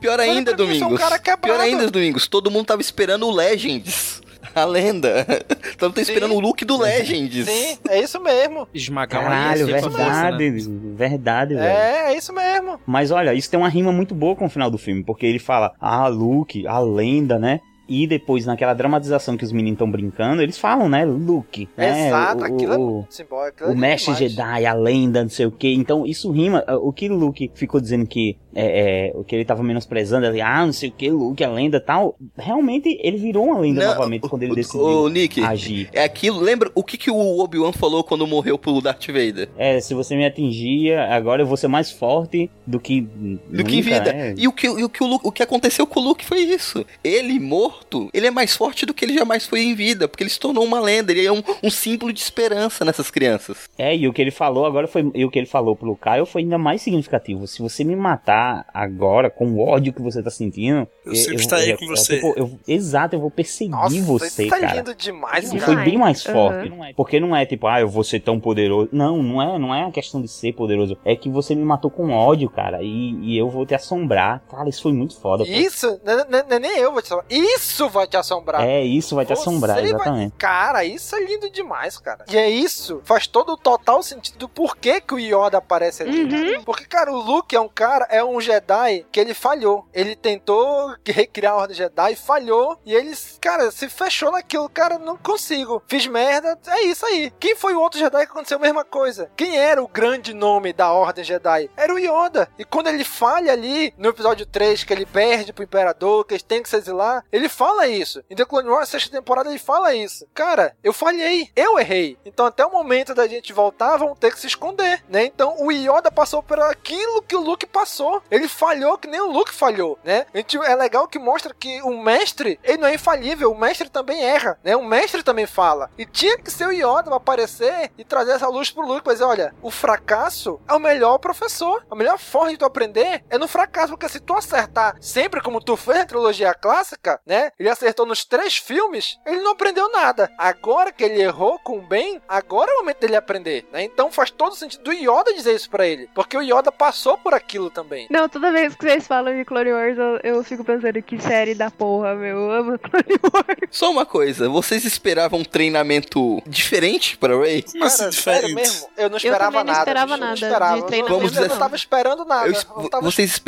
pior 0.00 0.18
ainda, 0.18 0.52
um 0.52 0.56
Domingos. 0.56 0.98
cara 0.98 1.18
quebrado. 1.18 1.42
pior 1.42 1.60
ainda, 1.60 1.90
Domingos. 1.90 2.26
Todo 2.26 2.50
mundo 2.50 2.66
tava 2.66 2.80
esperando 2.80 3.26
o 3.26 3.30
Legends. 3.30 4.22
A 4.54 4.64
lenda. 4.64 5.24
Todo 5.78 5.88
mundo 5.90 5.94
tá 5.94 6.02
esperando 6.02 6.34
o 6.34 6.40
look 6.40 6.64
do 6.64 6.76
Legends. 6.76 7.46
Sim, 7.46 7.78
é 7.88 8.00
isso 8.00 8.20
mesmo. 8.20 8.68
Esmagar 8.74 9.22
Caralho, 9.22 9.66
uma 9.66 9.80
verdade, 9.80 10.68
verdade, 10.94 11.54
velho. 11.54 11.66
É, 11.66 12.12
é 12.12 12.18
isso 12.18 12.32
mesmo. 12.34 12.78
Mas 12.84 13.10
olha, 13.10 13.32
isso 13.32 13.50
tem 13.50 13.58
uma 13.58 13.68
rima 13.68 13.92
muito 13.92 14.14
boa 14.14 14.36
com 14.36 14.46
o 14.46 14.50
final 14.50 14.70
do 14.70 14.76
filme, 14.76 15.04
porque 15.04 15.24
ele 15.24 15.38
fala, 15.38 15.72
ah, 15.80 16.08
Luke, 16.08 16.66
a 16.66 16.80
lenda, 16.80 17.38
né? 17.38 17.60
E 17.88 18.06
depois, 18.06 18.46
naquela 18.46 18.74
dramatização 18.74 19.36
que 19.36 19.44
os 19.44 19.52
meninos 19.52 19.74
estão 19.74 19.90
brincando, 19.90 20.40
eles 20.42 20.56
falam, 20.58 20.88
né? 20.88 21.04
Luke. 21.04 21.68
né? 21.76 22.08
Exato, 22.08 22.42
o, 22.42 22.44
aquilo 22.44 22.72
é 22.72 22.76
o, 22.78 22.80
muito 22.90 23.14
simbólico. 23.14 23.56
aquilo 23.64 23.70
o 23.70 23.72
é 23.72 23.76
mestre. 23.76 24.14
Jedi, 24.14 24.66
a 24.66 24.74
lenda, 24.74 25.22
não 25.22 25.30
sei 25.30 25.46
o 25.46 25.50
que. 25.50 25.72
Então, 25.72 26.06
isso 26.06 26.30
rima. 26.30 26.64
O 26.80 26.92
que 26.92 27.08
o 27.10 27.14
Luke 27.14 27.50
ficou 27.54 27.80
dizendo 27.80 28.06
que 28.06 28.36
é, 28.54 29.08
é, 29.08 29.12
o 29.14 29.24
que 29.24 29.34
ele 29.34 29.44
tava 29.44 29.62
menosprezando 29.62 30.26
ali, 30.26 30.40
ah, 30.40 30.64
não 30.64 30.72
sei 30.72 30.90
o 30.90 30.92
que, 30.92 31.10
Luke, 31.10 31.42
a 31.42 31.50
lenda 31.50 31.80
tal. 31.80 32.16
Realmente, 32.36 32.98
ele 33.02 33.16
virou 33.16 33.46
uma 33.46 33.58
lenda 33.58 33.80
Não, 33.84 33.94
novamente 33.94 34.28
quando 34.28 34.42
ele 34.42 34.54
decidiu 34.54 34.80
Ô, 34.86 35.08
Nick, 35.08 35.40
agir. 35.42 35.88
é 35.92 36.04
aquilo. 36.04 36.40
Lembra 36.40 36.70
o 36.74 36.82
que, 36.84 36.96
que 36.96 37.10
o 37.10 37.38
Obi-Wan 37.40 37.72
falou 37.72 38.04
quando 38.04 38.26
morreu 38.26 38.58
pro 38.58 38.80
Darth 38.80 39.06
Vader? 39.06 39.48
É, 39.56 39.80
se 39.80 39.94
você 39.94 40.14
me 40.16 40.24
atingia, 40.24 41.04
agora 41.14 41.42
eu 41.42 41.46
vou 41.46 41.56
ser 41.56 41.68
mais 41.68 41.90
forte 41.90 42.50
do 42.66 42.78
que. 42.78 43.00
Do 43.00 43.64
que 43.64 43.76
em 43.76 43.80
vida. 43.80 44.10
É. 44.10 44.34
E 44.36 44.46
o 44.46 44.52
que, 44.52 44.66
e 44.66 44.84
o, 44.84 44.88
que 44.88 45.02
o, 45.02 45.06
Luke- 45.06 45.26
o 45.26 45.32
que 45.32 45.42
aconteceu 45.42 45.86
com 45.86 46.00
o 46.00 46.02
Luke 46.04 46.24
foi 46.24 46.40
isso. 46.40 46.84
Ele, 47.02 47.38
morto, 47.72 48.10
ele 48.12 48.26
é 48.26 48.30
mais 48.30 48.54
forte 48.54 48.84
do 48.86 48.92
que 48.94 49.04
ele 49.04 49.14
jamais 49.14 49.46
foi 49.46 49.60
em 49.62 49.74
vida, 49.74 50.06
porque 50.08 50.22
ele 50.22 50.30
se 50.30 50.38
tornou 50.38 50.64
uma 50.64 50.80
lenda. 50.80 51.12
Ele 51.12 51.24
é 51.26 51.32
um, 51.32 51.42
um 51.62 51.70
símbolo 51.70 52.12
de 52.12 52.20
esperança 52.20 52.84
nessas 52.84 53.10
crianças. 53.10 53.68
É, 53.78 53.94
e 53.96 54.06
o 54.06 54.12
que 54.12 54.20
ele 54.20 54.30
falou 54.30 54.66
agora 54.66 54.86
foi. 54.86 55.10
E 55.14 55.24
o 55.24 55.30
que 55.30 55.38
ele 55.38 55.46
falou 55.46 55.74
pro 55.74 55.94
Caio 55.96 56.26
foi 56.26 56.42
ainda 56.42 56.58
mais 56.58 56.82
significativo. 56.82 57.46
Se 57.46 57.60
você 57.62 57.84
me 57.84 57.96
matar 57.96 58.66
agora, 58.72 59.30
com 59.30 59.46
o 59.52 59.60
ódio 59.66 59.92
que 59.92 60.02
você 60.02 60.22
tá 60.22 60.30
sentindo. 60.30 60.86
Eu 61.04 61.14
sempre 61.14 61.40
estarei 61.42 61.76
com 61.76 61.86
você. 61.86 62.16
tipo, 62.16 62.34
eu- 62.36 62.58
exato, 62.68 63.16
eu 63.16 63.20
vou 63.20 63.30
perseguir 63.30 63.70
Nossa, 63.72 64.00
você, 64.02 64.46
tá 64.46 64.58
cara. 64.60 64.74
lindo 64.76 64.94
demais, 64.94 65.52
E 65.52 65.58
cara. 65.58 65.72
foi 65.74 65.84
bem 65.84 65.98
mais 65.98 66.24
Uhum. 66.26 66.32
forte. 66.32 66.72
Porque 66.96 67.18
não 67.20 67.34
é 67.34 67.44
tipo, 67.46 67.66
ah, 67.66 67.80
eu 67.80 67.88
vou 67.88 68.04
ser 68.04 68.20
tão 68.20 68.38
poderoso. 68.38 68.88
Não, 68.92 69.22
não 69.22 69.42
é, 69.42 69.58
não 69.58 69.74
é 69.74 69.84
a 69.84 69.90
questão 69.90 70.20
de 70.20 70.28
ser 70.28 70.52
poderoso. 70.52 70.96
É 71.04 71.16
que 71.16 71.28
você 71.28 71.54
me 71.54 71.64
matou 71.64 71.90
com 71.90 72.10
ódio, 72.10 72.48
cara. 72.50 72.82
E, 72.82 73.14
e 73.22 73.38
eu 73.38 73.48
vou 73.48 73.64
te 73.66 73.74
assombrar. 73.74 74.42
Cara, 74.50 74.68
isso 74.68 74.82
foi 74.82 74.92
muito 74.92 75.18
foda. 75.18 75.44
Isso, 75.44 76.00
não 76.04 76.16
não 76.18 76.24
não 76.48 76.56
é 76.56 76.58
nem 76.60 76.78
eu 76.78 76.92
vou 76.92 77.00
te 77.02 77.06
assombrar. 77.06 77.26
Isso 77.30 77.61
vai 77.88 78.06
te 78.06 78.16
assombrar. 78.16 78.62
É, 78.62 78.82
isso 78.82 79.14
vai 79.14 79.24
te 79.24 79.34
Você 79.34 79.40
assombrar, 79.42 79.76
vai- 79.76 79.84
exatamente. 79.86 80.34
Cara, 80.36 80.84
isso 80.84 81.14
é 81.16 81.20
lindo 81.24 81.50
demais, 81.50 81.98
cara. 81.98 82.24
E 82.30 82.36
é 82.36 82.48
isso, 82.48 83.00
faz 83.04 83.26
todo 83.26 83.52
o 83.52 83.56
total 83.56 84.02
sentido 84.02 84.38
do 84.38 84.48
porquê 84.48 85.00
que 85.00 85.14
o 85.14 85.18
Yoda 85.18 85.58
aparece 85.58 86.02
ali. 86.02 86.24
Uhum. 86.24 86.64
Porque, 86.64 86.84
cara, 86.84 87.12
o 87.12 87.16
Luke 87.20 87.54
é 87.54 87.60
um 87.60 87.68
cara, 87.68 88.06
é 88.10 88.22
um 88.24 88.40
Jedi 88.40 89.06
que 89.10 89.20
ele 89.20 89.34
falhou. 89.34 89.86
Ele 89.92 90.14
tentou 90.16 90.94
recriar 91.06 91.52
a 91.54 91.56
Ordem 91.56 91.76
Jedi, 91.76 92.14
falhou, 92.16 92.78
e 92.84 92.94
ele, 92.94 93.12
cara, 93.40 93.70
se 93.70 93.88
fechou 93.88 94.30
naquilo. 94.32 94.68
Cara, 94.68 94.98
não 94.98 95.16
consigo. 95.16 95.82
Fiz 95.86 96.06
merda, 96.06 96.58
é 96.68 96.82
isso 96.84 97.04
aí. 97.06 97.32
Quem 97.38 97.54
foi 97.56 97.74
o 97.74 97.80
outro 97.80 97.98
Jedi 97.98 98.24
que 98.26 98.32
aconteceu 98.32 98.58
a 98.58 98.60
mesma 98.60 98.84
coisa? 98.84 99.30
Quem 99.36 99.56
era 99.58 99.82
o 99.82 99.88
grande 99.88 100.34
nome 100.34 100.72
da 100.72 100.92
Ordem 100.92 101.24
Jedi? 101.24 101.70
Era 101.76 101.92
o 101.94 101.98
Yoda. 101.98 102.48
E 102.58 102.64
quando 102.64 102.88
ele 102.88 103.04
falha 103.04 103.52
ali, 103.52 103.92
no 103.96 104.08
episódio 104.08 104.46
3, 104.46 104.84
que 104.84 104.92
ele 104.92 105.06
perde 105.06 105.52
pro 105.52 105.64
Imperador, 105.64 106.24
que 106.24 106.34
eles 106.34 106.42
têm 106.42 106.62
que 106.62 106.68
se 106.68 106.76
exilar, 106.76 107.24
ele 107.32 107.48
fala 107.52 107.86
isso. 107.86 108.22
Em 108.28 108.34
The 108.34 108.44
Clone 108.44 108.68
Wars, 108.68 108.88
sexta 108.88 109.10
temporada, 109.10 109.48
ele 109.48 109.58
fala 109.58 109.94
isso. 109.94 110.26
Cara, 110.34 110.76
eu 110.82 110.92
falhei, 110.92 111.50
eu 111.54 111.78
errei. 111.78 112.18
Então 112.24 112.46
até 112.46 112.64
o 112.64 112.72
momento 112.72 113.14
da 113.14 113.26
gente 113.26 113.52
voltar, 113.52 113.96
vão 113.96 114.16
ter 114.16 114.32
que 114.32 114.40
se 114.40 114.46
esconder, 114.46 115.04
né? 115.08 115.24
Então 115.24 115.56
o 115.60 115.70
Yoda 115.70 116.10
passou 116.10 116.42
por 116.42 116.58
aquilo 116.58 117.22
que 117.22 117.36
o 117.36 117.40
Luke 117.40 117.66
passou. 117.66 118.22
Ele 118.30 118.48
falhou 118.48 118.98
que 118.98 119.08
nem 119.08 119.20
o 119.20 119.30
Luke 119.30 119.52
falhou, 119.52 119.98
né? 120.02 120.26
É 120.34 120.74
legal 120.74 121.06
que 121.06 121.18
mostra 121.18 121.54
que 121.54 121.80
o 121.82 122.02
mestre, 122.02 122.58
ele 122.64 122.78
não 122.78 122.88
é 122.88 122.94
infalível, 122.94 123.52
o 123.52 123.58
mestre 123.58 123.88
também 123.88 124.24
erra, 124.24 124.58
né? 124.64 124.74
O 124.76 124.84
mestre 124.84 125.22
também 125.22 125.46
fala. 125.46 125.90
E 125.98 126.06
tinha 126.06 126.38
que 126.38 126.50
ser 126.50 126.66
o 126.66 126.72
Yoda 126.72 127.04
pra 127.04 127.16
aparecer 127.16 127.92
e 127.98 128.04
trazer 128.04 128.32
essa 128.32 128.48
luz 128.48 128.70
pro 128.70 128.86
Luke, 128.86 129.08
dizer, 129.08 129.24
olha, 129.24 129.54
o 129.60 129.70
fracasso 129.70 130.60
é 130.68 130.72
o 130.72 130.78
melhor 130.78 131.18
professor. 131.18 131.84
A 131.90 131.94
melhor 131.94 132.18
forma 132.18 132.50
de 132.50 132.56
tu 132.56 132.64
aprender 132.64 133.24
é 133.28 133.36
no 133.36 133.48
fracasso, 133.48 133.92
porque 133.92 134.08
se 134.08 134.20
tu 134.20 134.34
acertar 134.34 134.96
sempre 135.00 135.42
como 135.42 135.60
tu 135.60 135.76
fez 135.76 135.98
na 135.98 136.06
trilogia 136.06 136.54
clássica, 136.54 137.20
né? 137.26 137.41
Ele 137.58 137.68
acertou 137.68 138.06
nos 138.06 138.24
três 138.24 138.56
filmes, 138.56 139.18
ele 139.26 139.40
não 139.40 139.52
aprendeu 139.52 139.90
nada. 139.90 140.30
Agora 140.38 140.92
que 140.92 141.02
ele 141.04 141.20
errou 141.22 141.58
com 141.60 141.78
o 141.78 141.82
Ben, 141.82 142.20
agora 142.28 142.70
é 142.70 142.74
o 142.74 142.78
momento 142.78 142.98
dele 143.00 143.16
aprender, 143.16 143.66
né? 143.72 143.82
Então 143.84 144.10
faz 144.12 144.30
todo 144.30 144.54
sentido 144.54 144.82
do 144.84 144.92
Yoda 144.92 145.32
dizer 145.34 145.54
isso 145.54 145.70
pra 145.70 145.86
ele, 145.86 146.08
porque 146.14 146.36
o 146.36 146.42
Yoda 146.42 146.70
passou 146.70 147.16
por 147.18 147.34
aquilo 147.34 147.70
também. 147.70 148.06
Não, 148.10 148.28
toda 148.28 148.52
vez 148.52 148.74
que 148.74 148.84
vocês 148.84 149.06
falam 149.06 149.36
de 149.36 149.44
Clone 149.44 149.72
Wars, 149.72 149.98
eu, 149.98 150.20
eu 150.22 150.44
fico 150.44 150.64
pensando 150.64 151.02
que 151.02 151.20
série 151.20 151.54
da 151.54 151.70
porra, 151.70 152.14
meu. 152.14 152.32
Eu 152.38 152.50
amo 152.50 152.78
Clone 152.80 153.18
Wars. 153.32 153.68
Só 153.70 153.90
uma 153.90 154.04
coisa, 154.06 154.48
vocês 154.48 154.84
esperavam 154.84 155.40
um 155.40 155.44
treinamento 155.44 156.42
diferente 156.46 157.16
pra 157.16 157.36
Ray? 157.36 157.62
Cara, 157.62 158.12
sério 158.12 158.54
mesmo, 158.54 158.88
eu 158.96 159.08
não 159.10 159.16
esperava 159.16 159.44
também 159.44 159.58
não 159.58 159.72
nada. 159.72 159.78
esperava 159.80 160.12
eu 160.12 160.16
não 160.16 160.26
nada 160.26 160.34
esperava. 160.34 160.74
de 160.74 160.80
Eu 160.80 160.86
treinamento, 160.86 161.20
não- 161.22 161.28
dizer 161.28 161.42
eu 161.44 161.48
não 161.48 161.58
tava 161.58 161.76
esperando 161.76 162.24
nada. 162.24 162.48
Eu 162.48 162.54
Eu 162.82 162.88
tava 162.88 163.04
vocês, 163.10 163.42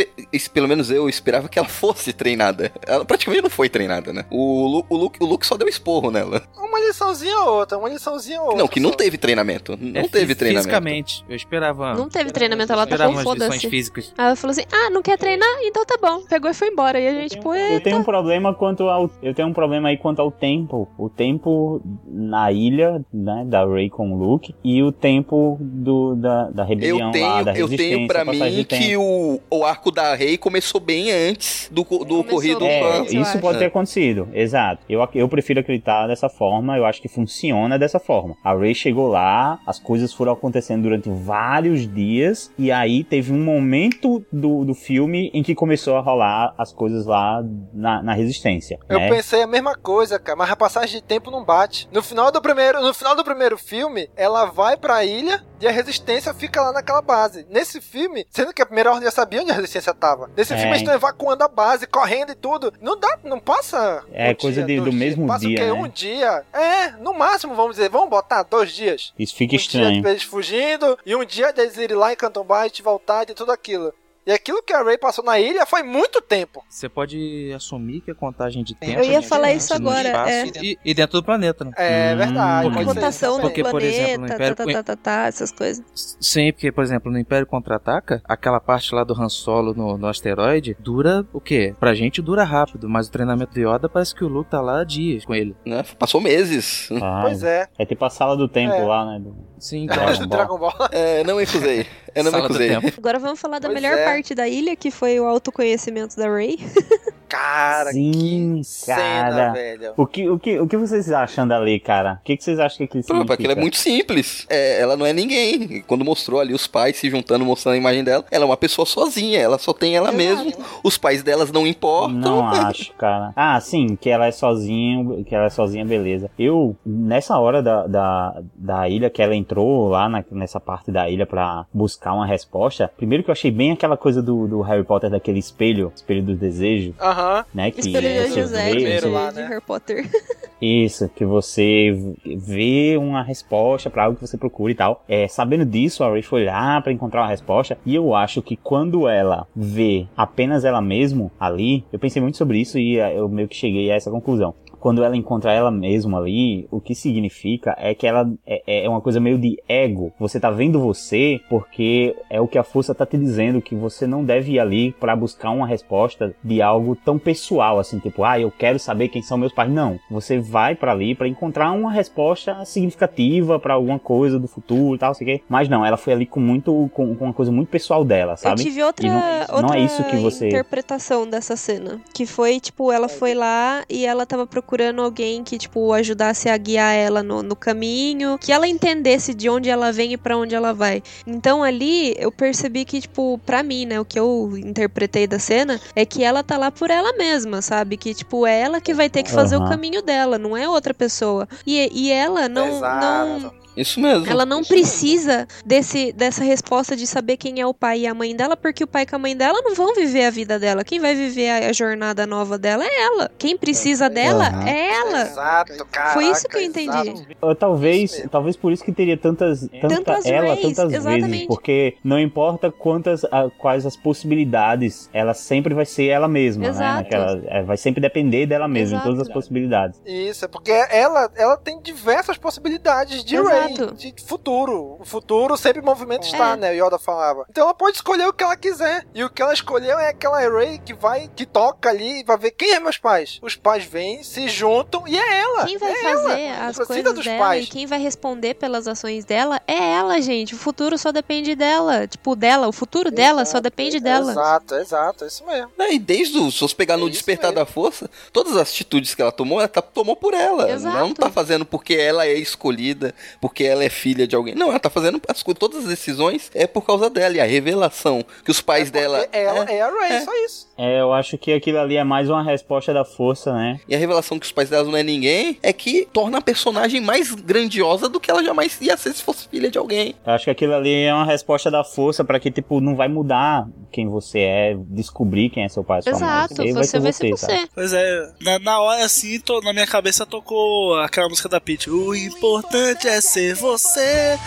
pelo 0.52 0.68
menos 0.68 0.90
eu, 0.90 1.08
esperava 1.08 1.48
que 1.48 1.58
ela 1.58 1.68
fosse 1.68 2.12
treinada. 2.12 2.72
Ela 2.86 3.04
praticamente 3.04 3.42
não 3.42 3.50
foi 3.50 3.68
treinada, 3.68 3.83
né? 4.12 4.24
O, 4.30 4.66
Lu- 4.66 4.86
o, 4.88 4.96
Luke, 4.96 5.18
o 5.22 5.26
Luke 5.26 5.46
só 5.46 5.56
deu 5.56 5.68
esporro 5.68 6.10
nela. 6.10 6.42
Uma 6.56 6.80
liçãozinha 6.80 7.38
ou 7.40 7.58
outra, 7.58 7.78
uma 7.78 7.88
liçãozinha 7.88 8.40
ou 8.40 8.46
outra. 8.46 8.60
Não, 8.60 8.68
que 8.68 8.80
não 8.80 8.90
teve 8.90 9.16
treinamento. 9.16 9.76
Não 9.80 10.00
É, 10.02 10.08
teve 10.08 10.34
treinamento. 10.34 10.68
Fisicamente, 10.68 11.24
eu 11.28 11.36
esperava. 11.36 11.94
Não 11.94 12.08
teve 12.08 12.30
treinamento, 12.32 12.72
ela 12.72 12.84
umas 12.84 13.24
lições 13.24 13.24
foda-se. 13.24 13.68
físicas. 13.70 14.12
Aí 14.18 14.26
ela 14.26 14.36
falou 14.36 14.52
assim: 14.52 14.64
ah, 14.72 14.90
não 14.90 15.02
quer 15.02 15.18
treinar? 15.18 15.48
Então 15.62 15.84
tá 15.84 15.96
bom. 16.00 16.22
Pegou 16.22 16.50
e 16.50 16.54
foi 16.54 16.68
embora. 16.68 16.98
E 16.98 17.06
a 17.06 17.12
gente, 17.12 17.36
tipo, 17.36 17.54
Eu 17.54 17.80
tenho 17.80 17.98
um 17.98 18.04
problema 18.04 18.54
quanto 18.54 18.84
ao. 18.88 19.10
Eu 19.22 19.34
tenho 19.34 19.48
um 19.48 19.52
problema 19.52 19.88
aí 19.88 19.96
quanto 19.96 20.20
ao 20.20 20.30
tempo. 20.30 20.88
O 20.98 21.08
tempo 21.08 21.80
na 22.06 22.50
ilha, 22.52 23.04
né? 23.12 23.44
Da 23.46 23.64
Ray 23.64 23.88
com 23.90 24.12
o 24.12 24.16
Luke. 24.16 24.54
E 24.64 24.82
o 24.82 24.90
tempo 24.92 25.56
do, 25.60 26.14
da, 26.16 26.50
da 26.50 26.64
rebelião 26.64 26.98
Eu 26.98 27.04
lá, 27.06 27.12
tenho, 27.12 27.44
da 27.44 27.56
eu 27.58 27.68
tenho 27.68 28.06
pra 28.06 28.24
mim 28.24 28.64
que 28.64 28.96
o, 28.96 29.40
o 29.50 29.64
arco 29.64 29.90
da 29.90 30.14
Rei 30.14 30.36
começou 30.36 30.80
bem 30.80 31.10
antes 31.10 31.68
do, 31.72 31.82
do 31.82 32.20
ocorrido 32.20 32.60
com 32.60 32.66
É, 32.66 33.00
isso 33.06 33.38
pode 33.38 33.58
ter. 33.58 33.70
Acontecido, 33.74 34.28
exato. 34.32 34.84
Eu, 34.88 35.06
eu 35.14 35.28
prefiro 35.28 35.60
acreditar 35.60 36.06
dessa 36.06 36.28
forma, 36.28 36.76
eu 36.76 36.86
acho 36.86 37.02
que 37.02 37.08
funciona 37.08 37.78
dessa 37.78 37.98
forma. 37.98 38.36
A 38.42 38.54
Ray 38.54 38.74
chegou 38.74 39.08
lá, 39.08 39.58
as 39.66 39.78
coisas 39.78 40.12
foram 40.12 40.32
acontecendo 40.32 40.82
durante 40.82 41.10
vários 41.10 41.92
dias, 41.92 42.52
e 42.56 42.70
aí 42.70 43.02
teve 43.02 43.32
um 43.32 43.42
momento 43.42 44.24
do, 44.32 44.64
do 44.64 44.74
filme 44.74 45.30
em 45.34 45.42
que 45.42 45.54
começou 45.54 45.96
a 45.96 46.00
rolar 46.00 46.54
as 46.56 46.72
coisas 46.72 47.06
lá 47.06 47.44
na, 47.72 48.02
na 48.02 48.14
resistência. 48.14 48.78
Eu 48.88 49.00
né? 49.00 49.08
pensei 49.08 49.42
a 49.42 49.46
mesma 49.46 49.74
coisa, 49.74 50.18
cara, 50.18 50.36
mas 50.36 50.50
a 50.50 50.56
passagem 50.56 51.00
de 51.00 51.04
tempo 51.04 51.30
não 51.30 51.44
bate. 51.44 51.88
No 51.92 52.02
final 52.02 52.30
do 52.30 52.40
primeiro, 52.40 52.80
no 52.80 52.94
final 52.94 53.16
do 53.16 53.24
primeiro 53.24 53.58
filme, 53.58 54.08
ela 54.16 54.44
vai 54.46 54.76
pra 54.76 55.04
ilha 55.04 55.42
e 55.64 55.68
a 55.68 55.70
resistência 55.70 56.34
fica 56.34 56.60
lá 56.60 56.72
naquela 56.72 57.00
base. 57.00 57.46
Nesse 57.48 57.80
filme, 57.80 58.26
sendo 58.30 58.52
que 58.52 58.60
a 58.60 58.66
primeira 58.66 58.90
ordem 58.90 59.04
já 59.06 59.10
sabia 59.10 59.40
onde 59.40 59.50
a 59.50 59.54
resistência 59.54 59.94
tava. 59.94 60.30
Nesse 60.36 60.52
É. 60.52 60.56
filme 60.56 60.70
eles 60.72 60.82
estão 60.82 60.94
evacuando 60.94 61.42
a 61.42 61.48
base, 61.48 61.86
correndo 61.86 62.32
e 62.32 62.34
tudo. 62.34 62.72
Não 62.80 62.98
dá, 62.98 63.18
não 63.24 63.40
passa. 63.40 64.04
É 64.12 64.30
um 64.30 64.34
coisa 64.34 64.62
dia, 64.62 64.66
de- 64.66 64.76
do 64.76 64.84
dois 64.84 64.94
mesmo 64.94 65.24
dias. 65.24 65.28
passa 65.28 65.46
dia, 65.46 65.56
o 65.56 65.60
quê? 65.60 65.64
né? 65.66 65.72
Um 65.72 65.88
dia. 65.88 66.44
É, 66.52 66.90
no 67.00 67.14
máximo, 67.14 67.54
vamos 67.54 67.76
dizer, 67.76 67.88
vamos 67.88 68.10
botar 68.10 68.42
dois 68.42 68.70
dias. 68.72 69.12
Isso 69.18 69.34
fica 69.34 69.54
um 69.54 69.56
dia 69.56 69.64
estranho. 69.64 70.02
deles 70.02 70.22
fugindo 70.22 70.98
e 71.06 71.16
um 71.16 71.24
dia 71.24 71.52
deles 71.52 71.76
irem 71.78 71.96
lá 71.96 72.12
em 72.12 72.16
Canton 72.16 72.44
Bight, 72.44 72.82
voltar 72.82 73.28
e 73.30 73.34
tudo 73.34 73.50
aquilo. 73.50 73.92
E 74.26 74.32
aquilo 74.32 74.62
que 74.62 74.72
a 74.72 74.82
Ray 74.82 74.96
passou 74.96 75.22
na 75.24 75.38
ilha 75.38 75.66
foi 75.66 75.82
muito 75.82 76.20
tempo. 76.20 76.64
Você 76.68 76.88
pode 76.88 77.52
assumir 77.54 78.00
que 78.00 78.10
a 78.10 78.14
contagem 78.14 78.64
de 78.64 78.74
tempo. 78.74 78.98
Eu 78.98 79.04
ia 79.04 79.18
é 79.18 79.22
falar 79.22 79.52
diferente 79.52 79.60
isso 79.60 79.74
agora, 79.74 80.08
é. 80.30 80.46
E, 80.62 80.78
e 80.84 80.94
dentro 80.94 81.20
do 81.20 81.24
planeta, 81.24 81.64
né? 81.64 81.72
É 81.76 82.14
verdade. 82.16 82.68
Porque, 82.68 82.84
pode 82.84 82.90
ser 82.90 83.00
rotação 83.00 83.36
do 83.36 83.42
porque, 83.42 83.62
por 83.62 83.82
exemplo, 83.82 84.22
no 84.22 84.26
planeta, 84.26 84.34
Império, 84.34 84.56
tá, 84.56 84.64
tá, 84.64 84.72
tá, 84.72 84.82
tá, 84.82 84.96
tá, 84.96 85.26
essas 85.26 85.52
coisas. 85.52 85.84
Sim, 86.20 86.52
porque, 86.52 86.72
por 86.72 86.82
exemplo, 86.82 87.12
no 87.12 87.18
Império 87.18 87.46
Contra-Ataca, 87.46 88.22
aquela 88.24 88.60
parte 88.60 88.94
lá 88.94 89.04
do 89.04 89.12
Han 89.12 89.28
Solo 89.28 89.74
no, 89.74 89.98
no 89.98 90.06
asteroide 90.06 90.74
dura 90.80 91.26
o 91.32 91.40
quê? 91.40 91.74
Pra 91.78 91.92
gente 91.94 92.22
dura 92.22 92.44
rápido, 92.44 92.88
mas 92.88 93.08
o 93.08 93.12
treinamento 93.12 93.52
de 93.52 93.60
Yoda 93.66 93.88
parece 93.88 94.14
que 94.14 94.24
o 94.24 94.28
Luke 94.28 94.50
tá 94.50 94.60
lá 94.60 94.80
há 94.80 94.84
dias 94.84 95.24
com 95.26 95.34
ele. 95.34 95.54
Né? 95.66 95.84
Passou 95.98 96.20
meses. 96.20 96.88
Ah, 97.02 97.20
Pois 97.24 97.42
é. 97.42 97.68
É 97.78 97.84
tipo 97.84 98.04
a 98.04 98.10
sala 98.10 98.36
do 98.36 98.48
tempo 98.48 98.74
É. 98.74 98.84
lá, 98.84 99.04
né? 99.18 99.22
Sim, 99.58 99.86
Dragon 99.86 100.16
Ball. 100.16 100.28
Dragon 100.28 100.58
Ball. 100.58 100.74
É, 100.92 101.22
não 101.24 101.36
me 101.36 101.42
acusei. 101.42 101.86
Eu 102.14 102.22
não 102.22 102.30
me 102.30 102.36
Sala 102.38 102.44
acusei. 102.44 102.68
tempo. 102.68 102.92
Agora 102.98 103.18
vamos 103.18 103.40
falar 103.40 103.58
da 103.58 103.68
Pois 103.68 103.80
melhor 103.80 103.98
é. 103.98 104.04
parte 104.04 104.13
da 104.34 104.46
ilha, 104.48 104.76
que 104.76 104.90
foi 104.90 105.18
o 105.18 105.24
autoconhecimento 105.24 106.16
da 106.16 106.28
Ray. 106.28 106.58
Cara, 107.34 107.90
Sim, 107.92 108.60
cena, 108.62 108.96
cara. 109.30 109.52
velho. 109.52 109.92
O 109.96 110.06
que, 110.06 110.28
o, 110.28 110.38
que, 110.38 110.58
o 110.60 110.66
que 110.68 110.76
vocês 110.76 111.10
acham 111.10 111.46
dali, 111.48 111.80
cara? 111.80 112.18
O 112.20 112.24
que, 112.24 112.36
que 112.36 112.44
vocês 112.44 112.58
acham 112.60 112.78
que 112.78 112.84
aquilo 112.84 113.02
Pô, 113.02 113.08
significa? 113.08 113.34
aquilo 113.34 113.52
é 113.52 113.56
muito 113.56 113.76
simples. 113.76 114.46
É, 114.48 114.80
ela 114.80 114.96
não 114.96 115.04
é 115.04 115.12
ninguém. 115.12 115.82
Quando 115.86 116.04
mostrou 116.04 116.40
ali 116.40 116.54
os 116.54 116.66
pais 116.66 116.96
se 116.96 117.10
juntando, 117.10 117.44
mostrando 117.44 117.74
a 117.74 117.78
imagem 117.78 118.04
dela, 118.04 118.24
ela 118.30 118.44
é 118.44 118.46
uma 118.46 118.56
pessoa 118.56 118.86
sozinha. 118.86 119.40
Ela 119.40 119.58
só 119.58 119.72
tem 119.72 119.96
ela 119.96 120.12
mesma. 120.12 120.52
Os 120.82 120.96
pais 120.96 121.22
delas 121.22 121.50
não 121.50 121.66
importam. 121.66 122.10
Não 122.14 122.46
acho, 122.48 122.92
cara. 122.94 123.32
Ah, 123.34 123.60
sim, 123.60 123.96
que 124.00 124.08
ela 124.08 124.26
é 124.26 124.30
sozinha, 124.32 125.24
que 125.24 125.34
ela 125.34 125.46
é 125.46 125.50
sozinha, 125.50 125.84
beleza. 125.84 126.30
Eu, 126.38 126.76
nessa 126.86 127.38
hora 127.38 127.62
da, 127.62 127.86
da, 127.86 128.42
da 128.54 128.88
ilha, 128.88 129.10
que 129.10 129.20
ela 129.22 129.34
entrou 129.34 129.88
lá 129.88 130.08
na- 130.08 130.24
nessa 130.30 130.60
parte 130.60 130.90
da 130.92 131.08
ilha 131.10 131.26
pra 131.26 131.66
buscar 131.72 132.12
uma 132.14 132.26
resposta, 132.26 132.90
primeiro 132.96 133.24
que 133.24 133.30
eu 133.30 133.32
achei 133.32 133.50
bem 133.50 133.72
aquela 133.72 133.96
coisa 133.96 134.22
do, 134.22 134.46
do 134.46 134.60
Harry 134.62 134.84
Potter, 134.84 135.10
daquele 135.10 135.38
espelho, 135.38 135.92
espelho 135.94 136.22
do 136.22 136.34
desejo, 136.34 136.94
Aham. 137.00 137.23
Né? 137.52 137.70
Que 137.70 137.80
Espelho 137.80 138.00
de 138.28 138.34
José 138.40 138.72
vê, 138.72 139.00
você- 139.00 139.08
lá, 139.08 139.30
de 139.30 139.36
né? 139.40 139.46
Harry 139.48 139.60
Potter. 139.60 140.08
Isso, 140.62 141.08
que 141.10 141.24
você 141.26 141.94
vê 142.24 142.96
uma 142.96 143.22
resposta 143.22 143.90
pra 143.90 144.04
algo 144.04 144.16
que 144.16 144.26
você 144.26 144.38
procura 144.38 144.72
e 144.72 144.74
tal. 144.74 145.04
É, 145.06 145.28
sabendo 145.28 145.64
disso, 145.66 146.02
a 146.02 146.10
Ray 146.10 146.22
foi 146.22 146.44
lá 146.44 146.80
pra 146.80 146.90
encontrar 146.92 147.20
uma 147.22 147.28
resposta. 147.28 147.76
E 147.84 147.94
eu 147.94 148.14
acho 148.14 148.40
que 148.40 148.56
quando 148.56 149.06
ela 149.06 149.46
vê 149.54 150.06
apenas 150.16 150.64
ela 150.64 150.80
mesma 150.80 151.30
ali, 151.38 151.84
eu 151.92 151.98
pensei 151.98 152.22
muito 152.22 152.38
sobre 152.38 152.58
isso 152.60 152.78
e 152.78 152.98
eh, 152.98 153.18
eu 153.18 153.28
meio 153.28 153.46
que 153.48 153.56
cheguei 153.56 153.90
a 153.90 153.94
essa 153.96 154.10
conclusão. 154.10 154.54
Quando 154.84 155.02
ela 155.02 155.16
encontra 155.16 155.50
ela 155.50 155.70
mesma 155.70 156.18
ali, 156.18 156.68
o 156.70 156.78
que 156.78 156.94
significa 156.94 157.74
é 157.78 157.94
que 157.94 158.06
ela 158.06 158.30
é, 158.46 158.84
é 158.84 158.86
uma 158.86 159.00
coisa 159.00 159.18
meio 159.18 159.38
de 159.38 159.56
ego. 159.66 160.12
Você 160.20 160.38
tá 160.38 160.50
vendo 160.50 160.78
você 160.78 161.40
porque 161.48 162.14
é 162.28 162.38
o 162.38 162.46
que 162.46 162.58
a 162.58 162.62
força 162.62 162.94
tá 162.94 163.06
te 163.06 163.16
dizendo 163.16 163.62
que 163.62 163.74
você 163.74 164.06
não 164.06 164.22
deve 164.22 164.52
ir 164.52 164.60
ali 164.60 164.92
pra 165.00 165.16
buscar 165.16 165.52
uma 165.52 165.66
resposta 165.66 166.36
de 166.44 166.60
algo 166.60 166.94
tão 166.94 167.18
pessoal 167.18 167.78
assim, 167.78 167.98
tipo, 167.98 168.24
ah, 168.24 168.38
eu 168.38 168.50
quero 168.50 168.78
saber 168.78 169.08
quem 169.08 169.22
são 169.22 169.38
meus 169.38 169.54
pais. 169.54 169.72
Não, 169.72 169.98
você 170.10 170.38
vai 170.38 170.74
pra 170.74 170.92
ali 170.92 171.14
pra 171.14 171.26
encontrar 171.26 171.72
uma 171.72 171.90
resposta 171.90 172.62
significativa 172.66 173.58
pra 173.58 173.72
alguma 173.72 173.98
coisa 173.98 174.38
do 174.38 174.46
futuro 174.46 174.96
e 174.96 174.98
tal, 174.98 175.14
sei 175.14 175.26
o 175.26 175.30
quê. 175.30 175.42
Mas 175.48 175.66
não, 175.66 175.82
ela 175.82 175.96
foi 175.96 176.12
ali 176.12 176.26
com 176.26 176.40
muito 176.40 176.90
com, 176.92 177.16
com 177.16 177.24
uma 177.24 177.32
coisa 177.32 177.50
muito 177.50 177.68
pessoal 177.68 178.04
dela, 178.04 178.36
sabe? 178.36 178.60
Eu 178.60 178.66
tive 178.66 178.82
outra, 178.82 179.08
não, 179.08 179.40
outra 179.40 179.62
não 179.62 179.72
é 179.72 179.80
isso 179.80 180.04
que 180.04 180.16
você 180.18 180.48
interpretação 180.48 181.26
dessa 181.26 181.56
cena. 181.56 181.98
Que 182.12 182.26
foi, 182.26 182.60
tipo, 182.60 182.92
ela 182.92 183.08
foi 183.08 183.32
lá 183.32 183.82
e 183.88 184.04
ela 184.04 184.26
tava 184.26 184.46
procurando 184.46 184.73
alguém 185.02 185.42
que, 185.44 185.58
tipo, 185.58 185.92
ajudasse 185.92 186.48
a 186.48 186.56
guiar 186.56 186.94
ela 186.94 187.22
no, 187.22 187.42
no 187.42 187.56
caminho, 187.56 188.38
que 188.38 188.52
ela 188.52 188.66
entendesse 188.66 189.34
de 189.34 189.48
onde 189.48 189.68
ela 189.68 189.92
vem 189.92 190.12
e 190.12 190.16
pra 190.16 190.36
onde 190.36 190.54
ela 190.54 190.72
vai. 190.72 191.02
Então 191.26 191.62
ali 191.62 192.14
eu 192.18 192.30
percebi 192.30 192.84
que, 192.84 193.00
tipo, 193.00 193.38
pra 193.44 193.62
mim, 193.62 193.86
né, 193.86 194.00
o 194.00 194.04
que 194.04 194.18
eu 194.18 194.56
interpretei 194.58 195.26
da 195.26 195.38
cena 195.38 195.80
é 195.94 196.04
que 196.04 196.22
ela 196.22 196.42
tá 196.42 196.56
lá 196.56 196.70
por 196.70 196.90
ela 196.90 197.12
mesma, 197.16 197.62
sabe? 197.62 197.96
Que, 197.96 198.14
tipo, 198.14 198.46
é 198.46 198.60
ela 198.60 198.80
que 198.80 198.94
vai 198.94 199.08
ter 199.08 199.22
que 199.22 199.30
fazer 199.30 199.56
o 199.56 199.60
Aham. 199.60 199.70
caminho 199.70 200.02
dela, 200.02 200.38
não 200.38 200.56
é 200.56 200.68
outra 200.68 200.94
pessoa. 200.94 201.48
E, 201.66 201.88
e 201.92 202.10
ela 202.10 202.48
não, 202.48 202.80
não, 202.80 203.52
Isso 203.76 204.00
mesmo. 204.00 204.26
ela 204.30 204.46
não 204.46 204.62
precisa 204.62 205.46
desse, 205.64 206.12
dessa 206.12 206.44
resposta 206.44 206.96
de 206.96 207.06
saber 207.06 207.36
quem 207.36 207.60
é 207.60 207.66
o 207.66 207.74
pai 207.74 208.00
e 208.00 208.06
a 208.06 208.14
mãe 208.14 208.34
dela, 208.34 208.56
porque 208.56 208.84
o 208.84 208.86
pai 208.86 209.04
e 209.10 209.14
a 209.14 209.18
mãe 209.18 209.36
dela 209.36 209.60
não 209.62 209.74
vão 209.74 209.94
viver 209.94 210.24
a 210.26 210.30
vida 210.30 210.58
dela. 210.58 210.84
Quem 210.84 211.00
vai 211.00 211.14
viver 211.14 211.48
a, 211.50 211.68
a 211.70 211.72
jornada 211.72 212.26
nova 212.26 212.56
dela 212.58 212.84
é 212.84 213.02
ela. 213.04 213.30
Quem 213.38 213.56
precisa 213.56 214.08
dela 214.08 214.48
Aham. 214.48 214.68
é 214.68 214.90
ela. 214.94 215.22
Exato, 215.22 215.86
cara. 215.90 216.10
Foi 216.10 216.26
isso 216.26 216.48
que 216.48 216.56
eu 216.56 216.62
entendi. 216.62 217.26
Talvez, 217.58 218.24
talvez 218.30 218.56
por 218.56 218.72
isso 218.72 218.84
que 218.84 218.92
teria 218.92 219.16
tantas, 219.16 219.60
tanta 219.80 219.88
Tantas 220.04 220.26
ela 220.26 220.48
Rays, 220.48 220.60
tantas 220.60 220.90
vezes, 220.92 221.06
exatamente. 221.06 221.46
porque 221.46 221.96
não 222.04 222.18
importa 222.18 222.70
quantas, 222.70 223.24
a- 223.24 223.50
quais 223.58 223.84
as 223.86 223.96
possibilidades, 223.96 225.08
ela 225.12 225.34
sempre 225.34 225.74
vai 225.74 225.84
ser 225.86 226.06
ela 226.08 226.28
mesma, 226.28 226.66
Exato. 226.66 226.84
né? 226.84 226.94
Naquela, 227.02 227.42
é, 227.46 227.62
vai 227.62 227.76
sempre 227.76 228.00
depender 228.00 228.46
dela 228.46 228.68
mesma, 228.68 228.98
em 228.98 229.00
todas 229.02 229.20
as 229.20 229.26
Exato. 229.26 229.34
possibilidades. 229.34 230.00
Isso, 230.04 230.44
é 230.44 230.48
porque 230.48 230.70
ela, 230.90 231.30
ela 231.36 231.56
tem 231.56 231.80
diversas 231.80 232.36
possibilidades 232.36 233.24
de 233.24 233.36
Ray, 233.36 233.63
Exato. 233.72 233.94
de 233.94 234.14
futuro. 234.26 234.96
O 235.00 235.04
futuro 235.04 235.56
sempre 235.56 235.80
em 235.80 235.84
movimento 235.84 236.24
está, 236.26 236.50
É. 236.52 236.56
né? 236.56 236.70
O 236.72 236.86
Yoda 236.86 236.98
falava. 236.98 237.46
Então 237.50 237.64
ela 237.64 237.74
pode 237.74 237.96
escolher 237.96 238.26
o 238.26 238.32
que 238.32 238.42
ela 238.44 238.56
quiser. 238.56 239.06
E 239.14 239.22
o 239.24 239.30
que 239.30 239.40
ela 239.42 239.52
escolheu 239.52 239.98
é 239.98 240.08
aquela 240.10 240.40
Ray 240.48 240.78
que 240.78 240.94
vai, 240.94 241.30
que 241.34 241.46
toca 241.46 241.88
ali 241.88 242.20
e 242.20 242.24
vai 242.24 242.36
ver 242.38 242.50
quem 242.52 242.72
é 242.72 242.80
meus 242.80 242.98
pais. 242.98 243.38
Os 243.42 243.56
pais 243.56 243.84
vêm, 243.84 244.22
se 244.22 244.48
juntam 244.48 245.06
e 245.06 245.16
é 245.18 245.40
ela. 245.40 245.64
Quem 245.66 245.78
vai 245.78 245.92
é 245.92 246.02
fazer 246.02 246.40
ela. 246.40 246.66
as 246.66 246.76
coisas 246.78 247.14
dos 247.14 247.24
dela 247.24 247.38
pais. 247.38 247.64
e 247.64 247.68
quem 247.68 247.86
vai 247.86 247.98
responder 247.98 248.54
pelas 248.54 248.86
ações 248.88 249.24
dela 249.24 249.60
é 249.66 249.92
ela, 249.94 250.20
gente. 250.20 250.54
O 250.54 250.58
futuro 250.58 250.96
só 250.98 251.12
depende 251.12 251.54
dela. 251.54 252.06
Tipo, 252.06 252.34
dela. 252.36 252.68
O 252.68 252.72
futuro 252.72 253.10
dela 253.10 253.44
só 253.44 253.60
depende 253.60 254.00
dela. 254.00 254.32
Exato, 254.32 254.74
exato, 254.76 255.24
é 255.24 255.26
isso 255.26 255.44
mesmo. 255.46 255.70
Não, 255.76 255.90
e 255.92 255.98
desde 255.98 256.38
o, 256.38 256.50
se 256.50 256.60
você 256.60 256.74
pegar 256.74 256.96
no 256.96 257.08
Despertar 257.10 257.52
da 257.52 257.64
Força, 257.66 258.10
todas 258.32 258.56
as 258.56 258.70
atitudes 258.70 259.14
que 259.14 259.22
ela 259.22 259.30
tomou, 259.32 259.58
ela 259.58 259.68
tá- 259.68 259.82
tomou 259.82 260.16
por 260.16 260.34
ela. 260.34 260.70
Exato. 260.70 260.96
Ela 260.96 261.06
não 261.06 261.14
tá 261.14 261.30
fazendo 261.30 261.64
porque 261.64 261.94
ela 261.94 262.26
é 262.26 262.34
escolhida, 262.34 263.14
porque 263.40 263.53
porque 263.54 263.62
ela 263.62 263.84
é 263.84 263.88
filha 263.88 264.26
de 264.26 264.34
alguém. 264.34 264.52
Não, 264.56 264.70
ela 264.70 264.80
tá 264.80 264.90
fazendo 264.90 265.20
as 265.28 265.44
todas 265.54 265.84
as 265.84 265.84
decisões 265.84 266.50
é 266.52 266.66
por 266.66 266.84
causa 266.84 267.08
dela. 267.08 267.36
E 267.36 267.40
a 267.40 267.44
revelação 267.44 268.24
que 268.44 268.50
os 268.50 268.60
pais 268.60 268.90
dela. 268.90 269.28
Ela 269.30 269.64
é, 269.70 269.80
a 269.80 269.88
Ray, 269.88 270.24
só 270.24 270.34
isso. 270.44 270.68
É, 270.76 271.00
eu 271.00 271.12
acho 271.12 271.38
que 271.38 271.52
aquilo 271.52 271.78
ali 271.78 271.96
é 271.96 272.02
mais 272.02 272.28
uma 272.28 272.42
resposta 272.42 272.92
da 272.92 273.04
força, 273.04 273.52
né? 273.52 273.78
E 273.88 273.94
a 273.94 273.98
revelação 273.98 274.40
que 274.40 274.46
os 274.46 274.50
pais 274.50 274.68
dela 274.68 274.82
não 274.82 274.96
é 274.96 275.04
ninguém 275.04 275.56
é 275.62 275.72
que 275.72 276.08
torna 276.12 276.38
a 276.38 276.40
personagem 276.40 277.00
mais 277.00 277.32
grandiosa 277.32 278.08
do 278.08 278.18
que 278.18 278.28
ela 278.28 278.42
jamais 278.42 278.76
ia 278.80 278.96
ser 278.96 279.12
se 279.14 279.22
fosse 279.22 279.46
filha 279.48 279.70
de 279.70 279.78
alguém. 279.78 280.16
Eu 280.26 280.32
acho 280.32 280.44
que 280.46 280.50
aquilo 280.50 280.74
ali 280.74 281.04
é 281.04 281.14
uma 281.14 281.24
resposta 281.24 281.70
da 281.70 281.84
força 281.84 282.24
para 282.24 282.40
que, 282.40 282.50
tipo, 282.50 282.80
não 282.80 282.96
vai 282.96 283.06
mudar 283.06 283.68
quem 283.92 284.08
você 284.08 284.40
é, 284.40 284.76
descobrir 284.88 285.50
quem 285.50 285.62
é 285.64 285.68
seu 285.68 285.84
pai 285.84 286.00
e 286.00 286.02
sua 286.02 286.12
Exato, 286.12 286.56
mãe. 286.58 286.72
você 286.72 286.98
vai 286.98 287.12
ser 287.12 287.30
você. 287.30 287.30
você. 287.30 287.68
Pois 287.72 287.92
é, 287.92 288.32
na, 288.42 288.58
na 288.58 288.80
hora 288.80 289.04
assim, 289.04 289.38
tô- 289.38 289.60
na 289.60 289.72
minha 289.72 289.86
cabeça 289.86 290.26
tocou 290.26 290.96
aquela 291.00 291.28
música 291.28 291.48
da 291.48 291.60
Peach. 291.60 291.88
O 291.88 292.12
importante 292.16 293.06
é 293.06 293.20
ser 293.20 293.43
você. 293.52 294.38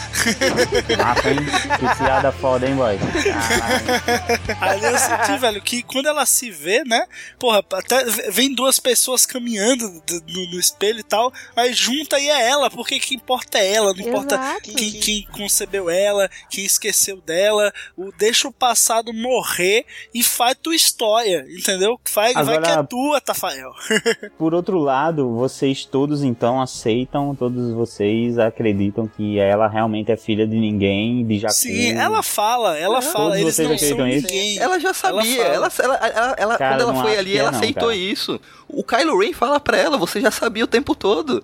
Massa, 0.97 1.29
hein? 1.29 1.37
Que 1.79 1.97
piada 2.03 2.31
foda, 2.31 2.67
hein, 2.67 2.75
boy? 2.75 2.97
Aí 4.59 4.83
eu 4.83 4.97
senti, 4.97 5.37
velho, 5.37 5.61
que 5.61 5.83
quando 5.83 6.07
ela 6.07 6.25
se 6.25 6.49
vê, 6.49 6.83
né? 6.83 7.05
Porra, 7.39 7.63
até 7.73 8.03
vem 8.31 8.53
duas 8.53 8.79
pessoas 8.79 9.25
caminhando 9.25 9.87
no, 10.27 10.51
no 10.51 10.59
espelho 10.59 10.99
e 10.99 11.03
tal, 11.03 11.31
mas 11.55 11.77
junta 11.77 12.19
e 12.19 12.29
é 12.29 12.49
ela, 12.49 12.69
porque 12.69 12.99
que 12.99 13.15
importa 13.15 13.57
é 13.59 13.73
ela, 13.73 13.93
não 13.93 13.99
importa 14.07 14.57
quem, 14.63 14.91
quem 14.93 15.27
concebeu 15.31 15.89
ela, 15.89 16.29
quem 16.49 16.65
esqueceu 16.65 17.21
dela, 17.21 17.71
o 17.95 18.11
deixa 18.17 18.47
o 18.47 18.51
passado 18.51 19.13
morrer 19.13 19.85
e 20.13 20.23
faz 20.23 20.55
tua 20.61 20.75
história, 20.75 21.45
entendeu? 21.49 21.99
Faz, 22.05 22.33
vai 22.33 22.43
Agora- 22.57 22.61
que 22.61 22.79
é 22.79 22.83
tua, 22.83 23.21
Tafael. 23.21 23.71
Por 24.37 24.53
outro 24.53 24.79
lado, 24.79 25.33
vocês 25.35 25.85
todos 25.85 26.23
então 26.23 26.61
aceitam, 26.61 27.35
todos 27.35 27.73
vocês 27.73 28.37
acreditam 28.39 28.86
que 29.07 29.39
ela 29.39 29.67
realmente 29.67 30.11
é 30.11 30.17
filha 30.17 30.47
de 30.47 30.55
ninguém, 30.55 31.25
de 31.25 31.39
Jakku. 31.39 31.55
Sim, 31.55 31.91
ela 31.91 32.21
fala, 32.23 32.77
ela 32.77 32.95
Todos 32.95 33.11
fala, 33.11 33.39
eles 33.39 33.55
vocês 33.55 33.69
não 33.69 33.77
são 33.77 33.87
acreditam 33.99 34.05
ninguém. 34.05 34.59
Ela 34.59 34.79
já 34.79 34.93
sabia, 34.93 35.43
ela, 35.43 35.71
ela, 35.83 35.95
ela, 35.95 36.35
ela- 36.37 36.57
Cara, 36.57 36.75
quando 36.77 36.81
ela 36.81 36.93
não 36.93 37.01
foi 37.01 37.17
ali, 37.17 37.35
é 37.35 37.39
ela 37.39 37.51
não, 37.51 37.59
aceitou 37.59 37.83
cara. 37.89 37.95
isso. 37.95 38.39
O 38.69 38.83
Kylo 38.83 39.17
Ren 39.19 39.31
fala 39.33 39.59
pra 39.59 39.77
ela, 39.77 39.97
você 39.97 40.19
já 40.19 40.29
sabia 40.29 40.63
o 40.63 40.67
tempo 40.67 40.93
todo. 40.93 41.43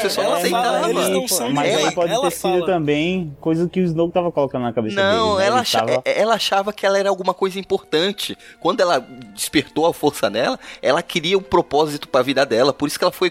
você 0.00 0.08
só 0.10 0.22
não 0.22 0.28
ela 0.30 0.38
aceitava. 0.38 0.64
fala, 0.80 0.90
eles 0.90 1.08
não 1.10 1.28
são 1.28 1.50
mas 1.52 1.70
ninguém. 1.70 1.86
aí 1.88 1.94
pode 1.94 2.12
Ela 2.12 2.22
ter 2.22 2.30
sido 2.36 2.40
fala. 2.52 2.66
também 2.66 3.36
coisa 3.40 3.68
que 3.68 3.80
o 3.80 3.84
Snoke 3.84 4.14
tava 4.14 4.32
colocando 4.32 4.62
na 4.62 4.72
cabeça 4.72 4.96
Não, 4.96 5.26
dele. 5.36 5.38
né? 5.40 5.46
ela, 5.46 5.60
acha- 5.60 5.78
tava- 5.84 6.02
ela 6.04 6.34
achava 6.34 6.72
que 6.72 6.86
ela 6.86 6.98
era 6.98 7.08
alguma 7.08 7.34
coisa 7.34 7.58
importante. 7.58 8.36
Quando 8.60 8.80
ela 8.80 8.98
despertou 9.34 9.86
a 9.86 9.92
força 9.92 10.30
nela, 10.30 10.58
ela 10.80 11.02
queria 11.02 11.36
um 11.36 11.42
propósito 11.42 12.08
pra 12.08 12.22
vida 12.22 12.44
dela. 12.46 12.72
Por 12.72 12.88
isso 12.88 12.98
que 12.98 13.04
ela 13.04 13.12
foi 13.12 13.30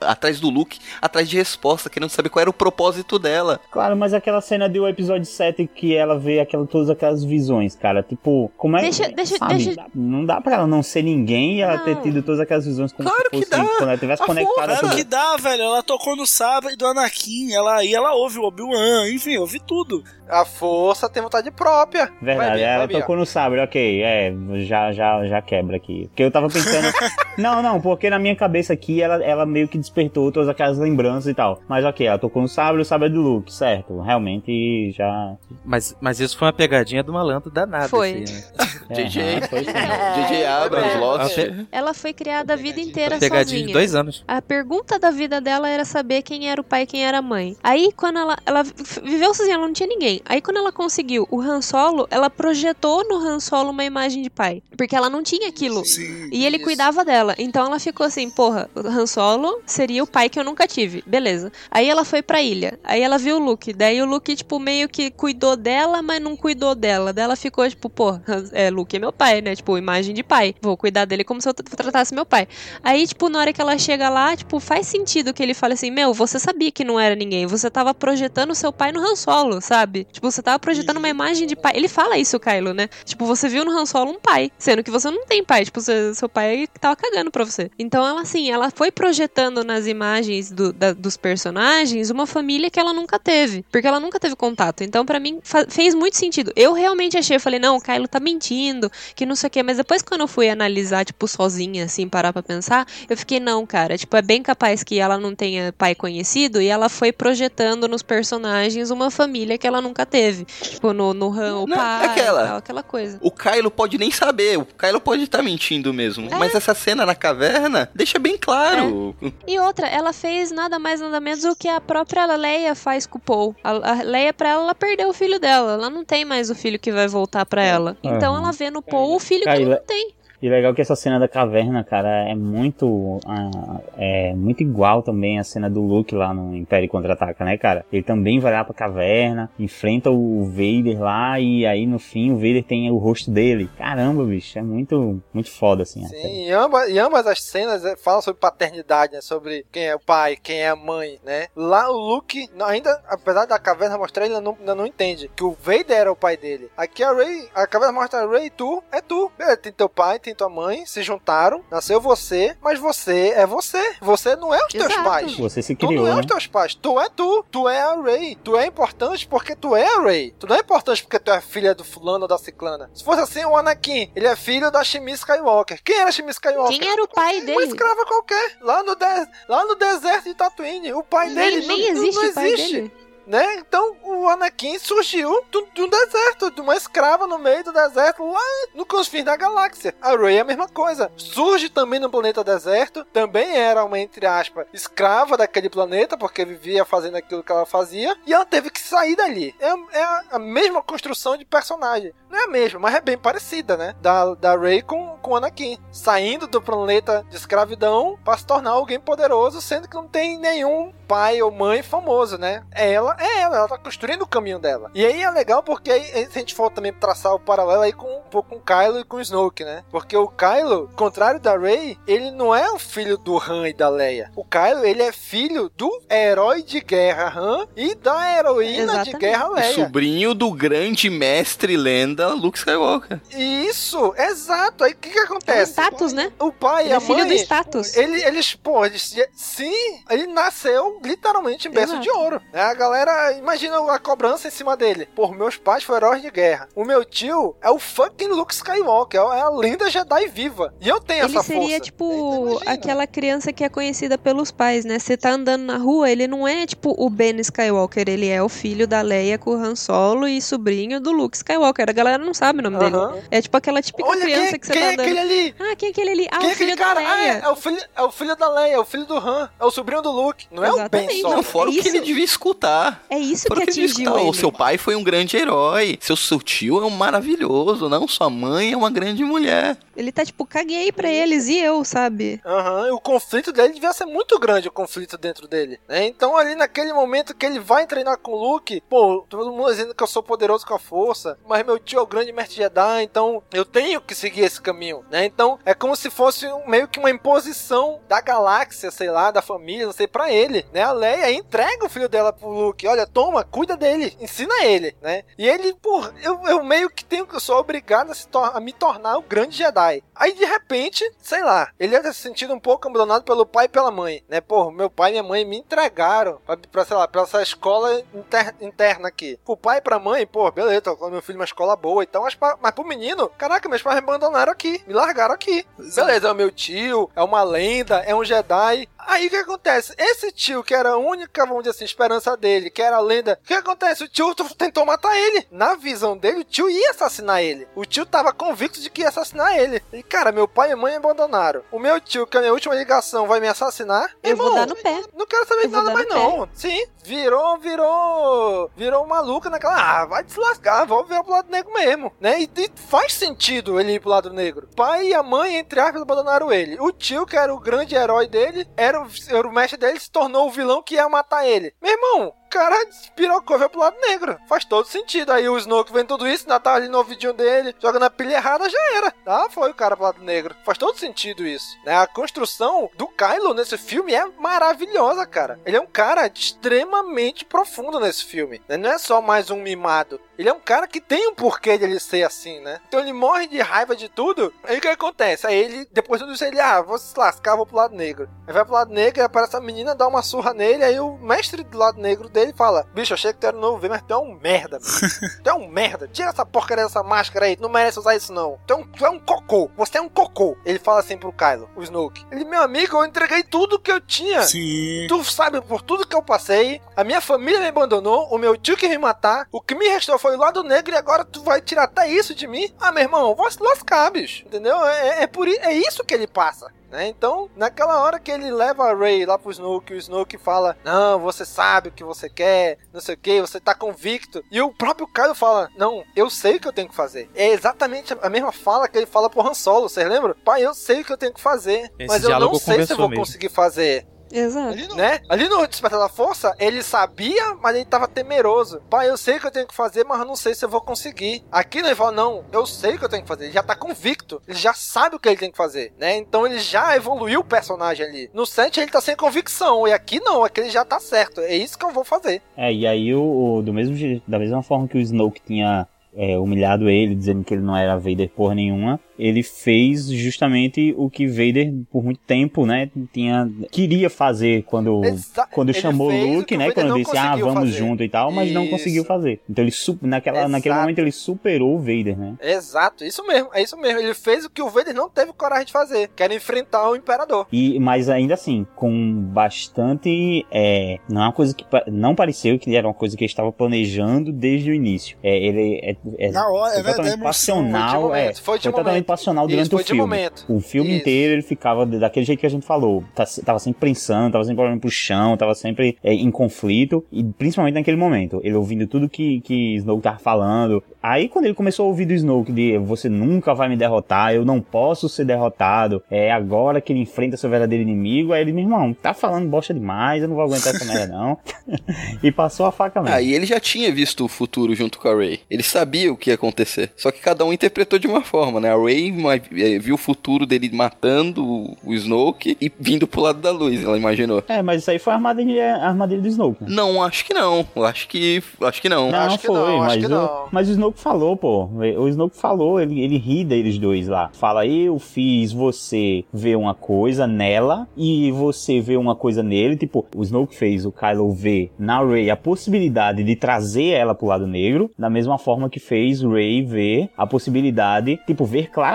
atrás 0.00 0.40
do 0.40 0.50
Luke, 0.50 0.78
atrás 1.00 1.28
de 1.28 1.36
resposta, 1.36 1.88
querendo 1.88 2.10
saber 2.10 2.28
qual 2.30 2.40
era 2.40 2.50
o 2.50 2.52
propósito 2.52 3.18
dela. 3.18 3.60
Claro, 3.70 3.96
mas 3.96 4.12
aquela 4.12 4.40
cena 4.40 4.68
do 4.68 4.86
episódio 4.88 5.24
7 5.26 5.68
que 5.72 5.94
ela 5.94 6.18
vê 6.18 6.40
aquela, 6.40 6.66
todas 6.66 6.90
aquelas 6.90 7.22
visões, 7.24 7.74
cara, 7.76 8.02
tipo, 8.02 8.50
como 8.56 8.76
é 8.76 8.82
Deixa- 8.82 9.08
deixa- 9.08 9.36
sabe? 9.38 9.54
deixa- 9.64 9.86
Não 9.94 10.24
dá 10.24 10.40
pra 10.40 10.54
ela 10.54 10.66
não 10.66 10.82
ser 10.82 11.02
ninguém 11.02 11.58
e 11.58 11.60
ela 11.62 11.78
ter 11.78 11.94
Não. 11.94 12.02
tido 12.02 12.22
todas 12.22 12.40
aquelas 12.40 12.55
visões 12.64 12.92
como 12.92 13.08
Claro 13.08 13.24
se 13.24 13.30
que 13.30 13.36
fosse 13.38 13.50
dá. 13.50 13.58
quando 13.64 13.82
ela 13.90 13.98
tivesse 13.98 14.22
A 14.22 14.26
conectada 14.26 14.76
Claro 14.76 14.88
com 14.88 14.96
que 14.96 15.04
dá, 15.04 15.36
velho. 15.36 15.62
Ela 15.64 15.82
tocou 15.82 16.16
no 16.16 16.26
sabre 16.26 16.76
do 16.76 16.86
Anakin, 16.86 17.52
ela, 17.52 17.84
e 17.84 17.94
ela 17.94 18.14
ouve 18.14 18.38
o 18.38 18.44
Obi-Wan, 18.44 19.08
enfim, 19.10 19.36
ouve 19.36 19.60
tudo. 19.60 20.02
A 20.28 20.44
força 20.44 21.08
tem 21.08 21.22
vontade 21.22 21.50
própria. 21.50 22.10
Verdade, 22.20 22.48
Vai, 22.48 22.56
Bia, 22.58 22.66
ela 22.66 22.78
vai, 22.78 22.86
Bia. 22.88 23.00
tocou 23.00 23.16
no 23.16 23.24
sabre, 23.26 23.60
ok, 23.60 24.02
é, 24.02 24.34
já, 24.64 24.92
já, 24.92 25.24
já 25.26 25.40
quebra 25.40 25.76
aqui. 25.76 26.06
Porque 26.08 26.22
eu 26.22 26.30
tava 26.30 26.48
pensando. 26.48 26.88
não, 27.38 27.62
não, 27.62 27.80
porque 27.80 28.10
na 28.10 28.18
minha 28.18 28.34
cabeça 28.34 28.72
aqui 28.72 29.00
ela, 29.00 29.22
ela 29.22 29.46
meio 29.46 29.68
que 29.68 29.78
despertou 29.78 30.32
todas 30.32 30.48
aquelas 30.48 30.78
lembranças 30.78 31.26
e 31.30 31.34
tal. 31.34 31.60
Mas 31.68 31.84
ok, 31.84 32.06
ela 32.06 32.18
tocou 32.18 32.42
no 32.42 32.48
sabre, 32.48 32.82
o 32.82 32.84
sabre 32.84 33.06
é 33.08 33.10
do 33.10 33.20
Luke, 33.20 33.52
certo. 33.52 34.00
Realmente 34.00 34.90
já. 34.92 35.36
Mas, 35.64 35.96
mas 36.00 36.20
isso 36.20 36.36
foi 36.36 36.46
uma 36.46 36.52
pegadinha 36.52 37.02
do 37.02 37.12
malandro 37.12 37.50
danado. 37.50 37.88
Foi. 37.88 38.22
esse 38.22 38.32
aí, 38.32 39.40
né? 39.40 39.46
Foi 39.48 39.64
sim. 39.64 39.70
JJ 40.28 40.44
Abrams, 40.46 40.96
Lost. 40.98 41.38
Ela 41.72 41.92
foi 41.94 42.12
criada 42.12 42.52
a 42.52 42.56
vida 42.56 42.80
inteira 42.80 43.18
Pegadinha 43.18 43.44
sozinha. 43.44 43.66
de 43.66 43.72
dois 43.72 43.94
anos. 43.94 44.24
A 44.26 44.40
pergunta 44.40 44.98
da 44.98 45.10
vida 45.10 45.40
dela 45.40 45.68
era 45.68 45.84
saber 45.84 46.22
quem 46.22 46.48
era 46.48 46.60
o 46.60 46.64
pai 46.64 46.82
e 46.82 46.86
quem 46.86 47.04
era 47.04 47.18
a 47.18 47.22
mãe. 47.22 47.56
Aí, 47.62 47.92
quando 47.96 48.18
ela, 48.18 48.36
ela 48.46 48.62
viveu 48.62 49.34
sozinha, 49.34 49.56
ela 49.56 49.66
não 49.66 49.72
tinha 49.72 49.88
ninguém. 49.88 50.15
Aí, 50.24 50.40
quando 50.40 50.58
ela 50.58 50.72
conseguiu 50.72 51.26
o 51.30 51.40
Han 51.40 51.60
Solo, 51.62 52.06
ela 52.10 52.30
projetou 52.30 53.06
no 53.08 53.16
Han 53.16 53.40
Solo 53.40 53.70
uma 53.70 53.84
imagem 53.84 54.22
de 54.22 54.30
pai. 54.30 54.62
Porque 54.76 54.94
ela 54.94 55.10
não 55.10 55.22
tinha 55.22 55.48
aquilo. 55.48 55.84
Sim, 55.84 56.28
E 56.32 56.44
ele 56.44 56.58
cuidava 56.58 57.04
dela. 57.04 57.34
Então 57.38 57.66
ela 57.66 57.78
ficou 57.78 58.06
assim, 58.06 58.28
porra, 58.30 58.68
o 58.74 58.80
Han 58.80 59.06
Solo 59.06 59.60
seria 59.66 60.02
o 60.02 60.06
pai 60.06 60.28
que 60.28 60.38
eu 60.38 60.44
nunca 60.44 60.66
tive. 60.66 61.02
Beleza. 61.06 61.52
Aí 61.70 61.88
ela 61.88 62.04
foi 62.04 62.22
pra 62.22 62.42
ilha. 62.42 62.78
Aí 62.84 63.02
ela 63.02 63.18
viu 63.18 63.36
o 63.36 63.38
Luke. 63.38 63.72
Daí 63.72 64.00
o 64.02 64.06
Luke, 64.06 64.34
tipo, 64.34 64.58
meio 64.58 64.88
que 64.88 65.10
cuidou 65.10 65.56
dela, 65.56 66.02
mas 66.02 66.20
não 66.20 66.36
cuidou 66.36 66.74
dela. 66.74 67.12
Daí 67.12 67.24
ela 67.24 67.36
ficou, 67.36 67.68
tipo, 67.68 67.88
porra, 67.88 68.22
é, 68.52 68.70
Luke 68.70 68.96
é 68.96 68.98
meu 68.98 69.12
pai, 69.12 69.40
né? 69.40 69.54
Tipo, 69.54 69.78
imagem 69.78 70.14
de 70.14 70.22
pai. 70.22 70.54
Vou 70.60 70.76
cuidar 70.76 71.04
dele 71.04 71.24
como 71.24 71.40
se 71.40 71.48
eu 71.48 71.54
tratasse 71.54 72.14
meu 72.14 72.26
pai. 72.26 72.46
Aí, 72.82 73.06
tipo, 73.06 73.28
na 73.28 73.38
hora 73.38 73.52
que 73.52 73.60
ela 73.60 73.78
chega 73.78 74.08
lá, 74.08 74.36
tipo, 74.36 74.60
faz 74.60 74.86
sentido 74.86 75.32
que 75.32 75.42
ele 75.42 75.54
fale 75.54 75.74
assim, 75.74 75.90
meu, 75.90 76.12
você 76.12 76.38
sabia 76.38 76.70
que 76.70 76.84
não 76.84 76.98
era 76.98 77.14
ninguém. 77.14 77.46
Você 77.46 77.70
tava 77.70 77.94
projetando 77.94 78.54
seu 78.54 78.72
pai 78.72 78.92
no 78.92 79.00
Han 79.00 79.16
Solo, 79.16 79.60
sabe? 79.60 80.05
Tipo, 80.12 80.30
você 80.30 80.42
tava 80.42 80.58
projetando 80.58 80.96
uma 80.96 81.08
imagem 81.08 81.46
de 81.46 81.54
pai. 81.54 81.72
Ele 81.76 81.88
fala 81.88 82.16
isso, 82.16 82.38
Kylo, 82.40 82.72
né? 82.72 82.88
Tipo, 83.04 83.26
você 83.26 83.48
viu 83.48 83.64
no 83.64 83.70
Han 83.70 83.86
Solo 83.86 84.12
um 84.12 84.18
pai. 84.20 84.50
Sendo 84.58 84.82
que 84.82 84.90
você 84.90 85.10
não 85.10 85.26
tem 85.26 85.44
pai. 85.44 85.64
Tipo, 85.64 85.80
você- 85.80 86.14
seu 86.14 86.28
pai 86.28 86.66
tava 86.80 86.96
cagando 86.96 87.30
pra 87.30 87.44
você. 87.44 87.70
Então, 87.78 88.06
ela, 88.06 88.22
assim, 88.22 88.50
ela 88.50 88.70
foi 88.70 88.90
projetando 88.90 89.62
nas 89.64 89.86
imagens 89.86 90.50
do- 90.50 90.72
da- 90.72 90.92
dos 90.92 91.16
personagens 91.16 92.10
uma 92.10 92.26
família 92.26 92.70
que 92.70 92.80
ela 92.80 92.92
nunca 92.92 93.18
teve. 93.18 93.64
Porque 93.70 93.86
ela 93.86 94.00
nunca 94.00 94.18
teve 94.18 94.34
contato. 94.36 94.82
Então, 94.82 95.04
pra 95.04 95.20
mim, 95.20 95.40
fez 95.68 95.94
muito 95.94 96.16
sentido. 96.16 96.52
Eu 96.56 96.72
realmente 96.72 97.16
achei, 97.16 97.36
eu 97.36 97.40
falei, 97.40 97.58
não, 97.58 97.76
o 97.76 97.80
Kylo 97.80 98.08
tá 98.08 98.18
mentindo, 98.20 98.90
que 99.14 99.26
não 99.26 99.36
sei 99.36 99.48
o 99.48 99.50
quê. 99.50 99.62
Mas 99.62 99.76
depois, 99.76 100.02
quando 100.02 100.22
eu 100.22 100.28
fui 100.28 100.48
analisar, 100.48 101.04
tipo, 101.04 101.26
sozinha, 101.28 101.84
assim, 101.84 102.08
parar 102.08 102.32
pra 102.32 102.42
pensar, 102.42 102.86
eu 103.08 103.16
fiquei, 103.16 103.38
não, 103.40 103.66
cara. 103.66 103.96
Tipo, 103.98 104.16
é 104.16 104.22
bem 104.22 104.42
capaz 104.42 104.82
que 104.82 104.98
ela 104.98 105.18
não 105.18 105.34
tenha 105.34 105.72
pai 105.76 105.94
conhecido 105.94 106.60
e 106.60 106.66
ela 106.68 106.88
foi 106.88 107.12
projetando 107.12 107.86
nos 107.88 108.02
personagens 108.02 108.90
uma 108.90 109.10
família 109.10 109.58
que 109.58 109.66
ela 109.66 109.80
nunca 109.80 109.95
teve. 110.04 110.44
Tipo, 110.44 110.92
no, 110.92 111.14
no 111.14 111.32
Han, 111.32 111.60
o 111.60 111.66
Não, 111.66 111.76
pai, 111.76 112.04
aquela. 112.06 112.46
tal, 112.46 112.56
aquela 112.58 112.82
coisa. 112.82 113.18
O 113.22 113.30
Kylo 113.30 113.70
pode 113.70 113.96
nem 113.96 114.10
saber, 114.10 114.58
o 114.58 114.66
Kylo 114.66 115.00
pode 115.00 115.22
estar 115.22 115.42
mentindo 115.42 115.94
mesmo. 115.94 116.28
Mas 116.38 116.54
essa 116.54 116.74
cena 116.74 117.06
na 117.06 117.14
caverna 117.14 117.88
deixa 117.94 118.18
bem 118.18 118.36
claro. 118.36 119.16
E 119.46 119.58
outra, 119.58 119.86
ela 119.86 120.12
fez 120.12 120.50
nada 120.50 120.78
mais 120.78 121.00
nada 121.00 121.20
menos 121.20 121.42
do 121.42 121.54
que 121.56 121.68
a 121.68 121.80
própria 121.80 122.26
Leia 122.36 122.74
faz 122.74 123.06
com 123.06 123.18
o 123.18 123.20
Paul. 123.20 123.54
A, 123.62 123.70
a 123.70 124.02
Leia, 124.02 124.32
pra 124.32 124.50
ela, 124.50 124.62
ela 124.64 124.74
perdeu 124.74 125.08
o 125.08 125.12
filho 125.12 125.38
dela. 125.38 125.74
Ela 125.74 125.88
não 125.90 126.04
tem 126.04 126.24
mais 126.24 126.50
o 126.50 126.54
filho 126.54 126.78
que 126.78 126.90
vai 126.90 127.06
voltar 127.06 127.46
pra 127.46 127.62
ela. 127.62 127.96
Então 128.02 128.34
Aham. 128.34 128.42
ela 128.42 128.52
vê 128.52 128.70
no 128.70 128.82
Paul 128.82 129.14
o 129.16 129.20
filho 129.20 129.42
que 129.44 129.48
ela 129.48 129.76
não 129.76 129.84
tem. 129.86 130.12
E 130.40 130.48
legal 130.48 130.74
que 130.74 130.82
essa 130.82 130.96
cena 130.96 131.18
da 131.18 131.28
caverna, 131.28 131.82
cara, 131.84 132.28
é 132.28 132.34
muito. 132.34 133.20
ah, 133.26 133.80
é 133.96 134.34
muito 134.34 134.62
igual 134.62 135.02
também 135.02 135.38
a 135.38 135.44
cena 135.44 135.68
do 135.70 135.80
Luke 135.80 136.14
lá 136.14 136.32
no 136.34 136.54
Império 136.54 136.88
Contra-Ataca, 136.88 137.44
né, 137.44 137.56
cara? 137.56 137.84
Ele 137.92 138.02
também 138.02 138.38
vai 138.38 138.52
lá 138.52 138.64
pra 138.64 138.74
caverna, 138.74 139.50
enfrenta 139.58 140.10
o 140.10 140.44
Vader 140.44 141.00
lá 141.00 141.40
e 141.40 141.66
aí 141.66 141.86
no 141.86 141.98
fim 141.98 142.32
o 142.32 142.36
Vader 142.36 142.64
tem 142.64 142.90
o 142.90 142.96
rosto 142.96 143.30
dele. 143.30 143.70
Caramba, 143.78 144.24
bicho, 144.24 144.58
é 144.58 144.62
muito, 144.62 145.20
muito 145.32 145.50
foda 145.50 145.82
assim. 145.82 146.06
Sim, 146.06 146.46
e 146.46 146.52
ambas, 146.52 146.88
e 146.88 146.98
ambas 146.98 147.26
as 147.26 147.42
cenas 147.42 147.84
eh, 147.84 147.96
falam 147.96 148.20
sobre 148.20 148.40
paternidade, 148.40 149.14
né? 149.14 149.20
Sobre 149.20 149.64
quem 149.72 149.84
é 149.84 149.94
o 149.94 150.00
pai, 150.00 150.36
quem 150.36 150.58
é 150.58 150.68
a 150.68 150.76
mãe, 150.76 151.18
né? 151.24 151.46
Lá 151.56 151.90
o 151.90 151.96
Luke, 151.96 152.48
ainda, 152.60 153.02
apesar 153.08 153.46
da 153.46 153.58
caverna 153.58 153.98
mostrar, 153.98 154.24
ele 154.24 154.34
ainda 154.34 154.44
não, 154.44 154.56
ainda 154.58 154.74
não 154.74 154.86
entende 154.86 155.30
que 155.34 155.44
o 155.44 155.56
Vader 155.60 155.96
era 155.96 156.12
o 156.12 156.16
pai 156.16 156.36
dele. 156.36 156.70
Aqui 156.76 157.02
a 157.02 157.12
Rey, 157.12 157.48
a 157.54 157.66
caverna 157.66 157.92
mostra 157.92 158.20
a 158.20 158.28
Rey, 158.28 158.50
tu 158.50 158.82
é 158.92 159.00
tu. 159.00 159.30
Beleza, 159.38 159.56
tem 159.56 159.72
teu 159.72 159.88
pai, 159.88 160.18
tem 160.26 160.34
tua 160.34 160.48
mãe, 160.48 160.84
se 160.84 161.02
juntaram, 161.02 161.64
nasceu 161.70 162.00
você, 162.00 162.56
mas 162.60 162.78
você 162.80 163.32
é 163.36 163.46
você. 163.46 163.94
Você 164.00 164.34
não 164.36 164.52
é 164.52 164.58
os 164.66 164.72
teus 164.72 164.84
Exato. 164.86 165.04
pais. 165.04 165.36
Você 165.36 165.62
se 165.62 165.74
Tu 165.76 165.86
criou, 165.86 166.04
não 166.04 166.10
é 166.12 166.14
né? 166.16 166.20
os 166.20 166.26
teus 166.26 166.46
pais, 166.48 166.74
tu 166.74 167.00
é 167.00 167.08
tu, 167.08 167.44
tu 167.50 167.68
é 167.68 167.80
a 167.80 167.94
Ray. 167.94 168.36
Tu 168.42 168.56
é 168.56 168.66
importante 168.66 169.26
porque 169.26 169.54
tu 169.54 169.76
é 169.76 169.86
a 169.86 170.00
Ray. 170.00 170.32
Tu 170.38 170.46
não 170.48 170.56
é 170.56 170.60
importante 170.60 171.02
porque 171.02 171.18
tu 171.20 171.30
é 171.30 171.40
filha 171.40 171.74
do 171.74 171.84
fulano 171.84 172.22
ou 172.24 172.28
da 172.28 172.36
ciclana. 172.38 172.90
Se 172.92 173.04
fosse 173.04 173.20
assim, 173.20 173.44
o 173.44 173.56
Anakin, 173.56 174.10
ele 174.16 174.26
é 174.26 174.34
filho 174.34 174.70
da 174.70 174.82
Shmi 174.82 175.12
Skywalker. 175.12 175.80
Quem 175.84 175.96
era 175.98 176.10
Shmi 176.10 176.30
Skywalker? 176.30 176.78
Quem 176.78 176.90
era 176.90 177.02
o 177.04 177.08
pai 177.08 177.36
Uma 177.36 177.44
dele? 177.46 177.64
escrava 177.66 178.04
qualquer, 178.04 178.56
lá 178.60 178.82
no, 178.82 178.94
de- 178.96 179.28
lá 179.48 179.64
no 179.64 179.74
deserto 179.76 180.24
de 180.24 180.34
Tatooine. 180.34 180.92
O 180.92 181.02
pai 181.04 181.28
Nem- 181.28 181.34
dele 181.60 181.66
nem 181.66 181.92
não, 181.94 182.02
existe 182.02 182.16
não 182.16 182.24
existe. 182.44 182.92
Né? 183.26 183.56
Então 183.56 183.96
o 184.02 184.28
Anakin 184.28 184.78
surgiu 184.78 185.44
de 185.74 185.82
um 185.82 185.88
deserto, 185.88 186.50
de 186.50 186.60
uma 186.60 186.76
escrava 186.76 187.26
no 187.26 187.38
meio 187.38 187.64
do 187.64 187.72
deserto, 187.72 188.24
lá 188.24 188.40
no 188.74 188.86
confins 188.86 189.24
da 189.24 189.36
galáxia. 189.36 189.94
A 190.00 190.16
Rey 190.16 190.36
é 190.36 190.40
a 190.40 190.44
mesma 190.44 190.68
coisa. 190.68 191.10
Surge 191.16 191.68
também 191.68 191.98
no 191.98 192.10
planeta 192.10 192.44
deserto, 192.44 193.04
também 193.06 193.56
era 193.56 193.84
uma, 193.84 193.98
entre 193.98 194.26
aspas, 194.26 194.66
escrava 194.72 195.36
daquele 195.36 195.68
planeta, 195.68 196.16
porque 196.16 196.44
vivia 196.44 196.84
fazendo 196.84 197.16
aquilo 197.16 197.42
que 197.42 197.52
ela 197.52 197.66
fazia, 197.66 198.16
e 198.26 198.32
ela 198.32 198.46
teve 198.46 198.70
que 198.70 198.80
sair 198.80 199.16
dali. 199.16 199.54
É, 199.58 199.98
é 199.98 200.04
a, 200.30 200.38
mesma 200.38 200.82
construção 200.82 201.36
de 201.36 201.44
personagem. 201.44 202.12
Não 202.30 202.38
é 202.38 202.44
a 202.44 202.48
mesma, 202.48 202.78
mas 202.78 202.94
é 202.94 203.00
bem 203.00 203.18
parecida, 203.18 203.76
né? 203.76 203.94
Da, 204.00 204.34
da 204.34 204.56
Rey 204.56 204.82
com, 204.82 205.16
Anakin. 205.34 205.78
Saindo 205.90 206.46
do 206.46 206.62
planeta 206.62 207.26
de 207.28 207.36
escravidão 207.36 208.18
para 208.24 208.38
se 208.38 208.46
tornar 208.46 208.70
alguém 208.70 209.00
poderoso, 209.00 209.60
sendo 209.60 209.88
que 209.88 209.96
não 209.96 210.06
tem 210.06 210.38
nenhum 210.38 210.92
pai 211.08 211.42
ou 211.42 211.50
mãe 211.50 211.82
famoso, 211.82 212.38
né? 212.38 212.64
Ela 212.72 213.15
é 213.18 213.40
ela, 213.40 213.56
ela 213.58 213.68
tá 213.68 213.78
construindo 213.78 214.22
o 214.22 214.26
caminho 214.26 214.58
dela. 214.58 214.90
E 214.94 215.04
aí 215.04 215.22
é 215.22 215.30
legal 215.30 215.62
porque 215.62 215.90
aí, 215.90 216.04
se 216.26 216.36
a 216.36 216.38
gente 216.40 216.54
for 216.54 216.70
também 216.70 216.92
traçar 216.92 217.34
o 217.34 217.40
paralelo 217.40 217.82
aí 217.82 217.92
com 217.92 218.06
um 218.06 218.22
pouco 218.30 218.46
com 218.50 218.56
o 218.56 218.60
Kylo 218.60 219.00
e 219.00 219.04
com 219.04 219.16
o 219.16 219.20
Snoke, 219.20 219.64
né? 219.64 219.82
Porque 219.90 220.16
o 220.16 220.28
Kylo, 220.28 220.88
contrário 220.94 221.40
da 221.40 221.56
Rey, 221.56 221.98
ele 222.06 222.30
não 222.30 222.54
é 222.54 222.70
o 222.70 222.78
filho 222.78 223.16
do 223.18 223.38
Han 223.38 223.68
e 223.68 223.72
da 223.72 223.88
Leia. 223.88 224.30
O 224.36 224.44
Kylo, 224.44 224.84
ele 224.84 225.02
é 225.02 225.10
filho 225.12 225.70
do 225.76 225.90
herói 226.10 226.62
de 226.62 226.80
guerra 226.80 227.32
Han 227.36 227.66
e 227.76 227.94
da 227.94 228.38
heroína 228.38 229.02
de 229.02 229.12
guerra 229.12 229.48
Leia. 229.48 229.74
Sobrinho 229.74 230.34
do 230.34 230.52
grande 230.52 231.10
mestre 231.10 231.76
lenda 231.76 232.28
Luke 232.34 232.58
Skywalker. 232.58 233.20
Isso, 233.30 234.14
exato. 234.16 234.84
Aí 234.84 234.92
o 234.92 234.96
que 234.96 235.10
que 235.10 235.18
acontece? 235.18 235.58
É 235.58 235.62
o 235.62 235.66
status, 235.66 236.12
né? 236.12 236.32
O 236.38 236.52
pai 236.52 236.84
Ele 236.84 236.90
e 236.90 236.92
a 236.92 236.96
é 236.96 237.00
filho 237.00 237.18
mãe. 237.18 237.28
do 237.28 237.34
status. 237.34 237.96
Ele, 237.96 238.22
eles, 238.22 238.54
pô, 238.54 238.84
eles, 238.84 239.14
sim, 239.34 240.02
ele 240.10 240.26
nasceu 240.26 241.00
literalmente 241.02 241.68
em 241.68 241.70
berço 241.70 241.94
Exato. 241.94 242.02
de 242.02 242.10
ouro. 242.10 242.40
É, 242.52 242.60
A 242.60 242.74
galera, 242.74 243.05
imagina 243.38 243.78
a 243.92 243.98
cobrança 243.98 244.48
em 244.48 244.50
cima 244.50 244.76
dele. 244.76 245.08
Por 245.14 245.34
meus 245.36 245.56
pais 245.56 245.84
foram 245.84 246.08
heróis 246.08 246.22
de 246.22 246.30
guerra. 246.30 246.68
O 246.74 246.84
meu 246.84 247.04
tio 247.04 247.56
é 247.62 247.70
o 247.70 247.78
fucking 247.78 248.28
Luke 248.28 248.52
Skywalker, 248.54 249.20
é 249.20 249.40
a 249.40 249.48
lenda 249.48 249.90
Jedi 249.90 250.26
viva. 250.28 250.74
E 250.80 250.88
eu 250.88 251.00
tenho 251.00 251.24
Ele 251.24 251.36
essa 251.36 251.42
seria, 251.46 251.62
força. 251.62 251.80
tipo, 251.80 252.60
aquela 252.66 253.06
criança 253.06 253.52
que 253.52 253.64
é 253.64 253.68
conhecida 253.68 254.16
pelos 254.18 254.50
pais, 254.50 254.84
né? 254.84 254.98
Você 254.98 255.16
tá 255.16 255.30
andando 255.30 255.62
na 255.62 255.76
rua, 255.78 256.10
ele 256.10 256.26
não 256.26 256.46
é, 256.46 256.66
tipo, 256.66 256.94
o 256.98 257.08
Ben 257.10 257.36
Skywalker, 257.40 258.04
ele 258.08 258.28
é 258.28 258.42
o 258.42 258.48
filho 258.48 258.86
da 258.86 259.02
Leia 259.02 259.38
com 259.38 259.50
o 259.50 259.54
Han 259.54 259.74
Solo 259.76 260.26
e 260.28 260.40
sobrinho 260.40 261.00
do 261.00 261.12
Luke 261.12 261.36
Skywalker. 261.36 261.88
A 261.88 261.92
galera 261.92 262.18
não 262.22 262.34
sabe 262.34 262.60
o 262.60 262.62
nome 262.62 262.78
dele. 262.78 262.96
É 263.30 263.40
tipo 263.42 263.56
aquela 263.56 263.80
típica 263.82 264.08
Olha, 264.08 264.20
criança 264.22 264.50
quem, 264.50 264.60
que 264.60 264.66
você 264.66 264.72
quem 264.72 264.82
tá 264.82 264.88
é 264.88 264.92
andando. 264.92 265.00
aquele 265.06 265.18
ali? 265.20 265.54
Ah, 265.58 265.76
quem 265.76 265.88
é 265.88 265.92
aquele 265.92 266.10
ali? 266.10 266.28
Ah, 266.30 266.38
Quem 266.38 266.48
o 266.48 266.50
é 266.50 266.52
aquele 266.52 266.70
filho 266.72 266.76
da 266.78 266.84
cara? 266.84 267.00
Ah, 267.00 267.14
Leia. 267.16 267.32
é, 267.32 267.40
é 267.44 267.48
o 267.48 267.56
filho, 267.56 267.82
é 267.96 268.02
o 268.02 268.10
filho 268.10 268.36
da 268.36 268.48
Leia, 268.50 268.74
é 268.74 268.78
o 268.78 268.84
filho 268.84 269.04
do 269.06 269.16
Han, 269.16 269.50
é 269.58 269.64
o 269.64 269.70
sobrinho 269.70 270.02
do 270.02 270.10
Luke. 270.10 270.46
Não 270.50 270.64
é 270.64 270.70
o 270.70 270.74
Ben 270.74 270.80
Exatamente. 271.06 271.20
só. 271.22 271.30
Não, 271.30 271.42
fora 271.42 271.70
É 271.70 271.72
o 271.72 271.82
que 271.82 271.88
ele 271.88 272.00
devia 272.00 272.24
escutar. 272.24 272.95
É 273.08 273.18
isso 273.18 273.46
que 273.46 273.52
ele 273.52 273.62
atingiu 273.62 273.84
escutar. 273.84 274.20
ele. 274.20 274.30
O 274.30 274.34
seu 274.34 274.50
pai 274.52 274.78
foi 274.78 274.96
um 274.96 275.02
grande 275.02 275.36
herói. 275.36 275.98
Seu, 276.00 276.16
seu 276.16 276.40
tio 276.40 276.80
é 276.82 276.84
um 276.84 276.90
maravilhoso. 276.90 277.88
Não, 277.88 278.06
sua 278.08 278.28
mãe 278.28 278.72
é 278.72 278.76
uma 278.76 278.90
grande 278.90 279.24
mulher. 279.24 279.76
Ele 279.96 280.12
tá, 280.12 280.24
tipo, 280.24 280.44
caguei 280.46 280.92
pra 280.92 281.08
eles 281.08 281.48
e 281.48 281.58
eu, 281.58 281.84
sabe? 281.84 282.40
Aham, 282.44 282.88
e 282.88 282.90
o 282.90 283.00
conflito 283.00 283.52
dele 283.52 283.74
devia 283.74 283.92
ser 283.92 284.04
muito 284.04 284.38
grande, 284.38 284.68
o 284.68 284.72
conflito 284.72 285.16
dentro 285.16 285.48
dele, 285.48 285.80
né? 285.88 286.04
Então 286.06 286.36
ali 286.36 286.54
naquele 286.54 286.92
momento 286.92 287.34
que 287.34 287.46
ele 287.46 287.58
vai 287.58 287.86
treinar 287.86 288.18
com 288.18 288.32
o 288.32 288.36
Luke, 288.52 288.80
pô, 288.88 289.24
todo 289.28 289.52
mundo 289.52 289.70
dizendo 289.70 289.94
que 289.94 290.02
eu 290.02 290.06
sou 290.06 290.22
poderoso 290.22 290.66
com 290.66 290.74
a 290.74 290.78
força, 290.78 291.38
mas 291.46 291.64
meu 291.64 291.78
tio 291.78 291.98
é 291.98 292.02
o 292.02 292.06
grande 292.06 292.32
mestre 292.32 292.56
Jedi, 292.56 293.02
então 293.02 293.42
eu 293.52 293.64
tenho 293.64 294.00
que 294.00 294.14
seguir 294.14 294.42
esse 294.42 294.60
caminho, 294.60 295.04
né? 295.10 295.24
Então 295.24 295.58
é 295.64 295.74
como 295.74 295.96
se 295.96 296.10
fosse 296.10 296.46
um- 296.46 296.66
meio 296.68 296.88
que 296.88 296.98
uma 296.98 297.10
imposição 297.10 298.00
da 298.08 298.20
galáxia, 298.20 298.90
sei 298.90 299.10
lá, 299.10 299.30
da 299.30 299.40
família, 299.42 299.86
não 299.86 299.92
sei, 299.92 300.06
pra 300.06 300.30
ele, 300.30 300.66
né? 300.72 300.82
A 300.82 300.92
Leia 300.92 301.30
entrega 301.32 301.86
o 301.86 301.88
filho 301.88 302.08
dela 302.08 302.32
pro 302.32 302.48
Luke, 302.48 302.86
olha, 302.86 303.06
toma, 303.06 303.44
cuida 303.44 303.76
dele, 303.76 304.16
ensina 304.20 304.64
ele, 304.64 304.96
né? 305.00 305.22
E 305.38 305.46
ele, 305.48 305.74
pô, 305.74 306.02
eu, 306.22 306.40
eu 306.48 306.64
meio 306.64 306.90
que 306.90 307.04
tenho 307.04 307.26
que 307.26 307.34
eu 307.36 307.40
sou 307.40 307.56
obrigado 307.58 308.12
a, 308.12 308.56
a 308.56 308.60
me 308.60 308.72
tornar 308.72 309.16
o 309.18 309.22
grande 309.22 309.56
Jedi. 309.56 309.85
যায় 309.86 310.00
Aí 310.18 310.32
de 310.32 310.44
repente, 310.44 311.04
sei 311.20 311.42
lá, 311.42 311.70
ele 311.78 311.98
ter 312.00 312.12
se 312.12 312.22
sentido 312.22 312.52
um 312.54 312.60
pouco 312.60 312.88
abandonado 312.88 313.22
pelo 313.24 313.44
pai 313.46 313.66
e 313.66 313.68
pela 313.68 313.90
mãe, 313.90 314.22
né? 314.28 314.40
Pô, 314.40 314.70
meu 314.70 314.88
pai 314.90 315.10
e 315.10 315.12
minha 315.12 315.22
mãe 315.22 315.44
me 315.44 315.58
entregaram 315.58 316.40
pra, 316.46 316.56
pra 316.56 316.84
sei 316.84 316.96
lá, 316.96 317.06
pra 317.06 317.22
essa 317.22 317.42
escola 317.42 318.02
inter- 318.14 318.54
interna 318.60 319.08
aqui. 319.08 319.38
Pro 319.44 319.56
pai 319.56 319.78
e 319.78 319.80
pra 319.80 319.98
mãe, 319.98 320.26
pô, 320.26 320.50
beleza, 320.50 320.80
tô 320.82 320.96
com 320.96 321.10
meu 321.10 321.22
filho 321.22 321.38
numa 321.38 321.44
escola 321.44 321.76
boa 321.76 322.02
e 322.02 322.06
tal, 322.06 322.22
mas, 322.22 322.34
pra- 322.34 322.56
mas 322.60 322.72
pro 322.72 322.84
menino, 322.86 323.28
caraca, 323.38 323.68
meus 323.68 323.82
pais 323.82 323.96
me 323.96 324.02
abandonaram 324.02 324.52
aqui, 324.52 324.82
me 324.86 324.94
largaram 324.94 325.34
aqui. 325.34 325.66
Beleza, 325.78 326.28
é 326.28 326.32
o 326.32 326.34
meu 326.34 326.50
tio, 326.50 327.10
é 327.14 327.22
uma 327.22 327.42
lenda, 327.42 327.98
é 328.00 328.14
um 328.14 328.24
Jedi. 328.24 328.88
Aí 328.98 329.26
o 329.28 329.30
que 329.30 329.36
acontece? 329.36 329.94
Esse 329.96 330.32
tio, 330.32 330.64
que 330.64 330.74
era 330.74 330.90
a 330.90 330.96
única, 330.96 331.46
vamos 331.46 331.62
dizer 331.62 331.76
assim, 331.76 331.84
esperança 331.84 332.36
dele, 332.36 332.70
que 332.70 332.82
era 332.82 332.96
a 332.96 333.00
lenda, 333.00 333.38
o 333.40 333.46
que 333.46 333.54
acontece? 333.54 334.02
O 334.04 334.08
tio 334.08 334.34
tentou 334.56 334.84
matar 334.84 335.16
ele. 335.16 335.46
Na 335.50 335.74
visão 335.76 336.16
dele, 336.16 336.40
o 336.40 336.44
tio 336.44 336.68
ia 336.68 336.90
assassinar 336.90 337.40
ele. 337.40 337.68
O 337.76 337.84
tio 337.84 338.04
tava 338.04 338.32
convicto 338.32 338.80
de 338.80 338.90
que 338.90 339.02
ia 339.02 339.08
assassinar 339.08 339.56
ele. 339.56 339.80
E, 339.92 340.02
cara, 340.06 340.32
meu 340.32 340.48
pai 340.48 340.72
e 340.72 340.74
mãe 340.74 340.92
me 340.92 340.98
abandonaram. 340.98 341.62
O 341.70 341.78
meu 341.78 342.00
tio, 342.00 342.26
que 342.26 342.36
é 342.36 342.40
a 342.40 342.42
minha 342.42 342.52
última 342.52 342.74
ligação, 342.74 343.26
vai 343.26 343.40
me 343.40 343.48
assassinar. 343.48 344.10
Eu 344.22 344.36
vou 344.36 344.46
Irmão, 344.46 344.58
dar 344.60 344.66
no 344.66 344.76
pé. 344.76 345.02
Não 345.14 345.26
quero 345.26 345.46
saber 345.46 345.62
de 345.62 345.68
vou 345.68 345.82
nada 345.82 345.94
mais 345.94 346.06
no 346.08 346.14
pé. 346.14 346.20
não. 346.20 346.48
Sim, 346.52 346.86
virou, 347.02 347.58
virou, 347.58 348.70
virou 348.76 349.04
um 349.04 349.08
maluco 349.08 349.48
naquela, 349.50 350.00
ah, 350.00 350.06
vai 350.06 350.24
te 350.24 350.38
lascar, 350.38 350.86
vou 350.86 351.04
ver 351.04 351.22
pro 351.22 351.32
lado 351.32 351.50
negro 351.50 351.72
mesmo, 351.72 352.12
né? 352.20 352.40
E, 352.40 352.50
e 352.56 352.70
faz 352.88 353.14
sentido 353.14 353.80
ele 353.80 353.94
ir 353.94 354.00
pro 354.00 354.10
lado 354.10 354.32
negro. 354.32 354.68
Pai 354.76 355.08
e 355.08 355.14
a 355.14 355.22
mãe, 355.22 355.56
entre 355.56 355.80
aspas, 355.80 356.02
abandonaram 356.02 356.52
ele. 356.52 356.76
O 356.80 356.92
tio, 356.92 357.26
que 357.26 357.36
era 357.36 357.52
o 357.54 357.60
grande 357.60 357.94
herói 357.94 358.26
dele, 358.26 358.68
era 358.76 359.00
o, 359.02 359.06
era 359.28 359.46
o 359.46 359.52
mestre 359.52 359.78
dele, 359.78 360.00
se 360.00 360.10
tornou 360.10 360.46
o 360.46 360.50
vilão 360.50 360.82
que 360.82 360.94
ia 360.94 361.08
matar 361.08 361.46
ele. 361.46 361.74
Meu 361.80 361.92
irmão, 361.92 362.34
cara 362.48 362.84
despirocou, 362.84 363.58
veio 363.58 363.70
pro 363.70 363.80
lado 363.80 363.96
negro. 364.00 364.38
Faz 364.48 364.64
todo 364.64 364.86
sentido. 364.86 365.32
Aí 365.32 365.48
o 365.48 365.58
Snoke 365.58 365.92
vendo 365.92 366.08
tudo 366.08 366.28
isso, 366.28 366.44
ainda 366.44 366.60
tá 366.60 366.74
ali 366.74 366.88
no 366.88 366.98
ouvidinho 366.98 367.32
dele, 367.32 367.74
jogando 367.80 368.04
a 368.04 368.10
pilha 368.10 368.34
errada, 368.36 368.68
já 368.68 368.96
era. 368.96 369.10
Tá? 369.24 369.48
Foi 369.50 369.70
o 369.70 369.74
cara 369.74 369.96
pro 369.96 370.04
lado 370.04 370.22
negro. 370.22 370.54
Faz 370.64 370.78
todo 370.78 370.98
sentido 370.98 371.46
isso. 371.46 371.76
Né? 371.84 371.96
A 371.96 372.06
construção 372.06 372.90
do 372.96 373.06
Kylo 373.08 373.54
nesse 373.54 373.76
filme 373.76 374.14
é 374.14 374.26
maravilhosa, 374.38 375.26
cara. 375.26 375.60
Ele 375.64 375.76
é 375.76 375.80
um 375.80 375.86
cara 375.86 376.26
extremamente 376.26 377.44
profundo 377.44 378.00
nesse 378.00 378.24
filme. 378.24 378.62
né? 378.68 378.76
Não 378.76 378.90
é 378.90 378.98
só 378.98 379.20
mais 379.20 379.50
um 379.50 379.60
mimado. 379.60 380.20
Ele 380.38 380.48
é 380.48 380.52
um 380.52 380.60
cara 380.60 380.86
que 380.86 381.00
tem 381.00 381.28
um 381.28 381.34
porquê 381.34 381.78
de 381.78 381.84
ele 381.84 381.98
ser 381.98 382.22
assim, 382.24 382.60
né? 382.60 382.80
Então 382.88 383.00
ele 383.00 383.12
morre 383.12 383.46
de 383.46 383.60
raiva 383.60 383.96
de 383.96 384.08
tudo. 384.08 384.52
Aí 384.64 384.78
o 384.78 384.80
que 384.80 384.88
acontece? 384.88 385.46
Aí 385.46 385.56
ele, 385.56 385.88
depois 385.92 386.20
de 386.20 386.26
tudo 386.26 386.34
isso, 386.34 386.44
ele, 386.44 386.60
ah, 386.60 386.82
vou 386.82 386.98
se 386.98 387.16
lascar, 387.18 387.56
vou 387.56 387.66
pro 387.66 387.76
lado 387.76 387.94
negro. 387.94 388.28
Aí 388.46 388.52
vai 388.52 388.64
pro 388.64 388.74
lado 388.74 388.92
negro, 388.92 389.20
e 389.20 389.22
aparece 389.22 389.56
a 389.56 389.60
menina, 389.60 389.94
dá 389.94 390.06
uma 390.06 390.22
surra 390.22 390.52
nele, 390.52 390.84
aí 390.84 391.00
o 391.00 391.16
mestre 391.18 391.62
do 391.62 391.78
lado 391.78 392.00
negro 392.00 392.28
dele 392.28 392.52
fala, 392.56 392.86
bicho, 392.94 393.14
achei 393.14 393.32
que 393.32 393.38
tu 393.38 393.46
era 393.46 393.56
um 393.56 393.60
novo 393.60 393.78
ver, 393.78 393.88
mas 393.88 394.02
tu 394.02 394.12
é 394.12 394.16
um 394.16 394.34
merda, 394.34 394.78
tu 395.42 395.50
é 395.50 395.54
um 395.54 395.68
merda. 395.68 396.08
Tira 396.08 396.28
essa 396.28 396.44
porcaria 396.44 396.84
dessa 396.84 397.02
máscara 397.02 397.46
aí, 397.46 397.56
tu 397.56 397.62
não 397.62 397.70
merece 397.70 397.98
usar 397.98 398.16
isso 398.16 398.32
não. 398.32 398.58
Tu 398.66 398.72
é 398.72 398.76
um, 398.76 398.86
tu 398.86 399.06
é 399.06 399.10
um 399.10 399.18
cocô, 399.18 399.70
você 399.76 399.98
é 399.98 400.00
um 400.00 400.08
cocô. 400.08 400.56
Ele 400.64 400.78
fala 400.78 401.00
assim 401.00 401.16
pro 401.16 401.32
Kylo, 401.32 401.68
o 401.76 401.82
Snoke. 401.82 402.24
Ele, 402.30 402.44
meu 402.44 402.62
amigo, 402.62 402.96
eu 402.96 403.04
entreguei 403.04 403.42
tudo 403.42 403.78
que 403.78 403.90
eu 403.90 404.00
tinha. 404.00 404.42
Sim. 404.42 405.06
Tu 405.08 405.24
sabe 405.24 405.60
por 405.60 405.82
tudo 405.82 406.06
que 406.06 406.14
eu 406.14 406.22
passei, 406.22 406.80
a 406.94 407.04
minha 407.04 407.20
família 407.20 407.60
me 407.60 407.68
abandonou, 407.68 408.28
o 408.30 408.38
meu 408.38 408.56
tio 408.56 408.76
quis 408.76 408.88
me 408.88 408.98
matar, 408.98 409.46
o 409.50 409.60
que 409.60 409.74
me 409.74 409.88
restou 409.88 410.18
foi 410.18 410.25
o 410.34 410.38
lado 410.38 410.62
negro 410.62 410.94
e 410.94 410.96
agora 410.98 411.24
tu 411.24 411.42
vai 411.42 411.60
tirar 411.60 411.84
até 411.84 412.08
isso 412.08 412.34
de 412.34 412.46
mim? 412.46 412.72
Ah, 412.80 412.90
meu 412.90 413.02
irmão, 413.02 413.34
vou 413.34 413.50
se 413.50 413.62
lascar, 413.62 414.10
bicho. 414.10 414.44
Entendeu? 414.46 414.76
É, 414.86 415.22
é, 415.22 415.26
por, 415.26 415.46
i- 415.46 415.58
é 415.58 415.72
isso 415.72 416.04
que 416.04 416.14
ele 416.14 416.26
passa. 416.26 416.70
Né? 416.90 417.08
Então, 417.08 417.50
naquela 417.56 418.00
hora 418.00 418.20
que 418.20 418.30
ele 418.30 418.48
leva 418.50 418.84
a 418.84 418.94
Ray 418.94 419.26
lá 419.26 419.36
pro 419.36 419.50
Snoke, 419.50 419.92
o 419.92 419.96
Snoke 419.96 420.38
fala: 420.38 420.76
Não, 420.84 421.18
você 421.18 421.44
sabe 421.44 421.88
o 421.88 421.92
que 421.92 422.04
você 422.04 422.28
quer, 422.30 422.78
não 422.92 423.00
sei 423.00 423.16
o 423.16 423.18
que, 423.18 423.40
você 423.40 423.58
tá 423.58 423.74
convicto. 423.74 424.42
E 424.52 424.60
o 424.62 424.72
próprio 424.72 425.06
Kylo 425.08 425.34
fala: 425.34 425.68
Não, 425.76 426.04
eu 426.14 426.30
sei 426.30 426.56
o 426.56 426.60
que 426.60 426.68
eu 426.68 426.72
tenho 426.72 426.88
que 426.88 426.94
fazer. 426.94 427.28
É 427.34 427.48
exatamente 427.48 428.16
a 428.22 428.30
mesma 428.30 428.52
fala 428.52 428.86
que 428.88 428.96
ele 428.96 429.04
fala 429.06 429.28
pro 429.28 429.42
Han 429.44 429.52
Solo, 429.52 429.88
vocês 429.88 430.08
lembram? 430.08 430.34
Pai, 430.44 430.64
eu 430.64 430.72
sei 430.74 431.00
o 431.00 431.04
que 431.04 431.12
eu 431.12 431.18
tenho 431.18 431.34
que 431.34 431.40
fazer, 431.40 431.90
Esse 431.98 432.06
mas 432.08 432.22
eu 432.22 432.38
não 432.38 432.54
sei 432.54 432.86
se 432.86 432.92
eu 432.92 432.96
vou 432.96 433.08
mesmo. 433.08 433.24
conseguir 433.24 433.48
fazer 433.48 434.06
Exato. 434.32 434.96
né? 434.96 435.20
Ali 435.28 435.48
no 435.48 435.66
Despertar 435.66 435.98
da 436.00 436.08
Força, 436.08 436.54
ele 436.58 436.82
sabia, 436.82 437.54
mas 437.62 437.74
ele 437.76 437.84
tava 437.84 438.08
temeroso. 438.08 438.80
Pai, 438.90 439.08
eu 439.08 439.16
sei 439.16 439.38
que 439.38 439.46
eu 439.46 439.50
tenho 439.50 439.66
que 439.66 439.74
fazer, 439.74 440.04
mas 440.04 440.18
eu 440.18 440.24
não 440.26 440.36
sei 440.36 440.54
se 440.54 440.64
eu 440.64 440.68
vou 440.68 440.80
conseguir. 440.80 441.44
Aqui 441.50 441.78
ele 441.78 441.94
fala, 441.94 442.12
não, 442.12 442.44
eu 442.52 442.66
sei 442.66 442.94
o 442.94 442.98
que 442.98 443.04
eu 443.04 443.08
tenho 443.08 443.22
que 443.22 443.28
fazer. 443.28 443.44
Ele 443.44 443.52
já 443.52 443.62
tá 443.62 443.74
convicto. 443.76 444.42
Ele 444.46 444.58
já 444.58 444.74
sabe 444.74 445.16
o 445.16 445.18
que 445.18 445.28
ele 445.28 445.36
tem 445.36 445.50
que 445.50 445.56
fazer, 445.56 445.92
né? 445.98 446.16
Então 446.16 446.46
ele 446.46 446.58
já 446.58 446.96
evoluiu 446.96 447.40
o 447.40 447.44
personagem 447.44 448.04
ali. 448.06 448.30
No 448.34 448.44
7 448.46 448.80
ele 448.80 448.90
tá 448.90 449.00
sem 449.00 449.16
convicção, 449.16 449.86
e 449.86 449.92
aqui 449.92 450.20
não, 450.20 450.44
aqui 450.44 450.60
ele 450.60 450.70
já 450.70 450.84
tá 450.84 450.98
certo. 451.00 451.40
É 451.40 451.54
isso 451.56 451.78
que 451.78 451.84
eu 451.84 451.90
vou 451.92 452.04
fazer. 452.04 452.42
É, 452.56 452.72
e 452.72 452.86
aí 452.86 453.14
o, 453.14 453.56
o- 453.58 453.62
do 453.62 453.72
mesmo 453.72 453.94
jeito, 453.96 454.22
da 454.28 454.38
mesma 454.38 454.62
forma 454.62 454.88
que 454.88 454.96
o 454.96 455.00
Snoke 455.00 455.40
tinha 455.40 455.86
é, 456.14 456.38
humilhado 456.38 456.88
ele, 456.88 457.14
dizendo 457.14 457.44
que 457.44 457.54
ele 457.54 457.62
não 457.62 457.76
era 457.76 457.96
Vader 457.98 458.28
porra 458.30 458.54
nenhuma, 458.54 458.98
ele 459.18 459.42
fez 459.42 460.06
justamente 460.10 460.94
o 460.96 461.08
que 461.10 461.26
Vader 461.26 461.72
por 461.90 462.02
muito 462.04 462.20
tempo, 462.26 462.64
né, 462.66 462.90
tinha 463.12 463.50
queria 463.70 464.08
fazer 464.10 464.62
quando 464.64 465.04
Exa- 465.04 465.46
quando 465.50 465.70
ele 465.70 465.78
chamou 465.80 466.10
Luke, 466.10 466.56
né, 466.56 466.70
quando 466.72 466.88
não 466.88 466.98
disse 466.98 467.16
ah 467.16 467.36
vamos 467.36 467.54
fazer. 467.54 467.72
junto 467.72 468.02
e 468.02 468.08
tal, 468.08 468.30
mas 468.30 468.50
não 468.52 468.62
Isso. 468.62 468.70
conseguiu 468.70 469.04
fazer. 469.04 469.40
Então 469.48 469.64
ele 469.64 469.72
naquela 470.02 470.48
naquele 470.48 470.72
Exato. 470.72 470.80
momento 470.82 470.98
ele 470.98 471.12
superou 471.12 471.74
o 471.76 471.78
Vader, 471.78 472.16
né? 472.18 472.34
Exato, 472.40 473.04
isso 473.04 473.26
mesmo, 473.26 473.48
é 473.52 473.62
isso 473.62 473.76
mesmo. 473.76 474.00
Ele 474.00 474.14
fez 474.14 474.44
o 474.44 474.50
que 474.50 474.62
o 474.62 474.68
Vader 474.68 474.94
não 474.94 475.08
teve 475.08 475.32
coragem 475.32 475.66
de 475.66 475.72
fazer, 475.72 476.08
que 476.14 476.22
era 476.22 476.34
enfrentar 476.34 476.90
o 476.90 476.96
Imperador. 476.96 477.46
E, 477.52 477.78
mas 477.78 478.08
ainda 478.08 478.34
assim, 478.34 478.66
com 478.74 478.90
bastante. 479.32 480.44
É, 480.50 480.98
não 481.08 481.22
é 481.22 481.24
uma 481.26 481.32
coisa 481.32 481.54
que. 481.54 481.64
Não 481.90 482.14
pareceu 482.14 482.58
que 482.58 482.74
era 482.74 482.86
uma 482.86 482.94
coisa 482.94 483.16
que 483.16 483.24
ele 483.24 483.30
estava 483.30 483.50
planejando 483.52 484.32
desde 484.32 484.70
o 484.70 484.74
início. 484.74 485.16
É, 485.22 485.36
ele 485.36 485.80
é, 485.82 485.96
é, 486.18 486.30
Na 486.30 486.48
hora, 486.48 486.70
foi 486.72 486.80
é 486.80 486.82
verdade, 486.82 486.96
totalmente 486.96 487.10
é 487.10 487.14
emoção. 487.14 487.22
passional. 487.24 488.08
Foi 488.08 488.18
é, 488.20 488.34
foi 488.34 488.58
de 488.58 488.64
totalmente. 488.64 489.05
Passional 489.06 489.46
Isso, 489.46 489.54
durante 489.54 489.70
foi 489.70 489.82
o 489.82 489.86
filme. 489.86 490.00
momento. 490.00 490.44
O 490.48 490.60
filme 490.60 490.90
Isso. 490.90 491.00
inteiro 491.00 491.32
ele 491.34 491.42
ficava 491.42 491.86
daquele 491.86 492.26
jeito 492.26 492.40
que 492.40 492.46
a 492.46 492.50
gente 492.50 492.66
falou. 492.66 493.04
Tá, 493.14 493.24
tava 493.44 493.58
sempre 493.58 493.80
pensando, 493.80 494.32
tava 494.32 494.44
sempre 494.44 494.62
olhando 494.62 494.80
pro 494.80 494.90
chão, 494.90 495.36
tava 495.36 495.54
sempre 495.54 495.96
é, 496.02 496.12
em 496.12 496.30
conflito. 496.30 497.04
E 497.10 497.22
principalmente 497.22 497.74
naquele 497.74 497.96
momento. 497.96 498.40
Ele 498.42 498.54
ouvindo 498.54 498.86
tudo 498.86 499.08
que, 499.08 499.40
que 499.40 499.76
Snoke 499.76 500.02
tava 500.02 500.18
falando. 500.18 500.82
Aí 501.02 501.28
quando 501.28 501.46
ele 501.46 501.54
começou 501.54 501.84
a 501.84 501.88
ouvir 501.88 502.06
do 502.06 502.12
Snoke 502.12 502.52
de 502.52 502.78
você 502.78 503.08
nunca 503.08 503.54
vai 503.54 503.68
me 503.68 503.76
derrotar, 503.76 504.34
eu 504.34 504.44
não 504.44 504.60
posso 504.60 505.08
ser 505.08 505.24
derrotado. 505.24 506.02
É 506.10 506.32
agora 506.32 506.80
que 506.80 506.92
ele 506.92 507.00
enfrenta 507.00 507.36
seu 507.36 507.48
verdadeiro 507.48 507.82
inimigo. 507.82 508.32
Aí 508.32 508.40
ele, 508.40 508.52
meu 508.52 508.64
irmão, 508.64 508.92
tá 508.92 509.14
falando 509.14 509.48
bosta 509.48 509.72
demais, 509.72 510.22
eu 510.22 510.28
não 510.28 510.34
vou 510.34 510.44
aguentar 510.44 510.74
essa 510.74 510.84
merda 510.84 511.14
não. 511.14 511.38
e 512.22 512.32
passou 512.32 512.66
a 512.66 512.72
faca 512.72 513.00
mesmo. 513.00 513.16
Aí 513.16 513.32
ele 513.32 513.46
já 513.46 513.60
tinha 513.60 513.92
visto 513.92 514.24
o 514.24 514.28
futuro 514.28 514.74
junto 514.74 514.98
com 514.98 515.08
a 515.08 515.14
Ray. 515.14 515.40
Ele 515.50 515.62
sabia 515.62 516.12
o 516.12 516.16
que 516.16 516.30
ia 516.30 516.34
acontecer. 516.34 516.90
Só 516.96 517.10
que 517.10 517.20
cada 517.20 517.44
um 517.44 517.52
interpretou 517.52 517.98
de 517.98 518.06
uma 518.06 518.22
forma, 518.22 518.60
né? 518.60 518.72
A 518.72 518.76
Ray 518.76 518.95
ma- 519.12 519.36
eh, 519.36 519.78
viu 519.78 519.94
o 519.94 519.98
futuro 519.98 520.46
dele 520.46 520.70
matando 520.72 521.44
o- 521.44 521.76
o 521.84 521.94
Snoke 521.94 522.56
e 522.60 522.70
vindo 522.78 523.06
pro 523.06 523.20
lado 523.20 523.40
da 523.40 523.50
luz, 523.50 523.82
ela 523.84 523.96
imaginou. 523.96 524.42
É, 524.48 524.62
mas 524.62 524.82
isso 524.82 524.90
aí 524.90 524.98
foi 524.98 525.12
a 525.12 525.16
armadilha, 525.16 525.76
a 525.76 525.88
armadilha 525.88 526.20
do 526.20 526.28
Snoke. 526.28 526.62
né? 526.64 526.68
Não, 526.70 527.02
acho 527.02 527.24
que 527.24 527.34
não. 527.34 527.66
Acho 527.84 528.08
que. 528.08 528.42
Acho 528.62 528.82
que 528.82 528.88
não. 528.88 529.10
Não, 529.10 529.38
foi, 529.38 529.78
mas, 529.78 530.04
o, 530.10 530.48
mas 530.52 530.68
o 530.68 530.72
Snoke 530.72 530.98
falou, 531.00 531.36
pô. 531.36 531.64
O 531.98 532.08
Snoke 532.08 532.36
falou, 532.36 532.80
ele, 532.80 533.00
ele 533.00 533.16
ri 533.18 533.44
deles 533.44 533.78
dois 533.78 534.08
lá. 534.08 534.30
Fala, 534.32 534.66
eu 534.66 534.98
fiz 534.98 535.52
você 535.52 536.24
ver 536.32 536.56
uma 536.56 536.74
coisa 536.74 537.26
nela 537.26 537.86
e 537.96 538.30
você 538.32 538.80
ver 538.80 538.96
uma 538.96 539.14
coisa 539.14 539.42
nele. 539.42 539.76
Tipo, 539.76 540.06
o 540.14 540.22
Snoke 540.22 540.54
fez 540.56 540.84
o 540.86 540.92
Kylo 540.92 541.32
ver 541.32 541.70
na 541.78 542.04
Rey 542.04 542.30
a 542.30 542.36
possibilidade 542.36 543.22
de 543.22 543.36
trazer 543.36 543.90
ela 543.90 544.14
pro 544.14 544.26
lado 544.26 544.46
negro, 544.46 544.90
da 544.98 545.08
mesma 545.10 545.38
forma 545.38 545.68
que 545.70 545.78
fez 545.80 546.22
Rey 546.22 546.62
ver 546.62 547.08
a 547.16 547.26
possibilidade, 547.26 548.18
tipo, 548.26 548.44
ver 548.44 548.70
claramente 548.70 548.85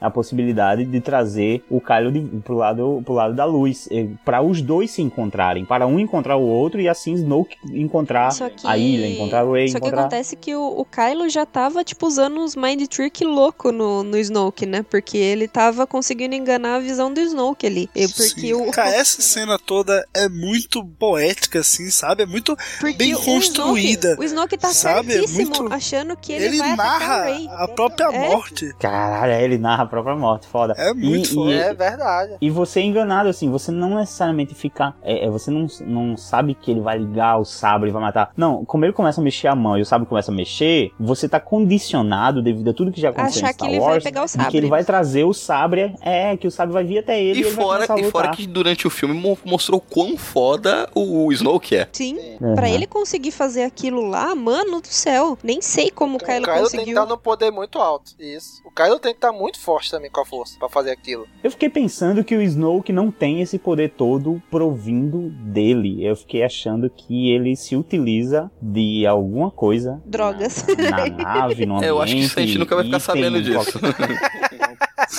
a 0.00 0.10
possibilidade 0.10 0.84
de 0.84 1.00
trazer 1.00 1.64
o 1.70 1.80
Kylo 1.80 2.12
de, 2.12 2.20
pro, 2.40 2.56
lado, 2.56 3.02
pro 3.04 3.14
lado 3.14 3.34
da 3.34 3.44
luz. 3.44 3.88
para 4.24 4.42
os 4.42 4.60
dois 4.62 4.90
se 4.90 5.02
encontrarem, 5.02 5.64
para 5.64 5.86
um 5.86 5.98
encontrar 5.98 6.36
o 6.36 6.42
outro 6.46 6.80
e 6.80 6.88
assim 6.88 7.14
Snoke 7.14 7.56
encontrar 7.72 8.30
que... 8.34 8.66
a 8.66 8.76
ilha, 8.76 9.06
encontrar 9.06 9.44
o 9.44 9.52
Rey, 9.52 9.68
Só 9.68 9.74
que 9.78 9.86
encontrar... 9.86 10.00
acontece 10.02 10.36
que 10.36 10.54
o, 10.54 10.80
o 10.80 10.84
Kylo 10.84 11.28
já 11.28 11.44
tava, 11.46 11.82
tipo, 11.84 12.06
usando 12.06 12.40
uns 12.40 12.56
mind 12.56 12.86
trick 12.88 13.24
louco 13.24 13.72
no, 13.72 14.02
no 14.02 14.16
Snoke, 14.18 14.66
né? 14.66 14.82
Porque 14.82 15.16
ele 15.16 15.48
tava 15.48 15.86
conseguindo 15.86 16.34
enganar 16.34 16.76
a 16.76 16.80
visão 16.80 17.12
do 17.12 17.20
Snoke 17.20 17.66
ali. 17.66 17.88
E 17.94 18.06
porque 18.08 18.40
Sim. 18.40 18.52
o... 18.54 18.70
Cara, 18.70 18.90
essa 18.94 19.20
cena 19.22 19.58
toda 19.58 20.04
é 20.14 20.28
muito 20.28 20.84
poética, 20.98 21.60
assim, 21.60 21.90
sabe? 21.90 22.22
É 22.22 22.26
muito 22.26 22.56
Porque 22.78 22.96
bem 22.96 23.14
o 23.14 23.20
construída. 23.20 24.08
Snoke, 24.08 24.22
o 24.22 24.24
Snoke 24.24 24.58
tá 24.58 24.68
sabe? 24.68 25.12
É 25.12 25.18
certíssimo, 25.18 25.56
muito- 25.62 25.72
achando 25.72 26.16
que 26.16 26.32
ele, 26.32 26.46
Ele 26.46 26.58
vai 26.58 26.76
narra 26.76 27.20
o 27.20 27.24
Rey. 27.24 27.48
a 27.50 27.68
própria 27.68 28.04
É. 28.12 28.28
morte. 28.28 28.74
Caralho, 28.78 29.29
aí 29.30 29.44
ele 29.44 29.58
narra 29.58 29.84
a 29.84 29.86
própria 29.86 30.14
morte, 30.16 30.46
foda. 30.46 30.74
É 30.76 30.92
muito 30.92 31.30
e, 31.30 31.34
foda. 31.34 31.50
e- 31.50 31.58
É 31.58 31.74
verdade. 31.74 32.36
E 32.40 32.50
você 32.50 32.80
é 32.80 32.84
enganado, 32.84 33.28
assim, 33.28 33.50
você 33.50 33.70
não 33.70 33.96
necessariamente 33.96 34.54
fica. 34.54 34.94
é, 35.02 35.26
é, 35.26 35.30
você 35.30 35.50
não, 35.50 35.66
não 35.86 36.16
sabe 36.16 36.54
que 36.54 36.70
ele 36.70 36.80
vai 36.80 36.98
ligar 36.98 37.38
o 37.38 37.44
sabre 37.44 37.88
e 37.90 37.92
vai 37.92 38.02
matar. 38.02 38.30
Não, 38.36 38.64
como 38.64 38.84
ele 38.84 38.92
começa 38.92 39.20
a 39.20 39.24
mexer 39.24 39.48
a 39.48 39.54
mão 39.54 39.76
e 39.78 39.82
o 39.82 39.86
sabre 39.86 40.06
começa 40.06 40.30
a 40.30 40.34
mexer, 40.34 40.90
você 40.98 41.28
tá 41.28 41.38
condicionado, 41.40 42.42
devido 42.42 42.70
a 42.70 42.74
tudo 42.74 42.92
que 42.92 43.00
já 43.00 43.10
aconteceu 43.10 43.38
Achar 43.42 43.50
em 43.50 43.52
Star 43.52 43.68
que 43.68 43.72
ele 43.74 43.80
vai 43.80 43.92
Wars, 43.92 44.04
pegar 44.04 44.22
o 44.22 44.26
de 44.26 44.32
que 44.32 44.38
sabre. 44.38 44.56
ele 44.58 44.68
vai 44.68 44.84
trazer 44.84 45.24
o 45.24 45.32
sabre, 45.32 45.94
é, 46.00 46.36
que 46.36 46.46
o 46.46 46.50
sabre 46.50 46.72
vai 46.72 46.84
vir 46.84 46.98
até 46.98 47.20
ele 47.22 47.40
e, 47.40 47.42
E 47.42 47.46
ele 47.46 47.50
vai 47.54 47.64
fora, 47.64 48.00
e 48.00 48.10
fora 48.10 48.28
que 48.30 48.46
durante 48.46 48.86
o 48.86 48.90
filme 48.90 49.14
mo- 49.14 49.38
mostrou 49.44 49.80
quão 49.80 50.16
foda 50.16 50.88
o 50.94 51.30
Snoke 51.32 51.76
é. 51.76 51.88
Sim, 51.92 52.18
Uhum. 52.40 52.54
pra 52.54 52.68
ele 52.68 52.86
conseguir 52.86 53.30
fazer 53.30 53.62
aquilo 53.64 54.06
lá, 54.06 54.34
mano 54.34 54.80
do 54.80 54.86
céu, 54.88 55.38
nem 55.42 55.60
sei 55.60 55.90
como 55.90 56.16
o 56.16 56.18
Kylo, 56.18 56.40
o 56.40 56.42
Kylo 56.44 56.46
tem 56.46 56.54
que 56.54 56.62
conseguiu. 56.76 56.88
estar 57.02 57.06
num 57.06 57.18
poder 57.18 57.50
muito 57.50 57.78
alto. 57.78 58.12
Isso. 58.18 58.60
O 58.64 58.70
Kylo 58.70 58.98
tem 58.98 59.12
que 59.12 59.19
estar 59.20 59.32
muito 59.32 59.58
forte 59.60 59.90
também 59.90 60.10
com 60.10 60.20
a 60.20 60.24
força 60.24 60.58
pra 60.58 60.68
fazer 60.68 60.90
aquilo. 60.90 61.26
Eu 61.44 61.50
fiquei 61.50 61.68
pensando 61.68 62.24
que 62.24 62.34
o 62.34 62.42
Snoke 62.42 62.92
não 62.92 63.10
tem 63.10 63.40
esse 63.40 63.58
poder 63.58 63.90
todo 63.90 64.42
provindo 64.50 65.30
dele. 65.30 66.04
Eu 66.04 66.16
fiquei 66.16 66.42
achando 66.42 66.88
que 66.90 67.30
ele 67.30 67.54
se 67.54 67.76
utiliza 67.76 68.50
de 68.60 69.06
alguma 69.06 69.50
coisa 69.50 70.00
Drogas. 70.06 70.64
na 70.66 71.06
nave, 71.06 71.66
no 71.66 71.76
ambiente. 71.76 71.86
É, 71.90 71.90
eu 71.90 72.00
acho 72.00 72.14
que 72.14 72.20
isso 72.20 72.38
a 72.38 72.42
gente 72.42 72.58
nunca 72.58 72.74
vai 72.76 72.84
ficar 72.84 73.00
sabendo 73.00 73.42
disso. 73.42 73.78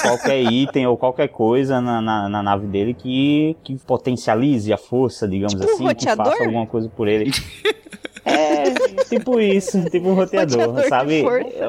qualquer 0.02 0.42
item 0.42 0.88
ou 0.88 0.98
qualquer 0.98 1.28
coisa 1.28 1.80
na, 1.82 2.02
na, 2.02 2.30
na 2.30 2.44
nave 2.44 2.68
dele 2.68 2.94
que, 2.94 3.56
que 3.64 3.76
potencialize 3.80 4.72
a 4.72 4.78
força, 4.78 5.28
digamos 5.28 5.54
Tipo 5.54 5.66
um 5.66 5.70
assim, 5.74 5.78
que 5.84 5.88
roteador? 5.90 6.26
faça 6.26 6.44
alguma 6.44 6.66
coisa 6.68 6.90
por 6.90 7.08
ele. 7.08 7.32
É, 8.24 9.04
tipo 9.06 9.40
isso, 9.40 9.84
tipo 9.90 10.10
um 10.10 10.14
roteador, 10.14 10.68
Roteador 10.68 10.90
sabe? 10.90 11.24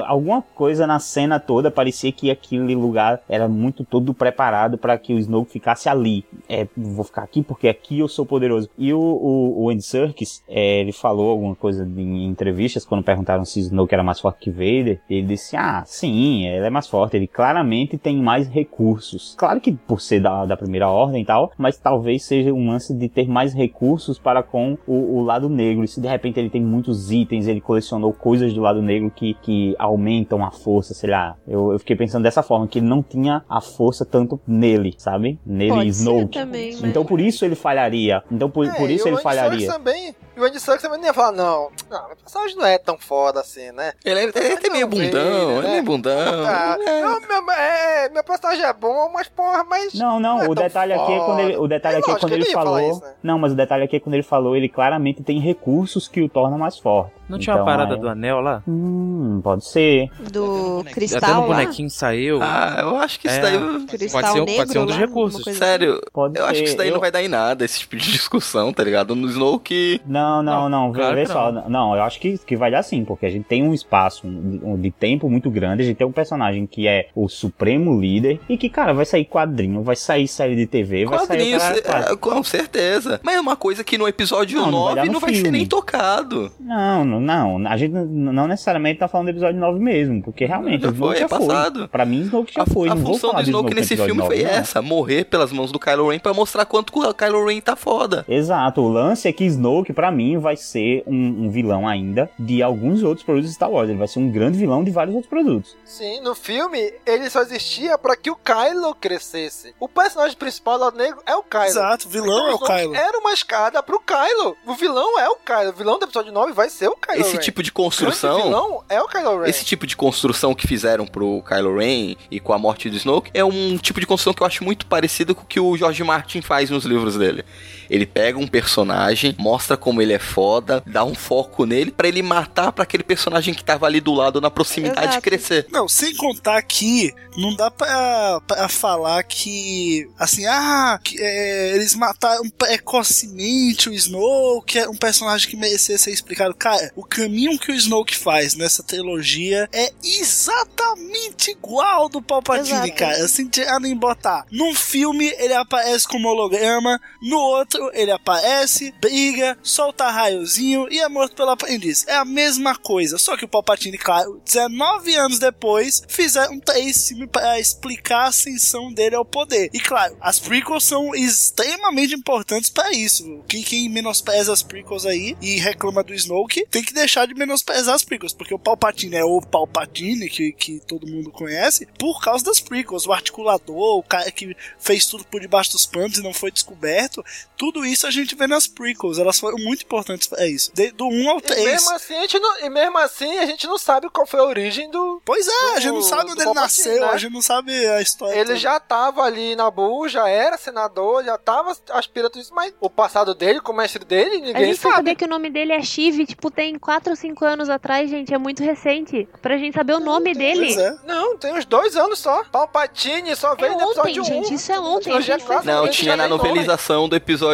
Alguma 0.06 0.42
coisa 0.42 0.86
na 0.86 0.98
cena 0.98 1.40
toda 1.40 1.70
parecia 1.70 2.12
que 2.12 2.30
aquele 2.30 2.74
lugar 2.74 3.20
era 3.28 3.48
muito 3.48 3.84
todo 3.84 4.12
preparado 4.12 4.76
para 4.76 4.96
que 4.98 5.14
o 5.14 5.18
Snoke 5.18 5.52
ficasse 5.52 5.88
ali. 5.88 6.24
É, 6.48 6.66
vou 6.76 7.04
ficar 7.04 7.22
aqui 7.22 7.42
porque 7.42 7.68
aqui 7.68 8.00
eu 8.00 8.08
sou 8.08 8.26
poderoso. 8.26 8.68
E 8.76 8.92
o, 8.92 9.00
o, 9.00 9.64
o 9.64 9.70
Andy 9.70 9.82
Serkis, 9.82 10.42
é, 10.48 10.80
ele 10.80 10.92
falou 10.92 11.30
alguma 11.30 11.54
coisa 11.54 11.88
em 11.96 12.26
entrevistas 12.26 12.84
quando 12.84 13.02
perguntaram 13.02 13.44
se 13.44 13.60
Snoke 13.60 13.94
era 13.94 14.02
mais 14.02 14.20
forte 14.20 14.40
que 14.40 14.50
Vader. 14.50 15.00
Ele 15.08 15.26
disse: 15.26 15.56
Ah, 15.56 15.82
sim, 15.86 16.46
ele 16.46 16.66
é 16.66 16.70
mais 16.70 16.86
forte. 16.86 17.16
Ele 17.16 17.26
claramente 17.26 17.96
tem 17.96 18.16
mais 18.16 18.48
recursos. 18.48 19.34
Claro 19.38 19.60
que 19.60 19.72
por 19.72 20.00
ser 20.00 20.20
da, 20.20 20.44
da 20.44 20.56
primeira 20.56 20.88
ordem 20.88 21.22
e 21.22 21.26
tal, 21.26 21.52
mas 21.56 21.78
talvez 21.78 22.24
seja 22.24 22.52
um 22.52 22.70
lance 22.70 22.94
de 22.94 23.08
ter 23.08 23.28
mais 23.28 23.54
recursos 23.54 24.18
para 24.18 24.42
com 24.42 24.76
o, 24.86 25.18
o 25.18 25.22
lado 25.22 25.48
negro. 25.48 25.84
E 25.84 25.88
se 25.88 26.00
de 26.00 26.08
repente 26.08 26.41
ele 26.42 26.50
tem 26.50 26.62
muitos 26.62 27.10
itens, 27.10 27.46
ele 27.46 27.60
colecionou 27.60 28.12
coisas 28.12 28.52
do 28.52 28.60
lado 28.60 28.82
negro 28.82 29.10
que, 29.14 29.34
que 29.42 29.74
aumentam 29.78 30.44
a 30.44 30.50
força, 30.50 30.94
sei 30.94 31.10
lá. 31.10 31.36
Eu, 31.46 31.72
eu 31.72 31.78
fiquei 31.78 31.96
pensando 31.96 32.22
dessa 32.22 32.42
forma, 32.42 32.66
que 32.66 32.78
ele 32.78 32.86
não 32.86 33.02
tinha 33.02 33.42
a 33.48 33.60
força 33.60 34.04
tanto 34.04 34.40
nele, 34.46 34.94
sabe? 34.98 35.38
Nele 35.46 35.70
Pode 35.70 35.92
ser 35.94 36.02
Snoke. 36.02 36.38
também, 36.38 36.72
mas- 36.72 36.84
Então 36.84 37.04
por 37.04 37.20
isso 37.20 37.44
ele 37.44 37.54
falharia. 37.54 38.22
Então 38.30 38.50
por, 38.50 38.66
por 38.74 38.90
É, 38.90 38.92
isso 38.92 39.08
e 39.08 39.10
ele 39.10 39.18
falharia. 39.18 39.72
também. 39.72 40.14
E 40.36 40.40
o 40.40 40.44
Andy 40.44 40.58
Serkis 40.60 40.82
também 40.82 40.98
não 40.98 41.06
ia 41.06 41.12
falar, 41.12 41.32
não, 41.32 41.70
não, 41.90 42.04
o 42.12 42.16
personagem 42.16 42.56
não 42.56 42.64
é 42.66 42.78
tão 42.78 42.96
foda 42.98 43.40
assim, 43.40 43.70
né? 43.72 43.92
Ele 44.04 44.18
é, 44.20 44.22
ele 44.24 44.32
é 44.48 44.52
até 44.54 44.70
meio 44.70 44.86
bundão, 44.86 45.58
ele 45.58 45.66
é 45.66 45.70
meio 45.72 45.82
bundão. 45.82 46.46
Ah, 46.46 46.76
não, 46.78 47.42
meu, 47.44 47.50
é, 47.54 48.08
meu 48.08 48.24
personagem 48.24 48.64
é 48.64 48.72
bom, 48.72 49.10
mas 49.12 49.28
porra, 49.28 49.62
mas. 49.64 49.92
Não, 49.94 50.18
não, 50.18 50.42
é 50.42 50.48
o 50.48 50.54
detalhe 50.54 50.92
aqui 50.94 51.12
é 51.12 51.18
quando 51.20 51.40
ele, 51.40 51.56
o 51.56 51.68
detalhe 51.68 51.96
É 51.96 51.98
aqui 51.98 52.10
é 52.10 52.14
quando 52.18 52.32
ele 52.32 52.44
ele 52.44 52.52
falou. 52.52 52.80
isso, 52.80 53.00
né? 53.02 53.12
Não, 53.22 53.38
mas 53.38 53.52
o 53.52 53.54
detalhe 53.56 53.84
aqui 53.84 53.96
é 53.96 54.00
quando 54.00 54.14
ele 54.14 54.22
falou, 54.22 54.56
ele 54.56 54.68
claramente 54.68 55.22
tem 55.22 55.38
recursos 55.38 56.08
que 56.08 56.20
o 56.22 56.28
tornam 56.28 56.56
mais 56.58 56.78
forte. 56.78 57.12
Não 57.28 57.38
tinha 57.38 57.54
uma 57.54 57.62
Então, 57.62 57.66
parada 57.72 57.94
aí- 57.94 58.00
do 58.00 58.08
anel 58.08 58.40
lá? 58.40 58.62
Hum, 58.68 59.40
pode 59.42 59.64
ser. 59.66 60.10
Do 60.30 60.80
Até 60.80 60.90
cristal 60.92 61.34
no 61.34 61.40
lá. 61.42 61.46
bonequinho 61.56 61.88
saiu. 61.88 62.40
Ah, 62.42 62.76
eu 62.80 62.96
acho 62.96 63.18
que 63.20 63.26
isso 63.26 63.36
É, 63.38 63.40
daí. 63.40 63.86
Cristal 63.86 64.20
pode 64.20 64.32
ser, 64.32 64.40
um- 64.40 64.44
negro 64.44 64.56
pode 64.58 64.72
ser 64.72 64.78
um 64.80 64.86
dos 64.86 64.94
lá, 64.94 65.00
recursos. 65.00 65.56
Sério, 65.56 66.00
Pode 66.12 66.38
eu 66.38 66.44
acho 66.44 66.52
que 66.54 66.58
ser. 66.58 66.64
isso 66.64 66.76
daí 66.76 66.88
Eu- 66.88 66.94
não 66.94 67.00
vai 67.00 67.10
dar 67.10 67.22
em 67.22 67.28
nada, 67.28 67.64
esse 67.64 67.78
tipo 67.80 67.96
de 67.96 68.10
discussão, 68.12 68.72
tá 68.72 68.82
ligado? 68.84 69.14
No 69.14 69.28
Snoke. 69.28 70.00
Não, 70.04 70.21
não, 70.42 70.68
não, 70.68 70.92
vê, 70.92 70.98
claro 71.00 71.14
vê 71.16 71.26
só. 71.26 71.50
não. 71.50 71.68
Não. 71.68 71.96
eu 71.96 72.02
acho 72.02 72.20
que, 72.20 72.38
que 72.38 72.56
vai 72.56 72.70
dar 72.70 72.82
sim, 72.82 73.04
porque 73.04 73.26
a 73.26 73.30
gente 73.30 73.44
tem 73.44 73.62
um 73.62 73.72
espaço 73.74 74.26
um- 74.26 74.78
de 74.80 74.90
tempo 74.90 75.28
muito 75.30 75.50
grande, 75.50 75.82
a 75.82 75.86
gente 75.86 75.96
tem 75.96 76.06
um 76.06 76.12
personagem 76.12 76.66
que 76.66 76.86
é 76.86 77.08
o 77.14 77.28
supremo 77.28 78.00
líder 78.00 78.40
e 78.48 78.56
que, 78.56 78.68
cara, 78.68 78.92
vai 78.92 79.04
sair 79.04 79.24
quadrinho, 79.24 79.82
vai 79.82 79.96
sair 79.96 80.28
série 80.28 80.54
de 80.54 80.66
TV, 80.66 81.04
vai 81.06 81.18
sair. 81.20 81.26
Quadrinhos, 81.28 81.62
o 81.62 81.82
cara- 81.82 82.12
é, 82.12 82.16
com 82.16 82.42
certeza. 82.42 83.20
Mas 83.22 83.36
é 83.36 83.40
uma 83.40 83.56
coisa 83.56 83.82
que 83.82 83.96
no 83.98 84.06
episódio 84.06 84.60
Não, 84.60 84.70
não 84.70 84.84
vai 84.84 84.94
9 84.94 85.00
dar 85.00 85.06
no 85.06 85.12
não 85.12 85.20
vai 85.20 85.34
ser 85.34 85.50
nem 85.50 85.66
tocado. 85.66 86.50
Não, 86.60 87.04
não, 87.04 87.20
não, 87.20 87.66
a 87.68 87.76
gente 87.76 87.92
não 87.92 88.32
não 88.32 88.46
necessariamente 88.48 88.98
tá 89.00 89.08
falando 89.08 89.26
do 89.26 89.30
episódio 89.30 89.58
9 89.60 89.78
mesmo, 89.78 90.22
porque 90.22 90.44
realmente 90.44 90.82
Já 90.82 90.92
foi, 90.92 91.16
já 91.16 91.24
é 91.24 91.28
passado. 91.28 91.78
foi. 91.80 91.88
Pra 91.88 92.04
mim, 92.04 92.20
Snoke 92.22 92.52
já 92.54 92.62
a, 92.62 92.66
foi. 92.66 92.88
a 92.88 92.94
não 92.94 93.04
função 93.04 93.34
do 93.34 93.40
Snoke 93.40 93.70
no 93.70 93.76
nesse 93.76 93.96
filme 93.96 94.20
9, 94.20 94.34
foi 94.34 94.42
não. 94.44 94.50
essa: 94.50 94.82
morrer 94.82 95.24
pelas 95.24 95.52
mãos 95.52 95.72
do 95.72 95.78
Kylo 95.78 96.08
Ren 96.10 96.18
pra 96.18 96.32
mostrar 96.34 96.64
quanto 96.64 96.92
o 96.98 97.14
Kylo 97.14 97.46
Ren 97.46 97.60
tá 97.60 97.74
foda. 97.76 98.24
Exato, 98.28 98.80
o 98.80 98.88
lance 98.88 99.26
é 99.28 99.32
que 99.32 99.44
Snoke, 99.44 99.92
pra 99.92 100.10
mim, 100.12 100.38
vai 100.38 100.56
ser 100.56 101.02
um, 101.06 101.46
um 101.46 101.50
vilão 101.50 101.86
ainda 101.88 102.30
de 102.38 102.62
alguns 102.62 103.02
outros 103.02 103.24
produtos 103.24 103.48
de 103.50 103.54
Star 103.56 103.70
Wars. 103.70 103.88
Ele 103.88 103.98
vai 103.98 104.08
ser 104.08 104.18
um 104.18 104.30
grande 104.30 104.58
vilão 104.58 104.84
de 104.84 104.90
vários 104.90 105.14
outros 105.14 105.30
produtos. 105.30 105.76
Sim, 105.84 106.20
no 106.20 106.34
filme 106.34 106.92
ele 107.06 107.28
só 107.30 107.42
existia 107.42 107.96
pra 107.98 108.16
que 108.16 108.30
o 108.30 108.36
Kylo 108.36 108.94
crescesse. 108.94 109.74
O 109.80 109.88
personagem 109.88 110.36
principal 110.36 110.78
do 110.78 110.84
lado 110.84 110.96
negro 110.96 111.20
é 111.26 111.34
o 111.34 111.42
Kylo. 111.42 111.64
Exato, 111.64 112.06
o 112.06 112.10
vilão 112.10 112.48
é 112.48 112.54
o 112.54 112.58
Kylo. 112.58 112.94
Era 112.94 113.18
uma 113.18 113.32
escada 113.32 113.82
pro 113.82 114.00
Kylo. 114.00 114.56
O 114.66 114.74
vilão 114.74 115.18
é 115.18 115.28
o 115.28 115.36
Kylo. 115.36 115.70
O 115.70 115.72
vilão 115.72 115.98
do 115.98 116.04
episódio 116.04 116.32
9 116.32 116.52
vai 116.52 116.68
ser 116.68 116.88
o 116.88 116.96
Kylo. 116.96 117.20
Esse 117.20 117.34
Ren. 117.34 117.40
tipo 117.40 117.62
de 117.62 117.70
O 117.70 117.74
construção. 117.74 118.42
vilão 118.42 118.84
é 118.88 119.00
o 119.00 119.08
Kylo 119.08 119.40
Ren. 119.40 119.48
Esse 119.48 119.64
tipo 119.64 119.86
de 119.86 119.96
construção 119.96 120.54
que 120.54 120.66
fizeram 120.66 121.06
pro 121.06 121.42
Kylo 121.42 121.76
Ren 121.78 122.16
e 122.30 122.40
com 122.40 122.52
a 122.52 122.58
morte 122.58 122.88
do 122.90 122.96
Snoke 122.96 123.30
é 123.34 123.44
um 123.44 123.76
tipo 123.78 124.00
de 124.00 124.06
construção 124.06 124.34
que 124.34 124.42
eu 124.42 124.46
acho 124.46 124.64
muito 124.64 124.86
parecido 124.86 125.34
com 125.34 125.42
o 125.42 125.46
que 125.46 125.60
o 125.60 125.76
George 125.76 126.02
Martin 126.04 126.40
faz 126.42 126.70
nos 126.70 126.84
livros 126.84 127.16
dele. 127.16 127.44
Ele 127.92 128.06
pega 128.06 128.38
um 128.38 128.46
personagem, 128.46 129.36
mostra 129.38 129.76
como 129.76 130.00
ele 130.00 130.14
é 130.14 130.18
foda, 130.18 130.82
dá 130.86 131.04
um 131.04 131.14
foco 131.14 131.66
nele 131.66 131.90
pra 131.90 132.08
ele 132.08 132.22
matar 132.22 132.72
pra 132.72 132.84
aquele 132.84 133.02
personagem 133.02 133.52
que 133.52 133.62
tava 133.62 133.84
ali 133.84 134.00
do 134.00 134.14
lado 134.14 134.40
na 134.40 134.50
proximidade 134.50 135.08
Exato. 135.08 135.20
crescer. 135.22 135.66
Não, 135.70 135.86
sem 135.86 136.16
contar 136.16 136.62
que 136.62 137.12
não 137.36 137.54
dá 137.54 137.70
pra, 137.70 138.40
pra 138.46 138.68
falar 138.68 139.22
que, 139.24 140.08
assim, 140.18 140.46
ah, 140.46 140.98
que, 141.04 141.20
é, 141.20 141.74
eles 141.74 141.94
mataram 141.94 142.48
precocemente 142.50 143.90
o 143.90 143.92
Snoke, 143.92 144.78
é 144.78 144.88
um 144.88 144.96
personagem 144.96 145.50
que 145.50 145.56
merecia 145.56 145.98
ser 145.98 146.12
explicado. 146.12 146.54
Cara, 146.54 146.90
o 146.96 147.04
caminho 147.04 147.58
que 147.58 147.72
o 147.72 147.74
Snoke 147.74 148.16
faz 148.16 148.54
nessa 148.54 148.82
trilogia 148.82 149.68
é 149.70 149.92
exatamente 150.02 151.50
igual 151.50 152.08
do 152.08 152.22
Palpatine, 152.22 152.70
Exato. 152.70 152.94
cara. 152.94 153.24
Assim, 153.24 153.48
tirando 153.48 153.86
em 153.86 153.96
botar. 153.96 154.46
Num 154.50 154.74
filme, 154.74 155.32
ele 155.38 155.54
aparece 155.54 156.08
como 156.08 156.28
holograma, 156.28 156.98
no 157.20 157.36
outro, 157.36 157.81
ele 157.92 158.10
aparece, 158.10 158.92
briga, 159.00 159.56
solta 159.62 160.10
raiozinho 160.10 160.86
e 160.90 161.00
é 161.00 161.08
morto 161.08 161.36
pelo 161.36 161.50
aprendiz. 161.50 162.06
É 162.06 162.16
a 162.16 162.24
mesma 162.24 162.76
coisa, 162.76 163.18
só 163.18 163.36
que 163.36 163.44
o 163.44 163.48
Palpatine, 163.48 163.98
claro, 163.98 164.40
19 164.44 165.14
anos 165.14 165.38
depois, 165.38 166.02
fizeram 166.08 166.58
três 166.58 167.08
filmes 167.08 167.28
para 167.30 167.58
explicar 167.58 168.24
a 168.24 168.28
ascensão 168.28 168.92
dele 168.92 169.16
ao 169.16 169.24
poder. 169.24 169.70
E 169.72 169.80
claro, 169.80 170.16
as 170.20 170.38
prequels 170.38 170.84
são 170.84 171.14
extremamente 171.14 172.14
importantes 172.14 172.70
para 172.70 172.92
isso. 172.92 173.42
Quem, 173.48 173.62
quem 173.62 173.88
menospreza 173.88 174.52
as 174.52 174.62
prequels 174.62 175.06
aí 175.06 175.36
e 175.40 175.58
reclama 175.58 176.02
do 176.02 176.14
Snoke, 176.14 176.66
tem 176.70 176.82
que 176.82 176.92
deixar 176.92 177.26
de 177.26 177.34
menosprezar 177.34 177.94
as 177.94 178.04
prequels, 178.04 178.32
porque 178.32 178.54
o 178.54 178.58
Palpatine 178.58 179.16
é 179.16 179.24
o 179.24 179.40
Palpatine, 179.40 180.28
que, 180.28 180.52
que 180.52 180.80
todo 180.80 181.06
mundo 181.06 181.30
conhece, 181.30 181.86
por 181.98 182.20
causa 182.20 182.44
das 182.44 182.60
prequels. 182.60 183.06
O 183.06 183.12
articulador, 183.12 183.98
o 183.98 184.02
cara 184.02 184.30
que 184.30 184.56
fez 184.78 185.06
tudo 185.06 185.24
por 185.24 185.40
debaixo 185.40 185.72
dos 185.72 185.86
panos 185.86 186.18
e 186.18 186.22
não 186.22 186.32
foi 186.32 186.50
descoberto, 186.50 187.24
tudo 187.62 187.86
isso 187.86 188.08
a 188.08 188.10
gente 188.10 188.34
vê 188.34 188.48
nas 188.48 188.66
prequels. 188.66 189.18
Elas 189.18 189.38
foram 189.38 189.56
muito 189.56 189.84
importantes 189.84 190.26
para 190.26 190.44
isso. 190.48 190.72
De- 190.74 190.90
do 190.90 191.06
1 191.06 191.30
ao 191.30 191.38
E 191.38 191.42
3. 191.42 191.64
mesmo, 191.64 191.90
assim, 191.94 192.16
a 192.16 192.20
gente 192.22 192.40
não, 192.40 192.58
e 192.58 192.68
mesmo 192.68 192.98
assim, 192.98 193.38
a 193.38 193.46
gente 193.46 193.68
não 193.68 193.78
sabe 193.78 194.10
qual 194.10 194.26
foi 194.26 194.40
a 194.40 194.44
origem 194.44 194.90
do. 194.90 195.22
Pois 195.24 195.46
é, 195.46 195.74
a 195.76 195.80
gente 195.80 195.92
não 195.92 196.00
do- 196.00 196.02
sabe 196.02 196.24
do 196.26 196.32
onde 196.32 196.42
ele 196.42 196.54
nasceu, 196.54 197.00
né? 197.02 197.06
a 197.12 197.16
gente 197.16 197.32
não 197.32 197.40
sabe 197.40 197.86
a 197.86 198.00
história. 198.02 198.34
Ele 198.34 198.46
toda. 198.46 198.56
já 198.56 198.80
tava 198.80 199.22
ali 199.22 199.54
na 199.54 199.70
Bull, 199.70 200.08
já 200.08 200.28
era 200.28 200.58
senador, 200.58 201.22
já 201.24 201.38
tava 201.38 201.76
aspirando 201.90 202.36
isso, 202.40 202.52
mas 202.52 202.74
o 202.80 202.90
passado 202.90 203.32
dele, 203.32 203.60
com 203.60 203.70
o 203.70 203.76
mestre 203.76 204.04
dele, 204.04 204.38
A 204.38 204.40
ninguém 204.40 204.64
gente 204.64 204.80
vai 204.80 204.90
sabe. 204.92 204.96
saber 204.96 205.14
que 205.14 205.24
o 205.24 205.28
nome 205.28 205.48
dele 205.48 205.72
é 205.72 205.80
Shiv, 205.82 206.26
tipo, 206.26 206.50
tem 206.50 206.76
4 206.76 207.10
ou 207.10 207.16
5 207.16 207.44
anos 207.44 207.70
atrás, 207.70 208.10
gente, 208.10 208.34
é 208.34 208.38
muito 208.38 208.60
recente. 208.64 209.28
Pra 209.40 209.56
gente 209.56 209.74
saber 209.74 209.94
o 209.94 210.00
nome 210.00 210.34
dele. 210.34 210.74
é. 210.74 210.96
Não, 211.06 211.36
tem 211.38 211.52
uns 211.54 211.64
dois 211.64 211.96
anos 211.96 212.18
só. 212.18 212.42
Palpatine 212.50 213.36
só 213.36 213.54
veio 213.54 213.72
no 213.72 213.78
ontem, 213.90 214.00
episódio 214.00 214.22
1. 214.22 214.24
gente, 214.24 214.54
isso 214.54 214.72
é 214.72 214.80
ontem, 214.80 215.12
a 215.16 215.20
gente 215.20 215.44
foi 215.44 215.62
Não, 215.62 215.88
tinha 215.88 216.16
na 216.16 216.26
novelização 216.26 217.08
do 217.08 217.14
episódio. 217.14 217.51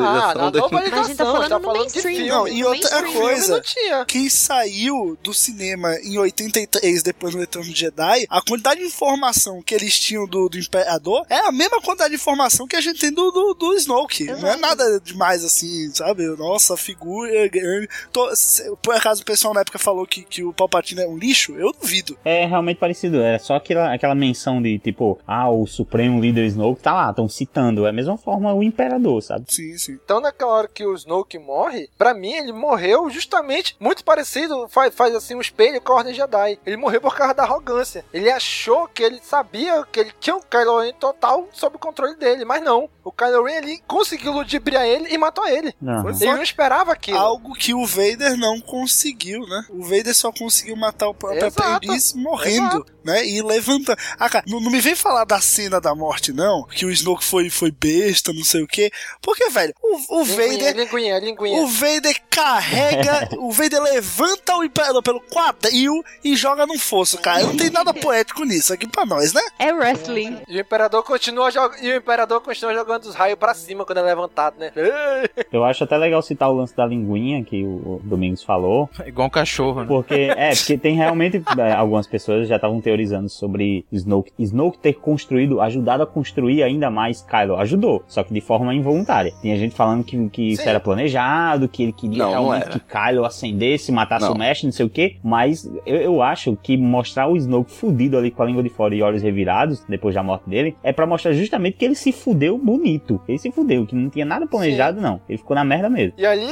Ah, 0.00 0.34
na 0.34 0.50
do- 0.50 0.58
novelização, 0.60 0.70
Mas 0.70 0.92
a 0.92 1.02
gente 1.08 1.16
tá 1.16 1.24
falando 1.24 1.48
tá 1.48 1.58
no 1.58 1.64
falando 1.64 1.92
de 1.92 2.00
filme. 2.02 2.28
Não, 2.28 2.48
e 2.48 2.64
outra 2.64 3.00
mainstream. 3.02 3.22
coisa, 3.22 3.62
não 3.90 4.04
quem 4.06 4.28
saiu 4.28 5.18
do 5.22 5.32
cinema 5.34 5.94
em 6.02 6.18
83, 6.18 7.02
depois 7.02 7.34
do 7.34 7.40
Retorno 7.40 7.68
de 7.72 7.78
Jedi, 7.78 8.26
a 8.28 8.40
quantidade 8.42 8.80
de 8.80 8.86
informação 8.86 9.62
que 9.62 9.74
eles 9.74 9.98
tinham 9.98 10.26
do, 10.26 10.48
do 10.48 10.58
Imperador 10.58 11.24
é 11.28 11.38
a 11.38 11.52
mesma 11.52 11.80
quantidade 11.80 12.10
de 12.10 12.16
informação 12.16 12.66
que 12.66 12.76
a 12.76 12.80
gente 12.80 13.00
tem 13.00 13.12
do, 13.12 13.30
do, 13.30 13.54
do 13.54 13.74
Snoke. 13.74 14.24
Não 14.24 14.48
é 14.48 14.56
nada 14.56 15.00
demais 15.00 15.44
assim, 15.44 15.90
sabe? 15.92 16.24
Nossa, 16.36 16.76
figura 16.76 17.30
é 17.34 17.48
grande. 17.48 17.88
Tô- 18.12 18.34
se- 18.34 18.70
por 18.82 18.94
acaso 18.94 19.22
o 19.22 19.24
pessoal 19.24 19.54
na 19.54 19.60
época 19.60 19.78
falou 19.78 20.06
que, 20.06 20.22
que 20.22 20.42
o 20.44 20.52
Palpatine 20.52 21.02
é 21.02 21.08
um 21.08 21.16
lixo? 21.16 21.54
Eu 21.56 21.72
duvido. 21.72 22.16
É 22.24 22.46
realmente 22.46 22.78
parecido. 22.78 23.20
Era 23.20 23.38
só 23.38 23.56
aquela, 23.56 23.92
aquela 23.94 24.14
menção 24.14 24.60
de 24.62 24.78
tipo, 24.78 25.18
ah, 25.26 25.48
o 25.50 25.66
Supremo 25.66 26.20
Líder 26.20 26.46
Snoke 26.46 26.82
tá 26.82 26.92
lá, 26.92 27.10
estão 27.10 27.28
citando. 27.28 27.86
É 27.86 27.90
a 27.90 27.92
mesma 27.92 28.16
forma 28.16 28.52
o 28.52 28.62
Imperador, 28.62 28.93
sabe? 29.20 29.44
Sim, 29.48 29.76
sim. 29.78 29.92
Então, 30.04 30.20
naquela 30.20 30.52
hora 30.52 30.68
que 30.68 30.84
o 30.84 30.94
Snoke 30.94 31.38
morre, 31.38 31.88
pra 31.96 32.14
mim, 32.14 32.32
ele 32.32 32.52
morreu 32.52 33.08
justamente 33.10 33.76
muito 33.78 34.04
parecido, 34.04 34.68
faz, 34.68 34.94
faz 34.94 35.14
assim 35.14 35.34
um 35.34 35.40
espelho 35.40 35.80
com 35.80 35.92
a 35.92 35.96
Ordem 35.96 36.14
Jedi. 36.14 36.58
Ele 36.64 36.76
morreu 36.76 37.00
por 37.00 37.14
causa 37.14 37.34
da 37.34 37.42
arrogância. 37.42 38.04
Ele 38.12 38.30
achou 38.30 38.88
que 38.88 39.02
ele 39.02 39.20
sabia 39.22 39.84
que 39.90 40.00
ele 40.00 40.12
tinha 40.20 40.36
o 40.36 40.42
Kylo 40.42 40.80
Ren 40.80 40.92
total 40.94 41.48
sob 41.52 41.76
o 41.76 41.78
controle 41.78 42.16
dele, 42.16 42.44
mas 42.44 42.62
não. 42.62 42.88
O 43.02 43.12
Kylo 43.12 43.44
Ren 43.44 43.56
ele 43.56 43.82
conseguiu 43.86 44.32
ludibriar 44.32 44.86
ele 44.86 45.12
e 45.12 45.18
matou 45.18 45.46
ele. 45.46 45.74
Aham. 45.82 46.10
Ele 46.10 46.32
não 46.32 46.42
esperava 46.42 46.92
aquilo. 46.92 47.18
Algo 47.18 47.54
que 47.54 47.74
o 47.74 47.86
Vader 47.86 48.36
não 48.36 48.60
conseguiu, 48.60 49.46
né? 49.46 49.66
O 49.70 49.82
Vader 49.82 50.14
só 50.14 50.32
conseguiu 50.32 50.76
matar 50.76 51.08
o 51.08 51.14
próprio 51.14 51.46
Exato. 51.46 51.62
aprendiz 51.62 52.12
morrendo, 52.14 52.86
né? 53.04 53.26
E 53.26 53.40
levantando. 53.42 53.98
Ah, 54.18 54.28
cara, 54.28 54.44
não, 54.48 54.60
não 54.60 54.70
me 54.70 54.80
vem 54.80 54.94
falar 54.94 55.24
da 55.24 55.40
cena 55.40 55.80
da 55.80 55.94
morte, 55.94 56.32
não. 56.32 56.64
Que 56.64 56.84
o 56.84 56.90
Snoke 56.90 57.24
foi, 57.24 57.50
foi 57.50 57.70
besta, 57.70 58.32
não 58.32 58.44
sei 58.44 58.62
o 58.62 58.66
quê. 58.66 58.90
Porque, 59.20 59.48
velho, 59.50 59.74
o, 59.82 60.20
o 60.20 60.24
Linguinha, 60.24 60.48
Vader. 60.48 60.76
linguinha, 60.76 61.18
linguinha. 61.18 61.62
O 61.62 61.66
Vader 61.66 62.16
carrega, 62.28 63.28
o 63.38 63.52
Vader 63.52 63.82
levanta 63.82 64.56
o 64.56 64.64
Imperador 64.64 65.02
pelo 65.02 65.20
quadril 65.20 66.02
e 66.24 66.34
joga 66.34 66.66
num 66.66 66.78
fosso, 66.78 67.18
cara. 67.18 67.42
Não 67.44 67.56
tem 67.56 67.70
nada 67.70 67.94
poético 67.94 68.44
nisso 68.44 68.72
aqui 68.72 68.88
pra 68.88 69.06
nós, 69.06 69.32
né? 69.32 69.42
É 69.58 69.72
wrestling. 69.72 70.40
E 70.48 70.56
o 70.56 70.60
Imperador 70.60 71.02
continua 71.02 71.50
jog... 71.50 71.76
e 71.80 71.90
o 71.92 71.96
Imperador 71.96 72.40
continua 72.40 72.74
jogando 72.74 73.04
os 73.04 73.14
raios 73.14 73.38
pra 73.38 73.54
cima 73.54 73.84
quando 73.84 73.98
é 73.98 74.02
levantado, 74.02 74.58
né? 74.58 74.72
Eu 75.52 75.64
acho 75.64 75.84
até 75.84 75.96
legal 75.96 76.22
citar 76.22 76.50
o 76.50 76.56
lance 76.56 76.74
da 76.74 76.86
linguinha 76.86 77.44
que 77.44 77.64
o 77.64 77.84
o 77.84 78.00
Domingos 78.02 78.42
falou. 78.42 78.88
É 79.00 79.08
igual 79.08 79.28
um 79.28 79.30
cachorro, 79.30 79.80
né? 79.80 79.86
Porque, 79.86 80.14
é, 80.14 80.54
porque 80.54 80.78
tem 80.78 80.94
realmente 80.94 81.42
é, 81.58 81.72
algumas 81.72 82.06
pessoas 82.06 82.48
já 82.48 82.56
estavam 82.56 82.80
teorizando 82.80 82.93
sobre 83.28 83.84
Snoke. 83.92 84.32
Snoke 84.38 84.78
ter 84.78 84.94
construído, 84.94 85.60
ajudado 85.60 86.02
a 86.02 86.06
construir 86.06 86.62
ainda 86.62 86.90
mais 86.90 87.22
Kylo. 87.22 87.56
Ajudou, 87.56 88.02
só 88.06 88.22
que 88.22 88.32
de 88.32 88.40
forma 88.40 88.74
involuntária. 88.74 89.32
Tinha 89.40 89.56
gente 89.56 89.74
falando 89.74 90.04
que, 90.04 90.28
que 90.28 90.52
isso 90.52 90.62
Sim. 90.62 90.68
era 90.68 90.80
planejado, 90.80 91.68
que 91.68 91.82
ele 91.82 91.92
queria 91.92 92.18
Não, 92.18 92.52
não 92.52 92.60
que 92.60 92.80
Kylo 92.80 93.24
acendesse, 93.24 93.92
matasse 93.92 94.26
Não. 94.26 94.34
o 94.34 94.38
mestre, 94.38 94.66
não 94.66 94.72
sei 94.72 94.86
o 94.86 94.90
que. 94.90 95.16
Mas 95.22 95.64
eu, 95.86 95.96
eu 95.96 96.22
acho 96.22 96.56
que 96.62 96.76
mostrar 96.76 97.28
o 97.28 97.36
Snoke 97.36 97.70
fudido 97.70 98.16
ali 98.16 98.30
com 98.30 98.42
a 98.42 98.46
língua 98.46 98.62
de 98.62 98.68
fora 98.68 98.94
e 98.94 99.02
olhos 99.02 99.22
revirados, 99.22 99.84
depois 99.88 100.14
da 100.14 100.22
morte 100.22 100.48
dele, 100.48 100.76
é 100.82 100.92
pra 100.92 101.06
mostrar 101.06 101.32
justamente 101.32 101.76
que 101.76 101.84
ele 101.84 101.94
se 101.94 102.12
fudeu 102.12 102.58
bonito. 102.58 103.20
Ele 103.28 103.38
se 103.38 103.50
fudeu, 103.50 103.86
que 103.86 103.94
não 103.94 104.08
tinha 104.08 104.24
nada 104.24 104.46
planejado, 104.46 105.00
não. 105.00 105.20
Ele 105.28 105.38
ficou 105.38 105.54
na 105.54 105.64
merda 105.64 105.88
mesmo. 105.88 106.14
E 106.18 106.26
ali, 106.26 106.46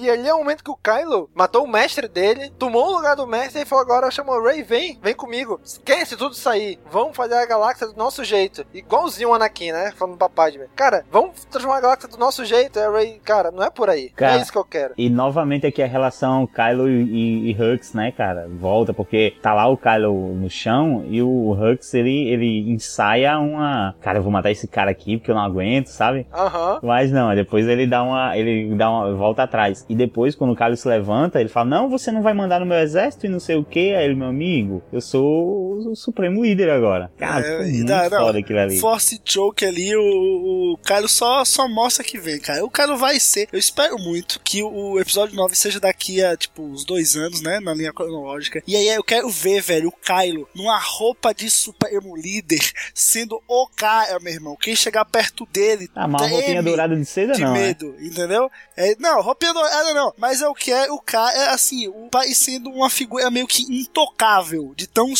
e 0.00 0.10
ali 0.10 0.28
é 0.28 0.34
o 0.34 0.38
momento 0.38 0.64
que 0.64 0.70
o 0.70 0.76
Kylo 0.76 1.30
matou 1.34 1.64
o 1.64 1.68
mestre 1.68 2.08
dele, 2.08 2.50
tomou 2.58 2.86
o 2.88 2.96
lugar 2.96 3.16
do 3.16 3.26
mestre 3.26 3.62
e 3.62 3.66
falou: 3.66 3.84
agora 3.84 4.10
chamou 4.10 4.42
Ray, 4.42 4.62
vem, 4.62 4.98
vem 5.02 5.14
comigo. 5.14 5.60
Esquece 5.86 6.16
tudo 6.16 6.32
isso 6.32 6.48
aí. 6.48 6.78
Vamos 6.90 7.14
fazer 7.14 7.34
a 7.34 7.44
galáxia 7.44 7.86
do 7.86 7.94
nosso 7.94 8.24
jeito. 8.24 8.64
Igualzinho 8.72 9.28
o 9.28 9.34
Anakin, 9.34 9.70
né? 9.70 9.92
Falando 9.94 10.16
pra 10.16 10.30
Padme. 10.30 10.64
Cara, 10.74 11.04
vamos 11.12 11.44
transformar 11.44 11.76
a 11.76 11.80
galáxia 11.82 12.08
do 12.08 12.16
nosso 12.16 12.42
jeito. 12.42 12.78
É 12.78 12.88
Ray, 12.88 13.20
cara, 13.22 13.50
não 13.50 13.62
é 13.62 13.68
por 13.68 13.90
aí. 13.90 14.08
Cara, 14.16 14.38
é 14.38 14.40
isso 14.40 14.50
que 14.50 14.56
eu 14.56 14.64
quero. 14.64 14.94
E 14.96 15.10
novamente 15.10 15.66
aqui 15.66 15.82
a 15.82 15.86
relação 15.86 16.46
Kylo 16.46 16.88
e, 16.88 17.02
e, 17.02 17.50
e 17.50 17.52
Hux, 17.52 17.92
né, 17.92 18.10
cara? 18.12 18.48
Volta, 18.48 18.94
porque 18.94 19.34
tá 19.42 19.52
lá 19.52 19.68
o 19.68 19.76
Kylo 19.76 20.34
no 20.34 20.48
chão 20.48 21.04
e 21.06 21.20
o 21.20 21.52
Hux, 21.52 21.92
ele, 21.92 22.28
ele 22.30 22.72
ensaia 22.72 23.38
uma. 23.38 23.94
Cara, 24.00 24.20
eu 24.20 24.22
vou 24.22 24.32
matar 24.32 24.50
esse 24.50 24.66
cara 24.66 24.90
aqui 24.90 25.18
porque 25.18 25.30
eu 25.30 25.34
não 25.34 25.42
aguento, 25.42 25.88
sabe? 25.88 26.26
Aham. 26.32 26.80
Mas 26.82 27.12
não, 27.12 27.34
depois 27.34 27.68
ele 27.68 27.86
dá 27.86 28.02
uma. 28.02 28.34
Ele 28.38 28.74
dá 28.74 28.90
uma. 28.90 29.14
volta 29.14 29.42
atrás. 29.42 29.84
E 29.86 29.94
depois, 29.94 30.34
quando 30.34 30.54
o 30.54 30.56
Kylo 30.56 30.78
se 30.78 30.88
levanta, 30.88 31.40
ele 31.40 31.50
fala: 31.50 31.68
Não, 31.68 31.90
você 31.90 32.10
não 32.10 32.22
vai 32.22 32.32
mandar 32.32 32.60
no 32.60 32.64
meu 32.64 32.78
exército 32.78 33.26
e 33.26 33.28
não 33.28 33.38
sei 33.38 33.56
o 33.56 33.64
que. 33.64 33.94
Aí 33.94 34.06
ele, 34.06 34.14
meu 34.14 34.28
amigo, 34.28 34.82
eu 34.90 35.02
sou 35.02 35.73
o 35.74 35.94
supremo 35.94 36.42
líder 36.42 36.70
agora. 36.70 37.10
Cara, 37.16 37.46
É, 37.46 37.68
e 37.68 37.72
muito 37.72 37.88
não, 37.88 38.10
foda 38.10 38.38
aquilo 38.38 38.58
ali. 38.58 38.78
Force 38.78 39.20
Choke 39.24 39.64
ali, 39.64 39.94
o, 39.96 40.72
o 40.74 40.78
Kylo 40.78 41.08
só, 41.08 41.44
só 41.44 41.68
mostra 41.68 42.04
que 42.04 42.18
vem, 42.18 42.38
cara. 42.38 42.64
O 42.64 42.70
Kylo 42.70 42.96
vai 42.96 43.18
ser. 43.20 43.48
Eu 43.52 43.58
espero 43.58 43.98
muito 43.98 44.40
que 44.40 44.62
o 44.62 44.98
episódio 44.98 45.36
9 45.36 45.54
seja 45.54 45.80
daqui 45.80 46.22
a, 46.22 46.36
tipo, 46.36 46.62
uns 46.62 46.84
dois 46.84 47.16
anos, 47.16 47.40
né? 47.40 47.60
Na 47.60 47.74
linha 47.74 47.92
cronológica. 47.92 48.62
E 48.66 48.76
aí 48.76 48.88
eu 48.88 49.04
quero 49.04 49.28
ver, 49.28 49.60
velho, 49.60 49.88
o 49.88 49.92
Kylo 49.92 50.48
numa 50.54 50.78
roupa 50.78 51.34
de 51.34 51.50
Supremo 51.50 52.16
Líder, 52.16 52.60
sendo 52.94 53.40
o 53.48 53.66
cara, 53.68 54.18
meu 54.20 54.32
irmão. 54.32 54.56
Quem 54.60 54.74
chegar 54.76 55.04
perto 55.04 55.46
dele. 55.52 55.88
Ah, 55.94 56.06
mas 56.06 56.22
uma 56.22 56.30
roupinha 56.30 56.62
dourada 56.62 56.96
de 56.96 57.04
seda 57.04 57.34
de 57.34 57.42
não, 57.42 57.52
né? 57.52 57.60
medo, 57.68 57.94
entendeu? 58.00 58.50
É, 58.76 58.94
não, 58.98 59.20
roupinha 59.22 59.52
dourada 59.52 59.94
não. 59.94 60.12
Mas 60.16 60.40
eu 60.40 60.52
quero 60.54 60.94
o 60.94 61.00
cara, 61.00 61.36
é, 61.36 61.48
assim, 61.50 61.88
o, 61.88 62.08
parecendo 62.10 62.70
uma 62.70 62.90
figura 62.90 63.30
meio 63.30 63.46
que 63.46 63.62
intocável, 63.62 64.72
de 64.76 64.86
tão 64.86 65.14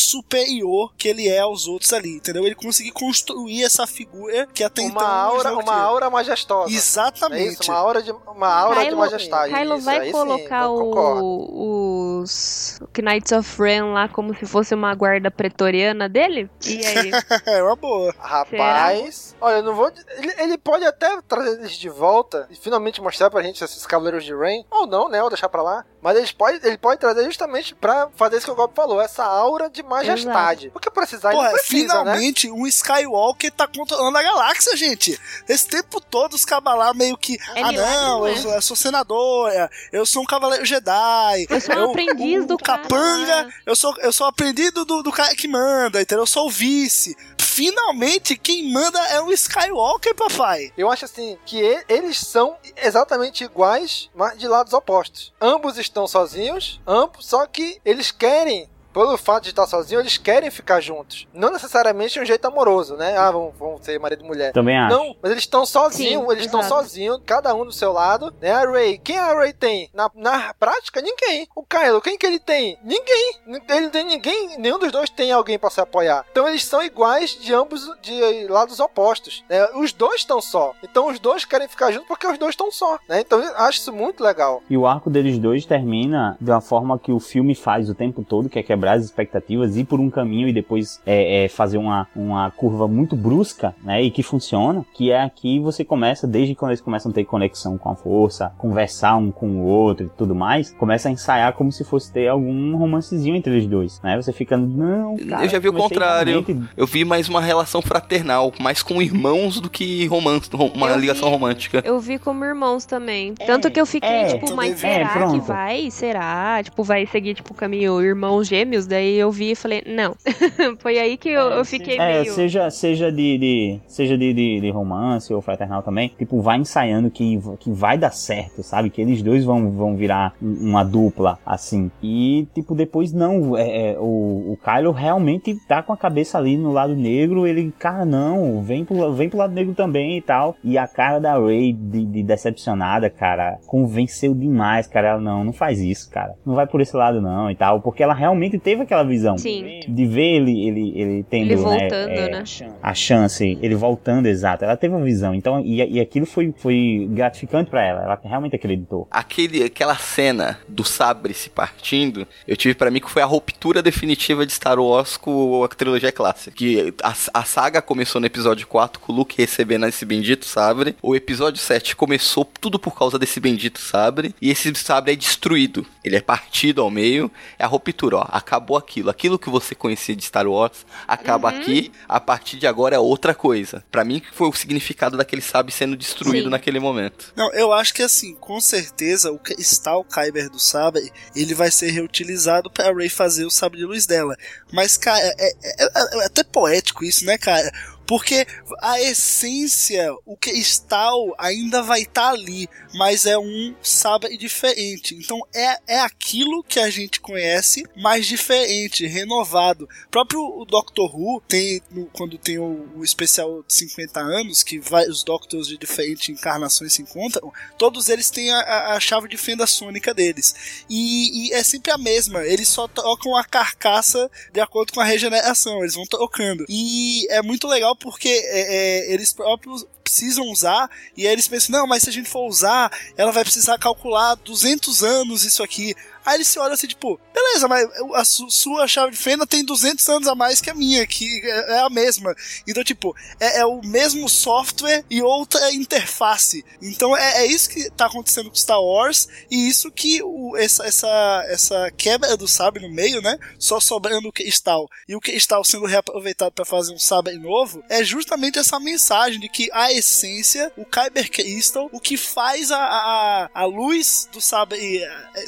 superior 0.44 0.92
que 0.96 1.08
ele 1.08 1.28
é 1.28 1.40
aos 1.40 1.66
outros 1.66 1.92
ali, 1.92 2.16
entendeu? 2.16 2.44
Ele 2.44 2.54
conseguir 2.54 2.92
construir 2.92 3.64
essa 3.64 3.86
figura 3.86 4.46
que 4.52 4.62
até 4.62 4.82
Uma 4.82 4.90
então. 4.90 5.06
aura, 5.06 5.52
uma 5.52 5.62
tinha. 5.62 5.74
aura 5.76 6.10
majestosa. 6.10 6.72
Exatamente. 6.74 7.42
É 7.42 7.52
isso, 7.52 7.70
uma 7.70 7.78
aura 7.78 8.02
de, 8.02 8.12
uma 8.12 8.48
aura 8.54 8.80
de 8.80 8.86
Kylo- 8.86 8.98
majestade. 8.98 9.54
Kylo 9.54 9.76
isso, 9.76 9.84
vai 9.84 10.06
sim, 10.06 10.12
colocar 10.12 10.68
concordo. 10.68 11.24
o, 11.24 12.20
os 12.22 12.80
Knights 12.96 13.32
of 13.32 13.62
Ren 13.62 13.92
lá 13.92 14.08
como 14.08 14.34
se 14.34 14.46
fosse 14.46 14.74
uma 14.74 14.94
guarda 14.94 15.30
pretoriana 15.30 16.08
dele? 16.08 16.48
E 16.66 16.84
aí? 16.86 17.10
é 17.46 17.62
uma 17.62 17.76
boa. 17.76 18.14
Rapaz, 18.18 19.34
olha, 19.40 19.56
eu 19.56 19.62
não 19.62 19.74
vou. 19.74 19.90
Ele, 20.18 20.32
ele 20.38 20.58
pode 20.58 20.84
até 20.84 21.20
trazer 21.22 21.58
eles 21.60 21.72
de 21.72 21.88
volta 21.88 22.46
e 22.50 22.54
finalmente 22.56 23.00
mostrar 23.00 23.30
pra 23.30 23.42
gente 23.42 23.62
esses 23.62 23.86
Cavaleiros 23.86 24.24
de 24.24 24.34
Rain. 24.34 24.64
Ou 24.70 24.86
não, 24.86 25.08
né? 25.08 25.22
Ou 25.22 25.28
deixar 25.28 25.48
pra 25.48 25.62
lá. 25.62 25.84
Mas 26.04 26.18
ele 26.18 26.30
pode, 26.36 26.60
ele 26.66 26.76
pode 26.76 27.00
trazer 27.00 27.24
justamente 27.24 27.74
pra 27.74 28.10
fazer 28.14 28.36
isso 28.36 28.44
que 28.44 28.52
o 28.52 28.54
Gob 28.54 28.74
falou, 28.76 29.00
essa 29.00 29.24
aura 29.24 29.70
de 29.70 29.82
majestade. 29.82 30.68
Porque 30.68 30.90
precisar 30.90 31.32
não 31.32 31.50
precisa, 31.50 31.80
né? 31.80 31.88
finalmente 31.88 32.50
um 32.50 32.66
Skywalker 32.66 33.50
tá 33.50 33.66
controlando 33.66 34.18
a 34.18 34.22
galáxia, 34.22 34.76
gente. 34.76 35.18
Esse 35.48 35.66
tempo 35.66 36.02
todo 36.02 36.34
os 36.34 36.44
cabalar 36.44 36.94
meio 36.94 37.16
que. 37.16 37.38
É 37.54 37.62
ah, 37.62 37.72
não, 37.72 38.18
não 38.20 38.26
é? 38.26 38.32
eu, 38.32 38.36
sou- 38.36 38.52
eu 38.52 38.60
sou 38.60 38.76
senador, 38.76 39.50
é, 39.50 39.70
eu 39.92 40.04
sou 40.04 40.22
um 40.22 40.26
cavaleiro 40.26 40.66
Jedi. 40.66 41.46
Eu 41.48 41.58
sou 41.58 41.74
um 41.74 41.90
aprendiz 41.90 42.44
do 42.44 42.58
capanga, 42.58 43.48
eu 43.64 43.74
sou, 43.74 43.94
eu 44.00 44.12
sou 44.12 44.26
aprendiz 44.26 44.72
do, 44.72 44.84
do, 44.84 45.02
do 45.02 45.10
cara 45.10 45.34
que 45.34 45.48
manda, 45.48 46.02
entendeu? 46.02 46.24
Eu 46.24 46.26
sou 46.26 46.48
o 46.48 46.50
vice. 46.50 47.16
Finalmente, 47.54 48.36
quem 48.36 48.72
manda 48.72 48.98
é 49.10 49.20
o 49.20 49.30
Skywalker, 49.30 50.12
papai. 50.12 50.72
Eu 50.76 50.90
acho 50.90 51.04
assim 51.04 51.38
que 51.46 51.56
eles 51.88 52.18
são 52.18 52.56
exatamente 52.76 53.44
iguais, 53.44 54.10
mas 54.12 54.36
de 54.36 54.48
lados 54.48 54.72
opostos. 54.72 55.32
Ambos 55.40 55.78
estão 55.78 56.08
sozinhos, 56.08 56.80
ambos, 56.84 57.24
só 57.26 57.46
que 57.46 57.80
eles 57.84 58.10
querem. 58.10 58.68
Pelo 58.94 59.18
fato 59.18 59.42
de 59.42 59.50
estar 59.50 59.66
sozinho, 59.66 60.00
eles 60.00 60.16
querem 60.16 60.50
ficar 60.50 60.80
juntos. 60.80 61.26
Não 61.34 61.50
necessariamente 61.50 62.14
de 62.14 62.20
um 62.20 62.24
jeito 62.24 62.44
amoroso, 62.46 62.96
né? 62.96 63.16
Ah, 63.16 63.30
vão, 63.30 63.52
vão 63.58 63.76
ser 63.82 63.98
marido 63.98 64.24
e 64.24 64.26
mulher. 64.26 64.52
Também 64.52 64.78
acho. 64.78 64.96
Não, 64.96 65.16
mas 65.20 65.32
eles 65.32 65.42
estão 65.42 65.66
sozinhos, 65.66 66.24
eles 66.30 66.44
estão 66.46 66.62
sozinhos, 66.62 67.20
cada 67.26 67.52
um 67.54 67.64
do 67.64 67.72
seu 67.72 67.92
lado, 67.92 68.32
né? 68.40 68.52
A 68.52 68.60
Ray, 68.70 68.96
quem 68.98 69.18
a 69.18 69.34
Ray 69.34 69.52
tem? 69.52 69.90
Na, 69.92 70.08
na 70.14 70.54
prática, 70.54 71.02
ninguém. 71.02 71.48
O 71.56 71.64
Kylo, 71.64 72.00
quem 72.00 72.16
que 72.16 72.24
ele 72.24 72.38
tem? 72.38 72.78
Ninguém. 72.84 73.34
Ele 73.68 73.80
não 73.80 73.90
tem 73.90 74.04
ninguém, 74.04 74.56
nenhum 74.58 74.78
dos 74.78 74.92
dois 74.92 75.10
tem 75.10 75.32
alguém 75.32 75.58
pra 75.58 75.70
se 75.70 75.80
apoiar. 75.80 76.24
Então 76.30 76.48
eles 76.48 76.64
são 76.64 76.80
iguais 76.82 77.36
de 77.40 77.52
ambos, 77.52 77.90
de 78.00 78.46
lados 78.48 78.78
opostos. 78.78 79.42
né? 79.50 79.66
Os 79.74 79.92
dois 79.92 80.20
estão 80.20 80.40
só. 80.40 80.72
Então 80.84 81.08
os 81.08 81.18
dois 81.18 81.44
querem 81.44 81.66
ficar 81.66 81.90
juntos 81.90 82.06
porque 82.06 82.26
os 82.28 82.38
dois 82.38 82.50
estão 82.52 82.70
só, 82.70 82.96
né? 83.08 83.20
Então 83.20 83.42
eu 83.42 83.56
acho 83.56 83.78
isso 83.80 83.92
muito 83.92 84.22
legal. 84.22 84.62
E 84.70 84.76
o 84.76 84.86
arco 84.86 85.10
deles 85.10 85.36
dois 85.36 85.66
termina 85.66 86.36
de 86.40 86.48
uma 86.50 86.60
forma 86.60 86.96
que 86.96 87.10
o 87.10 87.18
filme 87.18 87.54
faz 87.56 87.90
o 87.90 87.94
tempo 87.94 88.22
todo, 88.22 88.48
que 88.48 88.58
é 88.58 88.62
quebrar 88.62 88.83
as 88.92 89.04
expectativas, 89.04 89.76
ir 89.76 89.84
por 89.84 90.00
um 90.00 90.10
caminho 90.10 90.48
e 90.48 90.52
depois 90.52 91.00
é, 91.06 91.44
é, 91.44 91.48
fazer 91.48 91.78
uma, 91.78 92.06
uma 92.14 92.50
curva 92.50 92.86
muito 92.88 93.16
brusca, 93.16 93.74
né? 93.82 94.02
E 94.02 94.10
que 94.10 94.22
funciona. 94.22 94.84
Que 94.94 95.10
é 95.10 95.22
aqui 95.22 95.58
você 95.60 95.84
começa, 95.84 96.26
desde 96.26 96.54
quando 96.54 96.70
eles 96.72 96.80
começam 96.80 97.10
a 97.10 97.14
ter 97.14 97.24
conexão 97.24 97.76
com 97.78 97.90
a 97.90 97.94
força, 97.96 98.52
conversar 98.58 99.16
um 99.16 99.30
com 99.30 99.46
o 99.48 99.64
outro 99.64 100.06
e 100.06 100.08
tudo 100.10 100.34
mais, 100.34 100.70
começa 100.72 101.08
a 101.08 101.12
ensaiar 101.12 101.52
como 101.54 101.70
se 101.72 101.84
fosse 101.84 102.12
ter 102.12 102.28
algum 102.28 102.76
romancezinho 102.76 103.36
entre 103.36 103.52
eles 103.52 103.66
dois, 103.66 104.00
né? 104.02 104.16
Você 104.16 104.32
fica, 104.32 104.56
não, 104.56 105.16
cara, 105.16 105.44
eu 105.44 105.48
já 105.48 105.58
vi 105.58 105.68
o 105.68 105.72
contrário. 105.72 106.44
realmente- 106.44 106.68
Eu 106.76 106.86
vi 106.86 107.04
mais 107.04 107.28
uma 107.28 107.40
relação 107.40 107.80
fraternal, 107.82 108.52
mais 108.60 108.82
com 108.82 109.00
irmãos 109.02 109.60
do 109.60 109.68
que 109.70 110.06
romance, 110.06 110.50
uma 110.74 110.88
Eu 110.90 110.98
ligação 110.98 111.28
vi- 111.28 111.34
romântica. 111.34 111.82
Eu 111.84 111.98
vi 112.00 112.18
como 112.18 112.44
irmãos 112.44 112.84
também. 112.84 113.34
Tanto 113.34 113.70
que 113.70 113.80
eu 113.80 113.86
fiquei, 113.86 114.08
é, 114.08 114.38
tipo, 114.38 114.54
mas 114.54 114.78
será 114.78 114.94
É, 114.94 115.04
que 115.06 115.12
pronto. 115.18 115.40
vai? 115.42 115.90
Será? 115.90 116.60
Tipo, 116.62 116.82
vai 116.82 117.06
seguir, 117.06 117.34
tipo, 117.34 117.52
o 117.52 117.56
caminho 117.56 118.00
irmãos 118.00 118.48
Daí 118.86 119.16
eu 119.16 119.30
vi 119.30 119.52
e 119.52 119.54
falei, 119.54 119.82
não. 119.86 120.14
Foi 120.78 120.98
aí 120.98 121.16
que 121.16 121.28
eu, 121.28 121.50
eu 121.50 121.64
fiquei 121.64 121.98
É, 121.98 122.20
meio... 122.22 122.32
seja, 122.32 122.68
seja 122.70 123.10
de, 123.10 123.38
de- 123.38 123.80
seja 123.86 124.16
de, 124.18 124.32
de, 124.32 124.60
de 124.60 124.70
romance 124.70 125.32
ou 125.32 125.40
fraternal 125.40 125.82
também, 125.82 126.12
tipo, 126.18 126.40
vai 126.40 126.58
ensaiando 126.58 127.10
que, 127.10 127.38
que 127.60 127.70
vai 127.70 127.96
dar 127.96 128.10
certo, 128.12 128.62
sabe? 128.62 128.90
Que 128.90 129.00
eles 129.00 129.22
dois 129.22 129.44
vão, 129.44 129.70
vão 129.70 129.96
virar 129.96 130.34
um- 130.42 130.70
uma 130.70 130.82
dupla, 130.84 131.38
assim. 131.46 131.90
E, 132.02 132.46
tipo, 132.54 132.74
depois 132.74 133.12
não, 133.12 133.56
é, 133.56 133.92
é, 133.92 133.98
o, 133.98 134.52
o 134.52 134.58
Kylo 134.62 134.92
realmente 134.92 135.54
tá 135.68 135.82
com 135.82 135.92
a 135.92 135.96
cabeça 135.96 136.38
ali 136.38 136.56
no 136.56 136.72
lado 136.72 136.94
negro, 136.96 137.46
ele, 137.46 137.72
cara, 137.78 138.04
não, 138.04 138.62
vem 138.62 138.84
pro, 138.84 139.12
vem 139.12 139.28
pro 139.28 139.38
lado 139.38 139.52
negro 139.54 139.74
também 139.74 140.18
e 140.18 140.22
tal. 140.22 140.56
E 140.64 140.76
a 140.76 140.86
cara 140.88 141.18
da 141.18 141.38
Rey 141.38 141.72
de, 141.72 142.04
de 142.04 142.22
decepcionada, 142.22 143.08
cara, 143.10 143.58
convenceu 143.66 144.34
demais, 144.34 144.86
cara. 144.86 145.08
Ela, 145.08 145.20
não, 145.20 145.44
não 145.44 145.52
faz 145.52 145.80
isso, 145.80 146.10
cara. 146.10 146.34
Não 146.44 146.54
vai 146.54 146.66
por 146.66 146.80
esse 146.80 146.96
lado 146.96 147.20
não 147.20 147.50
e 147.50 147.54
tal, 147.54 147.80
porque 147.80 148.02
ela 148.02 148.14
realmente 148.14 148.58
teve 148.64 148.82
aquela 148.82 149.04
visão 149.04 149.36
Sim. 149.36 149.80
de 149.86 150.06
ver 150.06 150.36
ele, 150.36 150.66
ele, 150.66 150.92
ele 150.96 151.22
tendo, 151.28 151.52
Ele 151.52 151.56
né, 151.56 151.62
voltando, 151.62 152.10
é, 152.10 152.30
né? 152.30 152.44
a 152.82 152.94
chance, 152.94 153.58
ele 153.60 153.74
voltando, 153.74 154.26
exato. 154.26 154.64
Ela 154.64 154.76
teve 154.76 154.94
uma 154.94 155.04
visão, 155.04 155.34
então, 155.34 155.60
e, 155.60 155.84
e 155.84 156.00
aquilo 156.00 156.24
foi, 156.24 156.52
foi 156.56 157.06
gratificante 157.10 157.70
pra 157.70 157.84
ela, 157.84 158.02
ela 158.02 158.18
realmente 158.24 158.56
acreditou. 158.56 159.06
Aquele, 159.10 159.62
aquela 159.62 159.96
cena 159.96 160.58
do 160.66 160.82
sabre 160.82 161.34
se 161.34 161.50
partindo, 161.50 162.26
eu 162.48 162.56
tive 162.56 162.74
pra 162.74 162.90
mim 162.90 163.00
que 163.00 163.10
foi 163.10 163.20
a 163.20 163.26
ruptura 163.26 163.82
definitiva 163.82 164.46
de 164.46 164.52
Star 164.52 164.80
Wars 164.80 165.18
com 165.18 165.62
a 165.62 165.68
trilogia 165.68 166.10
clássica. 166.10 166.56
Que 166.56 166.94
a, 167.02 167.14
a 167.34 167.44
saga 167.44 167.82
começou 167.82 168.20
no 168.20 168.26
episódio 168.26 168.66
4 168.66 168.98
com 168.98 169.12
o 169.12 169.16
Luke 169.16 169.36
recebendo 169.36 169.86
esse 169.86 170.06
bendito 170.06 170.46
sabre. 170.46 170.96
O 171.02 171.14
episódio 171.14 171.60
7 171.60 171.94
começou 171.94 172.44
tudo 172.60 172.78
por 172.78 172.96
causa 172.96 173.18
desse 173.18 173.38
bendito 173.40 173.78
sabre. 173.78 174.34
E 174.40 174.50
esse 174.50 174.72
sabre 174.76 175.12
é 175.12 175.16
destruído. 175.16 175.84
Ele 176.02 176.16
é 176.16 176.20
partido 176.20 176.80
ao 176.80 176.90
meio. 176.90 177.30
É 177.58 177.64
a 177.64 177.66
ruptura, 177.66 178.18
ó. 178.18 178.26
Acabou 178.54 178.76
aquilo. 178.76 179.10
Aquilo 179.10 179.36
que 179.38 179.50
você 179.50 179.74
conhecia 179.74 180.14
de 180.14 180.24
Star 180.24 180.46
Wars 180.46 180.86
acaba 181.08 181.50
Uhum. 181.52 181.58
aqui. 181.60 181.90
A 182.08 182.20
partir 182.20 182.56
de 182.56 182.66
agora 182.68 182.94
é 182.94 182.98
outra 182.98 183.34
coisa. 183.34 183.82
Pra 183.90 184.04
mim, 184.04 184.20
que 184.20 184.32
foi 184.32 184.48
o 184.48 184.52
significado 184.52 185.16
daquele 185.16 185.42
sabre 185.42 185.72
sendo 185.72 185.96
destruído 185.96 186.44
Sim. 186.44 186.50
naquele 186.50 186.78
momento. 186.78 187.32
Não, 187.34 187.52
eu 187.52 187.72
acho 187.72 187.92
que 187.92 188.02
assim, 188.02 188.34
com 188.36 188.60
certeza 188.60 189.32
o 189.32 189.38
cristal 189.40 190.04
Kyber 190.04 190.48
do 190.48 190.60
sabre, 190.60 191.12
ele 191.34 191.52
vai 191.52 191.70
ser 191.70 191.90
reutilizado 191.90 192.70
pra 192.70 192.92
Ray 192.92 193.08
fazer 193.08 193.44
o 193.44 193.50
sabre 193.50 193.78
de 193.78 193.84
luz 193.84 194.06
dela. 194.06 194.36
Mas, 194.72 194.96
cara, 194.96 195.18
é, 195.20 195.34
é- 195.50 195.84
é- 195.84 196.22
é 196.22 196.26
até 196.26 196.44
poético 196.44 197.04
isso, 197.04 197.24
né, 197.24 197.36
cara? 197.36 197.72
Porque 198.06 198.46
a 198.80 199.00
essência, 199.00 200.14
o 200.26 200.36
cristal 200.36 201.34
ainda 201.38 201.82
vai 201.82 202.02
estar 202.02 202.30
ali, 202.30 202.68
mas 202.94 203.26
é 203.26 203.38
um 203.38 203.74
sabre 203.82 204.36
diferente. 204.36 205.14
Então 205.14 205.40
é, 205.54 205.94
é 205.94 206.00
aquilo 206.00 206.62
que 206.62 206.78
a 206.78 206.90
gente 206.90 207.20
conhece, 207.20 207.84
mas 207.96 208.26
diferente, 208.26 209.06
renovado. 209.06 209.88
O 210.06 210.10
próprio 210.10 210.40
o 210.44 210.64
Doctor 210.64 211.14
Who 211.14 211.40
tem, 211.48 211.80
quando 212.12 212.36
tem 212.38 212.58
o, 212.58 212.88
o 212.96 213.04
especial 213.04 213.62
de 213.66 213.72
50 213.74 214.20
anos, 214.20 214.62
que 214.62 214.78
vários 214.78 215.24
Doctors 215.24 215.66
de 215.66 215.78
diferentes 215.78 216.28
encarnações 216.28 216.92
se 216.92 217.02
encontram, 217.02 217.52
todos 217.78 218.08
eles 218.08 218.30
têm 218.30 218.50
a, 218.50 218.58
a- 218.60 218.94
a 218.96 219.00
chave 219.00 219.28
de 219.28 219.36
fenda 219.36 219.66
sônica 219.66 220.12
deles. 220.12 220.84
E, 220.88 221.48
e 221.48 221.52
é 221.52 221.62
sempre 221.62 221.90
a 221.90 221.98
mesma, 221.98 222.44
eles 222.44 222.68
só 222.68 222.86
trocam 222.86 223.36
a 223.36 223.44
carcaça 223.44 224.30
de 224.52 224.60
acordo 224.60 224.92
com 224.92 225.00
a 225.00 225.04
regeneração, 225.04 225.80
eles 225.80 225.94
vão 225.94 226.04
trocando. 226.06 226.64
E 226.68 227.26
é 227.30 227.40
muito 227.42 227.66
legal 227.66 227.93
porque 227.96 228.28
é, 228.28 229.08
é, 229.08 229.12
eles 229.12 229.32
próprios 229.32 229.86
precisam 230.02 230.46
usar, 230.50 230.88
e 231.16 231.26
aí 231.26 231.32
eles 231.32 231.48
pensam, 231.48 231.78
não, 231.78 231.86
mas 231.86 232.02
se 232.02 232.10
a 232.10 232.12
gente 232.12 232.28
for 232.28 232.46
usar, 232.46 232.92
ela 233.16 233.32
vai 233.32 233.42
precisar 233.42 233.78
calcular 233.78 234.34
200 234.36 235.02
anos 235.02 235.44
isso 235.44 235.62
aqui. 235.62 235.94
Aí 236.24 236.36
eles 236.36 236.48
se 236.48 236.58
olham 236.58 236.72
assim, 236.74 236.86
tipo, 236.86 237.20
beleza, 237.34 237.68
mas 237.68 237.88
a 238.14 238.24
su- 238.24 238.50
sua 238.50 238.86
chave 238.88 239.12
de 239.12 239.18
fenda 239.18 239.46
tem 239.46 239.64
200 239.64 240.08
anos 240.08 240.28
a 240.28 240.34
mais 240.34 240.60
que 240.60 240.70
a 240.70 240.74
minha, 240.74 241.06
que 241.06 241.40
é 241.44 241.74
é 241.74 241.78
a 241.80 241.90
mesma. 241.90 242.34
Então, 242.66 242.82
tipo, 242.84 243.14
é, 243.40 243.60
é 243.60 243.66
o 243.66 243.80
mesmo 243.82 244.28
software 244.28 245.04
e 245.10 245.22
outra 245.22 245.72
interface. 245.72 246.64
Então 246.80 247.16
é, 247.16 247.42
é 247.42 247.46
isso 247.46 247.68
que 247.68 247.90
tá 247.90 248.06
acontecendo 248.06 248.48
com 248.48 248.54
Star 248.56 248.80
Wars, 248.82 249.28
e 249.50 249.68
isso 249.68 249.90
que 249.90 250.22
o, 250.22 250.56
essa, 250.56 250.84
essa, 250.86 251.44
essa 251.48 251.90
quebra 251.96 252.36
do 252.36 252.46
sabre 252.48 252.82
no 252.86 252.92
meio, 252.94 253.20
né? 253.20 253.38
Só 253.58 253.80
sobrando 253.80 254.28
o 254.28 254.32
cristal 254.32 254.88
e 255.08 255.14
o 255.16 255.20
cristal 255.20 255.64
sendo 255.64 255.86
reaproveitado 255.86 256.52
para 256.52 256.64
fazer 256.64 256.92
um 256.92 256.98
sabre 256.98 257.36
novo, 257.38 257.82
é 257.88 258.02
justamente 258.04 258.58
essa 258.58 258.78
mensagem 258.78 259.40
de 259.40 259.48
que 259.48 259.68
a 259.72 259.92
essência, 259.92 260.72
o 260.76 260.84
Kyber 260.84 261.30
Crystal, 261.30 261.88
o 261.92 262.00
que 262.00 262.16
faz 262.16 262.70
a, 262.70 262.78
a, 262.78 263.50
a 263.54 263.64
luz 263.64 264.28
do 264.32 264.40
sabre 264.40 265.02
eh, 265.02 265.44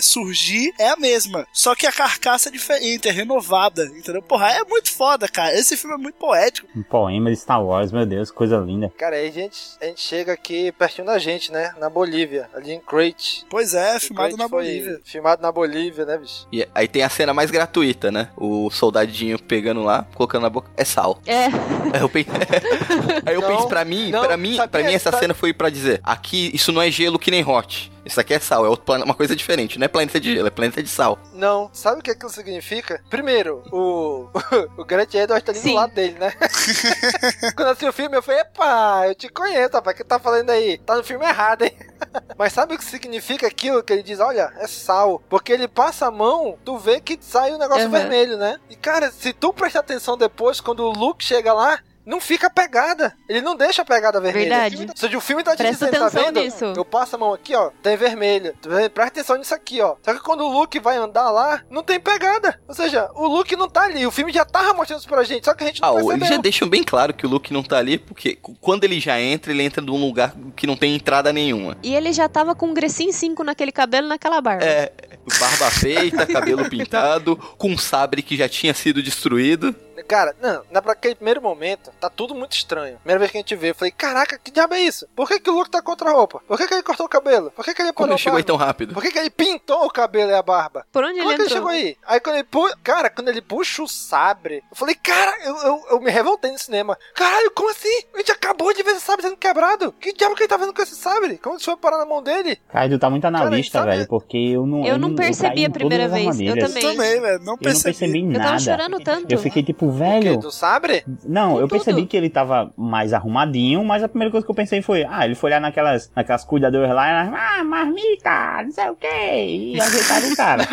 é 0.79 0.89
a 0.91 0.97
mesma. 0.97 1.47
Só 1.53 1.75
que 1.75 1.87
a 1.87 1.93
carcaça 1.93 2.49
é 2.49 2.53
diferente, 2.53 3.09
é 3.09 3.11
renovada, 3.13 3.85
entendeu? 3.87 4.23
Porra, 4.23 4.51
é 4.51 4.65
muito 4.65 4.91
foda, 4.93 5.29
cara. 5.29 5.55
Esse 5.59 5.77
filme 5.77 5.95
é 5.95 5.99
muito 5.99 6.17
poético. 6.17 6.69
Um 6.77 6.83
poema 6.83 7.31
de 7.31 7.37
Star 7.37 7.63
Wars, 7.65 7.93
meu 7.93 8.07
Deus, 8.07 8.31
coisa 8.31 8.57
linda. 8.59 8.93
Cara, 8.99 9.17
aí 9.17 9.29
a 9.29 9.33
gente, 9.33 9.59
a 9.81 9.85
gente 9.87 10.01
chega 10.01 10.33
aqui 10.33 10.73
pertinho 10.73 11.07
da 11.07 11.19
gente, 11.19 11.51
né? 11.53 11.73
Na 11.79 11.89
Bolívia, 11.91 12.49
ali 12.55 12.73
em 12.73 12.81
Crate. 12.81 13.45
Pois 13.51 13.75
é, 13.75 13.99
filmado 14.01 14.29
Crate 14.29 14.39
na 14.43 14.49
Bolívia. 14.49 15.01
Filmado 15.05 15.43
na 15.43 15.53
Bolívia, 15.53 16.05
né, 16.05 16.19
bicho? 16.19 16.47
E 16.53 16.67
aí 16.75 16.89
tem 16.89 17.03
a 17.03 17.09
cena 17.09 17.33
mais 17.35 17.51
gratuita, 17.51 18.11
né? 18.11 18.31
O 18.37 18.71
soldadinho 18.71 19.39
pegando 19.39 19.83
lá, 19.83 20.07
colocando 20.15 20.43
na 20.43 20.51
boca. 20.51 20.71
É 20.77 20.85
sal. 20.85 21.21
É. 21.27 21.47
Aí 21.47 22.01
eu 22.01 22.09
pensei, 22.09 22.33
aí 23.27 23.35
eu 23.35 23.41
Não, 23.41 23.49
pensei 23.49 23.67
pra 23.69 23.85
mim, 23.85 24.11
não, 24.11 24.25
pra 24.25 24.37
mim, 24.37 24.57
sabia- 24.57 24.69
pra 24.69 24.83
mim 24.83 24.95
essa 24.95 25.11
sabe- 25.11 25.21
cena 25.23 25.35
foi 25.35 25.53
pra 25.53 25.71
dizer, 25.71 26.01
aqui 26.03 26.51
isso 26.55 26.73
não 26.73 26.83
é 26.83 26.91
gelo 26.91 27.19
que 27.19 27.31
nem 27.31 27.45
hot. 27.47 27.93
Isso 28.07 28.21
aqui 28.21 28.33
é 28.35 28.39
sal, 28.39 28.65
é 28.65 28.69
outro 28.69 28.95
uma 29.03 29.15
coisa 29.15 29.35
diferente, 29.35 29.79
não 29.79 29.85
é 29.85 29.89
planeta 29.89 30.21
de 30.21 30.33
gelo, 30.33 30.47
é 30.47 30.51
planeta 30.51 30.81
de 30.83 30.89
sal. 30.89 31.19
Não, 31.35 31.69
sabe 31.73 32.01
o 32.01 32.03
que 32.03 32.11
aquilo 32.13 32.31
significa? 32.31 33.03
Primeiro, 33.11 33.63
o, 33.73 34.29
o 34.79 34.85
Grant 34.85 35.13
Edwards 35.13 35.45
tá 35.45 35.51
ali 35.53 35.59
Sim. 35.61 35.71
do 35.71 35.75
lado 35.75 35.93
dele, 35.93 36.17
né? 36.19 36.33
Quando 37.57 37.67
eu 37.69 37.73
assisti 37.73 37.87
o 37.89 37.93
filme, 37.93 38.17
eu 38.17 38.23
falei, 38.23 38.41
epa, 38.43 39.03
eu 39.09 39.15
te 39.15 39.29
conheço, 39.29 39.75
rapaz, 39.75 39.95
o 39.95 39.97
que 39.99 40.05
tá 40.05 40.19
falando 40.19 40.51
aí? 40.51 40.79
Tá 40.79 40.97
no 40.97 41.03
filme 41.05 41.25
errado, 41.27 41.63
hein? 41.63 41.77
Mas 42.39 42.53
sabe 42.53 42.75
o 42.75 42.79
que 42.79 42.85
significa 42.85 43.47
aquilo 43.47 43.83
que 43.83 43.93
ele 43.93 44.03
diz? 44.03 44.21
Olha, 44.21 44.53
é 44.59 44.67
sal. 44.67 45.21
Porque 45.29 45.53
ele 45.53 45.67
passa 45.67 46.07
a 46.07 46.11
mão, 46.11 46.57
tu 46.65 46.79
vê 46.79 47.01
que 47.01 47.19
sai 47.21 47.53
o 47.53 47.59
negócio 47.59 47.87
Uhum. 47.87 47.91
vermelho, 47.91 48.37
né? 48.37 48.59
E 48.71 48.77
cara, 48.77 49.11
se 49.11 49.33
tu 49.33 49.53
prestar 49.53 49.81
atenção 49.81 50.17
depois, 50.17 50.61
quando 50.61 50.81
o 50.81 50.93
Luke 50.93 51.25
chega 51.25 51.53
lá, 51.53 51.79
não 52.07 52.21
fica 52.21 52.49
pegada. 52.49 53.13
Ele 53.29 53.41
não 53.41 53.57
deixa 53.57 53.83
a 53.83 53.85
pegada 53.85 54.21
vermelha. 54.21 54.49
Verdade. 54.49 54.75
O 54.77 54.79
filme, 54.79 54.91
ou 54.93 54.97
seja, 54.97 55.19
o 55.19 55.21
filme 55.21 55.43
tá 55.43 55.51
te 55.57 55.59
Presta 55.59 55.87
dizendo, 55.87 56.01
tá 56.01 56.09
vendo? 56.09 56.41
nisso. 56.41 56.65
Eu 56.77 56.85
passo 56.85 57.17
a 57.17 57.19
mão 57.19 57.35
aqui, 57.35 57.55
ó, 57.55 57.71
tem 57.83 57.97
vermelho. 57.97 58.55
Presta 58.95 59.03
atenção 59.05 59.37
nisso 59.37 59.55
aqui, 59.55 59.81
ó. 59.81 59.97
Só 60.03 60.15
que 60.15 60.21
quando 60.21 60.43
o 60.45 60.49
Luke 60.53 60.79
vai 60.79 60.97
andar 60.97 61.31
lá, 61.31 61.63
não 61.69 61.83
tem 61.83 61.99
pegada. 61.99 62.61
Ou 62.69 62.75
seja, 62.75 63.11
o 63.15 63.27
Luke 63.27 63.57
não 63.57 63.69
tá 63.69 63.83
ali. 63.83 64.07
O 64.07 64.11
filme 64.11 64.33
já 64.33 64.45
tava 64.45 64.73
mostrando 64.73 65.01
isso 65.01 65.09
pra 65.09 65.25
gente, 65.25 65.45
só 65.45 65.55
que 65.55 65.65
a 65.65 65.67
gente 65.67 65.83
não 65.83 65.89
Ah, 65.89 65.93
percebeu. 65.95 66.17
eles 66.17 66.29
já 66.29 66.37
deixam 66.37 66.69
bem 66.69 66.85
claro 66.85 67.13
que 67.13 67.27
o 67.27 67.29
Luke 67.29 67.53
não 67.53 67.63
tá 67.63 67.79
ali, 67.79 67.99
porque 67.99 68.39
quando 68.61 68.85
ele 68.85 69.01
já 69.01 69.21
entra, 69.21 69.51
ele 69.53 69.63
entra 69.63 69.83
num 69.83 70.01
lugar 70.01 70.33
que 70.55 70.67
não 70.67 70.77
tem 70.77 70.95
entrada 70.95 71.33
nenhuma. 71.33 71.77
E 71.83 71.95
ele 71.95 72.13
já 72.13 72.29
tava 72.29 72.55
com 72.55 72.67
um 72.69 72.75
Grecin 72.75 73.11
5 73.11 73.43
naquele 73.43 73.73
cabelo 73.73 74.07
e 74.07 74.11
naquela 74.11 74.41
barba. 74.41 74.65
É, 74.65 74.93
barba 75.41 75.71
feita, 75.73 76.27
cabelo 76.27 76.69
pintado, 76.71 77.37
com 77.59 77.71
um 77.71 77.79
sabre 77.79 78.23
que 78.23 78.37
já 78.37 78.49
tinha 78.49 78.73
sido 78.75 79.03
destruído. 79.03 79.75
Cara, 80.05 80.35
não, 80.41 80.63
naquele 80.71 80.93
aquele 80.93 81.15
primeiro 81.15 81.43
momento, 81.43 81.91
tá 82.01 82.09
tudo 82.11 82.35
muito 82.35 82.53
estranho. 82.53 82.97
Primeira 82.99 83.19
vez 83.19 83.31
que 83.31 83.39
a 83.39 83.41
gente 83.41 83.55
vê, 83.57 83.71
eu 83.71 83.75
falei, 83.75 83.91
caraca, 83.91 84.39
que 84.39 84.51
diabo 84.51 84.75
é 84.75 84.81
isso? 84.81 85.07
Por 85.15 85.29
que, 85.29 85.39
que 85.41 85.51
o 85.51 85.55
Luke 85.55 85.71
tá 85.71 85.81
contra 85.83 86.11
a 86.11 86.13
roupa? 86.13 86.41
Por 86.47 86.57
que, 86.57 86.67
que 86.67 86.75
ele 86.75 86.83
cortou 86.83 87.07
o 87.07 87.09
cabelo? 87.09 87.51
Por 87.51 87.65
que, 87.65 87.75
que 87.75 87.83
ele 87.83 87.93
Como 87.93 88.13
ele 88.13 88.19
chegou 88.19 88.37
a 88.37 88.41
aí 88.41 88.45
tão 88.45 88.57
rápido? 88.57 88.95
Por 88.95 89.03
que, 89.03 89.11
que 89.11 89.19
ele 89.19 89.31
pintou 89.31 89.85
o 89.85 89.91
cabelo 89.91 90.31
e 90.31 90.35
a 90.35 90.43
barba? 90.43 90.87
Por 90.93 91.05
onde 91.05 91.19
Como 91.19 91.31
ele 91.31 91.35
é 91.35 91.37
que 91.37 91.43
ele 91.43 91.59
entrou? 91.59 91.71
chegou 91.71 91.71
aí? 91.71 91.97
Aí 92.07 92.21
quando 92.21 92.37
ele 92.37 92.45
puxa. 92.45 92.77
Cara, 92.83 93.11
quando 93.11 93.29
ele 93.29 93.41
puxa 93.43 93.83
o 93.83 93.89
sabre, 93.89 94.63
eu 94.71 94.77
falei, 94.77 94.95
cara, 94.95 95.33
eu, 95.45 95.57
eu, 95.59 95.85
eu 95.93 96.01
me 96.01 96.11
revoltei 96.11 96.51
no 96.51 96.59
cinema. 96.59 96.97
Caralho, 97.15 97.51
como 97.53 97.71
assim? 97.71 98.03
A 98.15 98.19
gente 98.19 98.33
acabou 98.33 98.73
de 98.75 98.83
ver 98.83 98.93
esse 98.93 99.01
sabre 99.01 99.23
sendo 99.23 99.37
quebrado. 99.37 99.93
Que 99.93 100.13
diabo 100.13 100.35
que 100.35 100.43
ele 100.43 100.49
tá 100.49 100.57
vendo 100.57 100.73
com 100.73 100.83
esse 100.83 100.97
sabre? 100.97 101.39
Como 101.39 101.57
isso 101.57 101.65
foi 101.67 101.77
parar 101.77 101.99
na 101.99 102.07
mão 102.07 102.23
dele? 102.23 102.59
Kaido 102.69 102.99
tá 102.99 103.11
muito 103.11 103.25
analista, 103.27 103.79
sabe- 103.81 103.91
velho, 103.93 104.09
porque 104.09 104.37
eu 104.37 104.67
não. 104.67 104.85
Eu 104.85 104.99
não 104.99 105.15
percebi 105.15 105.65
a 105.65 105.71
primeira 105.71 106.09
vez, 106.09 106.41
eu 106.41 106.59
também. 106.59 106.83
Também, 106.83 107.21
velho. 107.21 107.39
Não 107.39 107.39
Eu 107.39 107.47
não 107.47 107.57
percebi. 107.59 107.85
percebi 107.99 108.21
Eu 108.21 108.27
nada. 108.31 108.45
tava 108.45 108.59
chorando 108.59 109.01
tanto. 109.01 109.33
Eu 109.33 109.39
fiquei 109.39 109.63
tipo, 109.63 109.86
velho. 109.91 110.39
Do 110.39 110.51
sabre? 110.51 111.05
Não, 111.25 111.53
eu 111.59 111.69
tudo. 111.69 111.71
percebi 111.71 112.07
que 112.07 112.17
ele 112.17 112.31
tava 112.31 112.73
mais 112.77 113.13
arrumadinho, 113.13 113.85
mas 113.85 114.03
a 114.03 114.09
primeira 114.09 114.31
coisa 114.31 114.45
que 114.47 114.51
eu 114.51 114.55
pensei 114.57 114.83
foi, 114.83 115.05
ah, 115.09 115.25
ele 115.25 115.35
foi 115.35 115.51
lá 115.51 115.61
naquelas, 115.61 116.11
naquelas 116.15 116.45
cuidadoras 116.45 116.91
lá, 116.95 117.07
e 117.07 117.11
ela, 117.29 117.39
ah, 117.61 117.65
marmita, 117.65 118.63
não 118.65 118.71
sei 118.73 118.89
o 118.91 118.97
quê, 118.97 119.47
e 119.47 119.79
ajeitaram 119.81 120.33
o 120.33 120.37
cara. 120.37 120.69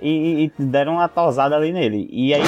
E, 0.00 0.52
e 0.58 0.62
deram 0.62 0.92
uma 0.92 1.08
tosada 1.08 1.56
ali 1.56 1.72
nele. 1.72 2.08
E 2.08 2.32
aí, 2.32 2.42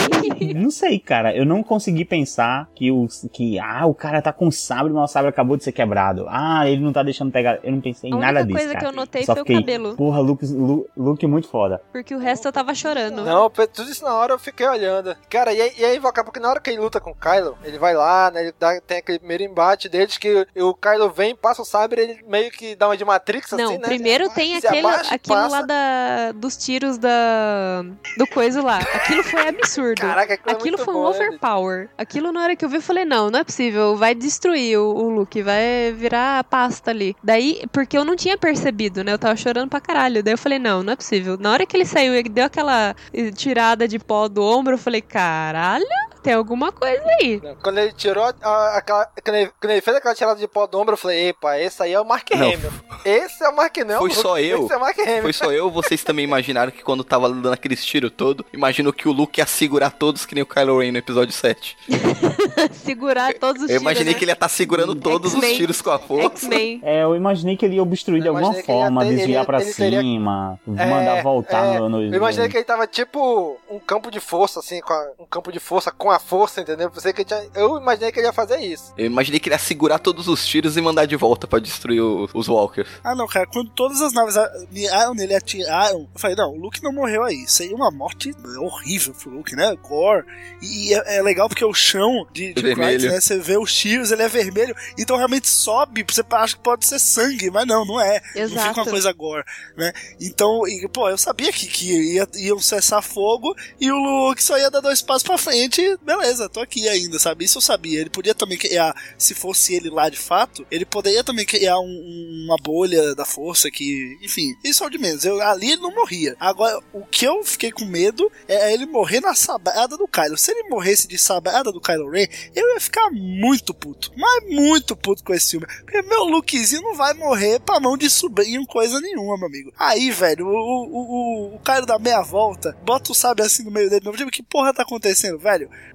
não 0.54 0.70
sei, 0.70 0.96
cara, 1.00 1.36
eu 1.36 1.44
não 1.44 1.60
consegui 1.60 2.04
pensar 2.04 2.68
que 2.72 2.92
o, 2.92 3.08
que, 3.32 3.58
ah, 3.58 3.84
o 3.84 3.92
cara 3.92 4.22
tá 4.22 4.32
com 4.32 4.48
sabre, 4.48 4.92
mas 4.92 5.10
o 5.10 5.12
sabre 5.12 5.30
acabou 5.30 5.56
de 5.56 5.64
ser 5.64 5.72
quebrado. 5.72 6.26
Ah, 6.28 6.68
ele 6.68 6.80
não 6.82 6.92
tá 6.92 7.02
deixando 7.02 7.32
pegar. 7.32 7.58
Eu 7.64 7.72
não 7.72 7.80
pensei 7.80 8.10
em 8.10 8.12
A 8.12 8.16
única 8.16 8.32
nada 8.32 8.46
disso. 8.46 8.56
coisa 8.56 8.72
cara. 8.74 8.78
que 8.84 8.86
eu 8.92 8.96
notei 8.96 9.24
Só 9.24 9.34
foi 9.34 9.42
o 9.42 9.58
cabelo. 9.60 9.96
Porra, 9.96 10.20
Luke, 10.20 10.46
Lu- 10.46 10.86
Luke 10.96 11.26
muito 11.26 11.48
foda. 11.48 11.80
Porque 11.92 12.14
o 12.14 12.18
resto 12.18 12.46
eu 12.46 12.52
tava 12.52 12.72
chorando. 12.76 13.24
Não, 13.24 13.50
tudo 13.50 13.90
isso 13.90 14.04
na 14.04 14.14
hora 14.14 14.32
eu 14.32 14.38
fiquei 14.38 14.66
olhando. 14.68 15.16
Cara, 15.28 15.52
e 15.52 15.60
aí, 15.60 15.72
e 15.76 15.84
aí 15.86 15.98
Vocal, 15.98 16.24
porque 16.24 16.40
na 16.40 16.48
hora 16.48 16.60
que 16.60 16.70
ele 16.70 16.80
luta 16.80 17.00
com 17.00 17.10
o 17.10 17.14
Kylo, 17.14 17.56
ele 17.64 17.78
vai 17.78 17.94
lá, 17.94 18.30
né? 18.30 18.42
Ele 18.42 18.54
dá, 18.58 18.80
tem 18.80 18.98
aquele 18.98 19.18
primeiro 19.18 19.42
embate 19.44 19.88
deles 19.88 20.16
que 20.16 20.46
o 20.56 20.74
Kylo 20.74 21.10
vem, 21.10 21.34
passa 21.34 21.62
o 21.62 21.64
sabre, 21.64 22.00
ele 22.00 22.24
meio 22.28 22.50
que 22.50 22.74
dá 22.76 22.88
uma 22.88 22.96
de 22.96 23.04
Matrix, 23.04 23.52
Não, 23.52 23.64
assim, 23.64 23.78
né? 23.78 23.86
primeiro 23.88 24.28
tem 24.30 24.56
aquele, 24.56 24.86
abaixa 24.86 25.14
aquilo 25.14 25.36
passa. 25.36 25.48
lá 25.56 25.62
da, 25.62 26.32
dos 26.32 26.56
tiros 26.56 26.98
da 26.98 27.84
do 28.16 28.26
coisa 28.26 28.62
lá. 28.62 28.78
Aquilo 28.78 29.22
foi 29.24 29.48
absurdo. 29.48 30.00
Caraca, 30.00 30.34
aquilo 30.34 30.50
é 30.50 30.52
aquilo 30.52 30.76
muito 30.76 30.84
foi 30.84 30.94
um 30.94 30.98
bom, 30.98 31.10
né? 31.10 31.16
overpower. 31.16 31.88
Aquilo 31.98 32.32
na 32.32 32.42
hora 32.42 32.56
que 32.56 32.64
eu 32.64 32.68
vi, 32.68 32.76
eu 32.76 32.82
falei, 32.82 33.04
não, 33.04 33.30
não 33.30 33.40
é 33.40 33.44
possível. 33.44 33.96
Vai 33.96 34.14
destruir 34.14 34.78
o, 34.78 34.94
o 34.94 35.08
Luke, 35.10 35.42
vai 35.42 35.92
virar 35.96 36.44
pasta 36.44 36.90
ali. 36.90 37.16
Daí, 37.22 37.62
porque 37.72 37.96
eu 37.96 38.04
não 38.04 38.16
tinha 38.16 38.36
percebido, 38.38 39.02
né? 39.04 39.12
Eu 39.12 39.18
tava 39.18 39.36
chorando 39.36 39.68
pra 39.68 39.80
caralho. 39.80 40.22
Daí 40.22 40.34
eu 40.34 40.38
falei, 40.38 40.58
não, 40.58 40.82
não 40.82 40.92
é 40.92 40.96
possível. 40.96 41.36
Na 41.38 41.52
hora 41.52 41.66
que 41.66 41.76
ele 41.76 41.84
saiu, 41.84 42.14
ele 42.14 42.28
deu 42.28 42.44
aquela 42.44 42.94
tirada 43.34 43.86
de 43.88 43.98
pó 43.98 44.28
do 44.28 44.42
ombro, 44.42 44.74
eu 44.74 44.78
falei, 44.78 45.00
caralho, 45.02 45.75
tem 46.22 46.34
alguma 46.34 46.72
coisa 46.72 47.02
aí. 47.20 47.40
Quando 47.62 47.78
ele 47.78 47.92
tirou 47.92 48.24
a- 48.24 48.34
a- 48.42 48.76
aquela. 48.78 49.06
Quando 49.24 49.36
ele, 49.36 49.50
quando 49.60 49.70
ele 49.72 49.80
fez 49.80 49.96
aquela 49.96 50.14
tirada 50.14 50.38
de 50.38 50.48
pó 50.48 50.66
do 50.66 50.78
ombro, 50.78 50.94
eu 50.94 50.98
falei, 50.98 51.28
epa, 51.28 51.58
esse 51.58 51.82
aí 51.82 51.92
é 51.92 52.00
o 52.00 52.04
Mark 52.04 52.28
Não. 52.32 52.46
Hamill. 52.52 52.70
Esse 53.04 53.44
é 53.44 53.48
o 53.48 53.54
Mark 53.56 53.76
não. 53.78 53.98
Foi 53.98 54.10
só 54.10 54.38
eu. 54.38 54.64
Esse 54.64 54.72
é 54.72 54.76
o 54.76 54.80
Mark 54.80 54.98
Hamill. 54.98 55.22
Foi 55.22 55.32
só 55.32 55.52
eu, 55.52 55.70
vocês 55.70 56.02
também 56.02 56.24
imaginaram 56.24 56.72
que 56.72 56.82
quando 56.82 57.04
tava 57.04 57.28
dando 57.28 57.52
aqueles 57.52 57.84
tiros 57.84 58.10
todo, 58.16 58.44
imaginou 58.52 58.92
que 58.92 59.08
o 59.08 59.12
Luke 59.12 59.40
ia 59.40 59.46
segurar 59.46 59.90
todos 59.90 60.26
que 60.26 60.34
nem 60.34 60.42
o 60.42 60.46
Kylo 60.46 60.78
Ren 60.80 60.92
no 60.92 60.98
episódio 60.98 61.32
7. 61.32 61.76
Segurar 62.72 63.34
todos 63.34 63.62
os 63.62 63.70
Eu 63.70 63.80
imaginei 63.80 64.06
tiros, 64.14 64.18
que 64.18 64.24
ele 64.24 64.30
ia 64.30 64.34
estar 64.34 64.48
segurando 64.48 64.94
todos 64.94 65.34
os 65.34 65.44
tiros 65.52 65.80
com 65.82 65.90
a 65.90 65.98
força. 65.98 66.48
né? 66.48 66.80
É, 66.82 67.02
eu 67.02 67.14
imaginei 67.16 67.56
que 67.56 67.64
ele 67.64 67.76
ia 67.76 67.82
obstruir 67.82 68.22
de 68.22 68.28
alguma 68.28 68.52
ele 68.54 68.62
forma, 68.62 69.00
ter- 69.02 69.06
ele 69.08 69.16
desviar 69.16 69.40
ia- 69.42 69.46
pra 69.46 69.60
ele 69.60 69.72
teria- 69.74 70.00
cima, 70.00 70.58
É, 70.76 70.86
mandar 70.86 71.22
voltar 71.22 71.64
é, 71.66 71.78
no, 71.78 71.88
no. 71.88 72.02
Eu 72.02 72.14
imaginei 72.14 72.48
que 72.48 72.56
ele 72.56 72.64
tava 72.64 72.86
tipo 72.86 73.58
um 73.70 73.78
campo 73.78 74.10
de 74.10 74.20
força, 74.20 74.60
assim, 74.60 74.80
com 74.80 74.92
a- 74.92 75.10
um 75.20 75.26
campo 75.26 75.52
de 75.52 75.60
força 75.66 75.90
com 75.90 76.10
a 76.10 76.18
força, 76.18 76.60
entendeu? 76.60 76.86
Eu, 76.86 76.90
pensei 76.90 77.12
que 77.12 77.24
tinha- 77.24 77.44
eu 77.54 77.76
imaginei 77.78 78.12
que 78.12 78.20
ele 78.20 78.26
ia 78.28 78.32
fazer 78.32 78.58
isso. 78.60 78.92
Eu 78.96 79.06
imaginei 79.06 79.40
que 79.40 79.48
ele 79.48 79.54
ia 79.54 79.58
segurar 79.58 79.98
todos 79.98 80.28
os 80.28 80.46
tiros 80.46 80.76
e 80.76 80.80
mandar 80.80 81.06
de 81.06 81.16
volta 81.16 81.46
pra 81.46 81.58
destruir 81.58 82.00
o- 82.00 82.28
os 82.34 82.48
Walkers. 82.48 82.88
Ah, 83.02 83.14
não, 83.14 83.26
cara, 83.26 83.46
quando 83.46 83.70
todas 83.70 84.00
as 84.00 84.12
naves 84.12 84.36
miraram 84.70 85.14
nele 85.14 85.32
e 85.32 85.36
atiraram, 85.36 86.08
eu 86.14 86.20
falei, 86.20 86.36
não, 86.36 86.50
o 86.52 86.56
Luke 86.60 86.82
não 86.82 86.92
morreu 86.92 87.24
aí. 87.24 87.46
Seria 87.48 87.74
uma 87.74 87.90
morte 87.90 88.32
horrível 88.58 89.12
pro 89.14 89.30
Luke, 89.30 89.56
né? 89.56 89.74
Gore. 89.82 90.24
E, 90.62 90.90
e 90.90 90.94
é, 90.94 91.16
é 91.16 91.22
legal 91.22 91.48
porque 91.48 91.64
o 91.64 91.74
chão 91.74 92.26
de, 92.32 92.52
de 92.54 92.62
Vermelho. 92.62 92.98
Bright, 93.00 93.12
né? 93.14 93.20
Você 93.20 93.38
vê 93.38 93.58
os 93.58 93.74
tiros, 93.74 94.12
ele 94.12 94.22
é 94.22 94.28
vermelho, 94.28 94.74
então 94.98 95.16
realmente 95.16 95.48
sobe, 95.48 96.04
você 96.08 96.22
acha 96.30 96.56
que 96.56 96.62
pode 96.62 96.86
ser 96.86 96.98
sangue, 96.98 97.50
mas 97.50 97.66
não, 97.66 97.84
não 97.84 98.00
é. 98.00 98.20
Não 98.34 98.42
Exato. 98.42 98.68
fica 98.68 98.80
uma 98.82 98.90
coisa 98.90 99.12
gore, 99.12 99.44
né? 99.76 99.92
Então, 100.20 100.66
e, 100.68 100.88
pô, 100.88 101.08
eu 101.08 101.18
sabia 101.18 101.52
que, 101.52 101.66
que 101.66 102.14
ia, 102.14 102.28
iam 102.36 102.58
cessar 102.60 103.02
fogo 103.02 103.54
e 103.80 103.90
o 103.90 103.96
Luke 103.96 104.42
só 104.42 104.56
ia 104.58 104.70
dar 104.70 104.80
dois 104.80 105.02
passos 105.02 105.22
pra 105.22 105.36
frente, 105.38 105.55
beleza, 106.02 106.48
tô 106.48 106.60
aqui 106.60 106.88
ainda, 106.88 107.18
sabe? 107.18 107.44
Isso 107.44 107.58
eu 107.58 107.62
sabia. 107.62 108.00
Ele 108.00 108.10
podia 108.10 108.34
também 108.34 108.58
criar, 108.58 108.94
se 109.18 109.34
fosse 109.34 109.74
ele 109.74 109.90
lá 109.90 110.08
de 110.08 110.16
fato, 110.18 110.66
ele 110.70 110.84
poderia 110.84 111.22
também 111.24 111.44
criar 111.46 111.78
um- 111.78 112.44
uma 112.46 112.56
bolha 112.56 113.14
da 113.14 113.24
força 113.24 113.70
que, 113.70 114.16
enfim, 114.22 114.54
isso 114.64 114.82
é 114.84 114.86
o 114.86 114.90
de 114.90 114.98
menos. 114.98 115.24
Eu, 115.24 115.40
ali 115.40 115.72
ele 115.72 115.82
não 115.82 115.94
morria. 115.94 116.36
Agora, 116.38 116.78
o 116.92 117.04
que 117.04 117.24
eu 117.24 117.42
fiquei 117.44 117.70
com 117.72 117.84
medo 117.84 118.30
é 118.48 118.72
ele 118.72 118.86
morrer 118.86 119.20
na 119.20 119.34
sabrada 119.34 119.96
do 119.96 120.06
Kylo. 120.08 120.36
Se 120.36 120.50
ele 120.52 120.68
morresse 120.68 121.08
de 121.08 121.18
sabrada 121.18 121.72
do 121.72 121.80
Kylo 121.80 122.10
Ren, 122.10 122.26
eu 122.54 122.74
ia 122.74 122.80
ficar 122.80 123.10
muito 123.10 123.72
puto, 123.74 124.12
mas 124.16 124.44
muito 124.48 124.96
puto 124.96 125.22
com 125.24 125.34
esse 125.34 125.52
filme. 125.52 125.66
Porque 125.84 126.02
meu 126.02 126.24
Lukezinho 126.24 126.82
não 126.82 126.94
vai 126.94 127.14
morrer 127.14 127.60
pra 127.60 127.80
mão 127.80 127.96
de 127.96 128.08
sobrinho, 128.10 128.66
coisa 128.66 129.00
nenhuma, 129.00 129.36
meu 129.36 129.46
amigo. 129.46 129.72
Aí, 129.78 130.10
velho, 130.10 130.46
o, 130.46 130.50
o, 130.50 131.54
o, 131.54 131.56
o 131.56 131.98
meia 132.00 132.22
volta, 132.22 132.76
bota 132.84 133.12
o 133.12 133.14
sabre 133.14 133.44
assim 133.44 133.62
no 133.64 133.70
meio 133.70 133.88
dele, 133.88 134.02
meu 134.04 134.16
tipo, 134.16 134.30
que 134.30 134.42
porra 134.42 134.72
tá 134.72 134.82
acontecendo, 134.82 135.38
velho? 135.38 135.45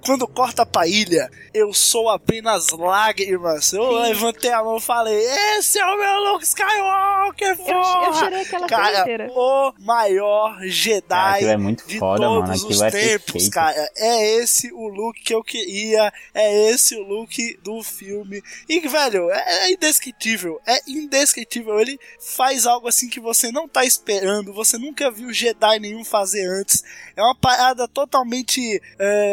Quando 0.04 0.26
corta 0.26 0.64
pra 0.64 0.86
ilha, 0.86 1.30
eu 1.52 1.72
sou 1.72 2.08
apenas 2.08 2.70
lágrimas. 2.70 3.72
Eu 3.72 3.90
levantei 3.92 4.50
a 4.50 4.62
mão 4.62 4.78
e 4.78 4.80
falei: 4.80 5.14
Esse 5.56 5.78
é 5.78 5.84
o 5.84 5.98
meu 5.98 6.32
Luke 6.32 6.44
Skywalker, 6.44 7.56
porra! 7.58 8.06
eu 8.06 8.14
chorei 8.14 8.40
aquela 8.42 8.68
cena 8.68 8.80
Cara, 8.82 9.00
inteira. 9.00 9.30
o 9.34 9.72
maior 9.78 10.58
Jedi 10.64 11.02
Cara, 11.08 11.40
é 11.44 11.56
muito 11.56 11.86
de 11.86 11.98
foda, 11.98 12.28
mano. 12.28 12.44
todos 12.46 12.62
Aquilo 12.64 12.70
os 12.70 12.82
é 12.82 12.90
tempos, 12.90 13.32
perfeito. 13.32 13.50
cara. 13.52 13.90
É 13.96 14.36
esse 14.38 14.72
o 14.72 14.88
look 14.88 15.20
que 15.22 15.34
eu 15.34 15.42
queria, 15.44 16.12
é 16.34 16.70
esse 16.70 16.96
o 16.96 17.02
look 17.02 17.58
do 17.62 17.82
filme. 17.82 18.42
E, 18.68 18.80
velho, 18.80 19.30
é, 19.30 19.66
é 19.66 19.72
indescritível, 19.72 20.60
é 20.66 20.78
indescritível. 20.86 21.78
Ele 21.78 21.98
faz 22.18 22.66
algo 22.66 22.88
assim 22.88 23.08
que 23.08 23.20
você 23.20 23.50
não 23.52 23.68
tá 23.68 23.84
esperando, 23.84 24.52
você 24.52 24.78
nunca 24.78 25.10
viu 25.10 25.32
Jedi 25.32 25.78
nenhum 25.78 26.04
fazer 26.04 26.46
antes. 26.46 26.82
É 27.16 27.22
uma 27.22 27.34
parada 27.34 27.86
totalmente 27.88 28.80
é, 28.98 29.31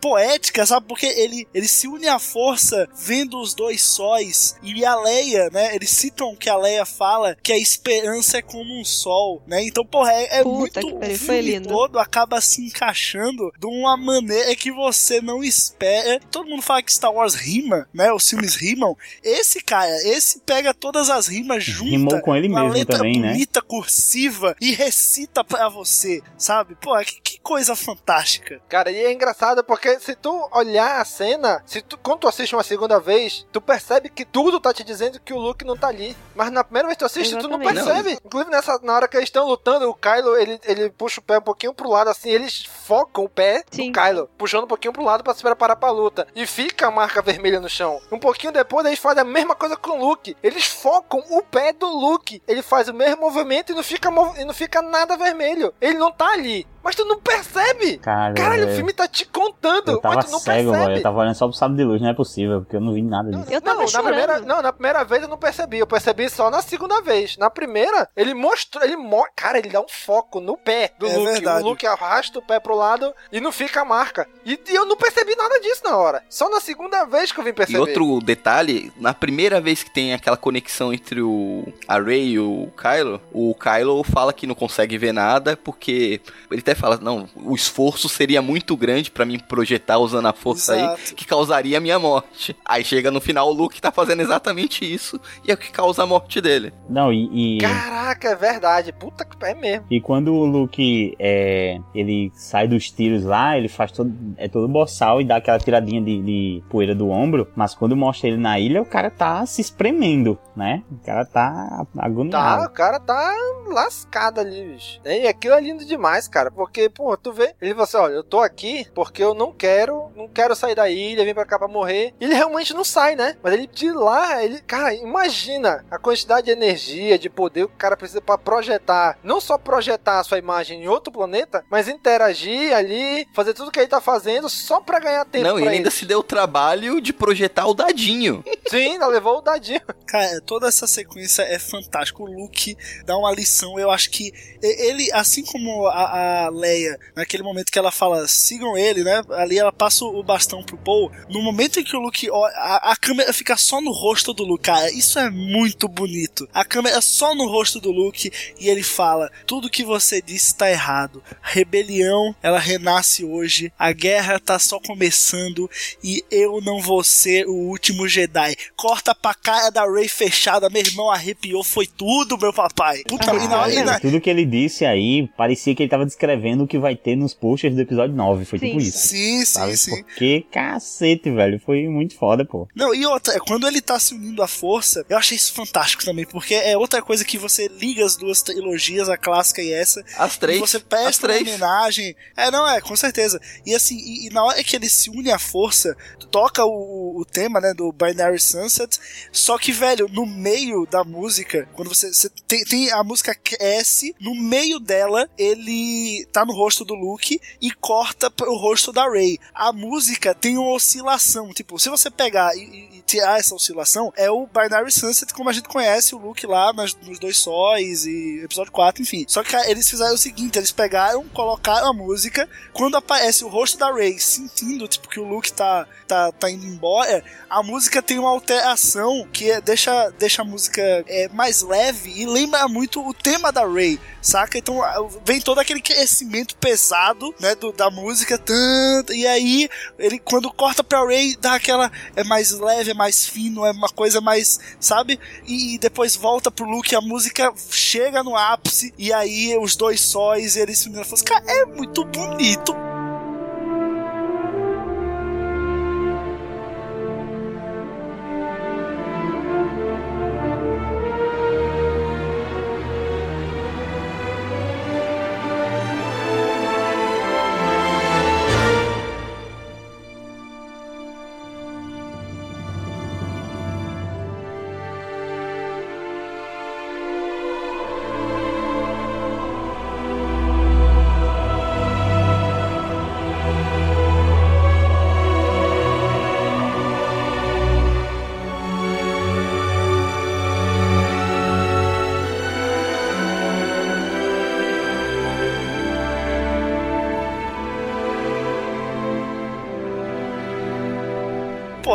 poética, 0.00 0.64
sabe? 0.66 0.86
Porque 0.86 1.06
ele, 1.06 1.46
ele 1.54 1.68
se 1.68 1.88
une 1.88 2.08
à 2.08 2.18
força 2.18 2.88
vendo 2.94 3.40
os 3.40 3.54
dois 3.54 3.82
sóis. 3.82 4.56
E 4.62 4.84
a 4.84 4.96
Leia, 4.96 5.50
né? 5.50 5.74
Eles 5.74 5.90
citam 5.90 6.34
que 6.36 6.48
a 6.48 6.56
Leia 6.56 6.84
fala 6.84 7.36
que 7.42 7.52
a 7.52 7.58
esperança 7.58 8.38
é 8.38 8.42
como 8.42 8.78
um 8.78 8.84
sol, 8.84 9.42
né? 9.46 9.62
Então, 9.64 9.84
porra, 9.84 10.12
é, 10.12 10.38
é 10.38 10.42
Puta 10.42 10.80
muito 10.80 10.80
que 10.80 10.86
o 10.86 11.00
foi 11.00 11.16
filme 11.16 11.42
lindo. 11.42 11.68
todo 11.68 11.98
acaba 11.98 12.40
se 12.40 12.66
encaixando 12.66 13.52
de 13.58 13.66
uma 13.66 13.96
maneira 13.96 14.54
que 14.54 14.70
você 14.72 15.20
não 15.20 15.42
espera. 15.42 16.20
Todo 16.30 16.48
mundo 16.48 16.62
fala 16.62 16.82
que 16.82 16.92
Star 16.92 17.12
Wars 17.12 17.34
rima, 17.34 17.88
né? 17.92 18.12
Os 18.12 18.28
filmes 18.28 18.54
rimam. 18.54 18.96
Esse 19.22 19.60
cara, 19.62 19.94
esse 20.04 20.40
pega 20.40 20.74
todas 20.74 21.10
as 21.10 21.26
rimas 21.26 21.64
juntas. 21.64 21.92
Rimou 21.92 22.20
com 22.20 22.34
ele 22.34 22.48
uma 22.48 22.62
mesmo 22.62 22.74
letra 22.74 22.98
também, 22.98 23.20
né? 23.20 23.32
bonita, 23.32 23.62
cursiva 23.62 24.56
e 24.60 24.72
recita 24.72 25.42
pra 25.44 25.68
você, 25.68 26.22
sabe? 26.36 26.76
Pô, 26.76 26.96
que, 26.98 27.20
que 27.20 27.40
coisa 27.40 27.76
fantástica. 27.76 28.60
Cara, 28.68 28.90
e 28.90 28.96
é 28.96 29.12
engraçado 29.12 29.35
porque 29.62 29.98
se 30.00 30.14
tu 30.14 30.48
olhar 30.52 31.00
a 31.00 31.04
cena, 31.04 31.62
se 31.66 31.82
tu, 31.82 31.98
quando 31.98 32.20
tu 32.20 32.28
assiste 32.28 32.54
uma 32.54 32.62
segunda 32.62 32.98
vez, 32.98 33.46
tu 33.52 33.60
percebe 33.60 34.08
que 34.08 34.24
tudo 34.24 34.58
tá 34.60 34.72
te 34.72 34.82
dizendo 34.82 35.20
que 35.20 35.32
o 35.34 35.38
Luke 35.38 35.64
não 35.64 35.76
tá 35.76 35.88
ali. 35.88 36.16
Mas 36.34 36.50
na 36.50 36.64
primeira 36.64 36.88
vez 36.88 36.96
que 36.96 37.00
tu 37.00 37.06
assiste, 37.06 37.36
tu 37.36 37.48
não 37.48 37.60
Exatamente. 37.60 37.84
percebe. 37.84 38.18
Inclusive, 38.24 38.50
nessa, 38.50 38.78
na 38.82 38.94
hora 38.94 39.06
que 39.08 39.16
eles 39.16 39.28
estão 39.28 39.46
lutando, 39.46 39.88
o 39.90 39.94
Kylo, 39.94 40.36
ele, 40.36 40.60
ele 40.64 40.90
puxa 40.90 41.20
o 41.20 41.22
pé 41.22 41.38
um 41.38 41.42
pouquinho 41.42 41.74
pro 41.74 41.90
lado, 41.90 42.08
assim, 42.08 42.30
eles 42.30 42.64
focam 42.64 43.24
o 43.24 43.28
pé 43.28 43.62
Sim. 43.70 43.90
do 43.92 44.00
Kylo, 44.00 44.28
puxando 44.38 44.64
um 44.64 44.68
pouquinho 44.68 44.92
pro 44.92 45.04
lado 45.04 45.22
pra 45.22 45.34
se 45.34 45.42
preparar 45.42 45.76
pra 45.76 45.90
luta. 45.90 46.26
E 46.34 46.46
fica 46.46 46.86
a 46.88 46.90
marca 46.90 47.20
vermelha 47.22 47.60
no 47.60 47.68
chão. 47.68 48.00
Um 48.10 48.18
pouquinho 48.18 48.52
depois, 48.52 48.86
eles 48.86 48.98
fazem 48.98 49.20
a 49.22 49.24
mesma 49.24 49.54
coisa 49.54 49.76
com 49.76 49.90
o 49.98 50.08
Luke. 50.08 50.36
Eles 50.42 50.64
focam 50.66 51.22
o 51.30 51.42
pé 51.42 51.72
do 51.72 51.86
Luke. 51.86 52.42
Ele 52.48 52.62
faz 52.62 52.88
o 52.88 52.94
mesmo 52.94 53.20
movimento 53.22 53.72
e 53.72 53.74
não 53.74 53.82
fica, 53.82 54.10
mov- 54.10 54.38
e 54.38 54.44
não 54.44 54.54
fica 54.54 54.80
nada 54.80 55.16
vermelho. 55.16 55.74
Ele 55.80 55.98
não 55.98 56.10
tá 56.12 56.28
ali. 56.32 56.66
Mas 56.86 56.94
tu 56.94 57.04
não 57.04 57.18
percebe. 57.20 57.98
Cara, 57.98 58.32
Caralho, 58.34 58.68
o 58.68 58.74
filme 58.74 58.92
tá 58.92 59.06
te 59.08 59.26
contando, 59.26 59.90
Eu 59.92 60.00
tava 60.00 60.14
mas 60.16 60.24
tu 60.26 60.30
não 60.32 60.38
cego, 60.38 60.70
percebe. 60.70 60.86
velho. 60.86 60.98
Eu 60.98 61.02
tava 61.02 61.18
olhando 61.18 61.34
só 61.34 61.46
pro 61.48 61.56
sábado 61.56 61.76
de 61.76 61.84
luz, 61.84 62.00
não 62.00 62.08
é 62.08 62.14
possível, 62.14 62.60
porque 62.62 62.76
eu 62.76 62.80
não 62.80 62.92
vi 62.94 63.02
nada 63.02 63.30
disso. 63.30 63.52
Eu 63.52 63.60
tava 63.60 63.76
não, 63.76 63.82
na 63.82 63.88
chorando. 63.88 64.06
primeira, 64.06 64.40
não, 64.40 64.62
na 64.62 64.72
primeira 64.72 65.04
vez 65.04 65.22
eu 65.22 65.28
não 65.28 65.36
percebi. 65.36 65.78
Eu 65.78 65.86
percebi 65.86 66.30
só 66.30 66.50
na 66.50 66.62
segunda 66.62 67.02
vez. 67.02 67.36
Na 67.36 67.50
primeira, 67.50 68.08
ele 68.16 68.32
mostrou. 68.34 68.82
Ele 68.84 68.96
mo 68.96 69.24
Cara, 69.34 69.58
ele 69.58 69.68
dá 69.70 69.80
um 69.80 69.88
foco 69.88 70.40
no 70.40 70.56
pé 70.56 70.92
do 70.98 71.06
É 71.06 71.16
Luke. 71.16 71.32
verdade. 71.32 71.64
O 71.64 71.68
Luke 71.68 71.86
arrasta 71.86 72.38
o 72.38 72.42
pé 72.42 72.60
pro 72.60 72.76
lado 72.76 73.12
e 73.32 73.40
não 73.40 73.50
fica 73.50 73.80
a 73.80 73.84
marca. 73.84 74.26
E, 74.44 74.58
e 74.68 74.74
eu 74.74 74.86
não 74.86 74.96
percebi 74.96 75.34
nada 75.34 75.58
disso 75.60 75.82
na 75.84 75.96
hora. 75.96 76.22
Só 76.30 76.48
na 76.48 76.60
segunda 76.60 77.04
vez 77.04 77.32
que 77.32 77.40
eu 77.40 77.44
vim 77.44 77.52
perceber. 77.52 77.78
E 77.78 77.80
outro 77.80 78.20
detalhe, 78.20 78.92
na 78.96 79.12
primeira 79.12 79.60
vez 79.60 79.82
que 79.82 79.90
tem 79.90 80.14
aquela 80.14 80.36
conexão 80.36 80.92
entre 80.92 81.20
o 81.20 81.64
a 81.88 81.98
Rey 82.00 82.32
e 82.32 82.38
o 82.38 82.70
Kylo, 82.80 83.20
o 83.32 83.54
Kylo 83.54 84.04
fala 84.04 84.32
que 84.32 84.46
não 84.46 84.54
consegue 84.54 84.96
ver 84.98 85.12
nada 85.12 85.56
porque 85.56 86.20
ele 86.50 86.60
até 86.60 86.74
fala, 86.76 86.98
não, 87.00 87.28
o 87.36 87.54
esforço 87.54 88.08
seria 88.08 88.40
muito 88.42 88.76
grande 88.76 89.10
pra 89.10 89.24
mim 89.24 89.38
projetar 89.38 89.98
usando 89.98 90.26
a 90.26 90.32
força 90.32 90.74
aí, 90.74 90.80
Exato. 90.82 91.14
que 91.14 91.24
causaria 91.24 91.78
a 91.78 91.80
minha 91.80 91.98
morte. 91.98 92.56
Aí 92.64 92.84
chega 92.84 93.10
no 93.10 93.20
final 93.20 93.48
o 93.48 93.52
Luke 93.52 93.80
tá 93.80 93.90
fazendo 93.90 94.20
exatamente 94.22 94.84
isso 94.84 95.20
e 95.44 95.50
é 95.50 95.54
o 95.54 95.56
que 95.58 95.70
causa 95.70 96.02
a 96.02 96.06
morte 96.06 96.40
dele. 96.40 96.72
Não, 96.88 97.12
e. 97.12 97.56
e... 97.56 97.60
Caraca, 97.60 98.28
é 98.28 98.34
verdade. 98.36 98.92
Puta 98.92 99.24
que 99.24 99.36
é 99.44 99.54
mesmo. 99.54 99.86
E 99.90 100.00
quando 100.00 100.32
o 100.34 100.44
Luke 100.44 101.14
é, 101.18 101.78
ele 101.94 102.30
sai 102.34 102.66
dos 102.68 102.90
tiros 102.90 103.24
lá, 103.24 103.56
ele 103.56 103.68
faz 103.68 103.90
todo 103.92 104.12
é 104.36 104.48
todo 104.48 104.68
boçal 104.68 105.20
e 105.20 105.24
dá 105.24 105.36
aquela 105.36 105.58
tiradinha 105.58 106.00
de, 106.02 106.22
de 106.22 106.62
poeira 106.68 106.94
do 106.94 107.08
ombro, 107.08 107.48
mas 107.56 107.74
quando 107.74 107.96
mostra 107.96 108.28
ele 108.28 108.36
na 108.38 108.58
ilha, 108.58 108.82
o 108.82 108.86
cara 108.86 109.10
tá 109.10 109.44
se 109.46 109.60
espremendo, 109.60 110.38
né? 110.54 110.82
O 110.90 111.04
cara 111.04 111.24
tá 111.24 111.86
Tá, 111.96 112.04
agoniado. 112.04 112.64
o 112.64 112.70
cara 112.70 112.98
tá 113.00 113.32
lascado 113.68 114.40
ali, 114.40 114.72
bicho. 114.74 115.00
E 115.04 115.26
aquilo 115.26 115.54
é 115.54 115.60
lindo 115.60 115.84
demais, 115.84 116.26
cara. 116.28 116.50
Porque, 116.50 116.65
pô, 116.94 117.16
tu 117.16 117.32
vê, 117.32 117.54
ele 117.60 117.72
falou 117.72 117.84
assim: 117.84 117.96
olha, 117.96 118.14
eu 118.14 118.24
tô 118.24 118.40
aqui 118.40 118.86
porque 118.94 119.22
eu 119.22 119.34
não 119.34 119.52
quero, 119.52 120.10
não 120.16 120.28
quero 120.28 120.54
sair 120.54 120.74
da 120.74 120.88
ilha, 120.88 121.24
vim 121.24 121.34
pra 121.34 121.44
cá 121.44 121.58
pra 121.58 121.68
morrer. 121.68 122.14
E 122.20 122.24
ele 122.24 122.34
realmente 122.34 122.74
não 122.74 122.84
sai, 122.84 123.16
né? 123.16 123.36
Mas 123.42 123.52
ele 123.52 123.66
de 123.66 123.90
lá, 123.92 124.42
ele, 124.42 124.60
cara, 124.60 124.94
imagina 124.94 125.84
a 125.90 125.98
quantidade 125.98 126.46
de 126.46 126.52
energia, 126.52 127.18
de 127.18 127.28
poder 127.28 127.66
que 127.66 127.74
o 127.74 127.78
cara 127.78 127.96
precisa 127.96 128.20
pra 128.20 128.38
projetar. 128.38 129.18
Não 129.22 129.40
só 129.40 129.58
projetar 129.58 130.20
a 130.20 130.24
sua 130.24 130.38
imagem 130.38 130.82
em 130.84 130.88
outro 130.88 131.12
planeta, 131.12 131.64
mas 131.70 131.88
interagir 131.88 132.74
ali, 132.74 133.26
fazer 133.34 133.54
tudo 133.54 133.70
que 133.70 133.78
ele 133.78 133.88
tá 133.88 134.00
fazendo 134.00 134.48
só 134.48 134.80
pra 134.80 134.98
ganhar 134.98 135.24
tempo. 135.24 135.44
não, 135.44 135.58
e 135.58 135.62
pra 135.62 135.70
ele 135.70 135.78
ainda 135.78 135.90
se 135.90 136.04
deu 136.04 136.20
o 136.20 136.22
trabalho 136.22 137.00
de 137.00 137.12
projetar 137.12 137.66
o 137.66 137.74
dadinho. 137.74 138.44
Sim, 138.68 138.92
ainda 138.92 139.06
levou 139.06 139.38
o 139.38 139.40
dadinho. 139.40 139.80
Cara, 140.06 140.40
toda 140.40 140.68
essa 140.68 140.86
sequência 140.86 141.42
é 141.42 141.58
fantástica. 141.58 142.22
O 142.22 142.26
Luke 142.26 142.76
dá 143.04 143.16
uma 143.16 143.32
lição. 143.32 143.78
Eu 143.78 143.90
acho 143.90 144.10
que 144.10 144.32
ele, 144.62 145.10
assim 145.12 145.44
como 145.44 145.86
a, 145.86 146.46
a 146.46 146.48
Leia, 146.56 146.98
naquele 147.14 147.42
momento 147.42 147.70
que 147.70 147.78
ela 147.78 147.90
fala, 147.92 148.26
sigam 148.26 148.76
ele, 148.76 149.04
né? 149.04 149.22
Ali 149.32 149.58
ela 149.58 149.72
passa 149.72 150.04
o 150.04 150.22
bastão 150.22 150.62
pro 150.62 150.76
Paul. 150.78 151.10
No 151.28 151.42
momento 151.42 151.78
em 151.78 151.84
que 151.84 151.96
o 151.96 152.00
Luke. 152.00 152.28
ó, 152.30 152.46
A, 152.46 152.92
a 152.92 152.96
câmera 152.96 153.32
fica 153.32 153.56
só 153.56 153.80
no 153.80 153.92
rosto 153.92 154.32
do 154.32 154.44
Luke. 154.44 154.64
Cara, 154.64 154.90
isso 154.92 155.18
é 155.18 155.28
muito 155.30 155.86
bonito. 155.88 156.48
A 156.52 156.64
câmera 156.64 156.96
é 156.96 157.00
só 157.00 157.34
no 157.34 157.46
rosto 157.48 157.80
do 157.80 157.90
Luke 157.92 158.30
e 158.58 158.68
ele 158.68 158.82
fala: 158.82 159.30
tudo 159.46 159.70
que 159.70 159.84
você 159.84 160.20
disse 160.22 160.46
está 160.46 160.70
errado. 160.70 161.22
Rebelião, 161.42 162.34
ela 162.42 162.58
renasce 162.58 163.24
hoje. 163.24 163.72
A 163.78 163.92
guerra 163.92 164.38
tá 164.38 164.58
só 164.58 164.78
começando 164.80 165.68
e 166.02 166.22
eu 166.30 166.60
não 166.60 166.80
vou 166.80 167.02
ser 167.02 167.46
o 167.46 167.52
último 167.54 168.06
Jedi. 168.08 168.54
Corta 168.76 169.14
pra 169.14 169.34
cara 169.34 169.70
da 169.70 169.84
Rey 169.90 170.08
fechada, 170.08 170.70
meu 170.70 170.82
irmão 170.82 171.10
arrepiou, 171.10 171.64
foi 171.64 171.86
tudo, 171.86 172.38
meu 172.38 172.52
papai. 172.52 173.02
Puta, 173.08 173.34
e 173.34 173.48
na, 173.48 173.68
e 173.68 173.82
na- 173.84 174.00
Tudo 174.00 174.20
que 174.20 174.30
ele 174.30 174.44
disse 174.44 174.84
aí 174.84 175.28
parecia 175.36 175.74
que 175.74 175.82
ele 175.82 175.90
tava 175.90 176.04
descrevendo 176.06 176.35
o 176.62 176.66
que 176.66 176.78
vai 176.78 176.96
ter 176.96 177.16
nos 177.16 177.34
posters 177.34 177.74
do 177.74 177.80
episódio 177.80 178.14
9. 178.14 178.44
Foi 178.44 178.58
tipo 178.58 178.80
Sim. 178.80 178.86
isso. 178.86 178.98
Sim, 178.98 179.38
sim, 179.38 179.44
sabe? 179.44 179.76
sim. 179.76 180.02
Porque 180.02 180.46
cacete, 180.50 181.30
velho. 181.30 181.60
Foi 181.60 181.88
muito 181.88 182.14
foda, 182.14 182.44
pô. 182.44 182.68
Não, 182.74 182.94
e 182.94 183.04
outra, 183.06 183.34
é 183.34 183.38
quando 183.38 183.66
ele 183.66 183.80
tá 183.80 183.98
se 183.98 184.14
unindo 184.14 184.42
à 184.42 184.48
força, 184.48 185.04
eu 185.08 185.16
achei 185.16 185.36
isso 185.36 185.52
fantástico 185.52 186.04
também, 186.04 186.26
porque 186.26 186.54
é 186.54 186.76
outra 186.76 187.02
coisa 187.02 187.24
que 187.24 187.38
você 187.38 187.68
liga 187.68 188.04
as 188.04 188.16
duas 188.16 188.42
trilogias, 188.42 189.08
a 189.08 189.16
clássica 189.16 189.62
e 189.62 189.72
essa. 189.72 190.04
As 190.16 190.36
três. 190.36 190.58
E 190.58 190.60
você 190.60 190.76
As 190.76 190.82
presta 190.82 191.26
uma 191.26 191.34
três. 191.34 191.48
homenagem. 191.48 192.16
É, 192.36 192.50
não, 192.50 192.68
é, 192.68 192.80
com 192.80 192.94
certeza. 192.96 193.40
E 193.64 193.74
assim, 193.74 193.96
e, 193.96 194.26
e 194.26 194.30
na 194.30 194.44
hora 194.44 194.62
que 194.62 194.76
ele 194.76 194.88
se 194.88 195.10
une 195.10 195.30
à 195.30 195.38
força, 195.38 195.96
toca 196.30 196.64
o, 196.64 197.20
o 197.20 197.24
tema, 197.24 197.60
né, 197.60 197.72
do 197.74 197.92
Binary 197.92 198.38
Sunset, 198.38 198.98
só 199.32 199.58
que, 199.58 199.72
velho, 199.72 200.08
no 200.08 200.26
meio 200.26 200.86
da 200.86 201.04
música, 201.04 201.68
quando 201.74 201.88
você, 201.88 202.12
você 202.12 202.28
tem, 202.46 202.64
tem 202.64 202.92
a 202.92 203.02
música 203.02 203.34
cresce, 203.34 204.14
no 204.20 204.34
meio 204.34 204.78
dela, 204.78 205.28
ele 205.38 206.25
tá 206.32 206.44
no 206.44 206.52
rosto 206.52 206.84
do 206.84 206.94
Luke 206.94 207.40
e 207.60 207.70
corta 207.70 208.30
pro 208.30 208.54
rosto 208.56 208.92
da 208.92 209.08
Rey. 209.10 209.38
A 209.54 209.72
música 209.72 210.34
tem 210.34 210.58
uma 210.58 210.72
oscilação, 210.74 211.48
tipo, 211.52 211.78
se 211.78 211.88
você 211.88 212.10
pegar 212.10 212.54
e, 212.56 212.60
e- 212.60 212.96
tirar 213.06 213.38
essa 213.38 213.54
oscilação, 213.54 214.12
é 214.16 214.28
o 214.30 214.48
Binary 214.48 214.90
Sunset 214.90 215.32
como 215.32 215.48
a 215.48 215.52
gente 215.52 215.68
conhece 215.68 216.12
o 216.12 216.18
Luke 216.18 216.44
lá 216.44 216.72
nas- 216.72 216.94
nos 216.96 217.20
dois 217.20 217.38
sóis 217.38 218.04
e 218.04 218.40
episódio 218.42 218.72
4, 218.72 219.00
enfim. 219.00 219.24
Só 219.28 219.44
que 219.44 219.54
eles 219.54 219.88
fizeram 219.88 220.14
o 220.14 220.18
seguinte, 220.18 220.58
eles 220.58 220.72
pegaram, 220.72 221.22
colocaram 221.28 221.88
a 221.88 221.92
música, 221.92 222.48
quando 222.72 222.96
aparece 222.96 223.44
o 223.44 223.48
rosto 223.48 223.78
da 223.78 223.92
Rey 223.94 224.18
sentindo, 224.18 224.88
tipo, 224.88 225.08
que 225.08 225.20
o 225.20 225.24
Luke 225.24 225.52
tá, 225.52 225.86
tá, 226.08 226.32
tá 226.32 226.50
indo 226.50 226.66
embora, 226.66 227.22
a 227.48 227.62
música 227.62 228.02
tem 228.02 228.18
uma 228.18 228.30
alteração 228.30 229.26
que 229.32 229.50
é- 229.52 229.60
deixa, 229.60 230.10
deixa 230.18 230.42
a 230.42 230.44
música 230.44 230.82
é, 231.06 231.28
mais 231.28 231.62
leve 231.62 232.10
e 232.10 232.26
lembra 232.26 232.66
muito 232.66 233.06
o 233.06 233.14
tema 233.14 233.52
da 233.52 233.64
Rey, 233.66 234.00
saca? 234.20 234.58
Então 234.58 234.80
vem 235.24 235.40
todo 235.40 235.60
aquele 235.60 235.80
crescimento 236.16 236.56
pesado, 236.56 237.34
né, 237.38 237.54
do, 237.54 237.72
da 237.72 237.90
música, 237.90 238.38
tanto, 238.38 239.12
e 239.12 239.26
aí 239.26 239.68
ele 239.98 240.18
quando 240.18 240.50
corta 240.50 240.82
pra 240.82 241.06
Rey 241.06 241.36
dá 241.36 241.54
aquela 241.54 241.92
é 242.14 242.24
mais 242.24 242.52
leve, 242.52 242.92
é 242.92 242.94
mais 242.94 243.26
fino, 243.26 243.66
é 243.66 243.70
uma 243.70 243.88
coisa 243.88 244.20
mais, 244.20 244.58
sabe? 244.80 245.20
E, 245.46 245.78
depois 245.78 246.16
volta 246.16 246.50
pro 246.50 246.64
Luke, 246.64 246.94
a 246.94 247.00
música 247.00 247.52
chega 247.70 248.22
no 248.22 248.34
ápice 248.34 248.94
e 248.96 249.12
aí 249.12 249.56
os 249.60 249.76
dois 249.76 250.00
sóis 250.00 250.56
eles 250.56 250.78
se 250.78 250.88
uniram, 250.88 251.04
e 251.04 251.12
assim, 251.12 251.24
cara, 251.24 251.44
é 251.46 251.66
muito 251.66 252.04
bonito. 252.04 252.95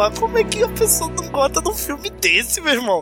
Porra, 0.02 0.12
como 0.20 0.38
é 0.40 0.44
que 0.44 0.64
a 0.64 0.70
pessoa 0.70 1.12
não 1.12 1.31
gosta 1.42 1.60
de 1.60 1.70
um 1.70 1.74
filme 1.74 2.10
desse, 2.12 2.62
meu 2.62 2.74
irmão? 2.74 3.02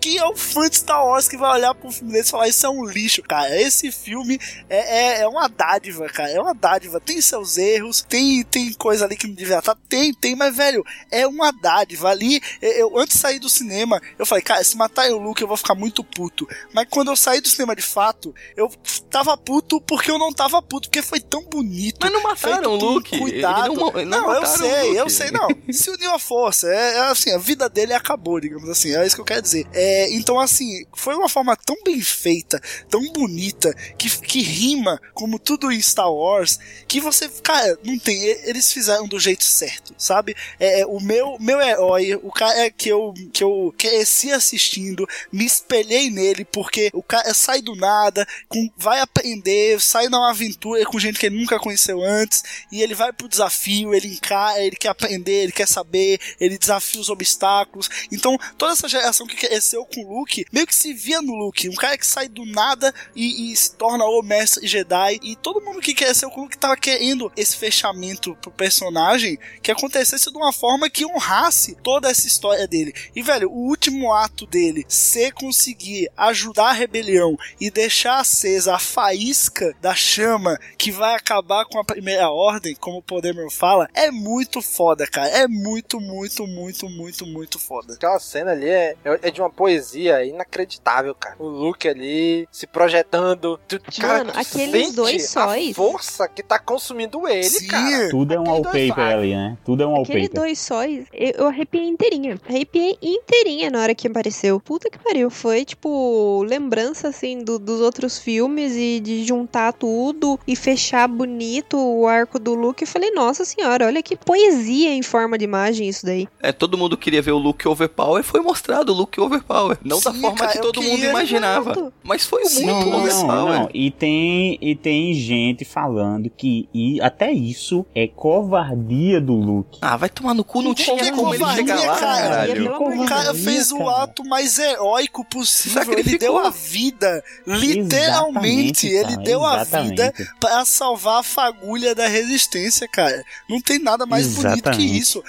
Quem 0.00 0.16
é 0.16 0.24
o 0.24 0.36
fã 0.36 0.68
de 0.68 0.76
Star 0.76 1.04
Wars 1.04 1.26
que 1.26 1.36
vai 1.36 1.50
olhar 1.58 1.74
pra 1.74 1.88
um 1.88 1.90
filme 1.90 2.12
desse 2.12 2.28
e 2.28 2.30
falar 2.30 2.46
isso 2.46 2.64
é 2.64 2.70
um 2.70 2.84
lixo, 2.84 3.22
cara? 3.22 3.60
Esse 3.60 3.90
filme 3.90 4.38
é, 4.68 5.18
é, 5.18 5.20
é 5.22 5.26
uma 5.26 5.48
dádiva, 5.48 6.06
cara. 6.06 6.30
É 6.30 6.40
uma 6.40 6.54
dádiva. 6.54 7.00
Tem 7.00 7.20
seus 7.20 7.58
erros, 7.58 8.00
tem, 8.00 8.44
tem 8.44 8.72
coisa 8.74 9.04
ali 9.04 9.16
que 9.16 9.26
não 9.26 9.34
devia 9.34 9.58
estar. 9.58 9.76
Tem, 9.88 10.14
tem, 10.14 10.36
mas, 10.36 10.56
velho, 10.56 10.84
é 11.10 11.26
uma 11.26 11.50
dádiva. 11.50 12.10
Ali, 12.10 12.40
eu 12.60 12.96
antes 12.96 13.16
de 13.16 13.20
sair 13.20 13.40
do 13.40 13.48
cinema, 13.48 14.00
eu 14.16 14.24
falei, 14.24 14.44
cara, 14.44 14.62
se 14.62 14.76
matarem 14.76 15.12
o 15.12 15.18
Luke, 15.18 15.42
eu 15.42 15.48
vou 15.48 15.56
ficar 15.56 15.74
muito 15.74 16.04
puto. 16.04 16.46
Mas 16.72 16.86
quando 16.88 17.10
eu 17.10 17.16
saí 17.16 17.40
do 17.40 17.48
cinema 17.48 17.74
de 17.74 17.82
fato, 17.82 18.32
eu 18.56 18.70
tava 19.10 19.36
puto 19.36 19.80
porque 19.80 20.10
eu 20.10 20.18
não 20.18 20.32
tava 20.32 20.62
puto, 20.62 20.88
porque 20.88 21.02
foi 21.02 21.18
tão 21.18 21.42
bonito. 21.42 21.98
Mas 22.00 22.12
não 22.12 22.22
mataram 22.22 22.74
o 22.74 22.76
Luke. 22.76 23.18
Cuidado. 23.18 23.74
Não- 23.74 23.92
não 23.92 24.04
não, 24.04 24.32
eu 24.34 24.46
sei, 24.46 25.00
eu 25.00 25.10
sei, 25.10 25.30
não. 25.32 25.48
Se 25.72 25.90
uniu 25.90 26.12
a 26.14 26.18
força. 26.18 26.68
É, 26.68 26.96
é 26.96 27.00
assim, 27.06 27.32
a 27.32 27.38
vida 27.38 27.71
dele 27.72 27.92
acabou, 27.92 28.40
digamos 28.40 28.68
assim. 28.68 28.94
É 28.94 29.06
isso 29.06 29.16
que 29.16 29.20
eu 29.20 29.26
quero 29.26 29.42
dizer. 29.42 29.66
É, 29.72 30.12
então, 30.12 30.38
assim, 30.38 30.84
foi 30.94 31.14
uma 31.14 31.28
forma 31.28 31.56
tão 31.56 31.76
bem 31.84 32.00
feita, 32.00 32.60
tão 32.88 33.02
bonita, 33.12 33.72
que, 33.96 34.10
que 34.20 34.42
rima 34.42 35.00
como 35.14 35.38
tudo 35.38 35.70
em 35.70 35.80
Star 35.80 36.12
Wars, 36.12 36.58
que 36.86 37.00
você, 37.00 37.28
cara, 37.42 37.78
não 37.84 37.98
tem. 37.98 38.22
Eles 38.22 38.72
fizeram 38.72 39.06
do 39.06 39.18
jeito 39.18 39.44
certo, 39.44 39.94
sabe? 39.96 40.34
É, 40.58 40.80
é, 40.80 40.86
o 40.86 41.00
meu, 41.00 41.36
meu 41.40 41.60
herói, 41.60 42.14
o 42.22 42.30
cara 42.30 42.70
que 42.70 42.88
eu, 42.88 43.14
que 43.32 43.42
eu 43.42 43.74
cresci 43.76 44.30
assistindo, 44.30 45.06
me 45.32 45.44
espelhei 45.44 46.10
nele, 46.10 46.44
porque 46.44 46.90
o 46.92 47.02
cara 47.02 47.32
sai 47.34 47.62
do 47.62 47.74
nada, 47.74 48.26
com, 48.48 48.70
vai 48.76 49.00
aprender, 49.00 49.80
sai 49.80 50.08
numa 50.08 50.30
aventura 50.30 50.84
com 50.84 50.98
gente 50.98 51.18
que 51.18 51.26
ele 51.26 51.38
nunca 51.38 51.58
conheceu 51.58 52.02
antes, 52.02 52.42
e 52.70 52.82
ele 52.82 52.94
vai 52.94 53.12
pro 53.12 53.28
desafio, 53.28 53.94
ele 53.94 54.08
encara, 54.08 54.62
ele 54.62 54.76
quer 54.76 54.88
aprender, 54.88 55.44
ele 55.44 55.52
quer 55.52 55.68
saber, 55.68 56.20
ele 56.40 56.58
desafia 56.58 57.00
os 57.00 57.08
obstáculos. 57.08 57.61
Então, 58.10 58.38
toda 58.56 58.72
essa 58.72 58.88
geração 58.88 59.26
que 59.26 59.36
cresceu 59.36 59.84
com 59.84 60.04
o 60.04 60.18
Luke, 60.18 60.44
meio 60.52 60.66
que 60.66 60.74
se 60.74 60.92
via 60.92 61.20
no 61.22 61.34
Luke, 61.34 61.68
um 61.68 61.74
cara 61.74 61.96
que 61.98 62.06
sai 62.06 62.28
do 62.28 62.44
nada 62.44 62.92
e, 63.14 63.52
e 63.52 63.56
se 63.56 63.74
torna 63.74 64.04
o 64.04 64.22
mestre 64.22 64.66
Jedi, 64.66 65.20
e 65.22 65.36
todo 65.36 65.60
mundo 65.60 65.80
que 65.80 65.94
cresceu 65.94 66.30
com 66.30 66.40
o 66.40 66.42
Luke 66.44 66.58
tava 66.58 66.76
querendo 66.76 67.32
esse 67.36 67.56
fechamento 67.56 68.36
pro 68.36 68.50
personagem 68.50 69.38
que 69.62 69.70
acontecesse 69.70 70.30
de 70.30 70.36
uma 70.36 70.52
forma 70.52 70.90
que 70.90 71.06
honrasse 71.06 71.76
toda 71.82 72.10
essa 72.10 72.26
história 72.26 72.66
dele. 72.66 72.94
E, 73.14 73.22
velho, 73.22 73.50
o 73.50 73.68
último 73.68 74.12
ato 74.12 74.46
dele 74.46 74.84
ser 74.88 75.32
conseguir 75.32 76.10
ajudar 76.16 76.70
a 76.70 76.72
rebelião 76.72 77.36
e 77.60 77.70
deixar 77.70 78.20
acesa 78.20 78.74
a 78.74 78.78
faísca 78.78 79.74
da 79.80 79.94
chama 79.94 80.58
que 80.78 80.90
vai 80.90 81.14
acabar 81.14 81.64
com 81.64 81.78
a 81.78 81.84
primeira 81.84 82.30
ordem, 82.30 82.74
como 82.74 82.98
o 82.98 83.02
Podemer 83.02 83.50
fala, 83.50 83.88
é 83.94 84.10
muito 84.10 84.60
foda, 84.62 85.06
cara. 85.06 85.28
É 85.28 85.48
muito, 85.48 86.00
muito, 86.00 86.46
muito, 86.46 86.88
muito, 86.88 87.26
muito 87.26 87.41
foda. 87.58 87.94
Aquela 87.94 88.18
cena 88.18 88.52
ali 88.52 88.68
é, 88.68 88.94
é 89.04 89.30
de 89.30 89.40
uma 89.40 89.50
poesia 89.50 90.24
inacreditável, 90.24 91.14
cara. 91.14 91.36
O 91.38 91.46
Luke 91.48 91.88
ali 91.88 92.46
se 92.50 92.66
projetando. 92.66 93.58
Tu, 93.68 93.80
cara, 94.00 94.18
Mano, 94.18 94.32
tu 94.32 94.38
aqueles 94.38 94.92
dois 94.94 95.28
sóis. 95.28 95.70
A 95.70 95.74
força 95.74 96.28
que 96.28 96.42
tá 96.42 96.58
consumindo 96.58 97.26
ele, 97.28 97.44
Sim. 97.44 97.66
cara. 97.68 98.08
Tudo 98.10 98.34
é 98.34 98.38
um 98.40 98.44
wallpaper 98.44 98.98
ali, 98.98 99.34
né? 99.34 99.56
Tudo 99.64 99.82
é 99.82 99.86
um 99.86 100.00
Aquele 100.02 100.20
wallpaper. 100.20 100.40
dois 100.40 100.58
sóis, 100.58 101.06
eu, 101.12 101.30
eu 101.38 101.46
arrepiei 101.46 101.84
inteirinha. 101.86 102.38
Arrepiei 102.48 102.96
inteirinha 103.02 103.70
na 103.70 103.80
hora 103.80 103.94
que 103.94 104.06
apareceu. 104.06 104.60
Puta 104.60 104.90
que 104.90 104.98
pariu. 104.98 105.30
Foi, 105.30 105.64
tipo, 105.64 106.42
lembrança, 106.46 107.08
assim, 107.08 107.42
do- 107.42 107.58
dos 107.58 107.80
outros 107.80 108.18
filmes 108.18 108.72
e 108.76 109.00
de 109.00 109.24
juntar 109.24 109.72
tudo 109.72 110.38
e 110.46 110.54
fechar 110.56 111.08
bonito 111.08 111.76
o 111.76 112.06
arco 112.06 112.38
do 112.38 112.54
Luke. 112.54 112.82
Eu 112.84 112.88
falei, 112.88 113.10
nossa 113.10 113.44
senhora, 113.44 113.86
olha 113.86 114.02
que 114.02 114.16
poesia 114.16 114.92
em 114.94 115.02
forma 115.02 115.36
de 115.38 115.44
imagem 115.44 115.88
isso 115.88 116.04
daí. 116.06 116.28
É, 116.40 116.52
todo 116.52 116.76
mundo 116.78 116.96
queria 116.96 117.22
ver 117.22 117.31
o 117.32 117.38
Luke 117.38 117.66
Overpower, 117.66 118.22
foi 118.22 118.40
mostrado 118.40 118.92
o 118.92 118.94
Luke 118.96 119.20
Overpower. 119.20 119.78
Não 119.84 120.00
da 120.00 120.12
Sim, 120.12 120.20
forma 120.20 120.36
cara, 120.38 120.52
que 120.52 120.58
todo 120.60 120.82
mundo 120.82 121.04
imaginava. 121.04 121.92
Mas 122.02 122.24
foi 122.26 122.42
Não, 122.44 122.50
muito 122.76 122.90
não, 122.90 122.98
Overpower. 123.02 123.60
não. 123.60 123.68
E 123.72 123.90
tem, 123.90 124.58
e 124.60 124.74
tem 124.76 125.14
gente 125.14 125.64
falando 125.64 126.28
que 126.30 126.68
e 126.74 127.00
até 127.00 127.32
isso 127.32 127.84
é 127.94 128.06
covardia 128.06 129.20
do 129.20 129.34
Luke. 129.34 129.78
Ah, 129.80 129.96
vai 129.96 130.08
tomar 130.08 130.34
no 130.34 130.44
cu, 130.44 130.62
não 130.62 130.74
Que 130.74 130.84
tinha 130.84 131.12
como 131.12 131.32
ele 131.34 131.38
covardia, 131.38 131.76
chegar 131.76 131.86
lá, 131.90 131.98
cara. 131.98 132.28
caralho. 132.28 132.74
Amor 132.74 132.92
de 132.92 132.98
O 133.00 133.04
cara 133.06 133.34
fez 133.34 133.72
o 133.72 133.78
cara. 133.78 134.02
ato 134.02 134.24
mais 134.24 134.58
heróico 134.58 135.24
possível. 135.24 135.98
Ele 135.98 136.18
deu 136.18 136.38
a 136.38 136.50
vida, 136.50 137.22
literalmente. 137.46 138.86
Exatamente, 138.86 138.86
Ele 138.88 139.16
deu 139.24 139.44
a 139.44 139.62
exatamente. 139.62 139.90
vida 139.90 140.14
pra 140.40 140.64
salvar 140.64 141.20
a 141.20 141.22
fagulha 141.22 141.94
da 141.94 142.06
resistência, 142.08 142.88
cara. 142.88 143.22
Não 143.48 143.60
tem 143.60 143.78
nada 143.78 144.06
mais 144.06 144.26
bonito 144.28 144.62
que 144.62 144.68
Exatamente. 144.70 144.98
isso. 144.98 145.22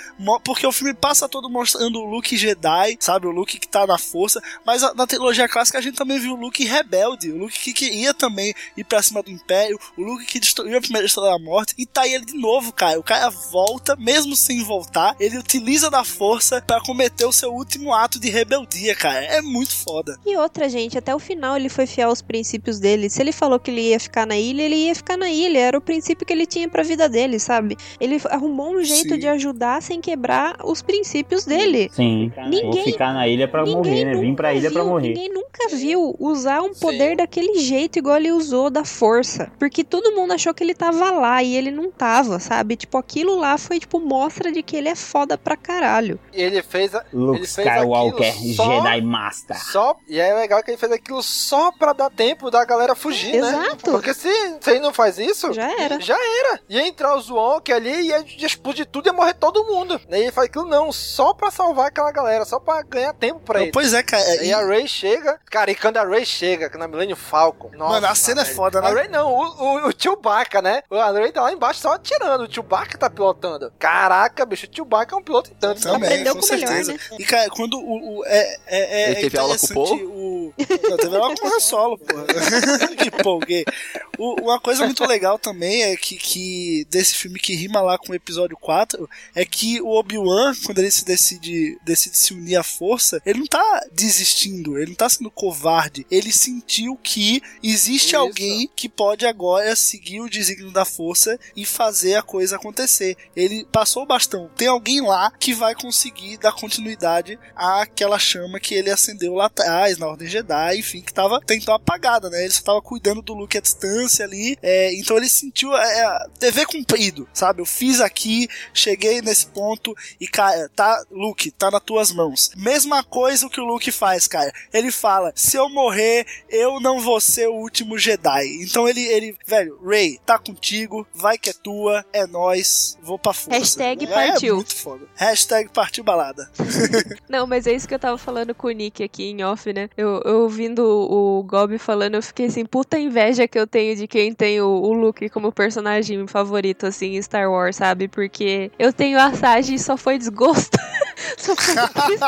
Porque 0.44 0.66
o 0.66 0.72
filme 0.72 0.94
passa 0.94 1.28
todo 1.28 1.50
mostrando 1.50 1.93
o 2.00 2.06
Luke 2.06 2.36
Jedi, 2.38 2.98
sabe? 3.00 3.28
O 3.28 3.32
Luke 3.32 3.60
que 3.60 3.68
tá 3.68 3.86
na 3.88 3.98
força. 3.98 4.42
Mas 4.66 4.84
a- 4.84 4.94
na 4.94 5.06
trilogia 5.08 5.48
clássica 5.48 5.78
a 5.78 5.82
gente 5.82 5.96
também 5.98 6.20
viu 6.20 6.34
o 6.34 6.40
Luke 6.40 6.64
rebelde. 6.66 7.32
O 7.32 7.38
Luke 7.38 7.60
que 7.60 7.74
queria 7.74 8.14
também 8.14 8.54
ir 8.78 8.84
pra 8.84 9.02
cima 9.02 9.22
do 9.24 9.32
Império. 9.32 9.80
O 9.98 10.02
Luke 10.02 10.26
que 10.26 10.40
destruiu 10.40 10.78
a 10.78 10.82
primeira 10.82 11.06
Estrela 11.08 11.32
da 11.32 11.40
Morte. 11.44 11.74
E 11.78 11.86
tá 11.86 12.02
aí 12.02 12.14
ele 12.14 12.26
de 12.26 12.34
novo, 12.38 12.72
cara. 12.72 13.00
O 13.00 13.04
cara 13.04 13.30
volta, 13.30 13.96
mesmo 13.96 14.36
sem 14.36 14.64
voltar. 14.64 15.16
Ele 15.20 15.38
utiliza 15.38 15.90
da 15.90 16.04
força 16.04 16.62
pra 16.62 16.82
cometer 16.82 17.26
o 17.26 17.32
seu 17.32 17.52
último 17.54 17.94
ato 17.94 18.20
de 18.20 18.30
rebeldia, 18.30 18.96
cara. 18.96 19.24
É 19.24 19.42
muito 19.42 19.76
foda. 19.76 20.18
E 20.26 20.36
outra, 20.38 20.70
gente, 20.70 20.98
até 20.98 21.14
o 21.14 21.20
final 21.20 21.56
ele 21.56 21.70
foi 21.70 21.86
fiel 21.86 22.10
aos 22.10 22.22
princípios 22.22 22.80
dele. 22.80 23.10
Se 23.10 23.22
ele 23.22 23.32
falou 23.32 23.60
que 23.60 23.72
ele 23.72 23.82
ia 23.90 24.00
ficar 24.00 24.26
na 24.26 24.38
ilha, 24.38 24.64
ele 24.64 24.76
ia 24.76 24.96
ficar 24.96 25.18
na 25.18 25.30
ilha. 25.30 25.60
Era 25.60 25.78
o 25.78 25.82
princípio 25.82 26.26
que 26.26 26.34
ele 26.34 26.46
tinha 26.46 26.68
pra 26.70 26.84
vida 26.84 27.08
dele, 27.10 27.40
sabe? 27.40 27.78
Ele 28.00 28.22
arrumou 28.30 28.76
um 28.76 28.84
jeito 28.84 29.14
Sim. 29.14 29.20
de 29.20 29.28
ajudar 29.28 29.82
sem 29.82 30.00
quebrar 30.02 30.58
os 30.64 30.82
princípios 30.82 31.46
dele. 31.46 31.83
Sim, 31.92 32.32
Ninguém- 32.46 32.72
vou 32.72 32.84
ficar 32.84 33.14
na 33.14 33.28
ilha 33.28 33.48
pra 33.48 33.66
morrer, 33.66 34.06
né? 34.06 34.16
Vim 34.16 34.36
pra 34.36 34.54
ilha 34.54 34.72
pra 34.72 34.82
viu- 34.82 34.90
morrer. 34.92 35.08
Ninguém 35.10 35.30
nunca 35.30 35.68
viu 35.76 36.16
usar 36.20 36.62
um 36.62 36.74
poder 36.74 37.16
daquele 37.18 37.60
jeito 37.60 37.98
igual 38.00 38.18
ele 38.18 38.32
usou 38.32 38.70
da 38.70 38.84
força. 38.86 39.52
Porque 39.60 39.84
todo 39.84 40.12
mundo 40.16 40.34
achou 40.34 40.54
que 40.54 40.64
ele 40.64 40.74
tava 40.74 41.12
lá 41.12 41.42
e 41.44 41.56
ele 41.56 41.72
não 41.72 41.92
tava, 41.92 42.40
sabe? 42.40 42.76
Tipo, 42.76 42.98
aquilo 42.98 43.36
lá 43.38 43.58
foi, 43.58 43.80
tipo, 43.80 44.00
mostra 44.00 44.52
de 44.52 44.62
que 44.64 44.76
ele 44.76 44.90
é 44.90 44.96
foda 44.96 45.38
pra 45.38 45.56
caralho. 45.56 46.20
E 46.34 46.42
ele 46.42 46.62
fez, 46.62 46.94
a- 46.96 47.04
Luke 47.14 47.40
ele 47.40 47.48
fez 47.48 47.68
Skywalker, 47.68 48.34
só, 48.56 48.66
Jedi 48.84 49.02
Master. 49.02 49.64
Só, 49.72 49.96
e 50.08 50.20
é 50.20 50.34
legal 50.34 50.62
que 50.64 50.72
ele 50.72 50.78
fez 50.78 50.92
aquilo 50.92 51.22
só 51.24 51.72
pra 51.72 51.94
dar 51.94 52.10
tempo 52.10 52.50
da 52.52 52.64
galera 52.66 52.96
fugir, 52.96 53.34
né? 53.42 53.48
Exato. 53.50 53.92
Porque 53.92 54.14
se, 54.14 54.30
se 54.60 54.72
ele 54.72 54.80
não 54.80 54.94
faz 54.94 55.18
isso, 55.18 55.54
Já 55.54 55.70
era. 55.82 56.00
já 56.00 56.16
era. 56.18 56.60
Ia 56.70 56.88
entrar 56.88 57.16
o 57.16 57.22
Zwonk 57.22 57.72
ali 57.72 57.92
e 57.94 58.08
ia 58.10 58.24
explodir 58.46 58.86
tudo 58.86 59.08
e 59.08 59.10
ia 59.10 59.14
morrer 59.14 59.34
todo 59.34 59.64
mundo. 59.66 60.00
E 60.10 60.16
ele 60.16 60.32
faz 60.32 60.48
aquilo 60.48 60.66
não, 60.66 60.92
só 60.92 61.34
pra 61.34 61.52
salvar 61.52 61.73
aquela 61.82 62.12
galera, 62.12 62.46
só 62.46 62.60
pra 62.60 62.82
ganhar 62.84 63.14
tempo 63.14 63.40
pra 63.40 63.62
ele. 63.62 63.72
Pois 63.72 63.94
é, 63.94 64.02
cara. 64.04 64.44
E 64.44 64.52
a 64.54 64.66
Ray 64.66 64.88
chega, 64.88 65.40
cara, 65.50 65.72
e 65.72 65.76
quando 65.76 65.98
a 65.98 66.04
Ray 66.04 66.26
chega 66.26 66.70
na 66.78 66.88
Millennium 66.88 67.16
Falcon, 67.16 67.70
nossa, 67.76 67.94
Mano, 67.94 68.08
a 68.08 68.16
cena 68.16 68.42
é 68.42 68.46
foda, 68.46 68.82
né? 68.82 68.88
A 68.88 68.94
Ray 68.94 69.08
não, 69.08 69.32
o, 69.34 69.42
o, 69.44 69.88
o 69.90 69.92
Chewbacca, 69.98 70.62
né? 70.62 70.84
A 70.92 71.12
Ray 71.12 71.32
tá 71.32 71.42
lá 71.42 71.52
embaixo 71.54 71.80
só 71.82 71.94
atirando, 71.94 72.44
o 72.46 72.52
Chewbacca 72.54 72.98
tá 72.98 73.10
pilotando. 73.10 73.72
Caraca, 73.80 74.46
bicho, 74.46 74.68
o 74.72 74.76
Chewbacca 74.76 75.16
é 75.16 75.18
um 75.18 75.24
piloto 75.24 75.52
em 75.52 75.56
tanto. 75.56 75.82
Também, 75.82 76.10
aprendeu 76.10 76.36
com 76.36 76.42
com 76.42 76.48
o 76.48 76.50
melhor, 76.52 76.68
certeza. 76.68 76.94
né? 76.94 77.00
E, 77.20 77.24
cara, 77.26 77.50
quando 77.50 77.78
o. 77.80 78.20
o- 78.20 78.26
é, 78.26 78.58
é, 78.68 79.02
é, 79.04 79.12
Ele 79.12 79.22
teve 79.22 79.38
aula 79.40 79.58
com 79.58 79.66
o 79.66 79.74
Paul? 79.74 79.96
o. 79.98 80.54
Não, 80.90 80.98
teve 80.98 81.16
aula 81.18 81.36
com 81.36 81.48
o 81.48 81.54
Han 81.56 81.60
Solo, 81.60 81.98
porra. 81.98 82.26
que 82.98 83.12
polguei. 83.24 83.66
O- 84.13 84.13
Uma 84.42 84.58
coisa 84.58 84.86
muito 84.86 85.06
legal 85.06 85.38
também 85.38 85.84
é 85.84 85.98
que, 85.98 86.16
que 86.16 86.88
desse 86.90 87.16
filme 87.16 87.38
que 87.38 87.54
rima 87.54 87.82
lá 87.82 87.98
com 87.98 88.14
o 88.14 88.16
episódio 88.16 88.56
4 88.56 89.10
é 89.36 89.44
que 89.44 89.82
o 89.82 89.90
Obi-Wan, 89.90 90.54
quando 90.66 90.80
ele 90.80 90.92
se 90.92 91.04
decide, 91.04 91.78
decide 91.84 92.18
se 92.18 92.34
unir 92.34 92.56
à 92.56 92.64
força, 92.64 93.22
ele 93.26 93.40
não 93.40 93.46
tá 93.46 93.86
desistindo, 93.92 94.78
ele 94.78 94.92
não 94.92 94.96
tá 94.96 95.10
sendo 95.10 95.30
covarde. 95.30 96.08
Ele 96.10 96.32
sentiu 96.32 96.96
que 96.96 97.42
existe 97.62 98.10
Isso. 98.10 98.18
alguém 98.18 98.70
que 98.74 98.88
pode 98.88 99.26
agora 99.26 99.76
seguir 99.76 100.22
o 100.22 100.30
desígnio 100.30 100.72
da 100.72 100.86
força 100.86 101.38
e 101.54 101.66
fazer 101.66 102.16
a 102.16 102.24
coisa 102.24 102.56
acontecer. 102.56 103.18
Ele 103.36 103.68
passou 103.74 104.04
o 104.04 104.08
bastão. 104.08 104.50
Tem 104.56 104.70
alguém 104.70 105.02
lá 105.02 105.32
que 105.32 105.54
vai 105.54 105.76
conseguir 105.76 106.38
dar 106.38 106.54
continuidade 106.54 107.38
àquela 107.54 108.18
chama 108.18 108.58
que 108.58 108.74
ele 108.74 108.90
acendeu 108.90 109.34
lá 109.34 109.48
atrás, 109.48 109.98
na 109.98 110.08
Ordem 110.08 110.30
Jedi, 110.30 110.78
enfim, 110.78 111.02
que 111.02 111.14
tava 111.14 111.42
tentou 111.42 111.74
apagada, 111.74 112.30
né? 112.30 112.44
Ele 112.44 112.54
só 112.54 112.62
tava 112.62 112.82
cuidando 112.82 113.22
do 113.22 113.34
Luke 113.34 113.58
à 113.58 113.62
distância 113.62 114.13
ali. 114.22 114.58
é, 114.62 114.94
então 114.94 115.18
ele 115.18 115.30
sentiu 115.30 115.76
é, 115.76 116.00
é, 116.00 116.28
dever 116.40 116.66
cumprido, 116.66 117.28
sabe? 117.34 117.62
Eu 117.62 117.66
fiz 117.66 118.02
aqui, 118.02 118.48
cheguei 118.74 119.22
nesse 119.22 119.48
ponto 119.48 119.96
e, 120.20 120.28
cara, 120.28 120.70
tá, 120.76 121.04
Luke, 121.12 121.52
tá 121.52 121.72
nas 121.72 121.82
tuas 121.84 122.12
mãos. 122.12 122.52
Mesma 122.56 123.04
coisa 123.04 123.50
que 123.50 123.62
o 123.62 123.66
Luke 123.66 123.92
faz, 123.92 124.28
cara. 124.28 124.52
Ele 124.72 124.92
fala: 124.92 125.32
se 125.36 125.58
eu 125.58 125.70
morrer, 125.70 126.26
eu 126.50 126.80
não 126.80 127.00
vou 127.00 127.20
ser 127.20 127.48
o 127.48 127.56
último 127.56 127.98
Jedi. 127.98 128.64
Então 128.64 128.88
ele, 128.88 129.02
ele 129.02 129.38
velho, 129.46 129.80
Ray, 129.84 130.20
tá 130.26 130.38
contigo, 130.38 131.08
vai 131.14 131.38
que 131.38 131.50
é 131.50 131.54
tua, 131.54 132.06
é 132.12 132.26
nós, 132.28 132.98
vou 133.02 133.18
pra 133.18 133.34
força. 133.34 133.60
Hashtag 133.60 134.06
É, 134.06 134.08
partiu. 134.08 134.54
É 134.54 134.56
muito 134.56 134.76
foda. 134.76 135.06
Hashtag 135.16 135.70
partiu 135.70 136.04
balada. 136.04 136.50
Não, 137.30 137.48
mas 137.48 137.68
é 137.68 137.74
isso 137.74 137.88
que 137.88 137.94
eu 137.94 138.00
tava 138.00 138.18
falando 138.18 138.54
com 138.54 138.68
o 138.68 138.72
Nick 138.72 139.04
aqui 139.04 139.26
em 139.26 139.44
off, 139.44 139.72
né? 139.72 139.90
Eu, 139.96 140.22
eu 140.26 140.42
ouvindo 140.42 140.84
o, 140.84 141.40
o 141.40 141.44
Gob 141.44 141.78
falando, 141.78 142.16
eu 142.16 142.24
fiquei 142.24 142.48
assim, 142.48 142.66
puta 142.66 143.00
inveja 143.00 143.48
que 143.48 143.58
eu 143.58 143.68
tenho 143.68 143.93
de 143.96 144.08
quem 144.08 144.34
tem 144.34 144.62
o, 144.62 144.68
o 144.68 144.94
Luke 144.94 145.30
como 145.30 145.52
personagem 145.52 146.26
favorito, 146.28 146.86
assim, 146.86 147.16
em 147.16 147.22
Star 147.22 147.50
Wars, 147.52 147.76
sabe? 147.78 148.08
Porque 148.08 148.72
eu 148.78 148.92
tenho 148.94 149.20
a 149.20 149.34
Sage 149.34 149.76
e 149.76 149.80
só 149.80 149.96
foi 149.98 150.18
desgosto. 150.18 150.78
só 151.38 151.56
foi 151.56 151.76
tristeza. 151.76 152.26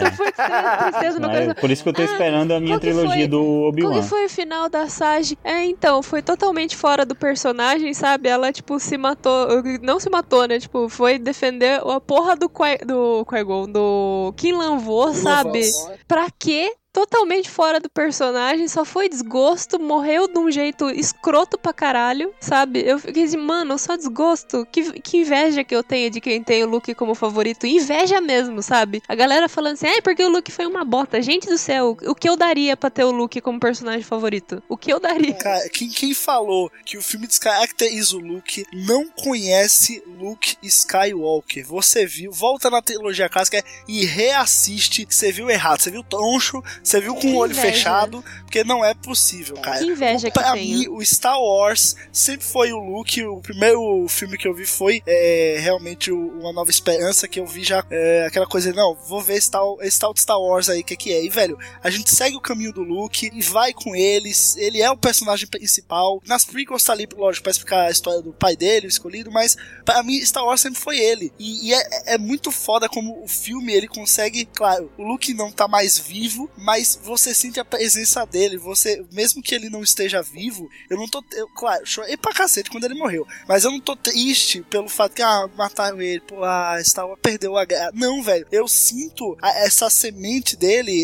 só 0.00 0.12
foi 0.16 0.32
tristeza 0.32 1.20
no 1.20 1.26
É, 1.28 1.32
coração. 1.32 1.54
por 1.60 1.70
isso 1.70 1.82
que 1.82 1.88
eu 1.88 1.92
tô 1.92 2.02
esperando 2.02 2.52
a 2.52 2.60
minha 2.60 2.72
qual 2.74 2.80
que 2.80 2.86
trilogia 2.86 3.14
foi- 3.18 3.26
do 3.28 3.38
Qual 3.42 3.68
Obi-Wan. 3.68 4.00
que 4.02 4.08
foi 4.08 4.24
o 4.26 4.28
final 4.28 4.68
da 4.68 4.88
Sage? 4.88 5.38
É, 5.44 5.64
então, 5.64 6.02
foi 6.02 6.22
totalmente 6.22 6.76
fora 6.76 7.04
do 7.04 7.14
personagem, 7.14 7.92
sabe? 7.94 8.28
Ela, 8.28 8.52
tipo, 8.52 8.78
se 8.78 8.96
matou. 8.96 9.48
Não 9.82 9.98
se 10.00 10.08
matou, 10.10 10.46
né? 10.46 10.58
Tipo, 10.58 10.88
foi 10.88 11.18
defender 11.18 11.80
a 11.86 12.00
porra 12.00 12.36
do 12.36 12.48
Qui, 12.48 12.84
do 12.86 13.24
Qui-Gon, 13.26 13.68
do 13.70 14.32
Kim 14.36 14.52
Lan-vo, 14.52 15.12
sabe? 15.14 15.62
Pra 16.06 16.26
quê? 16.38 16.72
Totalmente 16.92 17.48
fora 17.48 17.80
do 17.80 17.88
personagem, 17.88 18.68
só 18.68 18.84
foi 18.84 19.08
desgosto, 19.08 19.80
morreu 19.80 20.28
de 20.28 20.38
um 20.38 20.50
jeito 20.50 20.90
escroto 20.90 21.58
pra 21.58 21.72
caralho, 21.72 22.32
sabe? 22.38 22.82
Eu 22.84 22.98
fiquei 22.98 23.24
assim, 23.24 23.38
mano, 23.38 23.78
só 23.78 23.96
desgosto. 23.96 24.66
Que, 24.70 25.00
que 25.00 25.18
inveja 25.18 25.64
que 25.64 25.74
eu 25.74 25.82
tenho 25.82 26.10
de 26.10 26.20
quem 26.20 26.42
tem 26.42 26.62
o 26.62 26.68
Luke 26.68 26.94
como 26.94 27.14
favorito. 27.14 27.66
Inveja 27.66 28.20
mesmo, 28.20 28.62
sabe? 28.62 29.02
A 29.08 29.14
galera 29.14 29.48
falando 29.48 29.74
assim, 29.74 29.86
é 29.86 30.00
porque 30.00 30.22
o 30.22 30.28
Luke 30.28 30.52
foi 30.52 30.66
uma 30.66 30.84
bota. 30.84 31.22
Gente 31.22 31.48
do 31.48 31.56
céu, 31.56 31.96
o 32.06 32.14
que 32.14 32.28
eu 32.28 32.36
daria 32.36 32.76
pra 32.76 32.90
ter 32.90 33.04
o 33.04 33.10
Luke 33.10 33.40
como 33.40 33.58
personagem 33.58 34.02
favorito? 34.02 34.62
O 34.68 34.76
que 34.76 34.92
eu 34.92 35.00
daria? 35.00 35.34
Cara, 35.34 35.68
quem, 35.70 35.88
quem 35.88 36.12
falou 36.12 36.70
que 36.84 36.98
o 36.98 37.02
filme 37.02 37.26
de 37.26 37.36
Character 37.36 37.92
is 37.92 38.12
o 38.12 38.18
Luke 38.18 38.66
não 38.72 39.08
conhece 39.08 40.02
Luke 40.18 40.56
Skywalker. 40.62 41.66
Você 41.66 42.04
viu, 42.04 42.30
volta 42.30 42.68
na 42.68 42.82
trilogia 42.82 43.28
clássica 43.28 43.64
e 43.88 44.04
reassiste. 44.04 45.06
Você 45.08 45.32
viu 45.32 45.48
errado, 45.48 45.80
você 45.80 45.90
viu 45.90 46.04
troncho, 46.04 46.62
você 46.82 47.00
viu 47.00 47.14
com 47.14 47.28
o 47.28 47.36
olho 47.36 47.54
fechado, 47.54 48.24
porque 48.42 48.64
não 48.64 48.84
é 48.84 48.94
possível, 48.94 49.56
cara. 49.56 49.78
Que 49.78 49.86
inveja 49.86 50.30
que 50.30 50.34
pra 50.38 50.52
tenho. 50.52 50.78
mim, 50.78 50.88
o 50.88 51.04
Star 51.04 51.40
Wars 51.40 51.96
sempre 52.12 52.46
foi 52.46 52.72
o 52.72 52.78
Luke. 52.78 53.22
O 53.24 53.40
primeiro 53.40 54.06
filme 54.08 54.36
que 54.36 54.46
eu 54.46 54.54
vi 54.54 54.66
foi 54.66 55.02
é, 55.06 55.58
realmente 55.60 56.10
o 56.10 56.40
Uma 56.40 56.52
Nova 56.52 56.70
Esperança, 56.70 57.28
que 57.28 57.40
eu 57.40 57.46
vi 57.46 57.62
já 57.62 57.84
é, 57.90 58.26
aquela 58.26 58.46
coisa, 58.46 58.72
não, 58.72 58.94
vou 59.06 59.20
ver 59.20 59.36
esse 59.36 59.50
tal, 59.50 59.78
esse 59.80 59.98
tal 59.98 60.12
de 60.12 60.20
Star 60.20 60.40
Wars 60.40 60.68
aí, 60.68 60.80
o 60.80 60.84
que, 60.84 60.96
que 60.96 61.12
é. 61.12 61.24
E, 61.24 61.28
velho, 61.28 61.58
a 61.82 61.90
gente 61.90 62.10
segue 62.14 62.36
o 62.36 62.40
caminho 62.40 62.72
do 62.72 62.82
Luke 62.82 63.30
e 63.32 63.42
vai 63.42 63.72
com 63.72 63.94
eles. 63.94 64.56
Ele 64.56 64.82
é 64.82 64.90
o 64.90 64.96
personagem 64.96 65.46
principal. 65.46 66.20
Nas 66.26 66.44
prequels 66.44 66.82
tá 66.82 66.92
ali, 66.92 67.08
lógico, 67.16 67.44
pra 67.44 67.52
explicar 67.52 67.86
a 67.86 67.90
história 67.90 68.20
do 68.20 68.32
pai 68.32 68.56
dele, 68.56 68.86
o 68.86 68.88
escolhido, 68.88 69.30
mas 69.30 69.56
pra 69.84 70.02
mim, 70.02 70.20
Star 70.24 70.44
Wars 70.44 70.60
sempre 70.60 70.80
foi 70.80 70.98
ele. 70.98 71.32
E, 71.38 71.68
e 71.68 71.74
é, 71.74 72.14
é 72.14 72.18
muito 72.18 72.50
foda 72.50 72.88
como 72.88 73.22
o 73.22 73.28
filme 73.28 73.72
ele 73.72 73.88
consegue, 73.88 74.44
claro, 74.46 74.90
o 74.98 75.02
Luke 75.02 75.32
não 75.34 75.50
tá 75.50 75.68
mais 75.68 75.98
vivo, 75.98 76.50
mas 76.56 76.71
você 77.02 77.34
sente 77.34 77.58
a 77.60 77.64
presença 77.64 78.24
dele. 78.26 78.56
Você, 78.58 79.04
mesmo 79.12 79.42
que 79.42 79.54
ele 79.54 79.68
não 79.68 79.82
esteja 79.82 80.22
vivo, 80.22 80.68
eu 80.90 80.96
não 80.96 81.08
tô. 81.08 81.22
Eu, 81.32 81.48
claro, 81.48 81.84
chorei 81.86 82.16
pra 82.16 82.32
cacete 82.32 82.70
quando 82.70 82.84
ele 82.84 82.94
morreu. 82.94 83.26
Mas 83.48 83.64
eu 83.64 83.70
não 83.70 83.80
tô 83.80 83.94
triste 83.96 84.62
pelo 84.70 84.88
fato 84.88 85.14
que, 85.14 85.22
ah, 85.22 85.48
mataram 85.56 86.00
ele, 86.00 86.20
pô, 86.20 86.42
ah, 86.44 86.72
Wars 86.72 87.18
perdeu 87.22 87.56
a 87.56 87.64
guerra. 87.64 87.90
Não, 87.94 88.22
velho. 88.22 88.46
Eu 88.50 88.66
sinto 88.68 89.36
a- 89.40 89.58
essa 89.64 89.88
semente 89.90 90.56
dele, 90.56 90.92
e- 90.92 90.94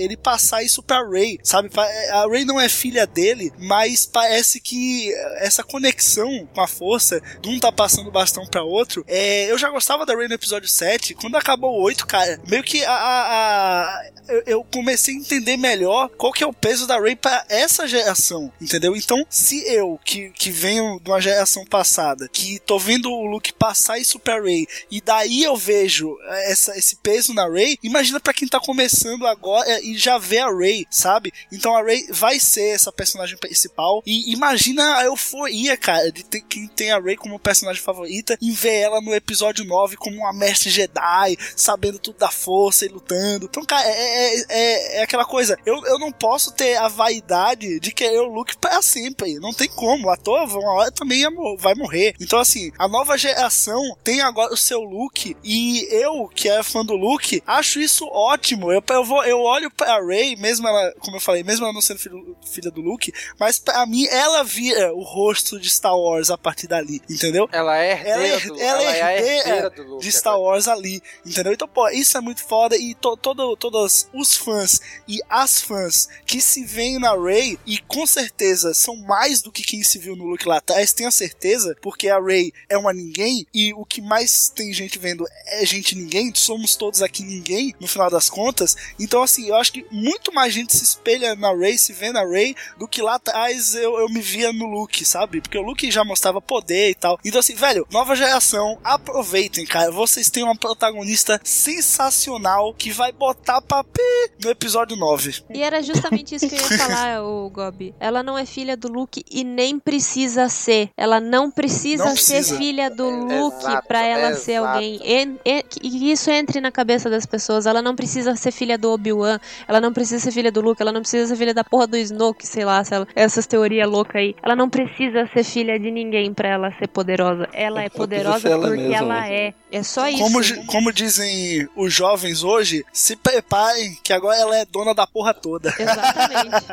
e- 0.00 0.04
ele 0.04 0.16
passar 0.16 0.62
isso 0.62 0.82
pra 0.82 1.02
Ray, 1.08 1.38
sabe? 1.42 1.68
Pa- 1.68 1.88
A 2.12 2.26
Ray 2.28 2.44
não 2.44 2.60
é 2.60 2.68
filha 2.68 3.06
dele, 3.06 3.52
mas 3.58 4.06
parece 4.06 4.60
que 4.60 5.12
essa 5.38 5.62
conexão 5.62 6.46
com 6.54 6.60
a 6.60 6.66
força, 6.66 7.20
de 7.40 7.48
um 7.48 7.58
tá 7.58 7.70
passando 7.72 8.08
o 8.08 8.12
bastão 8.12 8.46
pra 8.46 8.62
outro. 8.62 9.04
É, 9.06 9.50
eu 9.50 9.58
já 9.58 9.68
gostava 9.70 10.04
da 10.06 10.14
Ray 10.14 10.28
no 10.28 10.34
episódio 10.34 10.68
7. 10.68 11.14
Quando 11.14 11.36
acabou 11.36 11.78
o 11.78 11.82
8, 11.82 12.06
cara, 12.06 12.40
meio 12.46 12.62
que 12.62 12.84
a, 12.84 12.92
a- 12.92 13.84
a- 13.84 14.10
eu, 14.28 14.42
eu 14.46 14.64
comecei 14.64 15.07
a 15.10 15.14
entender 15.14 15.56
melhor 15.56 16.08
qual 16.10 16.32
que 16.32 16.44
é 16.44 16.46
o 16.46 16.52
peso 16.52 16.86
da 16.86 16.98
Ray 16.98 17.16
pra 17.16 17.44
essa 17.48 17.86
geração, 17.86 18.52
entendeu? 18.60 18.96
Então, 18.96 19.24
se 19.28 19.62
eu, 19.66 19.98
que, 20.04 20.30
que 20.30 20.50
venho 20.50 21.00
de 21.00 21.10
uma 21.10 21.20
geração 21.20 21.64
passada, 21.64 22.28
que 22.28 22.58
tô 22.60 22.78
vendo 22.78 23.10
o 23.10 23.26
Luke 23.26 23.52
passar 23.52 23.98
isso 23.98 24.18
pra 24.18 24.40
Ray, 24.40 24.66
e 24.90 25.00
daí 25.00 25.42
eu 25.42 25.56
vejo 25.56 26.16
essa, 26.44 26.76
esse 26.76 26.96
peso 26.96 27.34
na 27.34 27.48
Ray, 27.48 27.78
imagina 27.82 28.20
pra 28.20 28.32
quem 28.32 28.48
tá 28.48 28.60
começando 28.60 29.26
agora 29.26 29.80
e 29.82 29.96
já 29.96 30.18
vê 30.18 30.38
a 30.38 30.50
Ray, 30.50 30.86
sabe? 30.90 31.32
Então 31.52 31.76
a 31.76 31.82
Ray 31.82 32.06
vai 32.10 32.38
ser 32.38 32.74
essa 32.74 32.92
personagem 32.92 33.36
principal, 33.36 34.02
e 34.06 34.32
imagina 34.32 34.96
a 34.96 35.04
euforia, 35.04 35.76
cara, 35.76 36.10
de 36.10 36.24
ter, 36.24 36.40
quem 36.42 36.66
tem 36.68 36.90
a 36.90 36.98
Ray 36.98 37.16
como 37.16 37.38
personagem 37.38 37.82
favorita 37.82 38.36
e 38.40 38.50
ver 38.50 38.80
ela 38.80 39.00
no 39.00 39.14
episódio 39.14 39.64
9 39.64 39.96
como 39.96 40.16
uma 40.16 40.32
mestre 40.32 40.70
Jedi, 40.70 41.36
sabendo 41.56 41.98
tudo 41.98 42.18
da 42.18 42.30
força 42.30 42.84
e 42.84 42.88
lutando. 42.88 43.46
Então, 43.46 43.64
cara, 43.64 43.86
é, 43.86 44.34
é, 44.48 44.97
é, 44.97 44.97
é 44.98 45.02
aquela 45.02 45.24
coisa, 45.24 45.56
eu, 45.64 45.84
eu 45.86 45.98
não 45.98 46.10
posso 46.12 46.52
ter 46.52 46.76
a 46.76 46.88
vaidade 46.88 47.80
de 47.80 47.92
querer 47.92 48.20
o 48.20 48.26
Luke 48.32 48.56
pra 48.58 48.80
sempre. 48.82 49.34
Não 49.38 49.52
tem 49.52 49.68
como. 49.68 50.06
O 50.08 50.10
ator, 50.10 50.42
uma 50.58 50.72
hora 50.72 50.90
também 50.92 51.22
vai 51.58 51.74
morrer. 51.74 52.14
Então, 52.20 52.38
assim, 52.38 52.70
a 52.78 52.86
nova 52.88 53.16
geração 53.18 53.80
tem 54.04 54.20
agora 54.20 54.52
o 54.52 54.56
seu 54.56 54.80
Luke. 54.80 55.36
E 55.44 55.86
eu, 55.90 56.28
que 56.28 56.48
é 56.48 56.62
fã 56.62 56.84
do 56.84 56.94
Luke, 56.94 57.42
acho 57.46 57.80
isso 57.80 58.06
ótimo. 58.06 58.72
Eu, 58.72 58.82
eu, 58.90 59.04
vou, 59.04 59.24
eu 59.24 59.40
olho 59.40 59.70
pra 59.70 60.00
Ray, 60.04 60.36
mesmo 60.36 60.66
ela, 60.66 60.92
como 61.00 61.16
eu 61.16 61.20
falei, 61.20 61.42
mesmo 61.42 61.64
ela 61.64 61.72
não 61.74 61.80
sendo 61.80 61.98
filho- 61.98 62.36
filha 62.46 62.70
do 62.70 62.80
Luke, 62.80 63.12
mas 63.38 63.58
pra 63.58 63.84
mim 63.86 64.06
ela 64.06 64.42
vira 64.44 64.92
o 64.94 65.02
rosto 65.02 65.58
de 65.60 65.68
Star 65.70 65.96
Wars 65.96 66.30
a 66.30 66.38
partir 66.38 66.66
dali, 66.66 67.00
entendeu? 67.08 67.48
Ela 67.52 67.78
é 67.78 68.02
Ela 68.08 68.22
é, 68.24 68.28
herdeira 68.34 68.48
do- 68.54 68.60
ela 68.60 68.82
é 68.82 68.84
ela 68.84 68.92
é 68.96 69.02
a 69.02 69.16
herdeira 69.16 69.38
herdeira 69.48 69.70
do 69.70 69.82
Luke 69.82 70.02
de 70.02 70.12
Star 70.12 70.40
Wars 70.40 70.68
ali, 70.68 71.02
entendeu? 71.24 71.52
Então, 71.52 71.68
pô, 71.68 71.88
isso 71.90 72.16
é 72.16 72.20
muito 72.20 72.42
foda 72.44 72.76
e 72.76 72.94
to, 72.94 73.16
todo, 73.16 73.56
todos 73.56 74.08
os 74.14 74.36
fãs 74.36 74.80
e 75.06 75.20
as 75.28 75.60
fãs 75.60 76.08
que 76.26 76.40
se 76.40 76.64
veem 76.64 76.98
na 76.98 77.14
Rey 77.14 77.58
e 77.66 77.78
com 77.78 78.06
certeza 78.06 78.74
são 78.74 78.96
mais 78.96 79.42
do 79.42 79.52
que 79.52 79.62
quem 79.62 79.82
se 79.82 79.98
viu 79.98 80.16
no 80.16 80.24
Luke 80.24 80.48
lá 80.48 80.58
atrás, 80.58 80.92
tenha 80.92 81.10
certeza, 81.10 81.76
porque 81.80 82.08
a 82.08 82.20
Rey 82.20 82.52
é 82.68 82.76
uma 82.76 82.92
ninguém 82.92 83.46
e 83.52 83.72
o 83.74 83.84
que 83.84 84.00
mais 84.00 84.48
tem 84.48 84.72
gente 84.72 84.98
vendo 84.98 85.26
é 85.46 85.64
gente 85.64 85.94
ninguém, 85.94 86.32
somos 86.34 86.76
todos 86.76 87.02
aqui 87.02 87.22
ninguém, 87.22 87.74
no 87.80 87.86
final 87.86 88.10
das 88.10 88.30
contas. 88.30 88.76
Então, 88.98 89.22
assim, 89.22 89.48
eu 89.48 89.56
acho 89.56 89.72
que 89.72 89.86
muito 89.90 90.32
mais 90.32 90.52
gente 90.52 90.76
se 90.76 90.84
espelha 90.84 91.34
na 91.34 91.54
Rey, 91.54 91.78
se 91.78 91.92
vê 91.92 92.12
na 92.12 92.24
Rey, 92.24 92.54
do 92.78 92.88
que 92.88 93.02
lá 93.02 93.14
atrás 93.16 93.74
eu, 93.74 93.98
eu 93.98 94.08
me 94.08 94.20
via 94.20 94.52
no 94.52 94.66
Luke, 94.66 95.04
sabe? 95.04 95.40
Porque 95.40 95.58
o 95.58 95.62
Luke 95.62 95.90
já 95.90 96.04
mostrava 96.04 96.40
poder 96.40 96.90
e 96.90 96.94
tal. 96.94 97.18
Então, 97.24 97.40
assim, 97.40 97.54
velho, 97.54 97.86
nova 97.90 98.14
geração, 98.14 98.78
aproveitem, 98.82 99.66
cara. 99.66 99.90
Vocês 99.90 100.30
têm 100.30 100.42
uma 100.42 100.56
protagonista 100.56 101.40
sensacional 101.44 102.74
que 102.74 102.90
vai 102.90 103.12
botar 103.12 103.60
papel 103.60 104.04
no 104.42 104.50
episódio 104.50 104.77
9. 104.86 105.42
E 105.54 105.62
era 105.62 105.82
justamente 105.82 106.34
isso 106.34 106.48
que 106.48 106.54
eu 106.54 106.60
ia 106.60 106.78
falar, 106.78 107.22
o 107.22 107.48
Gobi. 107.50 107.94
Ela 108.00 108.22
não 108.22 108.36
é 108.38 108.44
filha 108.46 108.76
do 108.76 108.88
Luke 108.88 109.24
e 109.30 109.44
nem 109.44 109.78
precisa 109.78 110.48
ser. 110.48 110.90
Ela 110.96 111.20
não 111.20 111.50
precisa, 111.50 112.04
Não 112.04 112.16
ser 112.16 112.34
precisa. 112.36 112.56
filha 112.58 112.90
do 112.90 113.08
Luke 113.08 113.58
exato, 113.58 113.86
pra 113.88 114.02
ela 114.04 114.34
ser 114.34 114.52
exato. 114.52 114.74
alguém. 114.74 115.00
En- 115.04 115.38
en- 115.44 115.62
que 115.68 116.10
isso 116.10 116.30
entre 116.30 116.60
na 116.60 116.70
cabeça 116.70 117.08
das 117.10 117.26
pessoas. 117.26 117.66
Ela 117.66 117.82
não 117.82 117.94
precisa 117.96 118.34
ser 118.36 118.50
filha 118.52 118.76
do 118.78 118.90
Obi-Wan. 118.92 119.38
Ela 119.66 119.80
não 119.80 119.92
precisa 119.92 120.20
ser 120.22 120.32
filha 120.32 120.50
do 120.52 120.60
Luke. 120.60 120.80
Ela 120.80 120.92
não 120.92 121.00
precisa 121.00 121.26
ser 121.26 121.36
filha 121.36 121.54
da 121.54 121.64
porra 121.64 121.86
do 121.86 121.96
Snoke, 121.96 122.46
sei 122.46 122.64
lá, 122.64 122.82
se 122.84 122.94
ela- 122.94 123.06
essas 123.14 123.46
teorias 123.46 123.88
loucas 123.88 124.16
aí. 124.16 124.34
Ela 124.42 124.54
não 124.56 124.68
precisa 124.68 125.28
ser 125.32 125.44
filha 125.44 125.78
de 125.78 125.90
ninguém 125.90 126.32
pra 126.32 126.48
ela 126.48 126.70
ser 126.78 126.88
poderosa. 126.88 127.48
Ela 127.52 127.82
é 127.82 127.88
poderosa 127.88 128.40
ser 128.40 128.50
ela 128.52 128.68
porque 128.68 128.82
mesma, 128.82 128.96
ela 128.96 129.20
né? 129.20 129.34
é. 129.46 129.54
É 129.70 129.82
só 129.82 130.08
isso. 130.08 130.22
Como, 130.22 130.38
como 130.66 130.92
dizem 130.92 131.68
os 131.76 131.92
jovens 131.92 132.42
hoje, 132.42 132.84
se 132.92 133.14
preparem 133.16 133.96
que 134.02 134.12
agora 134.12 134.36
ela 134.38 134.56
é 134.56 134.64
dona 134.70 134.94
da 134.94 135.06
porra 135.06 135.34
toda. 135.34 135.68
Exatamente. 135.78 136.66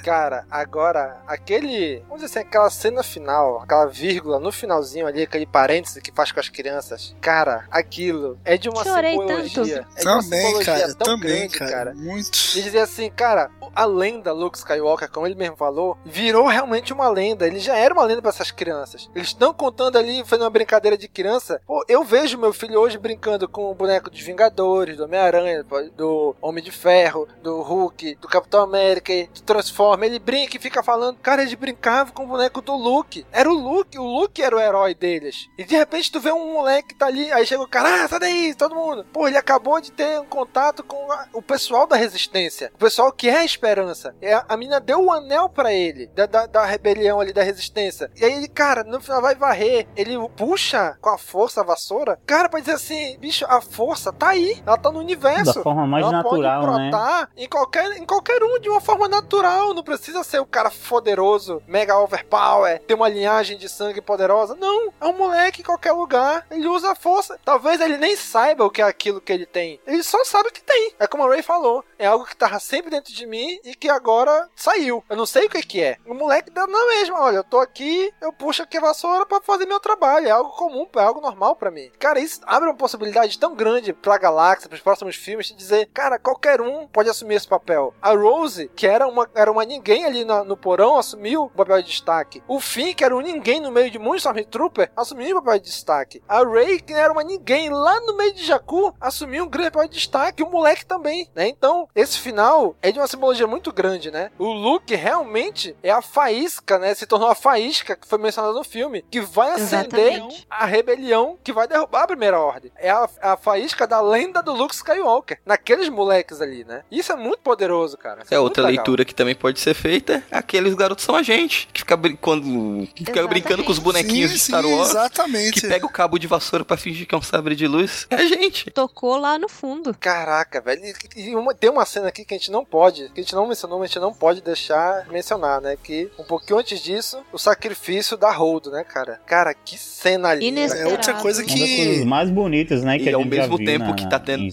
Cara, 0.04 0.46
agora, 0.50 1.22
aquele. 1.26 2.00
Vamos 2.08 2.22
dizer 2.22 2.38
assim, 2.38 2.46
aquela 2.48 2.70
cena 2.70 3.02
final, 3.02 3.60
aquela 3.62 3.86
vírgula 3.86 4.38
no 4.38 4.52
finalzinho 4.52 5.06
ali, 5.06 5.22
aquele 5.22 5.46
parêntese 5.46 6.00
que 6.00 6.12
faz 6.12 6.30
com 6.30 6.40
as 6.40 6.48
crianças. 6.48 7.14
Cara, 7.20 7.66
aquilo 7.70 8.38
é 8.44 8.56
de 8.56 8.68
uma 8.68 8.84
Chorei 8.84 9.12
simbologia. 9.12 9.86
tanto. 9.86 9.98
É 9.98 10.00
de 10.00 10.06
uma 10.08 10.22
Também, 10.22 10.40
simbologia 10.46 10.64
cara, 10.74 10.94
tão 10.94 11.06
também, 11.16 11.48
grande, 11.48 11.58
cara, 11.58 11.94
muito. 11.94 12.38
E 12.54 12.62
dizer 12.62 12.80
assim, 12.80 13.10
cara, 13.10 13.50
a 13.74 13.84
lenda 13.84 14.32
Luke 14.32 14.58
Skywalker, 14.58 15.10
como 15.10 15.26
ele 15.26 15.34
mesmo 15.34 15.56
falou, 15.56 15.96
virou 16.04 16.46
realmente 16.46 16.92
uma 16.92 17.08
lenda. 17.08 17.46
Ele 17.46 17.58
já 17.58 17.76
era 17.76 17.94
uma 17.94 18.04
lenda 18.04 18.20
para 18.20 18.30
essas 18.30 18.50
crianças. 18.50 19.08
Eles 19.14 19.28
estão 19.28 19.54
contando 19.54 19.96
ali, 19.96 20.22
fazendo 20.24 20.44
uma 20.44 20.50
brincadeira 20.50 20.96
de 20.98 21.08
criança. 21.08 21.60
Pô, 21.66 21.84
eu 21.88 22.04
vejo 22.04 22.38
meu 22.38 22.52
filho 22.52 22.78
hoje 22.78 22.98
brincando 22.98 23.48
com 23.48 23.70
o 23.70 23.74
boneco 23.74 24.10
dos 24.10 24.20
Vingadores, 24.20 24.96
do 24.96 25.04
Homem-Aranha, 25.04 25.64
do 25.96 26.36
Homem 26.40 26.62
de 26.62 26.70
Ferro, 26.70 27.03
do 27.42 27.60
Hulk, 27.62 28.16
do 28.20 28.28
Capitão 28.28 28.62
América, 28.62 29.12
do 29.34 29.42
Transforma. 29.42 30.06
Ele 30.06 30.18
brinca 30.18 30.56
e 30.56 30.60
fica 30.60 30.82
falando, 30.82 31.18
cara, 31.18 31.42
eles 31.42 31.54
brincavam 31.54 32.12
com 32.12 32.24
o 32.24 32.28
boneco 32.28 32.60
do 32.60 32.74
Luke. 32.74 33.26
Era 33.32 33.48
o 33.50 33.54
Luke, 33.54 33.98
o 33.98 34.02
Luke 34.04 34.42
era 34.42 34.56
o 34.56 34.60
herói 34.60 34.94
deles. 34.94 35.48
E 35.58 35.64
de 35.64 35.76
repente 35.76 36.10
tu 36.10 36.20
vê 36.20 36.32
um 36.32 36.54
moleque 36.54 36.88
que 36.88 36.94
tá 36.94 37.06
ali, 37.06 37.30
aí 37.32 37.46
chega 37.46 37.62
o 37.62 37.68
cara, 37.68 38.04
ah, 38.04 38.08
sai 38.08 38.18
daí, 38.20 38.54
todo 38.54 38.74
mundo. 38.74 39.04
Pô, 39.12 39.26
ele 39.28 39.36
acabou 39.36 39.80
de 39.80 39.92
ter 39.92 40.20
um 40.20 40.24
contato 40.26 40.82
com 40.82 41.10
a- 41.12 41.26
o 41.32 41.42
pessoal 41.42 41.86
da 41.86 41.96
resistência, 41.96 42.70
o 42.74 42.78
pessoal 42.78 43.12
que 43.12 43.28
é 43.28 43.38
a 43.38 43.44
esperança. 43.44 44.14
É, 44.20 44.34
a 44.48 44.56
mina 44.56 44.80
deu 44.80 45.02
o 45.04 45.12
anel 45.12 45.48
pra 45.48 45.72
ele, 45.72 46.06
da, 46.08 46.26
da, 46.26 46.46
da 46.46 46.64
rebelião 46.64 47.20
ali, 47.20 47.32
da 47.32 47.42
resistência. 47.42 48.10
E 48.16 48.24
aí 48.24 48.32
ele, 48.32 48.48
cara, 48.48 48.84
no 48.84 49.00
final 49.00 49.20
vai 49.22 49.34
varrer. 49.34 49.86
Ele 49.96 50.16
puxa 50.36 50.96
com 51.00 51.10
a 51.10 51.18
força 51.18 51.60
a 51.60 51.64
vassoura, 51.64 52.18
cara, 52.26 52.48
pra 52.48 52.60
dizer 52.60 52.72
assim, 52.72 53.16
bicho, 53.18 53.44
a 53.48 53.60
força 53.60 54.12
tá 54.12 54.28
aí, 54.30 54.62
ela 54.66 54.76
tá 54.76 54.90
no 54.90 54.98
universo. 54.98 55.54
Da 55.54 55.62
forma 55.62 55.86
mais 55.86 56.02
ela 56.04 56.12
natural, 56.12 56.62
né? 56.78 56.90
Em 57.36 57.48
qualquer, 57.48 57.96
em 57.96 58.04
qualquer 58.04 58.42
um 58.42 58.58
de 58.58 58.68
uma 58.68 58.80
forma 58.80 59.08
natural. 59.08 59.74
Não 59.74 59.82
precisa 59.82 60.22
ser 60.24 60.40
o 60.40 60.46
cara 60.46 60.70
poderoso, 60.88 61.62
mega 61.66 61.98
overpower, 61.98 62.80
ter 62.80 62.94
uma 62.94 63.08
linhagem 63.08 63.56
de 63.56 63.68
sangue 63.68 64.00
poderosa. 64.00 64.56
Não, 64.56 64.92
é 65.00 65.06
um 65.06 65.16
moleque 65.16 65.60
em 65.60 65.64
qualquer 65.64 65.92
lugar. 65.92 66.46
Ele 66.50 66.66
usa 66.66 66.92
a 66.92 66.94
força. 66.94 67.38
Talvez 67.44 67.80
ele 67.80 67.96
nem 67.96 68.16
saiba 68.16 68.64
o 68.64 68.70
que 68.70 68.82
é 68.82 68.84
aquilo 68.84 69.20
que 69.20 69.32
ele 69.32 69.46
tem. 69.46 69.80
Ele 69.86 70.02
só 70.02 70.24
sabe 70.24 70.50
que 70.50 70.62
tem. 70.62 70.94
É 70.98 71.06
como 71.06 71.24
a 71.24 71.28
Ray 71.28 71.42
falou. 71.42 71.84
É 72.04 72.06
algo 72.06 72.26
que 72.26 72.36
tava 72.36 72.58
sempre 72.60 72.90
dentro 72.90 73.14
de 73.14 73.24
mim 73.26 73.58
e 73.64 73.74
que 73.74 73.88
agora 73.88 74.46
saiu. 74.54 75.02
Eu 75.08 75.16
não 75.16 75.24
sei 75.24 75.46
o 75.46 75.48
que 75.48 75.62
que 75.62 75.80
é. 75.82 75.96
O 76.06 76.12
moleque 76.12 76.50
dá 76.50 76.66
na 76.66 76.86
mesma. 76.86 77.18
Olha, 77.18 77.36
eu 77.36 77.44
tô 77.44 77.58
aqui, 77.58 78.12
eu 78.20 78.30
puxo 78.30 78.62
aqui 78.62 78.76
a 78.76 78.80
vassoura 78.82 79.24
pra 79.24 79.40
fazer 79.40 79.64
meu 79.64 79.80
trabalho. 79.80 80.28
É 80.28 80.30
algo 80.30 80.50
comum, 80.50 80.86
é 80.96 81.00
algo 81.00 81.22
normal 81.22 81.56
pra 81.56 81.70
mim. 81.70 81.90
Cara, 81.98 82.20
isso 82.20 82.42
abre 82.44 82.68
uma 82.68 82.76
possibilidade 82.76 83.38
tão 83.38 83.54
grande 83.54 83.94
pra 83.94 84.18
galáxia, 84.18 84.68
pros 84.68 84.82
próximos 84.82 85.16
filmes, 85.16 85.46
de 85.46 85.54
dizer, 85.54 85.88
cara, 85.94 86.18
qualquer 86.18 86.60
um 86.60 86.74
um 86.74 86.88
pode 86.88 87.08
assumir 87.08 87.36
esse 87.36 87.46
papel. 87.46 87.94
A 88.02 88.10
Rose, 88.14 88.68
que 88.74 88.84
era 88.86 89.06
uma, 89.06 89.30
era 89.34 89.52
uma 89.52 89.64
ninguém 89.64 90.04
ali 90.04 90.24
na- 90.24 90.42
no 90.42 90.56
porão, 90.56 90.96
assumiu 90.98 91.44
o 91.44 91.48
papel 91.50 91.80
de 91.82 91.88
destaque. 91.88 92.42
O 92.48 92.58
Finn, 92.58 92.92
que 92.94 93.04
era 93.04 93.14
um 93.16 93.20
ninguém 93.20 93.60
no 93.60 93.70
meio 93.70 93.90
de 93.90 93.98
muitos 93.98 94.24
Stormtrooper, 94.24 94.90
assumiu 94.96 95.36
o 95.38 95.42
papel 95.42 95.60
de 95.60 95.66
destaque. 95.66 96.22
A 96.28 96.42
Rey, 96.44 96.80
que 96.80 96.92
era 96.92 97.12
uma 97.12 97.22
ninguém 97.22 97.70
lá 97.70 98.00
no 98.00 98.16
meio 98.16 98.34
de 98.34 98.44
Jakku, 98.44 98.92
assumiu 99.00 99.44
um 99.44 99.48
grande 99.48 99.70
papel 99.70 99.88
de 99.88 99.94
destaque. 99.94 100.42
O 100.42 100.50
moleque 100.50 100.84
também, 100.84 101.30
né? 101.34 101.46
Então, 101.48 101.88
esse 101.94 102.18
final 102.18 102.76
é 102.82 102.90
de 102.90 102.98
uma 102.98 103.06
simbologia 103.06 103.46
muito 103.46 103.72
grande, 103.72 104.10
né? 104.10 104.30
O 104.38 104.52
Luke 104.52 104.94
realmente 104.94 105.76
é 105.82 105.90
a 105.90 106.02
faísca, 106.02 106.78
né? 106.78 106.94
Se 106.94 107.06
tornou 107.06 107.28
a 107.28 107.34
faísca 107.34 107.96
que 107.96 108.06
foi 108.08 108.18
mencionada 108.18 108.52
no 108.54 108.64
filme, 108.64 109.04
que 109.10 109.20
vai 109.20 109.52
acender 109.52 110.12
Exatamente. 110.14 110.46
a 110.50 110.66
rebelião 110.66 111.38
que 111.42 111.52
vai 111.52 111.68
derrubar 111.68 112.02
a 112.02 112.06
Primeira 112.06 112.38
Ordem. 112.40 112.72
É 112.76 112.90
a, 112.90 113.08
a 113.22 113.36
faísca 113.36 113.86
da 113.86 114.00
lenda 114.00 114.42
do 114.42 114.52
Luke 114.52 114.74
Skywalker, 114.74 115.38
naqueles 115.46 115.88
moleques 115.88 116.40
ali, 116.40 116.64
né? 116.64 116.82
Isso 116.90 117.12
é 117.12 117.16
muito 117.16 117.38
poderoso, 117.40 117.96
cara. 117.96 118.22
Isso 118.24 118.34
É 118.34 118.36
muito 118.38 118.44
outra 118.48 118.62
legal. 118.64 118.76
leitura 118.76 119.04
que 119.04 119.14
também 119.14 119.34
pode 119.34 119.60
ser 119.60 119.74
feita. 119.74 120.22
é 120.30 120.36
Aqueles 120.38 120.74
garotos 120.74 121.04
são 121.04 121.14
a 121.14 121.22
gente. 121.22 121.68
Que 121.72 121.80
fica, 121.80 121.96
brin- 121.96 122.16
quando, 122.16 122.86
que 122.94 123.04
fica 123.04 123.26
brincando 123.26 123.62
com 123.64 123.70
os 123.72 123.78
bonequinhos 123.78 124.30
Sim, 124.30 124.36
de 124.36 124.42
Star 124.42 124.62
sim, 124.64 124.74
Wars. 124.74 124.90
exatamente. 124.90 125.60
Que 125.60 125.68
pega 125.68 125.86
o 125.86 125.90
cabo 125.92 126.18
de 126.18 126.26
vassoura 126.26 126.64
pra 126.64 126.76
fingir 126.76 127.06
que 127.06 127.14
é 127.14 127.18
um 127.18 127.22
sabre 127.22 127.54
de 127.54 127.66
luz. 127.66 128.06
É 128.10 128.16
a 128.16 128.24
gente. 128.26 128.70
Tocou 128.70 129.16
lá 129.16 129.38
no 129.38 129.48
fundo. 129.48 129.94
Caraca, 129.98 130.60
velho. 130.60 130.82
E 130.84 130.94
e 131.30 131.36
uma- 131.36 131.54
tem 131.54 131.70
uma 131.74 131.84
cena 131.84 132.08
aqui 132.08 132.24
que 132.24 132.34
a 132.34 132.38
gente 132.38 132.50
não 132.50 132.64
pode, 132.64 133.08
que 133.10 133.20
a 133.20 133.22
gente 133.22 133.34
não 133.34 133.46
mencionou, 133.46 133.78
mas 133.78 133.90
a 133.90 133.92
gente 133.92 134.00
não 134.02 134.12
pode 134.14 134.40
deixar 134.40 135.04
de 135.04 135.12
mencionar, 135.12 135.60
né? 135.60 135.76
Que 135.82 136.10
um 136.18 136.24
pouquinho 136.24 136.58
antes 136.58 136.80
disso, 136.80 137.18
o 137.32 137.38
sacrifício 137.38 138.16
da 138.16 138.30
Holdo, 138.32 138.70
né, 138.70 138.84
cara? 138.84 139.20
Cara, 139.26 139.52
que 139.54 139.76
cena 139.78 140.28
ali. 140.28 140.48
É 140.58 140.86
outra 140.86 141.14
coisa 141.14 141.42
Uma 141.42 141.48
das 141.48 141.58
coisas 141.58 141.98
que. 141.98 142.04
mais 142.04 142.30
bonitas, 142.30 142.82
né? 142.82 142.98
Que 142.98 143.10
E 143.10 143.14
ao 143.14 143.24
mesmo 143.24 143.58
tempo 143.58 143.86
na- 143.86 143.94
que 143.94 144.08
tá 144.08 144.18
tendo-. 144.18 144.48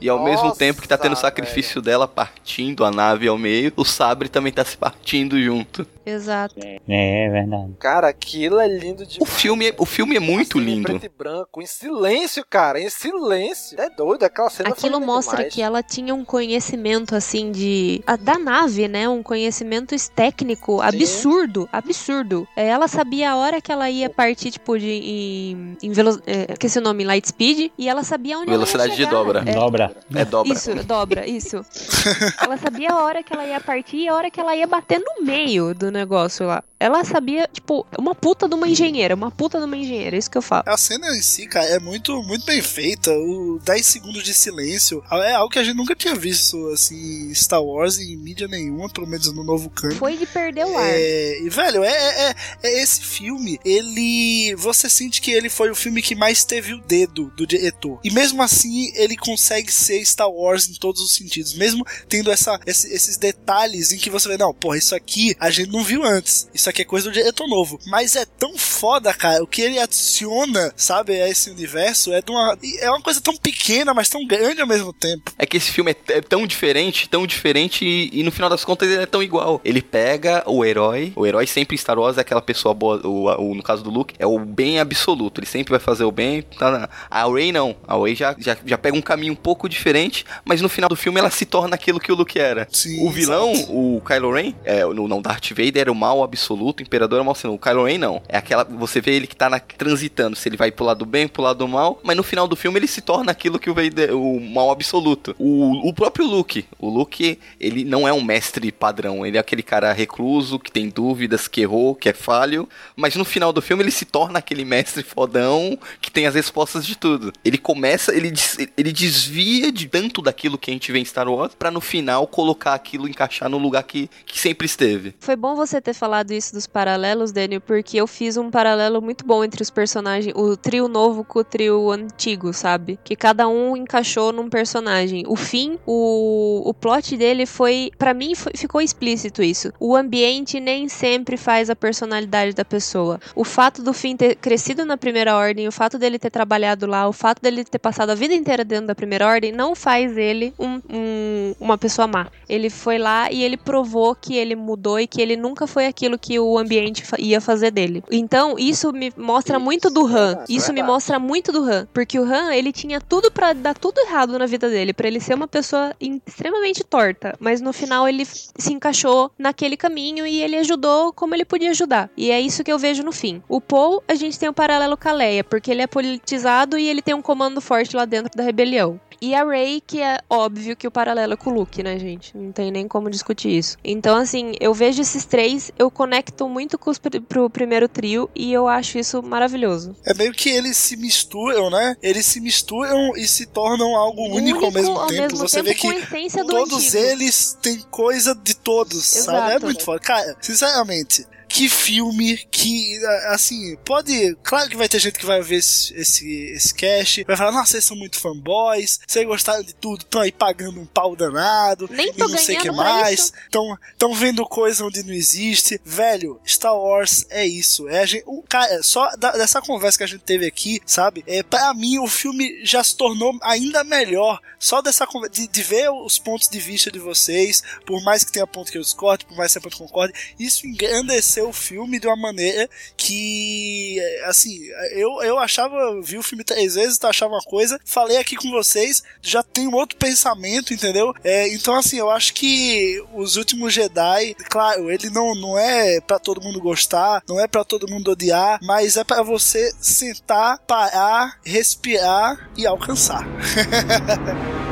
E 0.00 0.08
ao 0.08 0.22
mesmo 0.22 0.46
Nossa, 0.48 0.58
tempo 0.58 0.80
que 0.80 0.88
tá 0.88 0.96
tendo 0.96 1.12
o 1.12 1.16
sacrifício 1.16 1.82
dela 1.82 2.06
partindo 2.08 2.84
a 2.84 2.90
nave 2.90 3.28
ao 3.28 3.36
meio, 3.36 3.72
o 3.76 3.84
sabre 3.84 4.28
também 4.28 4.52
tá 4.52 4.64
se 4.64 4.76
partindo 4.76 5.40
junto. 5.42 5.86
Exato. 6.14 6.54
É, 6.62 6.80
é 7.26 7.28
verdade. 7.30 7.72
Cara, 7.78 8.08
aquilo 8.08 8.58
é 8.58 8.66
lindo 8.68 9.06
de 9.06 9.18
O 9.20 9.24
filme 9.26 9.68
é, 9.68 9.74
o 9.78 9.86
filme 9.86 10.16
é 10.16 10.20
muito 10.20 10.58
Em 10.58 10.64
lindo. 10.64 10.82
preto 10.84 11.06
e 11.06 11.08
branco, 11.08 11.62
em 11.62 11.66
silêncio, 11.66 12.44
cara, 12.48 12.80
em 12.80 12.88
silêncio. 12.88 13.80
É 13.80 13.88
doido, 13.90 14.24
aquela 14.24 14.50
cena 14.50 14.70
Aquilo 14.70 15.00
mostra 15.00 15.36
demais. 15.38 15.54
que 15.54 15.62
ela 15.62 15.82
tinha 15.82 16.14
um 16.14 16.24
conhecimento 16.24 17.14
assim 17.14 17.50
de 17.52 18.02
a- 18.06 18.16
da 18.16 18.38
nave, 18.38 18.88
né? 18.88 19.08
Um 19.08 19.22
conhecimento 19.22 19.94
técnico 20.14 20.80
absurdo, 20.80 21.68
absurdo. 21.72 22.46
É, 22.56 22.68
Ela 22.70 22.88
sabia 22.88 23.32
a 23.32 23.36
hora 23.36 23.60
que 23.60 23.70
ela 23.72 23.90
ia 23.90 24.08
partir 24.08 24.50
tipo 24.50 24.78
de 24.78 24.88
em, 24.90 25.76
em 25.82 25.92
velo, 25.92 26.20
é, 26.26 26.46
o 26.78 26.82
nome, 26.82 27.04
light 27.04 27.26
speed, 27.28 27.70
e 27.76 27.88
ela 27.88 28.02
sabia 28.04 28.38
onde 28.38 28.50
Velocidade 28.50 28.90
ela 28.92 28.96
de 28.96 29.06
dobra. 29.06 29.42
É, 29.46 29.52
Dobra. 29.54 29.96
É 30.14 30.24
dobra. 30.24 30.52
Isso, 30.52 30.74
dobra, 30.84 31.26
isso. 31.26 31.64
ela 32.42 32.56
sabia 32.56 32.92
a 32.92 33.02
hora 33.04 33.22
que 33.22 33.32
ela 33.32 33.44
ia 33.46 33.60
partir 33.60 33.98
e 33.98 34.08
a 34.08 34.14
hora 34.14 34.30
que 34.30 34.40
ela 34.40 34.54
ia 34.56 34.66
bater 34.66 34.98
no 35.00 35.24
meio 35.24 35.74
do 35.74 35.90
negócio 36.00 36.46
lá. 36.46 36.62
Ela 36.78 37.04
sabia, 37.04 37.46
tipo, 37.52 37.86
uma 37.98 38.14
puta 38.14 38.48
de 38.48 38.54
uma 38.54 38.66
engenheira, 38.66 39.14
uma 39.14 39.30
puta 39.30 39.58
de 39.58 39.64
uma 39.66 39.76
engenheira, 39.76 40.16
é 40.16 40.18
isso 40.18 40.30
que 40.30 40.38
eu 40.38 40.42
falo. 40.42 40.62
A 40.66 40.78
cena 40.78 41.14
em 41.14 41.20
si, 41.20 41.46
cara, 41.46 41.66
é 41.66 41.78
muito, 41.78 42.22
muito 42.22 42.46
bem 42.46 42.62
feita. 42.62 43.10
O 43.12 43.58
10 43.62 43.84
segundos 43.86 44.22
de 44.24 44.32
silêncio 44.32 45.02
é 45.12 45.34
algo 45.34 45.50
que 45.52 45.58
a 45.58 45.64
gente 45.64 45.76
nunca 45.76 45.94
tinha 45.94 46.14
visto, 46.14 46.56
assim, 46.68 47.32
Star 47.34 47.62
Wars 47.62 47.98
em 47.98 48.16
mídia 48.16 48.48
nenhuma, 48.48 48.88
pelo 48.88 49.06
menos 49.06 49.30
no 49.34 49.44
novo 49.44 49.68
cano. 49.68 49.94
Foi 49.96 50.16
de 50.16 50.24
perder 50.24 50.64
o 50.64 50.78
ar. 50.78 50.88
É, 50.88 51.42
e, 51.42 51.50
velho, 51.50 51.84
é, 51.84 52.30
é, 52.30 52.34
é 52.62 52.82
esse 52.82 53.02
filme, 53.02 53.58
ele. 53.62 54.54
Você 54.56 54.88
sente 54.88 55.20
que 55.20 55.30
ele 55.32 55.50
foi 55.50 55.70
o 55.70 55.74
filme 55.74 56.00
que 56.00 56.14
mais 56.14 56.44
teve 56.44 56.72
o 56.72 56.80
dedo 56.80 57.30
do 57.36 57.46
diretor. 57.46 58.00
E 58.02 58.10
mesmo 58.10 58.42
assim, 58.42 58.90
ele 58.94 59.16
consegue 59.18 59.70
ser 59.70 60.02
Star 60.04 60.30
Wars 60.30 60.66
em 60.68 60.74
todos 60.74 61.02
os 61.02 61.12
sentidos. 61.14 61.54
Mesmo 61.54 61.84
tendo 62.08 62.30
essa, 62.30 62.58
esse- 62.66 62.90
esses 62.92 63.18
detalhes 63.18 63.92
em 63.92 63.98
que 63.98 64.08
você 64.08 64.28
vê, 64.28 64.38
não, 64.38 64.54
porra, 64.54 64.78
isso 64.78 64.94
aqui 64.94 65.34
a 65.38 65.50
gente 65.50 65.70
não 65.70 65.79
viu 65.82 66.04
antes. 66.04 66.48
Isso 66.54 66.68
aqui 66.70 66.82
é 66.82 66.84
coisa 66.84 67.08
do 67.08 67.12
diretor 67.12 67.46
novo. 67.48 67.78
Mas 67.86 68.16
é 68.16 68.24
tão 68.24 68.56
foda, 68.56 69.12
cara. 69.14 69.42
O 69.42 69.46
que 69.46 69.62
ele 69.62 69.78
adiciona, 69.78 70.72
sabe, 70.76 71.20
a 71.20 71.28
esse 71.28 71.50
universo 71.50 72.12
é 72.12 72.20
de 72.20 72.30
uma. 72.30 72.56
É 72.80 72.90
uma 72.90 73.00
coisa 73.00 73.20
tão 73.20 73.36
pequena, 73.36 73.92
mas 73.94 74.08
tão 74.08 74.26
grande 74.26 74.60
ao 74.60 74.66
mesmo 74.66 74.92
tempo. 74.92 75.32
É 75.38 75.46
que 75.46 75.56
esse 75.56 75.70
filme 75.70 75.92
é, 75.92 76.12
é 76.14 76.20
tão 76.20 76.46
diferente, 76.46 77.08
tão 77.08 77.26
diferente, 77.26 77.84
e, 77.84 78.10
e 78.12 78.22
no 78.22 78.30
final 78.32 78.48
das 78.50 78.64
contas 78.64 78.88
ele 78.90 79.02
é 79.02 79.06
tão 79.06 79.22
igual. 79.22 79.60
Ele 79.64 79.80
pega 79.82 80.42
o 80.46 80.64
herói, 80.64 81.12
o 81.16 81.26
herói 81.26 81.46
sempre 81.46 81.74
em 81.74 81.78
Star 81.78 81.98
Wars 81.98 82.18
é 82.18 82.20
aquela 82.22 82.42
pessoa 82.42 82.74
boa, 82.74 83.00
o, 83.06 83.26
o- 83.50 83.54
no 83.54 83.62
caso 83.62 83.82
do 83.82 83.90
Luke, 83.90 84.14
é 84.18 84.26
o 84.26 84.38
bem 84.38 84.78
absoluto. 84.80 85.40
Ele 85.40 85.46
sempre 85.46 85.70
vai 85.70 85.80
fazer 85.80 86.04
o 86.04 86.12
bem. 86.12 86.42
Tá 86.42 86.70
na- 86.70 86.88
a 87.10 87.24
Rey 87.30 87.52
não. 87.52 87.76
A 87.86 87.96
Rey 87.96 88.14
já, 88.14 88.34
já, 88.38 88.56
já 88.64 88.78
pega 88.78 88.96
um 88.96 89.02
caminho 89.02 89.32
um 89.32 89.36
pouco 89.36 89.68
diferente, 89.68 90.24
mas 90.44 90.60
no 90.60 90.68
final 90.68 90.88
do 90.88 90.96
filme 90.96 91.18
ela 91.18 91.30
se 91.30 91.44
torna 91.44 91.74
aquilo 91.74 92.00
que 92.00 92.10
o 92.12 92.14
Luke 92.14 92.38
era. 92.38 92.66
o 93.00 93.10
vilão, 93.10 93.52
o 93.68 94.00
Kylo 94.06 94.32
Ren, 94.32 94.54
é, 94.64 94.84
no, 94.84 95.06
não 95.08 95.20
Darth 95.22 95.50
Vader 95.50 95.69
era 95.78 95.90
o 95.90 95.94
mal 95.94 96.22
absoluto, 96.22 96.80
o 96.80 96.82
Imperador 96.82 97.18
é 97.18 97.22
o 97.22 97.24
mal. 97.24 97.36
O 97.44 97.58
Kylo 97.58 97.84
Ren 97.84 97.98
não. 97.98 98.22
É 98.28 98.36
aquela. 98.36 98.64
Você 98.64 99.00
vê 99.00 99.12
ele 99.14 99.26
que 99.26 99.36
tá 99.36 99.48
na- 99.48 99.60
transitando, 99.60 100.36
se 100.36 100.48
ele 100.48 100.56
vai 100.56 100.70
pro 100.70 100.84
lado 100.84 100.98
do 101.00 101.06
bem, 101.06 101.28
pro 101.28 101.42
lado 101.42 101.58
do 101.58 101.68
mal, 101.68 102.00
mas 102.02 102.16
no 102.16 102.22
final 102.22 102.46
do 102.48 102.56
filme 102.56 102.78
ele 102.78 102.86
se 102.86 103.00
torna 103.00 103.30
aquilo 103.32 103.58
que 103.58 103.70
o, 103.70 103.74
Vader, 103.74 104.14
o 104.16 104.40
mal 104.40 104.70
absoluto. 104.70 105.34
O, 105.38 105.88
o 105.88 105.94
próprio 105.94 106.26
Luke. 106.26 106.64
O 106.78 106.88
Luke, 106.88 107.38
ele 107.60 107.84
não 107.84 108.06
é 108.08 108.12
um 108.12 108.22
mestre 108.22 108.70
padrão. 108.72 109.24
Ele 109.24 109.36
é 109.36 109.40
aquele 109.40 109.62
cara 109.62 109.92
recluso, 109.92 110.58
que 110.58 110.70
tem 110.72 110.88
dúvidas, 110.88 111.46
que 111.48 111.60
errou, 111.60 111.94
que 111.94 112.08
é 112.08 112.12
falho. 112.12 112.68
Mas 112.96 113.14
no 113.16 113.24
final 113.24 113.52
do 113.52 113.62
filme 113.62 113.82
ele 113.82 113.90
se 113.90 114.04
torna 114.04 114.38
aquele 114.38 114.64
mestre 114.64 115.02
fodão 115.02 115.78
que 116.00 116.10
tem 116.10 116.26
as 116.26 116.34
respostas 116.34 116.84
de 116.86 116.96
tudo. 116.96 117.32
Ele 117.44 117.58
começa, 117.58 118.14
ele, 118.14 118.30
des- 118.30 118.58
ele 118.76 118.92
desvia 118.92 119.70
de 119.72 119.86
tanto 119.88 120.22
daquilo 120.22 120.58
que 120.58 120.70
a 120.70 120.74
gente 120.74 120.90
vê 120.92 120.98
em 120.98 121.04
Star 121.04 121.28
Wars 121.28 121.54
pra 121.58 121.70
no 121.70 121.80
final 121.80 122.26
colocar 122.26 122.74
aquilo, 122.74 123.08
encaixar 123.08 123.48
no 123.48 123.58
lugar 123.58 123.82
que, 123.82 124.08
que 124.26 124.38
sempre 124.38 124.66
esteve. 124.66 125.14
Foi 125.20 125.36
bom 125.36 125.54
você 125.66 125.80
ter 125.80 125.94
falado 125.94 126.30
isso 126.32 126.52
dos 126.54 126.66
paralelos, 126.66 127.32
Daniel, 127.32 127.60
porque 127.60 127.98
eu 127.98 128.06
fiz 128.06 128.36
um 128.36 128.50
paralelo 128.50 129.00
muito 129.02 129.24
bom 129.24 129.44
entre 129.44 129.62
os 129.62 129.70
personagens, 129.70 130.34
o 130.36 130.56
trio 130.56 130.88
novo 130.88 131.22
com 131.22 131.38
o 131.40 131.44
trio 131.44 131.90
antigo, 131.90 132.52
sabe? 132.52 132.98
Que 133.04 133.14
cada 133.14 133.46
um 133.48 133.76
encaixou 133.76 134.32
num 134.32 134.48
personagem. 134.48 135.24
O 135.26 135.36
fim, 135.36 135.78
o, 135.86 136.62
o 136.68 136.72
plot 136.74 137.16
dele 137.16 137.46
foi, 137.46 137.90
Pra 137.98 138.14
mim, 138.14 138.34
foi- 138.34 138.52
ficou 138.56 138.80
explícito 138.80 139.42
isso. 139.42 139.72
O 139.78 139.94
ambiente 139.96 140.58
nem 140.60 140.88
sempre 140.88 141.36
faz 141.36 141.68
a 141.68 141.76
personalidade 141.76 142.54
da 142.54 142.64
pessoa. 142.64 143.20
O 143.34 143.44
fato 143.44 143.82
do 143.82 143.92
fim 143.92 144.16
ter 144.16 144.36
crescido 144.36 144.84
na 144.84 144.96
primeira 144.96 145.36
ordem, 145.36 145.68
o 145.68 145.72
fato 145.72 145.98
dele 145.98 146.18
ter 146.18 146.30
trabalhado 146.30 146.86
lá, 146.86 147.06
o 147.08 147.12
fato 147.12 147.42
dele 147.42 147.64
ter 147.64 147.78
passado 147.78 148.10
a 148.10 148.14
vida 148.14 148.34
inteira 148.34 148.64
dentro 148.64 148.86
da 148.86 148.94
primeira 148.94 149.26
ordem, 149.26 149.52
não 149.52 149.74
faz 149.74 150.16
ele 150.16 150.54
um- 150.58 150.80
um- 150.90 151.54
uma 151.60 151.76
pessoa 151.76 152.06
má. 152.06 152.28
Ele 152.48 152.70
foi 152.70 152.98
lá 152.98 153.30
e 153.30 153.42
ele 153.42 153.56
provou 153.56 154.14
que 154.14 154.36
ele 154.36 154.54
mudou 154.56 154.98
e 154.98 155.06
que 155.06 155.20
ele 155.20 155.36
nunca 155.36 155.49
foi 155.66 155.86
aquilo 155.86 156.18
que 156.18 156.38
o 156.38 156.58
ambiente 156.58 157.04
ia 157.18 157.40
fazer 157.40 157.70
dele. 157.70 158.02
Então, 158.10 158.56
isso 158.58 158.92
me 158.92 159.12
mostra 159.16 159.58
muito 159.58 159.90
do 159.90 160.06
Han. 160.06 160.44
Isso 160.48 160.72
me 160.72 160.82
mostra 160.82 161.18
muito 161.18 161.52
do 161.52 161.62
Han. 161.62 161.86
Porque 161.92 162.18
o 162.18 162.24
Han, 162.24 162.54
ele 162.54 162.72
tinha 162.72 163.00
tudo 163.00 163.30
pra 163.30 163.52
dar 163.52 163.74
tudo 163.74 164.00
errado 164.00 164.38
na 164.38 164.46
vida 164.46 164.68
dele, 164.68 164.92
pra 164.92 165.08
ele 165.08 165.20
ser 165.20 165.34
uma 165.34 165.48
pessoa 165.48 165.94
extremamente 166.00 166.84
torta. 166.84 167.36
Mas 167.38 167.60
no 167.60 167.72
final 167.72 168.08
ele 168.08 168.24
se 168.24 168.72
encaixou 168.72 169.30
naquele 169.38 169.76
caminho 169.76 170.26
e 170.26 170.42
ele 170.42 170.56
ajudou 170.56 171.12
como 171.12 171.34
ele 171.34 171.44
podia 171.44 171.70
ajudar. 171.70 172.10
E 172.16 172.30
é 172.30 172.40
isso 172.40 172.64
que 172.64 172.72
eu 172.72 172.78
vejo 172.78 173.02
no 173.02 173.12
fim. 173.12 173.42
O 173.48 173.60
Paul, 173.60 174.02
a 174.08 174.14
gente 174.14 174.38
tem 174.38 174.48
um 174.48 174.54
paralelo 174.54 174.96
com 174.96 175.08
a 175.08 175.12
Leia, 175.12 175.44
porque 175.44 175.70
ele 175.70 175.82
é 175.82 175.86
politizado 175.86 176.78
e 176.78 176.88
ele 176.88 177.02
tem 177.02 177.14
um 177.14 177.22
comando 177.22 177.60
forte 177.60 177.96
lá 177.96 178.04
dentro 178.04 178.30
da 178.36 178.42
rebelião. 178.42 179.00
E 179.22 179.34
a 179.34 179.44
Rey, 179.44 179.82
que 179.86 180.00
é 180.00 180.18
óbvio 180.30 180.74
que 180.74 180.86
o 180.86 180.90
paralelo 180.90 181.34
é 181.34 181.36
com 181.36 181.50
o 181.50 181.52
Luke, 181.54 181.82
né, 181.82 181.98
gente? 181.98 182.34
Não 182.36 182.52
tem 182.52 182.70
nem 182.70 182.88
como 182.88 183.10
discutir 183.10 183.50
isso. 183.50 183.76
Então, 183.84 184.16
assim, 184.16 184.52
eu 184.58 184.72
vejo 184.72 185.02
esses 185.02 185.26
três, 185.26 185.70
eu 185.78 185.90
conecto 185.90 186.48
muito 186.48 186.78
com 186.78 186.90
os 186.90 186.98
pr 186.98 187.20
pro 187.28 187.50
primeiro 187.50 187.86
trio 187.86 188.30
e 188.34 188.50
eu 188.52 188.66
acho 188.66 188.98
isso 188.98 189.22
maravilhoso. 189.22 189.94
É 190.06 190.14
meio 190.14 190.32
que 190.32 190.48
eles 190.48 190.76
se 190.78 190.96
misturam, 190.96 191.68
né? 191.68 191.96
Eles 192.02 192.24
se 192.24 192.40
misturam 192.40 193.14
e 193.16 193.28
se 193.28 193.44
tornam 193.46 193.94
algo 193.94 194.22
único, 194.34 194.64
ao 194.64 194.72
mesmo 194.72 194.98
ao 194.98 195.06
tempo. 195.06 195.22
mesmo 195.22 195.38
Você 195.38 195.62
tempo 195.62 195.68
vê 195.68 195.74
que 195.74 196.42
todos 196.44 196.86
antigo. 196.86 196.96
eles 197.04 197.58
têm 197.60 197.78
coisa 197.90 198.34
de 198.34 198.54
todos, 198.54 199.04
sabe? 199.04 199.38
É 199.38 199.50
Exato. 199.50 199.64
muito 199.66 199.84
foda. 199.84 200.00
Cara, 200.00 200.36
sinceramente. 200.40 201.26
Que 201.52 201.68
filme 201.68 202.36
que, 202.48 202.96
assim, 203.26 203.76
pode. 203.84 204.36
Claro 204.44 204.70
que 204.70 204.76
vai 204.76 204.88
ter 204.88 205.00
gente 205.00 205.18
que 205.18 205.26
vai 205.26 205.42
ver 205.42 205.56
esse, 205.56 205.92
esse, 205.94 206.44
esse 206.52 206.72
cast, 206.72 207.24
vai 207.24 207.36
falar, 207.36 207.50
nossa, 207.50 207.72
vocês 207.72 207.84
são 207.84 207.96
muito 207.96 208.20
fanboys, 208.20 209.00
vocês 209.04 209.26
gostaram 209.26 209.64
de 209.64 209.74
tudo, 209.74 210.02
estão 210.02 210.20
aí 210.20 210.30
pagando 210.30 210.80
um 210.80 210.86
pau 210.86 211.16
danado, 211.16 211.88
Nem 211.90 212.10
e 212.10 212.12
tô 212.12 212.28
não 212.28 212.38
sei 212.38 212.56
o 212.56 212.60
que 212.60 212.68
pra 212.68 212.76
mais, 212.76 213.32
estão 213.42 214.14
vendo 214.14 214.46
coisa 214.46 214.84
onde 214.84 215.02
não 215.02 215.12
existe. 215.12 215.80
Velho, 215.84 216.40
Star 216.46 216.76
Wars 216.76 217.26
é 217.30 217.44
isso. 217.44 217.88
É 217.88 218.02
a 218.02 218.06
gente, 218.06 218.22
o 218.28 218.42
cara, 218.42 218.80
só 218.84 219.10
da- 219.16 219.32
dessa 219.32 219.60
conversa 219.60 219.98
que 219.98 220.04
a 220.04 220.06
gente 220.06 220.22
teve 220.22 220.46
aqui, 220.46 220.80
sabe? 220.86 221.24
É, 221.26 221.42
para 221.42 221.74
mim, 221.74 221.98
o 221.98 222.06
filme 222.06 222.64
já 222.64 222.84
se 222.84 222.96
tornou 222.96 223.36
ainda 223.42 223.82
melhor. 223.82 224.40
Só 224.56 224.80
dessa 224.80 225.04
conversa, 225.04 225.34
de, 225.34 225.48
de 225.48 225.62
ver 225.64 225.90
os 225.90 226.16
pontos 226.18 226.48
de 226.48 226.60
vista 226.60 226.92
de 226.92 226.98
vocês, 227.00 227.60
por 227.84 228.00
mais 228.04 228.22
que 228.22 228.30
tenha 228.30 228.46
ponto 228.46 228.70
que 228.70 228.78
eu 228.78 228.82
discorde, 228.82 229.24
por 229.24 229.36
mais 229.36 229.52
que 229.52 229.58
tenha 229.58 229.62
ponto 229.62 229.76
que 229.76 229.82
eu 229.82 229.86
concorde, 229.88 230.12
isso 230.38 230.66
engrandeceu 230.66 231.39
o 231.42 231.52
filme 231.52 231.98
de 231.98 232.06
uma 232.06 232.16
maneira 232.16 232.68
que, 232.96 233.98
assim, 234.24 234.60
eu, 234.92 235.22
eu 235.22 235.38
achava, 235.38 236.00
vi 236.02 236.18
o 236.18 236.22
filme 236.22 236.44
três 236.44 236.74
vezes, 236.74 237.02
achava 237.02 237.34
uma 237.34 237.42
coisa, 237.42 237.78
falei 237.84 238.16
aqui 238.16 238.36
com 238.36 238.50
vocês, 238.50 239.02
já 239.22 239.42
tem 239.42 239.66
um 239.66 239.74
outro 239.74 239.96
pensamento, 239.96 240.72
entendeu? 240.72 241.14
É, 241.24 241.48
então, 241.48 241.74
assim, 241.74 241.98
eu 241.98 242.10
acho 242.10 242.34
que 242.34 243.02
Os 243.14 243.36
Últimos 243.36 243.72
Jedi, 243.72 244.34
claro, 244.48 244.90
ele 244.90 245.10
não, 245.10 245.34
não 245.34 245.58
é 245.58 246.00
para 246.00 246.18
todo 246.18 246.42
mundo 246.42 246.60
gostar, 246.60 247.22
não 247.28 247.40
é 247.40 247.46
para 247.46 247.64
todo 247.64 247.88
mundo 247.88 248.10
odiar, 248.10 248.58
mas 248.62 248.96
é 248.96 249.04
para 249.04 249.22
você 249.22 249.72
sentar, 249.80 250.58
parar, 250.60 251.38
respirar 251.44 252.50
e 252.56 252.66
alcançar. 252.66 253.26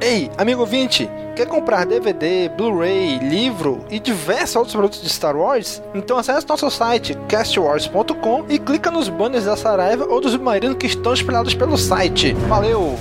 Ei, 0.00 0.30
amigo 0.38 0.62
ouvinte, 0.62 1.10
quer 1.36 1.46
comprar 1.46 1.84
DVD, 1.84 2.48
Blu-ray, 2.48 3.18
livro 3.18 3.84
e 3.90 4.00
diversos 4.00 4.56
outros 4.56 4.74
produtos 4.74 5.02
de 5.02 5.10
Star 5.10 5.36
Wars? 5.36 5.82
Então 5.94 6.16
acesse 6.16 6.48
nosso 6.48 6.70
site 6.70 7.14
castwars.com 7.28 8.46
e 8.48 8.58
clica 8.58 8.90
nos 8.90 9.10
banners 9.10 9.44
da 9.44 9.56
Saraiva 9.56 10.06
ou 10.06 10.18
dos 10.18 10.32
submarinos 10.32 10.78
que 10.78 10.86
estão 10.86 11.12
espalhados 11.12 11.54
pelo 11.54 11.76
site. 11.76 12.32
Valeu! 12.48 12.96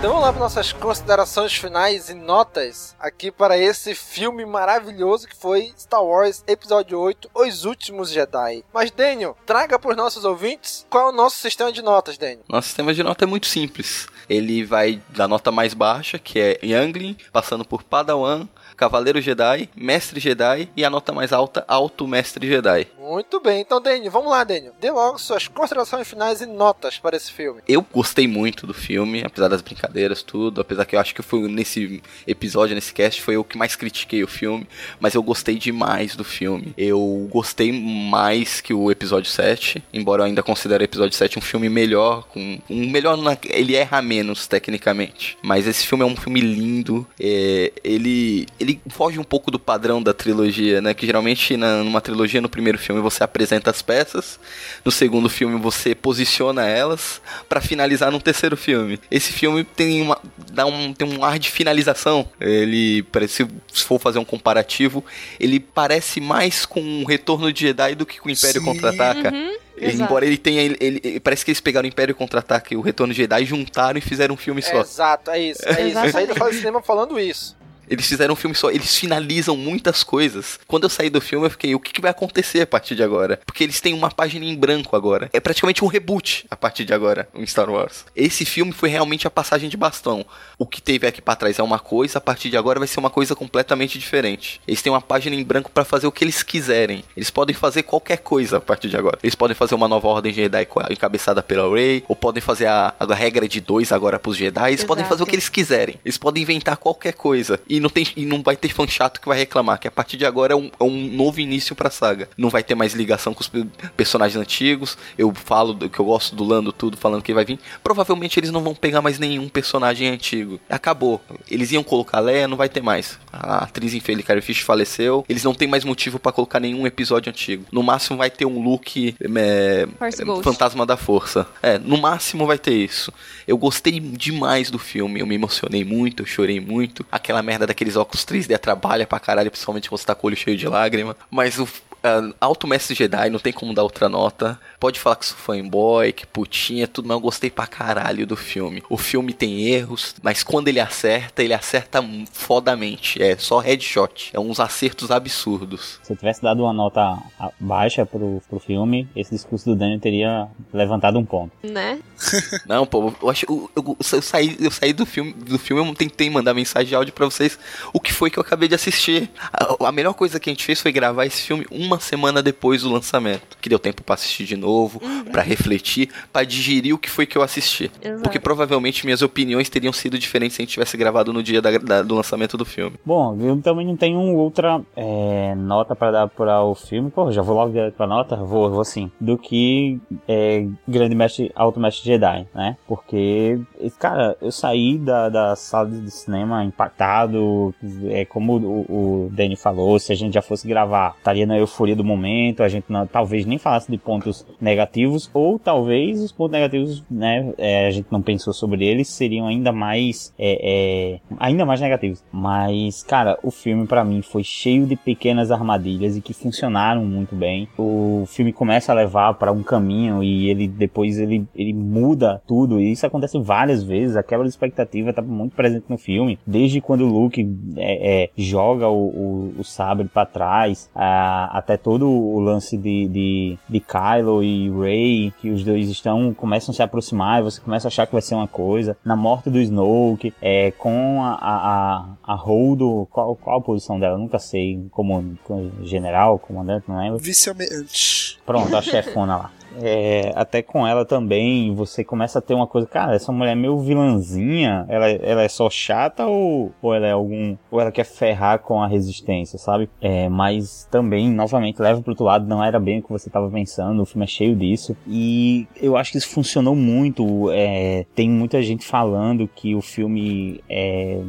Então 0.00 0.12
vamos 0.12 0.24
lá 0.24 0.32
para 0.32 0.40
nossas 0.40 0.72
considerações 0.72 1.52
finais 1.54 2.08
e 2.08 2.14
notas 2.14 2.96
aqui 2.98 3.30
para 3.30 3.58
esse 3.58 3.94
filme 3.94 4.46
maravilhoso 4.46 5.28
que 5.28 5.36
foi 5.36 5.74
Star 5.78 6.02
Wars 6.02 6.42
Episódio 6.46 6.98
8, 6.98 7.30
Os 7.34 7.66
Últimos 7.66 8.10
Jedi. 8.10 8.64
Mas 8.72 8.90
Daniel, 8.90 9.36
traga 9.44 9.78
para 9.78 9.90
os 9.90 9.96
nossos 9.98 10.24
ouvintes 10.24 10.86
qual 10.88 11.08
é 11.08 11.10
o 11.10 11.14
nosso 11.14 11.36
sistema 11.36 11.70
de 11.70 11.82
notas, 11.82 12.16
Daniel. 12.16 12.46
Nosso 12.48 12.68
sistema 12.68 12.94
de 12.94 13.02
nota 13.02 13.26
é 13.26 13.28
muito 13.28 13.46
simples. 13.46 14.08
Ele 14.26 14.64
vai 14.64 15.02
da 15.10 15.28
nota 15.28 15.52
mais 15.52 15.74
baixa, 15.74 16.18
que 16.18 16.40
é 16.40 16.58
Youngling, 16.62 17.18
passando 17.30 17.62
por 17.62 17.82
Padawan, 17.82 18.48
Cavaleiro 18.80 19.20
Jedi, 19.20 19.68
Mestre 19.76 20.18
Jedi 20.18 20.70
e 20.74 20.82
a 20.82 20.88
nota 20.88 21.12
mais 21.12 21.34
alta, 21.34 21.62
Alto 21.68 22.06
Mestre 22.06 22.48
Jedi. 22.48 22.88
Muito 22.98 23.38
bem, 23.40 23.60
então 23.60 23.78
Daniel, 23.78 24.10
vamos 24.10 24.30
lá, 24.30 24.44
Daniel. 24.44 24.72
Dê 24.80 24.90
logo 24.90 25.18
suas 25.18 25.46
considerações 25.48 26.08
finais 26.08 26.40
e 26.40 26.46
notas 26.46 26.96
para 26.98 27.16
esse 27.16 27.30
filme. 27.30 27.60
Eu 27.68 27.84
gostei 27.92 28.26
muito 28.26 28.66
do 28.66 28.72
filme, 28.72 29.22
apesar 29.22 29.48
das 29.48 29.60
brincadeiras, 29.60 29.89
tudo. 30.24 30.60
Apesar 30.60 30.84
que 30.84 30.96
eu 30.96 31.00
acho 31.00 31.14
que 31.14 31.22
foi 31.22 31.48
nesse 31.48 32.02
episódio, 32.26 32.74
nesse 32.74 32.92
cast, 32.92 33.20
foi 33.22 33.36
eu 33.36 33.44
que 33.44 33.58
mais 33.58 33.76
critiquei 33.76 34.22
o 34.22 34.28
filme. 34.28 34.66
Mas 34.98 35.14
eu 35.14 35.22
gostei 35.22 35.56
demais 35.56 36.16
do 36.16 36.24
filme. 36.24 36.72
Eu 36.76 37.28
gostei 37.30 37.72
mais 37.72 38.60
que 38.60 38.72
o 38.72 38.90
episódio 38.90 39.30
7. 39.30 39.82
Embora 39.92 40.22
eu 40.22 40.26
ainda 40.26 40.42
considere 40.42 40.84
o 40.84 40.86
episódio 40.86 41.16
7 41.16 41.38
um 41.38 41.42
filme 41.42 41.68
melhor. 41.68 42.24
Com, 42.28 42.58
um 42.68 42.90
melhor 42.90 43.16
na, 43.16 43.36
ele 43.44 43.74
erra 43.74 44.00
menos, 44.02 44.46
tecnicamente. 44.46 45.36
Mas 45.42 45.66
esse 45.66 45.86
filme 45.86 46.04
é 46.04 46.06
um 46.06 46.16
filme 46.16 46.40
lindo. 46.40 47.06
É, 47.18 47.72
ele, 47.82 48.46
ele 48.58 48.80
foge 48.88 49.18
um 49.18 49.24
pouco 49.24 49.50
do 49.50 49.58
padrão 49.58 50.02
da 50.02 50.14
trilogia, 50.14 50.80
né? 50.80 50.94
Que 50.94 51.06
geralmente 51.06 51.56
na, 51.56 51.82
numa 51.82 52.00
trilogia, 52.00 52.40
no 52.40 52.48
primeiro 52.48 52.78
filme, 52.78 53.00
você 53.00 53.22
apresenta 53.22 53.70
as 53.70 53.82
peças. 53.82 54.38
No 54.84 54.90
segundo 54.90 55.28
filme, 55.28 55.58
você 55.58 55.94
posiciona 55.94 56.66
elas. 56.66 57.20
para 57.48 57.60
finalizar 57.60 58.10
no 58.10 58.20
terceiro 58.20 58.56
filme. 58.56 58.98
Esse 59.10 59.32
filme 59.32 59.64
tem 59.80 60.02
uma, 60.02 60.18
dá 60.52 60.66
um, 60.66 60.92
tem 60.92 61.08
um 61.08 61.24
ar 61.24 61.38
de 61.38 61.50
finalização. 61.50 62.28
Ele 62.38 63.02
parece, 63.04 63.46
se 63.72 63.82
for 63.82 63.98
fazer 63.98 64.18
um 64.18 64.24
comparativo, 64.26 65.02
ele 65.38 65.58
parece 65.58 66.20
mais 66.20 66.66
com 66.66 67.02
o 67.02 67.06
Retorno 67.06 67.50
de 67.50 67.60
Jedi 67.62 67.94
do 67.94 68.04
que 68.04 68.20
com 68.20 68.28
o 68.28 68.32
Império 68.32 68.62
Contra-Ataca. 68.62 69.32
Uhum. 69.32 69.54
Ele, 69.78 70.02
embora 70.02 70.26
ele 70.26 70.36
tenha. 70.36 70.60
Ele, 70.60 70.76
ele- 70.78 71.20
parece 71.20 71.42
que 71.42 71.50
eles 71.50 71.60
pegaram 71.62 71.86
o 71.86 71.88
Império 71.88 72.14
Contra-Ataque 72.14 72.74
e 72.74 72.76
o 72.76 72.82
Retorno 72.82 73.14
de 73.14 73.22
Jedi, 73.22 73.46
juntaram 73.46 73.96
e 73.96 74.02
fizeram 74.02 74.34
um 74.34 74.36
filme 74.36 74.60
só. 74.60 74.82
Exato, 74.82 75.30
é 75.30 75.40
isso. 75.40 75.66
É 75.66 75.88
isso. 75.88 75.98
Eu 75.98 76.12
saí 76.12 76.26
da 76.26 76.34
fase 76.34 76.50
de 76.52 76.58
cinema 76.58 76.82
falando 76.82 77.18
isso. 77.18 77.56
Eles 77.90 78.06
fizeram 78.06 78.34
um 78.34 78.36
filme 78.36 78.54
só, 78.54 78.70
eles 78.70 78.96
finalizam 78.96 79.56
muitas 79.56 80.04
coisas. 80.04 80.60
Quando 80.68 80.84
eu 80.84 80.88
saí 80.88 81.10
do 81.10 81.20
filme, 81.20 81.46
eu 81.46 81.50
fiquei, 81.50 81.74
o 81.74 81.80
que, 81.80 81.92
que 81.92 82.00
vai 82.00 82.12
acontecer 82.12 82.60
a 82.60 82.66
partir 82.66 82.94
de 82.94 83.02
agora? 83.02 83.40
Porque 83.44 83.64
eles 83.64 83.80
têm 83.80 83.92
uma 83.92 84.10
página 84.10 84.44
em 84.44 84.56
branco 84.56 84.94
agora. 84.94 85.28
É 85.32 85.40
praticamente 85.40 85.84
um 85.84 85.88
reboot 85.88 86.46
a 86.48 86.56
partir 86.56 86.84
de 86.84 86.94
agora, 86.94 87.28
em 87.34 87.44
Star 87.44 87.68
Wars. 87.68 88.04
Esse 88.14 88.44
filme 88.44 88.70
foi 88.70 88.88
realmente 88.88 89.26
a 89.26 89.30
passagem 89.30 89.68
de 89.68 89.76
bastão. 89.76 90.24
O 90.56 90.66
que 90.66 90.80
teve 90.80 91.04
aqui 91.04 91.20
pra 91.20 91.34
trás 91.34 91.58
é 91.58 91.62
uma 91.62 91.80
coisa, 91.80 92.18
a 92.18 92.20
partir 92.20 92.48
de 92.48 92.56
agora 92.56 92.78
vai 92.78 92.86
ser 92.86 93.00
uma 93.00 93.10
coisa 93.10 93.34
completamente 93.34 93.98
diferente. 93.98 94.60
Eles 94.68 94.80
têm 94.80 94.92
uma 94.92 95.00
página 95.00 95.34
em 95.34 95.42
branco 95.42 95.70
pra 95.72 95.84
fazer 95.84 96.06
o 96.06 96.12
que 96.12 96.22
eles 96.22 96.44
quiserem. 96.44 97.02
Eles 97.16 97.30
podem 97.30 97.56
fazer 97.56 97.82
qualquer 97.82 98.18
coisa 98.18 98.58
a 98.58 98.60
partir 98.60 98.88
de 98.88 98.96
agora. 98.96 99.18
Eles 99.20 99.34
podem 99.34 99.54
fazer 99.56 99.74
uma 99.74 99.88
nova 99.88 100.06
ordem 100.06 100.32
Jedi 100.32 100.68
encabeçada 100.90 101.42
pela 101.42 101.68
Rey, 101.74 102.04
ou 102.06 102.14
podem 102.14 102.40
fazer 102.40 102.66
a, 102.66 102.94
a 102.98 103.14
regra 103.14 103.48
de 103.48 103.60
dois 103.60 103.90
agora 103.90 104.18
pros 104.18 104.36
Jedi. 104.36 104.70
Eles 104.70 104.84
podem 104.84 105.02
Exato. 105.02 105.14
fazer 105.14 105.22
o 105.24 105.26
que 105.26 105.34
eles 105.34 105.48
quiserem. 105.48 105.96
Eles 106.04 106.18
podem 106.18 106.42
inventar 106.44 106.76
qualquer 106.76 107.14
coisa. 107.14 107.58
E 107.68 107.79
não, 107.80 107.90
tem, 107.90 108.06
e 108.16 108.24
não 108.24 108.42
vai 108.42 108.56
ter 108.56 108.68
fã 108.72 108.86
chato 108.86 109.20
que 109.20 109.28
vai 109.28 109.38
reclamar. 109.38 109.78
Que 109.80 109.88
a 109.88 109.90
partir 109.90 110.16
de 110.16 110.24
agora 110.26 110.52
é 110.52 110.56
um, 110.56 110.70
é 110.78 110.84
um 110.84 111.08
novo 111.10 111.40
início 111.40 111.74
pra 111.74 111.90
saga. 111.90 112.28
Não 112.36 112.48
vai 112.48 112.62
ter 112.62 112.74
mais 112.74 112.94
ligação 112.94 113.34
com 113.34 113.40
os 113.40 113.48
pe- 113.48 113.66
personagens 113.96 114.40
antigos. 114.40 114.96
Eu 115.18 115.32
falo 115.34 115.72
do, 115.72 115.88
que 115.90 115.98
eu 115.98 116.04
gosto 116.04 116.34
do 116.36 116.44
Lando, 116.44 116.72
tudo, 116.72 116.96
falando 116.96 117.22
que 117.22 117.34
vai 117.34 117.44
vir. 117.44 117.58
Provavelmente 117.82 118.38
eles 118.38 118.50
não 118.50 118.62
vão 118.62 118.74
pegar 118.74 119.02
mais 119.02 119.18
nenhum 119.18 119.48
personagem 119.48 120.08
antigo. 120.08 120.60
Acabou. 120.68 121.20
Eles 121.50 121.72
iam 121.72 121.82
colocar 121.82 122.20
Leia, 122.20 122.46
não 122.46 122.56
vai 122.56 122.68
ter 122.68 122.82
mais. 122.82 123.18
A 123.32 123.64
atriz 123.64 123.94
infeliz 123.94 124.24
Carrie 124.24 124.42
Fisher 124.42 124.64
faleceu. 124.64 125.24
Eles 125.28 125.42
não 125.44 125.54
têm 125.54 125.68
mais 125.68 125.84
motivo 125.84 126.18
pra 126.18 126.32
colocar 126.32 126.60
nenhum 126.60 126.86
episódio 126.86 127.30
antigo. 127.30 127.64
No 127.72 127.82
máximo 127.82 128.18
vai 128.18 128.30
ter 128.30 128.44
um 128.44 128.62
look 128.62 129.14
é, 129.20 129.86
é. 129.86 130.42
Fantasma 130.42 130.84
da 130.84 130.96
Força. 130.96 131.46
É, 131.62 131.78
no 131.78 131.96
máximo 131.98 132.46
vai 132.46 132.58
ter 132.58 132.74
isso. 132.74 133.12
Eu 133.46 133.56
gostei 133.56 133.98
demais 133.98 134.70
do 134.70 134.78
filme, 134.78 135.20
eu 135.20 135.26
me 135.26 135.34
emocionei 135.34 135.84
muito, 135.84 136.22
eu 136.22 136.26
chorei 136.26 136.60
muito. 136.60 137.04
Aquela 137.10 137.42
merda 137.42 137.66
daqueles 137.70 137.96
óculos 137.96 138.24
3D 138.24 138.54
atrapalha 138.54 139.06
pra 139.06 139.20
caralho, 139.20 139.50
principalmente 139.50 139.88
quando 139.88 140.00
você 140.00 140.06
tá 140.06 140.14
com 140.14 140.26
o 140.26 140.28
olho 140.28 140.36
cheio 140.36 140.56
de 140.56 140.68
lágrima. 140.68 141.16
Mas 141.30 141.58
o 141.58 141.68
ah, 142.02 142.30
Alto 142.40 142.66
Mestre 142.66 142.94
Jedi, 142.94 143.30
não 143.30 143.38
tem 143.38 143.52
como 143.52 143.74
dar 143.74 143.82
outra 143.82 144.08
nota. 144.08 144.58
Pode 144.78 144.98
falar 144.98 145.16
que 145.16 145.26
sou 145.26 145.36
fanboy, 145.36 146.12
que 146.12 146.26
putinha, 146.26 146.88
tudo, 146.88 147.06
mas 147.08 147.14
eu 147.16 147.20
gostei 147.20 147.50
pra 147.50 147.66
caralho 147.66 148.26
do 148.26 148.36
filme. 148.36 148.82
O 148.88 148.96
filme 148.96 149.32
tem 149.32 149.62
erros, 149.68 150.14
mas 150.22 150.42
quando 150.42 150.68
ele 150.68 150.80
acerta, 150.80 151.42
ele 151.42 151.52
acerta 151.54 152.02
fodamente. 152.32 153.22
É 153.22 153.36
só 153.36 153.58
headshot. 153.58 154.30
É 154.32 154.40
uns 154.40 154.58
acertos 154.60 155.10
absurdos. 155.10 156.00
Se 156.02 156.12
eu 156.12 156.16
tivesse 156.16 156.42
dado 156.42 156.62
uma 156.62 156.72
nota 156.72 157.18
baixa 157.58 158.04
pro, 158.06 158.42
pro 158.48 158.58
filme, 158.58 159.08
esse 159.14 159.30
discurso 159.34 159.66
do 159.66 159.76
Daniel 159.76 160.00
teria 160.00 160.48
levantado 160.72 161.18
um 161.18 161.24
ponto. 161.24 161.52
Né? 161.62 162.00
Não, 162.66 162.86
pô, 162.86 163.12
eu 163.22 163.30
acho. 163.30 163.46
Eu, 163.48 163.70
eu- 163.76 163.96
eu 164.12 164.22
saí, 164.22 164.56
eu 164.60 164.70
saí 164.70 164.92
do 164.92 165.04
filme, 165.06 165.32
do 165.32 165.58
filme, 165.58 165.86
eu 165.86 165.94
tentei 165.94 166.28
mandar 166.30 166.54
mensagem 166.54 166.88
de 166.88 166.94
áudio 166.94 167.12
pra 167.12 167.26
vocês. 167.26 167.58
O 167.92 168.00
que 168.00 168.12
foi 168.12 168.30
que 168.30 168.38
eu 168.38 168.42
acabei 168.42 168.68
de 168.68 168.74
assistir? 168.74 169.30
A, 169.52 169.88
a 169.88 169.92
melhor 169.92 170.14
coisa 170.14 170.40
que 170.40 170.48
a 170.50 170.52
gente 170.52 170.64
fez 170.64 170.80
foi 170.80 170.92
gravar 170.92 171.26
esse 171.26 171.42
filme 171.42 171.66
uma 171.90 172.00
semana 172.00 172.42
depois 172.42 172.82
do 172.82 172.90
lançamento. 172.92 173.56
Que 173.60 173.68
deu 173.68 173.78
tempo 173.78 174.02
pra 174.02 174.14
assistir 174.14 174.44
de 174.44 174.56
novo, 174.56 175.00
pra 175.30 175.42
refletir, 175.42 176.08
pra 176.32 176.44
digerir 176.44 176.94
o 176.94 176.98
que 176.98 177.10
foi 177.10 177.26
que 177.26 177.36
eu 177.36 177.42
assisti. 177.42 177.90
Exato. 178.02 178.22
Porque 178.22 178.38
provavelmente 178.38 179.04
minhas 179.04 179.22
opiniões 179.22 179.68
teriam 179.68 179.92
sido 179.92 180.18
diferentes 180.18 180.56
se 180.56 180.62
a 180.62 180.64
gente 180.64 180.72
tivesse 180.72 180.96
gravado 180.96 181.32
no 181.32 181.42
dia 181.42 181.60
da- 181.60 181.76
da- 181.78 182.02
do 182.02 182.14
lançamento 182.14 182.56
do 182.56 182.64
filme. 182.64 182.96
Bom, 183.04 183.36
eu 183.40 183.60
também 183.60 183.86
não 183.86 183.96
tenho 183.96 184.18
outra 184.36 184.80
é, 184.96 185.54
nota 185.56 185.94
pra 185.96 186.10
dar 186.10 186.28
para 186.28 186.62
o 186.62 186.74
filme. 186.74 187.10
Pô, 187.10 187.30
já 187.32 187.42
vou 187.42 187.56
logo 187.56 187.72
direto 187.72 187.94
pra 187.94 188.06
nota? 188.06 188.36
Vou, 188.36 188.70
vou 188.70 188.84
sim. 188.84 189.10
Do 189.20 189.36
que 189.36 189.98
é, 190.28 190.66
Grande 190.86 191.14
Mestre, 191.14 191.50
Alto 191.54 191.80
Mestre 191.80 192.04
Jedi, 192.06 192.46
né? 192.54 192.76
Porque, 192.86 193.60
cara, 193.98 194.36
eu 194.40 194.52
saí 194.52 194.98
da, 194.98 195.28
da 195.28 195.56
sala 195.56 195.88
de 195.90 196.10
cinema 196.10 196.64
impactado. 196.64 197.74
É 198.10 198.24
como 198.24 198.56
o, 198.56 199.26
o 199.26 199.30
Danny 199.32 199.56
falou, 199.56 199.98
se 199.98 200.12
a 200.12 200.16
gente 200.16 200.34
já 200.34 200.42
fosse 200.42 200.66
gravar, 200.68 201.14
estaria 201.18 201.46
na 201.46 201.58
euforia 201.58 201.79
do 201.96 202.04
momento. 202.04 202.62
A 202.62 202.68
gente 202.68 202.84
não- 202.88 203.06
talvez 203.06 203.44
nem 203.46 203.58
falasse 203.58 203.90
de 203.90 203.96
pontos 203.98 204.46
negativos, 204.60 205.30
ou 205.34 205.58
talvez 205.58 206.20
os 206.22 206.32
pontos 206.32 206.52
negativos, 206.52 207.04
né? 207.10 207.52
é, 207.58 207.86
a 207.86 207.90
gente 207.90 208.06
não 208.10 208.22
pensou 208.22 208.52
sobre 208.52 208.84
eles, 208.84 209.08
seriam 209.08 209.46
ainda 209.46 209.72
mais, 209.72 210.32
é, 210.38 210.58
é, 210.62 211.20
ainda 211.38 211.64
mais 211.64 211.80
negativos. 211.80 212.22
Mas, 212.32 213.02
cara, 213.02 213.38
o 213.42 213.50
filme 213.50 213.86
pra 213.86 214.04
mim 214.04 214.22
foi 214.22 214.42
cheio 214.44 214.86
de 214.86 214.96
pequenas 214.96 215.50
armadilhas 215.50 216.16
e 216.16 216.20
que 216.20 216.32
funcionaram 216.32 217.04
muito 217.04 217.34
bem. 217.34 217.68
O 217.78 218.24
filme 218.26 218.52
começa 218.52 218.92
a 218.92 218.94
levar 218.94 219.34
pra 219.34 219.52
um 219.52 219.62
caminho 219.62 220.22
e 220.22 220.48
ele 220.48 220.66
depois 220.68 221.18
ele, 221.18 221.44
ele 221.54 221.72
muda 221.72 222.42
tudo. 222.46 222.80
E 222.80 222.92
isso 222.92 223.06
acontece 223.06 223.38
várias 223.38 223.82
vezes. 223.82 224.16
A 224.16 224.22
quebra 224.22 224.44
de 224.44 224.50
expectativa 224.50 225.12
tá 225.12 225.22
muito 225.22 225.54
presente 225.56 225.84
no 225.88 225.98
filme. 225.98 226.38
Desde 226.46 226.80
quando 226.80 227.02
o 227.02 227.08
Luke 227.08 227.46
é, 227.76 228.24
é, 228.24 228.30
joga 228.36 228.88
o, 228.88 229.06
o, 229.08 229.54
o 229.58 229.64
sabre 229.64 230.08
pra 230.08 230.24
trás, 230.26 230.90
a- 230.94 231.50
até 231.58 231.69
até 231.70 231.76
todo 231.76 232.10
o 232.10 232.40
lance 232.40 232.76
de, 232.76 233.06
de, 233.08 233.58
de 233.68 233.80
Kylo 233.80 234.42
e 234.42 234.68
Rey, 234.70 235.32
que 235.40 235.50
os 235.50 235.62
dois 235.62 235.88
estão, 235.88 236.34
começam 236.34 236.72
a 236.72 236.74
se 236.74 236.82
aproximar 236.82 237.40
e 237.40 237.44
você 237.44 237.60
começa 237.60 237.86
a 237.86 237.90
achar 237.90 238.06
que 238.06 238.12
vai 238.12 238.22
ser 238.22 238.34
uma 238.34 238.48
coisa. 238.48 238.96
Na 239.04 239.14
morte 239.14 239.48
do 239.48 239.60
Snoke, 239.60 240.34
é, 240.42 240.72
com 240.72 241.22
a, 241.22 241.38
a, 241.40 242.04
a 242.24 242.34
Holdo, 242.34 243.06
qual, 243.12 243.36
qual 243.36 243.58
a 243.58 243.62
posição 243.62 244.00
dela? 244.00 244.14
Eu 244.14 244.18
nunca 244.18 244.38
sei, 244.38 244.84
como, 244.90 245.38
como 245.44 245.70
general, 245.84 246.38
comandante, 246.38 246.86
não 246.88 246.98
lembro. 246.98 247.18
Vice-almirante. 247.18 248.38
Pronto, 248.44 248.76
a 248.76 248.82
chefona 248.82 249.36
lá. 249.36 249.50
É, 249.80 250.32
até 250.34 250.62
com 250.62 250.86
ela 250.86 251.04
também, 251.04 251.74
você 251.74 252.02
começa 252.02 252.38
a 252.38 252.42
ter 252.42 252.54
uma 252.54 252.66
coisa, 252.66 252.86
cara, 252.86 253.14
essa 253.14 253.32
mulher 253.32 253.52
é 253.52 253.54
meio 253.54 253.78
vilãzinha, 253.78 254.84
ela, 254.88 255.08
ela 255.08 255.42
é 255.42 255.48
só 255.48 255.70
chata 255.70 256.26
ou, 256.26 256.72
ou 256.82 256.94
ela 256.94 257.06
é 257.06 257.12
algum, 257.12 257.56
ou 257.70 257.80
ela 257.80 257.92
quer 257.92 258.04
ferrar 258.04 258.60
com 258.60 258.82
a 258.82 258.86
resistência, 258.86 259.58
sabe? 259.58 259.88
É, 260.00 260.28
mas 260.28 260.88
também, 260.90 261.30
novamente, 261.30 261.80
leva 261.80 262.02
pro 262.02 262.12
outro 262.12 262.24
lado, 262.24 262.46
não 262.46 262.62
era 262.62 262.80
bem 262.80 262.98
o 262.98 263.02
que 263.02 263.10
você 263.10 263.28
estava 263.28 263.48
pensando, 263.50 264.02
o 264.02 264.06
filme 264.06 264.24
é 264.24 264.28
cheio 264.28 264.56
disso, 264.56 264.96
e 265.06 265.66
eu 265.80 265.96
acho 265.96 266.12
que 266.12 266.18
isso 266.18 266.28
funcionou 266.28 266.74
muito, 266.74 267.50
é, 267.50 268.06
tem 268.14 268.28
muita 268.28 268.62
gente 268.62 268.84
falando 268.84 269.48
que 269.48 269.74
o 269.74 269.80
filme 269.80 270.60
é, 270.68 271.20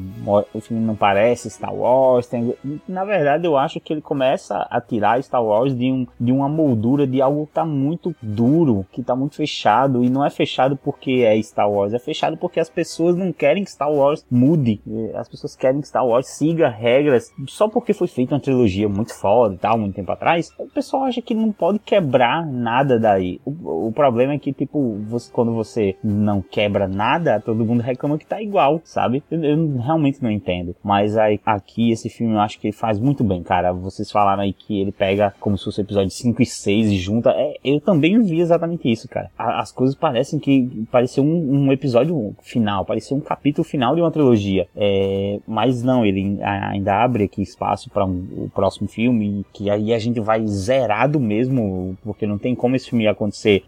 o 0.53 0.59
filme 0.59 0.83
não 0.83 0.95
parece 0.95 1.49
Star 1.49 1.73
Wars, 1.73 2.27
tem, 2.27 2.55
na 2.87 3.05
verdade 3.05 3.45
eu 3.45 3.57
acho 3.57 3.79
que 3.79 3.93
ele 3.93 4.01
começa 4.01 4.67
a 4.69 4.81
tirar 4.81 5.21
Star 5.23 5.43
Wars 5.43 5.75
de, 5.75 5.91
um, 5.91 6.07
de 6.19 6.31
uma 6.31 6.49
moldura 6.49 7.05
de 7.05 7.21
algo 7.21 7.45
que 7.45 7.53
tá 7.53 7.65
muito 7.65 8.15
duro, 8.33 8.85
que 8.91 9.03
tá 9.03 9.15
muito 9.15 9.35
fechado, 9.35 10.03
e 10.03 10.09
não 10.09 10.25
é 10.25 10.29
fechado 10.29 10.75
porque 10.75 11.23
é 11.25 11.41
Star 11.41 11.69
Wars, 11.69 11.93
é 11.93 11.99
fechado 11.99 12.37
porque 12.37 12.59
as 12.59 12.69
pessoas 12.69 13.15
não 13.15 13.31
querem 13.31 13.63
que 13.63 13.71
Star 13.71 13.91
Wars 13.91 14.25
mude, 14.29 14.81
as 15.15 15.29
pessoas 15.29 15.55
querem 15.55 15.81
que 15.81 15.87
Star 15.87 16.05
Wars 16.05 16.27
siga 16.27 16.69
regras, 16.69 17.31
só 17.47 17.67
porque 17.67 17.93
foi 17.93 18.07
feita 18.07 18.35
uma 18.35 18.41
trilogia 18.41 18.87
muito 18.87 19.13
foda 19.13 19.55
e 19.55 19.57
tal, 19.57 19.77
muito 19.77 19.95
tempo 19.95 20.11
atrás, 20.11 20.51
o 20.57 20.67
pessoal 20.67 21.03
acha 21.03 21.21
que 21.21 21.33
não 21.33 21.51
pode 21.51 21.79
quebrar 21.79 22.45
nada 22.45 22.99
daí. 22.99 23.39
O, 23.45 23.87
o 23.87 23.91
problema 23.91 24.33
é 24.33 24.39
que, 24.39 24.53
tipo, 24.53 24.97
você, 25.07 25.31
quando 25.31 25.53
você 25.53 25.95
não 26.03 26.41
quebra 26.41 26.87
nada, 26.87 27.39
todo 27.39 27.65
mundo 27.65 27.81
reclama 27.81 28.17
que 28.17 28.25
tá 28.25 28.41
igual, 28.41 28.81
sabe? 28.83 29.23
Eu, 29.29 29.43
eu 29.43 29.77
realmente 29.77 30.21
não 30.21 30.31
entendo. 30.31 30.75
Mas 30.83 31.17
aí, 31.17 31.39
aqui, 31.45 31.91
esse 31.91 32.09
filme 32.09 32.33
eu 32.33 32.39
acho 32.39 32.59
que 32.59 32.67
ele 32.67 32.75
faz 32.75 32.99
muito 32.99 33.23
bem, 33.23 33.43
cara. 33.43 33.71
Vocês 33.73 34.11
falaram 34.11 34.43
aí 34.43 34.53
que 34.53 34.79
ele 34.79 34.91
pega 34.91 35.33
como 35.39 35.57
se 35.57 35.65
fosse 35.65 35.81
episódio 35.81 36.09
5 36.09 36.41
e 36.41 36.45
6 36.45 36.91
e 36.91 36.97
junta. 36.97 37.31
É, 37.31 37.55
eu 37.63 37.79
também 37.79 38.20
vi 38.21 38.39
exatamente 38.39 38.91
isso, 38.91 39.07
cara. 39.07 39.29
As 39.37 39.71
coisas 39.71 39.95
parecem 39.95 40.39
que 40.39 40.85
pareceu 40.91 41.23
um, 41.23 41.65
um 41.65 41.71
episódio 41.71 42.35
final, 42.41 42.85
pareceu 42.85 43.17
um 43.17 43.21
capítulo 43.21 43.63
final 43.63 43.95
de 43.95 44.01
uma 44.01 44.11
trilogia. 44.11 44.67
É, 44.75 45.39
mas 45.47 45.83
não, 45.83 46.05
ele 46.05 46.39
ainda 46.41 47.03
abre 47.03 47.25
aqui 47.25 47.41
espaço 47.41 47.89
para 47.89 48.05
um, 48.05 48.27
o 48.37 48.51
próximo 48.53 48.87
filme, 48.87 49.45
que 49.53 49.69
aí 49.69 49.93
a 49.93 49.99
gente 49.99 50.19
vai 50.19 50.45
zerado 50.47 51.19
mesmo, 51.19 51.97
porque 52.03 52.25
não 52.25 52.37
tem 52.37 52.55
como 52.55 52.75
esse 52.75 52.89
filme 52.89 53.07
acontecer 53.07 53.63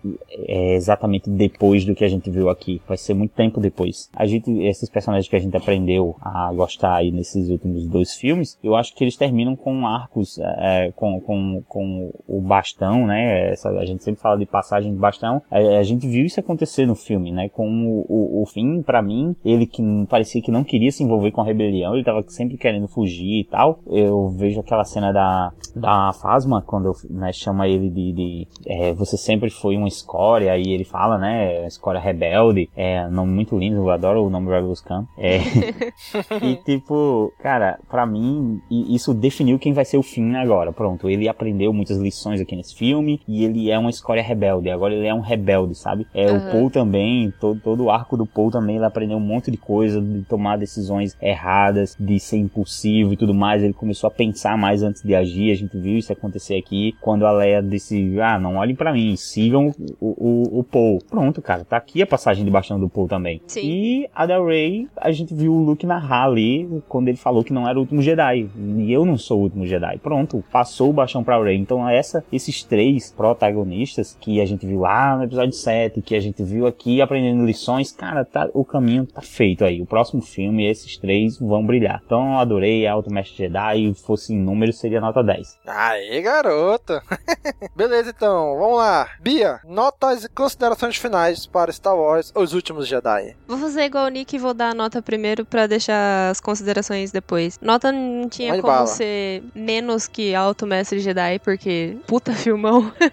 é, 0.47 0.75
exatamente 0.75 1.29
depois 1.29 1.85
do 1.85 1.95
que 1.95 2.03
a 2.03 2.09
gente 2.09 2.29
viu 2.29 2.49
aqui. 2.49 2.81
Vai 2.87 2.97
ser 2.97 3.13
muito 3.13 3.31
tempo 3.31 3.59
depois. 3.59 4.09
A 4.15 4.25
gente, 4.25 4.51
esses 4.63 4.89
personagens 4.89 5.27
que 5.27 5.35
a 5.35 5.39
gente 5.39 5.55
aprendeu 5.55 6.15
a 6.21 6.51
gostar 6.53 6.95
aí 6.95 7.11
nesses 7.11 7.49
últimos 7.49 7.85
dois 7.87 8.13
filmes, 8.13 8.57
eu 8.63 8.75
acho 8.75 8.95
que 8.95 9.03
eles 9.03 9.15
terminam 9.15 9.55
com 9.55 9.85
arcos, 9.87 10.39
é, 10.39 10.91
com, 10.95 11.19
com, 11.21 11.63
com 11.67 12.11
o 12.27 12.41
bastão, 12.41 13.07
né? 13.07 13.51
Essa, 13.51 13.69
a 13.69 13.85
gente 13.85 14.03
sempre 14.03 14.21
fala 14.21 14.37
de 14.45 14.51
passagem 14.51 14.93
de 14.93 14.99
bastão. 14.99 15.41
A, 15.49 15.57
a 15.57 15.83
gente 15.83 16.07
viu 16.07 16.25
isso 16.25 16.39
acontecer 16.39 16.85
no 16.85 16.95
filme, 16.95 17.31
né? 17.31 17.49
Com 17.49 17.67
o, 18.07 18.41
o, 18.41 18.45
fim, 18.45 18.81
para 18.81 19.01
mim, 19.01 19.35
ele 19.43 19.65
que 19.65 19.81
parecia 20.09 20.41
que 20.41 20.51
não 20.51 20.63
queria 20.63 20.91
se 20.91 21.03
envolver 21.03 21.31
com 21.31 21.41
a 21.41 21.45
rebelião, 21.45 21.93
ele 21.93 22.03
tava 22.03 22.23
sempre 22.27 22.57
querendo 22.57 22.87
fugir 22.87 23.41
e 23.41 23.43
tal. 23.45 23.79
Eu 23.87 24.29
vejo 24.29 24.59
aquela 24.59 24.83
cena 24.83 25.11
da, 25.11 25.51
da 25.75 26.13
Fasma, 26.13 26.61
quando 26.61 26.91
né, 27.09 27.31
chama 27.33 27.67
ele 27.67 27.89
de, 27.89 28.11
de 28.13 28.47
é, 28.67 28.93
você 28.93 29.17
sempre 29.17 29.49
foi 29.49 29.75
uma 29.75 29.87
escória, 29.87 30.57
e 30.57 30.71
ele 30.71 30.83
fala, 30.83 31.17
né? 31.17 31.65
Escória 31.65 31.99
rebelde, 31.99 32.69
é 32.75 33.05
um 33.07 33.11
nome 33.11 33.31
muito 33.31 33.57
lindo, 33.57 33.77
eu 33.77 33.89
adoro 33.89 34.25
o 34.25 34.29
nome 34.29 34.49
Rebels 34.49 34.81
Khan. 34.81 35.05
É, 35.17 35.37
e 36.41 36.55
tipo, 36.57 37.33
cara, 37.39 37.79
para 37.89 38.05
mim, 38.05 38.61
isso 38.69 39.13
definiu 39.13 39.59
quem 39.59 39.73
vai 39.73 39.85
ser 39.85 39.97
o 39.97 40.03
fim 40.03 40.35
agora. 40.35 40.71
Pronto, 40.71 41.09
ele 41.09 41.27
aprendeu 41.27 41.73
muitas 41.73 41.97
lições 41.97 42.41
aqui 42.41 42.55
nesse 42.55 42.75
filme, 42.75 43.21
e 43.27 43.43
ele 43.43 43.69
é 43.69 43.77
uma 43.77 43.89
escória 43.89 44.21
rebelde, 44.21 44.32
agora 44.71 44.93
ele 44.93 45.07
é 45.07 45.13
um 45.13 45.19
rebelde, 45.19 45.75
sabe? 45.75 46.07
É, 46.13 46.31
uhum. 46.31 46.37
O 46.37 46.51
Paul 46.51 46.69
também, 46.69 47.33
todo, 47.39 47.59
todo 47.59 47.83
o 47.85 47.89
arco 47.89 48.17
do 48.17 48.25
Paul 48.25 48.51
também, 48.51 48.75
ele 48.75 48.85
aprendeu 48.85 49.17
um 49.17 49.21
monte 49.21 49.49
de 49.49 49.57
coisa, 49.57 50.01
de 50.01 50.21
tomar 50.23 50.57
decisões 50.57 51.17
erradas, 51.21 51.95
de 51.99 52.19
ser 52.19 52.37
impulsivo 52.37 53.13
e 53.13 53.17
tudo 53.17 53.33
mais, 53.33 53.63
ele 53.63 53.73
começou 53.73 54.07
a 54.07 54.11
pensar 54.11 54.57
mais 54.57 54.83
antes 54.83 55.01
de 55.01 55.15
agir, 55.15 55.51
a 55.51 55.55
gente 55.55 55.77
viu 55.77 55.97
isso 55.97 56.11
acontecer 56.11 56.55
aqui, 56.55 56.95
quando 57.01 57.25
a 57.25 57.31
Leia 57.31 57.61
disse, 57.61 58.19
ah, 58.19 58.39
não 58.39 58.57
olhem 58.57 58.75
para 58.75 58.93
mim, 58.93 59.15
sigam 59.15 59.73
o, 59.99 60.07
o, 60.07 60.59
o 60.59 60.63
Paul. 60.63 60.99
Pronto, 61.09 61.41
cara, 61.41 61.63
tá 61.63 61.77
aqui 61.77 62.01
a 62.01 62.07
passagem 62.07 62.45
de 62.45 62.51
bastão 62.51 62.79
do 62.79 62.89
Paul 62.89 63.07
também. 63.07 63.41
Sim. 63.47 63.61
E 63.63 64.09
a 64.13 64.25
Del 64.25 64.45
Rey, 64.45 64.87
a 64.97 65.11
gente 65.11 65.33
viu 65.33 65.53
o 65.53 65.63
Luke 65.63 65.85
narrar 65.85 66.25
ali, 66.25 66.81
quando 66.87 67.07
ele 67.07 67.17
falou 67.17 67.43
que 67.43 67.53
não 67.53 67.67
era 67.67 67.77
o 67.77 67.81
último 67.81 68.01
Jedi, 68.01 68.49
e 68.77 68.91
eu 68.91 69.05
não 69.05 69.17
sou 69.17 69.39
o 69.39 69.43
último 69.43 69.65
Jedi. 69.65 69.97
Pronto, 69.99 70.43
passou 70.51 70.89
o 70.89 70.93
bastão 70.93 71.23
pra 71.23 71.41
Rey. 71.41 71.57
Então 71.57 71.87
essa, 71.87 72.23
esses 72.31 72.63
três 72.63 73.11
protagonistas 73.11 74.17
que 74.23 74.39
a 74.39 74.45
gente 74.45 74.65
viu 74.65 74.79
lá 74.79 75.17
no 75.17 75.25
episódio 75.25 75.51
7, 75.51 76.01
que 76.01 76.15
a 76.15 76.19
gente 76.21 76.41
viu 76.43 76.65
aqui 76.65 77.01
aprendendo 77.01 77.45
lições, 77.45 77.91
cara, 77.91 78.23
tá, 78.23 78.49
o 78.53 78.63
caminho 78.63 79.05
tá 79.05 79.21
feito 79.21 79.65
aí. 79.65 79.81
O 79.81 79.85
próximo 79.85 80.21
filme, 80.21 80.65
esses 80.65 80.95
três 80.97 81.37
vão 81.37 81.65
brilhar. 81.65 82.01
Então 82.05 82.33
eu 82.33 82.37
adorei 82.39 82.87
Alto 82.87 83.11
Mestre 83.11 83.35
Jedi, 83.37 83.93
fosse 83.93 84.33
em 84.33 84.39
número, 84.39 84.71
seria 84.71 85.01
nota 85.01 85.21
10. 85.21 85.59
Aê, 85.67 86.21
garota! 86.21 87.03
Beleza, 87.75 88.13
então, 88.15 88.57
vamos 88.57 88.77
lá. 88.77 89.09
Bia, 89.19 89.59
notas 89.65 90.23
e 90.23 90.29
considerações 90.29 90.95
finais 90.95 91.45
para 91.45 91.71
Star 91.71 91.95
Wars 91.97 92.31
Os 92.33 92.53
Últimos 92.53 92.87
Jedi. 92.87 93.35
Vou 93.45 93.57
fazer 93.57 93.83
igual 93.83 94.05
o 94.05 94.09
Nick 94.09 94.35
e 94.35 94.39
vou 94.39 94.53
dar 94.53 94.69
a 94.69 94.73
nota 94.73 95.01
primeiro 95.01 95.43
para 95.45 95.67
deixar 95.67 96.29
as 96.31 96.39
considerações 96.39 97.11
depois. 97.11 97.59
Nota 97.61 97.91
não 97.91 98.29
tinha 98.29 98.51
como 98.51 98.63
bala. 98.63 98.87
ser 98.87 99.43
menos 99.53 100.07
que 100.07 100.33
Alto 100.33 100.65
Mestre 100.65 100.99
Jedi, 100.99 101.39
porque 101.39 101.97
puta 102.07 102.31
filmão. 102.33 102.89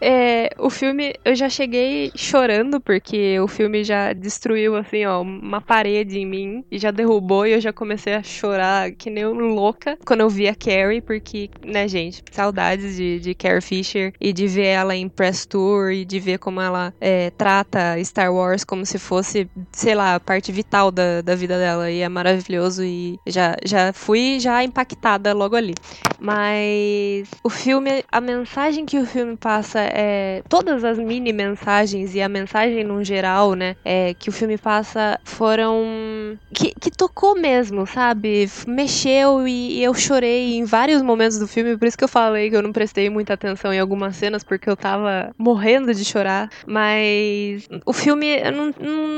É, 0.00 0.15
o 0.58 0.70
filme, 0.70 1.14
eu 1.24 1.34
já 1.34 1.48
cheguei 1.48 2.10
chorando, 2.14 2.80
porque 2.80 3.38
o 3.40 3.48
filme 3.48 3.84
já 3.84 4.12
destruiu, 4.12 4.76
assim, 4.76 5.04
ó, 5.04 5.22
uma 5.22 5.60
parede 5.60 6.18
em 6.18 6.26
mim 6.26 6.64
e 6.70 6.78
já 6.78 6.90
derrubou 6.90 7.46
e 7.46 7.52
eu 7.52 7.60
já 7.60 7.72
comecei 7.72 8.14
a 8.14 8.22
chorar 8.22 8.92
que 8.92 9.10
nem 9.10 9.24
louca 9.24 9.98
quando 10.04 10.20
eu 10.20 10.28
vi 10.28 10.48
a 10.48 10.54
Carrie, 10.54 11.00
porque, 11.00 11.50
né, 11.64 11.88
gente, 11.88 12.22
saudades 12.30 12.96
de, 12.96 13.20
de 13.20 13.34
Carrie 13.34 13.60
Fisher 13.60 14.12
e 14.20 14.32
de 14.32 14.46
ver 14.46 14.66
ela 14.66 14.94
em 14.94 15.08
Press 15.08 15.46
Tour 15.46 15.90
e 15.90 16.04
de 16.04 16.18
ver 16.18 16.38
como 16.38 16.60
ela 16.60 16.92
é, 17.00 17.30
trata 17.30 17.96
Star 18.04 18.32
Wars 18.32 18.64
como 18.64 18.84
se 18.84 18.98
fosse, 18.98 19.48
sei 19.72 19.94
lá, 19.94 20.18
parte 20.20 20.52
vital 20.52 20.90
da, 20.90 21.20
da 21.22 21.34
vida 21.34 21.58
dela 21.58 21.90
e 21.90 22.00
é 22.00 22.08
maravilhoso 22.08 22.84
e 22.84 23.18
já, 23.26 23.56
já 23.64 23.92
fui 23.92 24.38
já 24.40 24.62
impactada 24.62 25.32
logo 25.32 25.56
ali. 25.56 25.74
Mas 26.18 27.28
o 27.42 27.50
filme, 27.50 28.04
a 28.10 28.20
mensagem 28.20 28.86
que 28.86 28.98
o 28.98 29.06
filme 29.06 29.36
passa 29.36 29.80
é. 29.80 30.05
Todas 30.48 30.84
as 30.84 30.98
mini 30.98 31.32
mensagens 31.32 32.14
e 32.14 32.20
a 32.20 32.28
mensagem 32.28 32.84
no 32.84 33.02
geral, 33.04 33.54
né? 33.54 33.76
É, 33.84 34.14
que 34.14 34.28
o 34.28 34.32
filme 34.32 34.58
passa 34.58 35.18
foram. 35.24 36.38
Que, 36.54 36.72
que 36.80 36.90
tocou 36.90 37.36
mesmo, 37.36 37.86
sabe? 37.86 38.48
Mexeu 38.66 39.46
e, 39.46 39.78
e 39.78 39.82
eu 39.82 39.94
chorei 39.94 40.56
em 40.56 40.64
vários 40.64 41.02
momentos 41.02 41.38
do 41.38 41.46
filme, 41.46 41.76
por 41.76 41.86
isso 41.86 41.98
que 41.98 42.04
eu 42.04 42.08
falei 42.08 42.50
que 42.50 42.56
eu 42.56 42.62
não 42.62 42.72
prestei 42.72 43.08
muita 43.10 43.34
atenção 43.34 43.72
em 43.72 43.80
algumas 43.80 44.16
cenas, 44.16 44.42
porque 44.42 44.68
eu 44.68 44.76
tava 44.76 45.32
morrendo 45.38 45.94
de 45.94 46.04
chorar. 46.04 46.50
Mas 46.66 47.68
o 47.84 47.92
filme, 47.92 48.26
eu 48.38 48.52
não, 48.52 48.74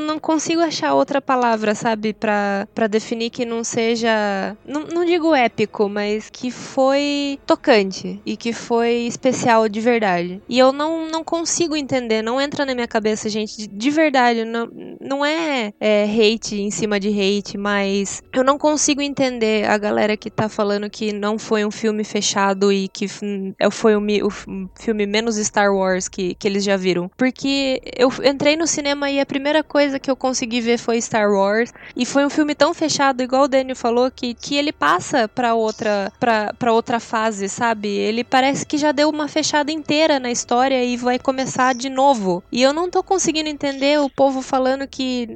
não, 0.06 0.18
consigo 0.18 0.60
achar 0.60 0.94
outra 0.94 1.20
palavra, 1.20 1.74
sabe? 1.74 2.12
Pra 2.12 2.86
definir 2.88 3.30
que 3.30 3.44
não 3.44 3.62
seja. 3.62 4.56
Não, 4.66 4.82
não 4.82 5.04
digo 5.04 5.34
épico, 5.34 5.88
mas 5.88 6.28
que 6.30 6.50
foi 6.50 7.38
tocante 7.46 8.20
e 8.24 8.36
que 8.36 8.52
foi 8.52 9.06
especial 9.06 9.68
de 9.68 9.80
verdade. 9.80 10.42
E 10.48 10.58
eu 10.58 10.67
não, 10.72 11.08
não 11.08 11.24
consigo 11.24 11.76
entender, 11.76 12.22
não 12.22 12.40
entra 12.40 12.64
na 12.64 12.74
minha 12.74 12.88
cabeça, 12.88 13.28
gente, 13.28 13.56
de, 13.56 13.66
de 13.66 13.90
verdade. 13.90 14.44
Não, 14.44 14.68
não 15.00 15.24
é, 15.24 15.72
é 15.80 16.04
hate 16.04 16.60
em 16.60 16.70
cima 16.70 17.00
de 17.00 17.08
hate, 17.08 17.56
mas 17.56 18.22
eu 18.32 18.44
não 18.44 18.58
consigo 18.58 19.00
entender 19.00 19.68
a 19.68 19.78
galera 19.78 20.16
que 20.16 20.30
tá 20.30 20.48
falando 20.48 20.90
que 20.90 21.12
não 21.12 21.38
foi 21.38 21.64
um 21.64 21.70
filme 21.70 22.04
fechado 22.04 22.72
e 22.72 22.88
que 22.88 23.06
hum, 23.22 23.54
foi 23.70 23.96
o, 23.96 24.00
o 24.00 24.30
filme 24.78 25.06
menos 25.06 25.36
Star 25.36 25.74
Wars 25.74 26.08
que, 26.08 26.34
que 26.34 26.46
eles 26.46 26.64
já 26.64 26.76
viram. 26.76 27.10
Porque 27.16 27.80
eu 27.96 28.10
entrei 28.24 28.56
no 28.56 28.66
cinema 28.66 29.10
e 29.10 29.20
a 29.20 29.26
primeira 29.26 29.62
coisa 29.62 29.98
que 29.98 30.10
eu 30.10 30.16
consegui 30.16 30.60
ver 30.60 30.78
foi 30.78 31.00
Star 31.00 31.30
Wars. 31.30 31.72
E 31.96 32.04
foi 32.04 32.24
um 32.24 32.30
filme 32.30 32.54
tão 32.54 32.74
fechado, 32.74 33.22
igual 33.22 33.44
o 33.44 33.48
Daniel 33.48 33.76
falou, 33.76 34.10
que, 34.10 34.34
que 34.34 34.56
ele 34.56 34.72
passa 34.72 35.28
pra 35.28 35.54
outra, 35.54 36.12
pra, 36.20 36.52
pra 36.58 36.72
outra 36.72 37.00
fase, 37.00 37.48
sabe? 37.48 37.88
Ele 37.88 38.22
parece 38.22 38.66
que 38.66 38.76
já 38.76 38.92
deu 38.92 39.08
uma 39.08 39.28
fechada 39.28 39.72
inteira 39.72 40.20
na 40.20 40.30
história 40.30 40.57
e 40.66 40.96
vai 40.96 41.18
começar 41.18 41.74
de 41.74 41.88
novo. 41.88 42.42
E 42.50 42.62
eu 42.62 42.72
não 42.72 42.90
tô 42.90 43.02
conseguindo 43.02 43.48
entender 43.48 44.00
o 44.00 44.10
povo 44.10 44.42
falando 44.42 44.86
que 44.86 45.28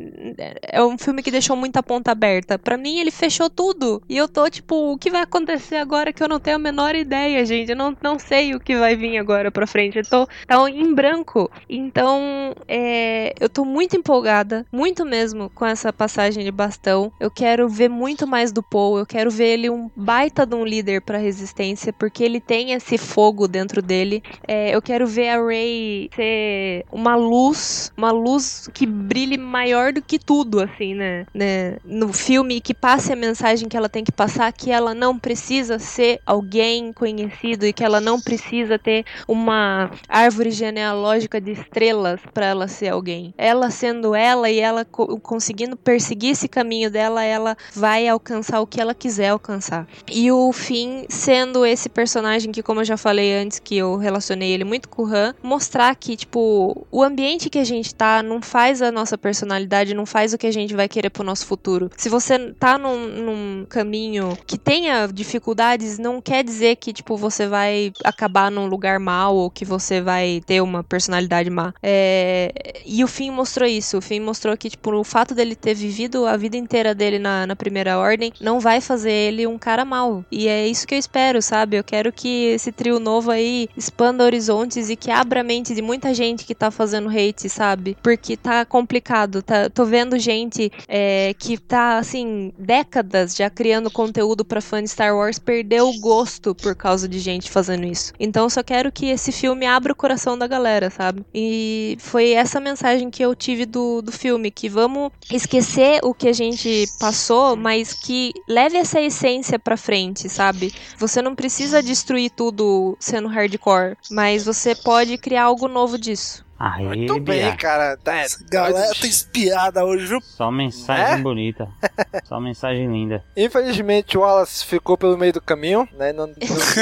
é 0.62 0.82
um 0.82 0.98
filme 0.98 1.22
que 1.22 1.30
deixou 1.30 1.56
muita 1.56 1.82
ponta 1.82 2.12
aberta. 2.12 2.58
Para 2.58 2.76
mim, 2.76 2.98
ele 2.98 3.10
fechou 3.10 3.48
tudo. 3.48 4.02
E 4.08 4.16
eu 4.16 4.28
tô 4.28 4.48
tipo, 4.48 4.92
o 4.92 4.98
que 4.98 5.10
vai 5.10 5.22
acontecer 5.22 5.76
agora 5.76 6.12
que 6.12 6.22
eu 6.22 6.28
não 6.28 6.40
tenho 6.40 6.56
a 6.56 6.58
menor 6.58 6.94
ideia, 6.94 7.44
gente? 7.44 7.70
Eu 7.70 7.76
não, 7.76 7.96
não 8.02 8.18
sei 8.18 8.54
o 8.54 8.60
que 8.60 8.76
vai 8.76 8.96
vir 8.96 9.18
agora 9.18 9.50
pra 9.50 9.66
frente. 9.66 9.98
Eu 9.98 10.04
tô 10.04 10.28
tá 10.46 10.70
em 10.70 10.94
branco. 10.94 11.50
Então, 11.68 12.54
é, 12.68 13.32
eu 13.40 13.48
tô 13.48 13.64
muito 13.64 13.96
empolgada, 13.96 14.66
muito 14.72 15.04
mesmo, 15.04 15.50
com 15.50 15.64
essa 15.64 15.92
passagem 15.92 16.44
de 16.44 16.50
bastão. 16.50 17.12
Eu 17.20 17.30
quero 17.30 17.68
ver 17.68 17.88
muito 17.88 18.26
mais 18.26 18.52
do 18.52 18.62
Paul. 18.62 18.98
Eu 18.98 19.06
quero 19.06 19.30
ver 19.30 19.48
ele 19.48 19.70
um 19.70 19.90
baita 19.96 20.46
de 20.46 20.54
um 20.54 20.64
líder 20.64 21.02
pra 21.02 21.18
resistência, 21.18 21.92
porque 21.92 22.22
ele 22.22 22.40
tem 22.40 22.72
esse 22.72 22.98
fogo 22.98 23.46
dentro 23.46 23.82
dele. 23.82 24.22
É, 24.46 24.74
eu 24.74 24.82
quero 24.82 25.06
ver 25.12 25.28
a 25.28 25.44
Ray 25.44 26.10
ser 26.14 26.84
uma 26.90 27.14
luz, 27.14 27.92
uma 27.96 28.10
luz 28.10 28.68
que 28.72 28.86
brilhe 28.86 29.36
maior 29.36 29.92
do 29.92 30.02
que 30.02 30.18
tudo, 30.18 30.60
assim, 30.60 30.94
né? 30.94 31.26
né? 31.34 31.76
No 31.84 32.12
filme, 32.12 32.60
que 32.60 32.74
passe 32.74 33.12
a 33.12 33.16
mensagem 33.16 33.68
que 33.68 33.76
ela 33.76 33.88
tem 33.88 34.02
que 34.02 34.12
passar, 34.12 34.52
que 34.52 34.70
ela 34.70 34.94
não 34.94 35.18
precisa 35.18 35.78
ser 35.78 36.20
alguém 36.24 36.92
conhecido 36.92 37.66
e 37.66 37.72
que 37.72 37.84
ela 37.84 38.00
não 38.00 38.20
precisa 38.20 38.78
ter 38.78 39.04
uma 39.28 39.90
árvore 40.08 40.50
genealógica 40.50 41.40
de 41.40 41.52
estrelas 41.52 42.20
para 42.32 42.46
ela 42.46 42.68
ser 42.68 42.88
alguém. 42.88 43.34
Ela 43.36 43.70
sendo 43.70 44.14
ela 44.14 44.50
e 44.50 44.58
ela 44.58 44.84
co 44.84 45.18
conseguindo 45.20 45.76
perseguir 45.76 46.30
esse 46.30 46.48
caminho 46.48 46.90
dela, 46.90 47.22
ela 47.22 47.56
vai 47.74 48.08
alcançar 48.08 48.60
o 48.60 48.66
que 48.66 48.80
ela 48.80 48.94
quiser 48.94 49.28
alcançar. 49.28 49.86
E 50.10 50.30
o 50.30 50.52
fim 50.52 51.04
sendo 51.08 51.64
esse 51.66 51.88
personagem 51.88 52.52
que, 52.52 52.62
como 52.62 52.80
eu 52.80 52.84
já 52.84 52.96
falei 52.96 53.34
antes, 53.34 53.58
que 53.58 53.76
eu 53.76 53.96
relacionei 53.96 54.50
ele 54.52 54.64
muito 54.64 54.88
com 54.88 55.01
mostrar 55.42 55.94
que, 55.96 56.16
tipo, 56.16 56.86
o 56.90 57.02
ambiente 57.02 57.50
que 57.50 57.58
a 57.58 57.64
gente 57.64 57.94
tá 57.94 58.22
não 58.22 58.40
faz 58.40 58.82
a 58.82 58.90
nossa 58.90 59.16
personalidade, 59.16 59.94
não 59.94 60.06
faz 60.06 60.32
o 60.32 60.38
que 60.38 60.46
a 60.46 60.52
gente 60.52 60.74
vai 60.74 60.88
querer 60.88 61.10
pro 61.10 61.24
nosso 61.24 61.46
futuro. 61.46 61.90
Se 61.96 62.08
você 62.08 62.52
tá 62.58 62.78
num, 62.78 63.08
num 63.08 63.66
caminho 63.68 64.36
que 64.46 64.58
tenha 64.58 65.06
dificuldades, 65.06 65.98
não 65.98 66.20
quer 66.20 66.44
dizer 66.44 66.76
que, 66.76 66.92
tipo, 66.92 67.16
você 67.16 67.46
vai 67.46 67.92
acabar 68.04 68.50
num 68.50 68.66
lugar 68.66 68.98
mal 68.98 69.34
ou 69.34 69.50
que 69.50 69.64
você 69.64 70.00
vai 70.00 70.42
ter 70.46 70.60
uma 70.60 70.82
personalidade 70.82 71.50
má. 71.50 71.72
É... 71.82 72.82
E 72.84 73.02
o 73.04 73.08
fim 73.08 73.30
mostrou 73.30 73.68
isso. 73.68 73.98
O 73.98 74.02
fim 74.02 74.20
mostrou 74.20 74.56
que, 74.56 74.70
tipo, 74.70 74.92
o 74.94 75.04
fato 75.04 75.34
dele 75.34 75.54
ter 75.54 75.74
vivido 75.74 76.26
a 76.26 76.36
vida 76.36 76.56
inteira 76.56 76.94
dele 76.94 77.18
na, 77.18 77.46
na 77.46 77.56
primeira 77.56 77.98
ordem 77.98 78.32
não 78.40 78.60
vai 78.60 78.80
fazer 78.80 79.12
ele 79.12 79.46
um 79.46 79.58
cara 79.58 79.84
mal. 79.84 80.24
E 80.30 80.48
é 80.48 80.66
isso 80.66 80.86
que 80.86 80.94
eu 80.94 80.98
espero, 80.98 81.40
sabe? 81.40 81.76
Eu 81.76 81.84
quero 81.84 82.12
que 82.12 82.46
esse 82.46 82.72
trio 82.72 82.98
novo 82.98 83.30
aí 83.30 83.68
expanda 83.76 84.24
horizontes 84.24 84.90
e 84.92 84.96
que 84.96 85.10
abra 85.10 85.40
a 85.40 85.44
mente 85.44 85.74
de 85.74 85.82
muita 85.82 86.14
gente 86.14 86.44
que 86.44 86.54
tá 86.54 86.70
fazendo 86.70 87.08
hate, 87.08 87.48
sabe? 87.48 87.96
Porque 88.02 88.36
tá 88.36 88.64
complicado. 88.64 89.42
Tá, 89.42 89.68
tô 89.68 89.84
vendo 89.84 90.18
gente 90.18 90.70
é, 90.88 91.34
que 91.38 91.58
tá, 91.58 91.98
assim, 91.98 92.52
décadas 92.58 93.34
já 93.34 93.48
criando 93.50 93.90
conteúdo 93.90 94.44
para 94.44 94.60
fã 94.60 94.82
de 94.82 94.88
Star 94.88 95.16
Wars 95.16 95.38
perder 95.38 95.82
o 95.82 95.98
gosto 96.00 96.54
por 96.54 96.74
causa 96.74 97.08
de 97.08 97.18
gente 97.18 97.50
fazendo 97.50 97.86
isso. 97.86 98.12
Então 98.18 98.48
só 98.48 98.62
quero 98.62 98.92
que 98.92 99.06
esse 99.06 99.32
filme 99.32 99.66
abra 99.66 99.92
o 99.92 99.96
coração 99.96 100.36
da 100.36 100.46
galera, 100.46 100.90
sabe? 100.90 101.24
E 101.34 101.96
foi 101.98 102.30
essa 102.32 102.60
mensagem 102.60 103.10
que 103.10 103.24
eu 103.24 103.34
tive 103.34 103.66
do, 103.66 104.02
do 104.02 104.12
filme, 104.12 104.50
que 104.50 104.68
vamos 104.68 105.10
esquecer 105.30 106.00
o 106.02 106.14
que 106.14 106.28
a 106.28 106.32
gente 106.32 106.86
passou, 106.98 107.56
mas 107.56 107.92
que 107.92 108.32
leve 108.48 108.76
essa 108.76 109.00
essência 109.00 109.58
pra 109.58 109.76
frente, 109.76 110.28
sabe? 110.28 110.72
Você 110.98 111.22
não 111.22 111.34
precisa 111.34 111.82
destruir 111.82 112.30
tudo 112.30 112.96
sendo 113.00 113.28
hardcore, 113.28 113.96
mas 114.10 114.44
você 114.44 114.74
pode 114.82 115.16
criar 115.18 115.44
algo 115.44 115.68
novo 115.68 115.98
disso. 115.98 116.44
Aí, 116.64 116.84
Muito 116.84 117.18
bem, 117.18 117.56
cara. 117.56 117.96
Tá, 117.96 118.12
Galera 118.48 118.94
tá 118.94 119.04
espiada 119.04 119.84
hoje, 119.84 120.06
viu? 120.06 120.20
Só 120.20 120.48
mensagem 120.48 121.14
É? 121.14 121.16
bonita. 121.16 121.68
Só 122.22 122.38
mensagem 122.38 122.86
linda. 122.86 123.24
Infelizmente 123.36 124.16
o 124.16 124.20
Wallace 124.20 124.64
ficou 124.64 124.96
pelo 124.96 125.18
meio 125.18 125.32
do 125.32 125.40
caminho, 125.40 125.88
né? 125.98 126.12
Não, 126.12 126.28
não 126.28 126.34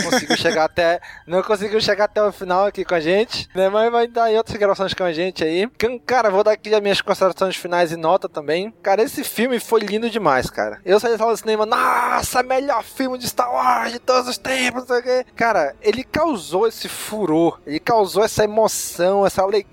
conseguiu 0.05 0.37
chegar 0.37 0.65
até. 0.67 1.01
Não 1.27 1.43
conseguiu 1.43 1.81
chegar 1.81 2.05
até 2.05 2.23
o 2.23 2.31
final 2.31 2.67
aqui 2.67 2.85
com 2.85 2.95
a 2.95 3.01
gente, 3.01 3.49
né? 3.55 3.71
Mas 3.71 3.91
vai 3.91 4.07
dar 4.07 4.31
em 4.31 4.37
outras 4.37 4.59
gravações 4.59 4.93
com 4.93 5.03
a 5.03 5.15
gente 5.15 5.43
aí. 5.43 5.67
Cara, 6.05 6.29
vou 6.29 6.45
dar 6.45 6.53
aqui 6.53 6.75
as 6.75 6.83
minhas 6.83 7.01
considerações 7.01 7.57
finais 7.57 7.91
e 7.91 7.97
nota 7.97 8.29
também. 8.29 8.75
Cara, 8.83 9.03
esse 9.03 9.25
filme 9.25 9.59
foi 9.59 9.81
lindo 9.81 10.11
demais, 10.11 10.51
cara. 10.51 10.79
Eu 10.85 11.01
saí 11.01 11.13
da 11.13 11.19
sala 11.19 11.33
do 11.33 11.39
cinema, 11.39 11.65
nossa, 11.65 12.43
melhor 12.43 12.83
filme 12.85 13.17
de 13.17 13.27
Star 13.27 13.51
Wars 13.51 13.93
de 13.93 13.99
todos 13.99 14.29
os 14.29 14.37
tempos, 14.37 14.83
não 14.83 14.89
sei 14.89 14.99
o 14.99 15.03
quê. 15.03 15.27
Cara, 15.35 15.75
ele 15.81 16.05
causou 16.05 16.67
esse 16.69 16.87
furor, 16.87 17.59
ele 17.67 17.81
causou 17.81 18.23
essa 18.23 18.45
emoção, 18.45 19.25
essa 19.25 19.41
alegria 19.41 19.70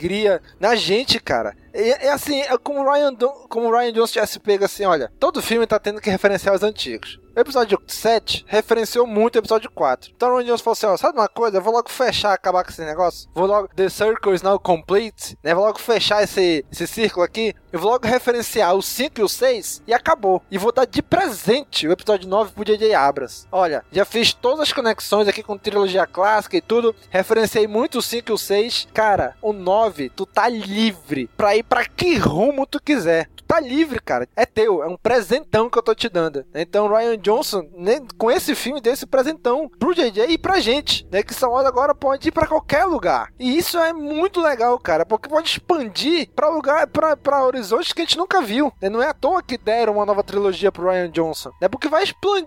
na 0.60 0.76
gente, 0.76 1.20
cara. 1.20 1.56
É, 1.74 2.08
é 2.08 2.12
assim, 2.12 2.42
é 2.42 2.58
como 2.58 2.90
Ryan, 2.90 3.16
como 3.50 3.72
Ryan 3.72 3.94
Johnson 3.94 4.14
tivesse 4.14 4.40
pego 4.40 4.66
assim, 4.66 4.86
olha, 4.86 5.12
todo 5.20 5.42
filme 5.42 5.68
tá 5.68 5.80
tendo 5.80 6.02
que 6.02 6.10
referenciar 6.10 6.56
os 6.56 6.64
antigos. 6.64 7.20
O 7.38 7.40
episódio 7.40 7.80
7 7.86 8.46
referenciou 8.48 9.06
muito 9.06 9.36
o 9.36 9.38
episódio 9.38 9.70
4. 9.70 10.12
Então 10.16 10.38
o 10.38 10.44
Johnson 10.44 10.64
falou 10.64 10.74
assim, 10.74 10.86
ó, 10.88 10.98
sabe 10.98 11.20
uma 11.20 11.30
coisa? 11.30 11.58
Eu 11.58 11.62
vou 11.62 11.72
logo 11.72 11.88
fechar, 11.88 12.34
acabar 12.34 12.64
com 12.64 12.72
esse 12.72 12.84
negócio. 12.84 13.30
Vou 13.32 13.46
logo, 13.46 13.68
the 13.76 13.90
circle 13.90 14.34
is 14.34 14.42
now 14.42 14.60
complete, 14.60 15.38
né? 15.44 15.54
Vou 15.54 15.64
logo 15.64 15.78
fechar 15.78 16.24
esse, 16.24 16.66
esse 16.72 16.88
círculo 16.88 17.24
aqui. 17.24 17.54
Eu 17.72 17.80
vou 17.80 17.92
logo 17.92 18.08
referenciar 18.08 18.74
o 18.74 18.82
5 18.82 19.22
e 19.22 19.24
o 19.24 19.30
6 19.30 19.84
e 19.86 19.94
acabou. 19.94 20.42
E 20.50 20.58
vou 20.58 20.72
dar 20.72 20.86
de 20.86 21.00
presente 21.04 21.88
o 21.88 21.92
episódio 21.92 22.28
9 22.28 22.54
pro 22.54 22.66
J.J. 22.66 22.96
Abrams. 22.96 23.46
Olha, 23.52 23.86
já 23.92 24.04
fiz 24.04 24.34
todas 24.34 24.62
as 24.62 24.74
conexões 24.74 25.28
aqui 25.28 25.44
com 25.44 25.60
trilogia 25.60 26.08
clássica 26.08 26.58
e 26.58 26.62
tudo. 26.62 26.96
Referenciei 27.12 27.68
muito 27.68 28.00
o 28.00 28.02
5 28.02 28.32
e 28.32 28.34
o 28.34 28.38
6. 28.40 28.88
Cara, 28.92 29.36
o 29.44 29.54
9, 29.54 30.10
tu 30.10 30.26
tá 30.26 30.50
livre 30.50 31.30
pra 31.38 31.56
ir 31.56 31.62
pra 31.62 31.86
que 31.86 32.16
rumo 32.16 32.66
tu 32.66 32.82
quiser. 32.82 33.30
Tu 33.36 33.44
tá 33.44 33.60
livre, 33.60 34.00
cara. 34.00 34.28
É 34.36 34.44
teu. 34.44 34.82
É 34.84 34.88
um 34.88 34.98
presentão 34.98 35.70
que 35.70 35.78
eu 35.78 35.84
tô 35.84 35.94
te 35.94 36.10
dando. 36.10 36.44
Então, 36.56 36.88
Ryan 36.88 37.27
Johnson, 37.28 37.68
né, 37.76 38.00
com 38.18 38.32
esse 38.32 38.56
filme, 38.56 38.80
deu 38.80 38.94
esse 38.94 39.06
presentão 39.06 39.70
pro 39.78 39.94
JJ 39.94 40.28
e 40.30 40.38
pra 40.38 40.62
gente. 40.62 41.06
Né, 41.12 41.22
que 41.22 41.34
Star 41.34 41.50
Wars 41.50 41.68
agora 41.68 41.94
pode 41.94 42.30
ir 42.30 42.32
pra 42.32 42.48
qualquer 42.48 42.86
lugar. 42.86 43.34
E 43.38 43.58
isso 43.58 43.78
é 43.78 43.92
muito 43.92 44.40
legal, 44.40 44.80
cara. 44.80 45.06
Porque 45.06 45.28
pode 45.28 45.50
expandir 45.50 46.30
pra 46.34 46.48
lugar, 46.48 46.88
pra 46.88 47.44
horizontes 47.44 47.92
que 47.92 48.02
a 48.02 48.06
gente 48.06 48.18
nunca 48.18 48.42
viu. 48.42 48.72
né? 48.82 48.88
Não 48.90 49.02
é 49.02 49.10
à 49.10 49.14
toa 49.14 49.44
que 49.44 49.58
deram 49.58 49.94
uma 49.96 50.06
nova 50.06 50.24
trilogia 50.24 50.72
pro 50.72 50.90
Ryan 50.90 51.10
Johnson. 51.10 51.52
Né, 51.62 51.68
porque 51.68 51.90
vai 51.90 52.06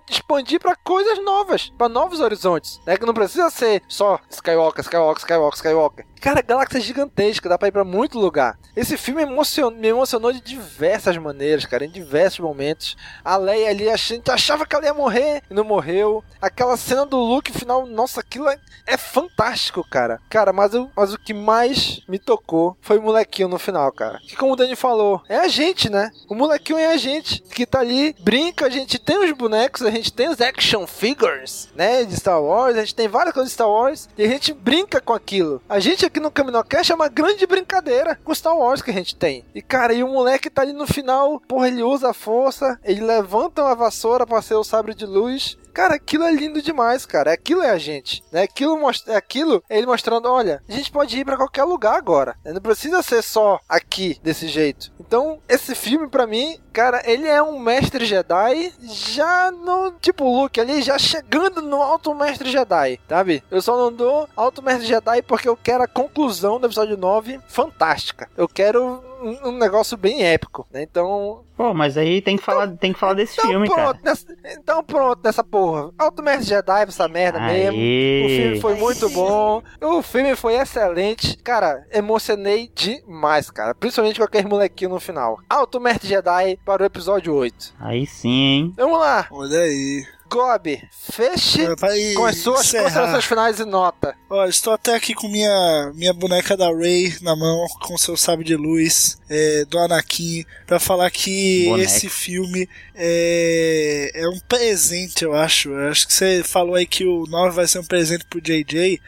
expandir 0.08 0.58
pra 0.58 0.74
coisas 0.76 1.22
novas. 1.22 1.70
Pra 1.76 1.88
novos 1.88 2.20
horizontes. 2.20 2.80
Né, 2.86 2.96
que 2.96 3.04
não 3.04 3.12
precisa 3.12 3.50
ser 3.50 3.82
só 3.86 4.18
Skywalker, 4.30 4.80
Skywalker, 4.82 5.20
Skywalker, 5.20 5.56
Skywalker. 5.56 6.06
Cara, 6.20 6.42
galáxia 6.42 6.80
gigantesca, 6.80 7.48
dá 7.48 7.56
pra 7.56 7.68
ir 7.68 7.72
pra 7.72 7.82
muito 7.84 8.18
lugar. 8.18 8.58
Esse 8.76 8.96
filme 8.96 9.22
emocion- 9.22 9.70
me 9.70 9.88
emocionou 9.88 10.32
de 10.32 10.40
diversas 10.40 11.16
maneiras, 11.16 11.64
cara, 11.64 11.84
em 11.84 11.90
diversos 11.90 12.40
momentos. 12.40 12.96
A 13.24 13.36
Leia 13.36 13.70
ali, 13.70 13.88
a 13.88 13.96
gente 13.96 14.30
achava 14.30 14.66
que 14.66 14.76
ela 14.76 14.84
ia 14.84 14.92
morrer 14.94 15.42
e 15.50 15.54
não 15.54 15.64
morreu. 15.64 16.22
Aquela 16.40 16.76
cena 16.76 17.06
do 17.06 17.16
Luke 17.18 17.50
final, 17.52 17.86
nossa, 17.86 18.20
aquilo 18.20 18.48
é, 18.48 18.58
é 18.86 18.96
fantástico, 18.96 19.82
cara. 19.90 20.20
Cara, 20.28 20.52
mas 20.52 20.74
o, 20.74 20.90
mas 20.94 21.14
o 21.14 21.18
que 21.18 21.32
mais 21.32 22.02
me 22.06 22.18
tocou 22.18 22.76
foi 22.82 22.98
o 22.98 23.02
molequinho 23.02 23.48
no 23.48 23.58
final, 23.58 23.90
cara. 23.90 24.18
Que 24.20 24.36
como 24.36 24.52
o 24.52 24.56
Dani 24.56 24.76
falou, 24.76 25.22
é 25.28 25.36
a 25.38 25.48
gente, 25.48 25.88
né? 25.88 26.10
O 26.28 26.34
molequinho 26.34 26.78
é 26.78 26.86
a 26.92 26.96
gente 26.98 27.40
que 27.40 27.64
tá 27.64 27.80
ali, 27.80 28.14
brinca, 28.20 28.66
a 28.66 28.70
gente 28.70 28.98
tem 28.98 29.18
os 29.24 29.32
bonecos, 29.32 29.82
a 29.82 29.90
gente 29.90 30.12
tem 30.12 30.28
os 30.28 30.40
action 30.40 30.86
figures, 30.86 31.68
né? 31.74 32.04
De 32.04 32.14
Star 32.16 32.42
Wars, 32.42 32.76
a 32.76 32.80
gente 32.80 32.94
tem 32.94 33.08
várias 33.08 33.32
coisas 33.32 33.50
de 33.50 33.54
Star 33.54 33.68
Wars 33.70 34.08
e 34.18 34.22
a 34.22 34.28
gente 34.28 34.52
brinca 34.52 35.00
com 35.00 35.12
aquilo. 35.14 35.62
A 35.68 35.80
gente 35.80 36.09
aqui 36.10 36.18
no 36.18 36.30
Caminocast 36.30 36.90
é 36.90 36.94
uma 36.94 37.08
grande 37.08 37.46
brincadeira 37.46 38.18
com 38.24 38.34
Star 38.34 38.56
Wars 38.56 38.82
que 38.82 38.90
a 38.90 38.94
gente 38.94 39.14
tem. 39.14 39.44
E 39.54 39.62
cara, 39.62 39.94
e 39.94 40.02
o 40.02 40.08
moleque 40.08 40.50
tá 40.50 40.62
ali 40.62 40.72
no 40.72 40.86
final, 40.86 41.38
porra, 41.46 41.68
ele 41.68 41.84
usa 41.84 42.10
a 42.10 42.14
força, 42.14 42.78
ele 42.82 43.00
levanta 43.00 43.62
uma 43.62 43.76
vassoura 43.76 44.26
pra 44.26 44.42
ser 44.42 44.54
o 44.54 44.64
sabre 44.64 44.92
de 44.92 45.06
luz. 45.06 45.56
Cara, 45.72 45.94
aquilo 45.94 46.24
é 46.24 46.32
lindo 46.32 46.60
demais, 46.60 47.06
cara. 47.06 47.32
Aquilo 47.32 47.62
é 47.62 47.70
a 47.70 47.78
gente, 47.78 48.22
né? 48.32 48.42
Aquilo 48.42 48.78
mostra, 48.78 49.16
aquilo 49.16 49.62
é 49.68 49.78
ele 49.78 49.86
mostrando, 49.86 50.28
olha, 50.28 50.62
a 50.68 50.72
gente 50.72 50.90
pode 50.90 51.18
ir 51.18 51.24
pra 51.24 51.36
qualquer 51.36 51.64
lugar 51.64 51.96
agora. 51.96 52.36
Não 52.44 52.60
precisa 52.60 53.02
ser 53.02 53.22
só 53.22 53.60
aqui 53.68 54.18
desse 54.22 54.48
jeito. 54.48 54.92
Então, 54.98 55.40
esse 55.48 55.74
filme 55.74 56.08
pra 56.08 56.26
mim, 56.26 56.58
cara, 56.72 57.02
ele 57.04 57.26
é 57.26 57.42
um 57.42 57.58
mestre 57.58 58.04
Jedi 58.04 58.72
já 58.80 59.50
no 59.50 59.92
tipo 59.92 60.24
Luke 60.24 60.60
ali, 60.60 60.82
já 60.82 60.98
chegando 60.98 61.62
no 61.62 61.82
alto 61.82 62.14
mestre 62.14 62.50
Jedi, 62.50 63.00
sabe? 63.08 63.42
Eu 63.50 63.60
só 63.60 63.76
não 63.76 63.92
dou 63.92 64.28
alto 64.36 64.62
mestre 64.62 64.86
Jedi 64.86 65.22
porque 65.22 65.48
eu 65.48 65.56
quero 65.56 65.82
a 65.82 65.88
conclusão 65.88 66.60
do 66.60 66.66
episódio 66.66 66.96
9 66.96 67.40
fantástica. 67.48 68.28
Eu 68.36 68.48
quero 68.48 69.09
um, 69.20 69.48
um 69.48 69.58
negócio 69.58 69.96
bem 69.96 70.22
épico, 70.24 70.66
né? 70.72 70.82
Então, 70.82 71.44
Pô, 71.56 71.74
mas 71.74 71.96
aí 71.98 72.22
tem 72.22 72.36
que 72.36 72.42
falar, 72.42 72.68
tem 72.76 72.92
que 72.92 72.98
falar 72.98 73.14
desse 73.14 73.40
filme, 73.40 73.68
cara. 73.68 73.82
pronto, 73.90 74.00
nessa- 74.04 74.26
então 74.58 74.82
pronto 74.82 75.20
nessa 75.22 75.44
porra. 75.44 75.90
Alto 75.98 76.22
Mestre 76.22 76.46
Jedi, 76.48 76.82
essa 76.82 77.06
merda 77.06 77.38
Aê. 77.40 77.70
mesmo. 77.70 77.78
O 78.26 78.28
filme 78.28 78.60
foi 78.60 78.74
muito 78.76 79.10
bom. 79.10 79.62
O 79.80 80.02
filme 80.02 80.34
foi 80.36 80.54
excelente. 80.54 81.36
Cara, 81.38 81.86
emocionei 81.92 82.70
demais, 82.74 83.50
cara. 83.50 83.74
Principalmente 83.74 84.18
com 84.18 84.24
aquele 84.24 84.48
molequinho 84.48 84.90
no 84.90 85.00
final. 85.00 85.38
Alto 85.48 85.78
Mestre 85.80 86.08
Jedi 86.08 86.58
para 86.64 86.82
o 86.82 86.86
episódio 86.86 87.34
8. 87.34 87.74
Aí 87.78 88.06
sim, 88.06 88.30
hein? 88.30 88.74
Vamos 88.76 88.98
lá. 88.98 89.26
Olha 89.30 89.58
aí. 89.60 90.04
Gobi, 90.30 90.80
feche 90.92 91.60
É, 91.62 91.98
ir 91.98 92.14
com 92.14 92.24
as 92.24 92.38
suas 92.38 92.66
encerrar. 92.66 92.84
considerações 92.84 93.24
finais 93.24 93.58
e 93.58 93.64
nota. 93.64 94.14
Olha, 94.30 94.48
estou 94.48 94.72
até 94.72 94.94
aqui 94.94 95.12
com 95.12 95.28
minha, 95.28 95.92
minha 95.94 96.12
boneca 96.12 96.56
da 96.56 96.66
Ray 96.72 97.16
na 97.20 97.34
mão, 97.34 97.66
com 97.82 97.98
seu 97.98 98.16
sábio 98.16 98.44
de 98.44 98.54
luz, 98.54 99.18
é, 99.28 99.64
do 99.64 99.76
Anakin, 99.78 100.44
pra 100.68 100.78
falar 100.78 101.10
que 101.10 101.64
Boneca. 101.66 101.84
esse 101.84 102.08
filme 102.08 102.68
é, 102.94 104.10
é 104.14 104.28
um 104.28 104.38
presente, 104.48 105.24
eu 105.24 105.34
acho. 105.34 105.70
Eu 105.70 105.88
acho 105.90 106.06
que 106.06 106.14
você 106.14 106.42
falou 106.44 106.76
aí 106.76 106.86
que 106.86 107.04
o 107.04 107.26
9 107.26 107.54
vai 107.56 107.66
ser 107.66 107.80
um 107.80 107.84
presente 107.84 108.24
pro 108.24 108.40
JJ. 108.40 109.00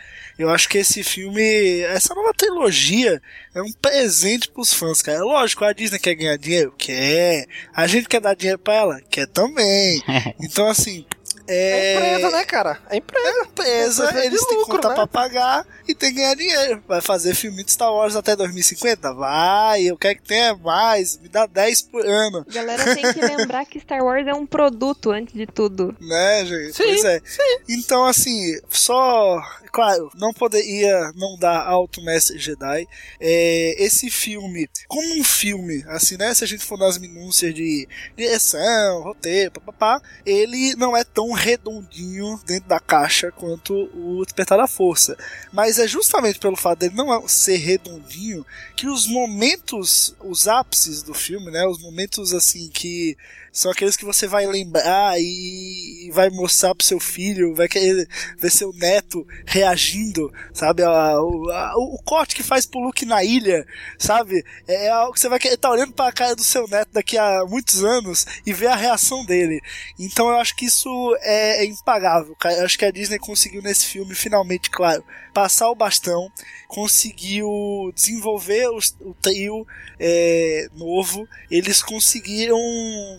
Eu 0.43 0.51
acho 0.51 0.69
que 0.69 0.79
esse 0.79 1.03
filme, 1.03 1.81
essa 1.83 2.15
nova 2.15 2.33
trilogia, 2.35 3.21
é 3.55 3.63
um 3.63 3.73
presente 3.73 4.49
pros 4.49 4.73
fãs, 4.73 5.03
cara. 5.03 5.19
É 5.19 5.23
Lógico, 5.23 5.65
a 5.65 5.73
Disney 5.73 5.99
quer 5.99 6.15
ganhar 6.15 6.37
dinheiro? 6.37 6.75
Quer. 6.77 7.47
A 7.75 7.87
gente 7.87 8.09
quer 8.09 8.21
dar 8.21 8.35
dinheiro 8.35 8.59
pra 8.59 8.75
ela? 8.75 9.01
Quer 9.11 9.27
também. 9.27 10.03
Então, 10.41 10.69
assim. 10.69 11.07
É, 11.47 11.95
É 11.95 12.17
empresa, 12.17 12.31
né, 12.37 12.45
cara? 12.45 12.79
É 12.89 12.97
empresa. 12.97 13.29
É 13.29 13.45
empresa, 13.45 14.13
de 14.13 14.19
eles 14.27 14.47
têm 14.47 14.59
lucro, 14.59 14.77
conta 14.77 14.89
né? 14.91 14.95
pra 14.95 15.07
pagar 15.07 15.67
e 15.89 15.95
tem 15.95 16.11
que 16.11 16.17
ganhar 16.17 16.35
dinheiro. 16.35 16.83
Vai 16.87 17.01
fazer 17.01 17.35
filme 17.35 17.65
de 17.65 17.73
Star 17.73 17.93
Wars 17.93 18.15
até 18.17 18.37
2050? 18.37 19.13
Vai, 19.15 19.83
eu 19.83 19.97
quero 19.97 20.17
que 20.17 20.29
tenha 20.29 20.55
mais, 20.55 21.19
me 21.19 21.29
dá 21.29 21.47
10 21.47 21.83
por 21.83 22.07
ano. 22.07 22.45
Galera 22.49 22.95
tem 22.95 23.13
que 23.13 23.21
lembrar 23.21 23.65
que 23.67 23.81
Star 23.81 24.03
Wars 24.03 24.27
é 24.27 24.35
um 24.35 24.47
produto 24.47 25.11
antes 25.11 25.35
de 25.35 25.47
tudo. 25.47 25.97
Né, 26.01 26.45
gente? 26.47 26.75
Sim, 26.75 26.85
pois 26.85 27.05
é. 27.05 27.21
Então, 27.69 28.05
assim, 28.05 28.59
só. 28.71 29.43
Claro, 29.73 30.11
não 30.15 30.35
poderia 30.35 31.11
não 31.17 31.35
dar 31.39 31.67
alto 31.67 32.03
Mestre 32.03 32.39
Jedi. 32.39 32.87
É, 33.19 33.83
esse 33.83 34.11
filme, 34.11 34.69
como 34.87 35.19
um 35.19 35.25
filme, 35.25 35.83
assim, 35.89 36.19
né? 36.19 36.35
Se 36.35 36.45
a 36.45 36.47
gente 36.47 36.63
for 36.63 36.79
nas 36.79 36.99
minúcias 36.99 37.55
de 37.55 37.89
direção, 38.15 39.03
roteiro, 39.03 39.53
papapá, 39.53 40.03
ele 40.27 40.77
não 40.77 40.95
é 40.95 41.03
tão 41.03 41.33
redondinho 41.33 42.39
dentro 42.45 42.69
da 42.69 42.79
caixa 42.79 43.33
quanto 43.33 43.73
o 43.95 44.23
Despertar 44.27 44.59
da 44.59 44.67
Força. 44.67 45.17
Mas 45.51 45.79
é 45.79 45.89
justamente 45.89 46.39
pelo 46.39 46.55
fato 46.55 46.81
dele 46.81 46.95
não 46.95 47.27
ser 47.27 47.57
redondinho 47.57 48.45
que 48.77 48.87
os 48.87 49.07
momentos, 49.07 50.15
os 50.21 50.49
ápices 50.49 51.03
do 51.03 51.15
filme, 51.15 51.51
né? 51.51 51.67
Os 51.67 51.81
momentos 51.81 52.35
assim 52.35 52.69
que 52.69 53.17
são 53.53 53.71
aqueles 53.71 53.97
que 53.97 54.05
você 54.05 54.27
vai 54.27 54.47
lembrar 54.47 55.21
e 55.21 56.11
vai 56.13 56.31
mostrar 56.31 56.75
pro 56.75 56.87
seu 56.87 56.99
filho, 56.99 57.55
vai 57.55 57.69
querer 57.69 58.09
ver 58.39 58.51
seu 58.51 58.73
neto 58.73 59.27
reagindo, 59.63 60.33
sabe? 60.53 60.83
A- 60.83 61.21
o, 61.21 61.51
a- 61.51 61.75
o 61.77 61.99
corte 62.05 62.35
que 62.35 62.43
faz 62.43 62.67
pro 62.67 62.81
Luke 62.81 63.05
na 63.07 63.23
ilha, 63.25 63.65
sabe? 63.99 64.45
É 64.67 64.89
algo 64.91 65.13
que 65.13 65.21
você 65.21 65.29
vai 65.29 65.39
estar 65.39 65.71
olhando 65.71 65.93
pra 65.93 66.13
cara 66.13 66.35
do 66.35 66.43
seu 66.45 66.67
neto 66.69 66.91
daqui 66.93 67.17
a 67.17 67.45
muitos 67.47 67.83
anos 67.85 68.27
e 68.45 68.53
ver 68.53 68.67
a 68.69 68.77
reação 68.77 69.25
dele. 69.25 69.61
Então 69.99 70.29
eu 70.29 70.37
acho 70.37 70.55
que 70.57 70.67
isso 70.67 70.89
é, 71.21 71.63
é 71.63 71.65
impagável, 71.65 72.35
cara. 72.37 72.57
Eu 72.57 72.65
acho 72.65 72.79
que 72.79 72.85
a 72.85 72.91
Disney 72.91 73.19
conseguiu 73.19 73.63
nesse 73.63 73.87
filme, 73.87 74.15
finalmente, 74.15 74.69
claro, 74.71 75.05
passar 75.33 75.71
o 75.71 75.75
bastão, 75.75 76.31
conseguiu 76.69 77.93
desenvolver 77.95 78.67
o 78.69 79.15
trio 79.21 79.67
é, 79.99 80.69
novo, 80.75 81.29
eles 81.51 81.83
conseguiram 81.83 82.59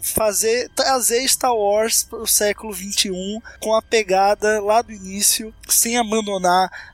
fazer 0.01 0.69
trazer 0.75 1.27
Star 1.27 1.55
Wars 1.55 2.03
para 2.03 2.19
o 2.19 2.27
século 2.27 2.73
21 2.73 3.39
com 3.59 3.73
a 3.73 3.81
pegada 3.81 4.61
lá 4.61 4.81
do 4.81 4.91
início, 4.91 5.53
sem 5.67 5.97
abandonar 5.97 6.32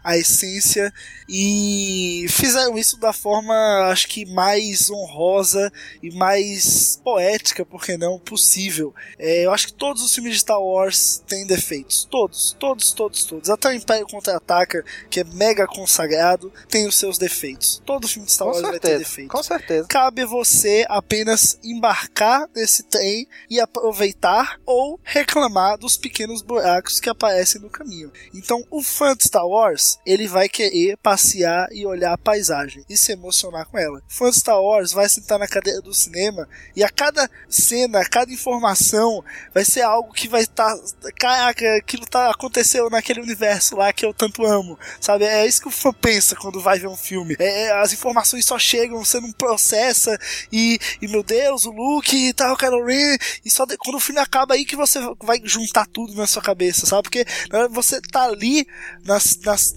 a 0.03 0.17
essência 0.17 0.93
e 1.27 2.25
fizeram 2.29 2.77
isso 2.77 2.97
da 2.97 3.13
forma 3.13 3.53
acho 3.91 4.07
que 4.07 4.25
mais 4.25 4.89
honrosa 4.89 5.71
e 6.01 6.11
mais 6.11 6.99
poética, 7.03 7.65
por 7.65 7.83
que 7.83 7.97
não, 7.97 8.19
possível. 8.19 8.93
É, 9.17 9.45
eu 9.45 9.51
acho 9.51 9.67
que 9.67 9.73
todos 9.73 10.01
os 10.03 10.13
filmes 10.13 10.33
de 10.33 10.39
Star 10.39 10.61
Wars 10.61 11.23
têm 11.27 11.45
defeitos, 11.45 12.07
todos, 12.09 12.55
todos, 12.59 12.91
todos, 12.91 13.23
todos. 13.23 13.49
Até 13.49 13.69
o 13.69 13.73
Império 13.73 14.07
Contra-Ataca, 14.07 14.83
que 15.09 15.19
é 15.19 15.23
mega 15.23 15.67
consagrado, 15.67 16.51
tem 16.67 16.87
os 16.87 16.95
seus 16.95 17.17
defeitos. 17.17 17.81
Todo 17.85 18.07
filme 18.07 18.25
de 18.25 18.33
Star 18.33 18.47
Wars 18.47 18.61
vai 18.61 18.79
ter 18.79 18.87
certeza, 18.87 18.99
defeitos. 18.99 19.31
com 19.31 19.43
certeza. 19.43 19.87
Cabe 19.87 20.25
você 20.25 20.85
apenas 20.89 21.59
embarcar 21.63 22.47
nesse 22.55 22.83
trem 22.83 23.27
e 23.49 23.59
aproveitar 23.59 24.59
ou 24.65 24.99
reclamar 25.03 25.77
dos 25.77 25.97
pequenos 25.97 26.41
buracos 26.41 26.99
que 26.99 27.09
aparecem 27.09 27.61
no 27.61 27.69
caminho. 27.69 28.11
Então, 28.33 28.63
o 28.69 28.81
fã 28.81 29.15
de 29.15 29.28
Star 29.29 29.47
Wars, 29.47 29.97
ele 30.05 30.27
vai 30.27 30.49
querer 30.49 30.97
passear 30.97 31.67
e 31.71 31.85
olhar 31.85 32.13
a 32.13 32.17
paisagem 32.17 32.83
e 32.89 32.97
se 32.97 33.11
emocionar 33.11 33.65
com 33.65 33.77
ela. 33.77 34.01
Fã 34.07 34.29
de 34.29 34.37
Star 34.37 34.61
Wars 34.61 34.91
vai 34.91 35.07
sentar 35.07 35.39
na 35.39 35.47
cadeira 35.47 35.81
do 35.81 35.93
cinema 35.93 36.47
e 36.75 36.83
a 36.83 36.89
cada 36.89 37.29
cena, 37.47 37.99
a 38.01 38.05
cada 38.09 38.31
informação 38.33 39.23
vai 39.53 39.63
ser 39.63 39.81
algo 39.81 40.11
que 40.13 40.27
vai 40.27 40.41
estar, 40.41 40.75
caraca, 41.17 41.77
aquilo 41.77 42.05
tá 42.05 42.29
aconteceu 42.29 42.89
naquele 42.89 43.21
universo 43.21 43.75
lá 43.75 43.93
que 43.93 44.05
eu 44.05 44.13
tanto 44.13 44.45
amo, 44.45 44.77
sabe? 44.99 45.25
É 45.25 45.45
isso 45.45 45.61
que 45.61 45.67
o 45.67 45.71
fã 45.71 45.93
pensa 45.93 46.35
quando 46.35 46.59
vai 46.61 46.79
ver 46.79 46.87
um 46.87 46.97
filme. 46.97 47.35
É, 47.39 47.65
é, 47.67 47.71
as 47.81 47.93
informações 47.93 48.45
só 48.45 48.57
chegam, 48.59 49.03
você 49.03 49.19
não 49.19 49.31
processa 49.31 50.17
e, 50.51 50.79
e 51.01 51.07
meu 51.07 51.23
Deus, 51.23 51.65
o 51.65 51.71
Luke 51.71 52.15
e 52.15 52.33
tal, 52.33 52.55
o 52.55 52.85
Ren, 52.85 53.17
e 53.45 53.49
só 53.49 53.65
de- 53.65 53.77
quando 53.77 53.95
o 53.95 53.99
filme 53.99 54.19
acaba 54.19 54.53
aí 54.55 54.65
que 54.65 54.75
você 54.75 54.99
vai 55.21 55.39
juntar 55.43 55.85
tudo 55.87 56.13
na 56.15 56.27
sua 56.27 56.41
cabeça, 56.41 56.85
sabe? 56.85 57.03
Porque 57.03 57.25
na 57.51 57.67
que 57.67 57.73
você 57.75 58.01
tá 58.01 58.23
ali 58.23 58.65
nas- 59.05 59.18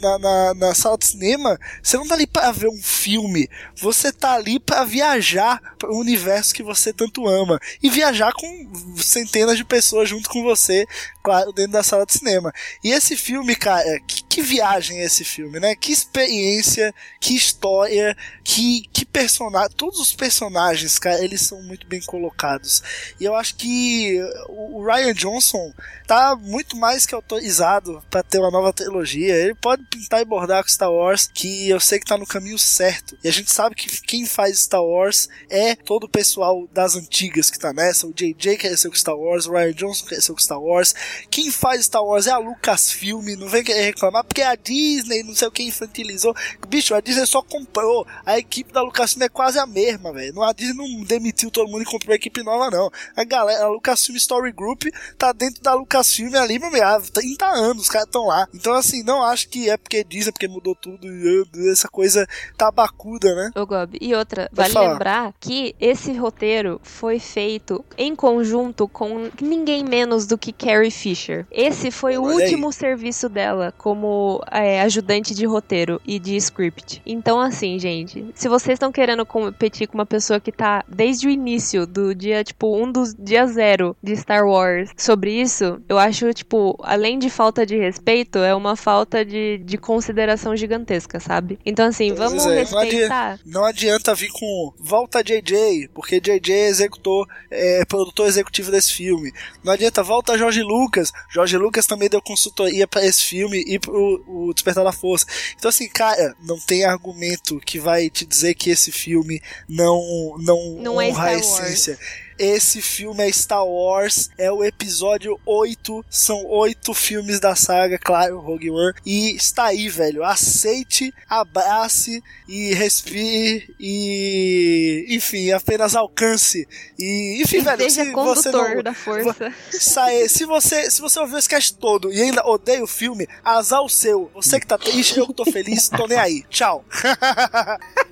na, 0.01 0.19
na, 0.19 0.55
na 0.55 0.75
sala 0.75 0.99
de 0.99 1.07
cinema, 1.07 1.59
você 1.83 1.97
não 1.97 2.07
tá 2.07 2.15
ali 2.15 2.27
pra 2.27 2.53
ver 2.53 2.69
um 2.69 2.83
filme, 2.83 3.49
você 3.77 4.13
tá 4.13 4.35
ali 4.35 4.59
pra 4.59 4.85
viajar 4.85 5.61
para 5.79 5.91
o 5.91 5.99
universo 5.99 6.55
que 6.55 6.63
você 6.63 6.93
tanto 6.93 7.27
ama 7.27 7.59
e 7.83 7.91
viajar 7.91 8.33
com 8.33 8.73
centenas 8.97 9.57
de 9.57 9.65
pessoas 9.65 10.09
junto 10.09 10.29
com 10.29 10.43
você, 10.43 10.87
claro, 11.23 11.53
dentro 11.53 11.73
da 11.73 11.83
sala 11.83 12.07
de 12.07 12.15
cinema. 12.15 12.53
E 12.83 12.91
esse 12.91 13.17
filme, 13.17 13.55
cara, 13.55 14.01
que, 14.07 14.25
que 14.25 14.43
viagem 14.43 15.01
é 15.01 15.05
esse 15.05 15.25
filme, 15.25 15.61
né? 15.61 15.75
Que 15.75 15.93
experiência, 15.93 16.95
que 17.21 17.35
história, 17.35 18.17
que, 18.45 18.83
que 18.93 19.05
personagem. 19.05 19.71
Todos 19.77 20.01
os 20.01 20.15
personagens, 20.15 20.99
cara, 20.99 21.23
eles 21.23 21.43
são 21.43 21.63
muito 21.63 21.87
bem 21.87 22.01
colocados. 22.01 22.83
E 23.21 23.25
eu 23.25 23.35
acho 23.35 23.55
que 23.57 24.19
o 24.49 24.85
Ryan 24.85 25.15
Johnson 25.15 25.73
tá 26.07 26.37
muito 26.37 26.77
mais 26.77 27.07
que 27.07 27.15
autorizado 27.15 28.03
para 28.11 28.23
ter 28.23 28.39
uma 28.39 28.51
nova 28.51 28.73
trilogia. 28.73 29.32
Ele 29.33 29.55
pode 29.55 29.85
pintar 29.85 30.21
e 30.21 30.25
bordar 30.25 30.63
com 30.63 30.69
Star 30.71 30.91
Wars, 30.91 31.29
que 31.33 31.69
eu 31.69 31.81
sei 31.81 31.99
que 31.99 32.07
tá 32.07 32.17
no 32.17 32.27
caminho 32.27 32.59
certo. 32.59 33.17
E 33.23 33.29
a 33.29 33.33
gente 33.33 33.51
sabe 33.51 33.75
que 33.75 34.01
quem 34.03 34.27
faz 34.27 34.61
Star 34.61 34.83
Wars 34.83 35.29
é 35.51 35.75
todo 35.75 36.05
o 36.05 36.09
pessoal 36.09 36.69
das 36.73 36.97
antigas 36.97 37.51
que 37.51 37.59
tá 37.59 37.73
nessa. 37.73 38.07
O 38.07 38.13
JJ 38.13 38.57
cresceu 38.57 38.91
com 38.91 38.97
Star 38.97 39.17
Wars, 39.17 39.47
o 39.47 39.53
Ryan 39.53 39.73
Johnson 39.73 40.07
cresceu 40.07 40.35
com 40.35 40.41
Star 40.41 40.61
Wars. 40.61 40.95
Quem 41.31 41.51
faz 41.51 41.85
Star 41.85 42.05
Wars 42.05 42.27
é 42.27 42.31
a 42.31 42.39
Lucasfilm, 42.39 43.37
não 43.39 43.49
vem 43.49 43.65
querer 43.65 43.83
reclamar, 43.83 44.25
porque 44.25 44.43
a 44.43 44.55
Disney, 44.55 45.23
não 45.23 45.35
sei 45.35 45.49
o 45.49 45.53
que, 45.53 45.63
infantilizou. 45.63 46.35
Bicho, 46.69 46.95
a 46.95 47.01
Disney 47.01 47.27
só 47.27 47.43
comprou. 47.43 48.07
A 48.25 48.39
equipe 48.39 48.73
da 48.73 48.83
Lucasfilm 48.83 49.25
é 49.25 49.29
quase 49.29 49.59
a 49.59 49.67
mesma, 49.67 50.13
velho. 50.13 50.43
A 50.43 50.53
Disney 50.53 50.75
não 50.75 51.05
demitiu 51.05 51.51
todo 51.51 51.71
mundo 51.71 51.83
e 51.83 51.87
comprou 51.87 52.13
a 52.13 52.17
equipe 52.17 52.43
nova, 52.43 52.71
não. 52.71 52.91
A 53.17 53.25
galera, 53.25 53.65
a 53.65 53.69
Lucasfilm 53.69 54.17
Story 54.17 54.53
Group 54.53 54.85
tá 55.19 55.33
dentro 55.33 55.63
da 55.63 55.75
Lucasfilm 55.75 56.35
ali, 56.35 56.59
meu 56.59 56.69
amigo, 56.69 56.85
há 56.85 57.01
30 57.01 57.47
anos, 57.47 57.83
os 57.83 57.89
caras 57.89 58.07
estão 58.07 58.27
lá. 58.27 58.49
Então, 58.55 58.75
assim, 58.75 59.03
não 59.03 59.12
acho 59.21 59.49
que 59.49 59.69
é 59.69 59.77
porque 59.77 60.05
Disney, 60.05 60.31
porque 60.31 60.47
mudou 60.47 60.77
tudo, 60.77 61.05
e, 61.07 61.45
essa 61.73 61.89
coisa 61.89 62.25
tabacuda, 62.57 63.35
né? 63.35 63.51
Ô, 63.57 63.67
Gob, 63.67 63.99
e 64.01 64.15
outra, 64.15 64.45
Pode 64.45 64.55
vale 64.55 64.73
falar. 64.73 64.93
lembrar 64.93 65.35
que 65.41 65.75
esse 65.81 66.13
roteiro 66.13 66.81
foi 66.85 67.19
feito 67.19 67.85
em 67.99 68.15
conjunto 68.15 68.87
com 68.87 69.29
ninguém 69.41 69.85
menos 69.85 70.27
do 70.27 70.39
que 70.39 70.53
Carrie 70.53 70.91
Fisher. 70.91 71.47
Esse 71.51 71.91
foi 71.91 72.17
o 72.17 72.23
Olha 72.23 72.37
aí. 72.37 72.45
último 72.45 72.73
serviço 72.73 73.29
dela 73.29 73.73
como 73.77 74.41
é, 74.51 74.81
ajudante 74.83 75.35
de 75.35 75.45
roteiro 75.45 76.01
e 76.07 76.19
de 76.19 76.37
script. 76.37 77.03
Então, 77.05 77.41
assim, 77.41 77.79
gente, 77.79 78.25
se 78.35 78.49
vocês 78.49 78.77
estão 78.77 78.93
querendo 78.93 79.27
competir 79.27 79.89
com 79.89 79.95
uma 79.95 80.07
pessoa 80.07 80.39
que 80.41 80.53
tá 80.53 80.85
desde 80.89 81.27
o 81.27 81.31
início 81.31 81.87
do 81.87 82.15
dia, 82.15 82.45
tipo, 82.45 82.77
um 82.77 82.91
dos 82.91 83.15
dia 83.15 83.47
zero 83.47 83.97
de 84.03 84.17
Star 84.17 84.47
Wars 84.47 84.91
sobre 84.97 85.33
isso, 85.41 85.81
eu 85.89 85.99
acho, 85.99 86.33
tipo, 86.33 86.79
além 86.83 87.19
de 87.19 87.29
falta 87.31 87.65
de 87.67 87.77
respeito, 87.77 88.39
é 88.39 88.55
uma 88.55 88.77
falta 88.77 89.02
de, 89.25 89.59
de 89.59 89.79
consideração 89.79 90.57
gigantesca, 90.57 91.21
sabe? 91.21 91.59
Então, 91.65 91.87
assim, 91.87 92.13
vamos 92.15 92.45
é, 92.45 92.49
não 92.49 92.55
respeitar. 92.55 93.33
adianta, 93.33 93.41
não 93.45 93.65
adianta 93.65 94.15
vir 94.15 94.31
com 94.33 94.73
volta 94.79 95.23
JJ, 95.23 95.89
porque 95.95 96.21
JJ 96.21 96.53
é 96.53 96.69
executor, 96.69 97.27
é 97.51 97.85
produtor 97.85 98.27
executivo 98.27 98.71
desse 98.71 98.93
filme. 98.93 99.33
Não 99.63 99.73
adianta 99.73 100.03
volta 100.03 100.39
Jorge 100.39 100.63
Lucas. 100.63 101.13
Jorge 101.31 101.57
Lucas 101.57 101.87
também 101.87 102.09
deu 102.09 102.21
consultoria 102.23 102.87
pra 102.87 103.05
esse 103.05 103.25
filme 103.25 103.63
e 103.67 103.79
pro 103.79 104.23
o 104.27 104.53
Despertar 104.55 104.85
da 104.85 104.93
Força. 104.93 105.27
Então 105.57 105.69
assim, 105.69 105.89
cara, 105.89 106.35
não 106.43 106.59
tem 106.59 106.85
argumento 106.85 107.61
que 107.61 107.79
vai 107.79 108.11
te 108.11 108.25
dizer 108.25 108.55
que 108.55 108.71
esse 108.71 108.91
filme 108.91 109.41
não 109.69 110.37
não, 110.39 110.77
Não 110.79 111.01
é 111.01 111.09
honra 111.09 111.31
a 111.31 111.43
Star 111.43 111.63
Wars. 111.67 111.91
Esse 112.39 112.81
filme 112.81 113.23
é 113.23 113.33
Star 113.33 113.67
Wars, 113.67 114.31
é 114.39 114.51
o 114.51 114.65
episódio 114.65 115.39
8, 115.45 116.05
são 116.09 116.45
oito 116.47 116.95
filmes 116.95 117.41
da 117.41 117.55
saga, 117.55 117.99
claro, 117.99 118.39
Rogue 118.41 118.71
One, 118.71 118.95
e 119.05 119.35
está 119.37 119.67
aí, 119.67 119.89
velho. 119.89 120.25
Aceite, 120.25 121.13
abrace 121.29 122.23
e 122.49 122.75
respire 122.75 123.75
e 123.79 125.07
enfim, 125.09 125.51
apenas 125.53 125.95
alcance. 125.95 126.67
E 126.99 127.41
enfim, 127.43 127.59
E 127.59 127.61
velho, 127.61 127.91
se 127.91 128.05
você 128.13 128.51
não 128.51 128.83
da 128.83 128.95
força. 128.95 129.53
Sai, 129.71 130.29
se 130.29 130.45
você 130.45 130.91
se 130.91 131.01
você 131.01 131.19
ouviu 131.21 131.39
esse 131.39 131.49
cast 131.49 131.75
todo 131.75 132.13
e 132.13 132.21
ainda 132.21 132.47
odeia 132.47 132.83
o 132.83 132.87
filme, 132.87 133.29
azar 133.45 133.83
o 133.83 133.89
seu. 133.89 134.31
Você 134.35 134.59
que 134.61 134.67
tá 134.67 134.79
triste, 134.79 135.19
eu 135.19 135.27
que 135.27 135.35
tô 135.35 135.45
feliz, 135.45 135.89
tô 135.89 136.07
nem 136.07 136.19
aí. 136.19 136.45
Tchau. 136.49 136.85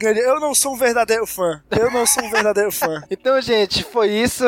Eu 0.00 0.40
não 0.40 0.54
sou 0.54 0.74
um 0.74 0.76
verdadeiro 0.76 1.26
fã. 1.26 1.62
Eu 1.70 1.90
não 1.90 2.06
sou 2.06 2.24
um 2.24 2.30
verdadeiro 2.30 2.72
fã. 2.72 3.02
Então, 3.10 3.40
gente, 3.40 3.84
foi 3.84 4.08
isso. 4.10 4.44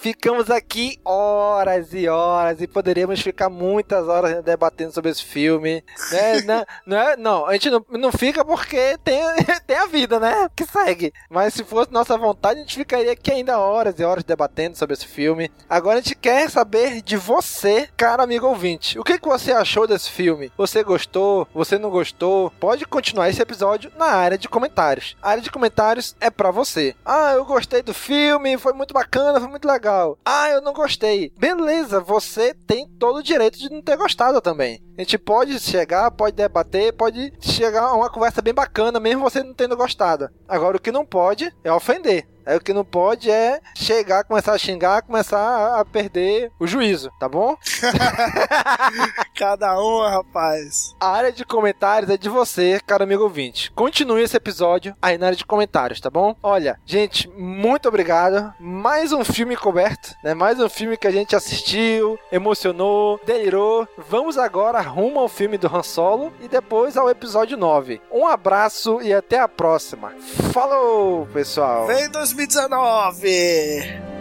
Ficamos 0.00 0.50
aqui 0.50 0.98
horas 1.04 1.92
e 1.92 2.08
horas 2.08 2.60
e 2.60 2.66
poderíamos 2.66 3.20
ficar 3.20 3.48
muitas 3.48 4.08
horas 4.08 4.42
debatendo 4.42 4.92
sobre 4.92 5.10
esse 5.10 5.24
filme. 5.24 5.82
Né? 6.10 6.40
não, 6.46 6.66
não, 6.86 6.96
é, 6.98 7.16
não, 7.16 7.46
a 7.46 7.52
gente 7.52 7.70
não, 7.70 7.84
não 7.90 8.12
fica 8.12 8.44
porque 8.44 8.96
tem, 9.04 9.20
tem 9.66 9.76
a 9.76 9.86
vida, 9.86 10.18
né? 10.18 10.48
Que 10.54 10.64
segue. 10.64 11.12
Mas 11.30 11.54
se 11.54 11.64
fosse 11.64 11.92
nossa 11.92 12.16
vontade, 12.16 12.60
a 12.60 12.62
gente 12.62 12.76
ficaria 12.76 13.12
aqui 13.12 13.30
ainda 13.30 13.58
horas 13.58 13.98
e 13.98 14.04
horas 14.04 14.24
debatendo 14.24 14.76
sobre 14.76 14.94
esse 14.94 15.06
filme. 15.06 15.50
Agora 15.68 15.98
a 15.98 16.02
gente 16.02 16.14
quer 16.14 16.50
saber 16.50 17.02
de 17.02 17.16
você, 17.16 17.88
cara 17.96 18.22
amigo 18.22 18.46
ouvinte. 18.46 18.98
O 18.98 19.04
que, 19.04 19.18
que 19.18 19.28
você 19.28 19.52
achou 19.52 19.86
desse 19.86 20.10
filme? 20.10 20.52
Você 20.56 20.82
gostou? 20.82 21.48
Você 21.54 21.78
não 21.78 21.90
gostou? 21.90 22.50
Pode 22.60 22.84
continuar 22.86 23.28
esse 23.28 23.42
episódio 23.42 23.90
na 23.96 24.06
área 24.06 24.38
de 24.38 24.48
comentários. 24.48 24.85
A 25.22 25.30
área 25.30 25.42
de 25.42 25.50
comentários 25.50 26.14
é 26.20 26.30
pra 26.30 26.50
você. 26.50 26.94
Ah, 27.04 27.32
eu 27.32 27.44
gostei 27.44 27.82
do 27.82 27.92
filme, 27.92 28.56
foi 28.58 28.72
muito 28.72 28.94
bacana, 28.94 29.40
foi 29.40 29.48
muito 29.48 29.66
legal. 29.66 30.18
Ah, 30.24 30.50
eu 30.50 30.60
não 30.60 30.72
gostei. 30.72 31.32
Beleza, 31.38 32.00
você 32.00 32.54
tem 32.54 32.86
todo 32.98 33.16
o 33.16 33.22
direito 33.22 33.58
de 33.58 33.70
não 33.70 33.82
ter 33.82 33.96
gostado 33.96 34.40
também. 34.40 34.80
A 34.96 35.02
gente 35.02 35.18
pode 35.18 35.58
chegar, 35.58 36.10
pode 36.10 36.36
debater, 36.36 36.92
pode 36.92 37.32
chegar 37.40 37.82
a 37.82 37.94
uma 37.94 38.10
conversa 38.10 38.40
bem 38.40 38.54
bacana, 38.54 39.00
mesmo 39.00 39.22
você 39.22 39.42
não 39.42 39.52
tendo 39.52 39.76
gostado. 39.76 40.30
Agora, 40.48 40.76
o 40.76 40.80
que 40.80 40.92
não 40.92 41.04
pode 41.04 41.52
é 41.64 41.72
ofender. 41.72 42.26
Aí 42.46 42.56
o 42.56 42.60
que 42.60 42.72
não 42.72 42.84
pode 42.84 43.30
é 43.30 43.60
chegar, 43.74 44.24
começar 44.24 44.52
a 44.52 44.58
xingar, 44.58 45.02
começar 45.02 45.80
a- 45.80 45.84
perder 45.84 46.50
o 46.60 46.66
juízo, 46.66 47.10
tá 47.18 47.28
bom? 47.28 47.56
Cada 49.34 49.78
um, 49.80 50.00
rapaz. 50.02 50.94
A 51.00 51.08
área 51.08 51.32
de 51.32 51.44
comentários 51.44 52.10
é 52.10 52.16
de 52.16 52.28
você, 52.28 52.80
cara 52.86 53.04
amigo 53.04 53.22
ouvinte. 53.22 53.70
Continue 53.72 54.22
esse 54.22 54.36
episódio 54.36 54.94
aí 55.00 55.18
na 55.18 55.26
área 55.26 55.36
de 55.36 55.44
comentários, 55.44 56.00
tá 56.00 56.08
bom? 56.10 56.34
Olha, 56.42 56.78
gente, 56.86 57.28
muito 57.30 57.88
obrigado. 57.88 58.52
Mais 58.58 59.12
um 59.12 59.24
filme 59.24 59.56
coberto, 59.56 60.14
né? 60.22 60.34
Mais 60.34 60.58
um 60.60 60.68
filme 60.68 60.96
que 60.96 61.06
a 61.06 61.10
gente 61.10 61.36
assistiu, 61.36 62.18
emocionou, 62.32 63.20
delirou. 63.26 63.86
Vamos 64.08 64.38
agora 64.38 64.80
rumo 64.80 65.20
ao 65.20 65.28
filme 65.28 65.58
do 65.58 65.66
Han 65.74 65.82
Solo 65.82 66.32
e 66.40 66.48
depois 66.48 66.96
ao 66.96 67.10
episódio 67.10 67.56
9. 67.56 68.00
Um 68.10 68.26
abraço 68.26 69.00
e 69.02 69.12
até 69.12 69.38
a 69.38 69.48
próxima. 69.48 70.12
Falou, 70.52 71.26
pessoal. 71.32 71.86
Vem 71.86 72.08
2019! 72.36 74.15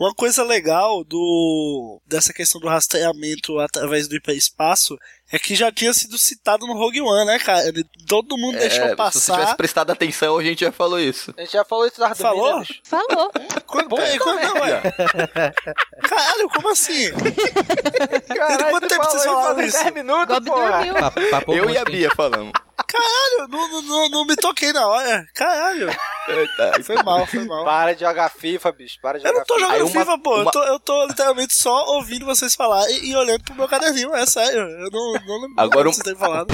Uma 0.00 0.14
coisa 0.14 0.42
legal 0.42 1.04
do 1.04 1.99
dessa 2.10 2.32
questão 2.32 2.60
do 2.60 2.68
rastreamento 2.68 3.58
através 3.58 4.06
do 4.08 4.14
hiperespaço 4.16 4.98
é 5.32 5.38
que 5.38 5.54
já 5.54 5.70
tinha 5.70 5.94
sido 5.94 6.18
citado 6.18 6.66
no 6.66 6.74
Rogue 6.74 7.00
One, 7.00 7.24
né, 7.24 7.38
cara? 7.38 7.62
Todo 8.08 8.36
mundo 8.36 8.56
É, 8.56 8.60
deixou 8.60 8.82
Se 8.82 8.88
você 8.90 8.96
passar. 8.96 9.34
tivesse 9.38 9.56
prestado 9.56 9.90
atenção, 9.92 10.36
a 10.36 10.42
gente 10.42 10.60
já 10.64 10.72
falou 10.72 10.98
isso. 10.98 11.32
A 11.38 11.40
gente 11.42 11.52
já 11.52 11.64
falou 11.64 11.86
isso 11.86 12.00
da 12.00 12.14
Falou? 12.14 12.62
Falou. 12.84 13.30
Quando, 13.66 13.88
peraí, 13.94 14.18
quando, 14.18 14.40
não, 14.40 14.54
ué. 14.60 14.82
Caralho, 16.08 16.48
como 16.50 16.68
assim? 16.70 17.10
Caralho, 18.26 18.70
Quanto 18.70 18.88
tempo 18.88 19.04
vocês 19.04 19.24
falaram 19.24 19.60
isso? 19.62 19.82
10 19.84 19.94
minutos, 19.94 20.38
papo 21.30 21.52
Eu 21.54 21.70
e 21.70 21.78
a 21.78 21.84
Bia 21.84 22.10
falamos. 22.14 22.52
Caralho, 22.88 23.48
não, 23.48 23.68
não, 23.70 23.82
não, 23.82 24.08
não 24.08 24.26
me 24.26 24.34
toquei 24.34 24.72
na 24.72 24.84
hora. 24.88 25.24
Caralho. 25.34 25.88
Foi 26.84 26.96
mal, 27.02 27.24
foi 27.26 27.44
mal. 27.44 27.64
Para 27.64 27.92
de 27.94 28.00
jogar 28.00 28.28
FIFA, 28.30 28.72
bicho. 28.72 28.96
Para 29.00 29.18
de 29.18 29.24
Eu 29.24 29.28
jogar 29.28 29.38
não 29.40 29.46
tô 29.46 29.54
FIFA. 29.54 29.66
jogando 29.66 29.82
uma- 29.90 30.00
FIFA, 30.00 30.18
pô. 30.18 30.36
Eu, 30.36 30.42
uma- 30.42 30.50
tô, 30.50 30.62
eu 30.64 30.80
tô 30.80 31.06
literalmente 31.06 31.54
só 31.56 31.98
ouvindo 32.00 32.24
vocês 32.24 32.54
falar 32.54 32.88
e, 32.90 33.10
e 33.10 33.16
olhando 33.16 33.44
pro 33.44 33.54
meu 33.54 33.68
caderninho, 33.68 34.14
é 34.14 34.26
sério. 34.26 34.60
Eu 34.60 34.90
não, 34.90 35.12
não 35.12 35.40
lembro 35.42 35.54
Agora 35.56 35.88
um... 35.88 35.90
que 35.90 35.96
vocês 35.96 36.04
têm 36.04 36.16
falado. 36.16 36.48